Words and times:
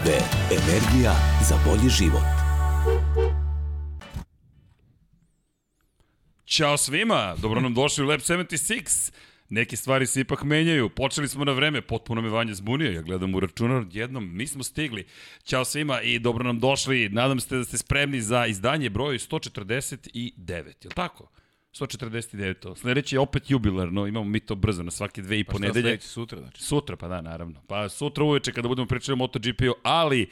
OMV. 0.00 0.12
Energija 0.52 1.14
za 1.48 1.58
bolji 1.66 1.88
život. 1.88 2.22
Ćao 6.46 6.76
svima, 6.76 7.36
dobro 7.42 7.60
nam 7.60 7.74
došli 7.74 8.04
u 8.04 8.08
Lab 8.08 8.20
76. 8.20 9.12
Neke 9.48 9.76
stvari 9.76 10.06
se 10.06 10.20
ipak 10.20 10.42
menjaju. 10.42 10.88
Počeli 10.88 11.28
smo 11.28 11.44
na 11.44 11.52
vreme, 11.52 11.82
potpuno 11.82 12.20
me 12.22 12.28
Vanja 12.28 12.54
zbunio. 12.54 12.92
Ja 12.92 13.02
gledam 13.02 13.34
u 13.34 13.40
računar, 13.40 13.84
jednom 13.90 14.36
nismo 14.36 14.62
stigli. 14.62 15.06
Ćao 15.44 15.64
svima 15.64 16.00
i 16.02 16.18
dobro 16.18 16.44
nam 16.44 16.60
došli. 16.60 17.08
Nadam 17.08 17.40
se 17.40 17.56
da 17.56 17.64
ste 17.64 17.78
spremni 17.78 18.20
za 18.20 18.46
izdanje 18.46 18.90
broju 18.90 19.18
149, 19.18 20.48
je 20.48 20.62
li 20.62 20.94
tako? 20.94 21.30
149. 21.72 22.76
Sledeće 22.76 23.16
je 23.16 23.20
opet 23.20 23.50
jubilarno, 23.50 24.06
imamo 24.06 24.24
mi 24.24 24.40
to 24.40 24.54
brzo 24.54 24.82
na 24.82 24.90
svake 24.90 25.22
dve 25.22 25.38
i 25.38 25.44
Pa 25.44 25.52
po 25.52 25.58
šta 25.58 25.66
nedelje. 25.66 25.82
sledeće 25.82 26.08
sutra, 26.08 26.38
znači? 26.38 26.62
Sutra, 26.62 26.96
pa 26.96 27.08
da, 27.08 27.20
naravno. 27.20 27.60
Pa 27.66 27.88
sutra 27.88 28.24
uveče 28.24 28.52
kada 28.52 28.68
budemo 28.68 28.86
pričali 28.86 29.12
o 29.12 29.16
MotoGP-u, 29.16 29.74
ali 29.82 30.30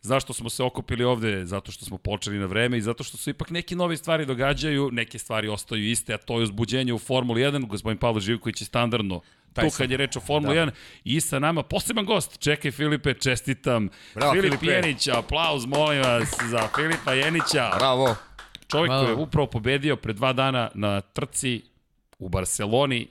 zašto 0.00 0.32
smo 0.32 0.50
se 0.50 0.62
okupili 0.62 1.04
ovde? 1.04 1.46
Zato 1.46 1.72
što 1.72 1.84
smo 1.84 1.98
počeli 1.98 2.38
na 2.38 2.46
vreme 2.46 2.78
i 2.78 2.82
zato 2.82 3.04
što 3.04 3.16
su 3.16 3.30
ipak 3.30 3.50
neke 3.50 3.76
nove 3.76 3.96
stvari 3.96 4.26
događaju, 4.26 4.90
neke 4.92 5.18
stvari 5.18 5.48
ostaju 5.48 5.84
iste, 5.84 6.14
a 6.14 6.18
to 6.18 6.38
je 6.38 6.42
uzbuđenje 6.42 6.92
u 6.92 6.98
Formuli 6.98 7.42
1. 7.42 7.66
Gospodin 7.66 7.98
Pavlo 7.98 8.20
Živković 8.20 8.60
je 8.60 8.66
standardno 8.66 9.20
Taj 9.52 9.64
tu 9.64 9.70
sam. 9.70 9.78
kad 9.78 9.90
je 9.90 9.96
reč 9.96 10.16
o 10.16 10.20
Formuli 10.20 10.54
Da. 10.54 10.60
1 10.62 10.70
i 11.04 11.20
sa 11.20 11.38
nama 11.38 11.62
poseban 11.62 12.04
gost. 12.04 12.38
Čekaj 12.38 12.70
Filipe, 12.70 13.14
čestitam. 13.14 13.88
Bravo, 14.14 14.32
Filip 14.32 14.50
Filipe. 14.50 14.66
Jenić, 14.66 15.08
aplauz 15.08 15.66
molim 15.66 16.02
vas 16.02 16.28
za 16.50 16.68
Filipa 16.76 17.12
Jenića. 17.14 17.70
Bravo. 17.78 18.16
Čovjek 18.70 18.88
Hvala. 18.88 19.04
koji 19.04 19.12
je 19.12 19.22
upravo 19.22 19.46
pobedio 19.46 19.96
pre 19.96 20.12
dva 20.12 20.32
dana 20.32 20.70
na 20.74 21.00
trci 21.00 21.62
u 22.18 22.28
Barceloni 22.28 23.06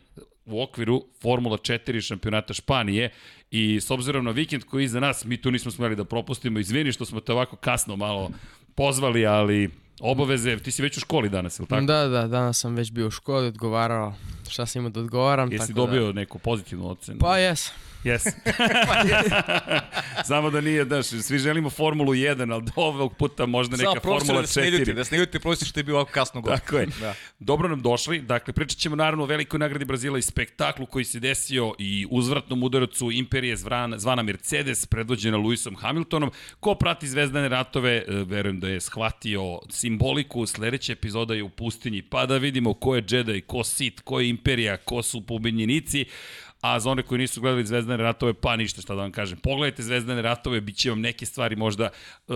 u 0.45 0.61
okviru 0.61 1.05
Formula 1.21 1.57
4 1.57 2.07
šampionata 2.07 2.53
Španije 2.53 3.09
i 3.51 3.79
s 3.81 3.91
obzirom 3.91 4.25
na 4.25 4.31
vikend 4.31 4.63
koji 4.63 4.81
je 4.81 4.85
iza 4.85 4.99
nas, 4.99 5.25
mi 5.25 5.41
tu 5.41 5.51
nismo 5.51 5.71
smeli 5.71 5.95
da 5.95 6.05
propustimo. 6.05 6.59
Izvini 6.59 6.91
što 6.91 7.05
smo 7.05 7.19
te 7.19 7.31
ovako 7.31 7.55
kasno 7.55 7.95
malo 7.95 8.31
pozvali, 8.75 9.25
ali 9.25 9.69
obaveze, 9.99 10.57
ti 10.57 10.71
si 10.71 10.81
već 10.81 10.97
u 10.97 10.99
školi 10.99 11.29
danas, 11.29 11.59
ili 11.59 11.67
tako? 11.67 11.85
Da, 11.85 12.07
da, 12.07 12.27
danas 12.27 12.59
sam 12.59 12.75
već 12.75 12.91
bio 12.91 13.07
u 13.07 13.11
školi, 13.11 13.47
odgovarao 13.47 14.13
šta 14.49 14.65
sam 14.65 14.79
imao 14.79 14.89
da 14.89 14.99
odgovaram. 14.99 15.51
Jesi 15.51 15.67
tako 15.67 15.73
dobio 15.73 16.13
neku 16.13 16.39
pozitivnu 16.39 16.89
ocenu? 16.89 17.17
Da. 17.17 17.25
Pa 17.25 17.37
jes. 17.37 17.71
Jes. 18.03 18.23
Samo 20.25 20.49
da 20.53 20.61
nije, 20.61 20.85
daš, 20.85 21.05
svi 21.05 21.37
želimo 21.37 21.69
Formulu 21.69 22.13
1, 22.13 22.53
ali 22.53 22.63
do 22.63 22.71
ovog 22.75 23.17
puta 23.17 23.45
možda 23.45 23.77
neka 23.77 23.89
Samo 23.89 24.01
Formula 24.01 24.41
da 24.41 24.47
se 24.47 24.61
ne 24.61 24.69
ljuti, 24.69 24.91
4. 24.91 24.93
da 24.93 25.03
se 25.03 25.15
ne 25.15 25.19
ljuti 25.19 25.39
profesor 25.39 25.67
što 25.67 25.79
je 25.79 25.83
bio 25.83 25.95
ovako 25.95 26.11
kasno 26.11 26.41
god. 26.41 26.59
Tako 26.59 26.77
je. 26.77 26.85
Da. 26.99 27.15
Dobro 27.39 27.69
nam 27.69 27.81
došli. 27.81 28.21
Dakle, 28.21 28.53
pričat 28.53 28.77
ćemo 28.77 28.95
naravno 28.95 29.23
o 29.23 29.27
velikoj 29.27 29.59
nagradi 29.59 29.85
Brazila 29.85 30.17
i 30.17 30.21
spektaklu 30.21 30.85
koji 30.85 31.05
se 31.05 31.19
desio 31.19 31.73
i 31.79 32.07
uzvratnom 32.09 32.63
udarcu 32.63 33.11
Imperije 33.11 33.55
zvana, 33.57 33.97
zvana 33.97 34.23
Mercedes, 34.23 34.85
predvođena 34.85 35.37
Lewisom 35.37 35.77
Hamiltonom. 35.77 36.31
Ko 36.59 36.75
prati 36.75 37.07
zvezdane 37.07 37.49
ratove, 37.49 37.95
e, 37.97 38.03
verujem 38.07 38.59
da 38.59 38.67
je 38.67 38.81
shvatio 38.81 39.59
simboliku. 39.69 40.45
Sledeća 40.45 40.93
epizoda 40.93 41.33
je 41.33 41.43
u 41.43 41.49
pustinji, 41.49 42.01
pa 42.01 42.25
da 42.25 42.37
vidimo 42.37 42.73
ko 42.73 42.95
je 42.95 43.03
Jedi, 43.09 43.41
ko 43.41 43.63
Sith, 43.63 44.01
ko 44.01 44.19
je 44.19 44.29
Imperija, 44.29 44.77
ko 44.77 45.03
su 45.03 45.21
pobednjenici. 45.21 46.05
A 46.61 46.79
za 46.79 46.89
one 46.89 47.03
koji 47.03 47.19
nisu 47.19 47.41
gledali 47.41 47.65
Zvezdane 47.65 48.03
ratove, 48.03 48.33
pa 48.33 48.55
ništa 48.55 48.81
šta 48.81 48.95
da 48.95 49.01
vam 49.01 49.11
kažem. 49.11 49.37
Pogledajte 49.37 49.83
Zvezdane 49.83 50.21
ratove, 50.21 50.61
bit 50.61 50.75
će 50.75 50.89
vam 50.89 51.01
neke 51.01 51.25
stvari 51.25 51.55
možda 51.55 51.83
e, 51.83 51.89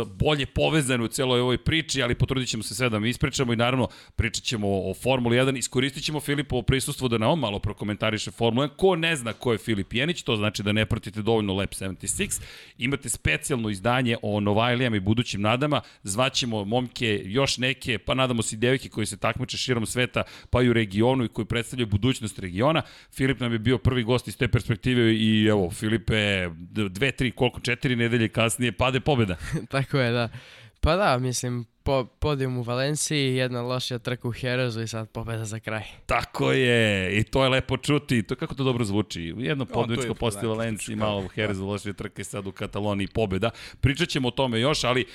bolje 0.05 0.45
povezane 0.45 1.03
u 1.03 1.07
celoj 1.07 1.39
ovoj 1.39 1.57
priči, 1.57 2.03
ali 2.03 2.15
potrudit 2.15 2.49
ćemo 2.49 2.63
se 2.63 2.75
sve 2.75 2.89
da 2.89 2.99
mi 2.99 3.09
ispričamo 3.09 3.53
i 3.53 3.55
naravno 3.55 3.87
pričat 4.15 4.43
ćemo 4.43 4.67
o 4.67 4.93
Formuli 4.93 5.37
1. 5.37 5.57
Iskoristit 5.57 6.03
ćemo 6.03 6.19
Filipovo 6.19 6.61
prisustvo 6.61 7.07
da 7.07 7.17
nam 7.17 7.39
malo 7.39 7.59
prokomentariše 7.59 8.31
Formulu 8.31 8.67
1. 8.67 8.75
Ko 8.75 8.95
ne 8.95 9.15
zna 9.15 9.33
ko 9.33 9.51
je 9.51 9.57
Filip 9.57 9.93
Jenić, 9.93 10.23
to 10.23 10.35
znači 10.35 10.63
da 10.63 10.71
ne 10.71 10.85
pratite 10.85 11.21
dovoljno 11.21 11.53
Lab 11.53 11.69
76. 11.69 12.41
Imate 12.77 13.09
specijalno 13.09 13.69
izdanje 13.69 14.17
o 14.21 14.39
Novajlijama 14.39 14.95
i 14.95 14.99
budućim 14.99 15.41
nadama. 15.41 15.81
Zvaćemo 16.03 16.65
momke, 16.65 17.21
još 17.25 17.57
neke, 17.57 17.97
pa 17.97 18.13
nadamo 18.13 18.41
se 18.41 18.55
i 18.55 18.59
devike 18.59 18.89
koji 18.89 19.05
se 19.05 19.17
takmiče 19.17 19.57
širom 19.57 19.85
sveta, 19.85 20.23
pa 20.49 20.61
i 20.61 20.69
u 20.69 20.73
regionu 20.73 21.23
i 21.23 21.29
koji 21.29 21.45
predstavljaju 21.45 21.87
budućnost 21.87 22.39
regiona. 22.39 22.81
Filip 23.11 23.39
nam 23.39 23.51
je 23.51 23.59
bio 23.59 23.77
prvi 23.77 24.03
gost 24.13 24.27
iz 24.27 24.37
te 24.37 24.47
perspektive 24.47 25.13
i 25.13 25.47
evo, 25.49 25.69
Filipe, 25.71 26.49
dve, 26.89 27.11
tri, 27.11 27.31
koliko, 27.31 27.59
četiri 27.59 27.95
nedelje 27.95 28.29
kasnije 28.29 28.71
pade 28.71 28.99
pobjeda. 28.99 29.35
Tako 29.73 29.99
je, 29.99 30.11
da. 30.11 30.29
Pa 30.81 30.95
da, 30.95 31.17
mislim, 31.17 31.65
po, 31.83 32.05
podijum 32.05 32.57
u 32.57 32.61
Valenciji, 32.61 33.35
jedna 33.35 33.61
lošija 33.61 33.99
trka 33.99 34.27
u 34.27 34.31
Herezu 34.31 34.81
i 34.81 34.87
sad 34.87 35.09
pobeda 35.09 35.45
za 35.45 35.59
kraj. 35.59 35.83
Tako 36.05 36.51
je, 36.51 37.17
i 37.19 37.23
to 37.23 37.43
je 37.43 37.49
lepo 37.49 37.77
čuti. 37.77 38.23
To 38.23 38.35
kako 38.35 38.55
to 38.55 38.63
dobro 38.63 38.85
zvuči. 38.85 39.33
Jedno 39.37 39.63
je 39.63 39.73
posle 39.73 40.15
poznato, 40.19 40.49
Valenciji, 40.49 40.95
malo 40.95 41.21
u 41.25 41.27
Herezu 41.27 41.65
loše 41.65 41.93
trke 41.93 42.21
i 42.21 42.25
sad 42.25 42.47
u 42.47 42.51
Kataloniji 42.51 43.07
pobjeda. 43.07 43.49
Pričat 43.81 44.09
ćemo 44.09 44.27
o 44.27 44.31
tome 44.31 44.59
još, 44.59 44.83
ali 44.83 45.05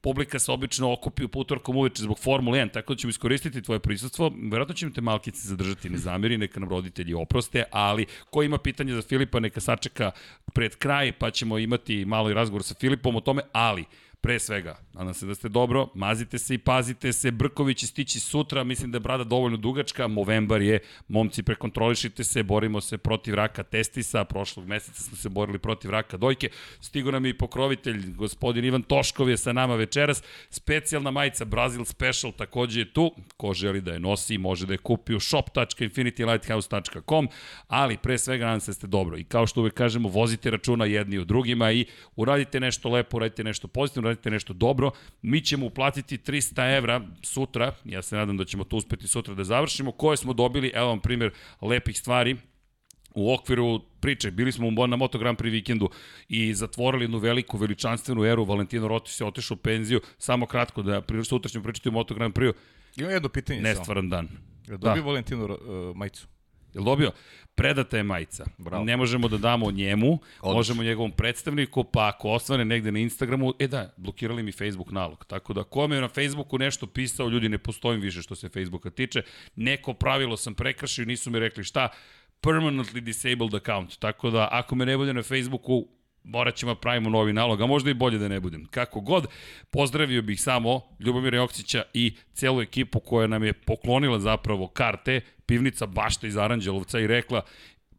publika 0.00 0.38
se 0.38 0.52
obično 0.52 0.92
okupi 0.92 1.24
u 1.24 1.28
putorkom 1.28 1.76
uveče 1.76 2.02
zbog 2.02 2.18
Formule 2.18 2.58
1, 2.58 2.72
tako 2.72 2.94
da 2.94 2.98
ćemo 2.98 3.10
iskoristiti 3.10 3.62
tvoje 3.62 3.80
prisustvo. 3.80 4.32
Verovatno 4.50 4.74
ćemo 4.74 4.92
te 4.92 5.00
malkice 5.00 5.48
zadržati, 5.48 5.90
ne 5.90 5.98
zamiri, 5.98 6.38
neka 6.38 6.60
nam 6.60 6.68
roditelji 6.68 7.14
oproste, 7.14 7.64
ali 7.70 8.06
ko 8.30 8.42
ima 8.42 8.58
pitanje 8.58 8.94
za 8.94 9.02
Filipa, 9.02 9.40
neka 9.40 9.60
sačeka 9.60 10.10
pred 10.54 10.76
kraj, 10.76 11.12
pa 11.12 11.30
ćemo 11.30 11.58
imati 11.58 12.04
malo 12.04 12.30
i 12.30 12.34
razgovor 12.34 12.62
sa 12.62 12.74
Filipom 12.74 13.16
o 13.16 13.20
tome, 13.20 13.42
ali 13.52 13.84
Pre 14.20 14.38
svega, 14.38 14.76
nadam 14.94 15.14
se 15.14 15.26
da 15.26 15.34
ste 15.34 15.48
dobro, 15.48 15.88
mazite 15.94 16.38
se 16.38 16.54
i 16.54 16.58
pazite 16.58 17.12
se, 17.12 17.30
Brković 17.30 17.78
će 17.78 17.86
stići 17.86 18.20
sutra, 18.20 18.64
mislim 18.64 18.90
da 18.90 18.96
je 18.96 19.00
brada 19.00 19.24
dovoljno 19.24 19.56
dugačka, 19.56 20.08
Movembar 20.08 20.62
je, 20.62 20.78
momci 21.08 21.42
prekontrolišite 21.42 22.24
se, 22.24 22.42
borimo 22.42 22.80
se 22.80 22.98
protiv 22.98 23.34
raka 23.34 23.62
testisa, 23.62 24.24
prošlog 24.24 24.66
meseca 24.66 25.02
smo 25.02 25.16
se 25.16 25.28
borili 25.28 25.58
protiv 25.58 25.90
raka 25.90 26.16
dojke, 26.16 26.50
stigo 26.80 27.10
nam 27.10 27.24
je 27.24 27.30
i 27.30 27.38
pokrovitelj, 27.38 28.14
gospodin 28.14 28.64
Ivan 28.64 28.82
Toškov 28.82 29.30
je 29.30 29.36
sa 29.36 29.52
nama 29.52 29.74
večeras, 29.74 30.22
specijalna 30.50 31.10
majica 31.10 31.44
Brazil 31.44 31.84
Special 31.84 32.32
takođe 32.32 32.80
je 32.80 32.92
tu, 32.92 33.14
ko 33.36 33.54
želi 33.54 33.80
da 33.80 33.92
je 33.92 34.00
nosi, 34.00 34.38
može 34.38 34.66
da 34.66 34.74
je 34.74 34.78
kupi 34.78 35.14
u 35.14 35.20
shop.infinitylighthouse.com, 35.20 37.28
ali 37.68 37.96
pre 37.96 38.18
svega 38.18 38.44
nadam 38.44 38.60
se 38.60 38.70
da 38.70 38.74
ste 38.74 38.86
dobro. 38.86 39.18
I 39.18 39.24
kao 39.24 39.46
što 39.46 39.60
uvek 39.60 39.74
kažemo, 39.74 40.08
vozite 40.08 40.50
računa 40.50 40.84
jedni 40.84 41.18
u 41.18 41.24
drugima 41.24 41.72
i 41.72 41.86
uradite 42.16 42.60
nešto 42.60 42.88
lepo, 42.88 43.16
uradite 43.16 43.44
nešto 43.44 43.68
pozitivno, 43.68 44.08
uradite 44.08 44.30
nešto 44.30 44.52
dobro, 44.52 44.89
mi 45.22 45.40
ćemo 45.40 45.66
uplatiti 45.66 46.18
300 46.18 46.76
evra 46.76 47.00
sutra, 47.22 47.74
ja 47.84 48.02
se 48.02 48.16
nadam 48.16 48.36
da 48.36 48.44
ćemo 48.44 48.64
to 48.64 48.76
uspeti 48.76 49.08
sutra 49.08 49.34
da 49.34 49.44
završimo, 49.44 49.92
koje 49.92 50.16
smo 50.16 50.32
dobili, 50.32 50.72
evo 50.74 50.88
vam 50.88 51.00
primjer 51.00 51.30
lepih 51.60 51.98
stvari, 51.98 52.36
u 53.14 53.34
okviru 53.34 53.80
priče, 54.00 54.30
bili 54.30 54.52
smo 54.52 54.86
na 54.86 54.96
Moto 54.96 55.18
Grand 55.18 55.38
Prix 55.38 55.50
vikendu 55.50 55.90
i 56.28 56.54
zatvorili 56.54 57.04
jednu 57.04 57.18
veliku 57.18 57.58
veličanstvenu 57.58 58.24
eru, 58.24 58.44
Valentino 58.44 58.88
Rossi 58.88 59.14
se 59.14 59.24
otišao 59.24 59.54
u 59.54 59.58
penziju, 59.58 60.00
samo 60.18 60.46
kratko 60.46 60.82
da 60.82 61.00
pri- 61.00 61.24
sutra 61.24 61.48
ćemo 61.48 61.64
pričati 61.64 61.88
o 61.88 61.92
Moto 61.92 62.14
Grand 62.14 62.34
Prix, 62.34 62.52
Imam 62.96 63.10
jedno 63.10 63.28
pitanje 63.28 63.60
nestvaran 63.60 64.08
dan. 64.08 64.28
Da. 64.66 64.76
dobio 64.76 65.02
Valentino 65.02 65.44
uh, 65.44 65.96
majicu? 65.96 66.26
Jel 66.74 66.84
dobio? 66.84 67.10
Predata 67.60 67.96
je 67.96 68.02
majica. 68.02 68.44
Bravo. 68.58 68.84
Ne 68.84 68.96
možemo 68.96 69.28
da 69.28 69.38
damo 69.38 69.70
njemu, 69.70 70.12
Odlično. 70.12 70.52
možemo 70.52 70.82
njegovom 70.82 71.10
predstavniku, 71.10 71.84
pa 71.84 72.08
ako 72.08 72.30
osvane 72.30 72.64
negde 72.64 72.92
na 72.92 72.98
Instagramu, 72.98 73.52
e 73.58 73.66
da, 73.66 73.92
blokirali 73.96 74.42
mi 74.42 74.52
Facebook 74.52 74.90
nalog. 74.90 75.24
Tako 75.24 75.52
da, 75.52 75.64
ko 75.64 75.88
me 75.88 75.96
je 75.96 76.00
na 76.00 76.08
Facebooku 76.08 76.58
nešto 76.58 76.86
pisao, 76.86 77.28
ljudi, 77.28 77.48
ne 77.48 77.58
postojim 77.58 78.00
više 78.00 78.22
što 78.22 78.34
se 78.34 78.48
Facebooka 78.48 78.90
tiče, 78.90 79.22
neko 79.56 79.94
pravilo 79.94 80.36
sam 80.36 80.54
prekršio, 80.54 81.04
nisu 81.04 81.30
mi 81.30 81.38
rekli 81.38 81.64
šta, 81.64 81.88
permanently 82.42 83.00
disabled 83.00 83.54
account. 83.54 83.98
Tako 83.98 84.30
da, 84.30 84.48
ako 84.50 84.74
me 84.74 84.86
ne 84.86 84.96
bude 84.96 85.12
na 85.12 85.22
Facebooku, 85.22 85.88
morat 86.24 86.54
ćemo 86.54 86.74
da 86.74 86.80
pravimo 86.80 87.10
novi 87.10 87.32
nalog, 87.32 87.60
a 87.60 87.66
možda 87.66 87.90
i 87.90 87.94
bolje 87.94 88.18
da 88.18 88.28
ne 88.28 88.40
budem. 88.40 88.64
Kako 88.64 89.00
god, 89.00 89.26
pozdravio 89.70 90.22
bih 90.22 90.42
samo 90.42 90.80
Ljubomira 91.00 91.36
Joksića 91.36 91.82
i 91.94 92.14
celu 92.32 92.62
ekipu 92.62 93.00
koja 93.00 93.26
nam 93.26 93.44
je 93.44 93.52
poklonila 93.52 94.18
zapravo 94.18 94.68
karte, 94.68 95.20
pivnica 95.46 95.86
Bašta 95.86 96.26
iz 96.26 96.36
Aranđelovca 96.36 97.00
i 97.00 97.06
rekla, 97.06 97.42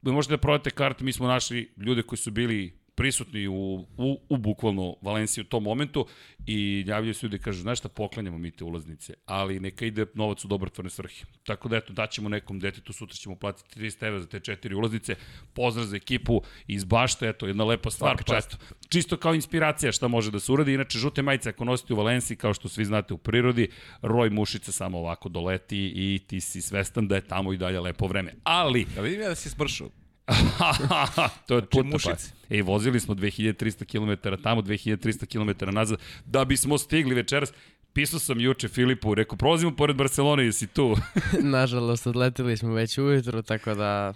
"Vi 0.01 0.11
možete 0.11 0.33
da 0.33 0.37
prodate 0.37 0.69
karte, 0.69 1.03
mi 1.03 1.13
smo 1.13 1.27
našli 1.27 1.73
ljude 1.77 2.03
koji 2.03 2.19
su 2.19 2.31
bili 2.31 2.80
prisutni 2.95 3.47
u, 3.47 3.85
u, 3.97 4.19
u 4.29 4.37
bukvalno 4.37 4.95
Valenciji 5.01 5.41
u 5.41 5.47
tom 5.47 5.63
momentu 5.63 6.05
i 6.47 6.83
javljaju 6.87 7.13
se 7.13 7.25
ljudi 7.25 7.35
i 7.35 7.39
kažu, 7.39 7.61
znaš 7.61 7.79
šta, 7.79 7.89
poklanjamo 7.89 8.37
mi 8.37 8.51
te 8.51 8.63
ulaznice, 8.63 9.13
ali 9.25 9.59
neka 9.59 9.85
ide 9.85 10.05
novac 10.13 10.45
u 10.45 10.47
dobrotvorne 10.47 10.89
svrhe. 10.89 11.25
Tako 11.43 11.69
da 11.69 11.77
eto, 11.77 11.93
daćemo 11.93 12.29
nekom 12.29 12.59
detetu, 12.59 12.93
sutra 12.93 13.15
ćemo 13.15 13.35
platiti 13.35 13.79
300 13.79 14.07
evra 14.07 14.19
za 14.19 14.27
te 14.27 14.39
četiri 14.39 14.75
ulaznice, 14.75 15.15
pozdrav 15.53 15.85
za 15.85 15.95
ekipu 15.95 16.41
iz 16.67 16.83
Bašta, 16.83 17.27
eto, 17.27 17.47
jedna 17.47 17.63
lepa 17.63 17.91
stvar, 17.91 18.17
Svaka 18.17 18.23
pa 18.27 18.37
eto, 18.37 18.57
čisto 18.89 19.17
kao 19.17 19.35
inspiracija 19.35 19.91
šta 19.91 20.07
može 20.07 20.31
da 20.31 20.39
se 20.39 20.51
uradi, 20.51 20.73
inače 20.73 20.99
žute 20.99 21.21
majice 21.21 21.49
ako 21.49 21.65
nosite 21.65 21.93
u 21.93 21.97
Valenciji, 21.97 22.37
kao 22.37 22.53
što 22.53 22.69
svi 22.69 22.85
znate 22.85 23.13
u 23.13 23.17
prirodi, 23.17 23.69
roj 24.01 24.29
mušice 24.29 24.71
samo 24.71 24.97
ovako 24.97 25.29
doleti 25.29 25.91
i 25.95 26.19
ti 26.27 26.41
si 26.41 26.61
svestan 26.61 27.07
da 27.07 27.15
je 27.15 27.27
tamo 27.27 27.53
i 27.53 27.57
dalje 27.57 27.79
lepo 27.79 28.07
vreme. 28.07 28.33
Ali, 28.43 28.85
Ja 28.95 29.01
vidim 29.01 29.21
ja 29.21 29.29
da 29.29 29.35
si 29.35 29.49
smršao. 29.49 30.00
to 31.47 31.53
je 31.53 31.57
od 31.57 31.69
puta 31.69 31.87
mušice. 31.87 32.31
pa. 32.49 32.55
Ej, 32.55 32.61
vozili 32.61 32.99
smo 32.99 33.15
2300 33.15 33.85
km 33.85 34.41
tamo, 34.43 34.61
2300 34.61 35.25
km 35.25 35.75
nazad, 35.75 35.99
da 36.25 36.45
bismo 36.45 36.77
stigli 36.77 37.15
večeras. 37.15 37.53
Pisao 37.93 38.19
sam 38.19 38.39
juče 38.39 38.67
Filipu, 38.67 39.15
rekao, 39.15 39.37
prolazimo 39.37 39.75
pored 39.75 39.95
Barcelone, 39.95 40.43
jesi 40.43 40.67
tu? 40.67 40.97
Nažalost, 41.57 42.07
odletili 42.07 42.57
smo 42.57 42.73
već 42.73 42.97
ujutru, 42.97 43.41
tako 43.41 43.73
da 43.75 44.13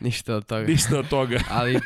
ništa 0.00 0.34
od 0.34 0.46
toga. 0.46 0.66
Ništa 0.66 0.98
od 0.98 1.08
toga. 1.08 1.40
Ali 1.58 1.80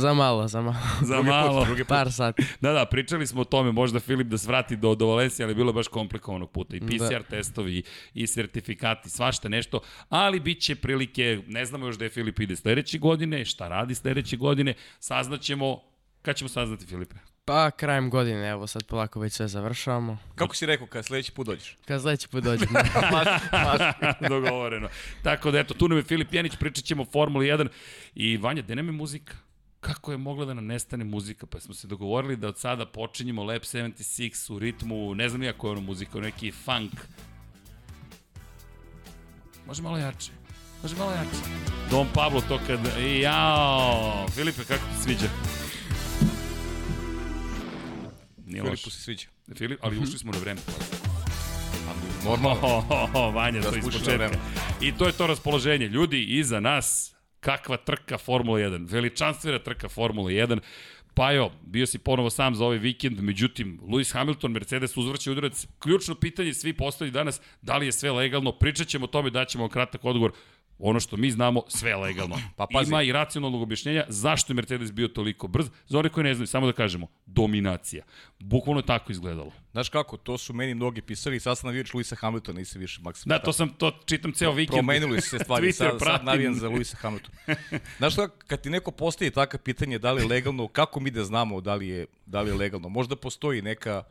Za 0.00 0.14
malo, 0.14 0.48
za 0.48 0.60
malo. 0.60 0.76
Za 1.08 1.14
Drugi 1.14 1.28
put, 1.28 1.34
malo. 1.34 1.64
drugi 1.64 1.84
put. 1.84 1.88
Par 1.88 2.12
sati. 2.12 2.42
Da, 2.60 2.72
da, 2.72 2.86
pričali 2.86 3.26
smo 3.26 3.40
o 3.40 3.44
tome, 3.44 3.72
možda 3.72 4.00
Filip 4.00 4.26
da 4.26 4.38
svrati 4.38 4.76
do, 4.76 4.94
do 4.94 5.06
Valencije, 5.06 5.44
ali 5.44 5.50
je 5.50 5.54
bilo 5.54 5.72
baš 5.72 5.88
komplikovanog 5.88 6.50
puta. 6.50 6.76
I 6.76 6.80
PCR 6.80 7.22
da. 7.22 7.22
testovi, 7.22 7.82
i 8.14 8.26
sertifikati, 8.26 9.10
svašta 9.10 9.48
nešto, 9.48 9.80
ali 10.08 10.40
bit 10.40 10.60
će 10.60 10.74
prilike, 10.74 11.42
ne 11.46 11.64
znamo 11.64 11.86
još 11.86 11.96
da 11.96 12.04
je 12.04 12.10
Filip 12.10 12.40
ide 12.40 12.56
sledeće 12.56 12.98
godine, 12.98 13.44
šta 13.44 13.68
radi 13.68 13.94
sledeće 13.94 14.36
godine, 14.36 14.74
saznaćemo, 15.00 15.80
kad 16.22 16.36
ćemo 16.36 16.48
saznati 16.48 16.86
Filipe? 16.86 17.16
Pa 17.44 17.70
krajem 17.70 18.10
godine, 18.10 18.48
evo 18.48 18.66
sad 18.66 18.86
polako 18.86 19.20
već 19.20 19.32
sve 19.32 19.48
završavamo. 19.48 20.18
Kako 20.34 20.56
si 20.56 20.66
rekao 20.66 20.86
kad 20.86 21.06
sledeći 21.06 21.32
put 21.32 21.46
dođeš? 21.46 21.76
Kad 21.84 22.00
sledeći 22.00 22.28
put 22.28 22.44
dođem. 22.44 22.68
Dogovoreno. 24.28 24.88
Tako 25.22 25.50
da 25.50 25.58
eto, 25.58 25.74
tu 25.74 25.88
nam 25.88 25.98
je 25.98 26.04
Filip 26.04 26.34
Janić, 26.34 26.56
pričat 26.56 26.84
ćemo 26.84 27.02
o 27.02 27.06
Formuli 27.12 27.46
1 27.46 27.68
i 28.14 28.36
Vanja, 28.36 28.62
gde 28.62 28.76
nam 28.76 28.86
je 28.86 28.92
muzika? 28.92 29.34
Kako 29.80 30.12
je 30.12 30.18
mogla 30.18 30.44
da 30.44 30.54
nam 30.54 30.66
nestane 30.66 31.04
muzika? 31.04 31.46
Pa 31.46 31.60
smo 31.60 31.74
se 31.74 31.86
dogovorili 31.86 32.36
da 32.36 32.48
od 32.48 32.58
sada 32.58 32.86
počinjemo 32.86 33.44
Lab 33.44 33.62
76 33.62 34.52
u 34.52 34.58
ritmu, 34.58 35.14
ne 35.14 35.28
znam 35.28 35.42
ja 35.42 35.52
koja 35.52 35.68
je 35.68 35.72
ono 35.72 35.80
muzika, 35.80 36.20
neki 36.20 36.52
funk. 36.52 36.92
Može 39.66 39.82
malo 39.82 39.98
jače. 39.98 40.32
Može 40.82 40.96
malo 40.96 41.10
jače. 41.12 41.36
Don 41.90 42.06
Pablo 42.14 42.40
to 42.48 42.60
kad... 42.66 42.80
Jao! 43.20 44.26
Filipe, 44.34 44.64
kako 44.64 44.84
ti 44.84 45.02
sviđa? 45.02 45.28
Nije 48.46 48.62
loš. 48.62 48.70
Filipu 48.70 48.90
se 48.90 49.02
sviđa. 49.02 49.26
Filip, 49.56 49.78
ali 49.82 49.98
ušli 49.98 50.18
smo 50.18 50.32
na 50.32 50.38
vreme. 50.38 50.60
Normalno. 52.24 52.60
Oh, 52.62 52.90
oh, 52.90 53.14
oh, 53.14 53.34
Vanja, 53.34 53.60
Da 53.60 53.70
to 53.70 53.76
iz 53.76 53.84
početka. 53.84 54.30
I 54.80 54.92
to 54.92 55.06
je 55.06 55.12
to 55.12 55.26
raspoloženje. 55.26 55.88
Ljudi, 55.88 56.24
iza 56.24 56.60
nas, 56.60 57.14
kakva 57.40 57.76
trka 57.76 58.18
Formula 58.18 58.58
1. 58.58 58.86
Veličanstvena 58.90 59.58
trka 59.58 59.88
Formula 59.88 60.30
1. 60.30 60.60
Pa 61.14 61.32
jo, 61.32 61.50
bio 61.62 61.86
si 61.86 61.98
ponovo 61.98 62.30
sam 62.30 62.54
za 62.54 62.64
ovaj 62.64 62.78
vikend, 62.78 63.20
međutim, 63.20 63.80
Lewis 63.82 64.12
Hamilton, 64.12 64.52
Mercedes 64.52 64.96
uzvrće 64.96 65.30
udarac. 65.30 65.66
Ključno 65.78 66.14
pitanje 66.14 66.54
svi 66.54 66.72
postavili 66.72 67.12
danas, 67.12 67.40
da 67.62 67.76
li 67.76 67.86
je 67.86 67.92
sve 67.92 68.10
legalno, 68.10 68.52
pričat 68.52 68.88
ćemo 68.88 69.04
o 69.04 69.08
tome, 69.08 69.30
daćemo 69.30 69.64
vam 69.64 69.70
kratak 69.70 70.04
odgovor. 70.04 70.32
Ono 70.82 71.00
što 71.00 71.16
mi 71.16 71.30
znamo, 71.30 71.62
sve 71.68 71.96
legalno. 71.96 72.36
Pa 72.56 72.66
pazi. 72.72 72.88
Ima 72.88 73.02
i 73.02 73.12
racionalnog 73.12 73.62
objašnjenja 73.62 74.04
zašto 74.08 74.52
je 74.52 74.54
Mercedes 74.54 74.92
bio 74.92 75.08
toliko 75.08 75.48
brz. 75.48 75.70
Za 75.86 75.98
one 75.98 76.08
koji 76.08 76.24
ne 76.24 76.34
znaju, 76.34 76.46
samo 76.46 76.66
da 76.66 76.72
kažemo, 76.72 77.06
dominacija. 77.26 78.04
Bukvalno 78.38 78.80
je 78.80 78.86
tako 78.86 79.12
izgledalo. 79.12 79.52
Znaš 79.72 79.88
kako, 79.88 80.16
to 80.16 80.38
su 80.38 80.52
meni 80.52 80.74
mnogi 80.74 81.02
pisali 81.02 81.40
sad 81.40 81.58
sam 81.58 81.68
navijač 81.68 81.94
Luisa 81.94 82.16
Hamiltona, 82.16 82.58
nisi 82.58 82.78
više 82.78 83.00
Max 83.00 83.26
Da, 83.26 83.38
to 83.38 83.52
sam, 83.52 83.68
to 83.68 84.00
čitam 84.06 84.32
ceo 84.32 84.52
vikend. 84.52 84.76
Promenili 84.76 85.20
su 85.20 85.28
se 85.28 85.38
stvari, 85.44 85.72
sad, 85.72 86.00
sad 86.00 86.24
navijam 86.24 86.54
za 86.54 86.68
Luisa 86.68 86.96
Hamiltona. 86.96 87.36
Znaš 87.98 88.12
šta, 88.12 88.28
kad 88.28 88.60
ti 88.60 88.70
neko 88.70 88.90
postavi 88.90 89.30
takve 89.30 89.58
pitanje 89.58 89.98
da 89.98 90.12
li 90.12 90.22
je 90.22 90.28
legalno, 90.28 90.68
kako 90.68 91.00
mi 91.00 91.10
da 91.10 91.24
znamo 91.24 91.60
da 91.60 91.74
li 91.74 91.88
je, 91.88 92.06
da 92.26 92.40
li 92.40 92.50
je 92.50 92.54
legalno? 92.54 92.88
Možda 92.88 93.16
postoji 93.16 93.62
neka, 93.62 94.02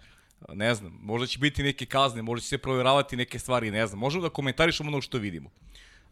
ne 0.53 0.75
znam, 0.75 0.99
možda 1.01 1.27
će 1.27 1.39
biti 1.39 1.63
neke 1.63 1.85
kazne, 1.85 2.21
možda 2.21 2.41
će 2.41 2.47
se 2.47 2.57
provjeravati 2.57 3.15
neke 3.15 3.39
stvari, 3.39 3.71
ne 3.71 3.87
znam. 3.87 3.99
Možemo 3.99 4.23
da 4.23 4.29
komentarišemo 4.29 4.89
ono 4.89 5.01
što 5.01 5.17
vidimo. 5.17 5.49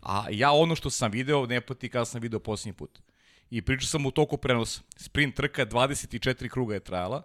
A 0.01 0.25
ja 0.31 0.51
ono 0.51 0.75
što 0.75 0.89
sam 0.89 1.11
video, 1.11 1.45
ne 1.45 1.61
pati 1.61 1.89
kada 1.89 2.05
sam 2.05 2.21
video 2.21 2.39
posljednji 2.39 2.73
put. 2.73 2.99
I 3.49 3.61
pričao 3.61 3.88
sam 3.88 4.05
u 4.05 4.11
toku 4.11 4.38
prenosa. 4.38 4.81
Sprint 4.95 5.35
trka 5.35 5.65
24 5.65 6.49
kruga 6.49 6.73
je 6.73 6.79
trajala. 6.79 7.23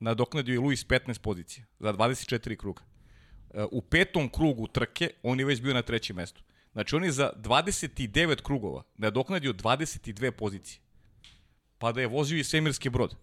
Nadoknadio 0.00 0.52
je 0.52 0.60
Luis 0.60 0.86
15 0.86 1.20
pozicija 1.20 1.66
za 1.78 1.92
24 1.92 2.56
kruga. 2.56 2.82
E, 3.54 3.64
U 3.70 3.82
petom 3.82 4.28
krugu 4.28 4.66
trke 4.66 5.10
on 5.22 5.38
je 5.40 5.44
već 5.44 5.60
bio 5.60 5.74
na 5.74 5.82
trećem 5.82 6.16
mestu. 6.16 6.42
Znači 6.72 6.96
on 6.96 7.04
je 7.04 7.12
za 7.12 7.32
29 7.36 8.42
krugova 8.42 8.82
nadoknadio 8.96 9.52
22 9.52 10.30
pozicije. 10.30 10.80
Pa 11.78 11.92
da 11.92 12.00
je 12.00 12.06
vozio 12.06 12.38
i 12.38 12.44
svemirski 12.44 12.90
brod. 12.90 13.16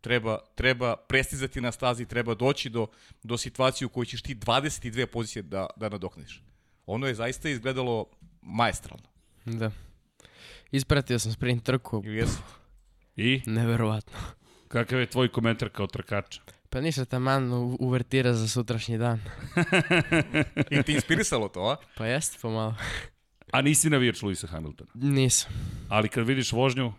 Treba, 0.00 0.38
treba 0.54 0.96
prestizati 0.96 1.60
na 1.60 1.72
stazi, 1.72 2.06
treba 2.06 2.34
doći 2.34 2.70
do, 2.70 2.86
do 3.22 3.38
situacije 3.38 3.86
u 3.86 3.88
kojoj 3.88 4.06
ćeš 4.06 4.22
ti 4.22 4.34
22 4.34 5.06
pozicije 5.06 5.42
da, 5.42 5.66
da 5.76 5.88
nadoknadiš. 5.88 6.42
Ono 6.86 7.06
je 7.06 7.14
zaista 7.14 7.48
izgledalo 7.48 8.06
maestralno. 8.42 9.08
da. 9.44 9.70
Ispratio 10.70 11.18
sam 11.18 11.32
sprint 11.32 11.64
trku, 11.64 12.02
jesu? 12.04 12.38
I 13.16 13.42
neverovatno. 13.46 14.18
kakav 14.68 15.00
je 15.00 15.06
tvoj 15.06 15.28
komentar 15.28 15.68
kao 15.68 15.86
trkača? 15.86 16.40
Pa 16.70 16.80
ništa 16.80 17.04
taman 17.04 17.52
uvertira 17.80 18.34
za 18.34 18.48
sutrašnji 18.48 18.98
dan. 18.98 19.20
I 20.70 20.82
ti 20.82 20.92
inspirisalo 20.92 21.48
to, 21.48 21.60
a? 21.68 21.76
Pa 21.96 22.06
jeste 22.06 22.38
pomalo. 22.42 22.74
A 23.52 23.62
nisi 23.62 23.90
navijač 23.90 24.22
Luisa 24.22 24.46
Hamiltona. 24.46 24.90
Nisam. 24.94 25.50
Ali 25.88 26.08
kad 26.08 26.26
vidiš 26.26 26.52
vožnju, 26.52 26.92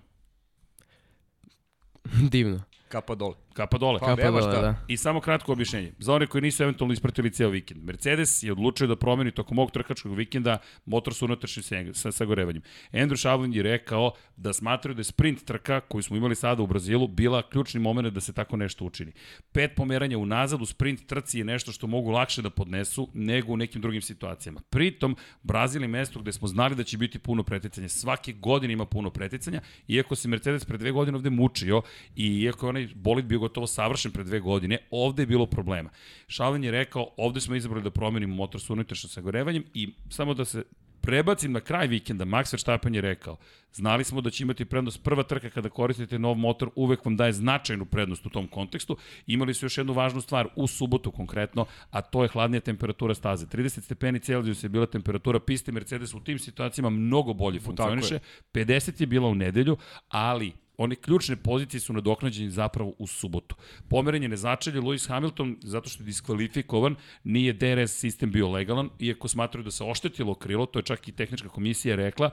Divno. 2.31 2.63
Kapa 2.89 3.15
dole. 3.15 3.35
Kapa 3.53 3.77
dole. 3.77 3.99
Pa, 3.99 4.05
Kapa 4.05 4.21
nema 4.21 4.39
dole, 4.39 4.51
šta. 4.51 4.61
da. 4.61 4.75
I 4.87 4.97
samo 4.97 5.19
kratko 5.19 5.51
objašnjenje. 5.51 5.93
Za 5.99 6.13
one 6.13 6.27
koji 6.27 6.41
nisu 6.41 6.63
eventualno 6.63 6.93
ispratili 6.93 7.31
ceo 7.31 7.49
vikend. 7.49 7.83
Mercedes 7.83 8.43
je 8.43 8.51
odlučio 8.51 8.87
da 8.87 8.95
promeni 8.95 9.31
tokom 9.31 9.59
ovog 9.59 9.71
trkačkog 9.71 10.15
vikenda 10.15 10.57
motor 10.85 11.13
sa 11.13 11.25
unutrašnjim 11.25 11.93
sa 11.93 12.11
sagorevanjem. 12.11 12.61
Andrew 12.91 13.17
Shavlin 13.17 13.53
je 13.53 13.63
rekao 13.63 14.11
da 14.37 14.53
smatraju 14.53 14.95
da 14.95 14.99
je 14.99 15.03
sprint 15.03 15.45
trka 15.45 15.79
koju 15.79 16.03
smo 16.03 16.17
imali 16.17 16.35
sada 16.35 16.63
u 16.63 16.67
Brazilu 16.67 17.07
bila 17.07 17.49
ključni 17.49 17.79
moment 17.79 18.13
da 18.13 18.21
se 18.21 18.33
tako 18.33 18.57
nešto 18.57 18.85
učini. 18.85 19.11
Pet 19.51 19.71
pomeranja 19.75 20.17
unazad 20.17 20.61
u 20.61 20.65
sprint 20.65 21.05
trci 21.07 21.37
je 21.37 21.45
nešto 21.45 21.71
što 21.71 21.87
mogu 21.87 22.09
lakše 22.09 22.41
da 22.41 22.49
podnesu 22.49 23.09
nego 23.13 23.53
u 23.53 23.57
nekim 23.57 23.81
drugim 23.81 24.01
situacijama. 24.01 24.61
Pritom, 24.69 25.15
Brazil 25.43 25.81
je 25.81 25.87
mesto 25.87 26.19
gde 26.19 26.31
smo 26.31 26.47
znali 26.47 26.75
da 26.75 26.83
će 26.83 26.97
biti 26.97 27.19
puno 27.19 27.43
preticanja. 27.43 27.89
Svake 27.89 28.33
godine 28.33 28.73
ima 28.73 28.85
puno 28.85 29.09
preticanja, 29.09 29.61
iako 29.87 30.15
se 30.15 30.27
Mercedes 30.27 30.65
pre 30.65 30.77
dve 30.77 30.91
godine 30.91 31.15
ovde 31.15 31.29
mučio 31.29 31.81
i 32.15 32.41
iako 32.41 32.65
je 32.65 32.69
onaj 32.69 32.87
bolid 32.95 33.25
bio 33.25 33.39
gotovo 33.41 33.67
savršen 33.67 34.11
pre 34.11 34.23
dve 34.23 34.39
godine, 34.39 34.77
ovde 34.91 35.23
je 35.23 35.27
bilo 35.33 35.45
problema. 35.45 35.89
Šalin 36.27 36.63
je 36.63 36.71
rekao, 36.71 37.09
ovde 37.17 37.41
smo 37.41 37.55
izabrali 37.55 37.83
da 37.83 37.91
promenimo 37.91 38.35
motor 38.35 38.61
sa 38.61 38.73
unutrašnjim 38.73 39.09
sagorevanjem 39.09 39.65
i 39.73 39.89
samo 40.09 40.33
da 40.33 40.45
se 40.45 40.63
prebacim 41.01 41.51
na 41.51 41.59
kraj 41.59 41.87
vikenda, 41.87 42.25
Max 42.25 42.53
Verstappen 42.53 42.95
je 42.95 43.01
rekao, 43.01 43.37
znali 43.73 44.03
smo 44.03 44.21
da 44.21 44.29
će 44.29 44.43
imati 44.43 44.65
prednost 44.65 45.03
prva 45.03 45.23
trka 45.23 45.49
kada 45.49 45.69
koristite 45.69 46.19
nov 46.19 46.35
motor, 46.37 46.69
uvek 46.75 47.05
vam 47.05 47.17
daje 47.17 47.33
značajnu 47.33 47.85
prednost 47.85 48.25
u 48.25 48.29
tom 48.29 48.47
kontekstu. 48.47 48.97
Imali 49.27 49.53
su 49.53 49.65
još 49.65 49.77
jednu 49.77 49.93
važnu 49.93 50.21
stvar 50.21 50.47
u 50.55 50.67
subotu 50.67 51.11
konkretno, 51.11 51.65
a 51.91 52.01
to 52.01 52.23
je 52.23 52.29
hladnija 52.29 52.61
temperatura 52.61 53.15
staze. 53.15 53.45
30 53.45 53.81
stepeni 53.81 54.19
Celsius 54.19 54.63
je 54.63 54.69
bila 54.69 54.85
temperatura 54.85 55.39
piste, 55.39 55.71
Mercedes 55.71 56.13
u 56.13 56.19
tim 56.19 56.39
situacijama 56.39 56.89
mnogo 56.89 57.33
bolje 57.33 57.59
funkcioniše. 57.59 58.19
50 58.53 59.01
je 59.01 59.07
bila 59.07 59.27
u 59.27 59.35
nedelju, 59.35 59.77
ali 60.09 60.51
one 60.77 60.95
ključne 60.95 61.35
pozicije 61.35 61.81
su 61.81 61.93
nadoknađene 61.93 62.49
zapravo 62.49 62.93
u 62.97 63.07
subotu. 63.07 63.55
Pomeranje 63.89 64.27
ne 64.27 64.37
začelje 64.37 64.81
Lewis 64.81 65.07
Hamilton 65.07 65.57
zato 65.61 65.89
što 65.89 66.03
je 66.03 66.05
diskvalifikovan, 66.05 66.95
nije 67.23 67.53
DRS 67.53 67.91
sistem 67.91 68.31
bio 68.31 68.49
legalan, 68.49 68.89
iako 68.99 69.27
smatraju 69.27 69.63
da 69.63 69.71
se 69.71 69.83
oštetilo 69.83 70.35
krilo, 70.35 70.65
to 70.65 70.79
je 70.79 70.83
čak 70.83 71.07
i 71.07 71.11
tehnička 71.11 71.49
komisija 71.49 71.95
rekla, 71.95 72.29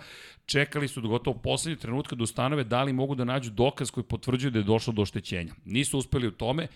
čekali 0.46 0.88
su 0.88 1.00
do 1.00 1.08
gotovo 1.08 1.38
poslednje 1.38 1.76
trenutka 1.76 2.16
da 2.16 2.22
ustanove 2.22 2.64
da 2.64 2.82
li 2.82 2.92
mogu 2.92 3.14
da 3.14 3.24
nađu 3.24 3.50
dokaz 3.50 3.90
koji 3.90 4.04
potvrđuje 4.04 4.50
da 4.50 4.58
je 4.58 4.64
došlo 4.64 4.92
do 4.92 5.02
oštećenja. 5.02 5.54
Nisu 5.64 5.98
uspeli 5.98 6.26
u 6.26 6.30
tome, 6.30 6.68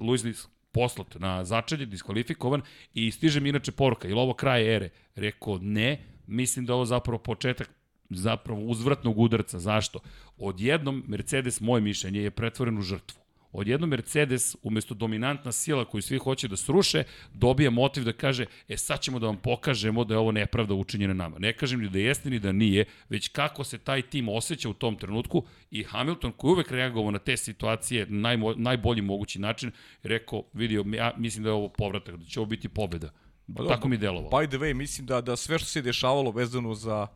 Lewis 0.00 0.46
poslat 0.72 1.14
na 1.14 1.44
začelje, 1.44 1.86
diskvalifikovan 1.86 2.62
i 2.94 3.10
stiže 3.10 3.40
mi 3.40 3.48
inače 3.48 3.72
poruka, 3.72 4.08
ili 4.08 4.20
ovo 4.20 4.34
kraj 4.34 4.76
ere? 4.76 4.88
Rekao 5.14 5.58
ne, 5.58 6.04
mislim 6.26 6.66
da 6.66 6.72
je 6.72 6.74
ovo 6.74 6.84
zapravo 6.84 7.18
početak 7.18 7.70
zapravo 8.14 8.60
uzvratnog 8.60 9.18
udarca. 9.18 9.58
Zašto? 9.58 10.00
Odjednom 10.38 11.04
Mercedes, 11.06 11.60
moje 11.60 11.80
mišljenje, 11.80 12.20
je 12.20 12.30
pretvoren 12.30 12.78
u 12.78 12.82
žrtvu. 12.82 13.22
Odjednom 13.52 13.90
Mercedes, 13.90 14.56
umesto 14.62 14.94
dominantna 14.94 15.52
sila 15.52 15.84
koju 15.84 16.02
svi 16.02 16.18
hoće 16.18 16.48
da 16.48 16.56
sruše, 16.56 17.02
dobija 17.34 17.70
motiv 17.70 18.04
da 18.04 18.12
kaže, 18.12 18.46
e 18.68 18.76
sad 18.76 19.00
ćemo 19.00 19.18
da 19.18 19.26
vam 19.26 19.36
pokažemo 19.36 20.04
da 20.04 20.14
je 20.14 20.18
ovo 20.18 20.32
nepravda 20.32 20.74
učinjena 20.74 21.14
nama. 21.14 21.38
Ne 21.38 21.52
kažem 21.52 21.80
ni 21.80 21.88
da 21.88 21.98
jeste 21.98 22.30
ni 22.30 22.38
da 22.38 22.52
nije, 22.52 22.84
već 23.08 23.28
kako 23.28 23.64
se 23.64 23.78
taj 23.78 24.02
tim 24.02 24.28
osjeća 24.28 24.68
u 24.68 24.74
tom 24.74 24.96
trenutku 24.96 25.44
i 25.70 25.82
Hamilton 25.84 26.32
koji 26.32 26.52
uvek 26.52 26.70
reagovao 26.70 27.10
na 27.10 27.18
te 27.18 27.36
situacije 27.36 28.06
na 28.06 28.20
najmo, 28.20 28.54
najbolji 28.54 29.02
mogući 29.02 29.38
način, 29.38 29.70
rekao, 30.02 30.44
vidio, 30.52 30.84
ja 30.94 31.12
mislim 31.16 31.44
da 31.44 31.50
je 31.50 31.54
ovo 31.54 31.68
povratak, 31.68 32.16
da 32.16 32.24
će 32.24 32.40
ovo 32.40 32.46
biti 32.46 32.68
pobeda. 32.68 33.10
Pa 33.56 33.68
Tako 33.68 33.88
mi 33.88 33.96
delovalo. 33.96 34.30
By 34.30 34.48
the 34.48 34.58
way, 34.58 34.74
mislim 34.74 35.06
da, 35.06 35.20
da 35.20 35.36
sve 35.36 35.58
što 35.58 35.68
se 35.68 35.82
dešavalo 35.82 36.30
vezano 36.30 36.74
za, 36.74 37.06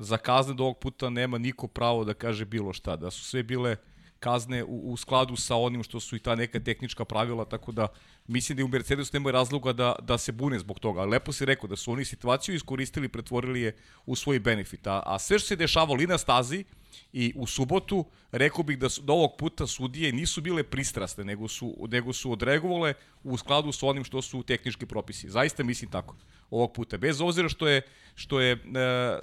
za 0.00 0.16
kazne 0.16 0.54
do 0.54 0.64
ovog 0.64 0.78
puta 0.78 1.10
nema 1.10 1.38
niko 1.38 1.66
pravo 1.66 2.04
da 2.04 2.14
kaže 2.14 2.44
bilo 2.44 2.72
šta. 2.72 2.96
Da 2.96 3.10
su 3.10 3.24
sve 3.24 3.42
bile 3.42 3.76
kazne 4.20 4.64
u, 4.64 4.92
u 4.92 4.96
skladu 4.96 5.36
sa 5.36 5.56
onim 5.56 5.82
što 5.82 6.00
su 6.00 6.16
i 6.16 6.18
ta 6.18 6.34
neka 6.34 6.60
tehnička 6.60 7.04
pravila, 7.04 7.44
tako 7.44 7.72
da 7.72 7.88
mislim 8.26 8.56
da 8.56 8.60
i 8.60 8.64
u 8.64 8.68
Mercedesu 8.68 9.10
nema 9.12 9.30
razloga 9.30 9.72
da, 9.72 9.94
da 10.02 10.18
se 10.18 10.32
bune 10.32 10.58
zbog 10.58 10.78
toga. 10.78 11.00
Ali 11.00 11.10
lepo 11.10 11.32
si 11.32 11.44
rekao 11.44 11.68
da 11.68 11.76
su 11.76 11.92
oni 11.92 12.04
situaciju 12.04 12.54
iskoristili, 12.54 13.08
pretvorili 13.08 13.60
je 13.60 13.76
u 14.06 14.16
svoj 14.16 14.38
benefit. 14.38 14.86
A, 14.86 15.02
a 15.06 15.18
sve 15.18 15.38
što 15.38 15.48
se 15.48 15.56
dešavalo 15.56 16.02
i 16.02 16.06
na 16.06 16.18
stazi 16.18 16.64
i 17.12 17.32
u 17.36 17.46
subotu, 17.46 18.04
rekao 18.32 18.64
bih 18.64 18.78
da, 18.78 18.88
su, 18.88 19.02
da 19.02 19.12
ovog 19.12 19.36
puta 19.38 19.66
sudije 19.66 20.12
nisu 20.12 20.40
bile 20.40 20.62
pristrasne, 20.62 21.24
nego 21.24 21.48
su, 21.48 21.76
nego 21.90 22.12
su 22.12 22.32
odreagovale 22.32 22.94
u 23.24 23.36
skladu 23.36 23.72
sa 23.72 23.86
onim 23.86 24.04
što 24.04 24.22
su 24.22 24.42
tehnički 24.42 24.86
propisi. 24.86 25.30
Zaista 25.30 25.64
mislim 25.64 25.90
tako 25.90 26.16
ovog 26.50 26.72
puta. 26.72 26.98
Bez 26.98 27.20
obzira 27.20 27.48
što 27.48 27.68
je 27.68 27.82
što 28.14 28.40
je 28.40 28.52
e, 28.52 28.58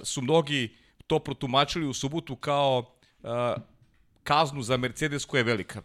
su 0.02 0.22
mnogi 0.22 0.74
to 1.06 1.18
protumačili 1.18 1.86
u 1.86 1.94
subotu 1.94 2.36
kao 2.36 2.78
uh, 3.22 3.30
kaznu 4.28 4.62
za 4.62 4.76
Mercedes 4.76 5.24
koja 5.24 5.40
je 5.40 5.50
velika. 5.52 5.82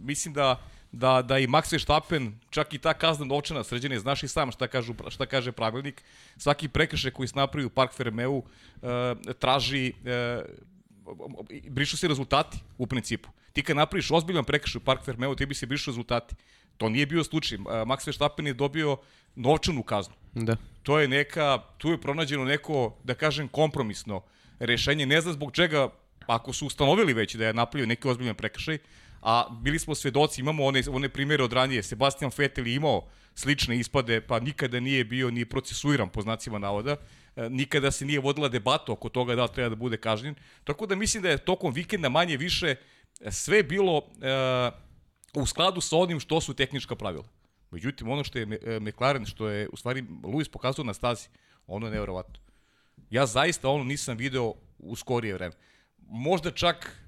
Mislim 0.00 0.34
da 0.34 0.56
da, 0.94 1.22
da 1.22 1.38
i 1.38 1.46
Max 1.46 1.72
Verstappen, 1.72 2.32
čak 2.50 2.74
i 2.74 2.78
ta 2.78 2.94
kazna 2.94 3.26
novčana 3.26 3.64
sređena, 3.64 3.98
znaš 3.98 4.22
i 4.22 4.28
sam 4.28 4.52
šta, 4.52 4.66
kažu, 4.66 4.94
šta 5.08 5.26
kaže 5.26 5.52
pravilnik, 5.52 6.02
svaki 6.36 6.68
prekršaj 6.68 7.10
koji 7.10 7.28
se 7.28 7.36
napravi 7.36 7.66
u 7.66 7.70
Park 7.70 7.92
Fermeu 7.92 8.36
uh, 8.36 8.44
traži, 9.38 9.92
uh, 9.92 11.16
brišu 11.70 11.96
se 11.96 12.08
rezultati 12.08 12.58
u 12.78 12.86
principu. 12.86 13.28
Ti 13.52 13.62
kad 13.62 13.76
napraviš 13.76 14.10
ozbiljan 14.10 14.44
prekršaj 14.44 14.78
u 14.78 14.84
Park 14.84 15.04
Fermeu, 15.04 15.34
ti 15.34 15.46
bi 15.46 15.54
se 15.54 15.66
brišu 15.66 15.90
rezultati. 15.90 16.34
To 16.76 16.88
nije 16.88 17.06
bio 17.06 17.24
slučaj. 17.24 17.58
Uh, 17.58 17.64
Max 17.64 18.06
Verstappen 18.06 18.46
je 18.46 18.54
dobio 18.54 18.96
novčanu 19.34 19.82
kaznu. 19.82 20.14
Da. 20.34 20.56
To 20.82 20.98
je 20.98 21.08
neka, 21.08 21.58
tu 21.78 21.90
je 21.90 22.00
pronađeno 22.00 22.44
neko, 22.44 22.96
da 23.04 23.14
kažem, 23.14 23.48
kompromisno 23.48 24.22
rešenje. 24.58 25.06
Ne 25.06 25.20
znam 25.20 25.34
zbog 25.34 25.52
čega, 25.52 25.88
ako 26.26 26.52
su 26.52 26.66
ustanovili 26.66 27.12
već 27.12 27.34
da 27.34 27.46
je 27.46 27.54
napravio 27.54 27.86
neki 27.86 28.08
ozbiljan 28.08 28.34
prekršaj, 28.34 28.78
a 29.22 29.48
bili 29.62 29.78
smo 29.78 29.94
svedoci, 29.94 30.40
imamo 30.40 30.64
one, 30.64 30.82
one 30.90 31.08
primere 31.08 31.44
od 31.44 31.52
ranije, 31.52 31.82
Sebastian 31.82 32.30
Vettel 32.38 32.66
imao 32.66 33.08
slične 33.34 33.78
ispade, 33.78 34.20
pa 34.20 34.40
nikada 34.40 34.80
nije 34.80 35.04
bio 35.04 35.30
ni 35.30 35.44
procesuiran 35.44 36.08
po 36.08 36.22
znacima 36.22 36.58
navoda, 36.58 36.96
e, 37.36 37.48
nikada 37.50 37.90
se 37.90 38.04
nije 38.04 38.20
vodila 38.20 38.48
debata 38.48 38.92
oko 38.92 39.08
toga 39.08 39.34
da 39.34 39.42
li 39.42 39.52
treba 39.54 39.68
da 39.68 39.76
bude 39.76 39.96
kažnjen, 39.96 40.34
tako 40.64 40.86
da 40.86 40.96
mislim 40.96 41.22
da 41.22 41.30
je 41.30 41.38
tokom 41.38 41.72
vikenda 41.72 42.08
manje 42.08 42.36
više 42.36 42.74
sve 43.30 43.62
bilo 43.62 44.02
e, 44.22 44.70
u 45.34 45.46
skladu 45.46 45.80
sa 45.80 45.96
onim 45.96 46.20
što 46.20 46.40
su 46.40 46.54
tehnička 46.54 46.96
pravila. 46.96 47.24
Međutim, 47.70 48.10
ono 48.10 48.24
što 48.24 48.38
je 48.38 48.60
e, 48.62 48.80
McLaren, 48.80 49.26
što 49.26 49.48
je 49.48 49.68
u 49.72 49.76
stvari 49.76 50.02
Lewis 50.22 50.50
pokazao 50.50 50.84
na 50.84 50.94
stazi, 50.94 51.28
ono 51.66 51.86
je 51.86 51.90
nevjerovatno. 51.90 52.40
Ja 53.10 53.26
zaista 53.26 53.68
ono 53.68 53.84
nisam 53.84 54.16
video 54.16 54.54
u 54.78 54.96
skorije 54.96 55.34
vreme. 55.34 55.54
Možda 56.16 56.50
čak 56.50 57.06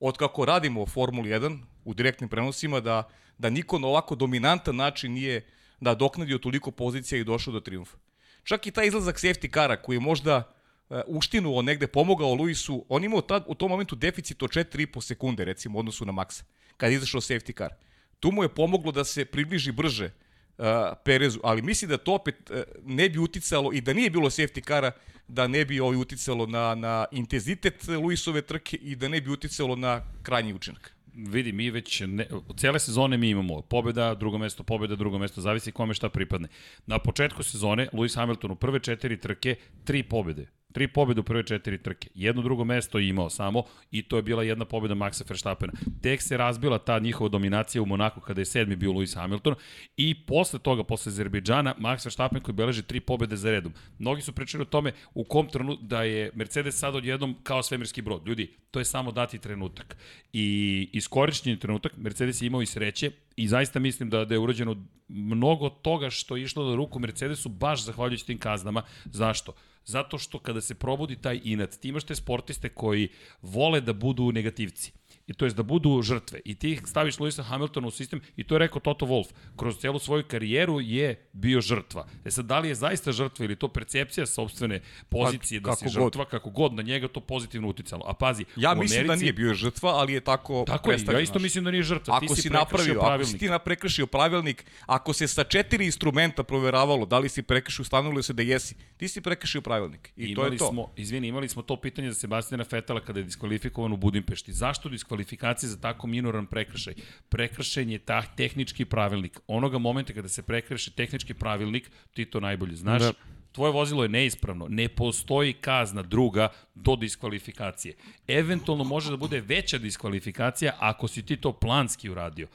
od 0.00 0.16
kako 0.16 0.44
radimo 0.44 0.82
o 0.82 0.86
Formuli 0.86 1.30
1 1.30 1.58
u 1.84 1.94
direktnim 1.94 2.30
prenosima 2.30 2.80
da, 2.80 3.08
da 3.38 3.50
niko 3.50 3.78
na 3.78 3.88
ovako 3.88 4.14
dominantan 4.14 4.76
način 4.76 5.12
nije 5.12 5.46
da 5.80 5.94
doknadio 5.94 6.38
toliko 6.38 6.70
pozicija 6.70 7.18
i 7.18 7.24
došao 7.24 7.52
do 7.52 7.60
triumfa. 7.60 7.96
Čak 8.44 8.66
i 8.66 8.70
taj 8.70 8.86
izlazak 8.86 9.16
safety 9.16 9.50
kara 9.50 9.82
koji 9.82 9.96
je 9.96 10.00
možda 10.00 10.36
uh, 10.36 11.00
uštinuo 11.06 11.62
negde, 11.62 11.86
pomogao 11.86 12.34
Luisu, 12.34 12.84
on 12.88 13.04
imao 13.04 13.20
tad, 13.20 13.44
u 13.46 13.54
tom 13.54 13.70
momentu 13.70 13.96
deficit 13.96 14.42
od 14.42 14.50
4,5 14.50 15.00
sekunde 15.00 15.44
recimo 15.44 15.78
u 15.78 15.80
odnosu 15.80 16.04
na 16.04 16.12
Maxa, 16.12 16.42
kada 16.76 16.90
je 16.90 16.96
izašao 16.96 17.20
safety 17.20 17.56
car. 17.58 17.74
Tu 18.20 18.32
mu 18.32 18.42
je 18.42 18.54
pomoglo 18.54 18.92
da 18.92 19.04
se 19.04 19.24
približi 19.24 19.72
brže 19.72 20.10
uh, 20.58 20.64
Perezu, 21.04 21.40
ali 21.42 21.62
misli 21.62 21.88
da 21.88 21.96
to 21.96 22.14
opet 22.14 22.50
uh, 22.50 22.56
ne 22.84 23.08
bi 23.08 23.18
uticalo 23.18 23.72
i 23.72 23.80
da 23.80 23.92
nije 23.92 24.10
bilo 24.10 24.30
safety 24.30 24.60
kara, 24.60 24.92
da 25.28 25.46
ne 25.46 25.64
bi 25.64 25.80
ovaj 25.80 25.96
uticalo 25.96 26.46
na, 26.46 26.74
na 26.74 27.04
intenzitet 27.12 27.88
Luisove 27.88 28.42
trke 28.42 28.76
i 28.76 28.96
da 28.96 29.08
ne 29.08 29.20
bi 29.20 29.30
uticalo 29.30 29.76
na 29.76 30.02
krajnji 30.22 30.54
učinak 30.54 30.96
vidi, 31.16 31.52
mi 31.52 31.70
već, 31.70 32.02
ne, 32.06 32.26
cijele 32.56 32.78
sezone 32.78 33.16
mi 33.16 33.30
imamo 33.30 33.62
pobjeda, 33.62 34.14
drugo 34.14 34.38
mesto, 34.38 34.62
pobjeda, 34.62 34.96
drugo 34.96 35.18
mesto, 35.18 35.40
zavisi 35.40 35.72
kome 35.72 35.94
šta 35.94 36.08
pripadne. 36.08 36.48
Na 36.86 36.98
početku 36.98 37.42
sezone, 37.42 37.88
Lewis 37.92 38.16
Hamilton 38.16 38.50
u 38.50 38.56
prve 38.56 38.80
četiri 38.80 39.20
trke, 39.20 39.56
tri 39.84 40.02
pobjede. 40.02 40.46
Tri 40.76 40.88
pobjede 40.88 41.20
u 41.20 41.24
prve 41.24 41.42
četiri 41.42 41.78
trke. 41.78 42.08
Jedno 42.14 42.42
drugo 42.42 42.64
mesto 42.64 42.98
je 42.98 43.08
imao 43.08 43.30
samo 43.30 43.62
i 43.90 44.02
to 44.02 44.16
je 44.16 44.22
bila 44.22 44.42
jedna 44.42 44.64
pobjeda 44.64 44.94
Maxa 44.94 45.28
Verstappena. 45.28 45.72
Tek 46.02 46.22
se 46.22 46.36
razbila 46.36 46.78
ta 46.78 46.98
njihova 46.98 47.28
dominacija 47.28 47.82
u 47.82 47.86
Monaku 47.86 48.20
kada 48.20 48.40
je 48.40 48.44
sedmi 48.44 48.76
bio 48.76 48.92
Lewis 48.92 49.16
Hamilton 49.16 49.54
i 49.96 50.14
posle 50.26 50.58
toga, 50.58 50.84
posle 50.84 51.10
Azerbejdžana, 51.10 51.74
Max 51.78 52.06
Verstappen 52.06 52.42
koji 52.42 52.54
beleži 52.54 52.82
tri 52.82 53.00
pobjede 53.00 53.36
za 53.36 53.50
redom. 53.50 53.72
Mnogi 53.98 54.22
su 54.22 54.32
pričali 54.32 54.62
o 54.62 54.64
tome 54.64 54.92
u 55.14 55.24
kom 55.24 55.48
trenutku 55.48 55.84
da 55.84 56.02
je 56.02 56.30
Mercedes 56.34 56.78
sad 56.78 56.94
odjednom 56.94 57.36
kao 57.42 57.62
svemirski 57.62 58.02
brod. 58.02 58.28
Ljudi, 58.28 58.54
to 58.70 58.78
je 58.78 58.84
samo 58.84 59.12
dati 59.12 59.38
trenutak. 59.38 59.96
I 60.32 60.88
iskorišćeni 60.92 61.58
trenutak, 61.58 61.96
Mercedes 61.96 62.42
je 62.42 62.46
imao 62.46 62.62
i 62.62 62.66
sreće 62.66 63.10
i 63.36 63.48
zaista 63.48 63.78
mislim 63.78 64.10
da, 64.10 64.24
da 64.24 64.34
je 64.34 64.38
urađeno 64.38 64.76
mnogo 65.08 65.68
toga 65.68 66.10
što 66.10 66.36
je 66.36 66.42
išlo 66.42 66.70
na 66.70 66.76
ruku 66.76 66.98
Mercedesu 66.98 67.48
baš 67.48 67.84
zahvaljujući 67.84 68.26
tim 68.26 68.38
kaznama. 68.38 68.82
Zašto? 69.04 69.52
Zato 69.86 70.18
što 70.18 70.38
kada 70.38 70.60
se 70.60 70.74
probudi 70.74 71.16
taj 71.16 71.40
inat, 71.44 71.76
ti 71.80 71.88
imaš 71.88 72.04
te 72.04 72.14
sportiste 72.14 72.68
koji 72.68 73.08
vole 73.42 73.80
da 73.80 73.92
budu 73.92 74.32
negativci 74.32 74.92
i 75.26 75.34
to 75.34 75.44
je 75.44 75.50
da 75.50 75.62
budu 75.62 76.02
žrtve. 76.02 76.40
I 76.44 76.54
ti 76.54 76.78
staviš 76.84 77.16
Lewisa 77.16 77.42
Hamiltona 77.42 77.88
u 77.88 77.90
sistem 77.90 78.20
i 78.36 78.44
to 78.44 78.54
je 78.54 78.58
rekao 78.58 78.80
Toto 78.80 79.06
Wolff. 79.06 79.30
Kroz 79.56 79.78
celu 79.78 79.98
svoju 79.98 80.24
karijeru 80.28 80.80
je 80.80 81.28
bio 81.32 81.60
žrtva. 81.60 82.06
E 82.24 82.30
sad, 82.30 82.44
da 82.44 82.58
li 82.58 82.68
je 82.68 82.74
zaista 82.74 83.12
žrtva 83.12 83.44
ili 83.44 83.56
to 83.56 83.68
percepcija 83.68 84.26
sobstvene 84.26 84.80
pozicije 85.08 85.62
pa, 85.62 85.70
da 85.70 85.76
si 85.76 85.88
žrtva, 85.88 86.24
god. 86.24 86.30
kako 86.30 86.50
god 86.50 86.74
na 86.74 86.82
njega 86.82 87.08
to 87.08 87.20
pozitivno 87.20 87.68
uticalo. 87.68 88.02
A 88.06 88.14
pazi, 88.14 88.44
ja 88.56 88.74
mislim 88.74 89.00
Americi, 89.00 89.08
da 89.08 89.16
nije 89.16 89.32
bio 89.32 89.54
žrtva, 89.54 89.90
ali 89.90 90.12
je 90.12 90.20
tako 90.20 90.64
Tako 90.66 90.90
je, 90.90 90.98
ja 91.12 91.20
isto 91.20 91.38
mislim 91.38 91.64
da 91.64 91.70
nije 91.70 91.82
žrtva. 91.82 92.16
Ako 92.16 92.26
ti 92.26 92.34
si, 92.34 92.42
si 92.42 92.50
napravio, 92.50 92.94
pravilnik. 92.94 93.20
ako 93.20 93.30
si 93.30 93.38
ti 93.38 93.48
prekršio 93.64 94.06
pravilnik, 94.06 94.64
ako 94.86 95.12
se 95.12 95.28
sa 95.28 95.44
četiri 95.44 95.84
instrumenta 95.84 96.42
proveravalo 96.42 97.06
da 97.06 97.18
li 97.18 97.28
si 97.28 97.42
prekršio, 97.42 97.84
stanovilo 97.84 98.22
se 98.22 98.32
da 98.32 98.42
jesi, 98.42 98.74
ti 98.96 99.08
si 99.08 99.20
prekršio 99.20 99.60
pravilnik. 99.60 100.12
I 100.16 100.24
imali 100.24 100.34
to 100.34 100.52
je 100.52 100.58
to. 100.58 100.70
Smo, 100.70 100.92
izvini, 100.96 101.28
imali 101.28 101.48
smo 101.48 101.62
to 101.62 101.80
pitanje 101.80 102.12
za 102.12 102.14
Sebastina 102.14 102.64
Fetala 102.64 103.00
kada 103.00 103.20
je 103.20 103.24
diskvalifikovan 103.24 103.92
u 103.92 103.96
Budimpešti. 103.96 104.52
Zašto 104.52 104.88
diskvalifikovan? 104.88 105.15
Kvalifikacije 105.16 105.70
za 105.70 105.80
tako 105.80 106.06
minoran 106.06 106.46
prekršaj. 106.46 106.94
Prekršen 107.28 107.90
je 107.90 107.98
ta 107.98 108.22
tehnički 108.22 108.84
pravilnik. 108.84 109.40
Onoga 109.46 109.78
momenta 109.78 110.12
kada 110.12 110.28
se 110.28 110.42
prekrši 110.42 110.90
tehnički 110.96 111.34
pravilnik, 111.34 111.90
ti 112.14 112.24
to 112.24 112.40
najbolje 112.40 112.76
znaš, 112.76 113.02
da 113.02 113.12
tvoje 113.52 113.72
vozilo 113.72 114.02
je 114.02 114.08
neispravno, 114.08 114.66
ne 114.68 114.88
postoji 114.88 115.52
kazna 115.52 116.02
druga 116.02 116.48
do 116.74 116.96
diskvalifikacije. 116.96 117.94
Eventualno 118.28 118.84
može 118.84 119.10
da 119.10 119.16
bude 119.16 119.40
veća 119.40 119.78
diskvalifikacija 119.78 120.76
ako 120.78 121.08
si 121.08 121.22
ti 121.22 121.36
to 121.36 121.52
planski 121.52 122.10
uradio. 122.10 122.48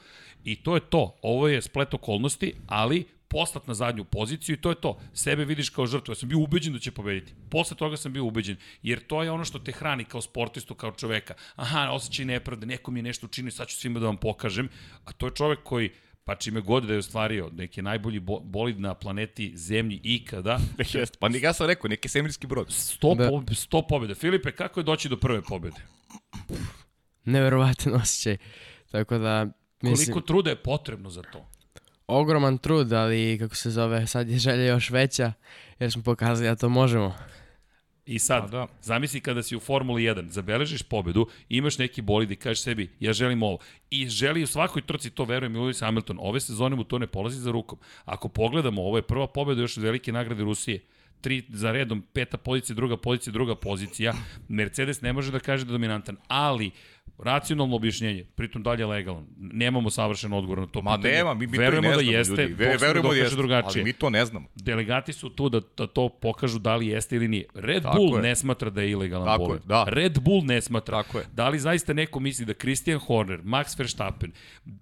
I 0.44 0.56
to 0.56 0.74
je 0.74 0.80
to. 0.80 1.16
Ovo 1.22 1.48
je 1.48 1.62
splet 1.62 1.94
okolnosti, 1.94 2.54
ali 2.66 3.04
poslat 3.32 3.66
na 3.66 3.74
zadnju 3.74 4.04
poziciju 4.04 4.54
i 4.54 4.60
to 4.60 4.70
je 4.70 4.80
to. 4.80 4.98
Sebe 5.14 5.44
vidiš 5.44 5.70
kao 5.70 5.86
žrtvu. 5.86 6.12
Ja 6.12 6.16
sam 6.16 6.28
bio 6.28 6.38
ubeđen 6.38 6.72
da 6.72 6.78
će 6.78 6.90
pobediti. 6.90 7.34
Posle 7.50 7.76
toga 7.76 7.96
sam 7.96 8.12
bio 8.12 8.24
ubeđen, 8.24 8.56
jer 8.82 9.00
to 9.06 9.22
je 9.22 9.30
ono 9.30 9.44
što 9.44 9.58
te 9.58 9.72
hrani 9.72 10.04
kao 10.04 10.20
sportistu, 10.20 10.74
kao 10.74 10.92
čoveka. 10.92 11.34
Aha, 11.56 11.90
osjećaj 11.90 12.24
nepravde, 12.24 12.66
neko 12.66 12.90
mi 12.90 12.98
je 12.98 13.02
nešto 13.02 13.26
učinio, 13.26 13.50
sad 13.50 13.68
ću 13.68 13.76
svima 13.76 14.00
da 14.00 14.06
vam 14.06 14.16
pokažem. 14.16 14.68
A 15.04 15.12
to 15.12 15.26
je 15.26 15.34
čovek 15.34 15.62
koji 15.64 15.90
pa 16.24 16.34
čime 16.34 16.60
god 16.60 16.84
da 16.84 16.92
je 16.92 16.98
ostvario, 16.98 17.50
neki 17.52 17.82
najbolji 17.82 18.20
bolid 18.42 18.80
na 18.80 18.94
planeti 18.94 19.52
Zemlji 19.56 20.00
ikada. 20.02 20.58
Jeste, 20.92 21.18
pa 21.20 21.28
ja 21.42 21.52
sam 21.52 21.66
rekao, 21.66 21.88
neki 21.88 22.08
svemirski 22.08 22.46
brod. 22.46 22.68
100, 22.68 23.16
da. 23.16 23.28
po, 23.28 23.36
100 23.36 23.82
pobjede. 23.88 24.14
Filipe, 24.14 24.52
kako 24.52 24.80
je 24.80 24.84
doći 24.84 25.08
do 25.08 25.16
prve 25.16 25.42
pobjede? 25.42 25.80
Neverovatan 27.24 27.94
osjećaj. 27.94 28.36
Tako 28.90 29.18
da, 29.18 29.46
mislim... 29.82 30.12
Koliko 30.12 30.26
truda 30.26 30.50
je 30.50 30.56
potrebno 30.56 31.10
za 31.10 31.22
to? 31.22 31.48
Ogroman 32.06 32.58
trud, 32.58 32.92
ali 32.92 33.36
kako 33.40 33.54
se 33.54 33.70
zove, 33.70 34.06
sad 34.06 34.28
je 34.28 34.38
želja 34.38 34.64
još 34.64 34.90
veća, 34.90 35.32
jer 35.78 35.92
smo 35.92 36.02
pokazali 36.02 36.48
da 36.48 36.56
to 36.56 36.68
možemo. 36.68 37.14
I 38.06 38.18
sad, 38.18 38.50
da. 38.50 38.66
zamisli 38.82 39.20
kada 39.20 39.42
si 39.42 39.56
u 39.56 39.60
Formuli 39.60 40.02
1, 40.02 40.28
zabeležiš 40.28 40.82
pobedu, 40.82 41.26
imaš 41.48 41.78
neki 41.78 42.02
bolid 42.02 42.30
i 42.30 42.36
kažeš 42.36 42.62
sebi, 42.62 42.90
ja 43.00 43.12
želim 43.12 43.42
ovo. 43.42 43.58
I 43.90 44.08
želi 44.08 44.42
u 44.42 44.46
svakoj 44.46 44.82
trci, 44.82 45.10
to 45.10 45.24
verujem 45.24 45.56
i 45.56 45.58
Lewis 45.58 45.80
Hamilton, 45.80 46.18
ove 46.20 46.40
sezone 46.40 46.76
mu 46.76 46.84
to 46.84 46.98
ne 46.98 47.06
polazi 47.06 47.40
za 47.40 47.50
rukom. 47.50 47.78
Ako 48.04 48.28
pogledamo, 48.28 48.82
ovo 48.82 48.96
je 48.96 49.02
prva 49.02 49.26
pobeda 49.26 49.60
još 49.60 49.76
od 49.76 49.82
velike 49.82 50.12
nagrade 50.12 50.42
Rusije 50.42 50.80
tri 51.22 51.42
za 51.48 51.72
redom, 51.72 52.02
peta 52.12 52.36
pozicija, 52.36 52.76
druga 52.76 52.96
pozicija, 52.96 53.32
druga 53.32 53.54
pozicija. 53.54 54.14
Mercedes 54.48 55.00
ne 55.00 55.12
može 55.12 55.32
da 55.32 55.40
kaže 55.40 55.64
da 55.64 55.70
je 55.70 55.72
dominantan, 55.72 56.16
ali 56.28 56.70
Racionalno 57.18 57.76
objašnjenje, 57.76 58.24
pritom 58.34 58.62
dalje 58.62 58.86
legalan. 58.86 59.26
Nemamo 59.38 59.90
savršen 59.90 60.32
odgovor 60.32 60.58
na 60.58 60.66
to 60.66 60.82
Ma 60.82 60.96
pitanje. 60.96 61.14
nema, 61.14 61.34
mi, 61.34 61.46
mi 61.46 61.58
verujemo 61.58 61.92
to 61.92 62.00
i 62.00 62.04
ne 62.04 62.12
da 62.12 62.18
jeste, 62.18 62.42
ljudi. 62.42 62.54
Ve, 62.54 62.76
verujemo 62.76 63.08
da 63.08 63.14
jeste, 63.16 63.36
drugačije. 63.36 63.80
ali 63.80 63.84
mi 63.84 63.92
to 63.92 64.10
ne 64.10 64.24
znamo. 64.26 64.46
Delegati 64.54 65.12
su 65.12 65.30
tu 65.30 65.48
da, 65.48 65.60
da 65.76 65.86
to 65.86 66.08
pokažu 66.08 66.58
da 66.58 66.76
li 66.76 66.86
jeste 66.86 67.16
ili 67.16 67.28
nije. 67.28 67.44
Red 67.54 67.82
Tako 67.82 67.96
Bull 67.96 68.16
je. 68.16 68.22
ne 68.22 68.36
smatra 68.36 68.70
da 68.70 68.82
je 68.82 68.90
ilegalan 68.90 69.26
Tako 69.26 69.44
bolid. 69.44 69.62
Je, 69.62 69.66
da. 69.66 69.84
Red 69.88 70.18
Bull 70.20 70.44
ne 70.44 70.60
smatra. 70.60 71.02
Tako 71.02 71.18
je. 71.18 71.24
Da 71.32 71.48
li 71.48 71.58
zaista 71.58 71.92
neko 71.92 72.20
misli 72.20 72.46
da 72.46 72.54
Christian 72.54 72.98
Horner, 72.98 73.40
Max 73.42 73.78
Verstappen, 73.78 74.32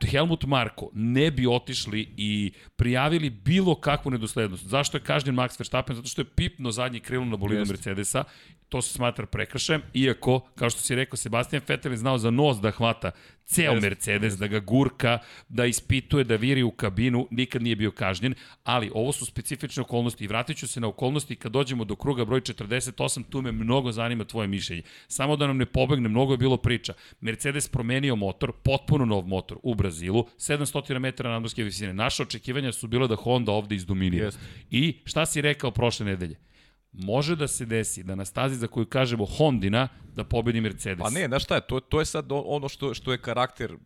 Helmut 0.03 0.45
Marko 0.45 0.91
ne 0.93 1.31
bi 1.31 1.47
otišli 1.47 2.15
i 2.17 2.53
prijavili 2.77 3.31
bilo 3.31 3.75
kakvu 3.75 4.11
nedoslednost? 4.11 4.65
Zašto 4.65 4.97
je 4.97 5.03
kažnjen 5.03 5.35
Max 5.35 5.59
Verstappen? 5.61 5.97
Zato 5.97 6.09
što 6.09 6.21
je 6.21 6.27
pipno 6.27 6.71
zadnji 6.71 7.01
krilo 7.01 7.25
na 7.25 7.37
bolidu 7.37 7.65
Mercedesa 7.69 8.25
to 8.71 8.83
se 8.83 8.93
smatra 8.93 9.27
prekršajem, 9.27 9.83
iako, 9.95 10.41
kao 10.55 10.71
što 10.71 10.81
si 10.81 10.95
rekao, 10.95 11.17
Sebastian 11.17 11.63
Vettel 11.69 11.93
je 11.93 11.97
znao 11.97 12.19
za 12.19 12.31
nos 12.31 12.61
da 12.61 12.71
hvata 12.71 13.11
ceo 13.45 13.75
yes, 13.75 13.83
Mercedes, 13.83 14.37
da 14.39 14.47
ga 14.47 14.61
gurka, 14.61 15.19
da 15.49 15.67
ispituje, 15.67 16.25
da 16.25 16.37
viri 16.37 16.63
u 16.63 16.71
kabinu, 16.71 17.27
nikad 17.31 17.63
nije 17.63 17.77
bio 17.77 17.91
kažnjen, 17.91 18.35
ali 18.65 18.91
ovo 18.95 19.13
su 19.13 19.27
specifične 19.27 19.81
okolnosti 19.81 20.25
i 20.25 20.27
vratit 20.27 20.57
ću 20.57 20.69
se 20.69 20.81
na 20.81 20.89
okolnosti 20.89 21.37
kad 21.37 21.53
dođemo 21.53 21.85
do 21.85 21.97
kruga 21.97 22.25
broj 22.25 22.41
48, 22.41 23.25
tu 23.31 23.43
me 23.43 23.53
mnogo 23.53 23.93
zanima 23.93 24.25
tvoje 24.25 24.49
mišljenje. 24.49 24.83
Samo 25.09 25.37
da 25.37 25.47
nam 25.47 25.57
ne 25.57 25.67
pobegne, 25.67 26.09
mnogo 26.09 26.33
je 26.33 26.39
bilo 26.39 26.57
priča. 26.57 26.95
Mercedes 27.21 27.69
promenio 27.69 28.17
motor, 28.17 28.53
potpuno 28.53 29.05
nov 29.05 29.27
motor 29.27 29.59
u 29.63 29.75
Brazilu, 29.75 30.27
700 30.39 30.99
metara 30.99 31.31
nadmorske 31.31 31.65
visine. 31.65 31.93
Naše 31.93 32.23
očekivanja 32.23 32.73
su 32.73 32.87
bilo 32.87 33.07
da 33.07 33.17
Honda 33.17 33.53
ovde 33.53 33.75
izdominira. 33.75 34.31
Yes. 34.31 34.37
I 34.71 34.99
šta 35.05 35.27
si 35.27 35.41
rekao 35.41 35.71
prošle 35.71 36.07
nedelje? 36.07 36.50
Može 36.93 37.37
da 37.37 37.49
se 37.49 37.67
desi 37.67 38.03
da 38.03 38.15
na 38.15 38.25
stazi 38.25 38.57
za 38.57 38.67
koju 38.67 38.87
kažemo 38.87 39.27
Hondina 39.27 39.89
da 40.15 40.25
pobedi 40.25 40.61
Mercedes. 40.61 41.03
Pa 41.03 41.11
ne, 41.11 41.27
znaš 41.27 41.45
šta 41.45 41.55
je, 41.55 41.61
to, 41.61 41.81
to 41.81 41.99
je 42.01 42.05
sad 42.05 42.27
ono 42.31 42.69
što, 42.69 42.95
što 42.95 43.13
je 43.13 43.23
karakter 43.23 43.77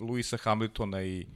Luisa 0.00 0.36
Hamiltona 0.36 1.02
i, 1.02 1.26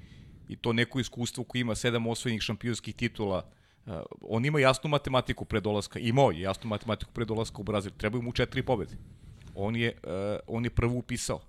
i 0.49 0.57
to 0.57 0.73
neko 0.73 1.01
iskustvo 1.01 1.45
koji 1.45 1.61
ima 1.61 1.75
sedam 1.75 2.07
osvojenih 2.07 2.43
šampionskih 2.43 2.95
titula. 2.95 3.51
Uh, 3.87 3.93
on 4.21 4.45
ima 4.45 4.61
jasnu 4.61 4.91
matematiku 4.91 5.45
pre 5.45 5.61
dolaska, 5.61 5.99
imao 5.99 6.31
je 6.31 6.41
jasnu 6.41 6.69
matematiku 6.69 7.13
pre 7.13 7.25
dolaska 7.25 7.59
u 7.59 7.63
Brazil, 7.63 7.93
trebaju 7.97 8.23
mu 8.23 8.33
četiri 8.33 8.63
pobede. 8.63 8.97
On 9.55 9.77
je, 9.77 9.93
uh, 10.03 10.11
on 10.47 10.65
je 10.65 10.71
prvo 10.71 10.95
upisao. 10.95 11.41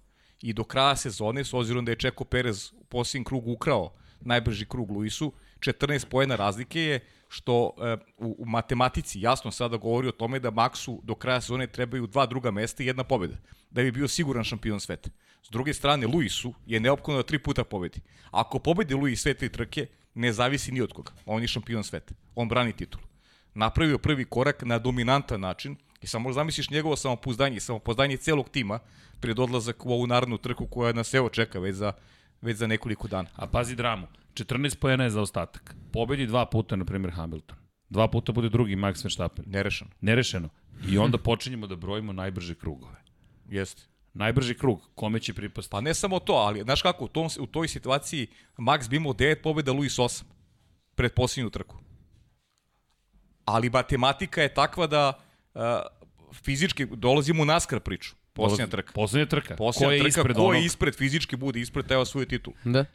I 0.41 0.53
do 0.53 0.63
kraja 0.63 0.95
sezone, 0.95 1.43
s 1.43 1.53
obzirom 1.53 1.85
da 1.85 1.91
je 1.91 1.95
Čeko 1.95 2.23
Perez 2.23 2.71
u 2.73 2.83
posljednjem 2.83 3.23
krugu 3.23 3.51
ukrao 3.51 3.93
najbrži 4.21 4.65
krug 4.65 4.91
Luisu, 4.91 5.31
14 5.59 6.05
pojena 6.05 6.35
razlike 6.35 6.81
je 6.81 6.99
što 7.33 7.71
e, 7.77 7.97
u, 8.17 8.35
u 8.39 8.45
matematici 8.45 9.21
jasno 9.21 9.51
sada 9.51 9.77
govori 9.77 10.07
o 10.07 10.11
tome 10.11 10.39
da 10.39 10.51
Maxu 10.51 10.99
do 11.03 11.15
kraja 11.15 11.41
sezone 11.41 11.67
trebaju 11.67 12.07
dva 12.07 12.25
druga 12.25 12.51
mesta 12.51 12.83
i 12.83 12.85
jedna 12.85 13.03
pobeda, 13.03 13.35
da 13.71 13.81
bi 13.81 13.91
bio 13.91 14.07
siguran 14.07 14.43
šampion 14.43 14.79
sveta. 14.79 15.09
S 15.43 15.49
druge 15.49 15.73
strane, 15.73 16.07
Luisu 16.07 16.53
je 16.65 16.79
neophodno 16.79 17.21
da 17.21 17.27
tri 17.27 17.39
puta 17.39 17.63
pobedi. 17.63 18.01
Ako 18.31 18.59
pobedi 18.59 18.93
Luis 18.93 19.21
sve 19.21 19.33
tri 19.33 19.49
trke, 19.49 19.87
ne 20.13 20.33
zavisi 20.33 20.71
ni 20.71 20.81
od 20.81 20.93
koga. 20.93 21.11
On 21.25 21.41
je 21.41 21.47
šampion 21.47 21.83
sveta. 21.83 22.13
On 22.35 22.49
brani 22.49 22.73
titul. 22.73 23.01
Napravio 23.53 23.97
prvi 23.97 24.25
korak 24.25 24.61
na 24.61 24.79
dominantan 24.79 25.41
način 25.41 25.75
i 26.01 26.07
samo 26.07 26.33
zamisliš 26.33 26.69
njegovo 26.69 26.95
samopouzdanje 26.95 27.59
samopouzdanje 27.59 28.17
celog 28.17 28.49
tima 28.49 28.79
pred 29.19 29.39
odlazak 29.39 29.85
u 29.85 29.93
ovu 29.93 30.07
narodnu 30.07 30.37
trku 30.37 30.67
koja 30.67 30.93
nas 30.93 31.13
evo 31.13 31.29
čeka 31.29 31.59
već 31.59 31.75
za, 31.75 31.93
već 32.43 32.57
za 32.57 32.67
nekoliko 32.67 33.07
dana. 33.07 33.29
A 33.35 33.47
pazi 33.47 33.75
dramu, 33.75 34.07
14 34.33 34.75
pojena 34.75 35.03
je 35.03 35.09
za 35.09 35.21
ostatak. 35.21 35.75
Pobedi 35.91 36.27
dva 36.27 36.45
puta, 36.45 36.75
na 36.75 36.85
primjer, 36.85 37.13
Hamilton. 37.13 37.57
Dva 37.89 38.07
puta 38.07 38.31
bude 38.31 38.49
drugi 38.49 38.75
Max 38.75 39.03
Verstappen. 39.03 39.45
Nerešeno. 39.47 39.91
Nerešeno. 40.01 40.49
I 40.89 40.97
onda 40.97 41.17
počinjemo 41.17 41.67
da 41.67 41.75
brojimo 41.75 42.13
najbrže 42.13 42.55
krugove. 42.55 42.95
Jeste. 43.49 43.83
Najbrži 44.13 44.55
krug, 44.55 44.81
kome 44.95 45.19
će 45.19 45.33
pripasti? 45.33 45.71
Pa 45.71 45.81
ne 45.81 45.93
samo 45.93 46.19
to, 46.19 46.33
ali 46.33 46.61
znaš 46.61 46.81
kako, 46.81 47.05
u, 47.05 47.07
tom, 47.07 47.29
u 47.39 47.47
toj 47.47 47.67
situaciji 47.67 48.27
Max 48.57 48.89
bi 48.89 48.95
imao 48.95 49.13
9 49.13 49.41
pobjeda, 49.43 49.71
Luis 49.71 49.97
8 49.97 50.23
pred 50.95 51.13
posljednju 51.13 51.49
trku. 51.49 51.77
Ali 53.45 53.69
matematika 53.69 54.41
je 54.41 54.53
takva 54.53 54.87
da 54.87 55.13
uh, 55.53 55.61
fizički 56.33 56.85
dolazimo 56.85 57.43
u 57.43 57.45
naskar 57.45 57.79
priču. 57.79 58.15
Posljednja 58.33 58.67
trka. 58.67 58.91
Poslednja 58.93 59.25
trka. 59.25 59.55
Posljednja 59.55 59.87
ko 59.87 59.91
je 59.91 59.99
trka, 59.99 60.07
ispred 60.07 60.35
ko 60.35 60.41
onog? 60.41 60.55
je 60.55 60.65
ispred 60.65 60.95
fizički 60.95 61.35
bude 61.35 61.59
ispred 61.59 61.85
teo 61.85 62.05
svoju 62.05 62.25
titul. 62.25 62.53
Da. 62.63 62.85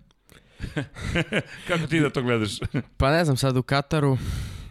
Kako 1.68 1.86
ti 1.86 2.00
da 2.00 2.10
to 2.10 2.22
gledaš? 2.22 2.58
Pa 2.96 3.10
ne 3.10 3.24
znam, 3.24 3.36
sad 3.36 3.56
u 3.56 3.62
Kataru 3.62 4.18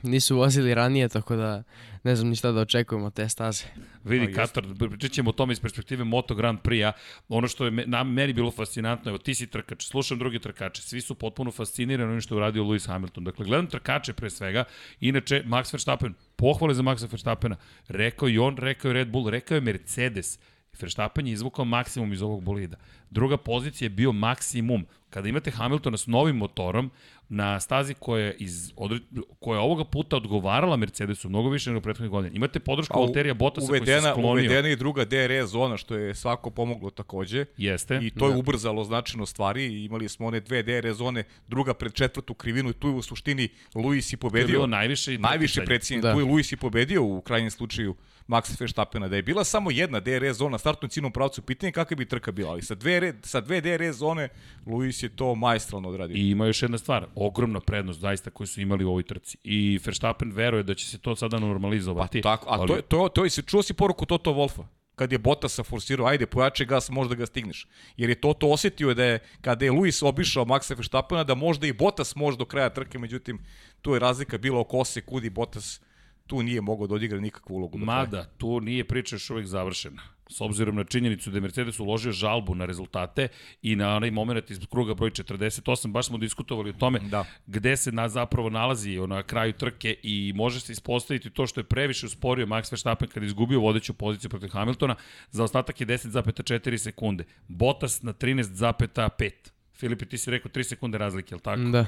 nisu 0.03 0.37
vozili 0.37 0.73
ranije, 0.73 1.09
tako 1.09 1.35
da 1.35 1.63
ne 2.03 2.15
znam 2.15 2.29
ni 2.29 2.35
šta 2.35 2.51
da 2.51 2.61
očekujemo 2.61 3.05
od 3.05 3.13
te 3.13 3.29
staze. 3.29 3.65
Vidi, 4.03 4.33
Pa, 4.33 4.41
Katar, 4.41 4.63
pričat 4.89 5.11
ćemo 5.11 5.29
o 5.29 5.33
tome 5.33 5.53
iz 5.53 5.59
perspektive 5.59 6.03
Moto 6.03 6.35
Grand 6.35 6.59
Prix-a. 6.59 6.91
Ono 7.29 7.47
što 7.47 7.65
je 7.65 7.71
me, 7.71 7.83
na, 7.85 8.03
meni 8.03 8.33
bilo 8.33 8.51
fascinantno, 8.51 9.09
evo 9.09 9.17
ti 9.17 9.35
si 9.35 9.47
trkač, 9.47 9.85
slušam 9.85 10.19
drugi 10.19 10.39
trkače, 10.39 10.81
svi 10.81 11.01
su 11.01 11.15
potpuno 11.15 11.51
fascinirani 11.51 12.09
onim 12.09 12.21
što 12.21 12.35
je 12.35 12.37
uradio 12.37 12.63
Lewis 12.63 12.87
Hamilton. 12.87 13.23
Dakle, 13.23 13.45
gledam 13.45 13.67
trkače 13.67 14.13
pre 14.13 14.29
svega, 14.29 14.63
inače 14.99 15.43
Max 15.45 15.73
Verstappen, 15.73 16.13
pohvale 16.35 16.73
za 16.73 16.83
Maxa 16.83 17.11
Verstappena, 17.11 17.55
rekao 17.87 18.29
i 18.29 18.37
on, 18.37 18.57
rekao 18.57 18.89
je 18.89 18.93
Red 18.93 19.07
Bull, 19.07 19.29
rekao 19.29 19.55
je 19.55 19.61
Mercedes, 19.61 20.39
Verstappen 20.73 21.27
je 21.27 21.33
izvukao 21.33 21.65
maksimum 21.65 22.13
iz 22.13 22.21
ovog 22.21 22.43
bolida. 22.43 22.77
Druga 23.09 23.37
pozicija 23.37 23.85
je 23.85 23.89
bio 23.89 24.11
maksimum. 24.11 24.85
Kada 25.09 25.29
imate 25.29 25.51
Hamiltona 25.51 25.97
s 25.97 26.07
novim 26.07 26.35
motorom, 26.35 26.91
na 27.29 27.59
stazi 27.59 27.93
koja 27.93 28.25
je, 28.25 28.35
iz, 28.39 28.73
odre, 28.75 28.99
koja 29.39 29.57
je 29.57 29.61
ovoga 29.61 29.83
puta 29.83 30.17
odgovarala 30.17 30.77
Mercedesu 30.77 31.29
mnogo 31.29 31.49
više 31.49 31.69
nego 31.69 31.81
prethodnih 31.81 32.11
godina. 32.11 32.35
Imate 32.35 32.59
podršku 32.59 32.93
Pa, 32.93 32.99
Valterija 32.99 33.33
Bottasa 33.33 33.67
koji 33.67 33.77
se 33.77 33.83
uvedena, 33.83 34.11
sklonio. 34.11 34.31
uvedena 34.31 34.69
i 34.69 34.75
druga 34.75 35.05
DRS 35.05 35.49
zona, 35.49 35.77
što 35.77 35.95
je 35.95 36.15
svako 36.15 36.49
pomoglo 36.49 36.89
takođe. 36.89 37.45
Jeste. 37.57 37.99
I 38.01 38.09
to 38.09 38.29
je 38.29 38.35
ubrzalo 38.35 38.83
značajno 38.83 39.25
stvari. 39.25 39.83
Imali 39.85 40.09
smo 40.09 40.27
one 40.27 40.39
dve 40.39 40.63
DRS 40.63 40.97
zone, 40.97 41.23
druga 41.47 41.73
pred 41.73 41.93
četvrtu 41.93 42.33
krivinu 42.33 42.69
i 42.69 42.73
tu 42.73 42.87
je 42.87 42.93
u 42.93 43.01
suštini 43.01 43.49
Luis 43.75 44.07
i 44.07 44.11
To 44.11 44.15
je 44.17 44.19
pobedio. 44.19 44.47
bilo 44.47 44.67
najviše 44.67 45.13
i 45.13 45.17
Najviše 45.17 45.65
predsjednik, 45.65 46.03
Da. 46.03 46.13
tu 46.13 46.19
je 46.19 46.25
Luis 46.25 46.51
i 46.51 46.57
pobedio 46.57 47.03
u 47.03 47.21
krajnjem 47.21 47.51
slučaju 47.51 47.95
Max 48.27 48.59
Verstappena. 48.59 49.07
Da 49.07 49.15
je 49.15 49.21
bila 49.21 49.43
samo 49.43 49.71
jedna 49.71 49.99
DRS 49.99 50.37
zona 50.37 50.49
na 50.49 50.57
startnom 50.57 50.89
ciljnom 50.89 51.11
pravcu, 51.11 51.41
pitanje 51.41 51.71
kakva 51.71 51.95
bi 51.95 52.05
trka 52.05 52.31
bila, 52.31 52.51
ali 52.51 52.61
sa 52.61 52.75
dve, 52.75 53.13
sa 53.23 53.41
dve 53.41 53.61
DRS 53.61 53.95
zone 53.95 54.29
Luis 54.65 55.03
je 55.03 55.09
to 55.09 55.35
majstralno 55.35 55.89
odradio. 55.89 56.15
I 56.17 56.29
ima 56.29 56.45
još 56.45 56.61
jedna 56.61 56.77
stvar, 56.77 57.07
ogromna 57.15 57.59
prednost 57.59 57.99
zaista 57.99 58.29
koju 58.29 58.47
su 58.47 58.61
imali 58.61 58.83
u 58.83 58.89
ovoj 58.89 59.03
trci. 59.03 59.37
I 59.43 59.79
Verstappen 59.85 60.31
veruje 60.31 60.63
da 60.63 60.73
će 60.75 60.85
se 60.85 60.97
to 60.97 61.15
sada 61.15 61.39
normalizovati. 61.39 62.21
Pa 62.21 62.29
tako, 62.29 62.49
a 62.49 62.53
ali- 62.53 62.67
to, 62.67 62.75
je- 62.75 62.81
to, 62.81 63.09
to 63.09 63.23
je, 63.23 63.29
se 63.29 63.41
čuo 63.41 63.63
si 63.63 63.73
poruku 63.73 64.05
Toto 64.05 64.31
Wolfa 64.31 64.63
kad 64.95 65.11
je 65.11 65.17
Bottasa 65.17 65.63
forsirao, 65.63 66.07
ajde, 66.07 66.25
pojače 66.25 66.65
gas, 66.65 66.89
možda 66.89 67.15
ga 67.15 67.25
stigneš. 67.25 67.67
Jer 67.97 68.09
je 68.09 68.15
Toto 68.15 68.47
osetio 68.47 68.93
da 68.93 69.03
je, 69.03 69.19
kada 69.41 69.65
je 69.65 69.71
Luis 69.71 70.01
obišao 70.03 70.45
Maxa 70.45 70.75
Verstappena, 70.75 71.23
da 71.23 71.35
možda 71.35 71.67
i 71.67 71.73
Bottas 71.73 72.15
može 72.15 72.37
do 72.37 72.45
kraja 72.45 72.69
trke, 72.69 72.99
međutim, 72.99 73.39
tu 73.81 73.93
je 73.93 73.99
razlika 73.99 74.37
bila 74.37 74.59
oko 74.59 74.77
8 74.77 74.83
sekundi, 74.85 75.29
Bottas 75.29 75.81
tu 76.27 76.43
nije 76.43 76.61
mogao 76.61 76.87
da 76.87 76.95
odigra 76.95 77.19
nikakvu 77.19 77.55
ulogu. 77.55 77.77
Mada, 77.77 78.25
tu 78.37 78.61
nije 78.61 78.83
priča 78.83 79.15
još 79.15 79.29
uvek 79.29 79.45
završena. 79.45 80.01
S 80.29 80.41
obzirom 80.41 80.75
na 80.75 80.83
činjenicu 80.83 81.31
da 81.31 81.37
je 81.37 81.41
Mercedes 81.41 81.79
uložio 81.79 82.11
žalbu 82.11 82.55
na 82.55 82.65
rezultate 82.65 83.27
i 83.61 83.75
na 83.75 83.95
onaj 83.95 84.11
moment 84.11 84.51
iz 84.51 84.59
kruga 84.71 84.93
broj 84.93 85.11
48, 85.11 85.91
baš 85.91 86.05
smo 86.05 86.17
diskutovali 86.17 86.69
o 86.69 86.73
tome 86.73 86.99
Da. 86.99 87.25
gde 87.45 87.77
se 87.77 87.91
na, 87.91 88.09
zapravo 88.09 88.49
nalazi 88.49 88.97
na 89.07 89.23
kraju 89.23 89.53
trke 89.53 89.95
i 90.03 90.33
može 90.35 90.59
se 90.59 90.71
ispostaviti 90.71 91.29
to 91.29 91.47
što 91.47 91.59
je 91.59 91.63
previše 91.63 92.05
usporio 92.05 92.45
Max 92.45 92.71
Verstappen 92.71 93.09
kada 93.09 93.25
je 93.25 93.27
izgubio 93.27 93.59
vodeću 93.59 93.93
poziciju 93.93 94.29
protiv 94.29 94.49
Hamiltona, 94.49 94.95
za 95.31 95.43
ostatak 95.43 95.81
je 95.81 95.87
10,4 95.87 96.77
sekunde. 96.77 97.23
Bottas 97.47 98.01
na 98.01 98.13
13,5. 98.13 99.31
Filipe, 99.75 100.05
ti 100.05 100.17
si 100.17 100.31
rekao 100.31 100.51
3 100.51 100.63
sekunde 100.63 100.97
razlike, 100.97 101.33
je 101.33 101.35
li 101.35 101.41
tako? 101.41 101.61
Da. 101.61 101.85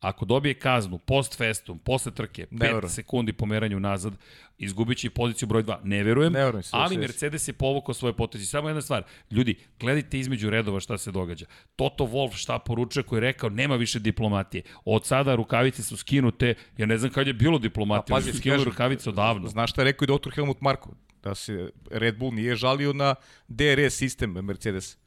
Ako 0.00 0.24
dobije 0.24 0.54
kaznu 0.54 0.98
post 0.98 1.36
festum, 1.36 1.78
posle 1.78 2.12
trke, 2.14 2.46
Ne 2.50 2.58
5 2.58 2.60
verujem. 2.62 2.88
sekundi 2.88 3.32
pomeranju 3.32 3.80
nazad, 3.80 4.16
izgubit 4.58 4.98
će 4.98 5.06
i 5.06 5.10
poziciju 5.10 5.48
broj 5.48 5.62
2. 5.64 5.76
Ne 5.84 6.02
verujem, 6.02 6.32
Ne 6.32 6.44
verujem 6.44 6.64
ali 6.70 6.98
Mercedes 6.98 7.48
je 7.48 7.52
povukao 7.52 7.94
svoje 7.94 8.12
potezi. 8.12 8.46
Samo 8.46 8.68
jedna 8.68 8.80
stvar, 8.82 9.02
ljudi, 9.30 9.56
gledajte 9.80 10.18
između 10.18 10.50
redova 10.50 10.80
šta 10.80 10.98
se 10.98 11.12
događa. 11.12 11.46
Toto 11.76 12.04
Wolf 12.04 12.34
šta 12.34 12.58
poručuje 12.58 13.02
koji 13.02 13.16
je 13.16 13.20
rekao 13.20 13.50
nema 13.50 13.76
više 13.76 13.98
diplomatije. 13.98 14.62
Od 14.84 15.06
sada 15.06 15.34
rukavice 15.34 15.82
su 15.82 15.96
skinute, 15.96 16.54
ja 16.78 16.86
ne 16.86 16.98
znam 16.98 17.12
kad 17.12 17.26
je 17.26 17.32
bilo 17.32 17.58
diplomatije, 17.58 18.14
pazi, 18.14 18.32
su 18.32 18.38
skinuli 18.38 18.64
rukavice 18.64 19.08
odavno. 19.10 19.48
Znaš 19.48 19.70
šta 19.70 19.80
je 19.80 19.84
rekao 19.84 20.04
i 20.04 20.06
doktor 20.06 20.34
Helmut 20.34 20.60
Marko? 20.60 20.90
Da 21.22 21.34
se 21.34 21.70
Red 21.90 22.18
Bull 22.18 22.34
nije 22.34 22.56
žalio 22.56 22.92
na 22.92 23.14
DRS 23.48 23.94
sistem 23.94 24.30
Mercedes, 24.30 24.98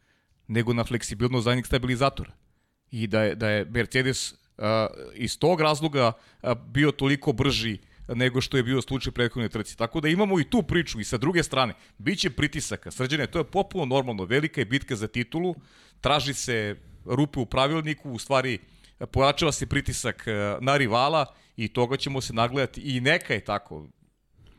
nego 0.47 0.73
na 0.73 0.83
fleksibilnost 0.83 1.43
zadnjeg 1.43 1.65
stabilizatora. 1.65 2.31
I 2.91 3.07
da 3.07 3.23
je, 3.23 3.35
da 3.35 3.49
je 3.49 3.65
Mercedes 3.65 4.42
uh, 4.57 4.65
iz 5.15 5.39
tog 5.39 5.61
razloga 5.61 6.11
uh, 6.11 6.51
bio 6.67 6.91
toliko 6.91 7.33
brži 7.33 7.77
nego 8.07 8.41
što 8.41 8.57
je 8.57 8.63
bio 8.63 8.81
slučaj 8.81 9.09
u 9.09 9.13
prethodnoj 9.13 9.49
trci. 9.49 9.77
Tako 9.77 10.01
da 10.01 10.07
imamo 10.07 10.39
i 10.39 10.49
tu 10.49 10.63
priču 10.63 10.99
i 10.99 11.03
sa 11.03 11.17
druge 11.17 11.43
strane. 11.43 11.73
Biće 11.97 12.29
pritisaka. 12.29 12.91
Srđane, 12.91 13.27
to 13.27 13.39
je 13.39 13.43
popuno 13.43 13.85
normalno. 13.85 14.25
Velika 14.25 14.61
je 14.61 14.65
bitka 14.65 14.95
za 14.95 15.07
titulu. 15.07 15.55
Traži 16.01 16.33
se 16.33 16.75
rupe 17.05 17.39
u 17.39 17.45
pravilniku. 17.45 18.11
U 18.11 18.19
stvari, 18.19 18.59
pojačava 19.11 19.51
se 19.51 19.65
pritisak 19.65 20.25
na 20.61 20.77
rivala 20.77 21.25
i 21.57 21.67
toga 21.67 21.97
ćemo 21.97 22.21
se 22.21 22.33
nagledati. 22.33 22.81
I 22.81 23.01
neka 23.01 23.33
je 23.33 23.39
tako. 23.39 23.87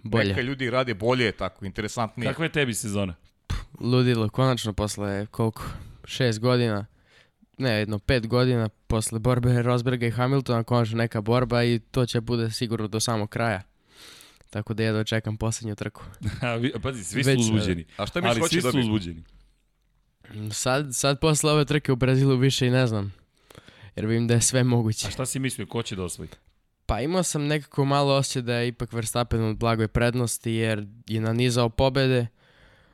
Bolje. 0.02 0.28
Neka 0.28 0.40
ljudi 0.40 0.70
rade 0.70 0.94
bolje 0.94 1.24
je 1.24 1.32
tako, 1.32 1.64
interesantnije. 1.64 2.28
Kakva 2.28 2.44
je 2.44 2.52
tebi 2.52 2.74
sezona? 2.74 3.14
Ludilo, 3.80 4.28
konačno 4.28 4.72
posle 4.72 5.26
koliko? 5.26 5.62
Šest 6.04 6.40
godina, 6.40 6.86
ne, 7.58 7.70
jedno 7.70 7.98
pet 7.98 8.26
godina 8.26 8.68
posle 8.68 9.18
borbe 9.18 9.62
Rosberga 9.62 10.06
i 10.06 10.10
Hamiltona, 10.10 10.64
konačno 10.64 10.96
neka 10.98 11.20
borba 11.20 11.64
i 11.64 11.78
to 11.90 12.06
će 12.06 12.20
bude 12.20 12.50
sigurno 12.50 12.88
do 12.88 13.00
samog 13.00 13.30
kraja. 13.30 13.62
Tako 14.50 14.74
da 14.74 14.82
jedva 14.82 15.04
čekam 15.04 15.36
poslednju 15.36 15.74
trku. 15.74 16.02
A, 16.42 16.54
vi- 16.54 16.72
Pazi, 16.82 17.04
svi 17.04 17.24
su 17.24 17.30
Već, 17.30 17.40
uzbuđeni. 17.40 17.84
A 17.96 18.06
šta 18.06 18.20
misliš 18.20 18.30
Ali 18.30 18.40
ko 18.40 18.48
svi 18.48 18.56
će 18.62 18.70
su 18.70 18.78
uzbuđeni. 18.78 19.22
Sad, 20.52 20.88
sad 20.92 21.20
posle 21.20 21.52
ove 21.52 21.64
trke 21.64 21.92
u 21.92 21.96
Brazilu 21.96 22.36
više 22.36 22.66
i 22.66 22.70
ne 22.70 22.86
znam. 22.86 23.14
Jer 23.96 24.06
vidim 24.06 24.28
da 24.28 24.34
je 24.34 24.40
sve 24.40 24.64
moguće. 24.64 25.06
A 25.06 25.10
šta 25.10 25.26
si 25.26 25.38
mislio, 25.38 25.66
ko 25.66 25.82
će 25.82 25.96
da 25.96 26.02
osvoji? 26.02 26.28
Pa 26.86 27.00
imao 27.00 27.22
sam 27.22 27.46
nekako 27.46 27.84
malo 27.84 28.14
osjećaj 28.14 28.42
da 28.42 28.54
je 28.54 28.68
ipak 28.68 28.92
Verstappen 28.92 29.42
od 29.44 29.56
blagoj 29.56 29.88
prednosti 29.88 30.52
jer 30.52 30.86
je 31.06 31.20
nanizao 31.20 31.68
pobede, 31.68 32.26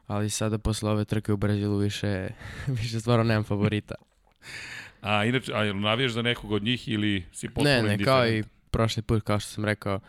ali 0.06 0.30
sada 0.30 0.58
posle 0.58 0.90
ove 0.90 1.04
trke 1.04 1.32
u 1.32 1.36
Brazilu 1.36 1.76
više, 1.78 2.28
više 2.80 3.00
stvarno 3.00 3.24
nemam 3.24 3.44
favorita. 3.44 3.94
A 5.00 5.24
inače, 5.24 5.52
a 5.54 5.72
navijaš 5.72 6.12
za 6.12 6.22
nekog 6.22 6.52
od 6.52 6.62
njih 6.62 6.88
ili 6.88 7.24
si 7.32 7.48
potpuno 7.48 7.70
ne, 7.70 7.82
ne, 7.82 8.04
kao 8.04 8.28
i 8.28 8.42
prošli 8.70 9.02
put, 9.02 9.22
kao 9.22 9.40
što 9.40 9.50
sam 9.50 9.64
rekao, 9.64 10.00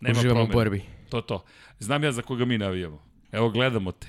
Nema 0.00 0.18
uživamo 0.18 0.42
u 0.42 0.46
borbi. 0.46 0.82
To, 1.08 1.20
to. 1.20 1.44
Znam 1.78 2.04
ja 2.04 2.12
za 2.12 2.22
koga 2.22 2.44
mi 2.44 2.58
navijamo. 2.58 3.02
Evo, 3.32 3.50
gledamo 3.50 3.92
te. 3.92 4.06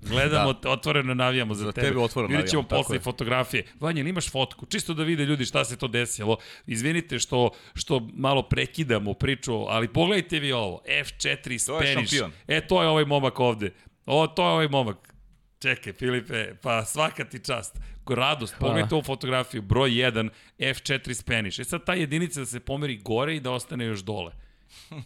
Gledamo, 0.00 0.52
da. 0.52 0.70
otvoreno 0.70 1.14
navijamo 1.14 1.54
za, 1.54 1.64
Za 1.64 1.72
tebe. 1.72 1.86
tebe 1.88 2.00
otvoreno 2.00 2.30
Vidjet 2.30 2.50
ćemo 2.50 2.62
posle 2.62 2.96
je. 2.96 3.00
fotografije. 3.00 3.64
Vanja, 3.80 4.02
imaš 4.02 4.30
fotku? 4.30 4.66
Čisto 4.66 4.94
da 4.94 5.02
vide 5.02 5.24
ljudi 5.24 5.44
šta 5.44 5.64
se 5.64 5.76
to 5.76 5.88
desilo. 5.88 6.36
Izvinite 6.66 7.18
što, 7.18 7.50
što 7.74 8.08
malo 8.14 8.42
prekidamo 8.42 9.14
priču, 9.14 9.54
ali 9.54 9.88
pogledajte 9.88 10.38
vi 10.38 10.52
ovo. 10.52 10.82
F4 10.86 11.42
To 11.66 11.80
je 11.80 11.92
Spanish. 11.92 12.12
šampion. 12.12 12.32
E, 12.48 12.66
to 12.66 12.82
je 12.82 12.88
ovaj 12.88 13.04
momak 13.04 13.40
ovde. 13.40 13.72
O, 14.06 14.26
to 14.26 14.42
je 14.42 14.48
ovaj 14.48 14.68
momak. 14.68 15.14
Čekaj, 15.58 15.92
Filipe, 15.92 16.54
pa 16.62 16.84
svaka 16.84 17.24
ti 17.24 17.38
čast. 17.38 17.76
Radost, 18.10 18.54
Hvala. 18.54 18.68
pogledajte 18.68 18.94
ovu 18.94 19.04
fotografiju, 19.04 19.62
broj 19.62 19.90
1, 19.90 20.28
F4 20.58 21.14
Spanish. 21.14 21.60
E 21.60 21.64
sad 21.64 21.84
ta 21.84 21.94
jedinica 21.94 22.40
da 22.40 22.46
se 22.46 22.60
pomeri 22.60 22.96
gore 22.96 23.36
i 23.36 23.40
da 23.40 23.50
ostane 23.50 23.84
još 23.84 24.00
dole. 24.00 24.32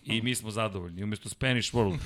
I 0.04 0.22
mi 0.22 0.34
smo 0.34 0.50
zadovoljni, 0.50 1.02
umesto 1.02 1.28
Spanish 1.28 1.74
World. 1.74 1.98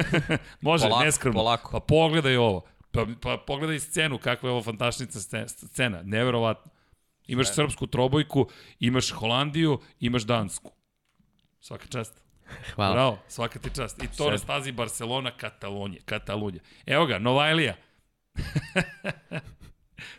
Može, 0.60 0.84
Polako, 0.84 1.04
neskromno. 1.04 1.38
polako. 1.38 1.70
Pa 1.70 1.80
pogledaj 1.80 2.36
ovo. 2.36 2.64
Pa, 2.90 3.06
pa 3.22 3.36
pogledaj 3.38 3.78
scenu, 3.80 4.18
kakva 4.18 4.48
je 4.48 4.52
ovo 4.52 4.62
fantastična 4.62 5.20
sce- 5.20 5.48
scena. 5.48 6.02
Neverovatno. 6.02 6.70
Imaš 7.26 7.54
srpsku 7.54 7.86
trobojku, 7.86 8.48
imaš 8.80 9.10
Holandiju, 9.10 9.80
imaš 10.00 10.22
Dansku. 10.22 10.72
Svaka 11.60 11.86
čast. 11.86 12.22
Hvala. 12.74 12.92
Bravo, 12.92 13.18
svaka 13.28 13.58
ti 13.58 13.70
čast. 13.74 14.02
I 14.02 14.06
to 14.06 14.12
Sve. 14.14 14.30
na 14.30 14.38
stazi 14.38 14.72
Barcelona, 14.72 15.30
Katalonije. 15.30 16.00
Katalunja. 16.04 16.60
Evo 16.86 17.06
ga, 17.06 17.18
Novajlija. 17.18 17.74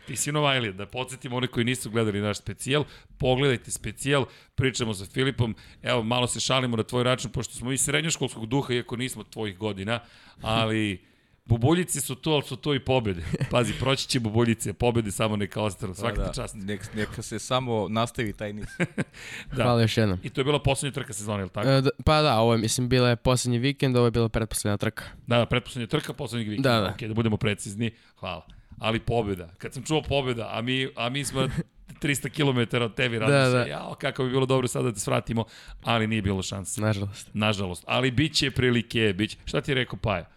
Ti 0.06 0.16
si 0.16 0.32
Novajlija, 0.32 0.72
da 0.72 0.86
podsjetimo 0.86 1.36
one 1.36 1.46
koji 1.46 1.64
nisu 1.64 1.90
gledali 1.90 2.20
naš 2.20 2.38
specijal, 2.38 2.84
pogledajte 3.18 3.70
specijal, 3.70 4.24
pričamo 4.54 4.94
sa 4.94 5.04
Filipom, 5.06 5.54
evo, 5.82 6.02
malo 6.02 6.26
se 6.26 6.40
šalimo 6.40 6.76
na 6.76 6.82
tvoj 6.82 7.04
račun, 7.04 7.30
pošto 7.30 7.54
smo 7.54 7.70
mi 7.70 7.78
srednjoškolskog 7.78 8.46
duha, 8.46 8.74
iako 8.74 8.96
nismo 8.96 9.24
tvojih 9.24 9.58
godina, 9.58 10.00
ali 10.42 11.00
bubuljice 11.44 12.00
su 12.00 12.14
to, 12.14 12.30
ali 12.30 12.42
su 12.42 12.56
to 12.56 12.74
i 12.74 12.80
pobede. 12.80 13.22
Pazi, 13.50 13.72
proći 13.74 14.08
će 14.08 14.20
bubuljice, 14.20 14.72
pobede 14.72 15.10
samo 15.10 15.36
neka 15.36 15.62
ostanu, 15.62 15.94
svaka 15.94 16.24
ti 16.24 16.34
čast. 16.34 16.54
Nek, 16.56 16.94
neka 16.94 17.22
se 17.22 17.38
samo 17.38 17.88
nastavi 17.88 18.32
taj 18.32 18.52
niz. 18.52 18.66
Da. 19.52 19.62
Hvala 19.62 19.82
još 19.82 19.96
jednom. 19.96 20.18
I 20.22 20.30
to 20.30 20.40
je 20.40 20.44
bila 20.44 20.58
poslednja 20.58 20.94
trka 20.94 21.12
sezone, 21.12 21.38
je 21.38 21.44
li 21.44 21.50
tako? 21.50 21.68
E, 21.68 21.80
d- 21.80 21.90
pa 22.04 22.22
da, 22.22 22.38
ovo 22.38 22.52
je, 22.52 22.58
mislim, 22.58 22.88
bila 22.88 23.08
je 23.08 23.16
posljednji 23.16 23.58
vikend, 23.58 23.96
ovo 23.96 24.06
je 24.06 24.10
bila 24.10 24.28
pretposlednja 24.28 24.76
trka. 24.76 25.04
Da, 25.26 25.38
da, 25.38 25.46
pretposlednja 25.46 25.86
trka, 25.86 26.12
poslednjeg 26.12 26.48
vikenda. 26.48 26.70
Da, 26.70 26.80
da. 26.80 26.88
Ok, 26.88 27.00
da 27.00 27.14
budemo 27.14 27.36
precizni. 27.36 27.90
Hvala. 28.16 28.46
Ali 28.80 29.00
pobjeda. 29.00 29.48
Kad 29.58 29.74
sam 29.74 29.82
čuo 29.84 30.02
pobjeda, 30.02 30.50
a 30.52 30.62
mi, 30.62 30.88
a 30.96 31.08
mi 31.08 31.24
smo 31.24 31.48
300 32.02 32.30
km 32.70 32.82
od 32.82 32.94
tebi, 32.94 33.18
radim 33.18 33.34
Da, 33.34 33.44
se, 33.44 33.50
da. 33.50 33.64
jao, 33.64 33.94
kako 33.94 34.24
bi 34.24 34.30
bilo 34.30 34.46
dobro 34.46 34.68
sada 34.68 34.84
da 34.88 34.92
te 34.94 35.00
svratimo, 35.00 35.44
ali 35.82 36.06
nije 36.06 36.22
bilo 36.22 36.42
šanse. 36.42 36.80
Nažalost. 36.80 37.30
Nažalost. 37.34 37.84
Ali 37.86 38.10
bit 38.10 38.34
će 38.34 38.50
prilike, 38.50 39.12
bit 39.16 39.30
će. 39.30 39.36
Šta 39.44 39.60
ti 39.60 39.70
je 39.70 39.74
rekao 39.74 39.98
Paja? 39.98 40.28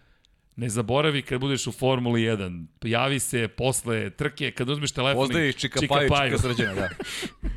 Ne 0.56 0.68
zaboravi 0.68 1.22
kad 1.22 1.40
budeš 1.40 1.66
u 1.66 1.72
Formuli 1.72 2.20
1. 2.20 2.64
Javi 2.84 3.18
se 3.18 3.48
posle 3.48 4.10
trke, 4.10 4.50
kad 4.50 4.68
uzmeš 4.68 4.92
telefon 4.92 5.22
Pozdraviš 5.22 5.56
Čika 5.56 5.80
Paju, 5.88 6.08
Čika 6.30 6.38
Srđana, 6.38 6.74
da. 6.74 6.88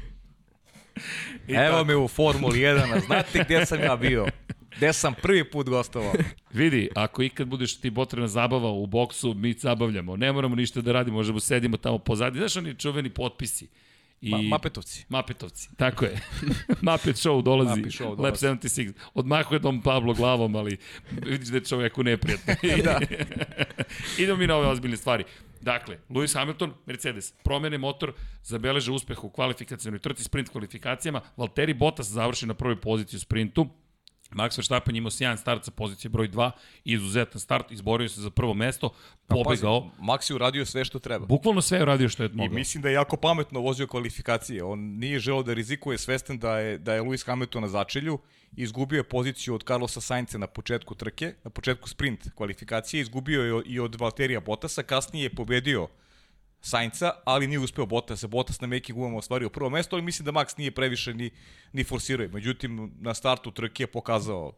I 1.48 1.54
Evo 1.54 1.71
tako. 1.71 1.86
me 1.86 1.95
u 1.95 2.08
Formuli 2.08 2.60
1, 2.60 2.93
a 2.95 3.00
znate 3.00 3.43
gdje 3.43 3.65
sam 3.65 3.82
ja 3.82 3.95
bio? 3.95 4.26
Gde 4.77 4.93
sam 4.93 5.13
prvi 5.21 5.43
put 5.43 5.69
gostovao? 5.69 6.13
Vidi, 6.53 6.89
ako 6.95 7.23
ikad 7.23 7.47
budeš 7.47 7.79
ti 7.79 7.91
potrebna 7.91 8.27
zabava 8.27 8.69
u 8.69 8.85
boksu, 8.88 9.33
mi 9.33 9.53
zabavljamo. 9.53 10.17
Ne 10.17 10.31
moramo 10.31 10.55
ništa 10.55 10.81
da 10.81 10.91
radimo, 10.91 11.17
možemo 11.17 11.39
sedimo 11.39 11.77
tamo 11.77 11.97
pozadi. 11.97 12.38
Znaš 12.38 12.55
oni 12.55 12.75
čuveni 12.75 13.09
potpisi? 13.09 13.67
I... 14.21 14.31
Ma, 14.31 14.41
Mapetovci. 14.41 15.05
Mapetovci, 15.09 15.69
tako 15.77 16.05
je. 16.05 16.21
Mapet 16.81 17.15
show 17.15 17.41
dolazi, 17.43 17.79
Mapet 17.79 17.93
show 17.93 18.09
Lab 18.09 18.17
dolazi. 18.17 18.45
76. 18.47 18.93
Odmahuje 19.13 19.59
Dom 19.59 19.81
Pablo 19.81 20.13
glavom, 20.13 20.55
ali 20.55 20.77
vidiš 21.11 21.47
da 21.47 21.57
je 21.57 21.65
čoveku 21.65 22.03
neprijatno. 22.03 22.53
da. 22.83 22.99
Idemo 24.17 24.38
mi 24.38 24.47
na 24.47 24.55
ove 24.55 24.67
ozbiljne 24.67 24.97
stvari. 24.97 25.23
Dakle, 25.61 25.97
Lewis 26.09 26.38
Hamilton, 26.38 26.73
Mercedes, 26.85 27.33
promene 27.43 27.77
motor, 27.77 28.13
zabeleže 28.43 28.91
uspeh 28.91 29.23
u 29.23 29.29
kvalifikacijonoj 29.29 29.99
trci, 29.99 30.23
sprint 30.23 30.49
kvalifikacijama, 30.49 31.21
Valtteri 31.38 31.73
Bottas 31.73 32.07
završi 32.07 32.45
na 32.45 32.53
prvoj 32.53 32.81
poziciji 32.81 33.17
u 33.17 33.19
sprintu, 33.19 33.67
Max 34.31 34.57
Verstappen 34.57 34.95
imao 34.95 35.11
sjajan 35.11 35.38
start 35.38 35.65
sa 35.65 35.71
pozicije 35.71 36.09
broj 36.09 36.29
2, 36.29 36.51
izuzetan 36.83 37.39
start, 37.39 37.71
izborio 37.71 38.09
se 38.09 38.21
za 38.21 38.29
prvo 38.29 38.53
mesto, 38.53 38.89
pobegao. 39.27 39.81
Pazi, 39.81 40.01
Max 40.01 40.31
je 40.31 40.35
uradio 40.35 40.65
sve 40.65 40.85
što 40.85 40.99
treba. 40.99 41.25
Bukvalno 41.25 41.61
sve 41.61 41.77
je 41.77 41.81
uradio 41.81 42.09
što 42.09 42.23
je 42.23 42.29
I 42.33 42.35
mogao. 42.35 42.55
mislim 42.55 42.83
da 42.83 42.89
je 42.89 42.93
jako 42.93 43.17
pametno 43.17 43.59
vozio 43.59 43.88
kvalifikacije. 43.88 44.63
On 44.63 44.79
nije 44.79 45.19
želeo 45.19 45.43
da 45.43 45.53
rizikuje 45.53 45.97
svestan 45.97 46.39
da 46.39 46.59
je, 46.59 46.77
da 46.77 46.93
je 46.93 47.01
Lewis 47.01 47.25
Hamilton 47.25 47.61
na 47.61 47.67
začelju. 47.67 48.19
Izgubio 48.55 48.97
je 48.97 49.03
poziciju 49.03 49.55
od 49.55 49.63
Carlosa 49.63 50.01
Sainca 50.01 50.38
na 50.38 50.47
početku 50.47 50.95
trke, 50.95 51.33
na 51.43 51.49
početku 51.49 51.89
sprint 51.89 52.29
kvalifikacije. 52.35 53.01
Izgubio 53.01 53.41
je 53.41 53.63
i 53.65 53.79
od 53.79 53.95
Valterija 53.95 54.39
Bottasa. 54.39 54.83
Kasnije 54.83 55.23
je 55.23 55.35
pobedio 55.35 55.88
Sainca, 56.65 57.12
ali 57.25 57.47
nije 57.47 57.60
uspeo 57.60 57.86
Bottasa. 57.86 58.28
Bottas 58.28 58.62
na 58.62 58.67
making 58.67 58.97
gumama 58.97 59.17
ostvario 59.17 59.49
prvo 59.49 59.69
mesto, 59.69 59.95
ali 59.95 60.04
mislim 60.04 60.25
da 60.25 60.32
Max 60.32 60.58
nije 60.58 60.71
previše 60.71 61.13
ni, 61.13 61.30
ni 61.73 61.84
forsirao. 61.84 62.28
Međutim, 62.34 62.91
na 62.99 63.13
startu 63.13 63.51
trke 63.51 63.84
je 63.84 63.88
pokazao, 63.88 64.54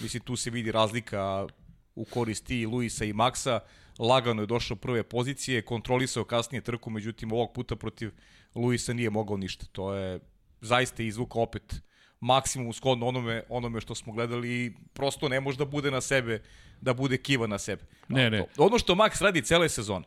mislim 0.00 0.22
tu 0.22 0.36
se 0.36 0.50
vidi 0.50 0.72
razlika 0.72 1.46
u 1.94 2.04
korist 2.04 2.50
i 2.50 2.66
Luisa 2.66 3.04
i 3.04 3.12
Maxa. 3.12 3.60
Lagano 3.98 4.42
je 4.42 4.46
došao 4.46 4.76
prve 4.76 5.02
pozicije, 5.02 5.62
kontrolisao 5.62 6.24
kasnije 6.24 6.60
trku, 6.60 6.90
međutim 6.90 7.32
ovog 7.32 7.52
puta 7.52 7.76
protiv 7.76 8.10
Luisa 8.54 8.92
nije 8.92 9.10
mogao 9.10 9.36
ništa. 9.36 9.66
To 9.72 9.94
je 9.94 10.20
zaista 10.60 11.02
izvuka 11.02 11.38
opet 11.38 11.82
maksimum 12.20 12.72
skodno 12.72 13.06
onome, 13.06 13.42
onome 13.48 13.80
što 13.80 13.94
smo 13.94 14.12
gledali 14.12 14.48
i 14.48 14.72
prosto 14.92 15.28
ne 15.28 15.40
može 15.40 15.58
da 15.58 15.64
bude 15.64 15.90
na 15.90 16.00
sebe, 16.00 16.42
da 16.80 16.94
bude 16.94 17.16
kiva 17.16 17.46
na 17.46 17.58
sebe. 17.58 17.82
Ne, 18.08 18.30
ne. 18.30 18.44
Ono 18.58 18.78
što 18.78 18.94
Max 18.94 19.22
radi 19.22 19.42
cele 19.42 19.68
sezone, 19.68 20.04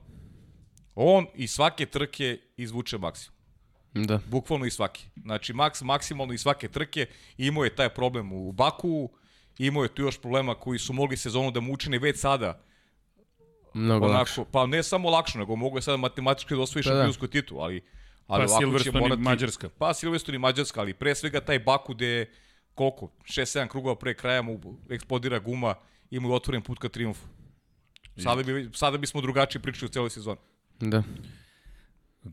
on 0.95 1.27
i 1.35 1.47
svake 1.47 1.85
trke 1.85 2.39
izvuče 2.57 2.97
maksimum. 2.97 3.33
Da. 3.93 4.19
Bukvalno 4.25 4.65
i 4.65 4.71
svake. 4.71 5.01
Znači, 5.15 5.53
Max 5.53 5.83
maksimalno 5.83 6.33
i 6.33 6.37
svake 6.37 6.67
trke 6.67 7.05
imao 7.37 7.63
je 7.63 7.75
taj 7.75 7.89
problem 7.89 8.33
u 8.33 8.51
Baku, 8.51 9.09
imao 9.57 9.83
je 9.83 9.89
tu 9.95 10.01
još 10.01 10.21
problema 10.21 10.55
koji 10.55 10.79
su 10.79 10.93
mogli 10.93 11.17
sezonu 11.17 11.51
da 11.51 11.59
mu 11.59 11.73
učine 11.73 11.99
već 11.99 12.19
sada 12.19 12.63
Mnogo 13.73 14.05
lakše. 14.07 14.41
onako, 14.41 14.51
pa 14.51 14.65
ne 14.65 14.83
samo 14.83 15.09
lakše, 15.09 15.39
nego 15.39 15.55
mogu 15.55 15.77
je 15.77 15.81
sada 15.81 15.97
matematički 15.97 16.55
da 16.55 16.61
osvoji 16.61 16.83
Pa 16.83 16.89
da. 16.89 16.95
šampionsku 16.95 17.27
titul, 17.27 17.61
ali, 17.61 17.81
ali 18.27 18.45
Pa 18.47 18.51
ovako 18.51 18.59
će 18.59 18.65
Silverstone 18.65 18.99
i 18.99 19.01
morati... 19.01 19.21
Mađarska. 19.21 19.69
Pa 19.69 19.93
Silverstone 19.93 20.35
i 20.35 20.39
Mađarska, 20.39 20.79
ali 20.81 20.93
pre 20.93 21.15
svega 21.15 21.41
taj 21.41 21.59
Baku 21.59 21.93
gde 21.93 22.07
je 22.07 22.31
koliko, 22.75 23.11
6-7 23.23 23.67
krugova 23.67 23.95
pre 23.95 24.13
kraja 24.13 24.41
mu 24.41 24.59
eksplodira 24.89 25.39
guma 25.39 25.75
i 26.09 26.19
mu 26.19 26.29
je 26.29 26.35
otvoren 26.35 26.61
put 26.61 26.79
ka 26.79 26.89
triumfu. 26.89 27.27
Sada, 28.23 28.43
bi, 28.43 28.69
sada 28.73 28.97
bismo 28.97 29.21
drugačije 29.21 29.61
pričali 29.61 29.85
u 29.89 29.93
celoj 29.93 30.09
sezoni. 30.09 30.39
Da. 30.79 31.03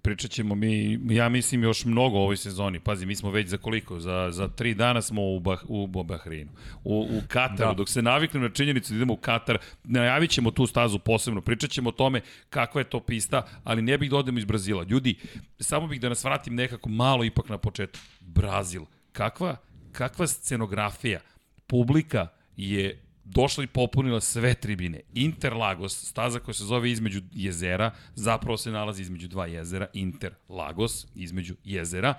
Pričat 0.03 0.31
ćemo 0.31 0.55
mi, 0.55 0.99
ja 1.11 1.29
mislim 1.29 1.63
još 1.63 1.85
mnogo 1.85 2.19
ovoj 2.19 2.37
sezoni. 2.37 2.81
Pazi, 2.81 3.07
mi 3.07 3.17
smo 3.17 3.31
već 3.31 3.49
za 3.49 3.57
koliko? 3.57 4.01
Za, 4.01 4.29
za 4.31 4.49
tri 4.49 4.75
dana 4.75 5.03
smo 5.03 5.23
u, 5.23 5.41
bah, 5.41 5.61
u 5.69 5.87
Bahreinu. 5.87 6.51
U, 6.85 7.01
u 7.01 7.21
Kataru. 7.29 7.57
Da. 7.57 7.67
Da. 7.67 7.75
Dok 7.75 7.89
se 7.89 8.03
naviknem 8.03 8.43
na 8.43 8.49
činjenicu 8.49 8.93
da 8.93 8.97
idemo 8.97 9.13
u 9.13 9.17
Katar, 9.17 9.59
najavit 9.85 10.31
ćemo 10.31 10.51
tu 10.51 10.67
stazu 10.67 10.99
posebno. 10.99 11.41
Pričat 11.41 11.71
ćemo 11.71 11.89
o 11.89 11.93
tome 11.93 12.21
kakva 12.51 12.81
je 12.81 12.85
to 12.85 13.01
pista, 13.01 13.47
ali 13.65 13.83
ne 13.83 13.99
bih 13.99 14.11
da 14.11 14.17
odemo 14.17 14.39
iz 14.39 14.45
Brazila. 14.45 14.83
Ljudi, 14.83 15.15
samo 15.61 15.87
bih 15.87 16.01
da 16.01 16.09
nas 16.09 16.25
vratim 16.25 16.55
nekako 16.55 16.89
malo 16.89 17.25
ipak 17.25 17.49
na 17.49 17.59
početak. 17.59 18.03
Brazil. 18.21 18.83
Kakva, 19.13 19.57
kakva 19.93 20.27
scenografija. 20.27 21.21
Publika 21.67 22.29
je 22.57 23.10
došla 23.35 23.65
i 23.65 23.67
popunila 23.67 24.21
sve 24.21 24.55
tribine. 24.55 25.01
Interlagos, 25.15 26.05
staza 26.09 26.39
koja 26.39 26.55
se 26.55 26.65
zove 26.65 26.91
između 26.91 27.21
jezera, 27.33 27.91
zapravo 28.15 28.57
se 28.57 28.71
nalazi 28.71 29.03
između 29.03 29.29
dva 29.29 29.47
jezera, 29.47 29.87
Interlagos, 29.93 31.07
između 31.15 31.55
jezera, 31.65 32.15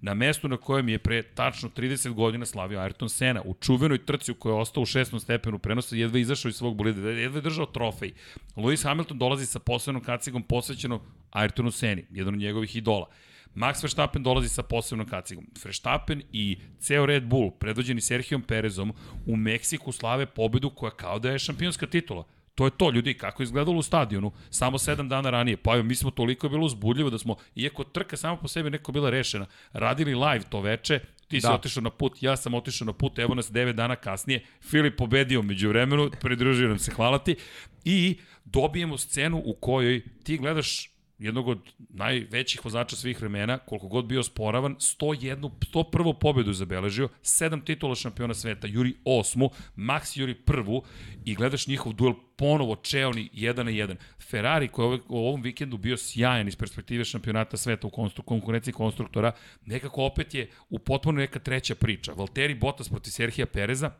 na 0.00 0.14
mestu 0.14 0.48
na 0.48 0.56
kojem 0.56 0.88
je 0.88 0.98
pre 0.98 1.22
tačno 1.22 1.68
30 1.68 2.12
godina 2.12 2.46
slavio 2.46 2.80
Ayrton 2.80 3.08
Senna, 3.08 3.42
u 3.44 3.54
čuvenoj 3.54 4.04
trci 4.06 4.32
u 4.32 4.34
kojoj 4.34 4.56
je 4.56 4.60
ostao 4.60 4.82
u 4.82 4.86
šestom 4.86 5.20
stepenu 5.20 5.58
prenosa, 5.58 5.96
jedva 5.96 6.18
je 6.18 6.22
izašao 6.22 6.48
iz 6.48 6.56
svog 6.56 6.76
bolida, 6.76 7.10
jedva 7.10 7.38
je 7.38 7.42
držao 7.42 7.66
trofej. 7.66 8.12
Lewis 8.56 8.84
Hamilton 8.84 9.18
dolazi 9.18 9.46
sa 9.46 9.58
posebnom 9.58 10.02
kacigom 10.02 10.42
posvećenom 10.42 11.00
Ayrtonu 11.32 11.70
Seni, 11.70 12.04
jedan 12.10 12.34
od 12.34 12.40
njegovih 12.40 12.76
idola. 12.76 13.06
Max 13.54 13.82
Verstappen 13.82 14.22
dolazi 14.22 14.48
sa 14.48 14.62
posebnom 14.62 15.06
kacigom. 15.06 15.46
Verstappen 15.64 16.22
i 16.32 16.58
ceo 16.78 17.06
Red 17.06 17.24
Bull, 17.24 17.50
predvođeni 17.50 18.00
Serhijom 18.00 18.42
Perezom, 18.42 18.92
u 19.26 19.36
Meksiku 19.36 19.92
slave 19.92 20.26
pobedu 20.26 20.70
koja 20.70 20.90
kao 20.90 21.18
da 21.18 21.30
je 21.30 21.38
šampionska 21.38 21.86
titula. 21.86 22.24
To 22.54 22.64
je 22.64 22.70
to, 22.70 22.90
ljudi, 22.90 23.14
kako 23.14 23.42
je 23.42 23.44
izgledalo 23.44 23.78
u 23.78 23.82
stadionu, 23.82 24.32
samo 24.50 24.78
sedam 24.78 25.08
dana 25.08 25.30
ranije. 25.30 25.56
Pa 25.56 25.74
evo, 25.74 25.82
mi 25.82 25.94
smo 25.94 26.10
toliko 26.10 26.48
bilo 26.48 26.66
uzbudljivo 26.66 27.10
da 27.10 27.18
smo, 27.18 27.36
iako 27.54 27.84
trka 27.84 28.16
samo 28.16 28.36
po 28.36 28.48
sebi 28.48 28.70
neko 28.70 28.92
bila 28.92 29.10
rešena, 29.10 29.46
radili 29.72 30.14
live 30.14 30.44
to 30.50 30.60
veče, 30.60 31.00
ti 31.28 31.40
si 31.40 31.46
Da. 31.46 31.54
otišao 31.54 31.82
na 31.82 31.90
put, 31.90 32.22
ja 32.22 32.36
sam 32.36 32.54
otišao 32.54 32.86
na 32.86 32.92
put, 32.92 33.18
evo 33.18 33.34
nas 33.34 33.50
9 33.50 33.72
dana 33.72 33.96
kasnije, 33.96 34.44
Filip 34.60 34.96
pobedio 34.96 35.42
među 35.42 35.68
vremenu, 35.68 36.10
pridružio 36.20 36.68
nam 36.68 36.78
se, 36.78 36.90
hvala 36.90 37.18
ti, 37.18 37.36
i 37.84 38.18
dobijemo 38.44 38.98
scenu 38.98 39.42
u 39.44 39.54
kojoj 39.54 40.02
ti 40.24 40.38
gledaš 40.38 40.91
jednog 41.22 41.48
od 41.48 41.58
najvećih 41.88 42.64
vozača 42.64 42.96
svih 42.96 43.20
vremena, 43.20 43.58
koliko 43.58 43.88
god 43.88 44.04
bio 44.04 44.22
sporavan, 44.22 44.74
101, 44.74 45.50
101. 45.72 46.14
pobedu 46.20 46.52
zabeležio, 46.52 47.08
7 47.22 47.64
titula 47.64 47.94
šampiona 47.94 48.34
sveta, 48.34 48.66
juri 48.66 48.94
osmu, 49.04 49.50
Max 49.76 50.18
juri 50.18 50.34
prvu 50.34 50.82
i 51.24 51.34
gledaš 51.34 51.66
njihov 51.66 51.92
duel 51.92 52.14
ponovo 52.36 52.76
čeoni 52.76 53.30
1 53.34 53.62
na 53.62 53.70
1. 53.70 53.96
Ferrari 54.30 54.68
koji 54.68 54.94
je 54.94 55.00
u 55.08 55.18
ovom 55.18 55.42
vikendu 55.42 55.76
bio 55.76 55.96
sjajan 55.96 56.48
iz 56.48 56.56
perspektive 56.56 57.04
šampionata 57.04 57.56
sveta 57.56 57.86
u 57.86 57.90
konstru, 57.90 58.22
konkurenciji 58.22 58.74
konstruktora, 58.74 59.32
nekako 59.66 60.04
opet 60.04 60.34
je 60.34 60.50
u 60.70 60.78
potpuno 60.78 61.18
neka 61.18 61.38
treća 61.38 61.74
priča. 61.74 62.12
Valtteri 62.12 62.54
Bottas 62.54 62.88
protiv 62.88 63.10
Serhija 63.10 63.46
Pereza, 63.46 63.90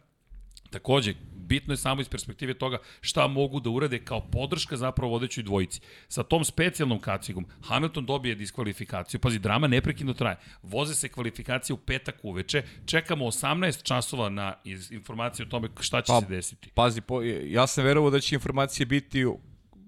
Takođe, 0.73 1.15
bitno 1.35 1.73
je 1.73 1.77
samo 1.77 2.01
iz 2.01 2.09
perspektive 2.09 2.55
toga 2.55 2.79
šta 3.01 3.27
mogu 3.27 3.61
da 3.61 3.71
urade 3.71 3.99
kao 3.99 4.21
podrška 4.21 4.77
zapravo 4.77 5.13
vodećoj 5.13 5.45
dvojici. 5.45 5.81
Sa 6.09 6.23
tom 6.23 6.45
specijalnom 6.45 7.01
kacigom 7.01 7.47
Hamilton 7.63 8.07
dobije 8.07 8.35
diskvalifikaciju. 8.35 9.21
Pazi, 9.21 9.39
drama 9.39 9.67
neprekidno 9.67 10.15
traje. 10.15 10.37
Voze 10.63 10.95
se 10.95 11.09
kvalifikacije 11.09 11.75
u 11.75 11.77
petak 11.77 12.19
uveče. 12.23 12.63
Čekamo 12.87 13.25
18 13.25 13.83
časova 13.83 14.29
na 14.29 14.55
iz, 14.65 14.93
informaciju 14.93 15.47
o 15.47 15.49
tome 15.49 15.69
šta 15.81 16.03
će 16.03 16.13
Pa, 16.13 16.21
se 16.21 16.27
desiti. 16.27 16.71
Pazi, 16.75 17.01
po, 17.01 17.23
ja 17.45 17.67
sam 17.67 17.85
verovao 17.85 18.11
da 18.11 18.21
će 18.21 18.35
informacije 18.35 18.87
biti 18.87 19.25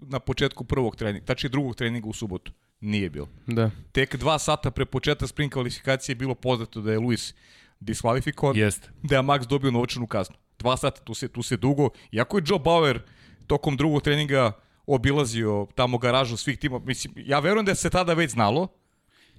na 0.00 0.18
početku 0.18 0.64
prvog 0.64 0.96
treninga, 0.96 1.26
tačnije 1.26 1.50
drugog 1.50 1.76
treninga 1.76 2.08
u 2.08 2.12
subotu. 2.12 2.52
Nije 2.80 3.10
bilo. 3.10 3.28
Da. 3.46 3.70
Tek 3.92 4.16
dva 4.16 4.38
sata 4.38 4.70
pre 4.70 4.84
početka 4.84 5.26
sprint 5.26 5.52
kvalifikacije 5.52 6.12
je 6.12 6.16
bilo 6.16 6.34
poznato 6.34 6.80
da 6.80 6.92
je 6.92 6.98
Luis 6.98 7.34
diskvalifikovan, 7.80 8.56
da 9.02 9.16
je 9.16 9.22
Max 9.22 9.46
dobio 9.46 9.70
novčanu 9.70 10.06
kaznu. 10.06 10.43
Dva 10.64 10.76
sata, 10.76 11.00
tu 11.04 11.14
se, 11.14 11.28
tu 11.28 11.42
se 11.42 11.56
dugo. 11.56 11.90
Iako 12.12 12.38
je 12.38 12.44
Joe 12.46 12.58
Bauer 12.58 13.02
tokom 13.46 13.76
drugog 13.76 14.02
treninga 14.02 14.52
obilazio 14.86 15.66
tamo 15.74 15.98
garažu 15.98 16.36
svih 16.36 16.58
tima, 16.58 16.78
mislim, 16.78 17.14
ja 17.16 17.38
verujem 17.38 17.66
da 17.66 17.74
se 17.74 17.90
tada 17.90 18.14
već 18.14 18.30
znalo, 18.30 18.68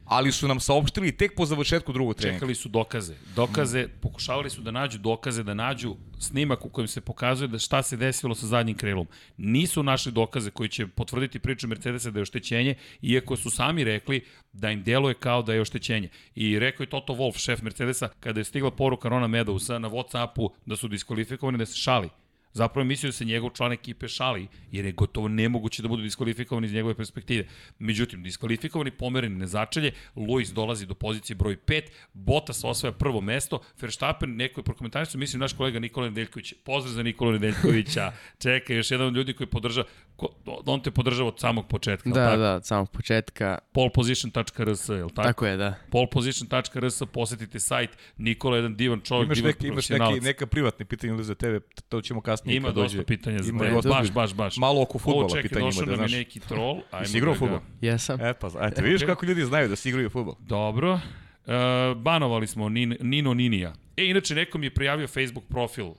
ali 0.05 0.31
su 0.31 0.47
nam 0.47 0.59
saopštili 0.59 1.11
tek 1.11 1.35
po 1.35 1.45
završetku 1.45 1.93
drugog 1.93 2.15
treninga. 2.15 2.37
Čekali 2.37 2.55
su 2.55 2.69
dokaze. 2.69 3.13
Dokaze, 3.35 3.87
pokušavali 4.01 4.49
su 4.49 4.61
da 4.61 4.71
nađu 4.71 4.97
dokaze, 4.97 5.43
da 5.43 5.53
nađu 5.53 5.95
snimak 6.19 6.65
u 6.65 6.69
kojem 6.69 6.87
se 6.87 7.01
pokazuje 7.01 7.47
da 7.47 7.59
šta 7.59 7.83
se 7.83 7.97
desilo 7.97 8.35
sa 8.35 8.47
zadnjim 8.47 8.77
krilom. 8.77 9.07
Nisu 9.37 9.83
našli 9.83 10.11
dokaze 10.11 10.51
koji 10.51 10.69
će 10.69 10.87
potvrditi 10.87 11.39
priču 11.39 11.67
Mercedesa 11.67 12.11
da 12.11 12.19
je 12.19 12.21
oštećenje, 12.21 12.75
iako 13.01 13.37
su 13.37 13.49
sami 13.49 13.83
rekli 13.83 14.25
da 14.53 14.71
im 14.71 14.83
deluje 14.83 15.13
kao 15.13 15.41
da 15.41 15.53
je 15.53 15.61
oštećenje. 15.61 16.09
I 16.35 16.59
rekao 16.59 16.83
je 16.83 16.89
Toto 16.89 17.13
Wolff, 17.13 17.37
šef 17.37 17.61
Mercedesa, 17.61 18.09
kada 18.19 18.39
je 18.39 18.43
stigla 18.43 18.71
poruka 18.71 19.09
Rona 19.09 19.27
Medousa 19.27 19.79
na 19.79 19.89
Whatsappu 19.89 20.49
da 20.65 20.75
su 20.75 20.87
diskvalifikovani 20.87 21.57
da 21.57 21.65
se 21.65 21.77
šali. 21.77 22.09
Zapravo 22.55 22.81
je 22.81 22.85
mislio 22.85 23.09
da 23.09 23.13
se 23.13 23.25
njegov 23.25 23.49
član 23.49 23.71
ekipe 23.71 24.07
šali, 24.07 24.47
jer 24.71 24.85
je 24.85 24.91
gotovo 24.91 25.27
nemoguće 25.27 25.81
da 25.81 25.87
budu 25.87 26.03
diskvalifikovani 26.03 26.67
iz 26.67 26.73
njegove 26.73 26.95
perspektive. 26.95 27.47
Međutim, 27.79 28.23
diskvalifikovani 28.23 28.91
pomereni 28.91 29.35
na 29.35 29.47
začelje, 29.47 29.91
Luis 30.15 30.53
dolazi 30.53 30.85
do 30.85 30.93
pozicije 30.93 31.35
broj 31.35 31.57
5, 31.65 31.83
Bottas 32.13 32.63
osvaja 32.63 32.93
prvo 32.93 33.21
mesto, 33.21 33.59
Verstappen, 33.81 34.35
neko 34.35 34.59
je 34.59 34.63
prokomentarisao, 34.63 35.19
mislim 35.19 35.39
naš 35.39 35.53
kolega 35.53 35.79
Nikola 35.79 36.09
Nedeljković. 36.09 36.53
Pozdrav 36.63 36.93
za 36.93 37.03
Nikola 37.03 37.31
Nedeljkovića. 37.31 38.11
Čekaj, 38.43 38.75
još 38.75 38.91
jedan 38.91 39.07
od 39.07 39.15
ljudi 39.15 39.33
koji 39.33 39.47
podrža, 39.47 39.83
ko, 40.15 40.29
on 40.65 40.81
te 40.81 40.91
podržava 40.91 41.27
od 41.29 41.39
samog 41.39 41.67
početka. 41.67 42.09
Da, 42.09 42.25
tako? 42.25 42.37
da, 42.37 42.55
od 42.55 42.65
samog 42.65 42.91
početka. 42.91 43.57
Poleposition.rs, 43.71 44.89
je 44.89 45.03
li 45.03 45.09
tako? 45.09 45.27
Tako 45.27 45.45
je, 45.45 45.57
da. 45.57 45.75
Poleposition.rs, 45.91 47.01
posetite 47.13 47.59
sajt, 47.59 47.89
Nikola 48.17 48.55
je 48.55 48.57
jedan 48.57 48.75
divan 48.75 49.01
čovjek, 49.01 49.25
Imaš, 49.25 49.37
divan 49.37 49.49
neki, 49.49 49.67
imaš 49.67 49.89
neki, 49.89 50.19
neka 50.21 50.45
privatne 50.45 50.85
pitanja 50.85 51.13
ili 51.13 51.23
za 51.23 51.35
tebe, 51.35 51.59
to 51.89 52.01
ćemo 52.01 52.21
kasnije. 52.21 52.57
Ima 52.57 52.71
dosta 52.71 52.97
dođe. 52.97 53.05
pitanja 53.05 53.39
za 53.43 53.51
tebe, 53.51 53.89
baš, 53.89 54.11
baš, 54.11 54.33
baš. 54.33 54.57
Malo 54.57 54.81
oko 54.81 55.27
čekaj, 55.29 55.41
pitanja 55.41 55.61
ima, 55.61 55.69
došao 55.69 55.85
da 55.85 55.91
nam 55.91 56.01
je 56.01 56.07
znaš. 56.07 56.11
neki 56.11 56.39
troll. 56.39 56.81
Jesi 56.99 57.17
igrao 57.17 57.33
da 57.33 57.39
fudbal? 57.39 57.59
Jesam. 57.81 58.21
E 58.21 58.33
pa, 58.33 58.47
eto, 58.61 58.81
vidiš 58.81 59.03
kako 59.03 59.25
ljudi 59.25 59.45
znaju 59.45 59.69
da 59.69 59.75
se 59.75 59.89
igraju 59.89 60.09
fudbal. 60.09 60.35
Dobro. 60.39 60.99
E, 61.45 61.95
banovali 61.95 62.47
smo 62.47 62.69
Nin, 62.69 62.97
Nino 63.01 63.33
Ninija. 63.33 63.73
E, 63.97 64.05
inače, 64.05 64.35
neko 64.35 64.57
mi 64.57 64.65
je 64.65 64.73
prijavio 64.73 65.07
Facebook 65.07 65.45
profil. 65.49 65.91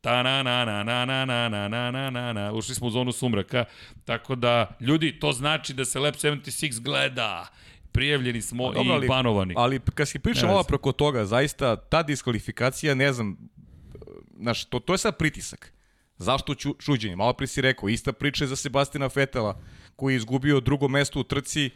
Ta 0.00 0.22
na 0.22 0.42
na 0.42 0.64
na 0.64 0.82
na 0.84 1.04
na 1.04 1.24
na 1.24 1.48
na 1.48 1.68
na 1.68 1.90
na 1.90 2.10
na 2.10 2.32
na 2.32 2.52
Ušli 2.52 2.74
smo 2.74 2.86
u 2.86 2.90
zonu 2.90 3.12
sumraka. 3.12 3.64
Tako 4.04 4.34
da, 4.34 4.76
ljudi, 4.80 5.18
to 5.20 5.32
znači 5.32 5.74
da 5.74 5.84
se 5.84 5.98
Lab 5.98 6.14
76 6.14 6.80
gleda. 6.80 7.48
Prijavljeni 7.92 8.42
smo 8.42 8.68
A 8.68 8.72
dobro, 8.72 9.04
i 9.04 9.08
banovani. 9.08 9.54
Ali 9.56 9.80
kad 9.94 10.08
Ne 10.24 10.32
malo 10.42 10.62
znam. 10.62 10.64
preko 10.64 10.92
toga, 10.92 11.24
zaista 11.24 11.76
ta 11.76 12.02
diskvalifikacija, 12.02 12.94
ne 12.94 13.12
znam, 13.12 13.36
znaš, 14.40 14.64
to, 14.64 14.78
to 14.78 14.94
je 14.94 14.98
sad 14.98 15.16
pritisak. 15.16 15.72
Zašto 16.18 16.54
ču, 16.54 16.74
čuđenje? 16.78 17.16
Malo 17.16 17.32
pre 17.32 17.46
si 17.46 17.60
rekao, 17.60 17.88
ista 17.88 18.12
priča 18.12 18.44
je 18.44 18.48
za 18.48 18.56
Sebastina 18.56 19.08
Fetela, 19.08 19.60
koji 19.96 20.14
je 20.14 20.16
izgubio 20.16 20.60
drugo 20.60 20.88
mesto 20.88 21.20
u 21.20 21.24
trci 21.24 21.66
e, 21.66 21.70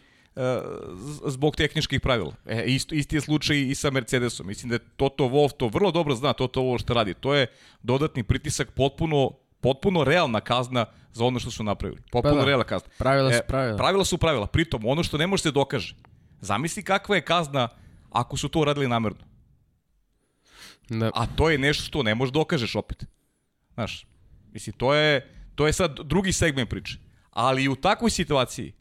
zbog 1.27 1.57
tehničkih 1.57 2.01
pravila. 2.01 2.33
E, 2.47 2.64
isto, 2.66 2.94
isti 2.94 3.16
je 3.16 3.20
slučaj 3.20 3.68
i 3.68 3.75
sa 3.75 3.90
Mercedesom. 3.90 4.47
Mislim 4.47 4.68
da 4.68 4.75
je 4.75 4.81
Toto 4.97 5.25
Wolff 5.25 5.57
to 5.57 5.68
vrlo 5.68 5.90
dobro 5.90 6.14
zna, 6.14 6.33
Toto 6.33 6.61
Wolff 6.61 6.83
što 6.83 6.94
radi. 6.94 7.14
To 7.14 7.35
je 7.35 7.47
dodatni 7.83 8.23
pritisak, 8.23 8.70
potpuno, 8.70 9.31
potpuno 9.61 10.05
realna 10.05 10.40
kazna 10.40 10.87
za 11.12 11.25
ono 11.25 11.38
što 11.38 11.51
su 11.51 11.64
napravili. 11.64 12.03
Potpuno 12.11 12.35
Pa 12.35 12.40
da. 12.40 12.47
realna 12.47 12.64
kazna. 12.64 12.88
Pravila 12.99 13.31
su 13.31 13.37
E, 13.37 13.47
pravila. 13.49 13.77
Pravila 13.77 14.05
su 14.05 14.18
pravila. 14.18 14.47
Pritom, 14.47 14.87
ono 14.87 15.03
što 15.03 15.18
ne 15.18 15.27
može 15.27 15.42
se 15.42 15.51
dokaže. 15.51 15.94
Zamisli 16.40 16.83
kakva 16.83 17.16
je 17.16 17.23
kazna 17.25 17.68
ako 18.11 18.37
su 18.37 18.49
to 18.49 18.61
uradili 18.61 18.88
namerno. 18.88 19.18
Da. 20.88 21.11
A 21.14 21.27
to 21.27 21.51
je 21.51 21.59
nešto 21.59 21.85
što 21.85 22.03
ne 22.03 22.14
možeš 22.14 22.33
dokažeš 22.33 22.75
opet. 22.75 23.05
Znaš, 23.75 24.07
mislim, 24.53 24.77
to 24.77 24.94
je, 24.94 25.33
to 25.55 25.66
je 25.66 25.73
sad 25.73 26.01
drugi 26.05 26.33
segment 26.33 26.70
priče. 26.70 26.99
Ali 27.31 27.68
u 27.68 27.77
takvoj 27.77 28.11
situaciji, 28.11 28.73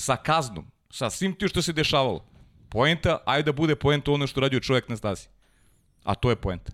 sa 0.00 0.16
kaznom, 0.16 0.66
sa 0.90 1.10
svim 1.10 1.34
tim 1.34 1.48
što 1.48 1.62
se 1.62 1.72
dešavalo, 1.72 2.24
poenta, 2.68 3.18
ajde 3.26 3.42
da 3.42 3.52
bude 3.52 3.76
poenta 3.76 4.12
ono 4.12 4.26
što 4.26 4.40
radio 4.40 4.60
čovjek 4.60 4.88
na 4.88 4.96
stazi. 4.96 5.28
A 6.04 6.14
to 6.14 6.30
je 6.30 6.36
poenta. 6.36 6.72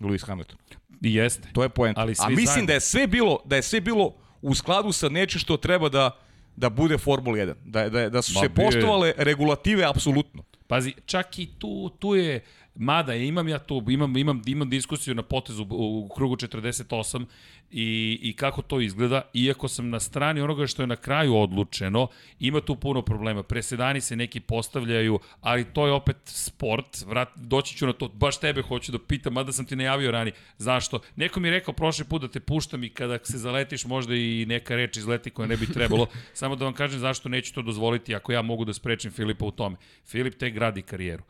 Lewis 0.00 0.26
Hamilton. 0.26 0.58
I 1.02 1.14
jeste. 1.14 1.48
To 1.52 1.62
je 1.62 1.68
poenta. 1.68 2.00
Ali 2.00 2.14
A 2.18 2.28
mislim 2.28 2.46
zajedno. 2.46 2.66
da 2.66 2.72
je 2.72 2.80
sve 2.80 3.06
bilo, 3.06 3.38
da 3.44 3.56
je 3.56 3.62
sve 3.62 3.80
bilo 3.80 4.14
u 4.42 4.54
skladu 4.54 4.92
sa 4.92 5.08
nečim 5.08 5.40
što 5.40 5.56
treba 5.56 5.88
da 5.88 6.10
da 6.56 6.70
bude 6.70 6.98
Formula 6.98 7.36
1. 7.36 7.54
Da, 7.64 7.88
da, 7.88 8.08
da 8.08 8.22
su 8.22 8.32
Ma 8.34 8.40
se 8.40 8.48
poštovale 8.48 9.12
regulative 9.16 9.84
apsolutno. 9.84 10.42
Pazi, 10.66 10.94
čak 11.06 11.38
i 11.38 11.46
tu, 11.58 11.88
tu 11.98 12.14
je, 12.14 12.44
mada 12.74 13.14
imam 13.14 13.48
ja 13.48 13.58
tu, 13.58 13.84
imam, 13.88 14.16
imam, 14.16 14.42
imam 14.46 14.70
diskusiju 14.70 15.14
na 15.14 15.22
potezu 15.22 15.66
u, 15.70 16.04
u 16.04 16.08
krugu 16.14 16.36
48 16.36 17.24
i, 17.70 18.18
i 18.22 18.32
kako 18.32 18.62
to 18.62 18.80
izgleda, 18.80 19.22
iako 19.34 19.68
sam 19.68 19.90
na 19.90 20.00
strani 20.00 20.40
onoga 20.40 20.66
što 20.66 20.82
je 20.82 20.86
na 20.86 20.96
kraju 20.96 21.36
odlučeno, 21.36 22.08
ima 22.38 22.60
tu 22.60 22.76
puno 22.76 23.02
problema. 23.02 23.42
Presedani 23.42 24.00
se 24.00 24.16
neki 24.16 24.40
postavljaju, 24.40 25.18
ali 25.40 25.64
to 25.64 25.86
je 25.86 25.92
opet 25.92 26.16
sport, 26.24 27.04
vrat, 27.06 27.28
doći 27.36 27.76
ću 27.76 27.86
na 27.86 27.92
to, 27.92 28.08
baš 28.08 28.40
tebe 28.40 28.62
hoću 28.62 28.92
da 28.92 28.98
pitam, 28.98 29.32
mada 29.32 29.52
sam 29.52 29.66
ti 29.66 29.76
najavio 29.76 30.10
ranije, 30.10 30.34
zašto? 30.58 31.00
Neko 31.16 31.40
mi 31.40 31.48
je 31.48 31.52
rekao 31.52 31.74
prošli 31.74 32.04
put 32.04 32.22
da 32.22 32.28
te 32.28 32.40
puštam 32.40 32.84
i 32.84 32.88
kada 32.88 33.18
se 33.22 33.38
zaletiš 33.38 33.84
možda 33.84 34.14
i 34.14 34.46
neka 34.48 34.76
reč 34.76 34.96
izleti 34.96 35.30
koja 35.30 35.48
ne 35.48 35.56
bi 35.56 35.66
trebalo, 35.66 36.06
samo 36.32 36.56
da 36.56 36.64
vam 36.64 36.74
kažem 36.74 37.00
zašto 37.00 37.28
neću 37.28 37.54
to 37.54 37.62
dozvoliti 37.62 38.14
ako 38.14 38.32
ja 38.32 38.42
mogu 38.42 38.64
da 38.64 38.72
sprečim 38.72 39.10
Filipa 39.10 39.44
u 39.44 39.50
tome. 39.50 39.76
Filip 40.06 40.38
tek 40.38 40.54
gradi 40.54 40.82
karijeru. 40.82 41.22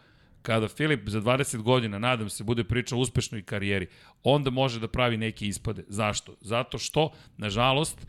Kada 0.42 0.68
Filip 0.68 1.08
za 1.08 1.20
20 1.20 1.62
godina, 1.62 1.98
nadam 1.98 2.30
se, 2.30 2.44
bude 2.44 2.64
pričao 2.64 2.98
o 2.98 3.02
uspešnoj 3.02 3.42
karijeri, 3.42 3.86
onda 4.22 4.50
može 4.50 4.80
da 4.80 4.88
pravi 4.88 5.16
neke 5.16 5.46
ispade. 5.46 5.84
Zašto? 5.88 6.34
Zato 6.40 6.78
što, 6.78 7.10
nažalost, 7.36 8.06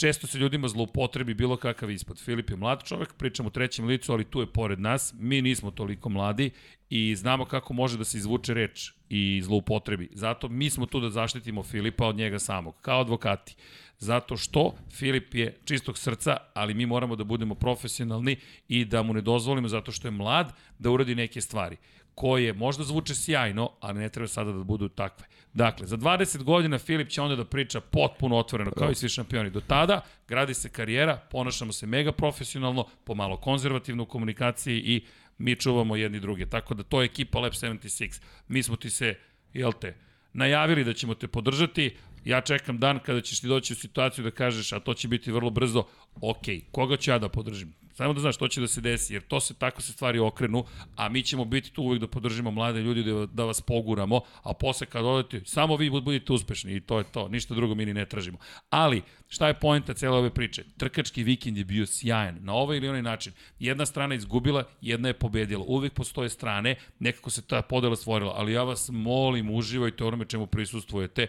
često 0.00 0.26
se 0.26 0.38
ljudima 0.38 0.68
zloupotrebi 0.68 1.34
bilo 1.34 1.56
kakav 1.56 1.90
ispad. 1.90 2.18
Filip 2.18 2.50
je 2.50 2.56
mlad 2.56 2.82
čovek, 2.84 3.14
pričam 3.14 3.46
u 3.46 3.50
trećem 3.50 3.86
licu, 3.86 4.12
ali 4.12 4.24
tu 4.24 4.40
je 4.40 4.46
pored 4.46 4.80
nas. 4.80 5.14
Mi 5.18 5.42
nismo 5.42 5.70
toliko 5.70 6.08
mladi 6.08 6.50
i 6.90 7.16
znamo 7.16 7.44
kako 7.44 7.74
može 7.74 7.98
da 7.98 8.04
se 8.04 8.18
izvuče 8.18 8.54
reč 8.54 8.92
i 9.08 9.40
zloupotrebi. 9.44 10.08
Zato 10.12 10.48
mi 10.48 10.70
smo 10.70 10.86
tu 10.86 11.00
da 11.00 11.10
zaštitimo 11.10 11.62
Filipa 11.62 12.06
od 12.06 12.16
njega 12.16 12.38
samog, 12.38 12.74
kao 12.80 13.00
advokati. 13.00 13.56
Zato 13.98 14.36
što 14.36 14.74
Filip 14.90 15.34
je 15.34 15.58
čistog 15.64 15.98
srca, 15.98 16.36
ali 16.54 16.74
mi 16.74 16.86
moramo 16.86 17.16
da 17.16 17.24
budemo 17.24 17.54
profesionalni 17.54 18.36
i 18.68 18.84
da 18.84 19.02
mu 19.02 19.14
ne 19.14 19.20
dozvolimo 19.20 19.68
zato 19.68 19.92
što 19.92 20.08
je 20.08 20.12
mlad 20.12 20.52
da 20.78 20.90
uradi 20.90 21.14
neke 21.14 21.40
stvari 21.40 21.76
koje 22.14 22.52
možda 22.52 22.84
zvuče 22.84 23.14
sjajno, 23.14 23.70
ali 23.80 23.98
ne 23.98 24.08
treba 24.08 24.28
sada 24.28 24.52
da 24.52 24.64
budu 24.64 24.88
takve. 24.88 25.26
Dakle, 25.54 25.86
za 25.86 25.96
20 25.96 26.42
godina 26.42 26.78
Filip 26.78 27.08
će 27.08 27.22
onda 27.22 27.36
da 27.36 27.44
priča 27.44 27.80
potpuno 27.80 28.36
otvoreno, 28.36 28.70
kao 28.70 28.90
i 28.90 28.94
svi 28.94 29.08
šampioni. 29.08 29.50
Do 29.50 29.60
tada 29.60 30.00
gradi 30.28 30.54
se 30.54 30.68
karijera, 30.68 31.16
ponašamo 31.30 31.72
se 31.72 31.86
mega 31.86 32.12
profesionalno, 32.12 32.86
pomalo 33.04 33.36
konzervativno 33.36 34.02
u 34.02 34.06
komunikaciji 34.06 34.78
i 34.78 35.04
mi 35.38 35.56
čuvamo 35.56 35.96
jedni 35.96 36.20
druge. 36.20 36.46
Tako 36.46 36.74
da 36.74 36.82
to 36.82 37.02
je 37.02 37.04
ekipa 37.04 37.38
Lab 37.38 37.52
76. 37.52 38.22
Mi 38.48 38.62
smo 38.62 38.76
ti 38.76 38.90
se, 38.90 39.14
jel 39.52 39.72
te, 39.72 39.96
najavili 40.32 40.84
da 40.84 40.92
ćemo 40.92 41.14
te 41.14 41.28
podržati, 41.28 41.96
ja 42.24 42.40
čekam 42.40 42.78
dan 42.78 42.98
kada 42.98 43.20
ćeš 43.20 43.40
ti 43.40 43.46
doći 43.46 43.72
u 43.72 43.76
situaciju 43.76 44.24
da 44.24 44.30
kažeš, 44.30 44.72
a 44.72 44.80
to 44.80 44.94
će 44.94 45.08
biti 45.08 45.32
vrlo 45.32 45.50
brzo, 45.50 45.84
ok, 46.20 46.44
koga 46.72 46.96
ću 46.96 47.10
ja 47.10 47.18
da 47.18 47.28
podržim? 47.28 47.79
Samo 47.92 48.12
da 48.12 48.20
znaš 48.20 48.34
što 48.34 48.48
će 48.48 48.60
da 48.60 48.68
se 48.68 48.80
desi, 48.80 49.14
jer 49.14 49.22
to 49.22 49.40
se 49.40 49.54
tako 49.54 49.82
se 49.82 49.92
stvari 49.92 50.18
okrenu, 50.18 50.64
a 50.96 51.08
mi 51.08 51.22
ćemo 51.22 51.44
biti 51.44 51.72
tu 51.72 51.82
uvijek 51.82 52.00
da 52.00 52.06
podržimo 52.06 52.50
mlade 52.50 52.80
ljudi, 52.80 53.02
da, 53.02 53.26
da 53.26 53.44
vas 53.44 53.60
poguramo, 53.60 54.20
a 54.42 54.54
posle 54.54 54.86
kad 54.86 55.04
odete, 55.04 55.42
samo 55.44 55.76
vi 55.76 55.90
budite 55.90 56.32
uspešni 56.32 56.72
i 56.76 56.80
to 56.80 56.98
je 56.98 57.04
to, 57.04 57.28
ništa 57.28 57.54
drugo 57.54 57.74
mi 57.74 57.86
ni 57.86 57.94
ne 57.94 58.06
tražimo. 58.06 58.38
Ali, 58.70 59.02
šta 59.28 59.48
je 59.48 59.54
poenta 59.54 59.94
cele 59.94 60.16
ove 60.18 60.30
priče? 60.30 60.64
Trkački 60.76 61.22
vikend 61.22 61.56
je 61.56 61.64
bio 61.64 61.86
sjajan, 61.86 62.38
na 62.40 62.52
ovaj 62.54 62.76
ili 62.76 62.88
onaj 62.88 63.02
način. 63.02 63.32
Jedna 63.58 63.86
strana 63.86 64.14
izgubila, 64.14 64.64
jedna 64.80 65.08
je 65.08 65.14
pobedila. 65.14 65.64
Uvijek 65.68 65.92
postoje 65.92 66.28
strane, 66.28 66.74
nekako 66.98 67.30
se 67.30 67.42
ta 67.42 67.62
podela 67.62 67.96
stvorila, 67.96 68.32
ali 68.36 68.52
ja 68.52 68.62
vas 68.62 68.88
molim, 68.92 69.50
uživajte 69.50 70.04
onome 70.04 70.24
čemu 70.24 70.46
prisustvujete 70.46 71.26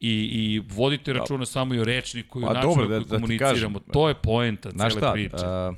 i, 0.00 0.10
i 0.32 0.62
vodite 0.68 1.12
računa 1.12 1.46
samo 1.46 1.74
i 1.74 1.80
o 1.80 1.84
rečniku 1.84 2.40
i 2.40 2.44
o 2.44 2.46
Pa 2.46 2.52
načinu 2.52 2.74
dobro, 2.74 2.88
da, 2.88 2.94
da- 2.94 2.98
da 2.98 3.04
ti 3.04 3.10
komuniciramo. 3.10 3.50
kažem, 3.78 3.92
to 3.92 4.08
je 4.08 4.14
poenta 4.14 4.70
cele 4.70 4.90
šta, 4.90 5.12
priče. 5.12 5.36
a, 5.36 5.72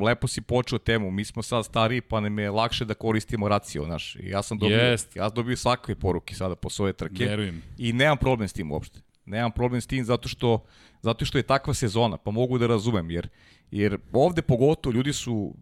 lepo 0.00 0.28
si 0.28 0.40
počeo 0.40 0.78
temu, 0.78 1.10
mi 1.10 1.24
smo 1.24 1.42
sad 1.42 1.64
stariji 1.64 2.00
pa 2.00 2.20
nam 2.20 2.38
je 2.38 2.50
lakše 2.50 2.84
da 2.84 2.94
koristimo 2.94 3.48
racio, 3.48 3.84
znaš. 3.84 4.16
I 4.16 4.28
ja 4.28 4.42
sam 4.42 4.58
dobio, 4.58 4.76
Jest. 4.76 5.16
ja 5.16 5.28
sam 5.28 5.34
dobio 5.34 5.56
svakve 5.56 5.94
poruke 5.94 6.34
sada 6.34 6.54
po 6.54 6.70
svoje 6.70 6.92
trke. 6.92 7.24
Verujem. 7.24 7.62
I 7.78 7.92
nemam 7.92 8.18
problem 8.18 8.48
s 8.48 8.52
tim 8.52 8.72
uopšte. 8.72 9.00
Nemam 9.26 9.52
problem 9.52 9.80
s 9.80 9.86
tim 9.86 10.04
zato 10.04 10.28
što, 10.28 10.64
zato 11.02 11.24
što 11.24 11.38
je 11.38 11.42
takva 11.42 11.74
sezona, 11.74 12.16
pa 12.16 12.30
mogu 12.30 12.58
da 12.58 12.66
razumem, 12.66 13.10
jer, 13.10 13.28
jer 13.70 13.98
ovde 14.12 14.42
pogotovo 14.42 14.94
ljudi 14.94 15.12
su, 15.12 15.54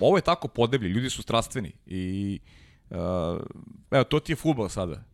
ovo 0.00 0.16
je 0.18 0.22
tako 0.22 0.48
podeblje, 0.48 0.88
ljudi 0.88 1.10
su 1.10 1.22
strastveni 1.22 1.72
i 1.86 2.38
uh, 2.90 2.96
evo, 3.90 4.04
to 4.04 4.20
ti 4.20 4.32
je 4.32 4.36
futbol 4.36 4.68
sada. 4.68 5.04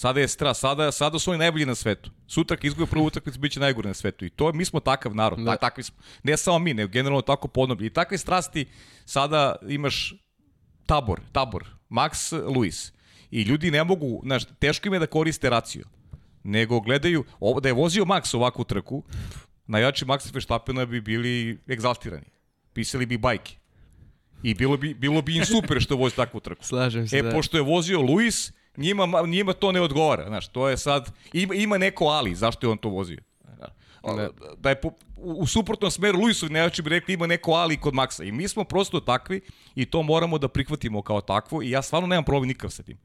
Sada 0.00 0.20
je 0.20 0.28
stras, 0.28 0.58
sada, 0.58 0.92
sada 0.92 1.18
su 1.18 1.30
oni 1.30 1.38
najbolji 1.38 1.66
na 1.66 1.74
svetu. 1.74 2.10
Sutra 2.26 2.56
kad 2.56 2.64
izgube 2.64 2.86
prvu 2.90 3.04
utakmicu 3.04 3.38
biće 3.38 3.60
najgori 3.60 3.88
na 3.88 3.94
svetu. 3.94 4.24
I 4.24 4.30
to 4.30 4.52
mi 4.52 4.64
smo 4.64 4.80
takav 4.80 5.14
narod, 5.14 5.38
Da. 5.38 5.44
da. 5.44 5.56
takvi 5.56 5.82
smo. 5.82 5.96
Ne 6.22 6.36
samo 6.36 6.58
mi, 6.58 6.74
nego 6.74 6.90
generalno 6.92 7.22
tako 7.22 7.48
podobni. 7.48 7.86
I 7.86 7.90
takve 7.90 8.18
strasti 8.18 8.66
sada 9.04 9.56
imaš 9.68 10.14
tabor, 10.86 11.20
tabor, 11.32 11.64
Max 11.90 12.32
Luis. 12.56 12.92
I 13.30 13.42
ljudi 13.42 13.70
ne 13.70 13.84
mogu, 13.84 14.20
znaš, 14.24 14.42
teško 14.58 14.88
im 14.88 14.94
je 14.94 14.98
da 15.00 15.06
koriste 15.06 15.50
raciju. 15.50 15.84
Nego 16.44 16.80
gledaju, 16.80 17.24
ovo, 17.40 17.60
da 17.60 17.68
je 17.68 17.72
vozio 17.72 18.04
Max 18.04 18.36
ovakvu 18.36 18.64
trku, 18.64 19.02
najjači 19.66 20.04
Max 20.04 20.34
Verstappena 20.34 20.86
bi 20.86 21.00
bili 21.00 21.58
egzaltirani. 21.68 22.26
Pisali 22.72 23.06
bi 23.06 23.18
bajke. 23.18 23.56
I 24.42 24.54
bilo 24.54 24.76
bi, 24.76 24.94
bilo 24.94 25.22
bi 25.22 25.36
im 25.36 25.44
super 25.44 25.80
što 25.80 25.96
vozi 25.96 26.16
takvu 26.16 26.40
trku. 26.40 26.64
Slažem 26.64 27.08
se, 27.08 27.18
E, 27.18 27.22
da. 27.22 27.30
pošto 27.30 27.56
je 27.56 27.62
vozio 27.62 28.00
Luis, 28.00 28.52
njima, 28.80 29.26
njima 29.26 29.52
to 29.52 29.72
ne 29.72 29.80
odgovara. 29.80 30.26
Znaš, 30.28 30.48
to 30.48 30.68
je 30.68 30.76
sad, 30.76 31.12
ima, 31.32 31.54
ima 31.54 31.78
neko 31.78 32.04
ali, 32.04 32.34
zašto 32.34 32.66
je 32.66 32.70
on 32.70 32.78
to 32.78 32.88
vozio. 32.88 33.20
Da, 34.02 34.30
da 34.58 34.68
je 34.68 34.80
po, 34.80 34.88
u, 35.16 35.32
u 35.32 35.46
suprotnom 35.46 35.90
smeru 35.90 36.18
Luisu, 36.18 36.48
nejači 36.48 36.82
bi 36.82 36.90
rekli, 36.90 37.14
ima 37.14 37.26
neko 37.26 37.52
ali 37.52 37.76
kod 37.76 37.94
Maksa. 37.94 38.24
I 38.24 38.32
mi 38.32 38.48
smo 38.48 38.64
prosto 38.64 39.00
takvi 39.00 39.40
i 39.74 39.84
to 39.84 40.02
moramo 40.02 40.38
da 40.38 40.48
prihvatimo 40.48 41.02
kao 41.02 41.20
takvo 41.20 41.62
i 41.62 41.70
ja 41.70 41.82
stvarno 41.82 42.08
nemam 42.08 42.24
problem 42.24 42.48
nikakav 42.48 42.70
sa 42.70 42.82
tim. 42.82 42.98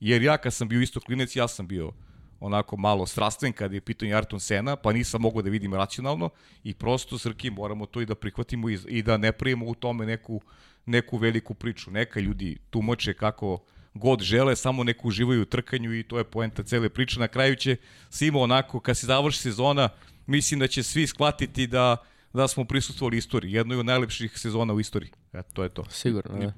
Jer 0.00 0.22
ja 0.22 0.36
kad 0.36 0.54
sam 0.54 0.68
bio 0.68 0.80
isto 0.80 1.00
klinec, 1.00 1.36
ja 1.36 1.48
sam 1.48 1.66
bio 1.66 1.92
onako 2.40 2.76
malo 2.76 3.06
strastven 3.06 3.52
kad 3.52 3.72
je 3.72 3.80
pitanje 3.80 4.12
Ayrton 4.12 4.38
Sena, 4.38 4.76
pa 4.76 4.92
nisam 4.92 5.20
mogao 5.20 5.42
da 5.42 5.50
vidim 5.50 5.74
racionalno 5.74 6.30
i 6.64 6.74
prosto 6.74 7.18
Srki 7.18 7.50
moramo 7.50 7.86
to 7.86 8.00
i 8.00 8.06
da 8.06 8.14
prihvatimo 8.14 8.70
i, 8.70 8.78
i 8.88 9.02
da 9.02 9.16
ne 9.16 9.32
prijemo 9.32 9.66
u 9.66 9.74
tome 9.74 10.06
neku, 10.06 10.40
neku 10.86 11.16
veliku 11.16 11.54
priču. 11.54 11.90
Neka 11.90 12.20
ljudi 12.20 12.58
tumače 12.70 13.14
kako 13.14 13.58
god 13.94 14.22
žele, 14.22 14.56
samo 14.56 14.84
neko 14.84 15.08
uživaju 15.08 15.42
u 15.42 15.44
trkanju 15.44 15.98
i 15.98 16.02
to 16.02 16.18
je 16.18 16.24
poenta 16.24 16.62
cele 16.62 16.88
priče. 16.88 17.20
Na 17.20 17.28
kraju 17.28 17.56
će 17.56 17.76
svima 18.10 18.38
onako, 18.38 18.80
kad 18.80 18.96
se 18.96 19.06
završi 19.06 19.38
sezona, 19.38 19.88
mislim 20.26 20.60
da 20.60 20.66
će 20.66 20.82
svi 20.82 21.06
shvatiti 21.06 21.66
da, 21.66 21.96
da 22.32 22.48
smo 22.48 22.64
prisustvovali 22.64 23.16
istoriji, 23.16 23.52
jednoj 23.52 23.78
od 23.78 23.86
najlepših 23.86 24.38
sezona 24.38 24.72
u 24.72 24.80
istoriji. 24.80 25.10
Eto, 25.32 25.48
to 25.52 25.62
je 25.62 25.68
to. 25.68 25.84
Sigurno, 25.90 26.38
da. 26.38 26.52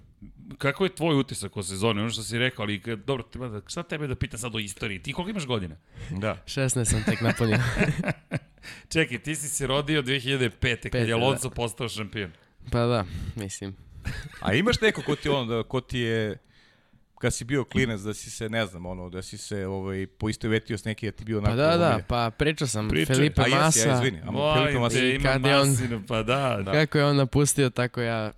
Kako 0.59 0.85
je 0.85 0.95
tvoj 0.95 1.17
utisak 1.17 1.57
o 1.57 1.63
sezoni? 1.63 2.01
Ono 2.01 2.11
što 2.11 2.23
si 2.23 2.39
rekao, 2.39 2.63
ali 2.63 2.83
dobro, 3.07 3.23
treba 3.23 3.49
da, 3.49 3.61
šta 3.67 3.83
tebe 3.83 4.07
da 4.07 4.15
pitam 4.15 4.39
sad 4.39 4.55
o 4.55 4.59
istoriji? 4.59 5.03
Ti 5.03 5.13
koliko 5.13 5.31
imaš 5.31 5.47
godina? 5.47 5.77
Da. 6.11 6.43
16 6.47 6.85
sam 6.85 7.05
tek 7.05 7.21
napunio. 7.21 7.59
Čekaj, 8.93 9.19
ti 9.19 9.35
si 9.35 9.49
se 9.49 9.67
rodio 9.67 10.03
2005. 10.03 10.91
kad 10.91 11.01
je 11.01 11.07
da. 11.07 11.17
Alonso 11.17 11.51
postao 11.51 11.89
šampion. 11.89 12.31
pa 12.71 12.87
da, 12.87 13.05
mislim. 13.37 13.77
A 14.41 14.55
imaš 14.55 14.81
neko 14.81 15.03
ko 15.03 15.17
ti 15.17 15.29
on, 15.29 15.49
da, 15.49 15.63
ko 15.63 15.81
ti 15.81 15.99
je 15.99 16.39
kad 17.23 17.35
si 17.35 17.45
bio 17.45 17.65
klinac 17.65 18.01
da 18.01 18.15
si 18.15 18.31
se, 18.31 18.49
ne 18.49 18.67
znam, 18.67 18.87
ono, 18.87 19.09
da 19.09 19.23
si 19.23 19.39
se 19.39 19.67
ovaj, 19.67 20.07
poistovetio 20.09 20.79
s 20.79 20.85
neki, 20.85 21.07
da 21.07 21.13
ti 21.13 21.25
bio 21.25 21.39
onako... 21.39 21.51
Pa 21.51 21.57
da, 21.57 21.77
da, 21.77 21.99
pa 22.09 22.31
pričao 22.31 22.67
sam 22.69 22.89
Pričaj. 22.89 23.17
Felipe 23.17 23.41
A 23.41 23.45
jesi, 23.45 23.57
Massa. 23.57 23.89
ja 23.89 23.95
izvini. 23.95 24.19
A 24.21 24.55
Felipe 24.57 24.79
Massa. 24.79 24.99
Ima 24.99 25.23
Kad 25.23 25.47
je 25.47 25.59
on- 25.59 25.69
masinu, 25.69 26.03
pa 26.09 26.23
da, 26.23 26.59
da. 26.65 26.73
Kako 26.73 26.99
je 26.99 27.05
on 27.05 27.17
napustio, 27.17 27.71
tako 27.71 28.01
ja 28.01 28.33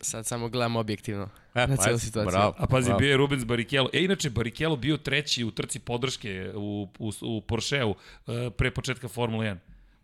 sad 0.00 0.26
samo 0.26 0.48
gledam 0.48 0.76
objektivno 0.76 1.28
E, 1.54 1.66
na 1.66 1.76
pa 1.76 1.82
celu 1.82 1.98
situaciju. 1.98 2.30
bravo. 2.30 2.54
A 2.58 2.66
pazi, 2.66 2.86
bravo. 2.86 2.98
bio 2.98 3.10
je 3.10 3.16
Rubens 3.16 3.44
Barrichello. 3.44 3.90
E, 3.92 4.00
inače, 4.00 4.30
Barrichello 4.30 4.76
bio 4.76 4.96
treći 4.96 5.44
u 5.44 5.50
trci 5.50 5.78
podrške 5.78 6.52
u, 6.54 6.88
u, 6.98 7.12
u 7.22 7.40
Porscheu 7.40 7.94
e, 8.26 8.50
pre 8.50 8.70
početka 8.70 9.08
Formule 9.08 9.46
1. 9.46 9.56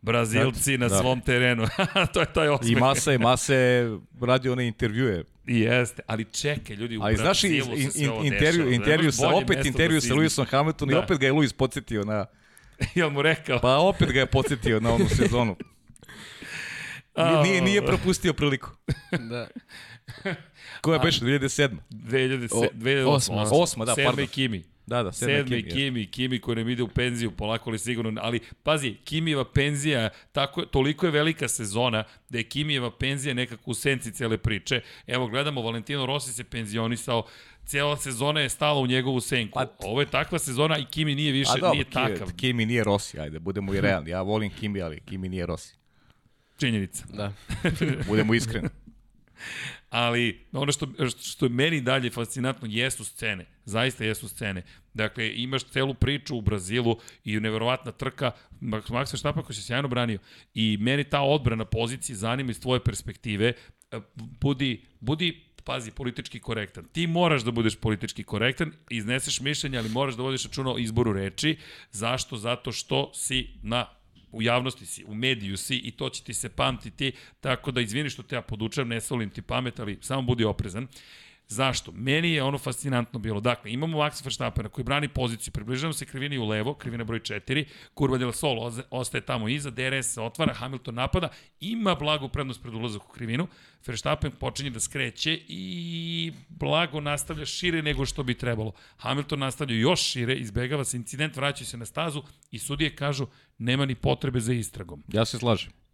Brazilci 0.03 0.79
na 0.79 0.89
Da. 0.89 0.99
svom 0.99 1.21
terenu. 1.21 1.67
to 2.13 2.21
je 2.21 2.27
taj 2.27 2.49
osmeh. 2.49 2.73
I 2.73 2.77
Masa 2.77 3.13
je, 3.13 3.19
Masa 3.19 3.55
je 3.55 3.91
radio 4.21 4.53
one 4.53 4.67
intervjue. 4.67 5.25
I 5.47 5.61
jeste, 5.61 6.03
ali 6.07 6.25
čekaj, 6.27 6.77
ljudi, 6.77 6.97
u 6.97 7.03
Ali 7.03 7.17
znaš, 7.17 7.45
i- 7.45 7.49
Brazilu 7.49 7.77
in, 7.77 7.91
se 7.91 7.99
sve 7.99 8.11
ovo 8.11 8.21
in, 8.21 8.27
intervju, 8.27 8.59
dešava. 8.59 8.75
intervju 8.75 9.13
sa, 9.13 9.29
opet 9.29 9.67
intervju 9.67 10.01
sa 10.01 10.07
se 10.07 10.15
Lewisom 10.15 10.47
Hamiltonom 10.47 10.91
Da. 10.91 10.97
i 10.97 11.05
opet 11.05 11.19
ga 11.19 11.27
je 11.27 11.33
Lewis 11.33 11.55
podsjetio 11.55 12.05
na... 12.05 12.27
Jel 12.95 13.11
mu 13.11 13.23
rekao? 13.23 13.59
Pa 13.61 13.77
opet 13.77 14.13
ga 14.13 14.21
je 14.21 14.27
podsjetio 14.27 14.81
na 14.81 14.93
onu 14.93 15.09
sezonu. 15.09 15.57
Nije, 17.19 17.43
nije, 17.43 17.61
nije 17.63 17.87
propustio 17.87 18.33
priliku. 18.33 18.71
Da. 19.21 19.49
Koja 20.81 20.99
beše, 20.99 21.21
2007. 21.21 21.77
2007, 21.91 22.49
O- 22.53 22.69
2008. 22.75 23.07
osma. 23.07 23.43
Osma, 23.53 23.85
da, 23.85 23.95
Sedme 23.95 24.07
pardon. 24.07 24.27
Kimi. 24.27 24.65
Da, 24.87 25.03
da, 25.03 25.13
Sedmi 25.13 25.63
Kimi, 25.63 25.71
Kimi, 25.71 26.07
Kimi 26.07 26.41
koji 26.41 26.57
nam 26.57 26.69
ide 26.69 26.83
u 26.83 26.89
penziju, 26.89 27.31
polako 27.31 27.71
li 27.71 27.79
sigurno, 27.79 28.21
ali 28.23 28.41
pazi, 28.63 28.95
Kimijeva 29.05 29.45
penzija, 29.45 30.09
tako, 30.33 30.63
toliko 30.63 31.07
je 31.07 31.13
velika 31.13 31.49
sezona 31.49 32.05
da 32.29 32.39
je 32.39 32.45
Kimijeva 32.45 32.91
penzija 32.91 33.35
nekako 33.35 33.71
u 33.71 33.75
senci 33.75 34.13
cele 34.13 34.39
priče. 34.39 34.81
Evo, 35.07 35.27
gledamo, 35.29 35.63
Valentino 35.63 36.07
Rossi 36.07 36.33
se 36.33 36.45
penzionisao, 36.45 37.27
cijela 37.65 37.97
sezona 37.97 38.41
je 38.41 38.49
stala 38.49 38.81
u 38.81 38.87
njegovu 38.87 39.21
senku. 39.21 39.55
Pa- 39.59 39.67
Ovo 39.79 40.01
je 40.01 40.07
takva 40.07 40.39
sezona 40.39 40.79
i 40.79 40.85
Kimi 40.85 41.15
nije 41.15 41.33
više, 41.33 41.51
A 41.53 41.57
dobro, 41.57 41.73
nije 41.73 41.85
takav. 41.85 42.27
Kimi, 42.27 42.37
Kimi 42.37 42.67
nije 42.67 42.85
Rossi, 42.85 43.21
ajde, 43.21 43.39
budemo 43.39 43.75
i 43.75 43.81
realni. 43.81 44.11
Ja 44.11 44.23
volim 44.23 44.51
Kimi, 44.51 44.83
ali 44.83 45.01
Kimi 45.01 45.29
nije 45.29 45.47
Rossi. 45.47 45.75
Činjenica. 46.59 47.05
Da. 47.09 47.33
Budemo 48.09 48.35
iskreni. 48.35 48.69
Ali 49.91 50.47
ono 50.53 50.73
što, 50.73 50.87
što 51.23 51.47
je 51.47 51.51
meni 51.51 51.81
dalje 51.81 52.11
fascinantno 52.11 52.69
jesu 52.71 53.05
scene. 53.05 53.47
Zaista 53.65 54.05
jesu 54.05 54.29
scene. 54.29 54.63
Dakle, 54.95 55.33
imaš 55.37 55.65
celu 55.65 55.95
priču 55.95 56.37
u 56.37 56.41
Brazilu 56.41 56.97
i 57.25 57.41
neverovatna 57.41 57.93
trka. 57.93 58.31
Max 58.61 59.13
Verstappen 59.13 59.43
koji 59.43 59.57
se 59.57 59.63
sjajno 59.63 59.89
branio. 59.89 60.19
I 60.55 60.77
meni 60.81 61.05
ta 61.05 61.21
odbrana 61.21 61.65
pozicije 61.65 62.17
zanima 62.17 62.51
iz 62.51 62.61
tvoje 62.61 62.81
perspektive. 62.81 63.53
E, 63.91 64.01
Budi, 64.15 64.83
budi 65.01 65.47
pazi, 65.67 65.91
politički 65.91 66.41
korektan. 66.41 66.85
Ti 66.93 67.07
moraš 67.07 67.43
da 67.43 67.51
budeš 67.51 67.77
politički 67.77 68.25
korektan, 68.25 68.73
izneseš 68.91 69.41
mišljenje, 69.41 69.79
ali 69.79 69.89
moraš 69.89 70.15
da 70.15 70.23
vodiš 70.23 70.45
računa 70.45 70.73
o 70.73 70.79
izboru 70.79 71.13
reči. 71.13 71.57
Zašto? 71.91 72.37
Zato 72.37 72.73
što 72.73 73.11
si 73.15 73.49
na 73.63 73.87
u 74.33 74.43
javnosti 74.43 74.87
si, 74.87 75.05
u 75.05 75.15
mediju 75.15 75.57
si 75.57 75.77
i 75.77 75.91
to 75.91 76.09
će 76.09 76.23
ti 76.23 76.35
se 76.35 76.49
pamtiti, 76.49 77.13
tako 77.41 77.71
da 77.71 77.81
izvini 77.81 78.11
što 78.11 78.23
te 78.23 78.37
ja 78.37 78.43
podučavam, 78.43 78.89
ne 78.89 79.01
solim 79.01 79.31
ti 79.31 79.43
pamet, 79.43 79.81
ali 79.81 79.99
samo 80.01 80.23
budi 80.23 80.45
oprezan. 80.45 80.87
Zašto? 81.49 81.93
Meni 81.93 82.31
je 82.31 82.43
ono 82.43 82.59
fascinantno 82.59 83.19
bilo. 83.19 83.41
Dakle, 83.41 83.73
imamo 83.73 83.99
Maxa 83.99 84.25
Verstappena 84.25 84.69
koji 84.69 84.85
brani 84.85 85.09
poziciju, 85.09 85.53
približavamo 85.53 85.93
se 85.93 86.07
krivini 86.07 86.39
u 86.39 86.45
levo, 86.45 86.75
krivina 86.75 87.05
broj 87.05 87.21
4, 87.21 87.65
kurva 87.95 88.19
del 88.19 88.33
Sol 88.33 88.73
ostaje 88.91 89.27
tamo 89.27 89.49
iza, 89.49 89.71
DRS 89.71 90.07
se 90.07 90.21
otvara, 90.21 90.55
Hamilton 90.55 90.95
napada, 90.95 91.29
ima 91.61 91.95
blagu 91.95 92.29
prednost 92.29 92.63
pred 92.63 92.75
ulazak 92.75 93.05
u 93.05 93.13
krivinu, 93.13 93.47
Verstappen 93.87 94.33
počinje 94.33 94.71
da 94.71 94.81
skreće 94.81 95.41
i 95.49 96.33
blago 96.49 97.01
nastavlja 97.01 97.47
šire 97.47 97.83
nego 97.83 98.07
što 98.07 98.23
bi 98.23 98.35
trebalo. 98.35 98.73
Hamilton 98.97 99.39
nastavlja 99.39 99.77
još 99.77 100.03
šire, 100.03 100.35
izbegava 100.35 100.85
se 100.85 100.97
incident, 100.97 101.37
vraća 101.37 101.65
se 101.65 101.77
na 101.77 101.87
stazu 101.87 102.23
i 102.51 102.59
sudije 102.59 102.97
kažu 102.97 103.27
nema 103.59 103.87
ni 103.87 103.95
potrebe 103.95 104.41
za 104.41 104.53
istragom. 104.53 105.05
Ja 105.09 105.25
se 105.25 105.39
slažem. 105.39 105.86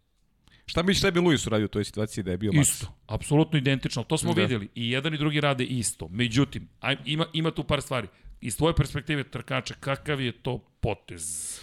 Šta 0.65 0.83
misliš 0.83 0.97
šta 0.99 1.11
bi 1.11 1.19
Luis 1.19 1.47
uradio 1.47 1.65
u 1.65 1.69
toj 1.69 1.83
situaciji 1.83 2.23
da 2.23 2.31
je 2.31 2.37
bio 2.37 2.51
Max? 2.51 2.61
Isto, 2.61 2.87
apsolutno 3.07 3.57
identično. 3.57 4.03
To 4.03 4.17
smo 4.17 4.33
Da. 4.33 4.41
videli. 4.41 4.69
I 4.75 4.91
jedan 4.91 5.13
i 5.13 5.17
drugi 5.17 5.41
rade 5.41 5.63
isto. 5.63 6.07
Međutim, 6.07 6.69
aj, 6.79 6.97
ima, 7.05 7.25
ima 7.33 7.51
tu 7.51 7.63
par 7.63 7.81
stvari. 7.81 8.07
Iz 8.41 8.57
tvoje 8.57 8.75
perspektive 8.75 9.23
trkača, 9.23 9.73
kakav 9.79 10.21
je 10.21 10.31
to 10.31 10.57
potez? 10.79 11.59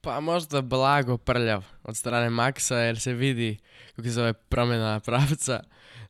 Pa 0.00 0.20
možda 0.20 0.60
blago 0.60 1.16
prljav 1.16 1.64
od 1.82 1.96
strane 1.96 2.30
Maxa 2.30 2.74
jer 2.74 3.00
se 3.00 3.12
vidi 3.12 3.58
kako 3.90 4.02
se 4.02 4.10
zove 4.10 4.32
promjena 4.32 5.00
pravca. 5.00 5.60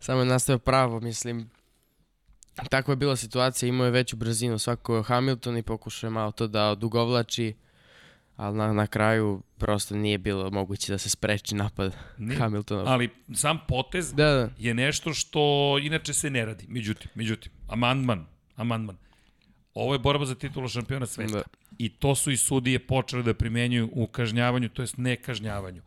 Samo 0.01 0.21
je 0.21 0.27
nastavio 0.27 0.59
pravo, 0.59 1.01
mislim. 1.01 1.51
Takva 2.71 2.93
je 2.93 2.97
bila 2.97 3.17
situacija, 3.17 3.69
imao 3.69 3.85
je 3.85 3.91
veću 3.91 4.17
brzinu 4.17 4.59
svako 4.59 5.03
Hamilton 5.03 5.57
i 5.57 5.63
pokušao 5.63 6.09
je 6.09 6.13
malo 6.13 6.33
to 6.33 6.47
da 6.47 6.71
odugovlači. 6.71 7.55
Ali 8.37 8.57
na, 8.57 8.73
na 8.73 8.87
kraju 8.87 9.43
prosto 9.59 9.97
nije 9.97 10.19
bilo 10.19 10.51
moguće 10.51 10.93
da 10.93 10.99
se 10.99 11.11
spreči 11.11 11.55
napad 11.55 11.97
Nije. 12.19 12.39
Hamiltonov. 12.39 12.89
Ali 12.89 13.09
sam 13.35 13.59
potez 13.69 14.13
Da, 14.13 14.25
da. 14.25 14.51
je 14.59 14.75
nešto 14.75 15.15
što 15.15 15.77
inače 15.83 16.15
se 16.15 16.31
ne 16.31 16.45
radi. 16.45 16.65
Međutim, 16.69 17.11
međutim, 17.15 17.53
amandman, 17.69 18.27
amandman. 18.57 18.97
Ovo 19.75 19.93
je 19.93 19.99
borba 19.99 20.25
za 20.25 20.35
titulu 20.35 20.69
šampiona 20.69 21.07
sveta. 21.07 21.33
Da. 21.33 21.43
I 21.79 21.89
to 21.89 22.15
su 22.15 22.31
i 22.31 22.37
sudije 22.37 22.79
počele 22.79 23.23
da 23.23 23.35
primenjuju 23.35 23.91
u 23.93 24.07
kažnjavanju, 24.07 24.69
to 24.69 24.83
jest 24.83 24.97
nekažnjavanju. 24.97 25.83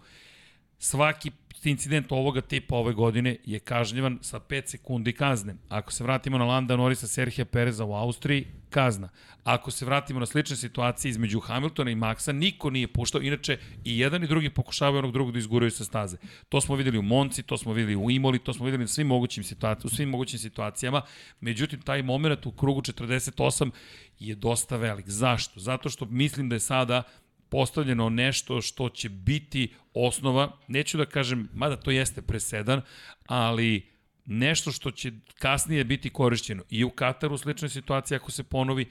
Svaki 0.80 1.32
incident 1.66 2.12
ovoga 2.12 2.42
tipa 2.42 2.76
ove 2.76 2.94
godine 2.94 3.38
je 3.46 3.60
kažnjavan 3.60 4.20
sa 4.22 4.40
5 4.40 4.68
sekundi 4.68 5.14
kazne. 5.14 5.56
Ako 5.70 5.92
se 5.92 6.04
vratimo 6.04 6.38
na 6.38 6.46
Landa 6.46 6.76
Norisa 6.76 7.08
Serhija 7.08 7.46
Pereza 7.46 7.86
u 7.86 7.94
Austriji, 7.94 8.48
kazna. 8.70 9.10
Ako 9.44 9.72
se 9.72 9.86
vratimo 9.86 10.20
na 10.20 10.26
slične 10.26 10.56
situacije 10.56 11.10
između 11.10 11.40
Hamiltona 11.40 11.92
i 11.92 11.96
Maxa, 11.96 12.32
niko 12.32 12.70
nije 12.70 12.88
puštao. 12.88 13.22
Inače, 13.22 13.58
i 13.84 14.00
jedan 14.00 14.24
i 14.24 14.28
drugi 14.28 14.50
pokušavaju 14.50 15.00
onog 15.00 15.12
drugog 15.12 15.34
da 15.34 15.40
izguraju 15.40 15.72
sa 15.72 15.86
staze. 15.86 16.18
To 16.50 16.62
smo 16.62 16.76
videli 16.76 16.98
u 16.98 17.02
Monci, 17.02 17.44
to 17.44 17.58
smo 17.58 17.74
videli 17.74 17.96
u 17.96 18.12
Imoli, 18.12 18.40
to 18.40 18.54
smo 18.54 18.66
videli 18.66 18.84
u 18.84 18.88
svim 18.88 19.08
mogućim, 19.08 19.44
situacijama, 19.44 19.92
u 19.94 19.96
svim 19.96 20.10
mogućim 20.10 20.40
situacijama. 20.40 21.02
Međutim, 21.40 21.82
taj 21.82 22.04
moment 22.04 22.46
u 22.46 22.52
krugu 22.52 22.82
48 22.82 23.72
je 24.20 24.36
dosta 24.36 24.78
velik. 24.78 25.10
Zašto? 25.10 25.60
Zato 25.60 25.90
što 25.90 26.06
mislim 26.06 26.50
da 26.50 26.56
je 26.56 26.60
sada 26.60 27.04
postavljeno 27.50 28.10
nešto 28.10 28.62
što 28.62 28.90
će 28.90 29.10
biti 29.10 29.74
osnova, 29.94 30.52
neću 30.68 30.98
da 30.98 31.06
kažem, 31.06 31.50
mada 31.54 31.76
to 31.76 31.92
jeste 31.92 32.22
presedan, 32.22 32.82
ali 33.26 33.90
nešto 34.26 34.72
što 34.72 34.92
će 34.92 35.12
kasnije 35.40 35.84
biti 35.84 36.10
korišćeno 36.10 36.64
i 36.70 36.84
u 36.84 36.90
Kataru 36.90 37.36
u 37.36 37.38
sličnoj 37.38 37.70
situaciji 37.70 38.16
ako 38.16 38.32
se 38.32 38.44
ponovi 38.44 38.86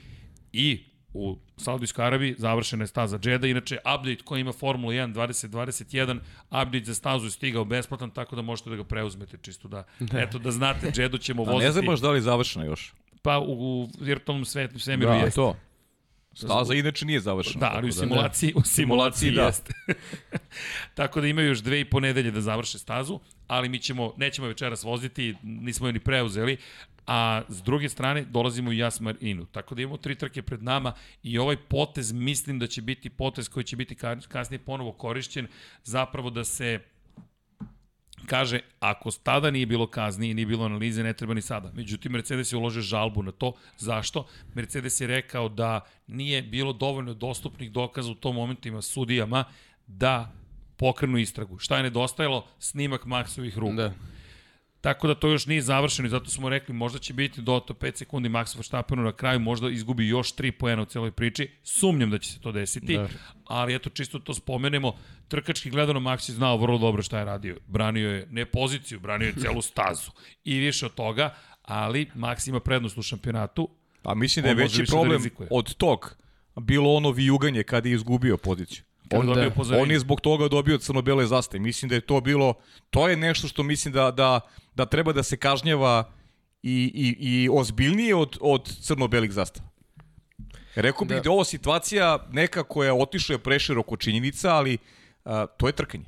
i 0.53 0.83
u 1.13 1.37
Saudijskoj 1.57 2.05
Arabiji 2.05 2.35
završena 2.37 2.83
je 2.83 2.87
staza 2.87 3.19
Džeda, 3.19 3.47
inače 3.47 3.77
update 3.77 4.23
koji 4.25 4.41
ima 4.41 4.53
Formula 4.53 4.93
1 4.93 5.13
2021, 5.13 6.19
update 6.45 6.83
za 6.83 6.93
stazu 6.93 7.25
je 7.25 7.31
stigao 7.31 7.65
besplatan, 7.65 8.11
tako 8.11 8.35
da 8.35 8.41
možete 8.41 8.69
da 8.69 8.75
ga 8.75 8.83
preuzmete 8.83 9.37
čisto 9.41 9.67
da, 9.67 9.83
eto 10.23 10.39
da 10.39 10.51
znate, 10.51 10.91
Džedu 10.91 11.17
ćemo 11.17 11.43
A 11.43 11.45
voziti, 11.45 11.65
ne 11.65 11.71
znam 11.71 11.85
baš 11.85 11.99
da 11.99 12.11
li 12.11 12.17
je 12.17 12.21
završena 12.21 12.65
još. 12.65 12.93
pa 13.21 13.39
u, 13.39 13.43
u 13.47 13.89
virtualnom 13.99 14.45
svetu, 14.45 14.79
svemiru 14.79 15.11
Da, 15.11 15.15
jeste. 15.15 15.35
to. 15.35 15.55
Staza 16.37 16.73
inače 16.73 17.05
nije 17.05 17.19
završena. 17.19 17.59
Da, 17.59 17.71
ali 17.75 17.87
u 17.87 17.91
tako 17.91 17.99
simulaciji, 17.99 18.53
u 18.55 18.61
simulaciji 18.61 19.31
da. 19.31 19.45
jeste. 19.45 19.73
tako 20.95 21.21
da 21.21 21.27
imaju 21.27 21.47
još 21.47 21.59
dve 21.59 21.79
i 21.79 21.85
po 21.85 21.99
nedelje 21.99 22.31
da 22.31 22.41
završe 22.41 22.77
stazu, 22.79 23.19
ali 23.47 23.69
mi 23.69 23.79
ćemo, 23.79 24.13
nećemo 24.17 24.47
večeras 24.47 24.83
voziti, 24.83 25.35
nismo 25.43 25.87
je 25.87 25.93
ni 25.93 25.99
preuzeli, 25.99 26.57
a 27.07 27.41
s 27.49 27.61
druge 27.61 27.89
strane 27.89 28.25
dolazimo 28.25 28.71
i 28.71 28.77
Jas 28.77 28.99
Marinu. 28.99 29.45
Tako 29.45 29.75
da 29.75 29.81
imamo 29.81 29.97
tri 29.97 30.15
trke 30.15 30.41
pred 30.41 30.63
nama 30.63 30.93
i 31.23 31.37
ovaj 31.37 31.57
potez 31.57 32.11
mislim 32.11 32.59
da 32.59 32.67
će 32.67 32.81
biti 32.81 33.09
potez 33.09 33.49
koji 33.49 33.63
će 33.63 33.75
biti 33.75 33.95
ka- 33.95 34.27
kasnije 34.27 34.59
ponovo 34.59 34.91
korišćen 34.91 35.47
zapravo 35.83 36.29
da 36.29 36.43
se 36.43 36.79
kaže, 38.25 38.59
ako 38.79 39.11
tada 39.11 39.51
nije 39.51 39.65
bilo 39.65 39.87
kazni 39.87 40.33
nije 40.33 40.45
bilo 40.45 40.65
analize, 40.65 41.03
ne 41.03 41.13
treba 41.13 41.33
ni 41.33 41.41
sada. 41.41 41.71
Međutim, 41.73 42.11
Mercedes 42.11 42.51
je 42.51 42.57
uložio 42.57 42.81
žalbu 42.81 43.23
na 43.23 43.31
to. 43.31 43.53
Zašto? 43.77 44.27
Mercedes 44.53 45.01
je 45.01 45.07
rekao 45.07 45.49
da 45.49 45.81
nije 46.07 46.41
bilo 46.41 46.73
dovoljno 46.73 47.13
dostupnih 47.13 47.71
dokaza 47.71 48.11
u 48.11 48.15
tom 48.15 48.35
momentima 48.35 48.81
sudijama 48.81 49.43
da 49.87 50.31
pokrenu 50.77 51.17
istragu. 51.17 51.59
Šta 51.59 51.77
je 51.77 51.83
nedostajalo? 51.83 52.47
Snimak 52.59 53.05
Maksovih 53.05 53.57
ruku. 53.57 53.73
Da. 53.73 53.93
Tako 54.81 55.07
da 55.07 55.15
to 55.15 55.27
još 55.27 55.45
nije 55.45 55.61
završeno 55.61 56.05
i 56.05 56.09
zato 56.09 56.29
smo 56.29 56.49
rekli 56.49 56.73
možda 56.75 56.99
će 56.99 57.13
biti 57.13 57.41
do 57.41 57.59
to 57.59 57.73
5 57.73 57.95
sekundi 57.95 58.29
Max 58.29 58.55
Verstappenu 58.55 59.01
na 59.03 59.11
kraju, 59.11 59.39
možda 59.39 59.69
izgubi 59.69 60.07
još 60.07 60.35
3 60.35 60.51
poena 60.51 60.81
u 60.81 60.85
celoj 60.85 61.11
priči. 61.11 61.49
Sumnjam 61.63 62.09
da 62.11 62.17
će 62.17 62.31
se 62.31 62.39
to 62.39 62.51
desiti, 62.51 62.97
Da. 62.97 63.07
ali 63.45 63.75
eto 63.75 63.89
čisto 63.89 64.19
to 64.19 64.33
spomenemo. 64.33 64.93
Trkački 65.27 65.69
gledano 65.69 65.99
Max 65.99 66.29
je 66.29 66.35
znao 66.35 66.57
vrlo 66.57 66.77
dobro 66.77 67.03
šta 67.03 67.19
je 67.19 67.25
radio. 67.25 67.57
Branio 67.67 68.11
je 68.11 68.27
ne 68.31 68.45
poziciju, 68.45 68.99
branio 68.99 69.25
je 69.25 69.33
celu 69.41 69.61
stazu 69.61 70.11
i 70.43 70.59
više 70.59 70.85
od 70.85 70.93
toga, 70.93 71.35
ali 71.61 72.09
Max 72.15 72.49
ima 72.49 72.59
prednost 72.59 72.97
u 72.97 73.01
šampionatu. 73.01 73.69
A 74.03 74.13
mislim 74.15 74.43
da 74.43 74.49
je 74.49 74.55
veći 74.55 74.81
da 74.81 74.85
problem 74.87 75.17
rizikuje. 75.17 75.47
od 75.51 75.73
tog 75.75 76.17
bilo 76.55 76.93
ono 76.93 77.11
vijuganje 77.11 77.63
kada 77.63 77.89
je 77.89 77.95
izgubio 77.95 78.37
poziciju. 78.37 78.83
On, 79.11 79.25
da, 79.25 79.51
on 79.81 79.91
je 79.91 79.99
zbog 79.99 80.21
toga 80.21 80.47
dobio 80.47 80.77
crno-bele 80.77 81.27
zastave. 81.27 81.59
Mislim 81.59 81.89
da 81.89 81.95
je 81.95 82.01
to 82.01 82.21
bilo, 82.21 82.53
to 82.89 83.07
je 83.09 83.17
nešto 83.17 83.47
što 83.47 83.63
mislim 83.63 83.93
da, 83.93 84.11
da, 84.11 84.39
da 84.75 84.85
treba 84.85 85.13
da 85.13 85.23
se 85.23 85.37
kažnjava 85.37 86.11
i, 86.63 86.91
i, 86.95 87.15
i 87.19 87.49
ozbiljnije 87.51 88.15
od, 88.15 88.37
od 88.41 88.75
crno-belih 88.81 89.31
zastava. 89.31 89.69
Rekao 90.75 91.05
bih 91.05 91.15
da. 91.15 91.21
Da. 91.21 91.29
je 91.29 91.31
ovo 91.31 91.43
situacija 91.43 92.27
neka 92.31 92.63
koja 92.63 92.93
otišla 92.93 93.35
je 93.35 93.39
preširoko 93.39 93.97
činjenica, 93.97 94.55
ali 94.55 94.77
a, 95.25 95.45
to 95.57 95.67
je 95.67 95.73
trkanje. 95.73 96.05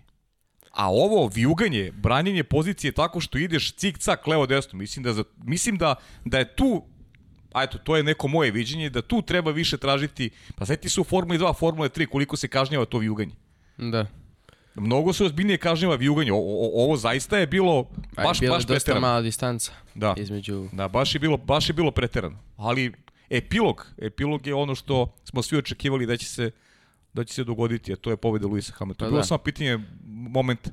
A 0.72 0.92
ovo 0.92 1.28
vijuganje, 1.28 1.92
branjenje 1.92 2.44
pozicije 2.44 2.92
tako 2.92 3.20
što 3.22 3.38
ideš 3.38 3.74
cik-cak 3.76 4.28
levo-desno, 4.28 4.80
mislim 4.80 5.04
da, 5.04 5.14
za, 5.14 5.24
mislim 5.44 5.78
da, 5.78 5.96
da 6.26 6.38
je 6.38 6.56
tu 6.56 6.84
a 7.52 7.64
eto, 7.64 7.78
to 7.78 7.96
je 7.96 8.04
neko 8.04 8.28
moje 8.28 8.52
viđenje, 8.52 8.90
da 8.90 9.02
tu 9.02 9.22
treba 9.22 9.52
više 9.52 9.78
tražiti, 9.78 10.30
pa 10.56 10.66
sveti 10.66 10.90
su 10.90 11.02
u 11.02 11.06
Formuli 11.06 11.40
2, 11.40 11.56
Formule 11.56 11.90
3, 11.90 12.06
koliko 12.06 12.38
se 12.38 12.48
kažnjava 12.48 12.86
to 12.86 12.98
vijuganje. 12.98 13.32
Da. 13.78 14.06
Mnogo 14.76 15.14
se 15.14 15.24
ozbiljnije 15.24 15.58
kažnjava 15.58 15.96
vijuganje, 15.96 16.32
o, 16.32 16.38
o, 16.38 16.84
ovo 16.84 16.98
zaista 16.98 17.38
je 17.38 17.48
bilo 17.48 17.80
A 18.16 18.24
baš, 18.24 18.40
bila 18.40 18.46
je 18.46 18.58
baš 18.58 18.64
dosta 18.64 18.74
preterano. 18.76 19.02
mala 19.02 19.22
distanca 19.22 19.72
Da. 19.96 20.14
između... 20.18 20.68
Da, 20.72 20.88
baš 20.88 21.16
je 21.16 21.20
bilo, 21.20 21.38
baš 21.38 21.70
je 21.70 21.74
bilo 21.74 21.92
preterano. 21.92 22.38
Ali 22.58 22.94
epilog, 23.30 23.88
epilog 23.98 24.48
je 24.48 24.54
ono 24.54 24.76
što 24.76 25.16
smo 25.24 25.42
svi 25.42 25.58
očekivali 25.58 26.06
da 26.06 26.18
će 26.18 26.26
se 26.26 26.52
da 27.14 27.24
će 27.24 27.34
se 27.34 27.44
dogoditi, 27.44 27.94
a 27.94 27.96
to 27.96 28.10
je 28.10 28.18
pobeda 28.18 28.48
Luisa 28.48 28.74
Hamiltona. 28.74 29.08
Pa 29.08 29.12
Bilo 29.12 29.20
da. 29.20 29.26
samo 29.26 29.38
pitanje 29.38 29.80
moment 30.06 30.70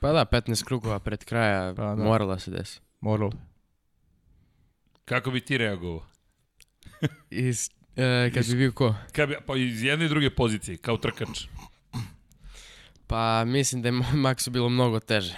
Pa 0.00 0.12
da, 0.12 0.24
15 0.26 0.64
krugova 0.64 0.98
pred 0.98 1.24
kraja 1.24 1.74
Pa 1.74 1.82
da. 1.84 2.04
morala 2.04 2.38
se 2.38 2.50
desi. 2.50 2.80
moralo. 3.00 3.32
Kako 5.04 5.30
bi 5.30 5.40
ti 5.40 5.58
reagovao? 5.58 6.02
Iz, 7.30 7.70
e, 7.96 8.30
kad 8.34 8.46
bi 8.46 8.54
bio 8.54 8.72
ko? 8.72 8.94
Kad 9.12 9.28
bi, 9.28 9.36
pa 9.46 9.56
iz 9.56 9.82
jedne 9.82 10.06
i 10.06 10.08
druge 10.08 10.30
pozicije, 10.30 10.76
kao 10.76 10.96
trkač. 10.96 11.44
Pa 13.06 13.44
mislim 13.44 13.82
da 13.82 13.88
je 13.88 13.92
Maxu 13.92 14.50
bilo 14.50 14.68
mnogo 14.68 15.00
teže 15.00 15.34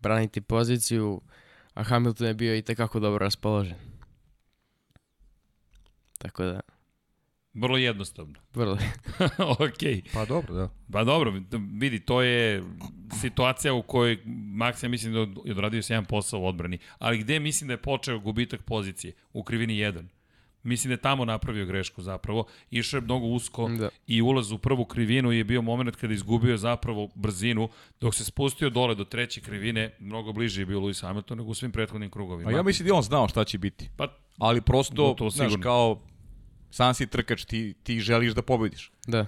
braniti 0.00 0.40
poziciju, 0.40 1.20
a 1.74 1.82
Hamilton 1.82 2.26
je 2.26 2.34
bio 2.34 2.56
i 2.56 2.62
tekako 2.62 3.00
dobro 3.00 3.24
raspoložen. 3.24 3.76
Tako 6.18 6.44
da, 6.44 6.60
Vrlo 7.54 7.76
jednostavno. 7.76 8.34
vrlo. 8.54 8.78
Okej. 9.58 10.02
Pa 10.12 10.24
dobro, 10.24 10.54
da. 10.54 10.68
Pa 10.92 11.04
dobro, 11.04 11.32
vidi, 11.78 12.00
to 12.00 12.22
je 12.22 12.62
situacija 13.20 13.74
u 13.74 13.82
kojoj 13.82 14.18
Max, 14.26 14.84
ja 14.84 14.88
mislim 14.88 15.12
da 15.12 15.18
je 15.18 15.52
odradio 15.52 15.82
se 15.82 15.92
jedan 15.92 16.04
posao 16.04 16.40
u 16.40 16.46
odbrani, 16.46 16.78
ali 16.98 17.18
gde 17.18 17.40
mislim 17.40 17.68
da 17.68 17.74
je 17.74 17.82
počeo 17.82 18.18
gubitak 18.18 18.62
pozicije? 18.62 19.12
U 19.32 19.42
krivini 19.42 19.74
1. 19.74 20.04
Mislim 20.64 20.88
da 20.88 20.92
je 20.92 21.00
tamo 21.00 21.24
napravio 21.24 21.66
grešku 21.66 22.02
zapravo. 22.02 22.46
Išao 22.70 22.98
je 22.98 23.02
mnogo 23.02 23.26
usko 23.26 23.68
Da. 23.68 23.88
i 24.06 24.22
ulaz 24.22 24.52
u 24.52 24.58
prvu 24.58 24.84
krivinu 24.84 25.32
je 25.32 25.44
bio 25.44 25.62
moment 25.62 25.96
kada 25.96 26.12
je 26.12 26.14
izgubio 26.14 26.56
zapravo 26.56 27.08
brzinu, 27.14 27.68
dok 28.00 28.14
se 28.14 28.24
spustio 28.24 28.70
dole 28.70 28.94
do 28.94 29.04
treće 29.04 29.40
krivine, 29.40 29.96
mnogo 29.98 30.32
bliže 30.32 30.62
je 30.62 30.66
bio 30.66 30.80
Lewis 30.80 31.02
Hamilton 31.02 31.38
nego 31.38 31.50
u 31.50 31.54
svim 31.54 31.72
prethodnim 31.72 32.10
krugovima. 32.10 32.50
A 32.50 32.52
ja 32.52 32.62
mislim 32.62 32.86
da 32.86 32.94
je 32.94 32.96
on 32.96 33.02
znao 33.02 33.28
šta 33.28 33.44
će 33.44 33.58
biti. 33.58 33.90
Pa, 33.96 34.08
Ali 34.38 34.60
prosto, 34.60 35.06
Gotovo 35.08 35.30
znaš, 35.30 35.46
sigurno. 35.48 35.62
kao 35.62 36.00
sam 36.70 36.94
si 36.94 37.06
trkač, 37.06 37.44
ti, 37.44 37.74
ti 37.82 38.00
želiš 38.00 38.32
da 38.32 38.42
pobediš. 38.42 38.92
Da. 39.06 39.26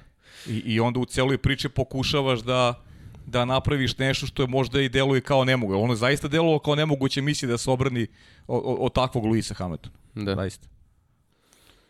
I, 0.48 0.62
I 0.64 0.80
onda 0.80 1.00
u 1.00 1.04
celoj 1.04 1.38
priči 1.38 1.68
pokušavaš 1.68 2.40
da 2.40 2.82
da 3.26 3.44
napraviš 3.44 3.98
nešto 3.98 4.26
što 4.26 4.42
je 4.42 4.46
možda 4.48 4.80
i 4.80 4.88
deluje 4.88 5.20
kao 5.20 5.44
nemoguće. 5.44 5.76
Ono 5.76 5.92
je 5.92 5.96
zaista 5.96 6.28
delovalo 6.28 6.58
kao 6.58 6.74
nemoguće 6.74 7.22
misli 7.22 7.48
da 7.48 7.58
se 7.58 7.70
obrani 7.70 8.06
od, 8.46 8.62
od, 8.64 8.76
od 8.80 8.92
takvog 8.92 9.24
Luisa 9.24 9.54
Hamiltona. 9.54 9.94
Da. 10.14 10.34
Zaista. 10.34 10.68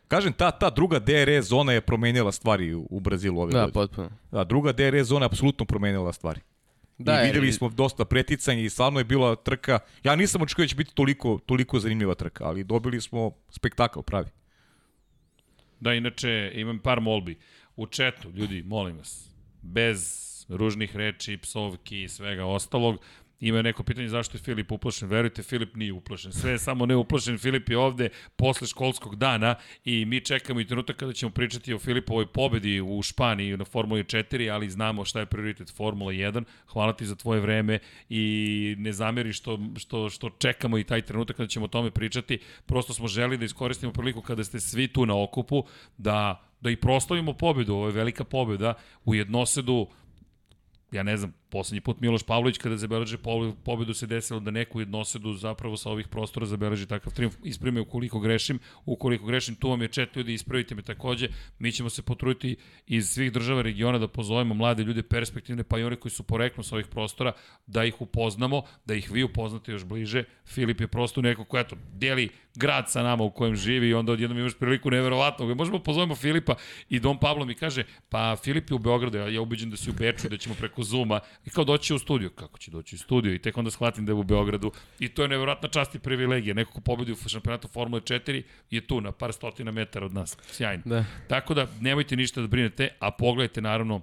Kažem, 0.08 0.32
ta, 0.32 0.50
ta 0.50 0.70
druga 0.70 0.98
DRS 0.98 1.44
zona 1.44 1.72
je 1.72 1.80
promenila 1.80 2.32
stvari 2.32 2.74
u, 2.74 2.86
u 2.90 3.00
Brazilu 3.00 3.40
ove 3.40 3.52
Da, 3.52 3.58
godine. 3.58 3.72
potpuno. 3.74 4.10
Da, 4.30 4.44
druga 4.44 4.72
DRS 4.72 5.06
zona 5.06 5.24
je 5.24 5.26
apsolutno 5.26 5.64
promenila 5.66 6.12
stvari. 6.12 6.40
Da, 6.98 7.12
I 7.12 7.16
jer- 7.16 7.26
videli 7.26 7.52
smo 7.52 7.68
dosta 7.68 8.04
preticanja 8.04 8.60
i 8.60 8.68
stvarno 8.68 9.00
je 9.00 9.04
bila 9.04 9.36
trka. 9.36 9.78
Ja 10.04 10.16
nisam 10.16 10.42
očekio 10.42 10.64
da 10.64 10.68
će 10.68 10.76
biti 10.76 10.94
toliko, 10.94 11.38
toliko 11.46 11.78
zanimljiva 11.78 12.14
trka, 12.14 12.44
ali 12.44 12.64
dobili 12.64 13.00
smo 13.00 13.30
spektakl 13.50 14.00
pravi. 14.00 14.30
Da, 15.80 15.94
inače, 15.94 16.52
imam 16.54 16.78
par 16.78 17.00
molbi. 17.00 17.38
U 17.76 17.86
četu, 17.86 18.30
ljudi, 18.30 18.62
molim 18.62 18.96
vas, 18.96 19.30
bez 19.62 20.26
ružnih 20.48 20.96
reči, 20.96 21.36
psovki 21.36 22.02
i 22.02 22.08
svega 22.08 22.44
ostalog, 22.44 22.96
ima 23.40 23.62
neko 23.62 23.82
pitanje 23.82 24.08
zašto 24.08 24.36
je 24.36 24.42
Filip 24.42 24.72
uplašen. 24.72 25.08
Verujte, 25.08 25.42
Filip 25.42 25.76
nije 25.76 25.92
uplašen. 25.92 26.32
Sve 26.32 26.50
je 26.50 26.58
samo 26.58 26.86
ne 26.86 26.96
uplašen. 26.96 27.38
Filip 27.38 27.68
je 27.68 27.78
ovde 27.78 28.08
posle 28.36 28.66
školskog 28.66 29.16
dana 29.16 29.54
i 29.84 30.04
mi 30.04 30.20
čekamo 30.20 30.60
i 30.60 30.66
trenutak 30.66 30.96
kada 30.96 31.12
ćemo 31.12 31.30
pričati 31.32 31.74
o 31.74 31.78
Filipovoj 31.78 32.26
pobedi 32.26 32.80
u 32.80 33.02
Španiji 33.02 33.56
na 33.56 33.64
Formuli 33.64 34.04
4, 34.04 34.52
ali 34.52 34.70
znamo 34.70 35.04
šta 35.04 35.20
je 35.20 35.26
prioritet 35.26 35.76
Formula 35.76 36.12
1. 36.12 36.44
Hvala 36.66 36.92
ti 36.92 37.06
za 37.06 37.14
tvoje 37.14 37.40
vreme 37.40 37.78
i 38.08 38.74
ne 38.78 38.92
zameri 38.92 39.32
što, 39.32 39.58
što, 39.76 40.10
što 40.10 40.30
čekamo 40.30 40.78
i 40.78 40.84
taj 40.84 41.02
trenutak 41.02 41.36
kada 41.36 41.48
ćemo 41.48 41.64
o 41.64 41.68
tome 41.68 41.90
pričati. 41.90 42.38
Prosto 42.66 42.92
smo 42.92 43.08
želi 43.08 43.38
da 43.38 43.44
iskoristimo 43.44 43.92
priliku 43.92 44.20
kada 44.20 44.44
ste 44.44 44.60
svi 44.60 44.88
tu 44.88 45.06
na 45.06 45.22
okupu, 45.22 45.64
da 45.98 46.42
da 46.60 46.70
i 46.70 46.76
proslavimo 46.76 47.32
pobedu, 47.32 47.74
ovo 47.74 47.86
je 47.86 47.92
velika 47.92 48.24
pobeda 48.24 48.74
u 49.04 49.14
jednosedu, 49.14 49.86
ja 50.92 51.02
ne 51.02 51.16
znam, 51.16 51.32
poslednji 51.50 51.80
put 51.80 52.00
Miloš 52.00 52.22
Pavlović 52.22 52.58
kada 52.58 52.76
zabeleže 52.76 53.18
pobedu 53.64 53.94
se 53.94 54.06
desilo 54.06 54.40
da 54.40 54.50
neku 54.50 54.80
jednosedu 54.80 55.32
zapravo 55.32 55.76
sa 55.76 55.90
ovih 55.90 56.08
prostora 56.08 56.46
zabeleži 56.46 56.86
takav 56.86 57.12
triumf. 57.12 57.34
Ispravime 57.44 57.80
ukoliko 57.80 58.20
grešim, 58.20 58.58
ukoliko 58.84 59.26
grešim, 59.26 59.54
tu 59.54 59.70
vam 59.70 59.82
je 59.82 59.88
čet 59.88 60.16
ljudi, 60.16 60.34
ispravite 60.34 60.74
me 60.74 60.82
takođe. 60.82 61.28
Mi 61.58 61.72
ćemo 61.72 61.90
se 61.90 62.02
potruditi 62.02 62.56
iz 62.86 63.08
svih 63.08 63.32
država 63.32 63.62
regiona 63.62 63.98
da 63.98 64.08
pozovemo 64.08 64.54
mlade 64.54 64.82
ljude 64.82 65.02
perspektivne, 65.02 65.64
pa 65.64 65.78
i 65.78 65.84
one 65.84 65.96
koji 65.96 66.12
su 66.12 66.22
poreknu 66.22 66.62
sa 66.62 66.74
ovih 66.74 66.86
prostora, 66.86 67.32
da 67.66 67.84
ih 67.84 68.00
upoznamo, 68.00 68.62
da 68.84 68.94
ih 68.94 69.10
vi 69.10 69.22
upoznate 69.22 69.72
još 69.72 69.84
bliže. 69.84 70.24
Filip 70.46 70.80
je 70.80 70.88
prosto 70.88 71.22
neko 71.22 71.44
ko, 71.44 71.58
eto, 71.58 71.76
deli 71.92 72.28
grad 72.54 72.90
sa 72.90 73.02
nama 73.02 73.24
u 73.24 73.30
kojem 73.30 73.56
živi 73.56 73.88
i 73.88 73.94
onda 73.94 74.12
odjednom 74.12 74.38
imaš 74.38 74.54
priliku 74.58 74.90
neverovatno. 74.90 75.54
Možemo 75.54 75.78
pozovemo 75.78 76.14
Filipa 76.16 76.54
i 76.88 77.00
Don 77.00 77.18
Pablo 77.18 77.44
mi 77.44 77.54
kaže, 77.54 77.84
pa 78.08 78.36
Filip 78.36 78.70
je 78.70 78.74
u 78.74 78.78
Beogradu, 78.78 79.18
ja 79.18 79.40
ubeđen 79.40 79.70
da 79.70 79.76
si 79.76 79.90
u 79.90 79.92
Beču, 79.92 80.28
da 80.28 80.36
ćemo 80.36 80.54
preko 80.54 80.82
Zuma 80.82 81.20
I 81.46 81.50
kao 81.50 81.64
doći 81.64 81.94
u 81.94 81.98
studiju. 81.98 82.30
Kako 82.30 82.58
će 82.58 82.70
doći 82.70 82.94
u 82.94 82.98
studiju? 82.98 83.34
I 83.34 83.38
tek 83.38 83.58
onda 83.58 83.70
shvatim 83.70 84.06
da 84.06 84.12
je 84.12 84.14
u 84.14 84.22
Beogradu. 84.22 84.72
I 84.98 85.08
to 85.08 85.22
je 85.22 85.28
nevjerojatna 85.28 85.68
čast 85.68 85.94
i 85.94 85.98
privilegija. 85.98 86.54
Neko 86.54 86.72
ko 86.72 86.80
pobedi 86.80 87.12
u 87.12 87.28
šampionatu 87.28 87.68
Formule 87.68 88.00
4 88.00 88.42
je 88.70 88.86
tu 88.86 89.00
na 89.00 89.12
par 89.12 89.32
stotina 89.32 89.70
metara 89.70 90.06
od 90.06 90.14
nas. 90.14 90.36
Sjajno. 90.50 90.82
Da. 90.84 91.04
Tako 91.28 91.54
da 91.54 91.66
nemojte 91.80 92.16
ništa 92.16 92.40
da 92.40 92.46
brinete, 92.46 92.88
a 92.98 93.10
pogledajte 93.10 93.60
naravno 93.60 94.00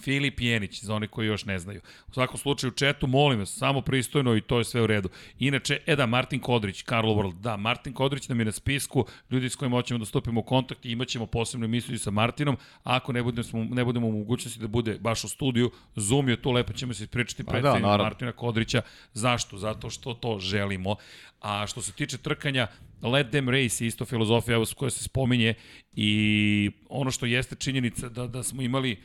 Filip 0.00 0.40
Jenić, 0.40 0.84
za 0.84 0.94
one 0.94 1.08
koji 1.08 1.26
još 1.26 1.44
ne 1.44 1.58
znaju. 1.58 1.80
U 2.08 2.12
svakom 2.12 2.38
slučaju, 2.38 2.70
četu, 2.70 3.06
molim 3.06 3.38
vas, 3.38 3.56
samo 3.56 3.80
pristojno 3.80 4.36
i 4.36 4.40
to 4.40 4.58
je 4.58 4.64
sve 4.64 4.82
u 4.82 4.86
redu. 4.86 5.08
Inače, 5.38 5.78
e 5.86 5.96
da, 5.96 6.06
Martin 6.06 6.40
Kodrić, 6.40 6.82
Karlo 6.82 7.14
World, 7.14 7.40
da, 7.40 7.56
Martin 7.56 7.92
Kodrić 7.92 8.28
nam 8.28 8.38
je 8.38 8.44
na 8.44 8.52
spisku, 8.52 9.06
ljudi 9.30 9.50
s 9.50 9.56
kojima 9.56 9.76
hoćemo 9.76 9.98
da 9.98 10.04
stupimo 10.04 10.40
u 10.40 10.42
kontakt 10.42 10.84
i 10.84 10.90
imat 10.90 11.08
ćemo 11.08 11.26
posebnu 11.26 11.64
emisiju 11.64 11.98
sa 11.98 12.10
Martinom, 12.10 12.56
ako 12.82 13.12
ne 13.12 13.22
budemo, 13.22 13.64
ne 13.70 13.84
budemo 13.84 14.06
u 14.08 14.12
mogućnosti 14.12 14.60
da 14.60 14.66
bude 14.66 14.98
baš 14.98 15.24
u 15.24 15.28
studiju, 15.28 15.70
Zoom 15.96 16.28
je 16.28 16.42
tu, 16.42 16.50
lepo 16.50 16.72
ćemo 16.72 16.94
se 16.94 17.04
ispričati 17.04 17.44
pred 17.44 17.62
da, 17.62 17.78
Martina 17.78 18.32
Kodrića. 18.32 18.82
Zašto? 19.12 19.58
Zato 19.58 19.90
što 19.90 20.14
to 20.14 20.38
želimo. 20.38 20.96
A 21.40 21.66
što 21.66 21.82
se 21.82 21.92
tiče 21.92 22.18
trkanja, 22.18 22.66
let 23.02 23.30
them 23.30 23.48
race 23.48 23.84
je 23.84 23.88
isto 23.88 24.04
filozofija 24.04 24.58
koja 24.76 24.90
se 24.90 25.04
spominje 25.04 25.54
i 25.96 26.70
ono 26.88 27.10
što 27.10 27.26
jeste 27.26 27.56
činjenica 27.56 28.08
da, 28.08 28.26
da 28.26 28.42
smo 28.42 28.62
imali 28.62 28.96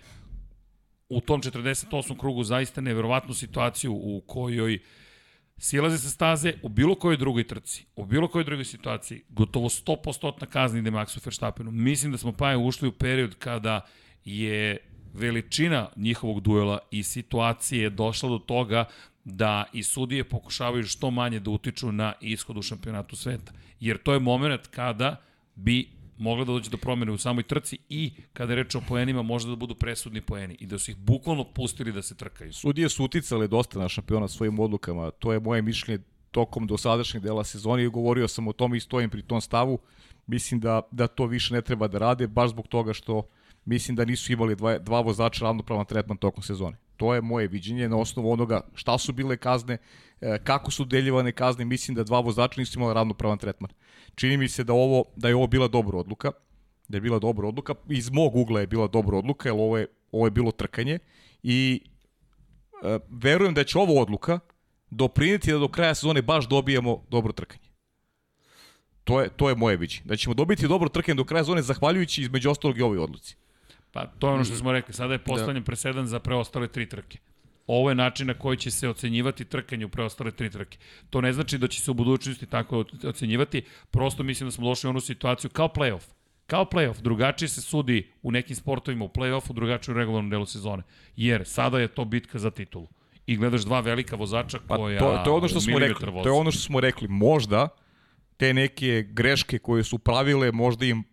u 1.12 1.22
tom 1.22 1.42
48. 1.42 2.20
krugu 2.20 2.44
zaista 2.44 2.82
neverovatnu 2.82 3.34
situaciju 3.34 3.94
u 3.94 4.22
kojoj 4.28 4.80
silaze 5.58 5.98
sa 5.98 6.10
staze 6.10 6.54
u 6.62 6.70
bilo 6.70 6.96
kojoj 6.96 7.18
drugoj 7.18 7.48
trci, 7.48 7.86
u 7.96 8.06
bilo 8.06 8.28
kojoj 8.28 8.46
drugoj 8.46 8.66
situaciji, 8.66 9.24
gotovo 9.30 9.70
100% 9.70 10.46
kazni 10.46 10.80
ide 10.80 10.92
Maxu 10.92 11.26
Verstappenu. 11.26 11.72
Mislim 11.72 12.12
da 12.12 12.18
smo 12.18 12.32
pa 12.32 12.58
ušli 12.58 12.88
u 12.88 12.92
period 12.92 13.36
kada 13.36 13.82
je 14.26 14.78
veličina 15.14 15.90
njihovog 15.96 16.42
duela 16.42 16.80
i 16.92 17.04
situacije 17.04 17.90
došla 17.90 18.30
do 18.30 18.38
toga 18.38 18.86
da 19.24 19.66
i 19.74 19.84
sudije 19.84 20.24
pokušavaju 20.24 20.84
što 20.84 21.12
manje 21.12 21.40
da 21.40 21.52
utiču 21.52 21.92
na 21.92 22.14
ishod 22.22 22.58
u 22.58 22.62
šampionatu 22.62 23.16
sveta. 23.16 23.52
Jer 23.80 23.98
to 23.98 24.14
je 24.14 24.20
moment 24.20 24.68
kada 24.68 25.16
bi 25.56 25.90
mogla 26.22 26.46
da 26.46 26.52
dođe 26.52 26.70
do 26.70 26.78
promene 26.78 27.12
u 27.12 27.18
samoj 27.18 27.44
trci 27.44 27.78
i 27.90 28.14
kada 28.34 28.54
je 28.54 28.64
reč 28.64 28.76
o 28.76 28.82
poenima 28.88 29.22
možda 29.22 29.50
da 29.50 29.56
budu 29.56 29.76
presudni 29.76 30.22
poeni 30.22 30.58
i 30.60 30.66
da 30.66 30.80
su 30.80 30.92
ih 30.92 30.98
bukvalno 30.98 31.44
pustili 31.44 31.92
da 31.92 32.02
se 32.02 32.16
trkaju. 32.16 32.54
Sudije 32.54 32.90
su 32.90 33.04
uticale 33.04 33.48
dosta 33.48 33.80
na 33.80 33.90
šampiona 33.90 34.28
svojim 34.28 34.60
odlukama, 34.60 35.12
to 35.12 35.34
je 35.34 35.40
moje 35.40 35.62
mišljenje 35.62 36.04
tokom 36.32 36.68
dosadašnjeg 36.68 37.24
dela 37.24 37.44
sezone 37.44 37.84
i 37.84 37.88
govorio 37.88 38.28
sam 38.28 38.48
o 38.48 38.54
tome 38.54 38.78
i 38.78 38.80
stojim 38.80 39.10
pri 39.10 39.22
tom 39.22 39.42
stavu. 39.42 39.80
Mislim 40.28 40.60
da, 40.60 40.82
da 40.92 41.08
to 41.08 41.26
više 41.26 41.54
ne 41.54 41.62
treba 41.62 41.88
da 41.88 41.98
rade, 41.98 42.28
baš 42.28 42.50
zbog 42.50 42.68
toga 42.68 42.94
što 42.94 43.24
mislim 43.66 43.96
da 43.96 44.06
nisu 44.06 44.34
imali 44.34 44.56
dva, 44.56 44.78
dva 44.78 45.02
vozača 45.02 45.46
ravnopravan 45.46 45.86
tretman 45.86 46.18
tokom 46.18 46.44
sezone. 46.44 46.78
To 47.02 47.14
je 47.14 47.22
moje 47.22 47.48
viđenje 47.48 47.90
na 47.90 47.98
osnovu 47.98 48.32
onoga 48.32 48.62
šta 48.74 48.98
su 48.98 49.14
bile 49.14 49.38
kazne, 49.38 49.78
e, 50.22 50.38
kako 50.44 50.72
su 50.72 50.86
deljivane 50.86 51.32
kazne, 51.32 51.66
mislim 51.66 51.96
da 51.96 52.04
dva 52.04 52.20
vozača 52.20 52.62
nisu 52.62 52.80
imali 52.80 52.94
ravnopravan 52.94 53.38
tretman. 53.38 53.72
Čini 54.16 54.38
mi 54.38 54.50
se 54.50 54.64
da 54.64 54.74
ovo 54.74 55.04
da 55.16 55.30
je 55.30 55.36
ovo 55.36 55.48
bila 55.48 55.68
dobra 55.68 55.98
odluka, 55.98 56.32
da 56.88 56.98
je 56.98 57.02
bila 57.02 57.20
dobra 57.20 57.48
odluka, 57.48 57.74
iz 57.90 58.12
mog 58.12 58.36
ugla 58.36 58.60
je 58.60 58.68
bila 58.68 58.88
dobra 58.88 59.18
odluka, 59.18 59.50
jer 59.50 59.54
ovo 59.54 59.78
je, 59.78 59.88
ovo 60.12 60.28
je 60.28 60.32
bilo 60.32 60.52
trkanje 60.52 61.00
i 61.44 61.82
e, 62.84 63.00
verujem 63.10 63.54
da 63.54 63.64
će 63.64 63.80
ovo 63.80 64.02
odluka 64.02 64.40
doprineti 64.90 65.52
da 65.52 65.58
do 65.58 65.68
kraja 65.68 65.96
sezone 65.96 66.22
baš 66.22 66.50
dobijemo 66.50 67.04
dobro 67.10 67.34
trkanje. 67.34 67.72
To 69.04 69.22
je, 69.22 69.30
to 69.30 69.50
je 69.50 69.56
moje 69.56 69.78
viđenje. 69.78 70.06
Da 70.06 70.16
ćemo 70.16 70.34
dobiti 70.34 70.68
dobro 70.68 70.90
trkanje 70.90 71.16
do 71.16 71.26
kraja 71.26 71.44
sezone 71.44 71.62
zahvaljujući 71.62 72.22
između 72.22 72.52
ostalog 72.52 72.78
i 72.78 72.82
ovoj 72.82 72.98
odluci. 72.98 73.36
Pa 73.92 74.06
to 74.06 74.28
je 74.28 74.34
ono 74.34 74.44
što 74.44 74.56
smo 74.56 74.72
rekli. 74.72 74.94
Sada 74.94 75.14
je 75.14 75.20
postavljen 75.20 75.64
da. 75.64 75.66
presedan 75.66 76.08
za 76.08 76.20
preostale 76.20 76.68
tri 76.68 76.90
trke. 76.90 77.18
Ovo 77.68 77.90
je 77.90 77.96
način 77.96 78.28
na 78.28 78.34
koji 78.34 78.58
će 78.58 78.72
se 78.72 78.90
ocenjivati 78.90 79.46
trkanje 79.46 79.86
u 79.86 79.90
preostale 79.90 80.32
tri 80.32 80.50
trke. 80.50 80.78
To 81.10 81.22
ne 81.22 81.34
znači 81.34 81.58
da 81.58 81.68
će 81.68 81.82
se 81.82 81.92
u 81.92 81.94
budućnosti 81.94 82.46
tako 82.46 82.86
ocenjivati, 83.04 83.62
prosto 83.92 84.24
mislim 84.24 84.48
da 84.48 84.52
smo 84.52 84.68
došli 84.68 84.88
u 84.88 84.90
onu 84.90 85.00
situaciju 85.00 85.50
kao 85.50 85.68
playoff. 85.68 86.04
Kao 86.48 86.66
playoff, 86.66 87.02
drugačije 87.02 87.50
se 87.50 87.62
sudi 87.62 88.12
u 88.22 88.32
nekim 88.32 88.56
sportovima 88.56 89.06
u 89.06 89.10
playoffu, 89.10 89.54
drugačije 89.54 89.96
u 89.96 89.98
regularnom 89.98 90.30
delu 90.30 90.46
sezone. 90.46 90.84
Jer 91.16 91.46
sada 91.46 91.80
je 91.80 91.88
to 91.88 92.06
bitka 92.06 92.40
za 92.40 92.52
titulu. 92.52 92.88
I 93.26 93.38
gledaš 93.38 93.62
dva 93.62 93.80
velika 93.80 94.16
vozača 94.16 94.60
koja 94.68 95.00
pa 95.00 95.06
to, 95.06 95.24
to 95.24 95.32
je 95.32 95.38
ono 95.38 95.48
što 95.48 95.62
smo 95.62 95.80
rekli, 95.80 96.06
to 96.24 96.30
je 96.30 96.32
ono 96.32 96.52
što 96.52 96.62
smo 96.62 96.80
rekli. 96.80 97.08
Možda 97.08 97.68
te 98.38 98.54
neke 98.54 99.06
greške 99.10 99.60
koje 99.60 99.84
su 99.84 99.98
pravile, 99.98 100.52
možda 100.52 100.86
im 100.86 101.04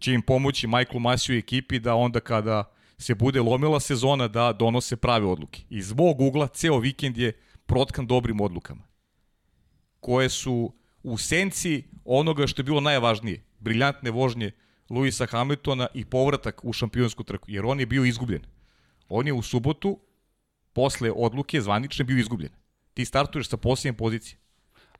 će 0.00 0.12
im 0.12 0.22
pomoći 0.22 0.66
Michael 0.66 1.00
Masiju 1.00 1.36
i 1.36 1.38
ekipi 1.38 1.78
da 1.78 1.94
onda 1.94 2.20
kada 2.20 2.72
se 2.98 3.14
bude 3.14 3.40
lomila 3.40 3.80
sezona 3.80 4.28
da 4.28 4.52
donose 4.52 4.96
prave 4.96 5.26
odluke. 5.26 5.62
Iz 5.70 5.92
mog 5.92 6.20
ugla 6.20 6.48
ceo 6.48 6.78
vikend 6.78 7.18
je 7.18 7.32
protkan 7.66 8.06
dobrim 8.06 8.40
odlukama 8.40 8.90
koje 10.00 10.28
su 10.28 10.72
u 11.02 11.18
senci 11.18 11.84
onoga 12.04 12.46
što 12.46 12.60
je 12.60 12.64
bilo 12.64 12.80
najvažnije, 12.80 13.44
briljantne 13.58 14.10
vožnje 14.10 14.50
Luisa 14.90 15.26
Hamiltona 15.26 15.86
i 15.94 16.04
povratak 16.04 16.64
u 16.64 16.72
šampionsku 16.72 17.24
trku, 17.24 17.50
jer 17.50 17.66
on 17.66 17.80
je 17.80 17.86
bio 17.86 18.04
izgubljen. 18.04 18.42
On 19.08 19.26
je 19.26 19.32
u 19.32 19.42
subotu, 19.42 20.00
posle 20.72 21.10
odluke 21.10 21.60
zvanične, 21.60 22.04
bio 22.04 22.18
izgubljen. 22.18 22.50
Ti 22.94 23.04
startuješ 23.04 23.48
sa 23.48 23.56
posljednje 23.56 23.96
pozicije. 23.96 24.38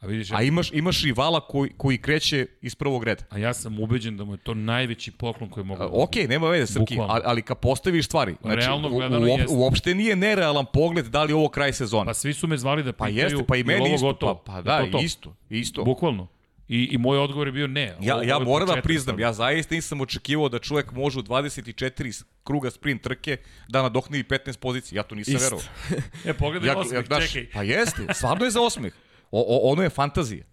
A, 0.00 0.06
vidiš, 0.06 0.30
a 0.30 0.42
imaš, 0.42 0.72
imaš 0.72 1.02
rivala 1.02 1.40
koji, 1.40 1.70
koji 1.76 1.98
kreće 1.98 2.46
iz 2.62 2.74
prvog 2.74 3.04
reda. 3.04 3.24
A 3.30 3.38
ja 3.38 3.54
sam 3.54 3.80
ubeđen 3.80 4.16
da 4.16 4.24
mu 4.24 4.34
je 4.34 4.38
to 4.38 4.54
najveći 4.54 5.10
poklon 5.10 5.50
koji 5.50 5.64
mogu... 5.64 5.78
Da 5.78 5.88
ok, 5.92 6.16
nema 6.28 6.48
veze, 6.48 6.72
Srki, 6.72 6.98
ali, 7.00 7.22
ali 7.24 7.42
kad 7.42 7.58
postaviš 7.58 8.06
stvari, 8.06 8.34
znači, 8.42 8.56
Realno 8.56 8.88
gledano 8.88 9.26
u, 9.26 9.54
u, 9.54 9.60
uopšte 9.60 9.94
nije 9.94 10.16
nerealan 10.16 10.64
pogled 10.72 11.06
da 11.06 11.22
li 11.22 11.30
je 11.30 11.36
ovo 11.36 11.48
kraj 11.48 11.72
sezona. 11.72 12.04
Pa 12.04 12.14
svi 12.14 12.34
su 12.34 12.46
me 12.46 12.56
zvali 12.56 12.82
da 12.82 12.92
pitaju, 12.92 13.14
pa 13.14 13.22
jeste, 13.22 13.44
pa 13.48 13.56
i 13.56 13.64
meni 13.64 13.94
isto, 13.94 14.06
gotovo. 14.06 14.34
pa, 14.34 14.52
pa 14.52 14.62
da, 14.62 14.84
to 14.84 14.90
to. 14.90 14.98
isto, 14.98 15.36
isto. 15.50 15.84
Bukvalno. 15.84 16.28
I, 16.68 16.88
I 16.92 16.98
moj 16.98 17.18
odgovor 17.18 17.48
je 17.48 17.52
bio 17.52 17.66
ne. 17.66 17.96
Ja, 18.00 18.22
ja 18.22 18.38
moram 18.38 18.68
da 18.68 18.82
priznam, 18.82 19.20
ja 19.20 19.32
zaista 19.32 19.74
nisam 19.74 20.00
očekivao 20.00 20.48
da 20.48 20.58
čovjek 20.58 20.92
može 20.92 21.18
u 21.18 21.22
24 21.22 22.24
kruga 22.44 22.70
sprint 22.70 23.02
trke 23.02 23.36
da 23.68 23.82
nadokne 23.82 24.18
15 24.18 24.58
pozicija. 24.58 24.98
Ja 24.98 25.02
to 25.02 25.14
nisam 25.14 25.34
verovao. 25.40 25.66
e, 26.26 26.32
pogledaj 26.32 26.68
ja, 26.68 26.78
osmeh, 26.78 27.04
ja, 27.10 27.20
čekaj. 27.20 27.46
Pa 27.52 27.62
jeste, 27.62 28.06
stvarno 28.14 28.44
je 28.44 28.50
za 28.50 28.60
osmeh. 28.60 28.92
O, 29.30 29.40
o, 29.40 29.72
ono 29.72 29.82
je 29.82 29.90
fantazija. 29.90 30.44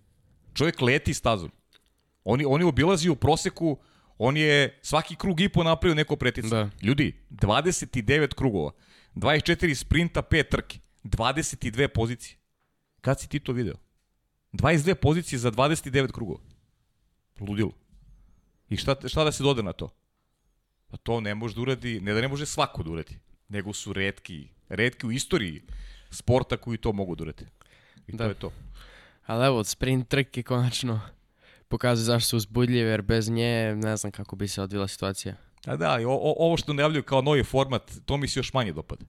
Čovjek 0.54 0.82
leti 0.82 1.14
stazom. 1.14 1.52
On, 2.24 2.42
on 2.48 2.62
je 2.62 2.68
obilazio 2.68 3.12
u 3.12 3.16
proseku, 3.16 3.78
on 4.18 4.38
je 4.38 4.80
svaki 4.82 5.16
krug 5.16 5.42
i 5.42 5.50
po 5.50 5.64
napravio 5.64 5.96
neko 5.96 6.16
pretica. 6.16 6.48
Da. 6.48 6.70
Ljudi, 6.82 7.14
29 7.30 8.34
krugova, 8.34 8.72
24 9.16 9.74
sprinta, 9.76 10.22
5 10.22 10.50
trke, 10.50 10.80
22 11.04 11.88
pozicije. 11.88 12.38
Kad 13.02 13.20
si 13.20 13.30
ti 13.30 13.40
to 13.40 13.54
video? 13.54 13.76
22 14.54 14.96
pozicije 14.96 15.40
za 15.40 15.52
29 15.52 16.12
krugova. 16.12 16.40
Ludilo. 17.40 17.72
I 18.70 18.78
šta, 18.78 18.96
šta 19.08 19.24
da 19.24 19.32
se 19.32 19.44
doda 19.44 19.62
na 19.62 19.74
to? 19.74 19.90
Pa 20.88 20.98
to 20.98 21.22
ne 21.22 21.36
može 21.36 21.56
da 21.56 21.62
uradi, 21.62 22.02
ne 22.02 22.14
da 22.14 22.22
ne 22.22 22.28
može 22.28 22.46
svako 22.46 22.84
da 22.84 22.92
uradi, 22.92 23.20
nego 23.50 23.74
su 23.74 23.94
redki, 23.94 24.48
redki 24.70 25.08
u 25.08 25.12
istoriji 25.12 25.62
sporta 26.10 26.58
koji 26.58 26.78
to 26.78 26.94
mogu 26.94 27.16
da 27.16 27.24
uradi. 27.24 27.46
I 28.08 28.12
da. 28.12 28.24
to 28.24 28.30
je 28.30 28.34
to. 28.34 28.52
Ali 29.28 29.46
evo, 29.46 29.64
sprint 29.64 30.08
trke 30.08 30.44
konačno 30.44 31.02
pokazuje 31.68 32.06
zašto 32.06 32.30
su 32.30 32.38
uzbudljive, 32.38 32.90
jer 32.90 33.02
bez 33.02 33.30
nje 33.30 33.76
ne 33.76 33.98
znam 33.98 34.12
kako 34.12 34.36
bi 34.36 34.48
se 34.48 34.62
odvila 34.62 34.88
situacija. 34.88 35.36
Da, 35.66 35.78
da, 35.78 36.00
i 36.02 36.06
o, 36.06 36.12
o, 36.12 36.36
ovo 36.38 36.58
što 36.58 36.74
najavljuju 36.74 37.04
kao 37.04 37.22
novi 37.22 37.44
format, 37.44 37.92
to 38.06 38.18
mi 38.18 38.28
se 38.28 38.40
još 38.40 38.54
manje 38.54 38.74
dopada. 38.74 39.06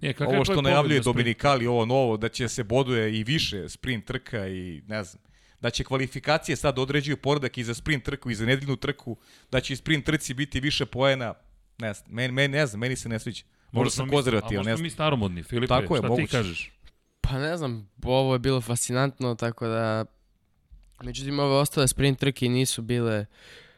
Je, 0.00 0.14
ovo 0.26 0.44
što 0.44 0.62
najavljuje 0.62 1.00
Dominikali, 1.00 1.66
ovo 1.66 1.86
novo, 1.86 2.16
da 2.16 2.28
će 2.28 2.48
se 2.48 2.64
boduje 2.64 3.18
i 3.18 3.24
više 3.24 3.68
sprint 3.68 4.04
trka 4.04 4.48
i 4.48 4.82
ne 4.86 5.04
znam, 5.04 5.22
da 5.60 5.70
će 5.70 5.84
kvalifikacije 5.84 6.56
sad 6.56 6.78
određuju 6.78 7.16
poredak 7.16 7.58
i 7.58 7.64
za 7.64 7.74
sprint 7.74 8.04
trku 8.04 8.30
i 8.30 8.34
za 8.34 8.46
nedeljnu 8.46 8.76
trku, 8.76 9.16
da 9.50 9.60
će 9.60 9.72
i 9.72 9.76
sprint 9.76 10.06
trci 10.06 10.34
biti 10.34 10.60
više 10.60 10.86
poena, 10.86 11.34
ne 11.78 11.92
znam, 11.92 12.14
meni, 12.14 12.32
meni, 12.32 12.48
ne 12.48 12.66
znam, 12.66 12.80
meni 12.80 12.96
se 12.96 13.08
ne 13.08 13.18
sviđa. 13.18 13.44
Možda 13.72 13.90
sam 13.90 14.08
konzervativan, 14.08 14.56
ne 14.56 14.62
znam. 14.62 14.68
A 14.68 14.72
možda 14.72 14.82
mi 14.82 14.90
staromodni, 14.90 15.42
Filipe, 15.42 15.68
Tako 15.68 15.94
je, 15.94 15.98
šta 15.98 16.08
moguće. 16.08 16.26
ti 16.26 16.32
kažeš? 16.32 16.72
Pa 17.30 17.38
ne 17.38 17.56
znam, 17.56 17.88
ovo 18.02 18.32
je 18.32 18.38
bilo 18.38 18.60
fascinantno, 18.60 19.34
tako 19.34 19.66
da... 19.66 20.04
Međutim, 21.02 21.38
ove 21.38 21.54
ostale 21.54 21.88
sprint 21.88 22.18
trke 22.18 22.48
nisu 22.48 22.82
bile 22.82 23.26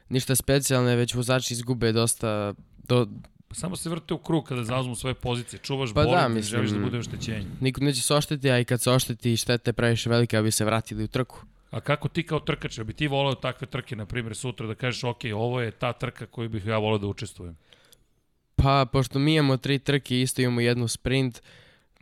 ništa 0.08 0.36
specijalne, 0.36 0.96
već 0.96 1.14
vozači 1.14 1.54
izgube 1.54 1.92
dosta, 1.92 2.54
do, 2.78 3.06
Samo 3.52 3.76
se 3.76 3.90
vrte 3.90 4.14
u 4.14 4.18
krug 4.18 4.44
kada 4.44 4.64
zauzmu 4.64 4.94
svoje 4.94 5.14
pozicije. 5.14 5.60
Čuvaš 5.62 5.90
Pa 5.90 6.02
bolid, 6.04 6.12
da, 6.12 6.28
mislim- 6.28 6.50
želiš 6.50 6.70
da 6.70 6.78
bude 6.78 6.98
oštećenje. 6.98 7.46
niko 7.60 7.80
neće 7.80 8.02
se 8.02 8.14
ošteti, 8.14 8.50
a 8.50 8.58
i 8.58 8.64
kad 8.64 8.80
se 8.80 8.90
ošteti 8.90 9.36
štete 9.36 9.72
previše 9.72 10.10
velike, 10.10 10.36
da 10.36 10.42
bi 10.42 10.50
se 10.50 10.64
vratili 10.64 11.04
u 11.04 11.08
trku. 11.08 11.42
A 11.70 11.80
kako 11.80 12.08
ti 12.08 12.26
kao 12.26 12.40
trkač, 12.40 12.80
bi 12.80 12.92
ti 12.92 13.08
voleo 13.08 13.34
takve 13.34 13.66
trke, 13.66 13.96
na 13.96 14.06
primjer, 14.06 14.36
sutra 14.36 14.66
da 14.66 14.74
kažeš, 14.74 15.04
ok, 15.04 15.20
ovo 15.34 15.60
je 15.60 15.70
ta 15.70 15.92
trka 15.92 16.26
koju 16.26 16.48
bih 16.48 16.66
ja 16.66 16.78
voleo 16.78 16.98
da 16.98 17.06
učestvujem. 17.06 17.56
Pa, 18.56 18.86
pošto 18.92 19.18
mi 19.18 19.34
imamo 19.34 19.56
tri 19.56 19.78
trke, 19.78 20.20
isto 20.20 20.42
imamo 20.42 20.60
jednu 20.60 20.88
sprint, 20.88 21.42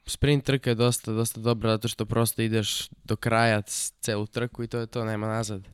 sprint 0.07 0.45
trka 0.45 0.71
je 0.71 0.75
dosta, 0.75 1.13
dosta 1.13 1.41
dobra, 1.41 1.71
zato 1.71 1.89
što 1.89 2.05
prosto 2.07 2.43
ideš 2.43 2.89
do 3.05 3.17
kraja 3.17 3.63
celu 4.01 4.27
trku 4.27 4.63
i 4.65 4.69
to 4.69 4.79
je 4.79 4.87
to, 4.87 5.05
nema 5.05 5.27
nazad. 5.29 5.69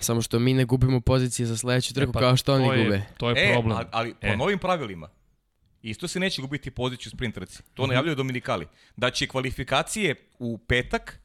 Samo 0.00 0.22
što 0.22 0.38
mi 0.38 0.54
ne 0.54 0.64
gubimo 0.64 1.00
pozicije 1.00 1.46
za 1.46 1.56
sledeću 1.56 1.94
trku 1.94 2.12
pa 2.12 2.20
kao 2.20 2.36
što 2.36 2.54
oni 2.54 2.68
je, 2.68 2.84
gube. 2.84 3.02
To 3.16 3.30
je 3.30 3.34
e, 3.40 3.52
problem. 3.52 3.76
ali, 3.76 3.86
ali 3.92 4.14
po 4.14 4.26
E. 4.26 4.36
novim 4.36 4.58
pravilima, 4.58 5.08
isto 5.82 6.08
se 6.08 6.20
neće 6.20 6.42
gubiti 6.42 6.70
poziciju 6.70 7.10
u 7.10 7.16
sprint 7.16 7.34
trci. 7.34 7.62
To 7.74 7.82
Mhm. 7.82 7.88
najavljaju 7.88 8.16
Dominikali. 8.16 8.66
Da 8.96 9.10
će 9.10 9.26
kvalifikacije 9.26 10.14
u 10.38 10.58
petak 10.58 11.20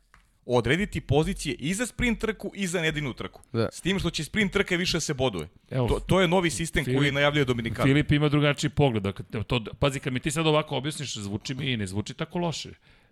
odrediti 0.45 1.01
pozicije 1.01 1.55
i 1.55 1.73
za 1.73 1.85
sprint 1.85 2.19
trku 2.19 2.51
i 2.55 2.67
za 2.67 2.81
nedeljnu 2.81 3.13
trku. 3.13 3.41
Da. 3.53 3.69
S 3.71 3.81
tim 3.81 3.99
što 3.99 4.09
će 4.09 4.23
sprint 4.23 4.51
trke 4.53 4.77
više 4.77 4.99
se 4.99 5.13
boduje. 5.13 5.47
Evo, 5.71 5.87
To, 5.87 5.99
to 5.99 6.21
je 6.21 6.27
novi 6.27 6.49
sistem 6.49 6.85
koji 6.85 6.97
Filip- 6.97 7.13
najavljaju. 7.13 7.45
Filip 7.83 8.11
ima 8.11 8.29
drugačiji 8.29 8.69
pogled. 8.69 9.03
Dakle, 9.03 9.25
to, 9.43 9.63
pazi, 9.79 9.99
kad 9.99 10.13
mi 10.13 10.19
ti 10.19 10.31
sad 10.31 10.47
ovako 10.47 10.77
objasniš, 10.77 11.13
zvuči 11.15 11.53
mi 11.53 11.65
i 11.65 11.77
ne 11.77 11.87
zvuči 11.87 12.13
tako 12.13 12.39
loše. 12.39 12.69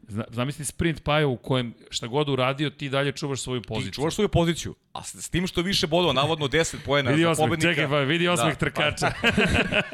Zna, 0.07 0.23
zamisli 0.29 0.65
sprint 0.65 1.03
paja 1.03 1.27
u 1.27 1.37
kojem 1.37 1.73
šta 1.89 2.07
god 2.07 2.29
uradio, 2.29 2.69
ti 2.69 2.89
dalje 2.89 3.11
čuvaš 3.11 3.41
svoju 3.41 3.61
poziciju. 3.61 3.91
Ti 3.91 3.95
čuvaš 3.95 4.15
svoju 4.15 4.29
poziciju, 4.29 4.75
a 4.93 5.03
s, 5.03 5.15
s 5.15 5.29
tim 5.29 5.47
što 5.47 5.61
više 5.61 5.87
bodova, 5.87 6.13
navodno 6.13 6.47
10 6.47 6.75
poena 6.85 7.09
Vidi 7.11 7.21
za 7.23 7.29
osmeh, 7.29 7.43
pobednika. 7.43 7.73
čekaj, 7.73 7.89
pa 7.89 7.99
vidi 7.99 8.27
osmeh 8.27 8.49
Da, 8.49 8.55
trkača. 8.55 9.11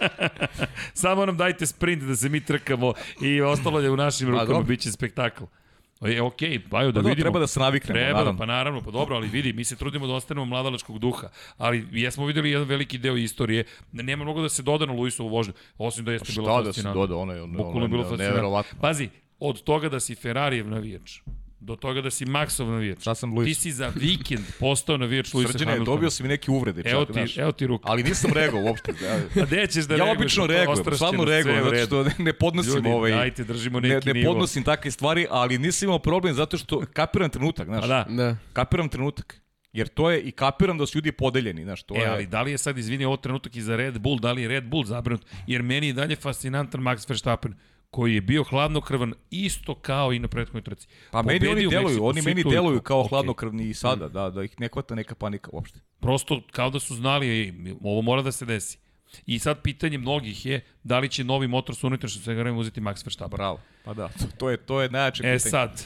Samo 0.94 1.26
nam 1.26 1.38
dajte 1.38 1.66
sprint 1.66 2.04
da 2.04 2.16
se 2.16 2.30
mi 2.30 2.42
trkamo 2.42 2.94
i 3.22 3.42
ostalo 3.42 3.80
je 3.80 3.90
u 3.90 3.98
našim 3.98 4.28
rukama, 4.28 4.46
dobro. 4.46 4.64
bit 4.64 4.80
će 4.80 4.92
spektakl. 4.92 5.44
E, 6.04 6.22
okej, 6.22 6.60
Bajo, 6.62 6.88
da 6.88 7.00
Pa 7.00 7.04
da, 7.04 7.10
vidimo. 7.10 7.24
treba 7.24 7.40
da 7.40 7.48
se 7.48 7.60
naviknemo, 7.60 7.94
Treba, 7.96 8.14
naravno. 8.14 8.38
pa 8.38 8.46
naravno, 8.48 8.82
pa 8.82 8.92
dobro, 8.92 9.16
ali 9.16 9.28
vidi, 9.30 9.54
mi 9.54 9.64
se 9.64 9.76
trudimo 9.76 10.08
da 10.08 10.14
ostanemo 10.14 10.46
mladalačkog 10.46 11.00
duha, 11.00 11.28
ali 11.58 11.88
jesmo 11.92 12.26
videli 12.26 12.52
jedan 12.52 12.68
veliki 12.68 12.98
deo 12.98 13.18
istorije, 13.18 13.64
ne- 13.92 14.04
nema 14.04 14.24
mnogo 14.24 14.42
da 14.42 14.50
se 14.50 14.62
doda 14.64 14.86
na 14.86 14.94
Luisovu 14.94 15.30
vožnju, 15.30 15.54
osim 15.78 16.06
da 16.06 16.12
jeste 16.12 16.32
bilo 16.32 16.46
Šta 16.46 16.58
da 16.58 16.64
se 16.64 16.68
fascinantno. 16.70 17.02
doda, 17.02 17.16
ono 17.16 17.34
je, 17.34 17.42
ono, 17.42 17.54
Bukvalno 17.54 17.72
ono 17.72 17.80
je 17.80 17.86
je 17.86 17.90
bilo 17.90 18.02
ne- 18.02 18.04
fascinantno. 18.06 18.32
neverovatno. 18.32 18.80
Pazi, 18.82 19.10
od 19.40 19.64
toga 19.64 19.90
da 19.90 20.00
si 20.00 20.16
Ferrarijev 20.16 20.70
navijač, 20.70 21.20
do 21.60 21.76
toga 21.76 22.02
da 22.02 22.12
si 22.12 22.26
Maxov 22.26 22.68
navijač, 22.68 22.98
Sad 23.00 23.18
sam 23.18 23.30
ti 23.32 23.36
Luis. 23.36 23.60
si 23.60 23.72
za 23.72 23.92
vikend 23.96 24.46
postao 24.60 24.98
navijač 24.98 25.34
Luisa 25.34 25.52
Srđane, 25.52 25.72
Hamiltona. 25.72 25.96
dobio 25.96 26.10
sam 26.10 26.26
i 26.26 26.30
neke 26.30 26.52
uvrede. 26.52 26.82
Evo 26.86 27.00
čak, 27.02 27.08
ti, 27.08 27.14
znaš. 27.14 27.38
evo 27.38 27.52
ti 27.52 27.68
ruka. 27.68 27.84
Ali 27.88 28.04
nisam 28.04 28.32
reagovao 28.34 28.66
uopšte. 28.66 28.94
Ja, 29.04 29.14
A 29.42 29.46
gde 29.46 29.68
ćeš 29.68 29.86
da 29.86 29.94
ja 29.94 29.98
reaguješ? 29.98 30.18
obično 30.18 30.48
reagujem, 30.48 30.86
stvarno 30.94 31.24
reagujem, 31.26 31.64
zato 31.64 31.86
što 31.86 32.04
ne, 32.04 32.12
ne 32.20 32.34
podnosim 32.34 32.74
Ljudi, 32.76 32.90
ovaj... 32.90 33.12
dajte, 33.12 33.44
držimo 33.44 33.80
ne, 33.80 33.90
neki 33.90 34.08
ne 34.08 34.14
nivo. 34.14 34.32
podnosim 34.32 34.64
takve 34.64 34.92
stvari, 34.92 35.28
ali 35.30 35.58
nisam 35.58 35.86
imao 35.86 36.00
problem 36.00 36.34
zato 36.34 36.58
što 36.58 36.84
kapiram 36.94 37.30
trenutak, 37.30 37.66
znaš. 37.66 37.82
Pa 37.82 37.88
da. 37.88 38.06
Da. 38.10 38.36
Kapiram 38.54 38.90
trenutak. 38.90 39.42
Jer 39.74 39.88
to 39.88 40.12
je, 40.12 40.22
i 40.22 40.32
kapiram 40.32 40.78
da 40.78 40.86
su 40.86 40.98
ljudi 40.98 41.12
podeljeni, 41.12 41.64
znaš, 41.64 41.84
to 41.84 41.96
E, 41.96 42.00
je... 42.00 42.08
ali 42.08 42.26
da 42.28 42.42
li 42.42 42.52
je 42.52 42.58
sad, 42.58 42.78
izvini, 42.78 43.06
ovo 43.06 43.18
trenutak 43.18 43.56
i 43.56 43.62
za 43.62 43.76
Red 43.76 44.00
Bull, 44.00 44.20
da 44.20 44.32
li 44.32 44.42
je 44.42 44.48
Red 44.48 44.64
Bull 44.66 44.86
zabrinut? 44.86 45.26
Jer 45.48 45.64
meni 45.64 45.88
je 45.88 45.94
dalje 45.94 46.16
fascinantan 46.16 46.82
Max 46.82 47.10
Verstappen, 47.10 47.54
koji 47.90 48.16
je 48.16 48.22
bio 48.22 48.44
hladnokrvan 48.44 49.14
isto 49.30 49.76
kao 49.76 50.14
i 50.14 50.20
na 50.20 50.28
prethodnoj 50.28 50.64
trci. 50.64 50.88
Pa 51.12 51.22
meni 51.22 51.48
oni 51.48 51.62
deluju, 51.62 51.84
Meksiku, 51.84 52.06
oni 52.06 52.22
meni 52.22 52.44
deluju 52.44 52.82
kao 52.82 53.00
Ok. 53.02 53.10
hladnokrvni 53.10 53.70
i 53.70 53.74
sada, 53.74 54.08
da, 54.08 54.30
da 54.30 54.44
ih 54.44 54.60
ne 54.60 54.68
hvata 54.68 54.96
neka 54.96 55.16
panika 55.16 55.50
uopšte. 55.54 55.80
Prosto 56.00 56.42
kao 56.52 56.70
da 56.70 56.80
su 56.80 56.96
znali, 56.96 57.28
ej, 57.30 57.54
ovo 57.84 58.02
mora 58.02 58.22
da 58.22 58.32
se 58.32 58.46
desi. 58.46 58.78
I 59.26 59.40
sad 59.40 59.62
pitanje 59.62 59.98
mnogih 59.98 60.46
je 60.46 60.66
da 60.84 61.00
li 61.00 61.10
će 61.10 61.24
novi 61.24 61.48
motor 61.48 61.76
sa 61.76 61.88
unutrašnjim 61.88 62.24
svega 62.24 62.52
uzeti 62.52 62.82
Max 62.82 63.06
Verstappen. 63.06 63.38
Bravo. 63.38 63.60
Pa 63.86 63.94
da, 63.94 64.10
to, 64.38 64.50
je, 64.50 64.58
to 64.58 64.82
je 64.82 64.90
najjače 64.90 65.24
E 65.24 65.34
pitanje. 65.34 65.40
sad, 65.40 65.84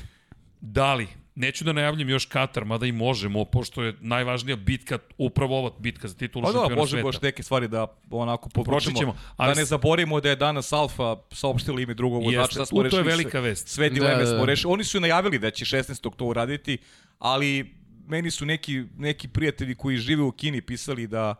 da 0.61 0.93
li, 0.93 1.07
neću 1.35 1.63
da 1.63 1.73
najavljam 1.73 2.09
još 2.09 2.25
Katar, 2.25 2.65
mada 2.65 2.85
i 2.85 2.91
možemo, 2.91 3.45
pošto 3.45 3.83
je 3.83 3.95
najvažnija 3.99 4.55
bitka, 4.55 4.99
upravo 5.17 5.57
ova 5.59 5.71
bitka 5.79 6.07
za 6.07 6.15
titulu 6.15 6.43
Pa 6.45 6.51
da, 6.51 6.59
šampiona 6.59 6.81
možemo 6.81 7.01
sveta. 7.01 7.07
još 7.07 7.21
neke 7.21 7.43
stvari 7.43 7.67
da 7.67 7.87
onako 8.09 8.49
podvučemo. 8.49 9.15
Da 9.37 9.53
ne 9.53 9.65
zaboravimo 9.65 10.21
da 10.21 10.29
je 10.29 10.35
danas 10.35 10.71
Alfa 10.73 11.15
saopštila 11.31 11.81
ime 11.81 11.93
drugog 11.93 12.23
vozača. 12.23 12.41
Jeste, 12.41 12.65
smo 12.65 12.79
u, 12.79 12.83
to 12.83 12.97
je 12.97 13.03
velika 13.03 13.29
sve, 13.29 13.41
vest. 13.41 13.67
Sve 13.67 13.89
dileme 13.89 14.15
Da, 14.15 14.19
da, 14.21 14.25
smo 14.25 14.37
da. 14.37 14.45
rešili. 14.45 14.73
Oni 14.73 14.83
su 14.83 14.99
najavili 14.99 15.39
da 15.39 15.51
će 15.51 15.65
16. 15.65 16.15
to 16.15 16.25
uraditi, 16.25 16.77
ali 17.19 17.75
meni 18.07 18.31
su 18.31 18.45
neki, 18.45 18.83
neki 18.97 19.27
prijatelji 19.27 19.75
koji 19.75 19.97
žive 19.97 20.23
u 20.23 20.31
Kini 20.31 20.61
pisali 20.61 21.07
da 21.07 21.35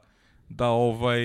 da 0.50 0.68
ovaj 0.68 1.22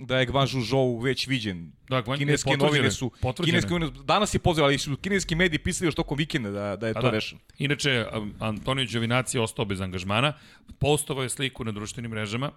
da 0.00 0.18
je 0.18 0.26
Gvan 0.26 0.46
Zhuzhou 0.46 0.98
već 0.98 1.26
viđen. 1.26 1.72
Da, 1.88 2.02
Guan- 2.02 2.18
kineske 2.18 2.56
novine 2.56 2.90
su 2.90 3.10
potvrđeno 3.22 3.52
kineske 3.58 3.78
novine, 3.78 4.04
danas 4.04 4.34
je 4.34 4.38
pozdrav, 4.38 4.66
ali 4.66 4.78
su 4.78 4.96
kineski 4.96 5.34
mediji 5.34 5.58
pisali 5.58 5.86
još 5.88 5.94
tokom 5.94 6.18
vikenda 6.18 6.50
da, 6.50 6.76
da 6.76 6.86
je 6.88 6.94
Pa 6.94 7.00
to 7.00 7.06
da. 7.06 7.10
rešeno. 7.12 7.40
Inače, 7.58 8.06
um, 8.16 8.34
Antonio 8.38 8.84
Giovinazzi 8.84 9.36
je 9.38 9.42
ostao 9.42 9.64
bez 9.64 9.80
angažmana. 9.80 10.32
Postovao 10.78 11.22
je 11.22 11.28
sliku 11.28 11.64
na 11.64 11.72
društvenim 11.72 12.10
mrežama 12.10 12.50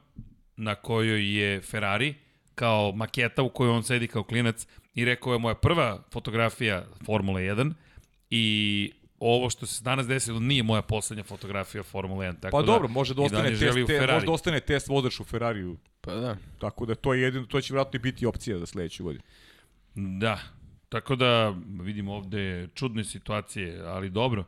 na 0.57 0.75
kojoj 0.75 1.37
je 1.39 1.61
Ferrari 1.61 2.13
kao 2.55 2.91
maketa 2.91 3.41
u 3.43 3.49
kojoj 3.49 3.71
on 3.71 3.83
sedi 3.83 4.07
kao 4.07 4.23
klinac 4.23 4.67
i 4.95 5.05
rekao 5.05 5.33
je 5.33 5.39
moja 5.39 5.55
prva 5.55 6.03
fotografija 6.11 6.85
Formule 7.05 7.41
1 7.41 7.73
i 8.29 8.91
ovo 9.19 9.49
što 9.49 9.65
se 9.65 9.83
danas 9.83 10.07
desilo 10.07 10.39
nije 10.39 10.63
moja 10.63 10.81
poslednja 10.81 11.23
fotografija 11.23 11.83
Formule 11.83 12.27
1. 12.27 12.39
Tako 12.39 12.57
Pa 12.57 12.61
da, 12.61 12.65
dobro, 12.65 12.87
može 12.87 13.13
da 13.13 13.21
ostane 13.21 13.49
test, 13.49 13.61
te, 13.61 13.85
Ferrari. 13.87 14.13
može 14.13 14.25
da 14.25 14.31
ostane 14.31 14.59
test 14.59 14.87
vozač 14.87 15.19
u 15.19 15.23
Ferrariju. 15.23 15.77
Pa 16.05 16.15
da. 16.15 16.37
Tako 16.59 16.85
da 16.85 16.95
to 16.95 17.13
je 17.13 17.21
jedino, 17.21 17.45
to 17.45 17.61
će 17.61 17.73
vjerojatno 17.73 17.97
i 17.97 18.01
biti 18.01 18.25
opcija 18.25 18.59
za 18.59 18.65
sledeću 18.65 19.03
godinu. 19.03 19.23
Da, 19.95 20.39
tako 20.89 21.15
da 21.15 21.55
vidimo 21.81 22.13
ovde 22.13 22.67
čudne 22.75 23.03
situacije, 23.03 23.81
ali 23.81 24.09
dobro. 24.09 24.43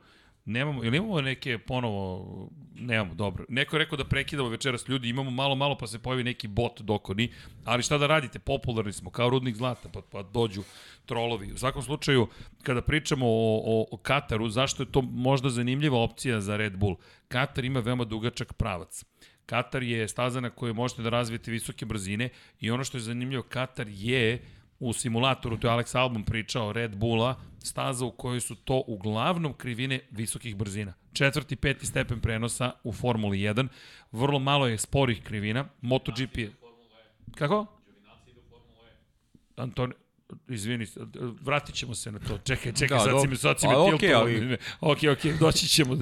Nemamo, 0.45 0.84
ili 0.84 0.97
imamo 0.97 1.22
neke 1.22 1.58
ponovo, 1.58 2.49
nemamo, 2.76 3.14
dobro. 3.14 3.45
Neko 3.49 3.76
je 3.76 3.80
rekao 3.80 3.97
da 3.97 4.03
prekidamo 4.03 4.49
večeras 4.49 4.88
ljudi, 4.88 5.10
imamo 5.10 5.32
malo, 5.32 5.56
malo 5.56 5.78
pa 5.78 5.88
se 5.88 5.99
pojavi 5.99 6.24
neki 6.24 6.47
bot 6.47 6.82
dokoni, 6.82 7.32
ali 7.64 7.84
šta 7.84 7.97
da 7.97 8.08
radite, 8.08 8.39
popularni 8.39 8.93
smo, 8.93 9.10
kao 9.10 9.30
rudnik 9.30 9.56
zlata, 9.56 9.89
pa, 9.89 10.01
pa 10.01 10.24
dođu 10.24 10.64
trolovi. 11.06 11.51
U 11.53 11.58
svakom 11.58 11.82
slučaju, 11.82 12.28
kada 12.64 12.82
pričamo 12.82 13.26
o, 13.28 13.62
o, 13.66 13.86
o 13.91 13.97
Kataru, 13.97 14.49
zašto 14.49 14.84
je 14.84 14.91
to 14.91 15.01
možda 15.01 15.49
zanimljiva 15.49 15.99
opcija 15.99 16.41
za 16.41 16.58
Red 16.58 16.78
Bull? 16.78 16.95
Katar 17.28 17.66
ima 17.66 17.80
veoma 17.80 18.03
dugačak 18.06 18.53
pravac. 18.53 19.06
Katar 19.46 19.84
je 19.84 20.08
staza 20.08 20.41
na 20.41 20.50
kojoj 20.50 20.74
možete 20.74 21.02
da 21.02 21.10
razvijete 21.10 21.52
visoke 21.52 21.86
brzine 21.86 22.30
i 22.60 22.72
ono 22.72 22.84
što 22.84 22.98
je 22.98 23.02
zanimljivo, 23.02 23.43
Katar 23.43 23.88
je 23.89 24.41
u 24.80 24.93
simulatoru, 24.93 25.58
to 25.58 25.68
je 25.68 25.74
Alex 25.74 25.98
Albon 25.98 26.24
pričao, 26.24 26.74
Red 26.74 26.96
Bulla, 26.96 27.36
staza 27.60 28.06
u 28.06 28.12
kojoj 28.12 28.39
su 28.39 28.56
to 28.56 28.84
uglavnom 28.88 29.54
krivine 29.54 30.00
visokih 30.12 30.56
brzina. 30.56 30.93
Četvrti, 31.14 31.56
peti 31.56 31.86
stepen 31.86 32.20
prenosa 32.20 32.72
u 32.84 32.93
Formuli 32.93 33.38
1, 33.38 33.68
vrlo 34.12 34.39
malo 34.39 34.68
je 34.68 34.78
sporih 34.78 35.24
krivina, 35.24 35.66
MotoGP 35.82 36.38
je... 36.38 36.52
Kako? 37.36 37.66
Antoni, 39.56 39.93
izvini, 40.47 40.86
vratit 41.41 41.76
ćemo 41.76 41.95
se 41.95 42.11
na 42.11 42.19
to. 42.19 42.38
Čekaj, 42.38 42.73
čekaj, 42.80 42.97
Da, 42.97 43.03
sad 43.03 43.21
si 43.21 43.28
me, 43.28 43.36
sad 43.36 43.59
si 43.59 43.67
A, 43.67 43.69
okej, 43.80 43.97
tiltovao. 43.99 44.21
ali- 44.21 44.57
Ok, 44.82 44.97
ok, 45.11 45.39
doći 45.39 45.67
ćemo. 45.67 45.97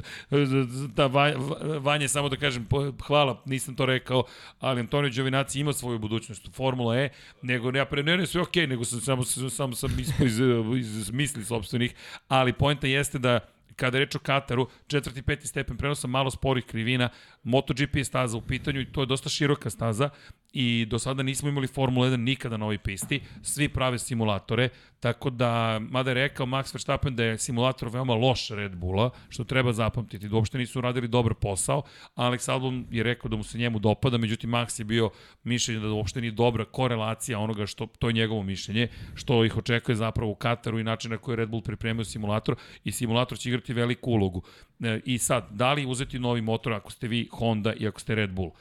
Da, 0.87 1.05
Va- 1.05 1.29
Va- 1.29 1.77
Vanje, 1.77 2.07
samo 2.07 2.29
da 2.29 2.35
kažem, 2.35 2.67
hvala, 3.01 3.41
nisam 3.45 3.75
to 3.75 3.85
rekao, 3.85 4.23
ali 4.59 4.79
Antonio 4.79 5.09
Giovinazzi 5.09 5.59
ima 5.59 5.73
svoju 5.73 5.99
budućnost 5.99 6.47
u 6.47 6.51
Formula 6.51 6.97
E, 6.97 7.09
nego 7.41 7.71
ne, 7.71 7.79
ja 7.79 7.85
pre, 7.85 8.03
ne, 8.03 8.17
ne, 8.17 8.25
sve 8.25 8.41
ok, 8.41 8.55
nego 8.57 8.85
sam 8.85 9.01
samo, 9.01 9.23
samo 9.49 9.75
sam 9.75 9.99
ispao 9.99 10.25
iz, 10.25 10.39
iz 10.79 11.11
misli 11.11 11.45
sobstvenih, 11.45 11.93
ali 12.27 12.53
poenta 12.53 12.87
jeste 12.87 13.19
da 13.19 13.39
kada 13.75 13.97
je 13.97 14.05
reč 14.05 14.15
o 14.15 14.19
Kataru, 14.19 14.67
četvrti, 14.87 15.21
peti 15.21 15.47
stepen 15.47 15.77
prenosa, 15.77 16.07
malo 16.07 16.31
sporih 16.31 16.65
krivina, 16.65 17.09
MotoGP 17.43 17.95
je 17.95 18.03
staza 18.03 18.37
u 18.37 18.41
pitanju 18.41 18.81
i 18.81 18.85
to 18.85 19.01
je 19.01 19.05
dosta 19.05 19.29
široka 19.29 19.69
staza 19.69 20.09
i 20.53 20.85
do 20.85 20.99
sada 20.99 21.23
nismo 21.23 21.49
imali 21.49 21.67
Formula 21.67 22.07
1 22.07 22.17
nikada 22.17 22.57
na 22.57 22.65
ovoj 22.65 22.77
pisti, 22.77 23.21
svi 23.41 23.69
prave 23.69 23.99
simulatore, 23.99 24.69
tako 24.99 25.29
da, 25.29 25.79
mada 25.89 26.09
je 26.09 26.13
rekao 26.13 26.45
Max 26.45 26.73
Verstappen 26.73 27.15
da 27.15 27.23
je 27.23 27.37
simulator 27.37 27.89
veoma 27.89 28.13
loš 28.13 28.49
Red 28.49 28.75
Bulla, 28.75 29.09
što 29.29 29.43
treba 29.43 29.73
zapamtiti, 29.73 30.29
da 30.29 30.35
uopšte 30.35 30.57
nisu 30.57 30.81
radili 30.81 31.07
dobar 31.07 31.33
posao, 31.33 31.81
Alex 32.15 32.51
Albon 32.51 32.85
je 32.91 33.03
rekao 33.03 33.29
da 33.29 33.35
mu 33.35 33.43
se 33.43 33.57
njemu 33.57 33.79
dopada, 33.79 34.17
međutim 34.17 34.49
Max 34.49 34.79
je 34.79 34.85
bio 34.85 35.09
mišljenje 35.43 35.79
da 35.79 35.87
uopšte 35.87 36.21
nije 36.21 36.31
dobra 36.31 36.65
korelacija 36.65 37.39
onoga 37.39 37.65
što, 37.65 37.85
to 37.85 38.09
je 38.09 38.13
njegovo 38.13 38.43
mišljenje, 38.43 38.87
što 39.15 39.45
ih 39.45 39.57
očekuje 39.57 39.95
zapravo 39.95 40.31
u 40.31 40.35
Kataru 40.35 40.79
i 40.79 40.83
način 40.83 41.11
na 41.11 41.17
koji 41.17 41.35
Red 41.35 41.49
Bull 41.49 41.61
pripremio 41.61 42.05
simulator 42.05 42.55
i 42.83 42.91
simulator 42.91 43.37
će 43.37 43.49
igrati 43.49 43.73
veliku 43.73 44.11
ulogu. 44.11 44.41
E, 44.83 44.99
I 45.05 45.17
sad, 45.17 45.47
da 45.51 45.73
li 45.73 45.85
uzeti 45.85 46.19
novi 46.19 46.41
motor 46.41 46.73
ako 46.73 46.91
ste 46.91 47.07
vi 47.07 47.27
Honda 47.31 47.73
i 47.73 47.87
ako 47.87 47.99
ste 47.99 48.15
Red 48.15 48.31
Bull? 48.31 48.51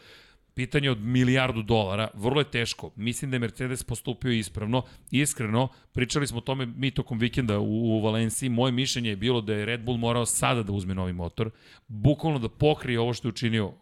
Pitanje 0.55 0.91
od 0.91 1.01
milijardu 1.01 1.63
dolara, 1.63 2.09
vrlo 2.15 2.41
je 2.41 2.51
teško. 2.51 2.91
Mislim 2.97 3.31
da 3.31 3.35
je 3.35 3.41
Mercedes 3.41 3.85
postupio 3.85 4.33
ispravno. 4.33 4.83
Iskreno, 5.11 5.69
pričali 5.93 6.27
smo 6.27 6.39
o 6.39 6.41
tome 6.41 6.67
mi 6.67 6.91
tokom 6.91 7.19
vikenda 7.19 7.59
u, 7.59 7.97
u 7.97 8.01
Valenciji. 8.03 8.49
Moje 8.49 8.73
mišljenje 8.73 9.11
je 9.11 9.17
bilo 9.17 9.41
da 9.41 9.55
je 9.55 9.67
Red 9.67 9.85
Bull 9.85 9.99
morao 9.99 10.27
sada 10.27 10.63
da 10.63 10.73
uzme 10.73 10.95
novi 10.95 11.13
motor, 11.13 11.51
bukvalno 11.89 12.39
da 12.39 12.49
pokrije 12.49 13.01
ovo 13.01 13.15
što 13.15 13.29
je 13.29 13.33
učinio 13.33 13.73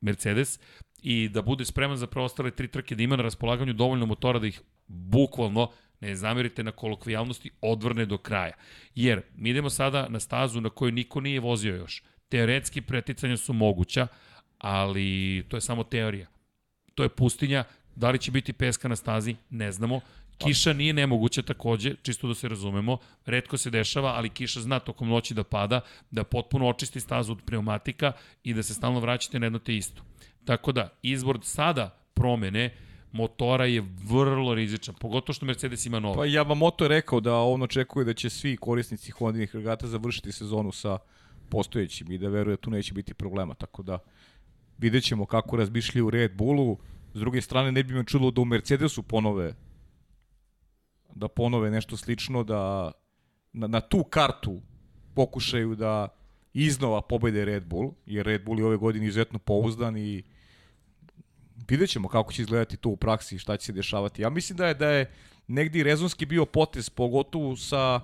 Mercedes 0.00 0.60
i 1.02 1.28
da 1.28 1.42
bude 1.42 1.64
spreman 1.64 1.96
za 1.96 2.06
preostale 2.06 2.50
tri 2.50 2.68
trke, 2.68 2.94
da 2.94 3.02
ima 3.02 3.16
na 3.16 3.22
raspolaganju 3.22 3.72
dovoljno 3.72 4.06
motora 4.06 4.38
da 4.38 4.46
ih 4.46 4.60
bukvalno 4.86 5.70
ne 6.00 6.16
zamerite 6.16 6.62
na 6.62 6.70
kolokvijalnosti, 6.70 7.50
odvrne 7.60 8.06
do 8.06 8.18
kraja. 8.18 8.52
Jer 8.94 9.22
mi 9.34 9.50
idemo 9.50 9.70
sada 9.70 10.08
na 10.08 10.20
stazu 10.20 10.60
na 10.60 10.70
kojoj 10.70 10.92
niko 10.92 11.20
nije 11.20 11.40
vozio 11.40 11.76
još. 11.76 12.02
Teoretski 12.28 12.80
preticanja 12.80 13.36
su 13.36 13.52
moguća, 13.52 14.06
ali 14.58 15.44
to 15.48 15.56
je 15.56 15.60
samo 15.60 15.84
teorija. 15.84 16.26
To 16.94 17.02
je 17.02 17.08
pustinja, 17.08 17.64
da 17.96 18.10
li 18.10 18.18
će 18.18 18.30
biti 18.30 18.52
peska 18.52 18.88
na 18.88 18.96
stazi, 18.96 19.36
ne 19.50 19.72
znamo. 19.72 20.00
Kiša 20.38 20.72
nije 20.72 20.92
nemoguća 20.92 21.42
takođe, 21.42 21.94
čisto 22.02 22.28
da 22.28 22.34
se 22.34 22.48
razumemo, 22.48 22.98
redko 23.26 23.56
se 23.56 23.70
dešava, 23.70 24.14
ali 24.14 24.28
kiša 24.28 24.60
zna 24.60 24.78
tokom 24.78 25.08
noći 25.08 25.34
da 25.34 25.44
pada, 25.44 25.80
da 26.10 26.24
potpuno 26.24 26.68
očisti 26.68 27.00
stazu 27.00 27.32
od 27.32 27.42
pneumatika 27.46 28.12
i 28.44 28.54
da 28.54 28.62
se 28.62 28.74
stalno 28.74 29.00
vraćate 29.00 29.40
na 29.40 29.46
jedno 29.46 29.58
te 29.58 29.76
isto. 29.76 30.02
Tako 30.44 30.72
da, 30.72 30.88
izbor 31.02 31.38
sada 31.42 32.04
promene 32.14 32.70
motora 33.12 33.64
je 33.66 33.84
vrlo 34.04 34.54
rizičan, 34.54 34.94
pogotovo 34.94 35.34
što 35.34 35.46
Mercedes 35.46 35.86
ima 35.86 36.00
novo. 36.00 36.14
Pa 36.14 36.26
Yamamoto 36.26 36.82
je 36.82 36.88
rekao 36.88 37.20
da 37.20 37.36
on 37.36 37.62
očekuje 37.62 38.04
da 38.04 38.14
će 38.14 38.30
svi 38.30 38.56
korisnici 38.56 39.10
Hondinih 39.10 39.54
regata 39.54 39.86
završiti 39.86 40.32
sezonu 40.32 40.72
sa 40.72 40.98
postojećim 41.48 42.12
i 42.12 42.18
da 42.18 42.28
veruje 42.28 42.56
da 42.56 42.60
tu 42.60 42.70
neće 42.70 42.94
biti 42.94 43.14
problema, 43.14 43.54
tako 43.54 43.82
da 43.82 43.98
vidjet 44.78 45.04
ćemo 45.04 45.26
kako 45.26 45.56
razmišljaju 45.56 46.06
u 46.06 46.10
Red 46.10 46.36
Bullu. 46.36 46.78
S 47.14 47.20
druge 47.20 47.40
strane, 47.40 47.72
ne 47.72 47.82
bi 47.82 47.94
me 47.94 48.04
čulo 48.04 48.30
da 48.30 48.40
u 48.40 48.44
Mercedesu 48.44 49.02
ponove 49.02 49.54
da 51.14 51.28
ponove 51.28 51.70
nešto 51.70 51.96
slično, 51.96 52.44
da 52.44 52.92
na, 53.52 53.66
na 53.66 53.80
tu 53.80 54.04
kartu 54.04 54.60
pokušaju 55.14 55.74
da 55.74 56.08
iznova 56.52 57.02
pobede 57.02 57.44
Red 57.44 57.64
Bull, 57.64 57.92
jer 58.06 58.26
Red 58.26 58.44
Bull 58.44 58.58
je 58.58 58.66
ove 58.66 58.76
godine 58.76 59.06
izuzetno 59.06 59.38
pouzdan 59.38 59.96
i 59.96 60.22
vidjet 61.68 61.90
ćemo 61.90 62.08
kako 62.08 62.32
će 62.32 62.42
izgledati 62.42 62.76
to 62.76 62.88
u 62.88 62.96
praksi, 62.96 63.38
šta 63.38 63.56
će 63.56 63.66
se 63.66 63.72
dešavati. 63.72 64.22
Ja 64.22 64.30
mislim 64.30 64.56
da 64.56 64.66
je 64.66 64.74
da 64.74 64.88
je 64.88 65.12
negdje 65.46 65.84
rezonski 65.84 66.26
bio 66.26 66.46
potez, 66.46 66.90
pogotovo 66.90 67.56
sa 67.56 68.00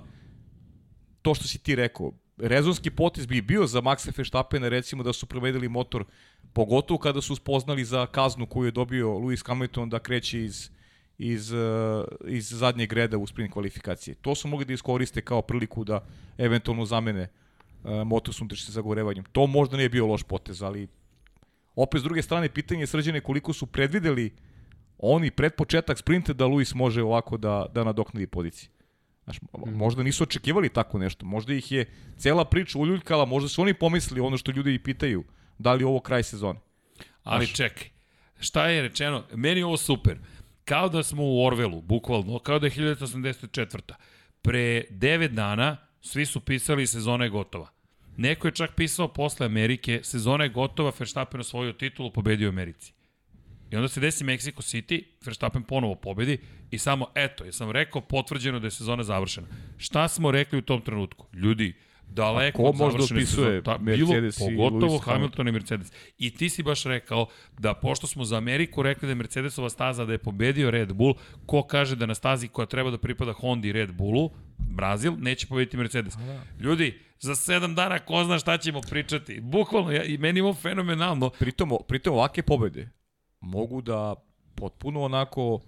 to 1.22 1.34
što 1.34 1.48
si 1.48 1.58
ti 1.58 1.74
rekao. 1.74 2.12
Rezonski 2.42 2.90
potez 2.90 3.26
bi 3.26 3.42
bio 3.42 3.66
za 3.66 3.80
Maxa 3.80 4.12
Verstappena 4.16 4.68
recimo 4.68 5.02
da 5.02 5.12
su 5.12 5.26
provedeli 5.26 5.68
motor, 5.68 6.04
pogotovo 6.52 6.98
kada 6.98 7.20
su 7.20 7.36
spoznali 7.36 7.84
za 7.84 8.06
kaznu 8.06 8.46
koju 8.46 8.64
je 8.64 8.70
dobio 8.70 9.08
Lewis 9.08 9.46
Hamilton 9.46 9.90
da 9.90 9.98
kreće 9.98 10.44
iz 10.44 10.70
iz, 11.22 11.52
uh, 11.52 12.04
iz 12.26 12.48
zadnjeg 12.48 12.92
reda 12.92 13.18
u 13.18 13.26
sprint 13.26 13.52
kvalifikacije. 13.52 14.14
To 14.14 14.34
su 14.34 14.48
mogli 14.48 14.64
da 14.64 14.72
iskoriste 14.72 15.20
kao 15.20 15.42
priliku 15.42 15.84
da 15.84 16.04
eventualno 16.38 16.84
zamene 16.84 17.28
uh, 17.84 17.90
motor 18.06 18.34
s 18.34 18.40
unutrašnjim 18.40 18.72
zagorevanjem. 18.72 19.24
To 19.32 19.46
možda 19.46 19.76
nije 19.76 19.88
bio 19.88 20.06
loš 20.06 20.22
potez, 20.22 20.62
ali 20.62 20.88
opet 21.76 22.00
s 22.00 22.04
druge 22.04 22.22
strane 22.22 22.48
pitanje 22.48 22.80
je 22.82 22.86
srđene 22.86 23.20
koliko 23.20 23.52
su 23.52 23.66
predvideli 23.66 24.32
oni 24.98 25.30
pred 25.30 25.54
početak 25.54 25.98
sprinta 25.98 26.32
da 26.32 26.46
Luis 26.46 26.74
može 26.74 27.02
ovako 27.02 27.36
da, 27.36 27.66
da 27.74 27.84
nadoknadi 27.84 28.26
pozicije. 28.26 28.70
Znaš, 29.30 29.50
možda 29.66 30.02
nisu 30.02 30.22
očekivali 30.22 30.68
tako 30.68 30.98
nešto, 30.98 31.26
možda 31.26 31.54
ih 31.54 31.72
je 31.72 31.86
cela 32.16 32.44
priča 32.44 32.78
uljuljkala, 32.78 33.24
možda 33.24 33.48
su 33.48 33.62
oni 33.62 33.74
pomislili 33.74 34.20
ono 34.20 34.36
što 34.36 34.52
ljudi 34.52 34.74
i 34.74 34.78
pitaju, 34.78 35.24
da 35.58 35.72
li 35.72 35.84
ovo 35.84 36.00
kraj 36.00 36.22
sezone. 36.22 36.58
Ali 37.22 37.46
Znaš, 37.46 37.56
čekaj, 37.56 37.88
šta 38.40 38.66
je 38.66 38.82
rečeno? 38.82 39.24
Meni 39.34 39.60
je 39.60 39.66
ovo 39.66 39.76
super. 39.76 40.18
Kao 40.64 40.88
da 40.88 41.02
smo 41.02 41.22
u 41.24 41.46
Orvelu, 41.46 41.82
bukvalno, 41.82 42.38
kao 42.38 42.58
da 42.58 42.66
je 42.66 42.70
1984. 42.70 43.92
Pre 44.42 44.84
9 44.90 45.28
dana 45.28 45.76
svi 46.00 46.26
su 46.26 46.40
pisali 46.40 46.86
sezona 46.86 47.24
je 47.24 47.30
gotova. 47.30 47.68
Neko 48.16 48.48
je 48.48 48.52
čak 48.52 48.74
pisao 48.76 49.08
posle 49.08 49.46
Amerike, 49.46 50.00
sezona 50.02 50.44
je 50.44 50.50
gotova, 50.50 50.92
Verstappen 50.98 51.40
osvojio 51.40 51.72
titulu, 51.72 52.12
pobedio 52.12 52.48
u 52.48 52.52
Americi. 52.52 52.92
I 53.70 53.76
onda 53.76 53.88
se 53.88 54.00
desi 54.00 54.24
Mexico 54.24 54.62
City, 54.62 55.02
Verstappen 55.24 55.62
ponovo 55.62 55.94
pobedi 55.94 56.38
i 56.70 56.78
samo, 56.78 57.06
eto, 57.14 57.44
ja 57.44 57.52
sam 57.52 57.70
rekao, 57.70 58.00
potvrđeno 58.00 58.58
da 58.58 58.66
je 58.66 58.70
sezona 58.70 59.02
završena. 59.02 59.46
Šta 59.76 60.08
smo 60.08 60.30
rekli 60.30 60.58
u 60.58 60.62
tom 60.62 60.80
trenutku? 60.80 61.26
Ljudi, 61.32 61.74
daleko 62.08 62.62
ko 62.62 62.68
od 62.68 62.76
završene 62.76 63.26
sezone. 63.26 63.62
Ta, 63.62 63.78
bilo, 63.78 63.98
Mercedes 63.98 64.40
i 64.40 64.56
pogotovo 64.56 64.98
Lewis 64.98 65.04
Hamilton 65.04 65.48
i 65.48 65.52
Mercedes. 65.52 65.92
I 66.18 66.30
ti 66.30 66.48
si 66.48 66.62
baš 66.62 66.84
rekao 66.84 67.26
da 67.58 67.74
pošto 67.74 68.06
smo 68.06 68.24
za 68.24 68.36
Ameriku 68.36 68.82
rekli 68.82 69.06
da 69.06 69.10
je 69.10 69.14
Mercedesova 69.14 69.70
staza 69.70 70.04
da 70.04 70.12
je 70.12 70.18
pobedio 70.18 70.70
Red 70.70 70.92
Bull, 70.92 71.14
ko 71.46 71.62
kaže 71.62 71.96
da 71.96 72.06
na 72.06 72.14
stazi 72.14 72.48
koja 72.48 72.66
treba 72.66 72.90
da 72.90 72.98
pripada 72.98 73.32
Honda 73.32 73.68
i 73.68 73.72
Red 73.72 73.92
Bullu, 73.92 74.30
Brazil, 74.58 75.14
neće 75.18 75.46
pobediti 75.46 75.76
Mercedes. 75.76 76.14
Da. 76.16 76.42
Ljudi, 76.60 76.98
za 77.18 77.34
sedam 77.34 77.74
dana 77.74 77.98
ko 77.98 78.24
zna 78.24 78.38
šta 78.38 78.58
ćemo 78.58 78.80
pričati. 78.80 79.40
Bukvalno, 79.40 79.92
ja, 79.92 80.04
i 80.04 80.18
meni 80.18 80.38
je 80.38 80.44
ovo 80.44 80.54
fenomenalno. 80.54 81.30
Pritom, 81.30 81.72
pritom 81.88 82.14
ovake 82.14 82.42
pobede 82.42 82.99
mogu 83.40 83.82
da 83.82 84.14
potpuno 84.54 85.02
onako 85.02 85.60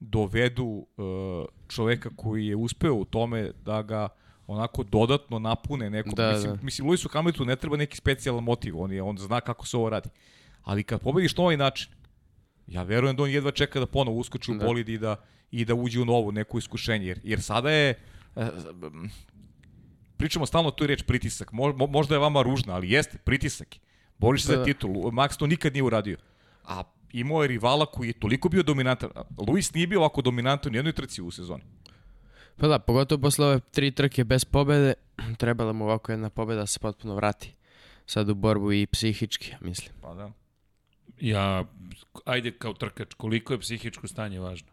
dovedu 0.00 0.64
uh, 0.96 1.44
čoveka 1.68 2.10
koji 2.16 2.46
je 2.46 2.56
uspeo 2.56 2.94
u 2.94 3.04
tome 3.04 3.52
da 3.64 3.82
ga 3.82 4.08
onako 4.46 4.82
dodatno 4.82 5.38
napune 5.38 5.90
nekom. 5.90 6.12
Da, 6.16 6.32
mislim, 6.32 6.56
da. 6.56 6.62
mislim, 6.62 6.88
Lewisu 6.88 7.12
Hamiltonu 7.12 7.46
ne 7.46 7.56
treba 7.56 7.76
neki 7.76 7.96
specijalan 7.96 8.44
motiv, 8.44 8.78
on, 8.80 8.92
je, 8.92 9.02
on 9.02 9.18
zna 9.18 9.40
kako 9.40 9.66
se 9.66 9.76
ovo 9.76 9.90
radi. 9.90 10.08
Ali 10.62 10.82
kad 10.82 11.00
pobediš 11.00 11.36
na 11.36 11.42
ovaj 11.42 11.56
način, 11.56 11.92
ja 12.66 12.82
verujem 12.82 13.16
da 13.16 13.22
on 13.22 13.30
jedva 13.30 13.50
čeka 13.50 13.80
da 13.80 13.86
ponovo 13.86 14.16
uskoči 14.18 14.50
u 14.50 14.54
Da. 14.54 14.64
bolid 14.64 14.88
i 14.88 14.98
da, 14.98 15.16
i 15.50 15.64
da 15.64 15.74
uđe 15.74 16.00
u 16.00 16.04
novu 16.04 16.32
neku 16.32 16.58
iskušenje. 16.58 17.06
Jer, 17.06 17.20
jer 17.24 17.42
sada 17.42 17.70
je... 17.70 17.94
eh, 18.36 18.48
pričamo 20.16 20.46
stalno 20.46 20.70
tu 20.70 20.86
reč 20.86 21.02
pritisak. 21.02 21.52
Mo, 21.52 21.64
mo- 21.64 21.86
možda 21.86 22.14
je 22.14 22.18
vama 22.18 22.42
ružna, 22.42 22.74
ali 22.74 22.90
jeste, 22.90 23.18
pritisak. 23.18 23.68
Boriš 24.18 24.42
se 24.42 24.48
Da, 24.48 24.54
za 24.54 24.58
da. 24.58 24.64
titulu. 24.64 25.10
Max 25.10 25.36
to 25.38 25.46
nikad 25.46 25.72
nije 25.72 25.82
uradio. 25.82 26.16
A 26.64 26.82
imao 27.12 27.42
je 27.42 27.48
rivala 27.48 27.86
koji 27.86 28.08
je 28.08 28.20
toliko 28.20 28.48
bio 28.48 28.62
dominantan. 28.62 29.10
Luis 29.48 29.74
nije 29.74 29.86
bio 29.86 30.00
ovako 30.00 30.22
dominantan 30.22 30.72
u 30.72 30.76
jednoj 30.76 30.92
trci 30.92 31.22
u 31.22 31.30
sezoni. 31.30 31.62
Pa 32.56 32.68
da, 32.68 32.78
pogotovo 32.78 33.20
posle 33.20 33.46
ove 33.46 33.60
tri 33.60 33.90
trke 33.90 34.24
bez 34.24 34.44
pobede, 34.44 34.94
trebala 35.38 35.72
mu 35.72 35.84
ovako 35.84 36.12
jedna 36.12 36.30
pobeda 36.30 36.60
da 36.60 36.66
se 36.66 36.78
potpuno 36.78 37.14
vrati. 37.14 37.52
Sad 38.06 38.28
u 38.28 38.34
borbu 38.34 38.72
i 38.72 38.86
psihički, 38.86 39.54
mislim. 39.60 39.94
Pa 40.02 40.14
da. 40.14 40.32
Ja, 41.20 41.64
ajde 42.24 42.52
kao 42.52 42.74
trkač, 42.74 43.14
koliko 43.14 43.52
je 43.52 43.60
psihičko 43.60 44.08
stanje 44.08 44.40
važno? 44.40 44.68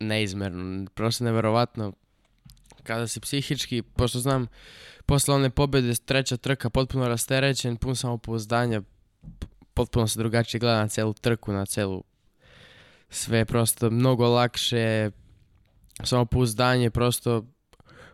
Neizmerno, 0.00 0.86
prosto 0.94 1.24
neverovatno. 1.24 1.92
Kada 2.82 3.06
si 3.06 3.20
psihički, 3.20 3.82
pošto 3.82 4.18
znam, 4.18 4.46
posle 5.06 5.34
one 5.34 5.50
pobede, 5.50 5.94
treća 5.94 6.36
trka, 6.36 6.70
potpuno 6.70 7.08
rasterećen, 7.08 7.76
pun 7.76 7.96
samopouzdanja, 7.96 8.82
potpuno 9.74 10.06
se 10.06 10.18
drugačije 10.18 10.58
gleda 10.58 10.78
na 10.78 10.88
celu 10.88 11.12
trku, 11.12 11.52
na 11.52 11.66
celu 11.66 12.04
sve 13.10 13.38
je 13.38 13.44
prosto 13.44 13.90
mnogo 13.90 14.28
lakše, 14.28 15.10
samopouzdanje, 16.04 16.90
prosto 16.90 17.44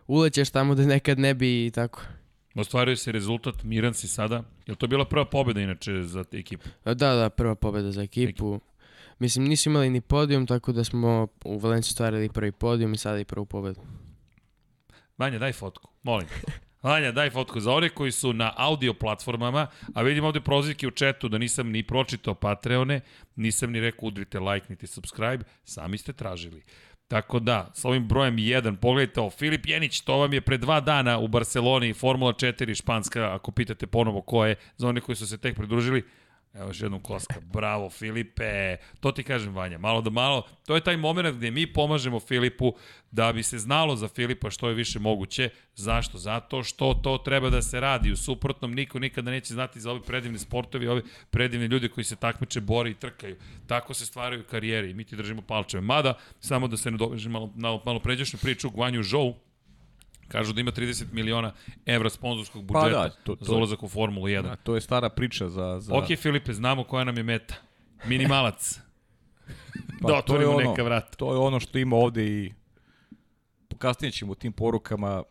ulećeš 0.07 0.49
tamo 0.49 0.75
da 0.75 0.85
nekad 0.85 1.19
ne 1.19 1.33
bi 1.33 1.65
i 1.65 1.71
tako. 1.71 2.01
Ostvario 2.55 2.95
se 2.95 3.11
rezultat, 3.11 3.63
miran 3.63 3.93
si 3.93 4.07
sada. 4.07 4.43
Je 4.67 4.75
to 4.75 4.87
bila 4.87 5.05
prva 5.05 5.25
pobeda 5.25 5.61
inače 5.61 6.03
za 6.03 6.23
ekipu? 6.31 6.69
Da, 6.85 6.93
da, 6.93 7.29
prva 7.29 7.55
pobeda 7.55 7.91
za 7.91 8.01
ekipu. 8.01 8.59
Mislim, 9.19 9.45
nisu 9.45 9.69
imali 9.69 9.89
ni 9.89 10.01
podijum, 10.01 10.47
tako 10.47 10.71
da 10.71 10.83
smo 10.83 11.27
u 11.45 11.57
Valenciji 11.57 11.91
stvarili 11.91 12.29
prvi 12.29 12.51
podijum 12.51 12.93
i 12.93 12.97
sada 12.97 13.19
i 13.19 13.25
prvu 13.25 13.45
pobedu. 13.45 13.81
Vanja, 15.17 15.39
daj 15.39 15.53
fotku, 15.53 15.89
molim. 16.03 16.27
te. 16.81 16.87
Vanja, 16.87 17.11
daj 17.11 17.29
fotku 17.29 17.59
za 17.59 17.71
one 17.71 17.89
koji 17.89 18.11
su 18.11 18.33
na 18.33 18.53
audio 18.57 18.93
platformama, 18.93 19.67
a 19.93 20.01
vidim 20.01 20.23
ovde 20.23 20.41
prozivke 20.41 20.87
u 20.87 20.91
četu 20.91 21.29
da 21.29 21.37
nisam 21.37 21.71
ni 21.71 21.83
pročitao 21.83 22.33
Patreone, 22.33 23.01
nisam 23.35 23.71
ni 23.71 23.79
rekao 23.79 24.07
udrite 24.07 24.39
like 24.39 24.65
niti 24.69 24.87
subscribe, 24.87 25.43
sami 25.63 25.97
ste 25.97 26.13
tražili. 26.13 26.63
Tako 27.07 27.39
da, 27.39 27.71
sa 27.73 27.87
ovim 27.87 28.07
brojem 28.07 28.35
1, 28.35 28.75
pogledajte 28.75 29.19
ovo, 29.19 29.29
Filip 29.29 29.65
Jenić, 29.65 30.01
to 30.01 30.17
vam 30.17 30.33
je 30.33 30.41
pre 30.41 30.57
dva 30.57 30.79
dana 30.79 31.17
u 31.17 31.27
Barceloni, 31.27 31.93
Formula 31.93 32.33
4 32.33 32.75
španska, 32.75 33.35
ako 33.35 33.51
pitate 33.51 33.87
ponovo 33.87 34.21
ko 34.21 34.45
je, 34.45 34.55
za 34.77 34.87
one 34.87 35.01
koji 35.01 35.15
su 35.15 35.27
se 35.27 35.37
tek 35.37 35.55
pridružili, 35.55 36.03
Evo 36.59 36.69
još 36.69 36.81
jednom 36.81 37.01
koska. 37.01 37.39
Bravo, 37.53 37.89
Filipe. 37.89 38.77
To 38.99 39.11
ti 39.11 39.23
kažem, 39.23 39.55
Vanja. 39.55 39.77
Malo 39.77 40.01
da 40.01 40.09
malo. 40.09 40.47
To 40.65 40.75
je 40.75 40.81
taj 40.81 40.97
moment 40.97 41.37
gde 41.37 41.51
mi 41.51 41.73
pomažemo 41.73 42.19
Filipu 42.19 42.75
da 43.11 43.33
bi 43.33 43.43
se 43.43 43.59
znalo 43.59 43.95
za 43.95 44.07
Filipa 44.07 44.49
što 44.49 44.69
je 44.69 44.75
više 44.75 44.99
moguće. 44.99 45.49
Zašto? 45.75 46.17
Zato 46.17 46.63
što 46.63 46.93
to 47.03 47.17
treba 47.17 47.49
da 47.49 47.61
se 47.61 47.79
radi. 47.79 48.11
U 48.11 48.17
suprotnom, 48.17 48.73
niko 48.73 48.99
nikada 48.99 49.31
neće 49.31 49.53
znati 49.53 49.79
za 49.79 49.91
ove 49.91 50.01
predivne 50.01 50.39
sportovi, 50.39 50.87
ove 50.87 51.01
predivne 51.29 51.67
ljude 51.67 51.89
koji 51.89 52.03
se 52.03 52.15
takmiče, 52.15 52.61
bore 52.61 52.89
i 52.89 52.93
trkaju. 52.93 53.35
Tako 53.67 53.93
se 53.93 54.05
stvaraju 54.05 54.43
karijere 54.43 54.89
i 54.89 54.93
mi 54.93 55.03
ti 55.03 55.15
držimo 55.15 55.41
palčeve. 55.41 55.81
Mada, 55.81 56.13
samo 56.39 56.67
da 56.67 56.77
se 56.77 56.91
ne 56.91 56.97
dovežem 56.97 57.31
malo, 57.31 57.51
malo, 57.55 57.81
malo 57.85 57.99
pređašnju 57.99 58.39
priču, 58.39 58.69
Guanju 58.69 59.03
Zhou, 59.03 59.35
Kažu 60.27 60.53
da 60.53 60.61
ima 60.61 60.71
30 60.71 61.05
miliona 61.11 61.53
evra 61.85 62.09
sponzorskog 62.09 62.63
budžeta 62.63 62.89
da, 62.89 63.09
to- 63.09 63.35
to- 63.35 63.45
za 63.45 63.55
ulazak 63.55 63.83
u 63.83 63.87
Formulu 63.87 64.25
1. 64.25 64.41
Da, 64.41 64.55
to 64.55 64.75
je 64.75 64.81
stara 64.81 65.09
priča 65.09 65.49
za... 65.49 65.79
za... 65.79 65.93
Ok, 65.95 66.05
Filipe, 66.17 66.53
znamo 66.53 66.83
koja 66.83 67.03
nam 67.03 67.17
je 67.17 67.23
meta. 67.23 67.55
Minimalac. 68.05 68.79
Pa, 70.01 70.07
da 70.07 70.15
otvorimo 70.15 70.51
ono- 70.51 70.69
neka 70.69 70.83
vrata. 70.83 71.15
To 71.17 71.31
je 71.33 71.37
ono 71.37 71.59
što 71.59 71.77
ima 71.77 71.95
ovde 71.95 72.27
i 72.27 72.53
kasnije 73.77 74.11
ćemo 74.11 74.35
tim 74.35 74.53
porukama 74.53 75.23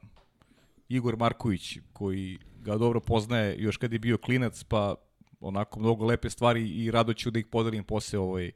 Igor 0.89 1.17
Marković, 1.17 1.79
koji 1.93 2.39
ga 2.61 2.77
dobro 2.77 3.01
poznaje 3.01 3.57
još 3.59 3.77
kad 3.77 3.93
je 3.93 3.99
bio 3.99 4.19
klinac, 4.19 4.65
pa 4.65 4.95
onako 5.41 5.81
mnogo 5.81 6.05
lepe 6.07 6.31
stvari 6.31 6.69
i 6.71 6.91
rado 6.91 7.15
ću 7.15 7.31
da 7.31 7.39
ih 7.39 7.47
podelim 7.47 7.85
posle 7.85 8.19
ovaj, 8.19 8.51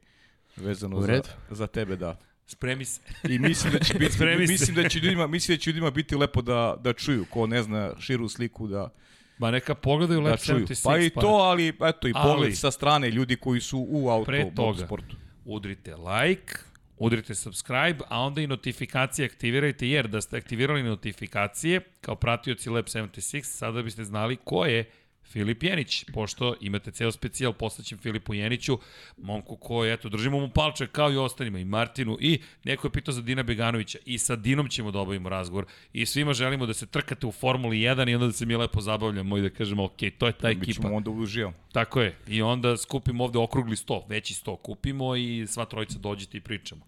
vezano 0.55 1.01
za, 1.01 1.07
za 1.49 1.67
tebe, 1.67 1.95
da. 1.95 2.17
Spremi 2.51 2.85
se. 2.85 3.01
I 3.23 3.39
mislim 3.39 3.73
da 3.73 3.79
će 3.79 3.93
biti 3.93 4.17
mislim 4.37 4.75
da 4.75 4.89
će 4.89 4.99
ljudima 4.99 5.27
mislim 5.27 5.57
da 5.57 5.61
će 5.61 5.69
ljudima 5.69 5.91
biti 5.91 6.15
lepo 6.15 6.41
da 6.41 6.75
da 6.79 6.93
čuju 6.93 7.25
ko 7.25 7.47
ne 7.47 7.63
zna 7.63 7.93
širu 7.99 8.29
sliku 8.29 8.67
da 8.67 8.89
Ma 9.37 9.51
neka 9.51 9.75
pogledaju 9.75 10.21
da 10.21 10.29
Lab 10.29 10.39
čuju. 10.39 10.57
76. 10.59 10.83
Pa 10.83 10.97
i 10.97 11.09
to, 11.09 11.27
ali 11.27 11.67
eto 11.67 12.07
i 12.07 12.13
Ali- 12.15 12.33
pogled 12.33 12.57
sa 12.57 12.71
strane 12.71 13.09
ljudi 13.09 13.35
koji 13.35 13.61
su 13.61 13.85
u 13.89 14.09
auto 14.09 14.31
sportu. 14.77 15.15
udrite 15.45 15.95
like, 15.95 16.53
udrite 16.97 17.35
subscribe, 17.35 17.99
a 18.09 18.19
onda 18.19 18.41
i 18.41 18.47
notifikacije 18.47 19.25
aktivirajte, 19.25 19.87
jer 19.87 20.07
da 20.07 20.21
ste 20.21 20.37
aktivirali 20.37 20.83
notifikacije 20.83 21.81
kao 22.01 22.15
pratioci 22.15 22.69
Lab 22.69 22.85
76, 22.85 23.43
sada 23.43 23.81
biste 23.81 24.03
znali 24.03 24.35
ko 24.35 24.65
je 24.65 24.89
Filip 25.31 25.63
Jenić, 25.63 26.05
pošto 26.13 26.55
imate 26.61 26.91
ceo 26.91 27.11
specijal 27.11 27.53
poslaćem 27.53 27.97
Filipu 27.97 28.33
Jeniću, 28.33 28.79
momku 29.17 29.55
koji, 29.55 29.93
eto, 29.93 30.09
držimo 30.09 30.39
mu 30.39 30.49
palče 30.49 30.87
kao 30.87 31.11
i 31.11 31.17
ostalima, 31.17 31.59
i 31.59 31.65
Martinu, 31.65 32.17
i 32.19 32.39
neko 32.63 32.87
je 32.87 32.91
pitao 32.91 33.13
za 33.13 33.21
Dina 33.21 33.43
Beganovića, 33.43 33.99
i 34.05 34.17
sa 34.17 34.35
Dinom 34.35 34.69
ćemo 34.69 34.91
da 34.91 34.99
obavimo 34.99 35.29
razgovor, 35.29 35.65
i 35.93 36.05
svima 36.05 36.33
želimo 36.33 36.65
da 36.65 36.73
se 36.73 36.85
trkate 36.85 37.27
u 37.27 37.31
Formuli 37.31 37.77
1 37.77 38.09
i 38.09 38.15
onda 38.15 38.25
da 38.27 38.33
se 38.33 38.45
mi 38.45 38.55
lepo 38.55 38.81
zabavljamo 38.81 39.37
i 39.37 39.41
da 39.41 39.49
kažemo, 39.49 39.83
ok, 39.83 39.97
to 40.17 40.27
je 40.27 40.33
ta 40.33 40.49
ekipa. 40.49 40.65
Bićemo 40.65 40.95
onda 40.95 41.11
uživamo. 41.11 41.55
Tako 41.71 42.01
je. 42.01 42.17
I 42.27 42.41
onda 42.41 42.77
skupimo 42.77 43.23
ovde 43.23 43.39
okrugli 43.39 43.75
sto, 43.75 44.05
veći 44.09 44.33
sto 44.33 44.55
kupimo 44.55 45.15
i 45.15 45.45
sva 45.47 45.65
trojica 45.65 45.99
dođete 45.99 46.37
i 46.37 46.41
pričamo. 46.41 46.85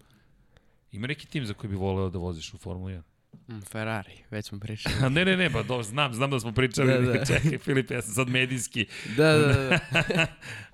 Ima 0.92 1.06
neki 1.06 1.26
tim 1.26 1.46
za 1.46 1.54
koji 1.54 1.70
bi 1.70 1.76
voleo 1.76 2.10
da 2.10 2.18
voziš 2.18 2.54
u 2.54 2.58
Formulu 2.58 2.88
1? 2.88 3.13
Mm, 3.48 3.60
Ferrari, 3.60 4.12
već 4.30 4.46
smo 4.46 4.60
pričali. 4.60 4.94
Ne, 5.14 5.24
ne, 5.24 5.36
ne, 5.36 5.50
pa 5.50 5.62
do, 5.62 5.82
znam, 5.82 6.14
znam 6.14 6.30
da 6.30 6.40
smo 6.40 6.52
pričali. 6.52 6.92
Da. 6.92 7.12
da. 7.12 7.24
Čekaj, 7.34 7.58
Filip, 7.58 7.90
ja 7.90 8.02
sam 8.02 8.14
sad 8.14 8.28
medijski. 8.28 8.86
Da, 9.16 9.32
da, 9.32 9.52
da. 9.52 9.78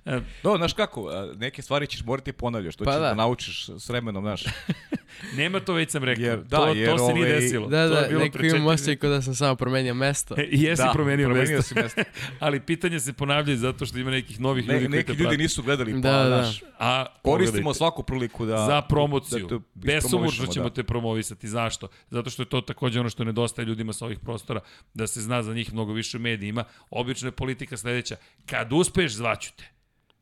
No, 0.43 0.57
znaš 0.57 0.73
kako, 0.73 1.05
neke 1.35 1.61
stvari 1.61 1.87
ćeš 1.87 2.03
morati 2.03 2.31
ponavljaš, 2.31 2.75
to 2.75 2.83
Pa 2.83 2.91
ćeš 2.91 2.95
da. 2.95 3.01
da. 3.01 3.13
naučiš 3.13 3.69
s 3.69 3.89
vremenom, 3.89 4.23
znaš. 4.23 4.43
Nema 5.37 5.59
to, 5.59 5.73
već 5.73 5.89
sam 5.91 6.03
rekao. 6.03 6.23
Jer- 6.23 6.39
da, 6.39 6.57
to, 6.57 6.67
jer 6.67 6.89
to 6.89 6.97
se 6.99 7.13
nije 7.13 7.25
ovaj- 7.25 7.39
desilo. 7.39 7.67
Da, 7.67 7.87
to 7.87 7.95
je 7.95 8.01
da, 8.01 8.07
bilo 8.07 8.21
neko 8.21 8.45
imam 8.45 8.65
osjećaj 8.65 8.95
kao 8.95 9.09
da 9.09 9.21
sam 9.21 9.35
samo 9.35 9.55
promenio 9.55 9.93
mesto. 9.93 10.35
I 10.41 10.61
jesi 10.63 10.81
da, 10.83 10.91
promenio, 10.93 11.27
promenio 11.27 11.57
mesto. 11.57 11.69
si 11.69 11.75
mesto. 11.75 12.01
Ali 12.39 12.59
pitanje 12.59 12.99
se 12.99 13.13
ponavljaju 13.13 13.57
zato 13.57 13.85
što 13.85 13.97
ima 13.97 14.11
nekih 14.11 14.39
novih 14.39 14.67
Ne, 14.67 14.73
ljudi 14.73 14.85
koji 14.85 14.97
neki 14.97 15.07
te 15.07 15.13
ljudi 15.13 15.23
prate. 15.23 15.37
nisu 15.37 15.63
gledali, 15.63 15.91
pa, 15.93 15.99
Da, 15.99 16.11
da. 16.13 16.27
znaš, 16.41 16.63
A 16.79 17.05
koristimo 17.23 17.51
pogledajte. 17.53 17.77
svaku 17.77 18.03
priliku 18.03 18.45
da... 18.45 18.57
za 18.57 18.81
promociju. 18.81 19.47
Da 19.47 19.59
Besomučno 19.75 19.97
ispromovišemo, 19.97 20.47
ćemo 20.47 20.69
da. 20.69 20.73
te 20.73 20.83
promovisati. 20.83 21.47
Zašto? 21.47 21.87
Zato 22.09 22.29
što 22.29 22.41
je 22.41 22.47
to 22.47 22.61
takođe 22.61 22.99
ono 22.99 23.09
što 23.09 23.23
nedostaje 23.23 23.65
ljudima 23.65 23.93
sa 23.93 24.05
ovih 24.05 24.19
prostora, 24.19 24.59
da 24.93 25.07
se 25.07 25.21
zna 25.21 25.43
za 25.43 25.53
njih 25.53 25.73
mnogo 25.73 25.93
više 25.93 26.17
u 26.17 26.21
medijima. 26.21 26.63
Obično 26.89 27.27
je 27.27 27.31
politika 27.31 27.77
sledeća. 27.77 28.15
Kad 28.45 28.73
uspeš, 28.73 29.11
zvaću 29.11 29.51
te. 29.55 29.63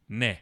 Ne. 0.10 0.41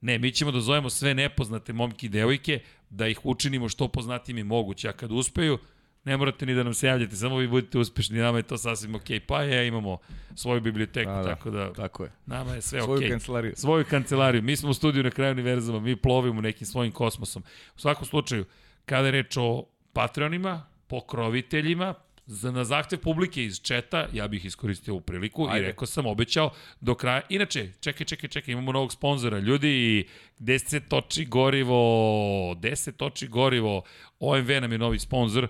Ne, 0.00 0.18
mi 0.18 0.32
ćemo 0.32 0.50
da 0.50 0.60
zovemo 0.60 0.90
sve 0.90 1.14
nepoznate 1.14 1.72
momke 1.72 2.06
i 2.06 2.10
devojke, 2.10 2.60
da 2.90 3.08
ih 3.08 3.20
učinimo 3.24 3.68
što 3.68 3.88
poznatijim 3.88 4.38
i 4.38 4.44
moguće, 4.44 4.88
a 4.88 4.92
kad 4.92 5.12
uspeju, 5.12 5.58
ne 6.04 6.16
morate 6.16 6.46
ni 6.46 6.54
da 6.54 6.62
nam 6.62 6.74
se 6.74 6.86
javljate, 6.86 7.16
samo 7.16 7.36
vi 7.36 7.48
budete 7.48 7.78
uspešni, 7.78 8.18
nama 8.18 8.38
je 8.38 8.42
to 8.42 8.58
sasvim 8.58 8.94
okej. 8.94 9.20
Pa 9.20 9.42
je, 9.42 9.68
imamo 9.68 9.98
svoju 10.34 10.60
biblioteku, 10.60 11.10
Da, 11.10 11.24
tako 11.24 11.50
da 11.50 11.72
Tako 11.72 12.04
je. 12.04 12.12
nama 12.26 12.52
je 12.52 12.62
sve 12.62 12.80
Svoju 12.80 12.96
okej 12.96 13.10
kancelariju. 13.10 13.52
svoju 13.56 13.84
kancelariju. 13.84 14.42
Mi 14.42 14.56
smo 14.56 14.70
u 14.70 14.74
studiju 14.74 15.02
na 15.02 15.10
kraju 15.10 15.32
univerzuma, 15.32 15.80
mi 15.80 15.96
plovimo 15.96 16.40
nekim 16.40 16.66
svojim 16.66 16.92
kosmosom. 16.92 17.42
U 17.76 17.80
svakom 17.80 18.06
slučaju, 18.06 18.44
kada 18.84 19.06
je 19.06 19.12
reč 19.12 19.36
o 19.36 19.64
Patreonima, 19.92 20.66
pokroviteljima, 20.86 21.94
za, 22.26 22.50
na 22.50 22.64
zahtev 22.64 22.98
publike 22.98 23.44
iz 23.44 23.60
četa, 23.60 24.06
ja 24.12 24.28
bih 24.28 24.44
iskoristio 24.44 24.94
ovu 24.94 25.00
priliku 25.00 25.46
Ajde. 25.50 25.58
i 25.58 25.66
rekao 25.66 25.86
sam, 25.86 26.06
obećao 26.06 26.50
do 26.80 26.94
kraja. 26.94 27.20
Inače, 27.28 27.72
čekaj, 27.80 28.06
čekaj, 28.06 28.28
čekaj, 28.28 28.52
imamo 28.52 28.72
novog 28.72 28.92
sponzora. 28.92 29.38
Ljudi, 29.38 30.06
gde 30.38 30.58
se 30.58 30.80
toči 30.80 31.24
gorivo, 31.24 32.54
gde 32.54 32.76
se 32.76 32.92
toči 32.92 33.28
gorivo, 33.28 33.82
OMV 34.20 34.50
nam 34.60 34.72
je 34.72 34.78
novi 34.78 34.98
sponzor 34.98 35.48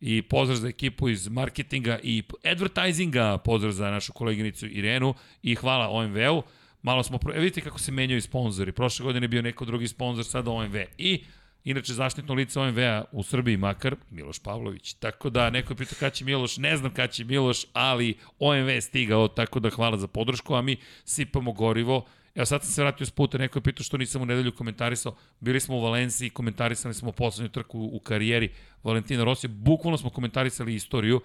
i 0.00 0.22
pozdrav 0.22 0.56
za 0.56 0.68
ekipu 0.68 1.08
iz 1.08 1.28
marketinga 1.28 1.98
i 2.02 2.22
advertisinga, 2.44 3.38
pozdrav 3.38 3.72
za 3.72 3.90
našu 3.90 4.12
koleginicu 4.12 4.66
Irenu 4.66 5.14
i 5.42 5.54
hvala 5.54 5.88
OMV-u. 5.88 6.42
Malo 6.82 7.02
smo, 7.02 7.18
pro... 7.18 7.34
e, 7.34 7.38
vidite 7.38 7.60
kako 7.60 7.78
se 7.78 7.92
menjaju 7.92 8.22
sponzori. 8.22 8.72
Prošle 8.72 9.04
godine 9.04 9.24
je 9.24 9.28
bio 9.28 9.42
neko 9.42 9.64
drugi 9.64 9.88
sponzor, 9.88 10.24
sada 10.24 10.50
OMV. 10.50 10.76
I 10.98 11.24
Inače, 11.64 11.92
zaštitno 11.92 12.34
lice 12.34 12.60
OMV-a 12.60 13.04
u 13.12 13.22
Srbiji 13.22 13.56
makar, 13.56 13.96
Miloš 14.10 14.38
Pavlović. 14.38 14.94
Tako 14.94 15.30
da, 15.30 15.50
neko 15.50 15.72
je 15.72 15.76
pitao 15.76 15.96
kada 16.00 16.10
će 16.10 16.24
Miloš, 16.24 16.56
ne 16.56 16.76
znam 16.76 16.94
kada 16.94 17.12
će 17.12 17.24
Miloš, 17.24 17.64
ali 17.72 18.18
OMV 18.38 18.68
je 18.68 18.80
stigao, 18.80 19.28
tako 19.28 19.60
da 19.60 19.70
hvala 19.70 19.96
za 19.96 20.06
podršku, 20.06 20.54
a 20.54 20.62
mi 20.62 20.76
sipamo 21.04 21.52
gorivo. 21.52 22.06
Evo 22.34 22.46
sad 22.46 22.62
sam 22.62 22.72
se 22.72 22.82
vratio 22.82 23.06
s 23.06 23.10
puta, 23.10 23.38
neko 23.38 23.58
je 23.58 23.62
pitao 23.62 23.84
što 23.84 23.96
nisam 23.96 24.22
u 24.22 24.26
nedelju 24.26 24.52
komentarisao. 24.52 25.16
Bili 25.40 25.60
smo 25.60 25.76
u 25.76 25.80
Valenciji, 25.80 26.30
komentarisali 26.30 26.94
smo 26.94 27.12
poslednju 27.12 27.48
trku 27.48 27.90
u 27.92 28.00
karijeri 28.00 28.52
Valentina 28.82 29.24
Rosija. 29.24 29.50
Bukvalno 29.52 29.98
smo 29.98 30.10
komentarisali 30.10 30.74
istoriju. 30.74 31.20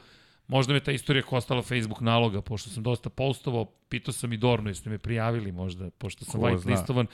Možda 0.48 0.74
me 0.74 0.80
ta 0.80 0.92
istorija 0.92 1.24
kostala 1.24 1.62
Facebook 1.62 2.02
naloga, 2.02 2.42
pošto 2.42 2.70
sam 2.70 2.84
dosta 2.84 3.10
postovao. 3.10 3.66
Pitao 3.90 4.14
sam 4.14 4.34
i 4.34 4.38
Dornu, 4.38 4.70
jeste 4.70 4.90
me 4.90 4.98
prijavili 4.98 5.52
možda, 5.52 5.90
pošto 5.90 6.26
sam 6.26 6.42
Ko 6.42 6.48
white 6.48 6.58
zna. 6.62 6.72
listovan. 6.72 7.08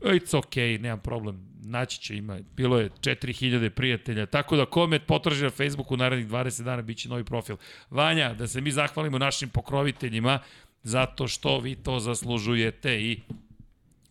It's 0.00 0.34
okay, 0.36 0.80
nemam 0.80 1.00
problem. 1.00 1.48
Naći 1.64 2.00
će 2.00 2.16
ima. 2.16 2.38
Bilo 2.56 2.78
je 2.78 2.90
4000 2.90 3.68
prijatelja. 3.68 4.26
Tako 4.26 4.56
da 4.56 4.66
ko 4.66 4.86
me 4.86 4.98
potraži 4.98 5.44
na 5.44 5.50
Facebooku 5.50 5.96
narednih 5.96 6.28
20 6.28 6.62
dana 6.62 6.82
bit 6.82 6.98
će 6.98 7.08
novi 7.08 7.24
profil. 7.24 7.56
Vanja, 7.90 8.34
da 8.34 8.46
se 8.46 8.60
mi 8.60 8.70
zahvalimo 8.70 9.18
našim 9.18 9.48
pokroviteljima 9.48 10.38
zato 10.82 11.28
što 11.28 11.58
vi 11.58 11.74
to 11.74 12.00
zaslužujete 12.00 13.02
i 13.02 13.20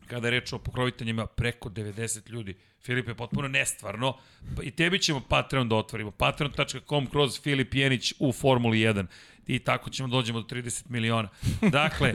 kada 0.08 0.28
je 0.28 0.32
reč 0.32 0.54
o 0.54 0.60
pokroviteljima 0.60 1.26
preko 1.26 1.70
90 1.70 2.30
ljudi. 2.30 2.56
Filip 2.82 3.08
je 3.08 3.16
potpuno 3.16 3.48
nestvarno. 3.48 4.18
I 4.64 4.72
tebi 4.72 5.00
ćemo 5.00 5.22
Patreon 5.30 5.70
da 5.70 5.76
otvorimo. 5.76 6.12
Patreon.com 6.12 7.08
kroz 7.08 7.42
Filip 7.42 7.76
Jenić 7.76 8.14
u 8.20 8.32
Formuli 8.32 8.78
1. 8.78 9.06
I 9.48 9.60
tako 9.60 9.90
ćemo 9.90 10.10
dođemo 10.10 10.42
do 10.42 10.48
30 10.56 10.90
miliona. 10.90 11.30
Dakle, 11.62 12.14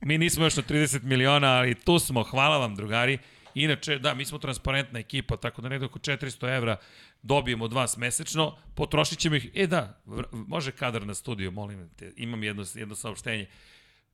mi 0.00 0.18
nismo 0.18 0.44
još 0.44 0.56
na 0.56 0.62
30 0.62 1.02
miliona, 1.02 1.48
ali 1.48 1.74
tu 1.74 1.98
smo. 1.98 2.22
Hvala 2.22 2.58
vam, 2.58 2.74
drugari. 2.74 3.18
Inače, 3.54 3.98
da, 3.98 4.14
mi 4.14 4.24
smo 4.24 4.38
transparentna 4.38 4.98
ekipa, 4.98 5.36
tako 5.36 5.62
da 5.62 5.68
negde 5.68 5.86
oko 5.86 5.98
400 5.98 6.56
evra 6.56 6.76
dobijemo 7.22 7.64
od 7.64 7.72
vas 7.72 7.96
mesečno, 7.96 8.56
potrošit 8.74 9.18
ćemo 9.18 9.36
ih, 9.36 9.50
e 9.54 9.66
da, 9.66 10.00
može 10.32 10.72
kadar 10.72 11.06
na 11.06 11.14
studiju, 11.14 11.50
molim 11.50 11.88
te, 11.96 12.12
imam 12.16 12.42
jedno, 12.42 12.64
jedno 12.74 12.94
saopštenje. 12.94 13.46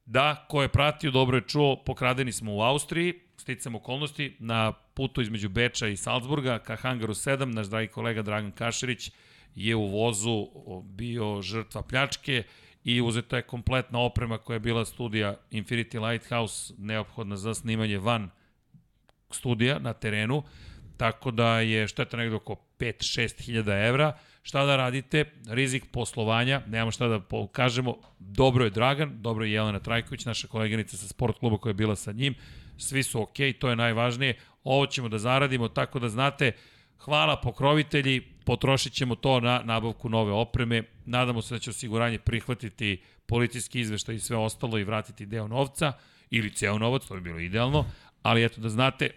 Da, 0.06 0.46
ko 0.48 0.62
je 0.62 0.68
pratio, 0.68 1.10
dobro 1.10 1.36
je 1.36 1.48
čuo, 1.48 1.76
pokradeni 1.84 2.32
smo 2.32 2.54
u 2.54 2.60
Austriji, 2.60 3.14
sticam 3.36 3.74
okolnosti, 3.74 4.36
na 4.38 4.72
putu 4.72 5.20
između 5.20 5.48
Beča 5.48 5.86
i 5.88 5.96
Salzburga 5.96 6.58
ka 6.58 6.76
Hangaru 6.76 7.14
7, 7.14 7.44
naš 7.44 7.66
dragi 7.66 7.88
kolega 7.88 8.22
Dragan 8.22 8.52
Kašerić 8.52 9.10
je 9.54 9.76
u 9.76 9.86
vozu 9.86 10.46
bio 10.84 11.42
žrtva 11.42 11.82
pljačke 11.82 12.42
i 12.84 13.00
uzeta 13.00 13.36
je 13.36 13.42
kompletna 13.42 14.00
oprema 14.00 14.38
koja 14.38 14.54
je 14.54 14.60
bila 14.60 14.84
studija 14.84 15.36
Infinity 15.50 16.10
Lighthouse, 16.10 16.74
neophodna 16.78 17.36
za 17.36 17.54
snimanje 17.54 17.98
van 17.98 18.30
studija 19.30 19.78
na 19.78 19.92
terenu, 19.92 20.42
tako 20.96 21.30
da 21.30 21.60
je 21.60 21.88
šteta 21.88 22.16
negde 22.16 22.36
oko 22.36 22.56
5-6 22.78 23.42
hiljada 23.42 23.78
evra. 23.78 24.18
Šta 24.44 24.64
da 24.64 24.76
radite? 24.76 25.24
Rizik 25.46 25.84
poslovanja, 25.92 26.62
nemamo 26.66 26.90
šta 26.90 27.08
da 27.08 27.20
kažemo. 27.52 27.96
Dobro 28.18 28.64
je 28.64 28.70
Dragan, 28.70 29.22
dobro 29.22 29.44
je 29.44 29.52
Jelena 29.52 29.78
Trajković, 29.78 30.24
naša 30.24 30.48
koleginica 30.48 30.96
sa 30.96 31.08
sport 31.08 31.38
kluba 31.38 31.58
koja 31.58 31.70
je 31.70 31.74
bila 31.74 31.96
sa 31.96 32.12
njim. 32.12 32.34
Svi 32.78 33.02
su 33.02 33.22
okej, 33.22 33.52
to 33.52 33.70
je 33.70 33.76
najvažnije. 33.76 34.36
Ovo 34.64 34.86
ćemo 34.86 35.08
da 35.08 35.18
zaradimo, 35.18 35.68
tako 35.68 35.98
da 35.98 36.08
znate, 36.08 36.52
hvala 36.98 37.40
pokrovitelji, 37.40 38.20
potrošit 38.44 38.92
ćemo 38.92 39.14
to 39.14 39.40
na 39.40 39.62
nabavku 39.64 40.08
nove 40.08 40.32
opreme. 40.32 40.82
Nadamo 41.04 41.42
se 41.42 41.54
da 41.54 41.58
će 41.58 41.70
osiguranje 41.70 42.18
prihvatiti 42.18 43.02
policijski 43.26 43.80
izveštaj 43.80 44.14
i 44.14 44.20
sve 44.20 44.36
ostalo 44.36 44.78
i 44.78 44.84
vratiti 44.84 45.26
deo 45.26 45.48
novca 45.48 45.92
ili 46.30 46.50
ceo 46.50 46.78
novac, 46.78 47.04
to 47.04 47.14
bi 47.14 47.20
bilo 47.20 47.38
idealno. 47.38 47.84
Ali 48.22 48.44
eto 48.44 48.60
da 48.60 48.68
znate, 48.68 49.10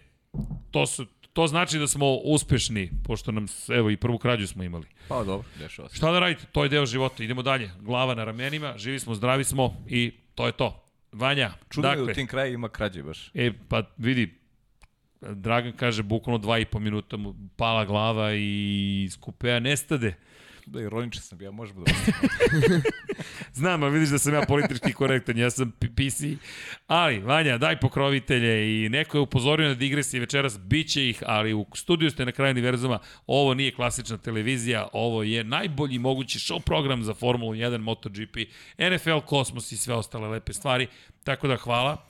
to 0.70 0.86
su 0.86 1.06
To 1.38 1.46
znači 1.46 1.78
da 1.78 1.86
smo 1.86 2.14
uspešni, 2.14 2.90
pošto 3.04 3.32
nam, 3.32 3.46
evo, 3.68 3.90
i 3.90 3.96
prvu 3.96 4.18
krađu 4.18 4.46
smo 4.46 4.62
imali. 4.62 4.86
Pa 5.08 5.24
dobro, 5.24 5.48
dešava 5.58 5.88
se. 5.88 5.96
Šta 5.96 6.12
da 6.12 6.18
radite? 6.18 6.46
To 6.52 6.62
je 6.62 6.68
deo 6.68 6.86
života. 6.86 7.24
Idemo 7.24 7.42
dalje. 7.42 7.70
Glava 7.80 8.14
na 8.14 8.24
ramenima, 8.24 8.74
živi 8.76 8.98
smo, 8.98 9.14
zdravi 9.14 9.44
smo 9.44 9.76
i 9.88 10.12
to 10.34 10.46
je 10.46 10.52
to. 10.52 10.84
Vanja, 11.12 11.52
Čudno 11.70 11.90
je 11.90 11.96
da 11.96 12.00
dakle, 12.00 12.12
u 12.12 12.14
tim 12.14 12.26
krajima 12.26 12.54
ima 12.54 12.68
krađe 12.68 13.02
baš. 13.02 13.30
e, 13.34 13.52
pa 13.68 13.82
vidi, 13.96 14.34
Dragan 15.20 15.72
kaže, 15.72 16.02
bukvalno 16.02 16.38
dva 16.38 16.58
i 16.58 16.64
po 16.64 16.78
minuta 16.78 17.16
mu 17.16 17.34
pala 17.56 17.84
glava 17.84 18.34
i 18.34 19.02
iz 19.04 19.20
kupea 19.20 19.60
nestade. 19.60 20.14
Da, 20.70 20.80
ironičan 20.80 21.22
sam, 21.22 21.42
ja 21.42 21.50
možemo 21.50 21.84
da 21.84 21.92
Znam, 23.52 23.82
a 23.82 23.88
vidiš 23.88 24.08
da 24.08 24.18
sam 24.18 24.34
ja 24.34 24.42
politički 24.48 24.92
korektan, 24.92 25.38
ja 25.38 25.50
sam 25.50 25.70
PC. 25.70 26.22
Ali, 26.86 27.18
Vanja, 27.18 27.58
daj 27.58 27.80
pokrovitelje 27.80 28.84
i 28.84 28.88
neko 28.88 29.16
je 29.16 29.20
upozorio 29.20 29.68
na 29.68 29.74
digresije 29.74 30.20
večeras, 30.20 30.58
bit 30.58 30.92
će 30.92 31.08
ih, 31.08 31.22
ali 31.26 31.54
u 31.54 31.66
studiju 31.74 32.10
ste 32.10 32.24
na 32.24 32.32
kraju 32.32 32.50
univerzuma, 32.50 32.98
ovo 33.26 33.54
nije 33.54 33.74
klasična 33.74 34.18
televizija, 34.18 34.88
ovo 34.92 35.22
je 35.22 35.44
najbolji 35.44 35.98
mogući 35.98 36.38
show 36.38 36.60
program 36.60 37.04
za 37.04 37.14
Formulu 37.14 37.52
1, 37.52 37.78
MotoGP, 37.78 38.36
NFL, 38.78 39.18
Kosmos 39.26 39.72
i 39.72 39.76
sve 39.76 39.94
ostale 39.94 40.28
lepe 40.28 40.52
stvari. 40.52 40.86
Tako 41.24 41.48
da 41.48 41.56
hvala. 41.56 42.08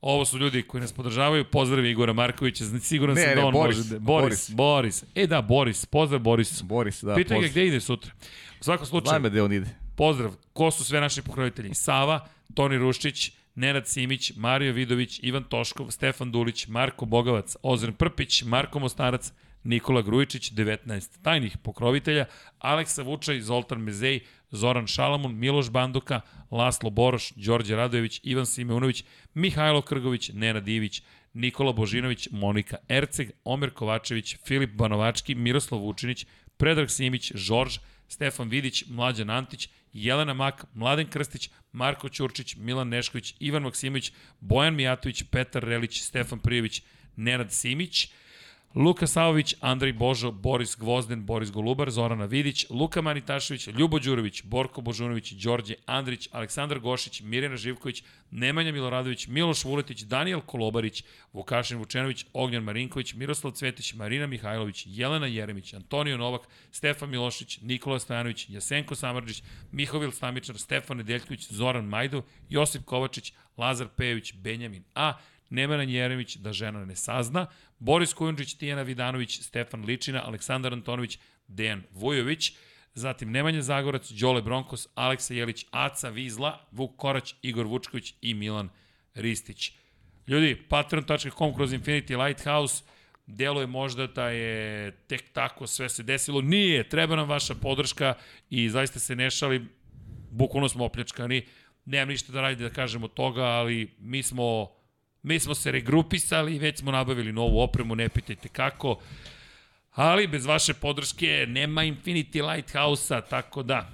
Ovo 0.00 0.24
su 0.24 0.38
ljudi 0.38 0.62
koji 0.62 0.80
nas 0.80 0.92
podržavaju. 0.92 1.44
Pozdrav 1.44 1.84
Igora 1.86 2.12
Markovića, 2.12 2.64
zna- 2.64 2.80
siguran 2.80 3.14
Ne, 3.14 3.22
sam 3.22 3.34
da 3.34 3.46
on 3.46 3.52
Boris, 3.52 3.76
može 3.76 3.88
da... 3.90 3.98
Boris, 3.98 4.50
Boris. 4.50 4.50
Boris. 4.50 5.04
E 5.14 5.26
da, 5.26 5.42
Boris, 5.42 5.86
pozdrav 5.86 6.20
Boris. 6.20 6.62
Boris, 6.62 7.02
da. 7.02 7.14
Pitaj 7.14 7.40
ga 7.40 7.48
gde 7.48 7.66
ide 7.66 7.80
sutra. 7.80 8.12
U 8.60 8.64
svakom 8.64 8.86
slučaju, 8.86 9.08
Znam 9.08 9.22
me 9.22 9.30
gde 9.30 9.42
on 9.42 9.52
ide. 9.52 9.66
Pozdrav. 9.96 10.34
Ko 10.52 10.70
su 10.70 10.84
sve 10.84 11.00
naši 11.00 11.22
pokrovitelji? 11.22 11.74
Sava, 11.74 12.28
Toni 12.54 12.78
Ruščić, 12.78 13.30
Nenad 13.54 13.88
Simić, 13.88 14.32
Mario 14.36 14.72
Vidović, 14.72 15.20
Ivan 15.22 15.44
Toškov, 15.44 15.90
Stefan 15.90 16.32
Dulić, 16.32 16.66
Marko 16.66 17.04
Bogavac, 17.06 17.56
Ozren 17.62 17.92
Prpić, 17.92 18.42
Marko 18.42 18.78
Mostarac, 18.78 19.32
Nikola 19.64 20.02
Grujičić, 20.02 20.52
19 20.52 21.22
tajnih 21.22 21.58
pokrovitelja, 21.58 22.24
Aleksa 22.58 23.02
Vučaj, 23.02 23.40
Zoltan 23.40 23.80
Mezej, 23.80 24.20
Zoran 24.50 24.86
Šalamun, 24.86 25.38
Miloš 25.38 25.70
Banduka, 25.70 26.20
Laslo 26.50 26.90
Boroš, 26.90 27.32
Đorđe 27.36 27.76
Radojević, 27.76 28.20
Ivan 28.22 28.46
Simeunović, 28.46 29.04
Mihajlo 29.34 29.82
Krgović, 29.82 30.30
Nenad 30.34 30.68
Ivić, 30.68 31.02
Nikola 31.34 31.72
Božinović, 31.72 32.28
Monika 32.30 32.76
Erceg, 32.88 33.30
Omer 33.44 33.70
Kovačević, 33.70 34.36
Filip 34.46 34.70
Banovački, 34.70 35.34
Miroslav 35.34 35.80
Vučinić, 35.80 36.26
Predrag 36.56 36.90
Simić, 36.90 37.32
Žorž, 37.34 37.78
Stefan 38.08 38.48
Vidić, 38.48 38.84
Mlađan 38.88 39.30
Antić, 39.30 39.68
Jelena 39.92 40.34
Mak, 40.34 40.64
Mladen 40.74 41.06
Krstić, 41.06 41.50
Marko 41.72 42.08
Ćurčić, 42.08 42.56
Milan 42.56 42.88
Nešković, 42.88 43.34
Ivan 43.40 43.62
Maksimović, 43.62 44.12
Bojan 44.40 44.74
Mijatović, 44.74 45.22
Petar 45.30 45.64
Relić, 45.64 46.02
Stefan 46.02 46.38
Prijević, 46.38 46.82
Nenad 47.16 47.52
Simić, 47.52 48.12
Luka 48.74 49.06
Savović, 49.06 49.54
Andrej 49.60 49.92
Božo, 49.92 50.30
Boris 50.30 50.76
Gvozden, 50.76 51.26
Boris 51.26 51.50
Golubar, 51.50 51.90
Zorana 51.90 52.24
Vidić, 52.24 52.66
Luka 52.70 53.02
Manitašević, 53.02 53.66
Ljubo 53.66 53.98
Đurović, 53.98 54.42
Borko 54.44 54.80
Božunović, 54.80 55.32
Đorđe 55.32 55.74
Andrić, 55.86 56.28
Aleksandar 56.32 56.78
Gošić, 56.78 57.20
Mirjana 57.20 57.56
Živković, 57.56 58.02
Nemanja 58.30 58.72
Miloradović, 58.72 59.26
Miloš 59.26 59.64
Vuletić, 59.64 60.02
Daniel 60.02 60.40
Kolobarić, 60.40 61.04
Vukašin 61.32 61.78
Vučenović, 61.78 62.26
Ognjan 62.32 62.62
Marinković, 62.62 63.14
Miroslav 63.14 63.52
Cvetić, 63.52 63.94
Marina 63.94 64.26
Mihajlović, 64.26 64.84
Jelena 64.86 65.26
Jeremić, 65.26 65.74
Antonio 65.74 66.16
Novak, 66.16 66.42
Stefan 66.72 67.10
Milošić, 67.10 67.58
Nikola 67.62 67.98
Stojanović, 67.98 68.46
Jasenko 68.50 68.94
Samarđić, 68.94 69.42
Mihovil 69.72 70.10
Stamičar, 70.10 70.58
Stefan 70.58 70.96
Nedeljković, 70.96 71.52
Zoran 71.52 71.84
Majdov, 71.84 72.22
Josip 72.48 72.84
Kovačić, 72.84 73.32
Lazar 73.56 73.88
Pejović, 73.96 74.34
Benjamin 74.34 74.84
A, 74.94 75.12
Nemanja 75.50 75.82
Jeremić, 75.82 76.36
da 76.36 76.52
žena 76.52 76.84
ne 76.84 76.96
sazna, 76.96 77.46
Boris 77.78 78.12
Kujundžić, 78.14 78.54
Tijana 78.54 78.82
Vidanović, 78.82 79.40
Stefan 79.40 79.84
Ličina, 79.84 80.22
Aleksandar 80.26 80.72
Antonović, 80.72 81.18
Dejan 81.48 81.82
Vujović, 81.90 82.52
zatim 82.94 83.30
Nemanja 83.30 83.62
Zagorac, 83.62 84.10
Đole 84.10 84.42
Bronkos, 84.42 84.88
Aleksa 84.94 85.34
Jelić, 85.34 85.66
Aca 85.70 86.08
Vizla, 86.08 86.66
Vuk 86.72 86.96
Korać, 86.96 87.34
Igor 87.42 87.66
Vučković 87.66 88.14
i 88.22 88.34
Milan 88.34 88.68
Ristić. 89.14 89.72
Ljudi, 90.26 90.62
patreon.com 90.68 91.54
kroz 91.54 91.72
Infinity 91.72 92.26
Lighthouse, 92.26 92.84
deluje 93.26 93.66
možda 93.66 94.06
da 94.06 94.28
je 94.28 94.90
tek 95.06 95.32
tako 95.32 95.66
sve 95.66 95.88
se 95.88 96.02
desilo. 96.02 96.40
Nije, 96.40 96.88
treba 96.88 97.16
nam 97.16 97.28
vaša 97.28 97.54
podrška 97.54 98.14
i 98.50 98.68
zaista 98.68 98.98
se 98.98 99.16
ne 99.16 99.30
šali, 99.30 99.66
bukvalno 100.30 100.68
smo 100.68 100.84
opljačkani. 100.84 101.46
Nemam 101.84 102.08
ništa 102.08 102.32
da 102.32 102.40
radi 102.40 102.62
da 102.62 102.70
kažem 102.70 103.04
od 103.04 103.14
toga, 103.14 103.42
ali 103.42 103.90
mi 103.98 104.22
smo, 104.22 104.70
mi 105.22 105.40
smo 105.40 105.54
se 105.54 105.72
regrupisali, 105.72 106.58
već 106.58 106.78
smo 106.78 106.92
nabavili 106.92 107.32
novu 107.32 107.60
opremu, 107.60 107.94
ne 107.94 108.08
pitajte 108.08 108.48
kako. 108.48 109.00
Ali 109.90 110.26
bez 110.26 110.46
vaše 110.46 110.74
podrške 110.74 111.46
nema 111.48 111.82
Infinity 111.82 112.52
Lighthouse-a, 112.52 113.20
tako 113.20 113.62
da 113.62 113.90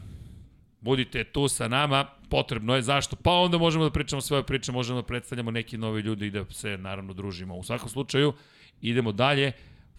budite 0.81 1.25
tu 1.25 1.49
sa 1.49 1.69
nama, 1.69 2.07
potrebno 2.31 2.75
je 2.75 2.83
zašto? 2.83 3.17
Pa 3.17 3.33
onda 3.33 3.59
možemo 3.59 3.85
da 3.85 3.91
pričamo 3.91 4.21
svoje 4.21 4.43
priče, 4.43 4.73
možemo 4.73 5.01
da 5.01 5.07
predstavljamo 5.07 5.51
neki 5.51 5.79
novi 5.79 6.01
ljudi 6.01 6.27
i 6.27 6.31
da 6.31 6.45
se 6.51 6.77
naravno 6.79 7.13
družimo. 7.13 7.57
U 7.57 7.65
svakom 7.65 7.89
slučaju, 7.89 8.33
idemo 8.81 9.13
dalje. 9.13 9.53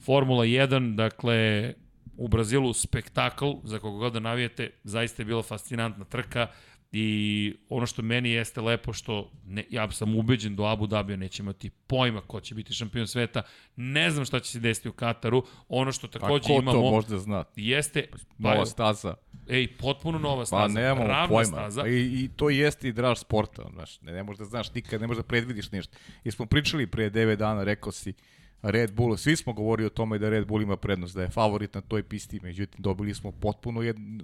Formula 0.05 0.45
1, 0.45 0.95
dakle, 0.95 1.73
u 2.17 2.27
Brazilu 2.27 2.73
spektakl, 2.73 3.51
za 3.63 3.79
koga 3.79 3.97
god 3.97 4.13
da 4.13 4.19
navijete, 4.19 4.69
zaista 4.83 5.21
je 5.21 5.25
bila 5.25 5.43
fascinantna 5.43 6.05
trka 6.05 6.47
i 6.91 7.55
ono 7.69 7.85
što 7.85 8.01
meni 8.01 8.29
jeste 8.29 8.61
lepo 8.61 8.93
što 8.93 9.31
ne, 9.45 9.65
ja 9.69 9.91
sam 9.91 10.15
ubeđen 10.15 10.55
do 10.55 10.63
Abu 10.63 10.87
Dhabija 10.87 11.17
neće 11.17 11.43
imati 11.43 11.69
pojma 11.69 12.21
ko 12.21 12.39
će 12.39 12.55
biti 12.55 12.73
šampion 12.73 13.07
sveta. 13.07 13.41
Ne 13.75 14.11
znam 14.11 14.25
šta 14.25 14.39
će 14.39 14.51
se 14.51 14.59
desiti 14.59 14.89
u 14.89 14.93
Kataru. 14.93 15.43
Ono 15.69 15.91
što 15.91 16.07
Pa 16.07 16.19
takođe 16.19 16.47
ko 16.47 16.53
imamo 16.53 16.71
to 16.71 16.91
možda 16.91 17.17
zna? 17.17 17.43
jeste 17.55 18.07
Nova 18.37 18.65
staza. 18.65 19.15
ej, 19.49 19.67
potpuno 19.77 20.19
nova 20.19 20.41
Pa 20.41 20.45
staza. 20.45 20.79
nemamo 20.79 21.07
ravna 21.07 21.27
pojma. 21.27 21.45
Staza. 21.45 21.81
Pa 21.81 21.87
i, 21.87 22.23
I 22.23 22.29
to 22.35 22.49
jeste 22.49 22.87
i 22.87 22.93
draž 22.93 23.17
sporta. 23.19 23.63
Znaš. 23.73 24.01
Ne, 24.01 24.11
ne 24.11 24.23
možeš 24.23 24.39
da 24.39 24.45
znaš 24.45 24.73
nikad, 24.73 25.01
ne 25.01 25.07
možeš 25.07 25.17
da 25.17 25.27
predvidiš 25.27 25.71
ništa. 25.71 25.97
I 26.23 26.31
smo 26.31 26.45
pričali 26.45 26.87
pre 26.87 27.09
9 27.09 27.35
dana, 27.35 27.63
rekao 27.63 27.91
si, 27.91 28.13
Red 28.61 28.93
Bull, 28.93 29.17
svi 29.17 29.35
smo 29.35 29.53
govorili 29.53 29.85
o 29.85 29.89
tome 29.89 30.17
da 30.17 30.29
Red 30.29 30.47
Bull 30.47 30.61
ima 30.61 30.77
prednost, 30.77 31.15
da 31.15 31.21
je 31.21 31.29
favorit 31.29 31.73
na 31.73 31.81
toj 31.81 32.03
pisti, 32.03 32.39
međutim 32.43 32.81
dobili 32.81 33.13
smo 33.13 33.31
potpuno 33.31 33.81
jednu, 33.81 34.23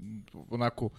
onako, 0.49 0.89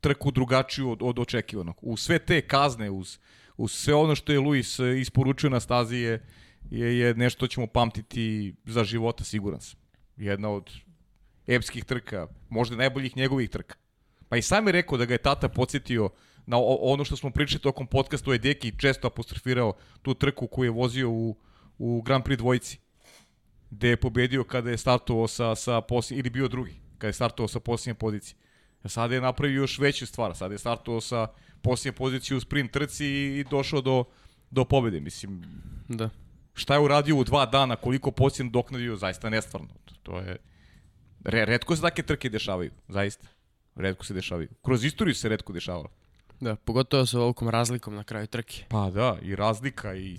trku 0.00 0.30
drugačiju 0.30 0.90
od, 0.90 0.98
od 1.02 1.18
očekivanog. 1.18 1.76
U 1.82 1.96
sve 1.96 2.18
te 2.18 2.40
kazne, 2.40 2.90
uz, 2.90 3.18
uz 3.56 3.72
sve 3.72 3.94
ono 3.94 4.14
što 4.14 4.32
je 4.32 4.40
Luis 4.40 4.78
e, 4.78 5.00
isporučio 5.00 5.50
na 5.50 5.60
stazi 5.60 5.96
je, 5.96 6.22
je, 6.70 6.98
je 6.98 7.14
nešto 7.14 7.38
što 7.38 7.46
ćemo 7.46 7.66
pamtiti 7.66 8.54
za 8.64 8.84
života, 8.84 9.24
siguran 9.24 9.60
sam. 9.60 9.80
Jedna 10.16 10.48
od 10.50 10.70
epskih 11.46 11.84
trka, 11.84 12.26
možda 12.48 12.76
najboljih 12.76 13.16
njegovih 13.16 13.50
trka. 13.50 13.74
Pa 14.28 14.36
i 14.36 14.42
sam 14.42 14.66
je 14.66 14.72
rekao 14.72 14.98
da 14.98 15.04
ga 15.04 15.14
je 15.14 15.18
tata 15.18 15.48
podsjetio 15.48 16.10
na 16.46 16.56
o- 16.58 16.78
ono 16.80 17.04
što 17.04 17.16
smo 17.16 17.30
pričali 17.30 17.60
tokom 17.60 17.86
podcasta, 17.86 18.32
je 18.32 18.38
Deki 18.38 18.78
često 18.78 19.06
apostrofirao 19.06 19.74
tu 20.02 20.14
trku 20.14 20.46
koju 20.46 20.64
je 20.66 20.70
vozio 20.70 21.10
u, 21.10 21.36
u 21.78 22.02
Grand 22.02 22.24
Prix 22.24 22.36
dvojici, 22.36 22.78
gde 23.70 23.88
je 23.88 23.96
pobedio 23.96 24.44
kada 24.44 24.70
je 24.70 24.78
startovao 24.78 25.28
sa, 25.28 25.54
sa 25.54 25.80
posljednje, 25.80 26.20
ili 26.20 26.30
bio 26.30 26.48
drugi, 26.48 26.74
kada 26.98 27.08
je 27.08 27.12
startovao 27.12 27.48
sa 27.48 27.60
posljednje 27.60 27.94
pozicije. 27.94 28.36
Sada 28.84 29.14
je 29.14 29.20
napravio 29.20 29.56
još 29.56 29.78
veću 29.78 30.06
stvar, 30.06 30.36
sada 30.36 30.54
je 30.54 30.58
startovao 30.58 31.00
sa 31.00 31.26
posljednje 31.62 31.96
pozicije 31.96 32.36
u 32.36 32.40
sprint 32.40 32.72
trci 32.72 33.06
i, 33.06 33.44
došao 33.50 33.80
do, 33.80 34.04
do 34.50 34.64
pobede. 34.64 35.00
Mislim, 35.00 35.44
Da. 35.88 36.10
šta 36.54 36.74
je 36.74 36.80
uradio 36.80 37.16
u 37.16 37.24
dva 37.24 37.46
dana, 37.46 37.76
koliko 37.76 38.10
posljednje 38.10 38.50
doknadio, 38.50 38.96
zaista 38.96 39.30
nestvarno. 39.30 39.68
To 40.02 40.18
je... 40.18 40.36
Re, 41.24 41.44
redko 41.44 41.76
se 41.76 41.82
takve 41.82 42.04
trke 42.04 42.28
dešavaju, 42.28 42.70
zaista. 42.88 43.28
Redko 43.74 44.04
se 44.04 44.14
dešavaju. 44.14 44.48
Kroz 44.62 44.84
istoriju 44.84 45.14
se 45.14 45.28
redko 45.28 45.52
dešavalo. 45.52 45.88
Da, 46.40 46.56
pogotovo 46.56 47.06
sa 47.06 47.18
ovolikom 47.18 47.48
razlikom 47.48 47.94
na 47.94 48.04
kraju 48.04 48.26
trke. 48.26 48.64
Pa 48.68 48.90
da, 48.90 49.18
i 49.22 49.36
razlika 49.36 49.94
i 49.94 50.18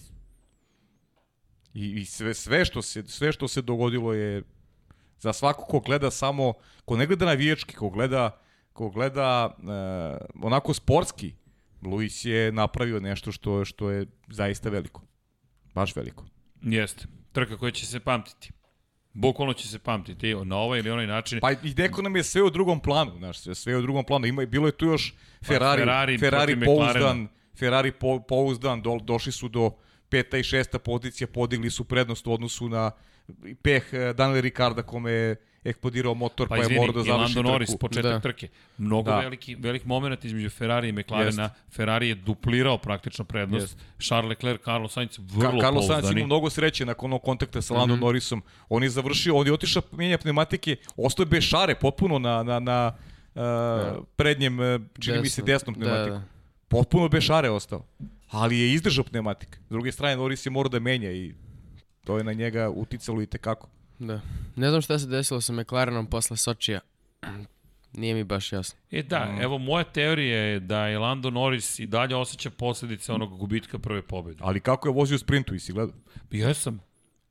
i, 1.74 2.01
i 2.01 2.05
sve, 2.05 2.34
sve, 2.34 2.66
što 2.66 2.82
se, 2.82 3.03
sve 3.07 3.32
što 3.32 3.47
se 3.47 3.62
dogodilo 3.62 4.14
je 4.14 4.43
za 5.20 5.34
svako 5.34 5.66
ko 5.66 5.80
gleda 5.80 6.12
samo, 6.12 6.53
ko 6.86 6.97
ne 6.97 7.05
gleda 7.05 7.26
navijački, 7.26 7.76
ko 7.76 7.89
gleda, 7.89 8.39
ko 8.74 8.89
gleda 8.89 9.55
e, 9.57 9.61
onako 10.41 10.74
sportski, 10.74 11.34
Luis 11.82 12.26
je 12.26 12.51
napravio 12.51 12.99
nešto 12.99 13.32
što, 13.32 13.65
što 13.65 13.89
je 13.89 14.05
zaista 14.28 14.69
veliko. 14.69 15.01
Baš 15.74 15.95
veliko. 15.95 16.26
Jeste. 16.61 17.05
Trka 17.32 17.57
koja 17.57 17.72
će 17.72 17.86
se 17.86 17.99
pamtiti. 17.99 18.51
Bukvalno 19.13 19.53
će 19.53 19.67
se 19.67 19.80
pamtiti 19.80 20.36
na 20.36 20.57
ovaj 20.57 20.80
ili 20.80 20.89
onaj 20.89 21.07
način. 21.07 21.39
Pa 21.39 21.51
i 21.51 21.74
neko 21.78 22.01
nam 22.01 22.15
je 22.15 22.24
sve 22.24 22.43
u 22.43 22.49
drugom 22.49 22.80
planu, 22.80 23.17
znaš, 23.17 23.38
sve, 23.39 23.78
u 23.78 23.82
drugom 23.82 24.05
planu. 24.05 24.26
Ima, 24.26 24.45
bilo 24.45 24.67
je 24.67 24.72
tu 24.72 24.86
još 24.86 25.13
Ferrari, 25.45 25.82
Ferrari 25.82 26.17
Ferrari, 26.17 26.55
McLarena. 26.55 26.93
pouzdan, 26.93 27.28
Ferrari 27.59 27.91
po, 27.91 28.19
pouzdan, 28.19 28.82
do, 28.82 28.99
došli 29.03 29.32
su 29.32 29.47
do 29.47 29.72
peta 30.09 30.38
i 30.38 30.43
šesta 30.43 30.80
pozicija, 30.80 31.28
podigli 31.28 31.69
su 31.69 31.84
prednost 31.84 32.28
u 32.28 32.34
odnosu 32.34 32.69
na 32.69 32.91
peh 33.61 33.84
eh, 33.91 34.13
Daniela 34.13 34.41
Ricarda 34.41 34.84
kome 34.84 35.11
je 35.11 35.36
eksplodirao 35.64 36.14
motor 36.16 36.47
pa, 36.47 36.55
Pa 36.55 36.62
je 36.64 36.70
morao 36.72 36.93
da 36.93 37.03
završi 37.03 37.12
Lando 37.36 37.41
Norris, 37.43 37.70
trku. 37.70 37.80
početak 37.80 38.12
Da. 38.12 38.20
trke. 38.20 38.47
Mnogo 38.78 39.12
Da. 39.12 39.20
veliki, 39.20 39.55
velik 39.55 39.86
moment 39.86 40.26
između 40.26 40.49
Ferrari 40.49 40.89
i 40.89 40.93
McLarena. 40.93 41.49
Ferrari 41.70 42.07
je 42.07 42.16
duplirao 42.16 42.78
praktično 42.78 43.26
prednost. 43.26 43.64
Jest. 43.64 43.78
Charles 43.99 44.30
Leclerc, 44.30 44.62
Carlos 44.62 44.93
Sainz, 44.93 45.20
vrlo 45.20 45.51
Ka 45.51 45.59
Carlos 45.59 45.88
Sainz 45.88 46.12
ima 46.12 46.26
mnogo 46.26 46.49
sreće 46.49 46.86
nakon 46.86 47.05
onog 47.05 47.22
kontakta 47.22 47.62
sa 47.62 47.74
Mhm. 47.74 47.80
Landon 47.80 47.99
Norrisom. 47.99 48.41
On 48.70 48.84
je 48.84 48.89
završio, 48.89 49.36
on 49.36 49.47
je 49.47 49.53
otišao 49.53 49.84
mijenja 49.91 50.18
pneumatike, 50.18 50.76
ostao 50.97 51.22
je 51.22 51.28
bez 51.28 51.43
šare 51.43 51.76
potpuno 51.76 52.20
na, 52.20 52.43
na, 52.43 52.59
na 52.59 52.93
uh, 53.36 53.41
prednjem, 54.07 54.59
uh, 54.59 54.66
čini 54.99 55.20
mi 55.20 55.30
se 55.30 55.41
Desno. 55.41 55.53
desnom 55.53 55.74
Da, 55.76 55.80
pneumatiku. 55.80 56.16
da. 56.16 56.22
Potpuno 56.70 57.09
bez 57.09 57.24
šare 57.24 57.49
ostao. 57.49 57.86
Ali 58.30 58.59
je 58.59 58.74
izdržao 58.74 59.03
pneumatik. 59.03 59.59
S 59.62 59.70
druge 59.70 59.91
strane, 59.91 60.16
Norris 60.16 60.45
je 60.45 60.51
morao 60.51 60.70
da 60.70 60.80
menja 60.80 61.12
i 61.12 61.34
to 62.03 62.18
je 62.18 62.24
na 62.24 62.34
njega 62.34 62.70
uticalo 62.70 63.22
i 63.22 63.26
tekako. 63.26 63.68
Da. 64.02 64.22
Ne 64.56 64.70
znam 64.70 64.82
šta 64.82 64.99
se 64.99 65.08
desilo 65.08 65.41
sa 65.41 65.54
McLarenom 65.54 66.08
posle 66.08 66.38
Sočija. 66.38 66.80
Nije 67.93 68.14
mi 68.16 68.24
baš 68.24 68.54
jasno. 68.54 68.80
E 68.91 69.04
da, 69.04 69.26
Mhm. 69.26 69.41
evo 69.41 69.58
moja 69.58 69.84
teorija 69.84 70.38
je 70.38 70.60
da 70.60 70.88
je 70.88 70.99
Lando 70.99 71.30
Norris 71.30 71.80
i 71.80 71.86
dalje 71.86 72.16
osjeća 72.16 72.49
posledice 72.49 73.12
onog 73.14 73.38
gubitka 73.38 73.80
prve 73.80 74.02
pobjede. 74.02 74.39
Ali 74.43 74.60
kako 74.60 74.88
je 74.88 74.93
vozio 74.93 75.18
sprintu, 75.18 75.56
i 75.56 75.60
si 75.60 75.74
gledao? 75.74 75.95
Jesam, 76.32 76.80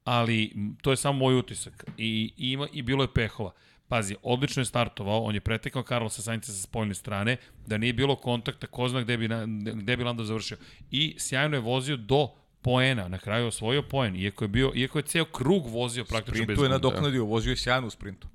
ali 0.05 0.53
m, 0.55 0.77
to 0.83 0.91
je 0.91 0.97
samo 0.97 1.19
moj 1.19 1.37
utisak. 1.37 1.85
I, 1.99 2.33
i 2.37 2.51
ima, 2.51 2.69
i 2.73 2.83
bilo 2.83 3.05
je 3.05 3.13
pehova. 3.15 3.53
Pazi, 3.89 4.17
odlično 4.23 4.61
je 4.61 4.67
startovao, 4.67 5.23
on 5.23 5.35
je 5.35 5.41
pretekao 5.41 5.83
Carlosa 5.83 6.23
Sainca 6.23 6.53
sa 6.53 6.63
spoljne 6.63 6.95
strane, 6.95 7.37
da 7.67 7.79
nije 7.79 7.93
bilo 7.93 8.17
kontakta, 8.17 8.67
ko 8.67 8.89
zna 8.89 9.01
gde 9.03 9.17
bi, 9.17 9.29
na, 9.29 9.45
gde 9.75 9.97
bi 9.97 10.05
Lando 10.05 10.25
završio. 10.25 10.57
I 10.91 11.15
sjajno 11.19 11.57
je 11.57 11.61
vozio 11.61 11.97
do 11.97 12.29
poena, 12.63 13.09
na 13.09 13.19
kraju 13.19 13.47
osvojio 13.47 13.83
poen, 13.83 14.17
iako 14.17 14.45
je, 14.45 14.49
bio, 14.49 14.73
iako 14.75 14.99
je 14.99 15.03
ceo 15.03 15.25
krug 15.25 15.67
vozio 15.69 16.05
praktično 16.05 16.33
bez 16.37 16.45
Sprintu 16.45 16.53
je 16.55 16.57
gume. 16.59 16.69
nadoknadio, 16.71 17.25
vozio 17.25 17.51
je 17.51 17.57
sjajno 17.57 17.87
u 17.87 17.91
sprintu. 17.91 18.29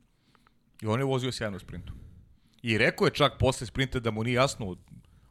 I 0.81 0.87
on 0.87 0.99
je 0.99 1.05
vozio 1.05 1.31
sjajno 1.31 1.57
u 1.57 1.59
sprintu. 1.59 1.93
I 2.61 2.77
rekao 2.77 3.05
je 3.05 3.11
čak 3.11 3.33
posle 3.39 3.67
sprinta 3.67 3.99
da 3.99 4.11
mu 4.11 4.23
nije 4.23 4.35
jasno 4.35 4.75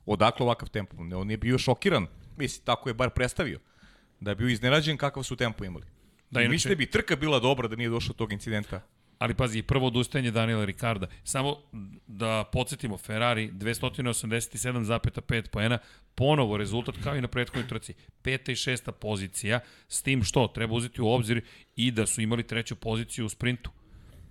odakle 0.07 0.45
ovakav 0.45 0.69
tempo. 0.69 1.05
Ne, 1.05 1.17
On 1.17 1.31
je 1.31 1.37
bio 1.39 1.59
šokiran, 1.59 2.07
mislim, 2.37 2.65
tako 2.65 2.89
je 2.91 2.95
bar 2.95 3.11
predstavio. 3.11 3.59
Da 4.21 4.31
je 4.31 4.35
bio 4.35 4.49
iznenađen 4.49 4.97
kakav 4.97 5.23
su 5.23 5.37
tempo 5.37 5.65
imali. 5.65 5.85
Da, 5.85 5.91
Da, 6.31 6.41
inače- 6.41 6.51
mislite 6.51 6.77
bi 6.77 6.87
trka 6.87 7.17
bila 7.17 7.39
dobra 7.41 7.69
da 7.69 7.77
nije 7.77 7.89
došlo 7.89 8.09
do 8.09 8.17
tog 8.17 8.33
incidenta. 8.33 8.81
Ali 9.19 9.35
pazi, 9.35 9.63
prvo 9.63 9.87
odustajanje 9.87 10.31
Daniela 10.31 10.65
Ricarda. 10.65 11.07
Samo 11.25 11.57
da 12.07 12.45
podsjetimo, 12.53 12.99
Ferrari 12.99 13.51
287,5 13.53 15.49
poena, 15.49 15.79
ponovo 16.15 16.57
rezultat 16.57 16.95
kao 17.05 17.17
i 17.17 17.21
na 17.21 17.29
prethodnoj 17.29 17.69
trci. 17.69 17.95
Peta 18.23 18.53
i 18.53 18.57
šesta 18.57 18.93
pozicija, 18.93 19.61
s 19.89 20.03
tim 20.03 20.25
što 20.25 20.49
treba 20.49 20.75
uzeti 20.75 21.03
u 21.03 21.09
obzir 21.09 21.43
i 21.77 21.91
da 21.91 22.07
su 22.07 22.21
imali 22.21 22.47
treću 22.47 22.77
poziciju 22.77 23.27
u 23.27 23.29
sprintu. 23.29 23.71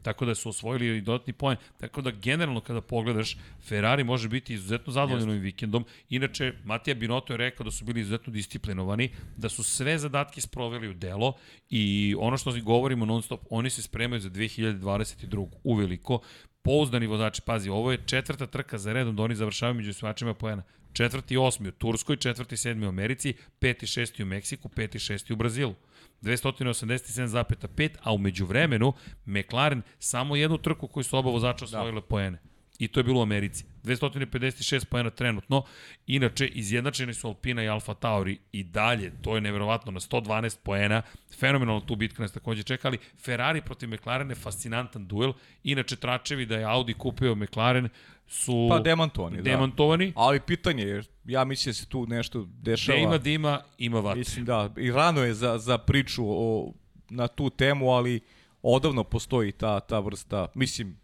Tako 0.03 0.25
da 0.25 0.35
su 0.35 0.49
osvojili 0.49 0.97
i 0.97 1.01
dodatni 1.01 1.33
poen. 1.33 1.57
Tako 1.79 2.01
da 2.01 2.11
generalno 2.11 2.61
kada 2.61 2.81
pogledaš, 2.81 3.37
Ferrari 3.67 4.03
može 4.03 4.29
biti 4.29 4.53
izuzetno 4.53 4.93
zadovoljan 4.93 5.29
ovim 5.29 5.41
vikendom. 5.41 5.85
Inače, 6.09 6.53
Matija 6.63 6.95
Binotto 6.95 7.33
je 7.33 7.37
rekao 7.37 7.63
da 7.63 7.71
su 7.71 7.85
bili 7.85 8.01
izuzetno 8.01 8.33
disciplinovani, 8.33 9.09
da 9.37 9.49
su 9.49 9.63
sve 9.63 9.97
zadatke 9.97 10.41
sproveli 10.41 10.89
u 10.89 10.93
delo 10.93 11.33
i 11.69 12.15
ono 12.19 12.37
što 12.37 12.53
govorimo 12.61 13.05
non 13.05 13.21
stop, 13.21 13.41
oni 13.49 13.69
se 13.69 13.81
spremaju 13.81 14.21
za 14.21 14.29
2022. 14.29 15.47
uveliko. 15.63 16.19
Pouzdani 16.61 17.07
vozači, 17.07 17.41
pazi, 17.41 17.69
ovo 17.69 17.91
je 17.91 18.01
četvrta 18.05 18.47
trka 18.47 18.77
za 18.77 18.93
redom 18.93 19.15
da 19.15 19.23
oni 19.23 19.35
završavaju 19.35 19.75
među 19.75 19.93
svačima 19.93 20.33
poena. 20.33 20.63
Četvrti 20.93 21.33
i 21.33 21.37
osmi 21.37 21.69
u 21.69 21.71
Turskoj, 21.71 22.15
četvrti 22.17 22.55
i 22.55 22.57
sedmi 22.57 22.85
u 22.85 22.89
Americi, 22.89 23.33
peti 23.59 23.85
i 23.85 23.87
šesti 23.87 24.23
u 24.23 24.25
Meksiku, 24.25 24.69
peti 24.69 24.97
i 24.97 24.99
šesti 24.99 25.33
u 25.33 25.35
Brazilu. 25.35 25.75
287,5, 26.23 27.89
a 28.03 28.13
umeđu 28.13 28.45
vremenu 28.45 28.93
McLaren 29.25 29.81
samo 29.99 30.35
jednu 30.35 30.57
trku 30.57 30.87
koju 30.87 31.03
su 31.03 31.17
oba 31.17 31.29
vozača 31.29 31.65
osvojile 31.65 32.01
da. 32.01 32.07
poene. 32.07 32.41
I 32.79 32.87
to 32.87 32.99
je 32.99 33.03
bilo 33.03 33.19
u 33.19 33.23
Americi. 33.23 33.65
256 33.83 34.85
poena 34.85 35.09
trenutno. 35.09 35.63
Inače, 36.07 36.47
izjednačeni 36.47 37.13
su 37.13 37.27
Alpina 37.27 37.63
i 37.63 37.67
Alfa 37.67 37.93
Tauri 37.93 38.37
i 38.51 38.63
dalje, 38.63 39.11
to 39.21 39.35
je 39.35 39.41
neverovatno, 39.41 39.91
na 39.91 39.99
112 39.99 40.57
poena. 40.63 41.01
Fenomenalno 41.39 41.81
tu 41.81 41.95
bitka 41.95 42.21
nas 42.21 42.31
takođe 42.31 42.63
čekali. 42.63 42.97
Ferrari 43.19 43.61
protiv 43.61 43.89
McLaren 43.89 44.29
je 44.29 44.35
fascinantan 44.35 45.07
duel. 45.07 45.33
Inače, 45.63 45.95
tračevi 45.95 46.45
da 46.45 46.55
je 46.55 46.63
Audi 46.63 46.93
kupio 46.93 47.35
McLaren 47.35 47.89
su 48.27 48.67
Pa 48.69 48.79
demantovani, 48.79 49.37
da. 49.37 49.43
demantovani. 49.43 50.13
Ali 50.15 50.39
pitanje 50.39 50.83
je, 50.83 51.03
ja 51.25 51.43
mislim 51.43 51.69
da 51.69 51.73
se 51.73 51.85
tu 51.85 52.07
nešto 52.07 52.47
dešava. 52.61 52.97
Gde 52.97 53.03
ima 53.03 53.17
dima, 53.17 53.61
ima 53.77 53.99
vatre. 53.99 54.19
Mislim 54.19 54.45
da, 54.45 54.69
i 54.77 54.91
rano 54.91 55.23
je 55.23 55.33
za, 55.33 55.57
za 55.57 55.77
priču 55.77 56.23
o, 56.27 56.73
na 57.09 57.27
tu 57.27 57.49
temu, 57.49 57.89
ali 57.89 58.19
odavno 58.61 59.03
postoji 59.03 59.51
ta, 59.51 59.79
ta 59.79 59.99
vrsta, 59.99 60.47
mislim, 60.55 60.97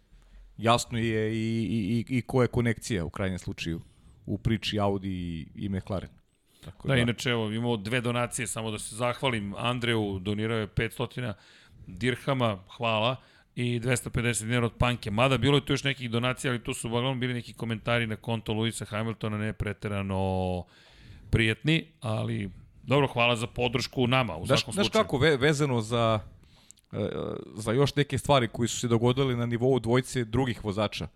jasno 0.60 0.98
je 0.98 1.32
i, 1.34 1.36
i, 1.36 2.04
i, 2.08 2.18
i 2.18 2.22
koja 2.22 2.44
je 2.44 2.48
konekcija 2.48 3.04
u 3.04 3.10
krajnjem 3.10 3.38
slučaju 3.38 3.80
u 4.26 4.38
priči 4.38 4.80
Audi 4.80 5.08
i, 5.10 5.46
i 5.54 5.68
McLaren. 5.68 6.10
Tako 6.64 6.88
Da, 6.88 6.96
inače, 6.96 7.30
evo, 7.30 7.50
imamo 7.50 7.76
dve 7.76 8.00
donacije, 8.00 8.46
samo 8.46 8.70
da 8.70 8.78
se 8.78 8.96
zahvalim. 8.96 9.54
Andreju 9.56 10.18
donirao 10.18 10.58
je 10.58 10.66
500 10.68 11.32
dirhama, 11.86 12.58
hvala, 12.76 13.16
i 13.56 13.80
250 13.80 14.44
dinara 14.44 14.66
od 14.66 14.74
Panke. 14.78 15.10
Mada 15.10 15.38
bilo 15.38 15.56
je 15.56 15.64
tu 15.66 15.72
još 15.72 15.84
nekih 15.84 16.10
donacija, 16.10 16.50
ali 16.50 16.64
tu 16.64 16.74
su 16.74 16.88
uglavnom 16.88 17.20
bili 17.20 17.34
neki 17.34 17.52
komentari 17.52 18.06
na 18.06 18.16
konto 18.16 18.52
Luisa 18.52 18.84
Hamiltona, 18.84 19.38
ne 19.38 19.52
preterano 19.52 20.64
prijetni, 21.30 21.86
ali 22.00 22.50
dobro, 22.82 23.06
hvala 23.06 23.36
za 23.36 23.46
podršku 23.46 24.06
nama, 24.06 24.36
u 24.36 24.46
Znaš, 24.46 24.60
svakom 24.60 24.74
znaš 24.74 24.86
slučaju. 24.86 25.04
kako, 25.04 25.18
ve, 25.18 25.36
vezano 25.36 25.80
za, 25.80 26.20
za 27.54 27.72
još 27.72 27.94
neke 27.94 28.18
stvari 28.18 28.48
koji 28.48 28.68
su 28.68 28.78
se 28.78 28.88
dogodili 28.88 29.36
na 29.36 29.46
nivou 29.46 29.78
dvojice 29.78 30.24
drugih 30.24 30.64
vozača. 30.64 31.08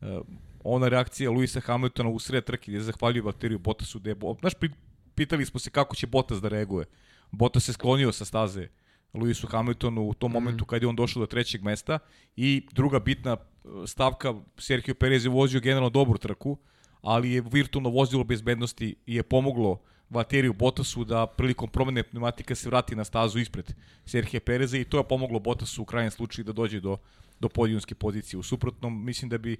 E, 0.00 0.20
Ona 0.64 0.88
reakcija 0.88 1.30
Luisa 1.30 1.60
Hamiltona 1.60 2.08
u 2.08 2.18
sred 2.18 2.44
trke 2.44 2.70
gdje 2.70 2.78
je 2.78 2.82
zahvalio 2.82 3.24
Valteriju 3.24 3.58
Bottasu. 3.58 4.00
Gde 4.00 4.10
je, 4.10 4.16
znaš, 4.40 4.52
pi- 4.54 4.72
pitali 5.14 5.46
smo 5.46 5.60
se 5.60 5.70
kako 5.70 5.96
će 5.96 6.06
Bottas 6.06 6.40
da 6.40 6.48
reaguje. 6.48 6.86
Bottas 7.30 7.64
se 7.64 7.72
sklonio 7.72 8.12
sa 8.12 8.24
staze 8.24 8.68
Luisu 9.14 9.46
Hamiltonu 9.46 10.08
u 10.08 10.14
tom 10.14 10.32
momentu 10.32 10.64
kad 10.64 10.82
je 10.82 10.88
on 10.88 10.96
došao 10.96 11.20
do 11.20 11.26
trećeg 11.26 11.62
mesta 11.62 11.98
i 12.36 12.66
druga 12.72 12.98
bitna 13.00 13.32
e, 13.32 13.68
stavka, 13.86 14.34
Sergio 14.58 14.94
Perez 14.94 15.24
je 15.24 15.30
vozio 15.30 15.60
generalno 15.60 15.90
dobru 15.90 16.18
trku, 16.18 16.58
ali 17.00 17.32
je 17.32 17.42
virtualno 17.52 17.90
vozilo 17.90 18.24
bezbednosti 18.24 18.94
i 19.06 19.14
je 19.14 19.22
pomoglo 19.22 19.80
Valteriju 20.12 20.52
Bottasu 20.52 21.04
da 21.04 21.26
prilikom 21.26 21.68
promene 21.68 22.02
pneumatika 22.02 22.54
se 22.54 22.68
vrati 22.68 22.96
na 22.96 23.04
stazu 23.04 23.38
ispred 23.38 23.74
Serhije 24.04 24.40
Pereza 24.40 24.78
i 24.78 24.84
to 24.84 24.98
je 24.98 25.08
pomoglo 25.08 25.38
Bottasu 25.38 25.82
u 25.82 25.84
krajnjem 25.84 26.10
slučaju 26.10 26.44
da 26.44 26.52
dođe 26.52 26.80
do, 26.80 26.96
do 27.40 27.48
podijunske 27.48 27.94
pozicije. 27.94 28.38
U 28.38 28.42
suprotnom, 28.42 29.04
mislim 29.04 29.28
da 29.28 29.38
bi 29.38 29.56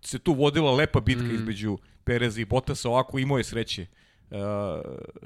se 0.00 0.18
tu 0.18 0.32
vodila 0.32 0.72
lepa 0.72 1.00
bitka 1.00 1.24
mm. 1.24 1.34
između 1.34 1.78
Pereza 2.04 2.40
i 2.40 2.44
Bottasa, 2.44 2.88
ovako 2.88 3.18
imao 3.18 3.38
je 3.38 3.44
sreće. 3.44 3.86
Uh, 4.30 4.38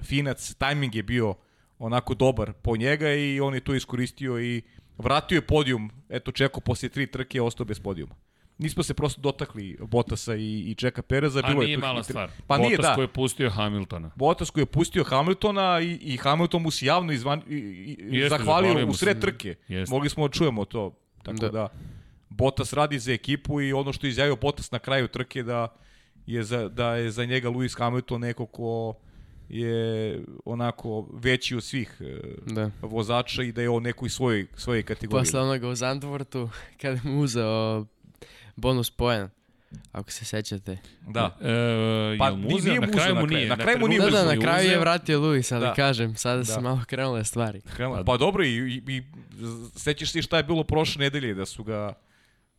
Finac, 0.02 0.54
tajming 0.54 0.94
je 0.94 1.02
bio 1.02 1.34
onako 1.78 2.14
dobar 2.14 2.52
po 2.52 2.76
njega 2.76 3.14
i 3.14 3.40
on 3.40 3.54
je 3.54 3.60
to 3.60 3.74
iskoristio 3.74 4.40
i 4.40 4.62
vratio 4.98 5.36
je 5.36 5.46
podijum. 5.46 5.90
Eto, 6.08 6.32
Čeko 6.32 6.60
poslije 6.60 6.90
tri 6.90 7.06
trke 7.06 7.38
je 7.38 7.42
ostao 7.42 7.66
bez 7.66 7.80
podijuma. 7.80 8.14
Nismo 8.58 8.82
se 8.82 8.94
prosto 8.94 9.20
dotakli 9.20 9.78
Bottasa 9.80 10.34
i, 10.34 10.70
i 10.70 10.74
Čeka 10.74 11.02
Pereza. 11.02 11.40
A 11.44 11.48
bilo 11.48 11.62
nije 11.62 11.72
je 11.72 11.78
mala 11.78 12.02
stvar. 12.02 12.30
Pa 12.46 12.58
nije, 12.58 12.76
Bottas 12.76 12.90
da. 12.90 12.94
koji 12.94 13.04
je 13.04 13.08
pustio 13.12 13.50
Hamiltona. 13.50 14.10
Bottas 14.16 14.50
koji 14.50 14.62
je 14.62 14.66
pustio 14.66 15.04
Hamiltona 15.04 15.80
i, 15.80 15.92
i 15.92 16.16
Hamilton 16.16 16.62
mu 16.62 16.70
se 16.70 16.86
javno 16.86 17.12
izvan, 17.12 17.42
i, 17.48 17.54
i, 17.54 17.96
i 18.10 18.18
Jeste, 18.18 18.28
zahvalio 18.28 18.86
u 18.86 18.94
sred 18.94 19.20
trke. 19.20 19.54
Jeste. 19.68 19.94
Mogli 19.94 20.08
smo 20.10 20.28
da 20.28 20.32
čujemo 20.32 20.64
to. 20.64 20.94
Tako 21.22 21.38
da. 21.38 21.48
Da. 21.48 21.68
Bottas 22.28 22.72
radi 22.72 22.98
za 22.98 23.12
ekipu 23.12 23.60
i 23.60 23.72
ono 23.72 23.92
što 23.92 24.06
je 24.06 24.10
izjavio 24.10 24.36
Bottas 24.36 24.70
na 24.70 24.78
kraju 24.78 25.08
trke 25.08 25.42
da 25.42 25.68
je 26.26 26.44
za, 26.44 26.68
da 26.68 26.94
je 26.94 27.10
za 27.10 27.24
njega 27.24 27.50
Lewis 27.50 27.78
Hamilton 27.78 28.20
neko 28.20 28.46
ko 28.46 28.94
je 29.48 30.20
onako 30.44 31.08
veći 31.12 31.56
od 31.56 31.64
svih 31.64 32.00
e, 32.00 32.20
Da. 32.54 32.70
vozača 32.82 33.42
i 33.42 33.52
da 33.52 33.62
je 33.62 33.68
on 33.68 33.82
nekoj 33.82 34.08
svojoj, 34.08 34.46
svojoj 34.56 34.82
kategoriji. 34.82 35.20
Posle 35.20 35.40
onoga 35.40 35.68
u 35.68 35.74
Zandvortu, 35.74 36.48
kada 36.80 37.00
mu 37.04 37.20
uzeo 37.20 37.86
bonus 38.56 38.90
poen, 38.90 39.28
ako 39.92 40.10
se 40.10 40.24
sećate. 40.24 40.78
Da. 41.02 41.36
E, 41.40 42.16
Pa 42.18 42.24
pa, 42.24 42.30
mu 42.30 42.36
ni- 42.38 42.54
uzeo? 42.54 42.68
nije 42.68 42.80
na 42.80 42.86
mu 42.86 42.92
kraju 42.92 43.14
mu 43.14 43.20
na 43.20 43.26
kraju. 43.26 43.36
nije. 43.36 43.48
Na 43.48 43.56
kraju 43.56 43.78
mu 43.78 43.88
nije 43.88 44.00
Da, 44.00 44.10
da, 44.10 44.24
na 44.26 44.36
kraju 44.36 44.70
je 44.70 44.78
vratio 44.78 45.20
Luis, 45.20 45.52
ali 45.52 45.60
Da. 45.60 45.74
kažem, 45.74 46.16
sada 46.16 46.42
Da. 46.44 46.60
malo 46.60 46.80
krenule 46.86 47.24
stvari. 47.24 47.60
Pa, 47.78 48.02
pa 48.06 48.16
dobro, 48.16 48.44
i, 48.44 48.48
i, 48.48 48.82
i 48.88 49.02
sećaš 49.76 50.10
se 50.10 50.22
šta 50.22 50.36
je 50.36 50.42
bilo 50.42 50.64
prošle 50.64 51.00
nedelje, 51.00 51.34
da 51.34 51.46
su 51.46 51.64
ga 51.64 51.92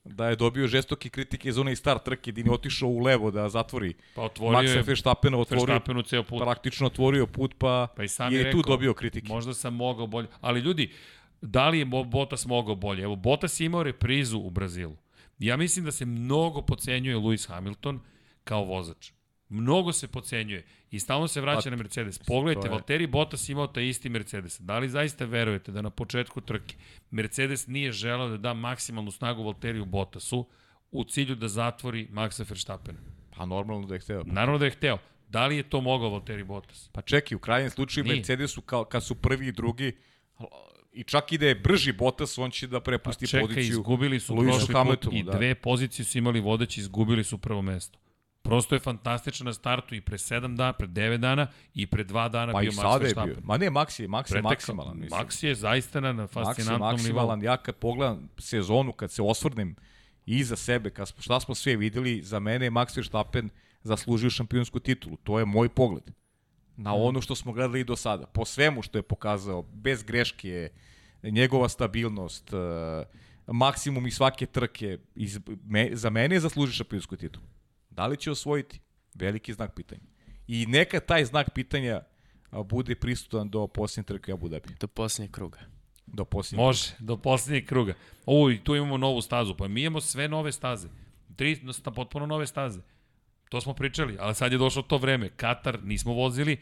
da 0.05 0.29
je 0.29 0.35
dobio 0.35 0.67
žestoke 0.67 1.09
kritike 1.09 1.51
za 1.51 1.61
onaj 1.61 1.75
start 1.75 2.03
trke, 2.03 2.31
gdje 2.31 2.41
je 2.41 2.51
otišao 2.51 2.89
u 2.89 2.99
levo 2.99 3.31
da 3.31 3.49
zatvori 3.49 3.93
Pa 4.15 4.21
otvorio 4.21 4.59
Maxa 4.59 4.75
je 4.75 4.81
Verstappena, 4.81 5.37
otvorio, 5.37 5.65
Verstappenu 5.65 6.01
ceo 6.01 6.23
put. 6.23 6.41
praktično 6.41 6.87
otvorio 6.87 7.27
put, 7.27 7.55
pa, 7.57 7.87
Pa 7.95 8.03
i 8.03 8.07
sam 8.07 8.33
je, 8.33 8.37
je 8.37 8.51
tu 8.51 8.57
rekao, 8.57 8.69
dobio 8.69 8.93
kritike. 8.93 9.27
Možda 9.27 9.53
sam 9.53 9.73
mogao 9.75 10.07
bolje. 10.07 10.27
Ali 10.41 10.59
ljudi, 10.59 10.91
da 11.41 11.69
li 11.69 11.79
je 11.79 11.85
Bo- 11.85 12.03
Bottas 12.03 12.45
mogao 12.45 12.75
bolje? 12.75 13.03
Evo, 13.03 13.15
Bottas 13.15 13.59
je 13.59 13.65
imao 13.65 13.83
reprizu 13.83 14.39
u 14.39 14.49
Brazilu. 14.49 14.95
Ja 15.39 15.57
mislim 15.57 15.85
da 15.85 15.91
se 15.91 16.05
mnogo 16.05 16.61
pocenjuje 16.61 17.17
Lewis 17.17 17.47
Hamilton 17.47 17.99
kao 18.43 18.63
vozač. 18.63 19.11
Mnogo 19.49 19.93
se 19.93 20.07
pocenjuje 20.07 20.65
i 20.91 20.99
stalno 20.99 21.27
se 21.27 21.41
vraća 21.41 21.63
Pa, 21.63 21.69
na 21.69 21.75
Mercedes. 21.75 22.19
Pogledajte, 22.19 22.69
Valtteri 22.69 23.07
Bottas 23.07 23.49
imao 23.49 23.67
taj 23.67 23.87
isti 23.87 24.09
Mercedes. 24.09 24.59
Da 24.59 24.79
li 24.79 24.89
zaista 24.89 25.25
verujete 25.25 25.71
da 25.71 25.81
na 25.81 25.89
početku 25.89 26.41
trke 26.41 26.75
Mercedes 27.11 27.67
nije 27.67 27.91
želeo 27.91 28.29
da 28.29 28.37
da 28.37 28.53
maksimalnu 28.53 29.11
snagu 29.11 29.43
Valtteriju 29.43 29.85
Bottasu 29.85 30.47
u 30.91 31.03
cilju 31.03 31.35
da 31.35 31.47
zatvori 31.47 32.07
Maxa 32.11 32.49
Verstappena? 32.49 32.99
Pa 33.37 33.45
normalno 33.45 33.87
da 33.87 33.93
je 33.93 33.99
hteo. 33.99 34.23
Naravno 34.25 34.57
da 34.57 34.65
je 34.65 34.71
hteo. 34.71 34.97
Da 35.27 35.47
li 35.47 35.57
je 35.57 35.69
to 35.69 35.81
mogao 35.81 36.09
Valtteri 36.09 36.43
Bottas? 36.43 36.89
Pa 36.91 37.01
čeki, 37.01 37.35
u 37.35 37.39
krajnjem 37.39 37.69
slučaju. 37.69 38.05
Mercedesu 38.05 38.61
kao, 38.61 38.83
kad 38.85 39.05
su 39.05 39.15
prvi 39.15 39.47
i 39.47 39.51
drugi, 39.51 39.97
i 40.93 41.03
čak 41.03 41.31
i 41.31 41.37
da 41.37 41.45
je 41.45 41.55
brži 41.55 41.91
Bottas, 41.91 42.37
on 42.37 42.51
će 42.51 42.67
da 42.67 42.79
prepusti 42.79 43.25
Pa 43.25 43.29
čekaj, 43.29 43.47
poziciju. 43.47 43.71
izgubili 43.71 44.19
su 44.19 44.35
Lewisu 44.35 44.43
prošli 44.43 44.67
put 44.67 44.75
Hamiltonu, 44.75 45.17
i 45.17 45.23
da. 45.23 45.31
dve 45.31 45.55
pozicije 45.55 46.05
su 46.05 46.17
imali 46.17 46.39
vodeći, 46.39 46.79
izgubili 46.79 47.23
su 47.23 47.37
prvo 47.37 47.61
mesto. 47.61 47.99
Prosto 48.41 48.75
je 48.75 48.79
fantastično 48.79 49.43
na 49.43 49.53
startu 49.53 49.95
i 49.95 50.01
pre 50.01 50.17
7 50.17 50.55
dana, 50.55 50.73
pre 50.73 50.87
9 50.87 51.17
dana 51.17 51.47
i 51.73 51.87
pre 51.87 52.03
2 52.03 52.29
dana 52.29 52.53
Pa 52.53 52.59
bio 52.59 52.71
Max. 52.71 53.01
Verstappen. 53.01 53.35
Ma 53.43 53.57
ne, 53.57 53.69
Max 53.69 54.01
je, 54.01 54.07
Max 54.07 54.19
je 54.19 54.23
Pretekao. 54.23 54.41
maksimalan. 54.41 54.97
Mislim. 54.99 55.21
Max 55.21 55.43
je 55.43 55.55
zaista 55.55 55.99
na, 55.99 56.13
na 56.13 56.23
Max 56.23 56.29
je 56.29 56.33
fascinantnom 56.33 56.79
nivou. 56.79 56.91
maksimalan. 56.91 57.43
Ja 57.43 57.57
kad 57.57 57.75
pogledam 57.75 58.29
sezonu, 58.37 58.91
kad 58.91 59.11
se 59.11 59.21
osvrnem 59.21 59.75
iza 60.25 60.55
sebe, 60.55 60.89
kad 60.89 61.07
smo, 61.07 61.21
šta 61.21 61.39
smo 61.39 61.55
sve 61.55 61.75
videli, 61.75 62.21
za 62.21 62.39
mene 62.39 62.65
je 62.65 62.71
Max 62.71 62.97
Verstappen 62.97 63.49
zaslužio 63.83 64.29
šampionsku 64.29 64.79
titulu. 64.79 65.17
To 65.23 65.39
je 65.39 65.45
moj 65.45 65.69
pogled. 65.69 66.03
Na 66.77 66.91
Mhm. 66.93 67.01
ono 67.01 67.21
što 67.21 67.35
smo 67.35 67.53
gledali 67.53 67.79
i 67.79 67.83
do 67.83 67.95
sada. 67.95 68.25
Po 68.25 68.45
svemu 68.45 68.81
što 68.81 68.97
je 68.97 69.01
pokazao, 69.01 69.61
bez 69.61 70.03
greške, 70.03 70.69
njegova 71.23 71.69
stabilnost, 71.69 72.53
e, 72.53 72.57
maksimum 73.47 74.07
iz 74.07 74.15
svake 74.15 74.45
trke. 74.45 74.97
Iz, 75.15 75.39
me, 75.65 75.89
za 75.93 76.09
mene 76.09 76.35
je 76.35 76.39
zasluži 76.39 76.73
šampionsku 76.73 77.15
titulu. 77.17 77.45
Da 77.89 78.07
li 78.07 78.17
će 78.17 78.31
osvojiti? 78.31 78.79
Veliki 79.13 79.53
znak 79.53 79.75
pitanja. 79.75 80.01
I 80.47 80.65
neka 80.65 80.99
taj 80.99 81.25
znak 81.25 81.49
pitanja 81.53 82.01
bude 82.65 82.95
prisutan 82.95 83.49
do 83.49 83.67
posljednje 83.67 84.05
trke 84.05 84.31
Abu 84.31 84.47
Dhabi. 84.49 84.69
Do 84.79 84.87
posljednjeg 84.87 85.31
kruga. 85.31 85.59
Do 86.07 86.25
posljednje. 86.25 86.63
Može, 86.63 86.91
do 86.99 87.17
posljednjeg 87.17 87.65
kruga. 87.65 87.93
O, 88.25 88.49
i 88.51 88.59
tu 88.63 88.75
imamo 88.75 88.97
novu 88.97 89.21
stazu. 89.21 89.55
Pa 89.57 89.67
mi 89.67 89.81
imamo 89.81 90.01
sve 90.01 90.27
nove 90.27 90.51
staze. 90.51 90.87
Tri 91.35 91.59
potpuno 91.95 92.25
nove 92.25 92.47
staze. 92.47 92.79
To 93.53 93.61
smo 93.61 93.73
pričali, 93.73 94.17
ali 94.19 94.35
sad 94.35 94.51
je 94.51 94.57
došlo 94.57 94.81
to 94.81 94.97
vreme. 94.97 95.29
Katar 95.29 95.83
nismo 95.83 96.13
vozili, 96.13 96.57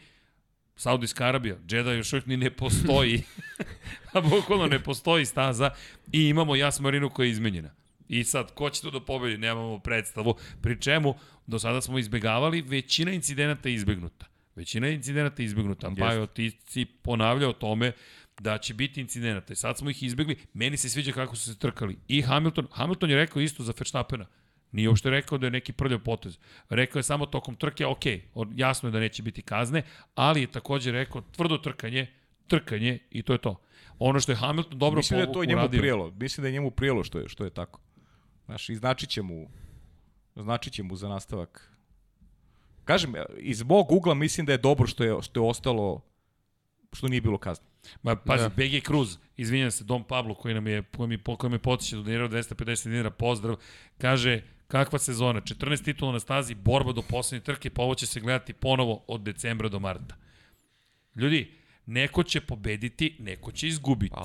Saudijska 0.76 1.26
Arabija, 1.26 1.56
Džeda 1.66 1.92
još 1.92 2.12
uvijek 2.12 2.26
ni 2.26 2.36
ne 2.36 2.50
postoji. 2.50 3.22
A 4.14 4.20
bukvalno 4.20 4.66
ne 4.66 4.78
postoji 4.78 5.24
staza 5.24 5.70
i 6.12 6.28
imamo 6.28 6.56
Jas 6.56 6.80
Marinu 6.80 7.10
koja 7.10 7.26
je 7.26 7.30
izmenjena. 7.30 7.70
I 8.08 8.24
sad, 8.24 8.54
ko 8.54 8.70
će 8.70 8.82
tu 8.82 8.90
da 8.90 9.00
pobedi? 9.00 9.38
Nemamo 9.38 9.78
predstavu. 9.78 10.34
Pri 10.62 10.80
čemu, 10.80 11.14
do 11.46 11.58
sada 11.58 11.80
smo 11.80 11.98
izbegavali, 11.98 12.62
većina 12.62 13.12
incidenata 13.12 13.68
je 13.68 13.74
izbegnuta. 13.74 14.26
Većina 14.56 14.88
incidenata 14.88 15.42
je 15.42 15.46
izbegnuta. 15.46 15.90
Pajo, 15.98 16.26
ti 16.26 16.50
si 16.66 16.84
ponavljao 16.84 17.52
tome 17.52 17.92
da 18.40 18.58
će 18.58 18.74
biti 18.74 19.00
incidenata. 19.00 19.52
I 19.52 19.56
sad 19.56 19.78
smo 19.78 19.90
ih 19.90 20.02
izbegli. 20.02 20.36
Meni 20.54 20.76
se 20.76 20.88
sviđa 20.88 21.12
kako 21.12 21.36
su 21.36 21.52
se 21.52 21.58
trkali. 21.58 21.98
I 22.08 22.22
Hamilton, 22.22 22.66
Hamilton 22.70 23.10
je 23.10 23.16
rekao 23.16 23.42
isto 23.42 23.62
za 23.62 23.72
Verstappena. 23.78 24.26
Nije 24.72 24.88
uopšte 24.88 25.10
rekao 25.10 25.38
da 25.38 25.46
je 25.46 25.50
neki 25.50 25.72
prljav 25.72 26.00
potez. 26.00 26.38
Rekao 26.68 26.98
je 26.98 27.02
samo 27.02 27.26
tokom 27.26 27.56
trke, 27.56 27.86
ok, 27.86 28.04
jasno 28.54 28.88
je 28.88 28.92
da 28.92 29.00
neće 29.00 29.22
biti 29.22 29.42
kazne, 29.42 29.82
ali 30.14 30.40
je 30.40 30.46
takođe 30.46 30.92
rekao 30.92 31.20
tvrdo 31.20 31.58
trkanje, 31.58 32.06
trkanje 32.46 32.98
i 33.10 33.22
to 33.22 33.32
je 33.32 33.38
to. 33.38 33.60
Ono 33.98 34.20
što 34.20 34.32
je 34.32 34.36
Hamilton 34.36 34.78
dobro 34.78 34.96
Mislim 34.96 35.20
da 35.20 35.26
je 35.26 35.32
to 35.32 35.44
njemu 35.44 35.60
uradio. 35.62 35.80
prijelo. 35.80 36.10
Mislim 36.10 36.42
da 36.42 36.48
je 36.48 36.52
njemu 36.52 36.70
prijelo 36.70 37.04
što 37.04 37.18
je, 37.18 37.28
što 37.28 37.44
je 37.44 37.50
tako. 37.50 37.80
Znaš, 38.44 38.68
i 38.68 38.74
značit 38.74 39.08
će 39.10 39.22
mu, 39.22 39.50
značit 40.36 40.72
će 40.72 40.82
mu 40.82 40.96
za 40.96 41.08
nastavak. 41.08 41.72
Kažem, 42.84 43.14
iz 43.38 43.62
mog 43.62 43.92
ugla 43.92 44.14
mislim 44.14 44.46
da 44.46 44.52
je 44.52 44.58
dobro 44.58 44.86
što 44.86 45.04
je, 45.04 45.22
što 45.22 45.40
je 45.40 45.48
ostalo, 45.48 46.00
što 46.92 47.08
nije 47.08 47.20
bilo 47.20 47.38
kazne. 47.38 47.64
Ma 48.02 48.16
pazi, 48.16 48.42
Da. 48.42 48.48
BG 48.48 48.86
Cruz, 48.86 49.18
izvinjam 49.36 49.70
se, 49.70 49.84
Dom 49.84 50.04
Pablo 50.04 50.34
koji 50.34 50.54
nam 50.54 50.66
je, 50.66 50.82
koji 50.96 51.08
mi, 51.08 51.18
koji 51.18 51.50
me 51.50 51.58
potiče 51.58 51.96
donirao 51.96 52.28
250 52.28 52.88
dinara, 52.88 53.10
pozdrav, 53.10 53.56
kaže 53.98 54.42
kakva 54.72 54.98
sezona, 54.98 55.40
14 55.40 55.84
titula 55.84 56.12
na 56.12 56.20
stazi, 56.20 56.54
borba 56.54 56.92
do 56.92 57.02
poslednje 57.02 57.44
trke, 57.44 57.70
pa 57.70 57.82
ovo 57.82 57.94
će 57.94 58.06
se 58.06 58.20
gledati 58.20 58.52
ponovo 58.52 59.04
od 59.06 59.20
decembra 59.20 59.68
do 59.68 59.78
marta. 59.78 60.16
Ljudi, 61.16 61.50
neko 61.86 62.22
će 62.22 62.40
pobediti, 62.40 63.16
neko 63.18 63.52
će 63.52 63.68
izgubiti. 63.68 64.14
Pa, 64.14 64.24